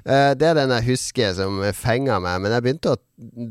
Eh, 0.07 0.31
Det 0.39 0.47
er 0.47 0.55
den 0.55 0.71
jeg 0.77 0.87
husker 0.87 1.33
som 1.35 1.59
fenga 1.75 2.17
meg. 2.23 2.39
Men 2.45 2.55
jeg 2.55 2.63
begynte 2.65 2.95
å 2.95 2.97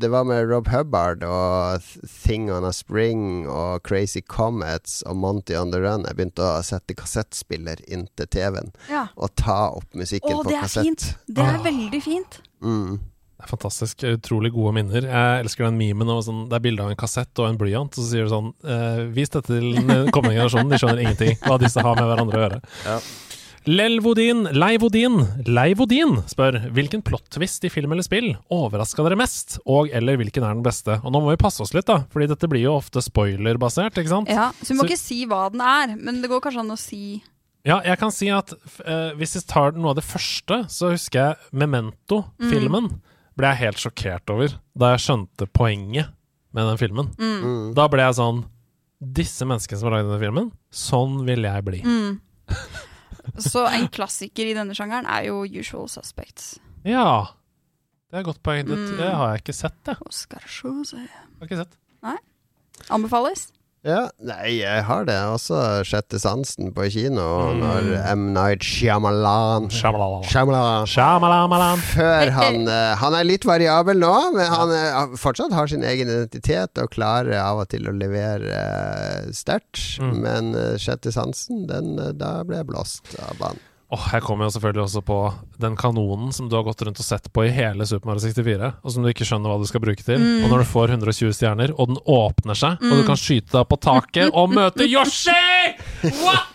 Det 0.01 0.09
var 0.11 0.25
med 0.27 0.49
Rob 0.49 0.67
Hubbard 0.73 1.23
og 1.27 1.85
Thing 2.25 2.49
on 2.51 2.65
a 2.67 2.73
Spring 2.75 3.45
og 3.47 3.83
Crazy 3.87 4.21
Comets 4.25 5.01
og 5.07 5.15
Monty 5.21 5.55
on 5.55 5.71
the 5.71 5.79
Run. 5.85 6.03
Jeg 6.09 6.17
begynte 6.17 6.43
å 6.43 6.61
sette 6.65 6.95
kassettspiller 6.97 7.77
inntil 7.87 8.27
TV-en 8.31 8.71
Ja. 8.89 9.05
og 9.15 9.35
ta 9.39 9.69
opp 9.77 9.93
musikken 9.93 10.33
Å, 10.33 10.43
på 10.43 10.49
det 10.49 10.57
er 10.57 10.65
kassett. 10.65 10.83
fint. 10.89 11.13
Det 11.27 11.43
er 11.45 11.59
Ah. 11.59 11.63
veldig 11.63 12.01
fint. 12.03 12.41
Mm. 12.61 12.99
Det 13.41 13.47
er 13.47 13.49
fantastisk. 13.49 14.03
Utrolig 14.05 14.51
gode 14.53 14.75
minner. 14.77 15.01
Jeg 15.09 15.41
elsker 15.45 15.65
den 15.65 15.79
memen. 15.79 16.09
Og 16.13 16.21
sånn, 16.27 16.43
det 16.49 16.59
er 16.59 16.61
bilde 16.67 16.83
av 16.85 16.91
en 16.93 16.99
kassett 16.99 17.41
og 17.41 17.47
en 17.49 17.57
blyant, 17.57 17.89
og 17.89 18.03
så 18.03 18.05
sier 18.11 18.27
du 18.27 18.29
sånn 18.29 18.51
eh, 18.61 19.01
Vis 19.15 19.33
dette 19.33 19.49
til 19.49 19.71
den 19.79 20.11
kommende 20.13 20.35
generasjonen, 20.37 20.69
de 20.69 20.77
skjønner 20.81 21.01
ingenting 21.07 21.37
hva 21.47 21.57
disse 21.61 21.81
har 21.81 21.97
med 21.97 22.05
hverandre 22.11 22.37
å 22.37 22.43
gjøre. 22.45 22.61
Ja. 22.85 22.99
Lelvodin, 23.69 24.47
Leivodin, 24.57 25.19
Leivodin 25.45 26.15
spør 26.25 26.55
hvilken 26.73 27.03
plot-twist 27.05 27.67
i 27.67 27.69
film 27.69 27.91
eller 27.93 28.01
spill 28.01 28.31
overraska 28.49 29.03
dere 29.05 29.17
mest, 29.21 29.59
og 29.69 29.91
eller 29.93 30.17
hvilken 30.17 30.41
er 30.47 30.55
den 30.57 30.63
beste? 30.65 30.95
Og 31.05 31.13
nå 31.13 31.21
må 31.21 31.29
vi 31.29 31.37
passe 31.43 31.61
oss 31.61 31.75
litt, 31.77 31.85
da, 31.85 31.99
fordi 32.09 32.25
dette 32.31 32.49
blir 32.49 32.63
jo 32.65 32.73
ofte 32.79 33.03
spoilerbasert, 33.05 33.99
ikke 34.01 34.09
sant? 34.15 34.31
Ja, 34.33 34.47
så 34.63 34.73
vi 34.73 34.79
må 34.79 34.87
Så- 34.87 34.89
ikke 34.89 35.03
si 35.03 35.19
hva 35.29 35.43
den 35.53 35.61
er, 35.61 35.93
men 35.95 36.23
det 36.23 36.31
går 36.33 36.41
kanskje 36.41 36.63
an 36.65 36.73
å 36.73 36.77
si 36.79 37.21
Ja, 37.67 37.77
jeg 37.85 37.97
kan 38.01 38.09
si 38.13 38.29
at 38.33 38.53
uh, 38.55 39.11
hvis 39.19 39.35
vi 39.37 39.41
tar 39.45 39.75
noe 39.77 39.91
av 39.93 39.99
det 39.99 40.05
første, 40.07 40.63
så 40.71 40.89
husker 40.95 41.19
jeg 41.21 41.59
Memento-filmen. 41.61 42.87
Ble 43.37 43.51
jeg 43.53 43.61
helt 43.61 43.79
sjokkert 43.83 44.31
over 44.33 44.55
da 44.77 44.93
jeg 44.95 45.03
skjønte 45.05 45.45
poenget 45.55 46.09
med 46.55 46.67
den 46.67 46.79
filmen. 46.81 47.11
Mm. 47.21 47.69
Da 47.77 47.85
ble 47.91 48.03
jeg 48.07 48.17
sånn 48.17 48.41
Disse 49.01 49.47
menneskene 49.49 49.79
som 49.81 49.87
har 49.89 49.95
lagd 49.95 50.09
denne 50.11 50.21
filmen, 50.21 50.49
sånn 50.69 51.21
vil 51.25 51.47
jeg 51.47 51.63
bli. 51.65 51.79
mm. 51.81 52.19
Så 53.49 53.63
en 53.69 53.87
klassiker 53.93 54.49
i 54.49 54.53
denne 54.57 54.75
sjangeren 54.77 55.07
er 55.09 55.27
jo 55.29 55.39
Usual 55.45 55.87
Suspects. 55.89 56.55
Ja. 56.85 57.29
Det 58.11 58.17
er 58.19 58.21
et 58.23 58.27
godt 58.27 58.41
poeng. 58.45 58.65
Det, 58.67 58.77
Mm. 58.77 58.97
det 58.99 59.09
har 59.13 59.31
jeg 59.35 59.41
ikke 59.41 59.55
sett, 59.57 59.77
det. 59.87 59.95
Oscar 60.05 60.41
Jose. 60.45 60.97
Har 60.97 61.47
ikke 61.47 61.61
sett. 61.63 61.77
Nei. 62.05 62.17
Anbefales. 62.93 63.47
Ja, 63.81 64.11
nei, 64.21 64.59
jeg 64.59 64.83
har 64.85 65.07
det. 65.07 65.15
Også 65.33 65.57
Sjette 65.89 66.19
sansen 66.21 66.67
på 66.75 66.85
kino 66.93 67.23
Mm. 67.49 67.61
når 67.63 67.87
M. 68.13 68.25
Night 68.35 68.61
Shyamalan 68.61 69.71
Shyamalan. 69.73 70.21
Shyamalan. 70.29 70.85
Shyamalan. 70.85 71.81
Før 71.89 72.29
han 72.35 72.67
eh, 72.69 72.93
Han 73.01 73.17
er 73.17 73.25
litt 73.25 73.47
variabel 73.49 73.97
nå, 73.97 74.13
men 74.35 74.45
han 74.53 74.69
er, 74.75 75.17
fortsatt 75.17 75.55
har 75.57 75.65
sin 75.71 75.81
egen 75.83 76.11
identitet 76.13 76.77
og 76.77 76.91
klarer 76.93 77.33
av 77.41 77.63
og 77.63 77.71
til 77.73 77.89
å 77.89 77.95
levere 77.97 78.53
eh, 78.53 79.31
sterkt. 79.33 79.97
Mm. 79.97 80.13
Men 80.27 80.53
eh, 80.53 80.77
Sjette 80.77 81.09
sansen, 81.15 81.65
den, 81.71 81.95
eh, 81.97 82.13
da 82.13 82.43
ble 82.45 82.61
jeg 82.61 82.69
blåst 82.69 83.15
av 83.17 83.33
banen. 83.41 83.65
Åh, 83.91 84.05
jeg 84.15 84.23
kommer 84.23 84.47
jo 84.47 84.53
selvfølgelig 84.55 84.83
også 84.85 85.01
på 85.03 85.15
den 85.59 85.73
kanonen 85.75 86.29
som 86.31 86.47
du 86.47 86.55
har 86.55 86.63
gått 86.63 86.79
rundt 86.87 86.99
og 87.01 87.03
sett 87.03 87.25
på 87.35 87.43
i 87.43 87.49
hele 87.51 87.83
Super 87.89 88.07
Mario 88.07 88.23
64, 88.23 88.69
og 88.79 88.93
som 88.93 89.03
du 89.03 89.09
ikke 89.11 89.27
skjønner 89.27 89.51
hva 89.51 89.57
du 89.59 89.67
skal 89.67 89.83
bruke 89.83 90.05
til. 90.07 90.15
Mm. 90.21 90.45
Og 90.45 90.53
når 90.53 90.63
du 90.63 90.69
får 90.71 90.93
120 90.95 91.33
stjerner, 91.35 91.73
og 91.75 91.91
den 91.91 91.99
åpner 92.07 92.55
seg, 92.55 92.79
og 92.79 92.95
du 92.95 93.01
Mm. 93.01 93.07
kan 93.09 93.19
skyte 93.19 93.51
deg 93.57 93.67
på 93.67 93.79
taket 93.83 94.31
og 94.31 94.53
møte 94.55 94.87
Yoshi! 94.95 95.35
What?! 96.23 96.47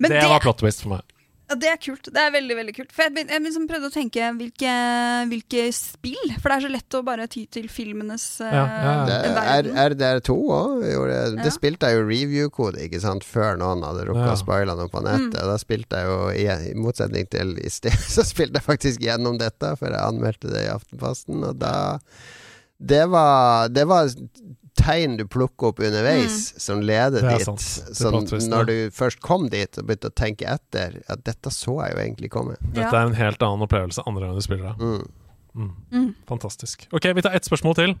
Det, 0.00 0.08
det, 0.16 0.24
var 0.32 0.40
plot 0.42 0.58
twist 0.64 0.82
for 0.82 0.96
meg. 0.96 1.04
Ja, 1.52 1.56
det 1.60 1.68
er 1.68 1.78
kult. 1.84 2.08
Det 2.12 2.22
er 2.22 2.32
veldig, 2.34 2.54
veldig 2.58 2.74
kult. 2.76 2.92
For 2.96 3.04
jeg, 3.06 3.26
jeg 3.28 3.42
liksom 3.44 3.66
prøvde 3.70 3.90
å 3.90 3.92
tenke 3.94 4.30
hvilke, 4.38 4.72
hvilke 5.30 5.64
spill 5.76 6.32
For 6.40 6.48
det 6.48 6.56
er 6.56 6.64
så 6.64 6.70
lett 6.72 6.96
å 6.96 7.02
bare 7.06 7.26
ty 7.30 7.44
til 7.52 7.68
filmenes 7.72 8.24
uh, 8.40 8.48
Ja, 8.48 8.62
ja, 8.64 8.80
ja. 8.82 8.94
Det 9.08 9.16
er 9.18 9.36
verden. 9.36 9.80
RDR2 9.84 10.36
òg. 10.56 10.86
Det 11.42 11.52
spilte 11.54 11.90
jeg 11.92 12.00
jo 12.00 12.06
review-kode 12.08 12.82
ikke 12.86 13.02
sant 13.04 13.26
Før 13.28 13.60
noen 13.60 13.84
hadde 13.86 14.08
rukka 14.08 14.26
Ja. 14.30 14.34
å 14.36 14.40
spoile 14.40 14.76
noe 14.78 14.88
på 14.92 15.04
nettet. 15.04 15.36
Mm. 15.36 15.48
Da 15.52 15.58
spilte 15.60 16.00
jeg 16.02 16.10
jo, 16.10 16.18
i, 16.32 16.46
i 16.72 16.76
motsetning 16.78 17.28
til 17.32 17.54
i 17.60 17.70
sted, 17.72 17.96
så 18.16 18.24
spilte 18.26 18.58
jeg 18.62 18.68
faktisk 18.70 19.04
gjennom 19.04 19.36
dette, 19.42 19.74
før 19.80 19.92
jeg 19.98 20.08
anmeldte 20.08 20.52
det 20.52 20.64
i 20.66 20.72
Aftenposten. 20.72 21.42
Og 21.50 21.58
da 21.60 21.74
Det 22.82 23.04
var, 23.12 23.68
det 23.70 23.84
var 23.86 24.08
tegn 24.82 25.16
du 25.20 25.24
plukker 25.30 25.70
opp 25.70 25.80
underveis, 25.82 26.52
som 26.60 26.82
leder 26.84 27.24
er 27.24 27.40
dit. 27.40 27.66
Sånn, 27.96 28.26
når 28.50 28.68
du 28.68 28.76
først 28.94 29.22
kom 29.24 29.48
dit 29.52 29.78
og 29.78 29.88
begynte 29.88 30.10
å 30.10 30.16
tenke 30.18 30.48
etter, 30.52 31.00
at 31.12 31.24
dette 31.26 31.52
så 31.54 31.78
jeg 31.84 31.94
jo 31.94 32.02
egentlig 32.04 32.32
komme. 32.34 32.58
Dette 32.74 32.90
er 32.92 33.06
en 33.06 33.18
helt 33.18 33.42
annen 33.46 33.66
opplevelse 33.68 34.04
andre 34.06 34.28
gang 34.28 34.38
du 34.38 34.44
spiller 34.44 34.72
det. 34.72 34.76
Mm. 34.82 35.22
Mm. 35.52 35.70
Mm. 35.92 36.08
Fantastisk. 36.28 36.88
Ok, 36.92 37.08
vi 37.14 37.24
tar 37.24 37.36
ett 37.36 37.48
spørsmål 37.48 37.78
til. 37.78 37.94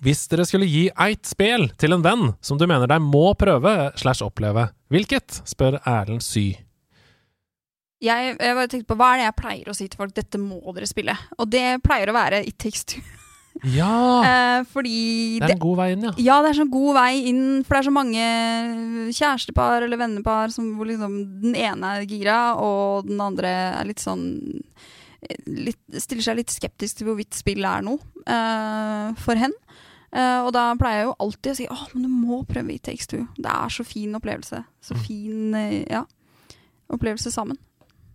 Hvis 0.00 0.24
dere 0.32 0.46
skulle 0.48 0.68
gi 0.70 0.86
eit 0.96 1.28
spel 1.28 1.68
til 1.80 1.92
en 1.92 2.04
venn 2.04 2.30
som 2.44 2.56
du 2.60 2.64
mener 2.70 2.88
deg 2.88 3.02
må 3.04 3.34
prøve 3.36 3.90
slash 4.00 4.24
oppleve, 4.24 4.70
hvilket? 4.92 5.42
spør 5.48 5.76
Erlend 5.84 6.24
Sy. 6.24 6.54
Jeg, 8.00 8.36
jeg 8.40 8.56
bare 8.56 8.68
tenkte 8.72 8.88
på 8.88 8.96
Hva 8.96 9.10
er 9.12 9.20
det 9.20 9.24
jeg 9.26 9.36
pleier 9.42 9.68
å 9.68 9.76
si 9.76 9.86
til 9.92 10.00
folk? 10.00 10.14
Dette 10.16 10.40
må 10.40 10.60
dere 10.72 10.88
spille. 10.88 11.12
Og 11.36 11.50
det 11.52 11.82
pleier 11.84 12.08
å 12.08 12.16
være 12.16 12.40
It 12.48 12.56
Takes 12.62 12.86
Two. 12.88 13.02
Ja! 13.74 13.90
Eh, 14.30 14.64
fordi 14.68 15.38
Det 15.40 15.46
er 15.48 15.54
en 15.54 15.62
god 15.62 15.76
vei 15.80 15.86
inn, 15.94 16.02
ja. 16.04 16.10
Ja, 16.20 16.36
det 16.44 16.50
er 16.52 16.58
sånn 16.60 16.70
god 16.72 16.94
vei 16.98 17.10
inn, 17.30 17.42
for 17.64 17.74
det 17.74 17.80
er 17.80 17.86
så 17.88 17.92
mange 17.94 18.24
kjærestepar 19.16 19.86
eller 19.86 20.00
vennepar 20.00 20.52
som, 20.54 20.66
hvor 20.76 20.88
liksom 20.90 21.14
den 21.42 21.54
ene 21.58 21.94
er 21.98 22.06
gira, 22.08 22.38
og 22.60 23.08
den 23.08 23.20
andre 23.24 23.48
er 23.80 23.88
litt 23.88 24.02
sånn 24.02 24.24
litt, 25.46 25.80
Stiller 26.00 26.24
seg 26.24 26.38
litt 26.40 26.52
skeptisk 26.52 27.00
til 27.00 27.10
hvorvidt 27.10 27.36
spill 27.36 27.64
er 27.68 27.82
noe 27.86 28.00
eh, 28.24 29.10
for 29.20 29.36
hen. 29.40 29.52
Eh, 30.10 30.38
og 30.42 30.50
da 30.56 30.68
pleier 30.80 31.02
jeg 31.02 31.08
jo 31.10 31.16
alltid 31.26 31.50
å 31.52 31.56
si 31.58 31.66
åh, 31.70 31.82
men 31.94 32.06
du 32.06 32.10
må 32.12 32.40
prøve 32.48 32.72
It 32.74 32.82
Takes 32.88 33.06
Two. 33.10 33.26
Det 33.38 33.50
er 33.52 33.74
så 33.74 33.84
fin 33.86 34.16
opplevelse. 34.18 34.62
Så 34.82 34.96
Mm. 34.96 35.02
fin 35.06 35.54
eh, 35.54 35.84
ja, 35.90 36.04
opplevelse 36.90 37.30
sammen. 37.32 37.58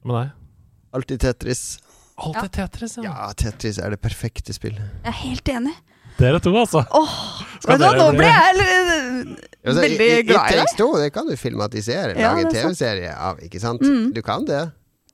Med 0.04 0.16
deg? 0.20 0.34
Alltid 0.94 1.20
Tetris. 1.24 1.64
Alltid 2.16 2.52
Tetris, 2.56 2.98
ja. 2.98 3.04
Ja, 3.10 3.34
Tetris 3.36 3.80
er 3.82 3.92
det 3.92 4.00
perfekte 4.04 4.56
spillet. 4.56 4.84
Jeg 5.04 5.12
er 5.12 5.20
helt 5.20 5.52
enig. 5.52 5.74
Dere 6.16 6.40
to, 6.40 6.54
altså. 6.56 6.86
Oh, 6.96 7.16
dere 7.66 7.90
nå 7.98 8.06
ble 8.16 8.30
jeg 8.30 8.62
Altså, 9.66 9.82
veldig 9.82 10.08
glad 10.30 10.54
i 10.62 10.66
Two, 10.78 10.94
det 11.02 11.10
kan 11.12 11.28
du 11.28 11.36
filmatisere. 11.36 12.14
Lage 12.16 12.46
er 12.46 12.48
sant. 12.48 12.56
TV-serie 12.56 13.12
av, 13.12 13.42
ikke 13.44 13.60
sant? 13.60 13.84
Mm. 13.84 14.14
Du 14.16 14.22
kan 14.24 14.48
det. 14.48 14.62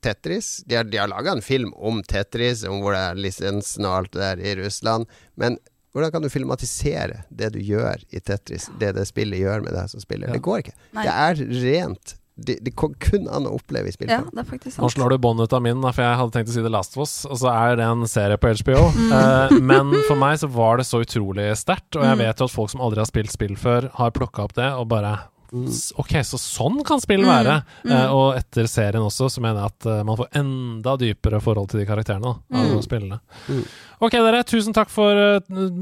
Tetris. 0.01 0.59
De 0.69 0.77
har, 0.77 0.85
de 0.89 0.99
har 1.01 1.09
laga 1.09 1.33
en 1.33 1.41
film 1.45 1.73
om 1.77 2.03
Tetris, 2.05 2.65
om 2.69 2.83
hvor 2.83 2.93
det 2.97 3.01
er 3.01 3.21
lisensen 3.21 3.87
og 3.89 3.97
alt 3.97 4.13
det 4.13 4.21
der 4.21 4.45
i 4.45 4.55
Russland. 4.61 5.09
Men 5.41 5.57
Hvordan 5.91 6.11
kan 6.11 6.23
du 6.23 6.29
filmatisere 6.31 7.23
det 7.29 7.49
du 7.51 7.59
gjør 7.59 7.99
i 8.15 8.21
Tetris, 8.23 8.69
det 8.79 8.93
det 8.95 9.03
spillet 9.09 9.41
gjør 9.41 9.63
med 9.65 9.75
deg 9.75 9.89
som 9.91 9.99
spiller? 9.99 10.29
Ja. 10.29 10.37
Det 10.37 10.43
går 10.45 10.61
ikke. 10.63 10.75
Nei. 10.95 11.03
Det 11.03 11.15
er 11.27 11.41
rent. 11.65 12.13
Det, 12.45 12.57
det 12.65 12.73
kom 12.75 12.93
kun 12.99 13.27
an 13.29 13.45
å 13.49 13.55
oppleve 13.59 13.87
i 13.91 13.93
Ja, 14.09 14.21
det 14.25 14.41
er 14.43 14.47
faktisk 14.47 14.79
Nå 14.79 14.87
sant. 14.89 14.95
slår 14.97 15.09
du 15.13 15.17
bånd 15.23 15.41
ut 15.43 15.53
av 15.53 15.61
min, 15.61 15.81
for 15.81 16.01
jeg 16.03 16.17
hadde 16.21 16.31
tenkt 16.35 16.49
å 16.49 16.55
si 16.55 16.61
The 16.65 16.69
Last 16.73 16.97
of 16.97 17.03
Us, 17.05 17.13
og 17.29 17.37
så 17.41 17.51
er 17.53 17.75
det 17.79 17.85
en 17.85 18.05
serie 18.09 18.37
på 18.41 18.51
HBO. 18.61 18.87
Mm. 18.95 19.11
Eh, 19.19 19.55
men 19.61 19.91
for 20.07 20.15
meg 20.19 20.39
så 20.41 20.49
var 20.51 20.77
det 20.81 20.87
så 20.89 21.01
utrolig 21.05 21.49
sterkt, 21.59 21.95
og 21.95 22.03
jeg 22.05 22.17
Mm. 22.17 22.23
vet 22.25 22.39
jo 22.39 22.45
at 22.45 22.51
folk 22.55 22.69
som 22.73 22.81
aldri 22.81 22.99
har 23.03 23.05
spilt 23.09 23.31
spill 23.31 23.55
før, 23.55 23.89
har 23.93 24.11
plukka 24.11 24.43
opp 24.43 24.53
det 24.57 24.71
og 24.73 24.87
bare 24.89 25.19
Ok, 25.51 26.13
så 26.23 26.37
sånn 26.39 26.77
kan 26.87 27.01
spill 27.03 27.21
Mm. 27.25 27.27
være. 27.27 27.55
Mm. 27.83 27.91
Eh, 27.91 28.11
og 28.15 28.37
etter 28.37 28.67
serien 28.71 29.03
også, 29.03 29.27
så 29.29 29.41
mener 29.43 29.59
jeg 29.59 29.71
at 29.73 29.85
eh, 29.91 30.03
man 30.07 30.15
får 30.17 30.29
enda 30.39 30.93
dypere 30.97 31.41
forhold 31.43 31.69
til 31.69 31.81
de 31.81 31.85
karakterene 31.85 32.21
da, 32.23 32.29
av 32.55 32.65
Mm. 32.69 32.77
å 32.77 32.83
spille 32.85 33.09
det. 33.09 33.19
Mm. 33.49 33.65
Ok, 34.01 34.11
dere. 34.11 34.43
Tusen 34.47 34.73
takk 34.73 34.89
for 34.89 35.11
eh, 35.11 35.39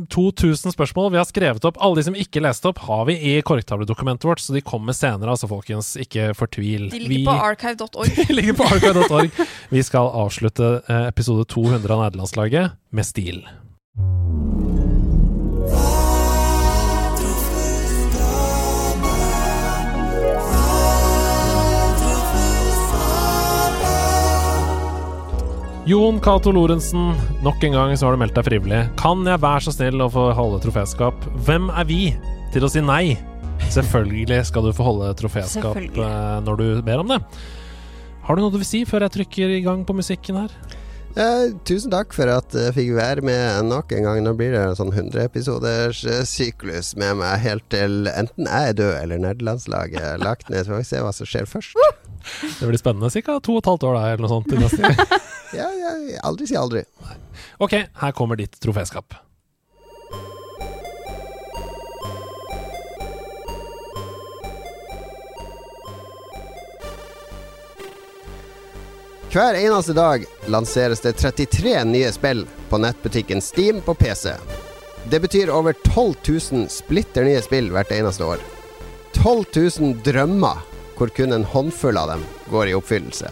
2000 0.09 0.73
spørsmål. 0.73 1.11
Vi 1.11 1.17
har 1.21 1.25
skrevet 1.29 1.63
opp 1.69 1.77
alle 1.79 1.95
de 2.01 2.03
som 2.03 2.15
ikke 2.17 2.41
leste 2.41 2.65
opp, 2.67 2.79
har 2.79 3.05
vi 3.05 3.13
i 3.13 3.41
korktavledokumentet 3.41 4.25
vårt, 4.25 4.39
så 4.41 4.53
de 4.57 4.61
kommer 4.65 4.91
senere, 4.97 5.29
altså, 5.29 5.47
folkens. 5.47 5.95
Ikke 6.01 6.33
fortvil. 6.35 6.89
De 6.89 6.97
Vi- 6.99 7.05
ligger 7.07 7.31
på 7.31 7.39
archive.org. 7.51 8.15
de 8.27 8.33
ligger 8.33 8.53
på 8.57 8.65
archive.org. 8.65 9.31
Vi 9.69 9.81
skal 9.83 10.09
avslutte 10.09 10.81
eh, 10.89 11.07
episode 11.07 11.45
200 11.45 11.91
av 11.93 12.11
Nederlandslaget 12.11 12.71
med 12.91 13.05
stil. 13.05 13.43
Jon 25.87 26.19
Cato 26.19 26.51
Lorentzen, 26.51 27.13
nok 27.43 27.63
en 27.63 27.73
gang 27.73 27.93
så 27.97 28.05
har 28.07 28.15
du 28.15 28.21
meldt 28.21 28.35
deg 28.37 28.45
frivillig. 28.45 28.81
Kan 28.99 29.23
jeg 29.25 29.41
være 29.41 29.63
så 29.65 29.73
snill 29.73 30.03
å 30.03 30.09
få 30.11 30.27
holde 30.37 30.59
troféskap? 30.63 31.23
Hvem 31.47 31.69
er 31.71 31.87
vi 31.89 32.01
til 32.53 32.65
å 32.65 32.69
si 32.71 32.83
nei? 32.83 33.15
Selvfølgelig 33.71 34.43
skal 34.49 34.67
du 34.67 34.73
få 34.75 34.85
holde 34.85 35.09
troféskap 35.19 35.79
eh, 35.79 36.35
når 36.45 36.59
du 36.59 36.67
ber 36.85 37.01
om 37.03 37.09
det. 37.15 37.19
Har 38.27 38.37
du 38.37 38.43
noe 38.43 38.53
du 38.53 38.59
vil 38.61 38.67
si 38.69 38.83
før 38.87 39.07
jeg 39.07 39.15
trykker 39.17 39.55
i 39.55 39.63
gang 39.65 39.81
på 39.87 39.95
musikken 39.97 40.37
her? 40.43 40.53
Eh, 41.17 41.55
tusen 41.65 41.89
takk 41.89 42.13
for 42.13 42.29
at 42.29 42.53
jeg 42.53 42.75
fikk 42.75 42.91
være 42.99 43.23
med 43.25 43.71
nok 43.71 43.95
en 43.97 44.05
gang. 44.05 44.21
Nå 44.25 44.35
blir 44.37 44.53
det 44.53 44.61
en 44.61 44.77
sånn 44.77 44.93
100 44.93 45.23
episoders 45.25 46.03
eh, 46.05 46.21
syklus 46.27 46.91
med 46.99 47.17
meg 47.23 47.41
helt 47.47 47.65
til 47.73 48.05
enten 48.11 48.45
jeg 48.45 48.75
er 48.75 48.77
død 48.77 48.93
eller 48.99 49.23
nederlandslaget 49.25 50.05
er 50.13 50.21
lagt 50.21 50.51
ned. 50.53 50.67
Så 50.67 50.75
får 50.75 50.83
vi 50.83 50.91
se 50.91 51.01
hva 51.07 51.15
som 51.15 51.31
skjer 51.33 51.49
først. 51.49 51.81
Det 52.59 52.67
blir 52.69 52.77
spennende. 52.81 53.09
Ca. 53.09 53.39
to 53.41 53.57
og 53.57 53.63
et 53.63 53.71
halvt 53.73 53.89
år 53.89 53.97
da, 53.97 54.05
eller 54.13 54.27
noe 54.27 54.33
sånt. 54.37 54.51
til 54.51 54.61
neste 54.61 54.85
gang. 54.85 55.17
Ja, 55.53 55.71
ja, 55.73 56.19
aldri 56.21 56.47
si 56.47 56.55
aldri. 56.55 56.83
Ok, 57.57 57.73
her 57.73 58.11
kommer 58.11 58.35
ditt 58.35 58.59
troféskap. 58.61 59.13
Hver 69.29 69.53
eneste 69.53 69.93
dag 69.93 70.25
lanseres 70.45 71.01
det 71.01 71.11
33 71.13 71.83
nye 71.85 72.11
spill 72.11 72.47
på 72.69 72.77
nettbutikken 72.77 73.41
Steam 73.41 73.81
på 73.81 73.93
PC. 73.93 74.33
Det 75.09 75.19
betyr 75.19 75.49
over 75.49 75.73
12 75.73 76.15
000 76.51 76.69
splitter 76.69 77.23
nye 77.23 77.41
spill 77.41 77.69
hvert 77.73 77.91
eneste 77.93 78.25
år. 78.25 78.41
12 79.13 79.45
000 79.81 79.93
drømmer, 80.05 80.65
hvor 80.97 81.13
kun 81.13 81.33
en 81.33 81.45
håndfull 81.45 81.97
av 81.97 82.09
dem 82.13 82.25
går 82.49 82.69
i 82.71 82.75
oppfyllelse. 82.77 83.29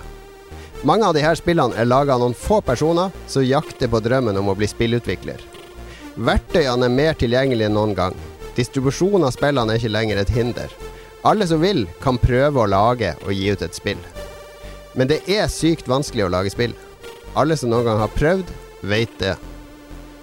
Mange 0.86 1.08
av 1.08 1.16
disse 1.18 1.40
spillene 1.40 1.74
er 1.74 1.88
laga 1.90 2.14
av 2.14 2.22
noen 2.22 2.36
få 2.38 2.60
personer 2.62 3.14
som 3.26 3.46
jakter 3.46 3.90
på 3.90 4.02
drømmen 4.04 4.38
om 4.38 4.52
å 4.52 4.56
bli 4.58 4.68
spillutvikler. 4.70 5.42
Verktøyene 6.18 6.86
er 6.86 6.94
mer 6.94 7.18
tilgjengelige 7.18 7.70
enn 7.70 7.78
noen 7.78 7.96
gang. 7.98 8.18
Distribusjon 8.58 9.26
av 9.26 9.34
spillene 9.34 9.74
er 9.74 9.82
ikke 9.82 9.94
lenger 9.94 10.22
et 10.22 10.34
hinder. 10.34 10.74
Alle 11.26 11.48
som 11.50 11.62
vil, 11.62 11.88
kan 12.02 12.20
prøve 12.22 12.62
å 12.62 12.70
lage 12.70 13.16
og 13.26 13.34
gi 13.34 13.50
ut 13.50 13.64
et 13.66 13.78
spill. 13.78 14.02
Men 14.94 15.10
det 15.10 15.24
er 15.30 15.50
sykt 15.50 15.90
vanskelig 15.90 16.28
å 16.28 16.32
lage 16.34 16.54
spill. 16.54 16.76
Alle 17.38 17.58
som 17.58 17.74
noen 17.74 17.90
gang 17.90 18.02
har 18.02 18.14
prøvd, 18.14 18.54
vet 18.86 19.18
det. 19.22 19.34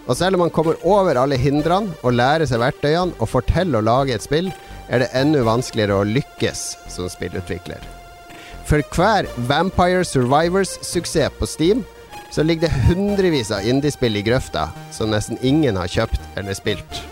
Og 0.06 0.18
selv 0.18 0.36
om 0.36 0.44
man 0.44 0.54
kommer 0.54 0.78
over 0.86 1.18
alle 1.18 1.38
hindrene 1.40 1.94
og 2.02 2.14
lærer 2.14 2.46
seg 2.46 2.62
verktøyene 2.62 3.14
og 3.18 3.30
får 3.30 3.48
til 3.50 3.74
å 3.74 3.82
lage 3.84 4.14
et 4.14 4.26
spill, 4.26 4.52
er 4.90 5.02
det 5.02 5.12
enda 5.16 5.42
vanskeligere 5.46 5.98
å 5.98 6.08
lykkes 6.08 6.64
som 6.92 7.10
spillutvikler. 7.10 7.93
For 8.64 8.80
hver 8.96 9.28
Vampire 9.48 10.04
Survivors-suksess 10.04 11.32
på 11.38 11.46
Steam, 11.46 11.84
så 12.32 12.42
ligger 12.42 12.68
det 12.68 12.86
hundrevis 12.88 13.52
av 13.54 13.66
indiespill 13.68 14.16
i 14.16 14.24
grøfta 14.24 14.70
som 14.92 15.12
nesten 15.12 15.38
ingen 15.44 15.76
har 15.78 15.90
kjøpt 15.90 16.38
eller 16.40 16.56
spilt. 16.56 17.02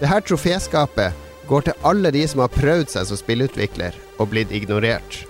Det 0.00 0.10
her 0.10 0.24
troféskapet 0.26 1.14
går 1.48 1.68
til 1.68 1.86
alle 1.86 2.10
de 2.10 2.24
som 2.28 2.42
har 2.42 2.52
prøvd 2.52 2.90
seg 2.90 3.06
som 3.08 3.20
spillutvikler 3.20 3.96
og 4.18 4.32
blitt 4.34 4.52
ignorert. 4.52 5.22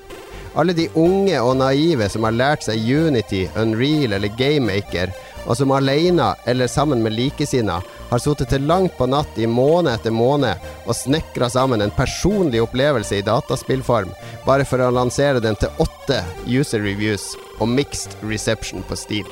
Alle 0.56 0.74
de 0.76 0.88
unge 0.98 1.38
og 1.40 1.58
naive 1.60 2.08
som 2.12 2.24
har 2.26 2.34
lært 2.36 2.66
seg 2.66 2.80
Unity, 2.80 3.46
Unreal 3.56 4.16
eller 4.16 4.32
GameMaker, 4.36 5.12
og 5.46 5.56
som 5.58 5.72
alene 5.74 6.32
eller 6.46 6.70
sammen 6.70 7.02
med 7.02 7.14
likesinnede 7.16 7.82
har 8.10 8.22
sittet 8.22 8.52
til 8.52 8.66
langt 8.68 8.94
på 8.98 9.08
natt 9.10 9.38
i 9.40 9.48
måned 9.48 9.92
etter 9.92 10.14
måned 10.14 10.68
og 10.86 10.96
snekra 10.96 11.48
sammen 11.52 11.82
en 11.82 11.94
personlig 11.96 12.62
opplevelse 12.62 13.18
i 13.18 13.24
dataspillform, 13.26 14.12
bare 14.46 14.66
for 14.68 14.82
å 14.82 14.92
lansere 14.92 15.42
den 15.42 15.58
til 15.58 15.72
åtte 15.82 16.20
user 16.46 16.84
reviews 16.84 17.32
og 17.58 17.72
mixed 17.72 18.18
reception 18.26 18.84
på 18.88 18.98
Steam. 18.98 19.28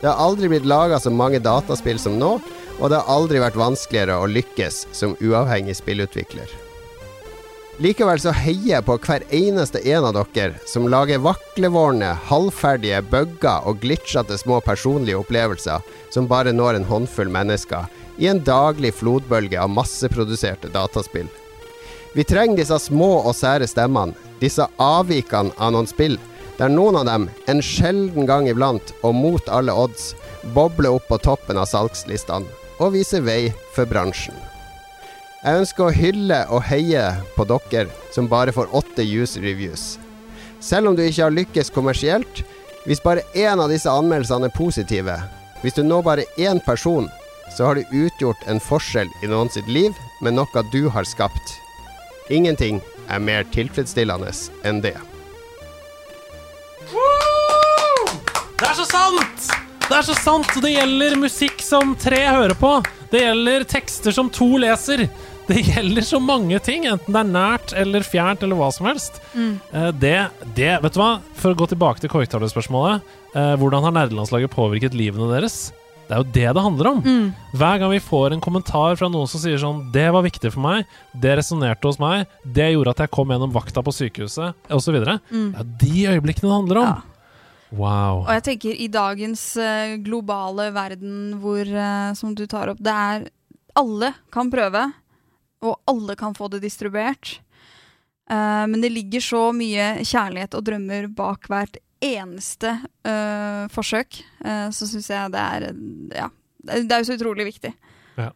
Det 0.00 0.08
har 0.08 0.16
aldri 0.16 0.48
blitt 0.48 0.68
laga 0.68 1.00
så 1.00 1.12
mange 1.12 1.42
dataspill 1.44 2.00
som 2.00 2.16
nå, 2.20 2.38
og 2.80 2.88
det 2.88 3.02
har 3.02 3.12
aldri 3.12 3.42
vært 3.42 3.58
vanskeligere 3.60 4.16
å 4.16 4.30
lykkes 4.30 4.86
som 4.96 5.18
uavhengig 5.20 5.76
spillutvikler. 5.76 6.69
Likevel 7.80 8.20
så 8.20 8.32
heier 8.36 8.74
jeg 8.74 8.84
på 8.84 8.98
hver 9.00 9.22
eneste 9.32 9.80
en 9.88 10.04
av 10.04 10.12
dere 10.34 10.58
som 10.68 10.84
lager 10.92 11.22
vaklevorne, 11.24 12.10
halvferdige, 12.28 12.98
bugger 13.08 13.64
og 13.64 13.78
glitchete 13.80 14.36
små 14.36 14.58
personlige 14.60 15.16
opplevelser 15.22 15.80
som 16.12 16.28
bare 16.28 16.52
når 16.52 16.76
en 16.76 16.84
håndfull 16.90 17.32
mennesker 17.32 17.88
i 18.20 18.28
en 18.28 18.42
daglig 18.44 18.92
flodbølge 18.98 19.56
av 19.62 19.72
masseproduserte 19.72 20.68
dataspill. 20.74 21.30
Vi 22.12 22.26
trenger 22.28 22.60
disse 22.60 22.76
små 22.84 23.14
og 23.22 23.32
sære 23.38 23.70
stemmene, 23.70 24.12
disse 24.44 24.68
avvikene 24.76 25.56
av 25.56 25.72
noen 25.72 25.88
spill, 25.88 26.18
der 26.60 26.68
noen 26.68 27.00
av 27.00 27.08
dem, 27.08 27.28
en 27.48 27.64
sjelden 27.64 28.28
gang 28.28 28.50
iblant 28.52 28.92
og 29.00 29.16
mot 29.16 29.48
alle 29.48 29.72
odds, 29.72 30.12
bobler 30.52 31.00
opp 31.00 31.08
på 31.08 31.22
toppen 31.24 31.56
av 31.56 31.70
salgslistene 31.72 32.44
og 32.76 32.92
viser 32.92 33.24
vei 33.24 33.46
for 33.72 33.88
bransjen. 33.88 34.49
Jeg 35.40 35.56
ønsker 35.56 35.86
å 35.86 35.92
hylle 35.96 36.38
og 36.52 36.66
heie 36.68 37.00
på 37.32 37.46
dere 37.48 37.86
som 38.12 38.26
bare 38.28 38.52
får 38.52 38.74
åtte 38.76 39.06
user 39.08 39.40
reviews. 39.40 39.94
Selv 40.60 40.90
om 40.90 40.96
du 40.96 41.00
ikke 41.00 41.22
har 41.24 41.32
lykkes 41.32 41.72
kommersielt, 41.72 42.42
hvis 42.84 43.00
bare 43.00 43.24
én 43.32 43.56
av 43.56 43.72
disse 43.72 43.88
anmeldelsene 43.88 44.50
er 44.50 44.52
positive, 44.52 45.14
hvis 45.62 45.78
du 45.78 45.80
når 45.80 46.04
bare 46.04 46.26
én 46.36 46.60
person, 46.66 47.08
så 47.56 47.70
har 47.70 47.80
du 47.80 47.96
utgjort 48.02 48.44
en 48.52 48.60
forskjell 48.60 49.08
i 49.24 49.32
noen 49.32 49.48
sitt 49.48 49.68
liv 49.68 49.96
med 50.20 50.36
noe 50.36 50.64
du 50.74 50.90
har 50.92 51.08
skapt. 51.08 51.56
Ingenting 52.28 52.82
er 53.08 53.24
mer 53.24 53.48
tilfredsstillende 53.48 54.36
enn 54.68 54.84
det. 54.84 54.98
Det 58.60 58.68
er 58.68 58.76
så 58.76 58.84
sant! 58.84 59.50
Det 59.88 59.96
er 59.96 60.04
så 60.06 60.14
sant! 60.20 60.52
Det 60.60 60.76
gjelder 60.76 61.16
musikk 61.18 61.64
som 61.64 61.96
tre 61.98 62.26
hører 62.28 62.54
på. 62.54 62.76
Det 63.10 63.24
gjelder 63.24 63.64
tekster 63.66 64.14
som 64.14 64.28
to 64.30 64.52
leser. 64.62 65.08
Det 65.50 65.64
gjelder 65.66 66.04
så 66.06 66.20
mange 66.22 66.58
ting, 66.62 66.84
enten 66.86 67.10
det 67.14 67.20
er 67.24 67.30
nært 67.34 67.72
eller 67.74 68.04
fjernt 68.06 68.44
eller 68.46 68.58
hva 68.60 68.68
som 68.74 68.86
helst. 68.86 69.18
Mm. 69.34 69.52
Eh, 69.72 69.90
Det, 69.98 70.14
det 70.54 70.70
Vet 70.84 70.94
du 70.94 71.00
hva? 71.00 71.10
For 71.34 71.50
å 71.50 71.58
gå 71.58 71.66
tilbake 71.72 72.02
til 72.02 72.12
korktavlespørsmålet. 72.12 73.02
Eh, 73.34 73.54
hvordan 73.58 73.82
har 73.86 73.94
nerdelandslaget 73.96 74.52
påvirket 74.54 74.94
livene 74.94 75.26
deres? 75.32 75.72
Det 76.10 76.16
er 76.16 76.22
jo 76.24 76.30
det 76.34 76.54
det 76.56 76.62
handler 76.64 76.88
om. 76.90 77.00
Mm. 77.02 77.26
Hver 77.54 77.76
gang 77.78 77.92
vi 77.92 78.00
får 78.02 78.34
en 78.34 78.42
kommentar 78.42 78.96
fra 78.98 79.08
noen 79.10 79.28
som 79.30 79.38
sier 79.42 79.58
sånn 79.62 79.92
'Det 79.92 80.08
var 80.10 80.24
viktig 80.26 80.50
for 80.52 80.60
meg. 80.60 80.86
Det 81.14 81.36
resonnerte 81.38 81.86
hos 81.86 82.00
meg. 82.02 82.26
Det 82.42 82.72
gjorde 82.72 82.90
at 82.90 83.02
jeg 83.04 83.10
kom 83.14 83.28
gjennom 83.30 83.52
vakta 83.54 83.82
på 83.82 83.94
sykehuset', 83.94 84.54
osv. 84.70 84.96
Mm. 85.30 85.52
Det 85.54 85.60
er 85.60 85.68
de 85.78 86.06
øyeblikkene 86.14 86.50
det 86.50 86.58
handler 86.58 86.78
om. 86.82 87.02
Wow. 87.70 88.24
Og 88.26 88.32
jeg 88.34 88.42
tenker 88.42 88.74
i 88.74 88.88
dagens 88.90 89.56
eh, 89.56 89.96
globale 90.02 90.72
verden 90.74 91.38
hvor, 91.38 91.64
som 92.18 92.34
du 92.34 92.46
tar 92.46 92.70
opp, 92.70 92.78
det 92.82 92.90
er 92.94 93.30
Alle 93.78 94.14
kan 94.32 94.50
prøve, 94.50 94.92
og 95.60 95.78
alle 95.90 96.16
kan 96.18 96.34
få 96.36 96.48
det 96.52 96.62
distribuert. 96.64 97.38
Uh, 98.30 98.66
men 98.70 98.80
det 98.80 98.92
ligger 98.94 99.22
så 99.24 99.42
mye 99.56 100.04
kjærlighet 100.06 100.54
og 100.54 100.64
drømmer 100.66 101.08
bak 101.16 101.48
hvert 101.50 101.80
eneste 102.00 102.76
uh, 103.06 103.66
forsøk. 103.72 104.20
Uh, 104.44 104.68
så 104.72 104.88
syns 104.88 105.10
jeg 105.10 105.34
det 105.34 105.40
er 105.40 105.70
Ja. 106.16 106.30
Det 106.60 106.92
er- 106.92 107.00
jo 107.00 107.08
så 107.08 107.16
utrolig 107.16 107.46
viktig. 107.48 107.72
Ja. 108.20 108.30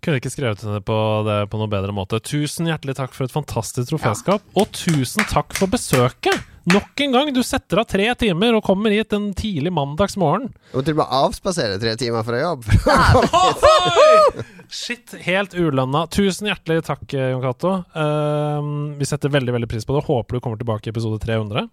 Kunne 0.00 0.20
ikke 0.20 0.30
skrevet 0.30 0.62
det 0.62 0.84
på, 0.86 0.98
det 1.26 1.50
på 1.50 1.58
noe 1.58 1.68
bedre 1.68 1.92
måte. 1.92 2.20
Tusen 2.22 2.66
hjertelig 2.70 2.94
takk 2.96 3.12
for 3.12 3.26
et 3.26 3.34
fantastisk 3.34 3.90
troféskap, 3.90 4.42
og 4.54 4.70
tusen 4.72 5.26
takk 5.26 5.52
for 5.58 5.66
besøket! 5.66 6.55
Nok 6.66 7.00
en 7.00 7.12
gang, 7.14 7.28
du 7.34 7.42
setter 7.46 7.78
av 7.78 7.86
tre 7.86 8.08
timer 8.18 8.56
og 8.58 8.64
kommer 8.66 8.90
hit 8.90 9.14
en 9.14 9.28
tidlig 9.38 9.70
mandagsmorgen. 9.70 10.48
Du 10.72 10.80
må 10.80 10.82
til 10.82 10.96
og 10.96 11.02
med 11.04 11.12
avspasere 11.20 11.78
tre 11.78 11.92
timer 12.00 12.26
fra 12.26 12.40
jobb. 12.40 12.66
Shit, 14.80 15.14
helt 15.28 15.54
ulønna. 15.54 16.08
Tusen 16.10 16.50
hjertelig 16.50 16.82
takk, 16.88 17.06
Jon 17.14 17.44
Cato. 17.44 17.76
Uh, 17.94 18.98
vi 18.98 19.06
setter 19.06 19.30
veldig 19.30 19.54
veldig 19.54 19.70
pris 19.70 19.86
på 19.86 19.94
det. 19.94 20.02
Håper 20.08 20.36
du 20.36 20.42
kommer 20.42 20.58
tilbake 20.58 20.90
i 20.90 20.94
episode 20.94 21.22
300. 21.22 21.68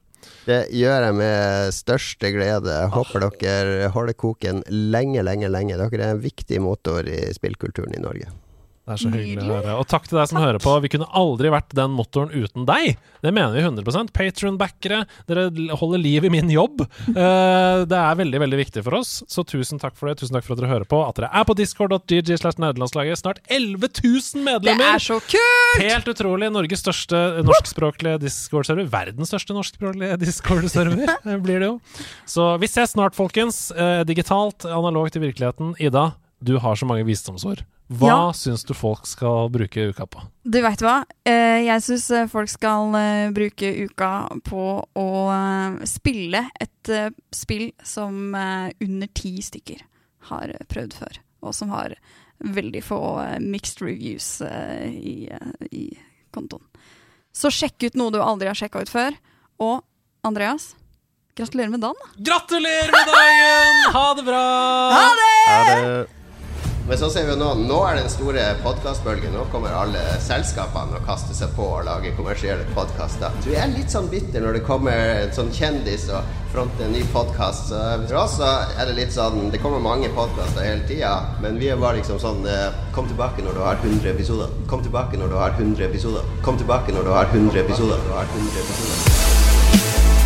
Det 0.45 0.59
gjør 0.77 1.07
jeg 1.07 1.17
med 1.17 1.73
største 1.75 2.31
glede. 2.35 2.77
Håper 2.93 3.27
dere 3.41 3.89
holder 3.97 4.13
koken 4.13 4.61
lenge, 4.69 5.25
lenge, 5.25 5.49
lenge. 5.49 5.79
Dere 5.81 6.05
er 6.05 6.13
en 6.13 6.23
viktig 6.23 6.61
motor 6.61 7.09
i 7.09 7.25
spillkulturen 7.33 7.97
i 7.97 8.03
Norge. 8.03 8.29
Det 8.83 8.91
er 8.91 8.99
så 8.99 9.09
hyggelig 9.13 9.47
å 9.47 9.57
høre. 9.61 9.73
Og 9.79 9.85
takk 9.87 10.09
til 10.09 10.17
deg 10.19 10.27
som 10.27 10.41
hører 10.41 10.59
på. 10.59 10.71
Vi 10.83 10.89
kunne 10.91 11.05
aldri 11.15 11.47
vært 11.53 11.71
den 11.77 11.93
motoren 11.95 12.33
uten 12.35 12.65
deg. 12.67 12.97
Det 13.23 13.31
mener 13.31 13.55
vi 13.55 13.61
100% 13.63 14.11
Patron-backere, 14.11 15.05
dere 15.29 15.45
holder 15.79 16.01
liv 16.03 16.27
i 16.27 16.31
min 16.33 16.51
jobb. 16.51 16.83
Eh, 17.07 17.83
det 17.87 17.99
er 18.01 18.19
veldig 18.19 18.41
veldig 18.43 18.59
viktig 18.59 18.83
for 18.83 18.97
oss, 18.99 19.13
så 19.31 19.45
tusen 19.47 19.79
takk 19.79 19.95
for 19.95 20.11
det. 20.11 20.17
Tusen 20.19 20.35
takk 20.35 20.43
for 20.43 20.57
at 20.57 20.59
dere 20.59 20.73
hører 20.73 20.89
på. 20.91 20.99
At 21.05 21.15
dere 21.15 21.31
er 21.31 21.47
på 21.47 21.55
discord.gg 21.55 22.33
slash 22.41 22.59
nederlandslaget. 22.59 23.21
Snart 23.23 23.39
11 23.47 23.87
000 24.03 24.43
medlemmer! 24.49 24.83
Det 24.83 24.91
er 24.99 25.05
så 25.07 25.19
kult! 25.31 25.79
Helt 25.79 26.11
utrolig. 26.11 26.51
Norges 26.51 26.83
største 26.83 27.23
norskspråklige 27.47 28.19
Discord-server. 28.25 28.91
Verdens 28.91 29.31
største 29.31 29.55
norskspråklige 29.55 30.19
Discord-server, 30.25 31.15
blir 31.45 31.63
det 31.63 31.71
jo. 31.71 31.77
Så 32.27 32.51
vi 32.59 32.67
ses 32.67 32.97
snart, 32.97 33.15
folkens. 33.15 33.69
Eh, 33.71 34.01
digitalt, 34.11 34.67
analogt 34.67 35.15
i 35.15 35.23
virkeligheten. 35.23 35.71
Ida, 35.79 36.09
du 36.43 36.57
har 36.59 36.75
så 36.75 36.89
mange 36.89 37.07
visdomsord. 37.07 37.63
Hva 37.91 38.07
Ja. 38.07 38.31
syns 38.33 38.63
du 38.63 38.73
folk 38.73 39.05
skal 39.05 39.49
bruke 39.53 39.89
uka 39.91 40.05
på? 40.07 40.21
Du 40.43 40.61
veit 40.61 40.79
hva? 40.81 41.03
Eh, 41.25 41.65
jeg 41.67 41.81
syns 41.83 42.09
eh, 42.11 42.27
folk 42.31 42.49
skal 42.49 42.95
eh, 42.95 43.29
bruke 43.35 43.69
uka 43.85 44.29
på 44.47 44.63
å 44.95 45.07
spille 45.85 46.45
et 46.59 46.91
spill 47.31 47.71
som 47.83 48.33
under 48.35 49.07
ti 49.13 49.35
stykker 49.41 49.83
har 50.31 50.55
prøvd 50.71 50.93
før, 50.93 51.19
og 51.43 51.53
som 51.55 51.69
har 51.75 51.95
veldig 52.43 52.81
få 52.83 52.99
mixed 53.43 53.81
reviews 53.83 54.41
i, 54.41 55.29
i 55.71 55.83
kontoen. 56.33 56.63
Så 57.33 57.51
sjekk 57.51 57.83
ut 57.87 57.95
noe 57.99 58.11
du 58.11 58.19
aldri 58.21 58.47
har 58.47 58.55
sjekka 58.57 58.81
ut 58.83 58.89
før. 58.91 59.15
Og 59.63 59.81
Andreas, 60.27 60.73
gratulerer 61.35 61.69
med 61.73 61.81
dagen. 61.81 61.95
Gratulerer 62.17 62.91
med 62.91 63.07
dagen! 63.11 63.79
Ha 63.95 64.05
det 64.17 64.25
bra! 64.27 64.43
Ha 64.93 65.07
det! 65.19 65.31
Ha 65.47 65.63
det! 65.69 66.22
Men 66.87 66.97
så 66.97 67.09
ser 67.09 67.23
vi 67.23 67.31
jo 67.31 67.39
nå 67.39 67.49
Nå 67.63 67.77
er 67.87 67.95
den 68.01 68.09
store 68.11 68.43
podkastbølgen. 68.63 69.31
Nå 69.31 69.45
kommer 69.53 69.75
alle 69.77 70.01
selskapene 70.23 70.97
og 70.99 71.05
kaster 71.07 71.35
seg 71.37 71.53
på 71.55 71.67
og 71.77 71.85
lager 71.87 72.15
kommersielle 72.17 72.65
podkaster. 72.75 73.31
Så 73.39 73.53
vi 73.53 73.59
er 73.59 73.71
litt 73.71 73.93
sånn 73.93 74.09
bitter 74.11 74.43
når 74.43 74.59
det 74.59 74.63
kommer 74.67 75.13
en 75.13 75.31
sånn 75.35 75.51
kjendis 75.55 76.09
og 76.11 76.27
fronter 76.51 76.85
en 76.85 76.93
ny 76.93 77.05
podkast. 77.13 77.71
For 77.71 78.19
oss 78.19 78.35
er 78.43 78.83
det 78.89 78.97
litt 78.99 79.15
sånn 79.15 79.47
Det 79.53 79.61
kommer 79.63 79.81
mange 79.83 80.11
podkaster 80.13 80.67
hele 80.67 80.83
tida, 80.89 81.13
men 81.43 81.57
vi 81.61 81.71
bare 81.71 82.01
liksom 82.01 82.19
sånn 82.21 82.43
eh, 82.49 82.75
Kom 82.93 83.07
tilbake 83.09 83.45
når 83.45 83.57
du 83.57 83.63
har 83.63 83.79
100 83.79 84.11
episoder. 84.11 84.51
Kom 84.69 84.83
tilbake 84.83 85.17
når 85.21 85.31
du 85.31 85.39
har 85.39 85.55
100 85.55 85.87
episoder. 85.87 86.35
Kom 86.43 86.59
tilbake 86.59 86.93
når 86.93 87.07
du 87.07 87.15
har 87.15 87.31
100 87.31 87.63
episoder. 87.63 88.03
Du 88.03 88.13
har 88.17 88.27
100 88.27 88.67
episoder. 88.67 90.22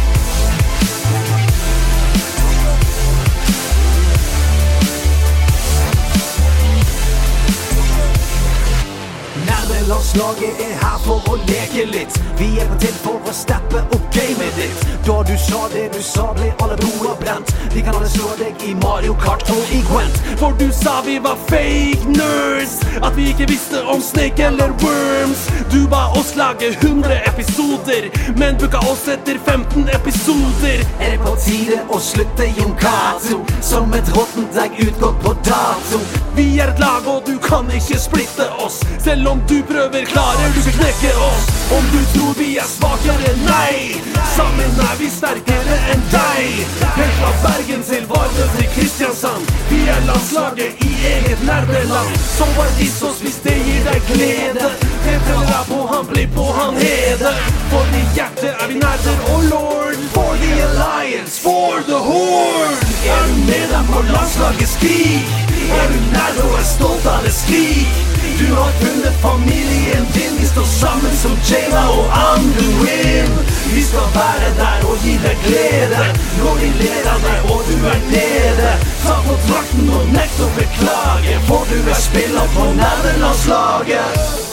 Nerdelandslaget 9.68 10.60
er 10.64 10.76
her 10.80 11.00
for 11.04 11.26
å 11.28 11.36
leke 11.44 11.84
litt. 11.92 12.16
Vi 12.40 12.54
er 12.62 12.70
på 12.72 12.78
til 12.80 12.94
for 13.02 13.28
å 13.28 13.34
steppe 13.36 13.82
opp 13.84 14.06
gamet 14.16 14.56
ditt. 14.56 14.84
Da 15.04 15.18
du 15.28 15.34
sa 15.40 15.68
det 15.74 15.90
du 15.96 16.00
sa, 16.04 16.30
ble 16.38 16.54
alle 16.64 16.78
broer 16.80 17.18
brent. 17.20 17.52
Vi 17.74 17.84
kan 17.84 17.96
alle 17.96 18.08
slå 18.12 18.30
deg 18.40 18.64
i 18.64 18.74
Mario 18.80 19.16
Kart 19.20 19.44
og 19.52 19.74
i 19.76 19.82
Gwent. 19.90 20.20
For 20.40 20.56
du 20.60 20.68
sa 20.72 21.02
vi 21.06 21.18
var 21.24 21.36
fake 21.50 22.14
nerds. 22.14 22.78
At 23.02 23.18
vi 23.18 23.30
ikke 23.34 23.50
visste 23.52 23.84
om 23.92 24.02
Snake 24.02 24.46
eller 24.48 24.72
Worms. 24.84 25.44
Du 25.74 25.84
ba 25.92 26.06
oss 26.16 26.36
lage 26.40 26.72
100 26.72 27.20
episoder, 27.28 28.08
men 28.40 28.56
booka 28.62 28.80
oss 28.88 29.08
etter 29.12 29.40
15 29.46 29.90
episoder. 30.00 30.86
Er 31.00 31.16
det 31.16 31.20
på 31.26 31.36
tide 31.44 31.82
å 31.92 32.00
slutte, 32.00 32.48
Jon 32.60 32.76
Cato? 32.80 33.44
Som 33.62 33.94
et 33.98 34.16
råttent 34.16 34.58
egg 34.64 34.80
utgått 34.88 35.20
på 35.26 35.36
dato. 35.48 36.02
Vi 36.38 36.48
er 36.62 36.72
et 36.72 36.80
lag, 36.80 37.08
og 37.08 37.24
du 37.28 37.36
kan 37.44 37.68
ikke 37.74 38.00
splitte 38.00 38.48
oss. 38.64 38.80
Selv 39.04 39.28
om 39.34 39.44
du 39.50 39.57
prøver, 39.72 40.06
klarer 40.14 40.52
du 40.54 40.60
ikke 40.60 40.78
knekke 40.80 41.12
oss. 41.30 41.46
Om 41.78 41.84
du 41.94 42.00
tror 42.14 42.34
vi 42.40 42.50
er 42.58 42.68
svakere, 42.78 43.32
nei. 43.46 44.02
Sammen 44.36 44.82
er 44.90 44.96
vi 45.00 45.10
sterkere 45.10 45.78
enn 45.94 46.04
deg. 46.12 46.60
Helt 46.98 47.16
fra 47.20 47.32
Bergen 47.44 47.84
til 47.90 48.04
Vardø 48.12 48.46
til 48.56 48.68
Kristiansand. 48.76 49.48
Vi 49.70 49.80
er 49.94 50.04
landslaget 50.10 50.84
i 50.88 50.92
eget 51.14 51.42
nerdeland. 51.48 52.12
Så 52.38 52.46
var 52.58 52.70
vis 52.80 53.00
oss 53.10 53.22
hvis 53.26 53.40
det 53.46 53.56
gir 53.66 53.82
deg 53.90 54.02
glede. 54.12 54.70
Det 55.06 55.18
deg 55.28 55.64
på, 55.72 55.80
han 55.94 56.06
blir 56.12 56.30
på, 56.36 56.46
han 56.60 56.78
hede. 56.84 57.34
For 57.72 57.98
i 58.02 58.04
hjertet 58.18 58.54
er 58.54 58.68
vi 58.72 58.80
nerder 58.84 59.26
og 59.34 59.44
lord. 59.54 60.04
For 60.14 60.36
the 60.42 60.52
alliance, 60.68 61.40
for 61.46 61.82
the 61.90 62.00
horde. 62.10 62.78
Er 63.16 63.26
du 63.30 63.36
med 63.50 63.66
dem 63.74 63.92
på 63.94 64.06
landslagets 64.12 64.78
skrik. 64.78 65.34
Er 65.80 65.90
du 65.92 66.00
nerd 66.14 66.46
og 66.46 66.60
er 66.60 66.70
stolt 66.76 67.12
av 67.16 67.26
det, 67.26 67.34
skrik. 67.42 68.17
Du 68.40 68.56
har 68.56 68.72
funnet 68.72 69.22
familien 69.22 70.06
din, 70.14 70.38
vi 70.40 70.46
står 70.48 70.64
sammen 70.64 71.16
som 71.22 71.32
Jayla 71.50 71.84
og 71.90 72.06
Anduin. 72.12 73.32
Vi 73.74 73.82
skal 73.84 74.08
være 74.14 74.50
der 74.62 74.90
og 74.90 74.98
gi 75.04 75.16
deg 75.24 75.38
glede 75.46 76.04
når 76.40 76.62
de 76.62 76.70
ler 76.82 77.10
av 77.14 77.24
deg 77.28 77.50
og 77.54 77.64
du 77.70 77.88
er 77.94 78.04
nede. 78.12 78.74
Ta 79.06 79.16
på 79.28 79.40
drakten 79.48 79.90
og 79.90 80.12
nekt 80.14 80.44
å 80.46 80.52
beklage, 80.60 81.40
for 81.50 81.66
du 81.72 81.80
er 81.82 82.04
spiller 82.04 82.54
på 82.54 82.70
nerdelandslaget. 82.78 84.47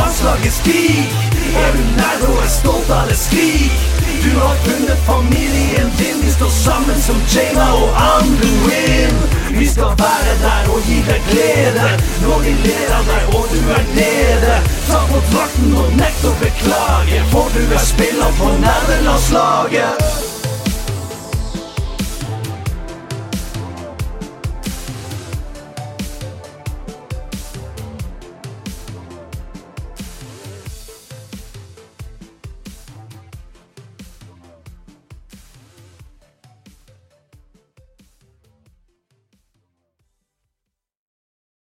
Landslaget, 0.00 0.52
skrik. 0.60 1.10
Er 1.62 1.70
du 1.76 1.82
nær 1.98 2.24
og 2.28 2.38
er 2.44 2.52
stolt 2.60 2.90
av 2.90 3.10
det, 3.10 3.18
skrik. 3.18 3.94
Du 4.24 4.30
har 4.38 4.56
funnet 4.64 5.00
familien 5.06 5.90
din, 5.98 6.18
vi 6.24 6.30
står 6.32 6.52
sammen 6.64 7.00
som 7.06 7.16
Jayla 7.34 7.66
og 7.82 7.90
Anduin. 8.10 9.16
Vi 9.58 9.68
skal 9.68 9.92
være 10.04 10.34
der 10.44 10.70
og 10.74 10.80
gi 10.88 10.98
deg 11.08 11.20
glede 11.30 11.88
når 12.24 12.46
de 12.46 12.54
ler 12.66 12.94
av 12.98 13.08
deg 13.12 13.34
og 13.38 13.48
du 13.52 13.60
er 13.78 13.88
nede. 13.94 14.60
Ta 14.90 15.00
på 15.12 15.24
drakten 15.32 15.74
og 15.82 15.96
nekt 16.00 16.24
å 16.24 16.36
beklage, 16.42 17.24
for 17.32 17.52
du 17.56 17.64
er 17.64 17.84
spiller 17.92 18.38
på 18.40 18.54
nerdelandslaget. 18.64 20.33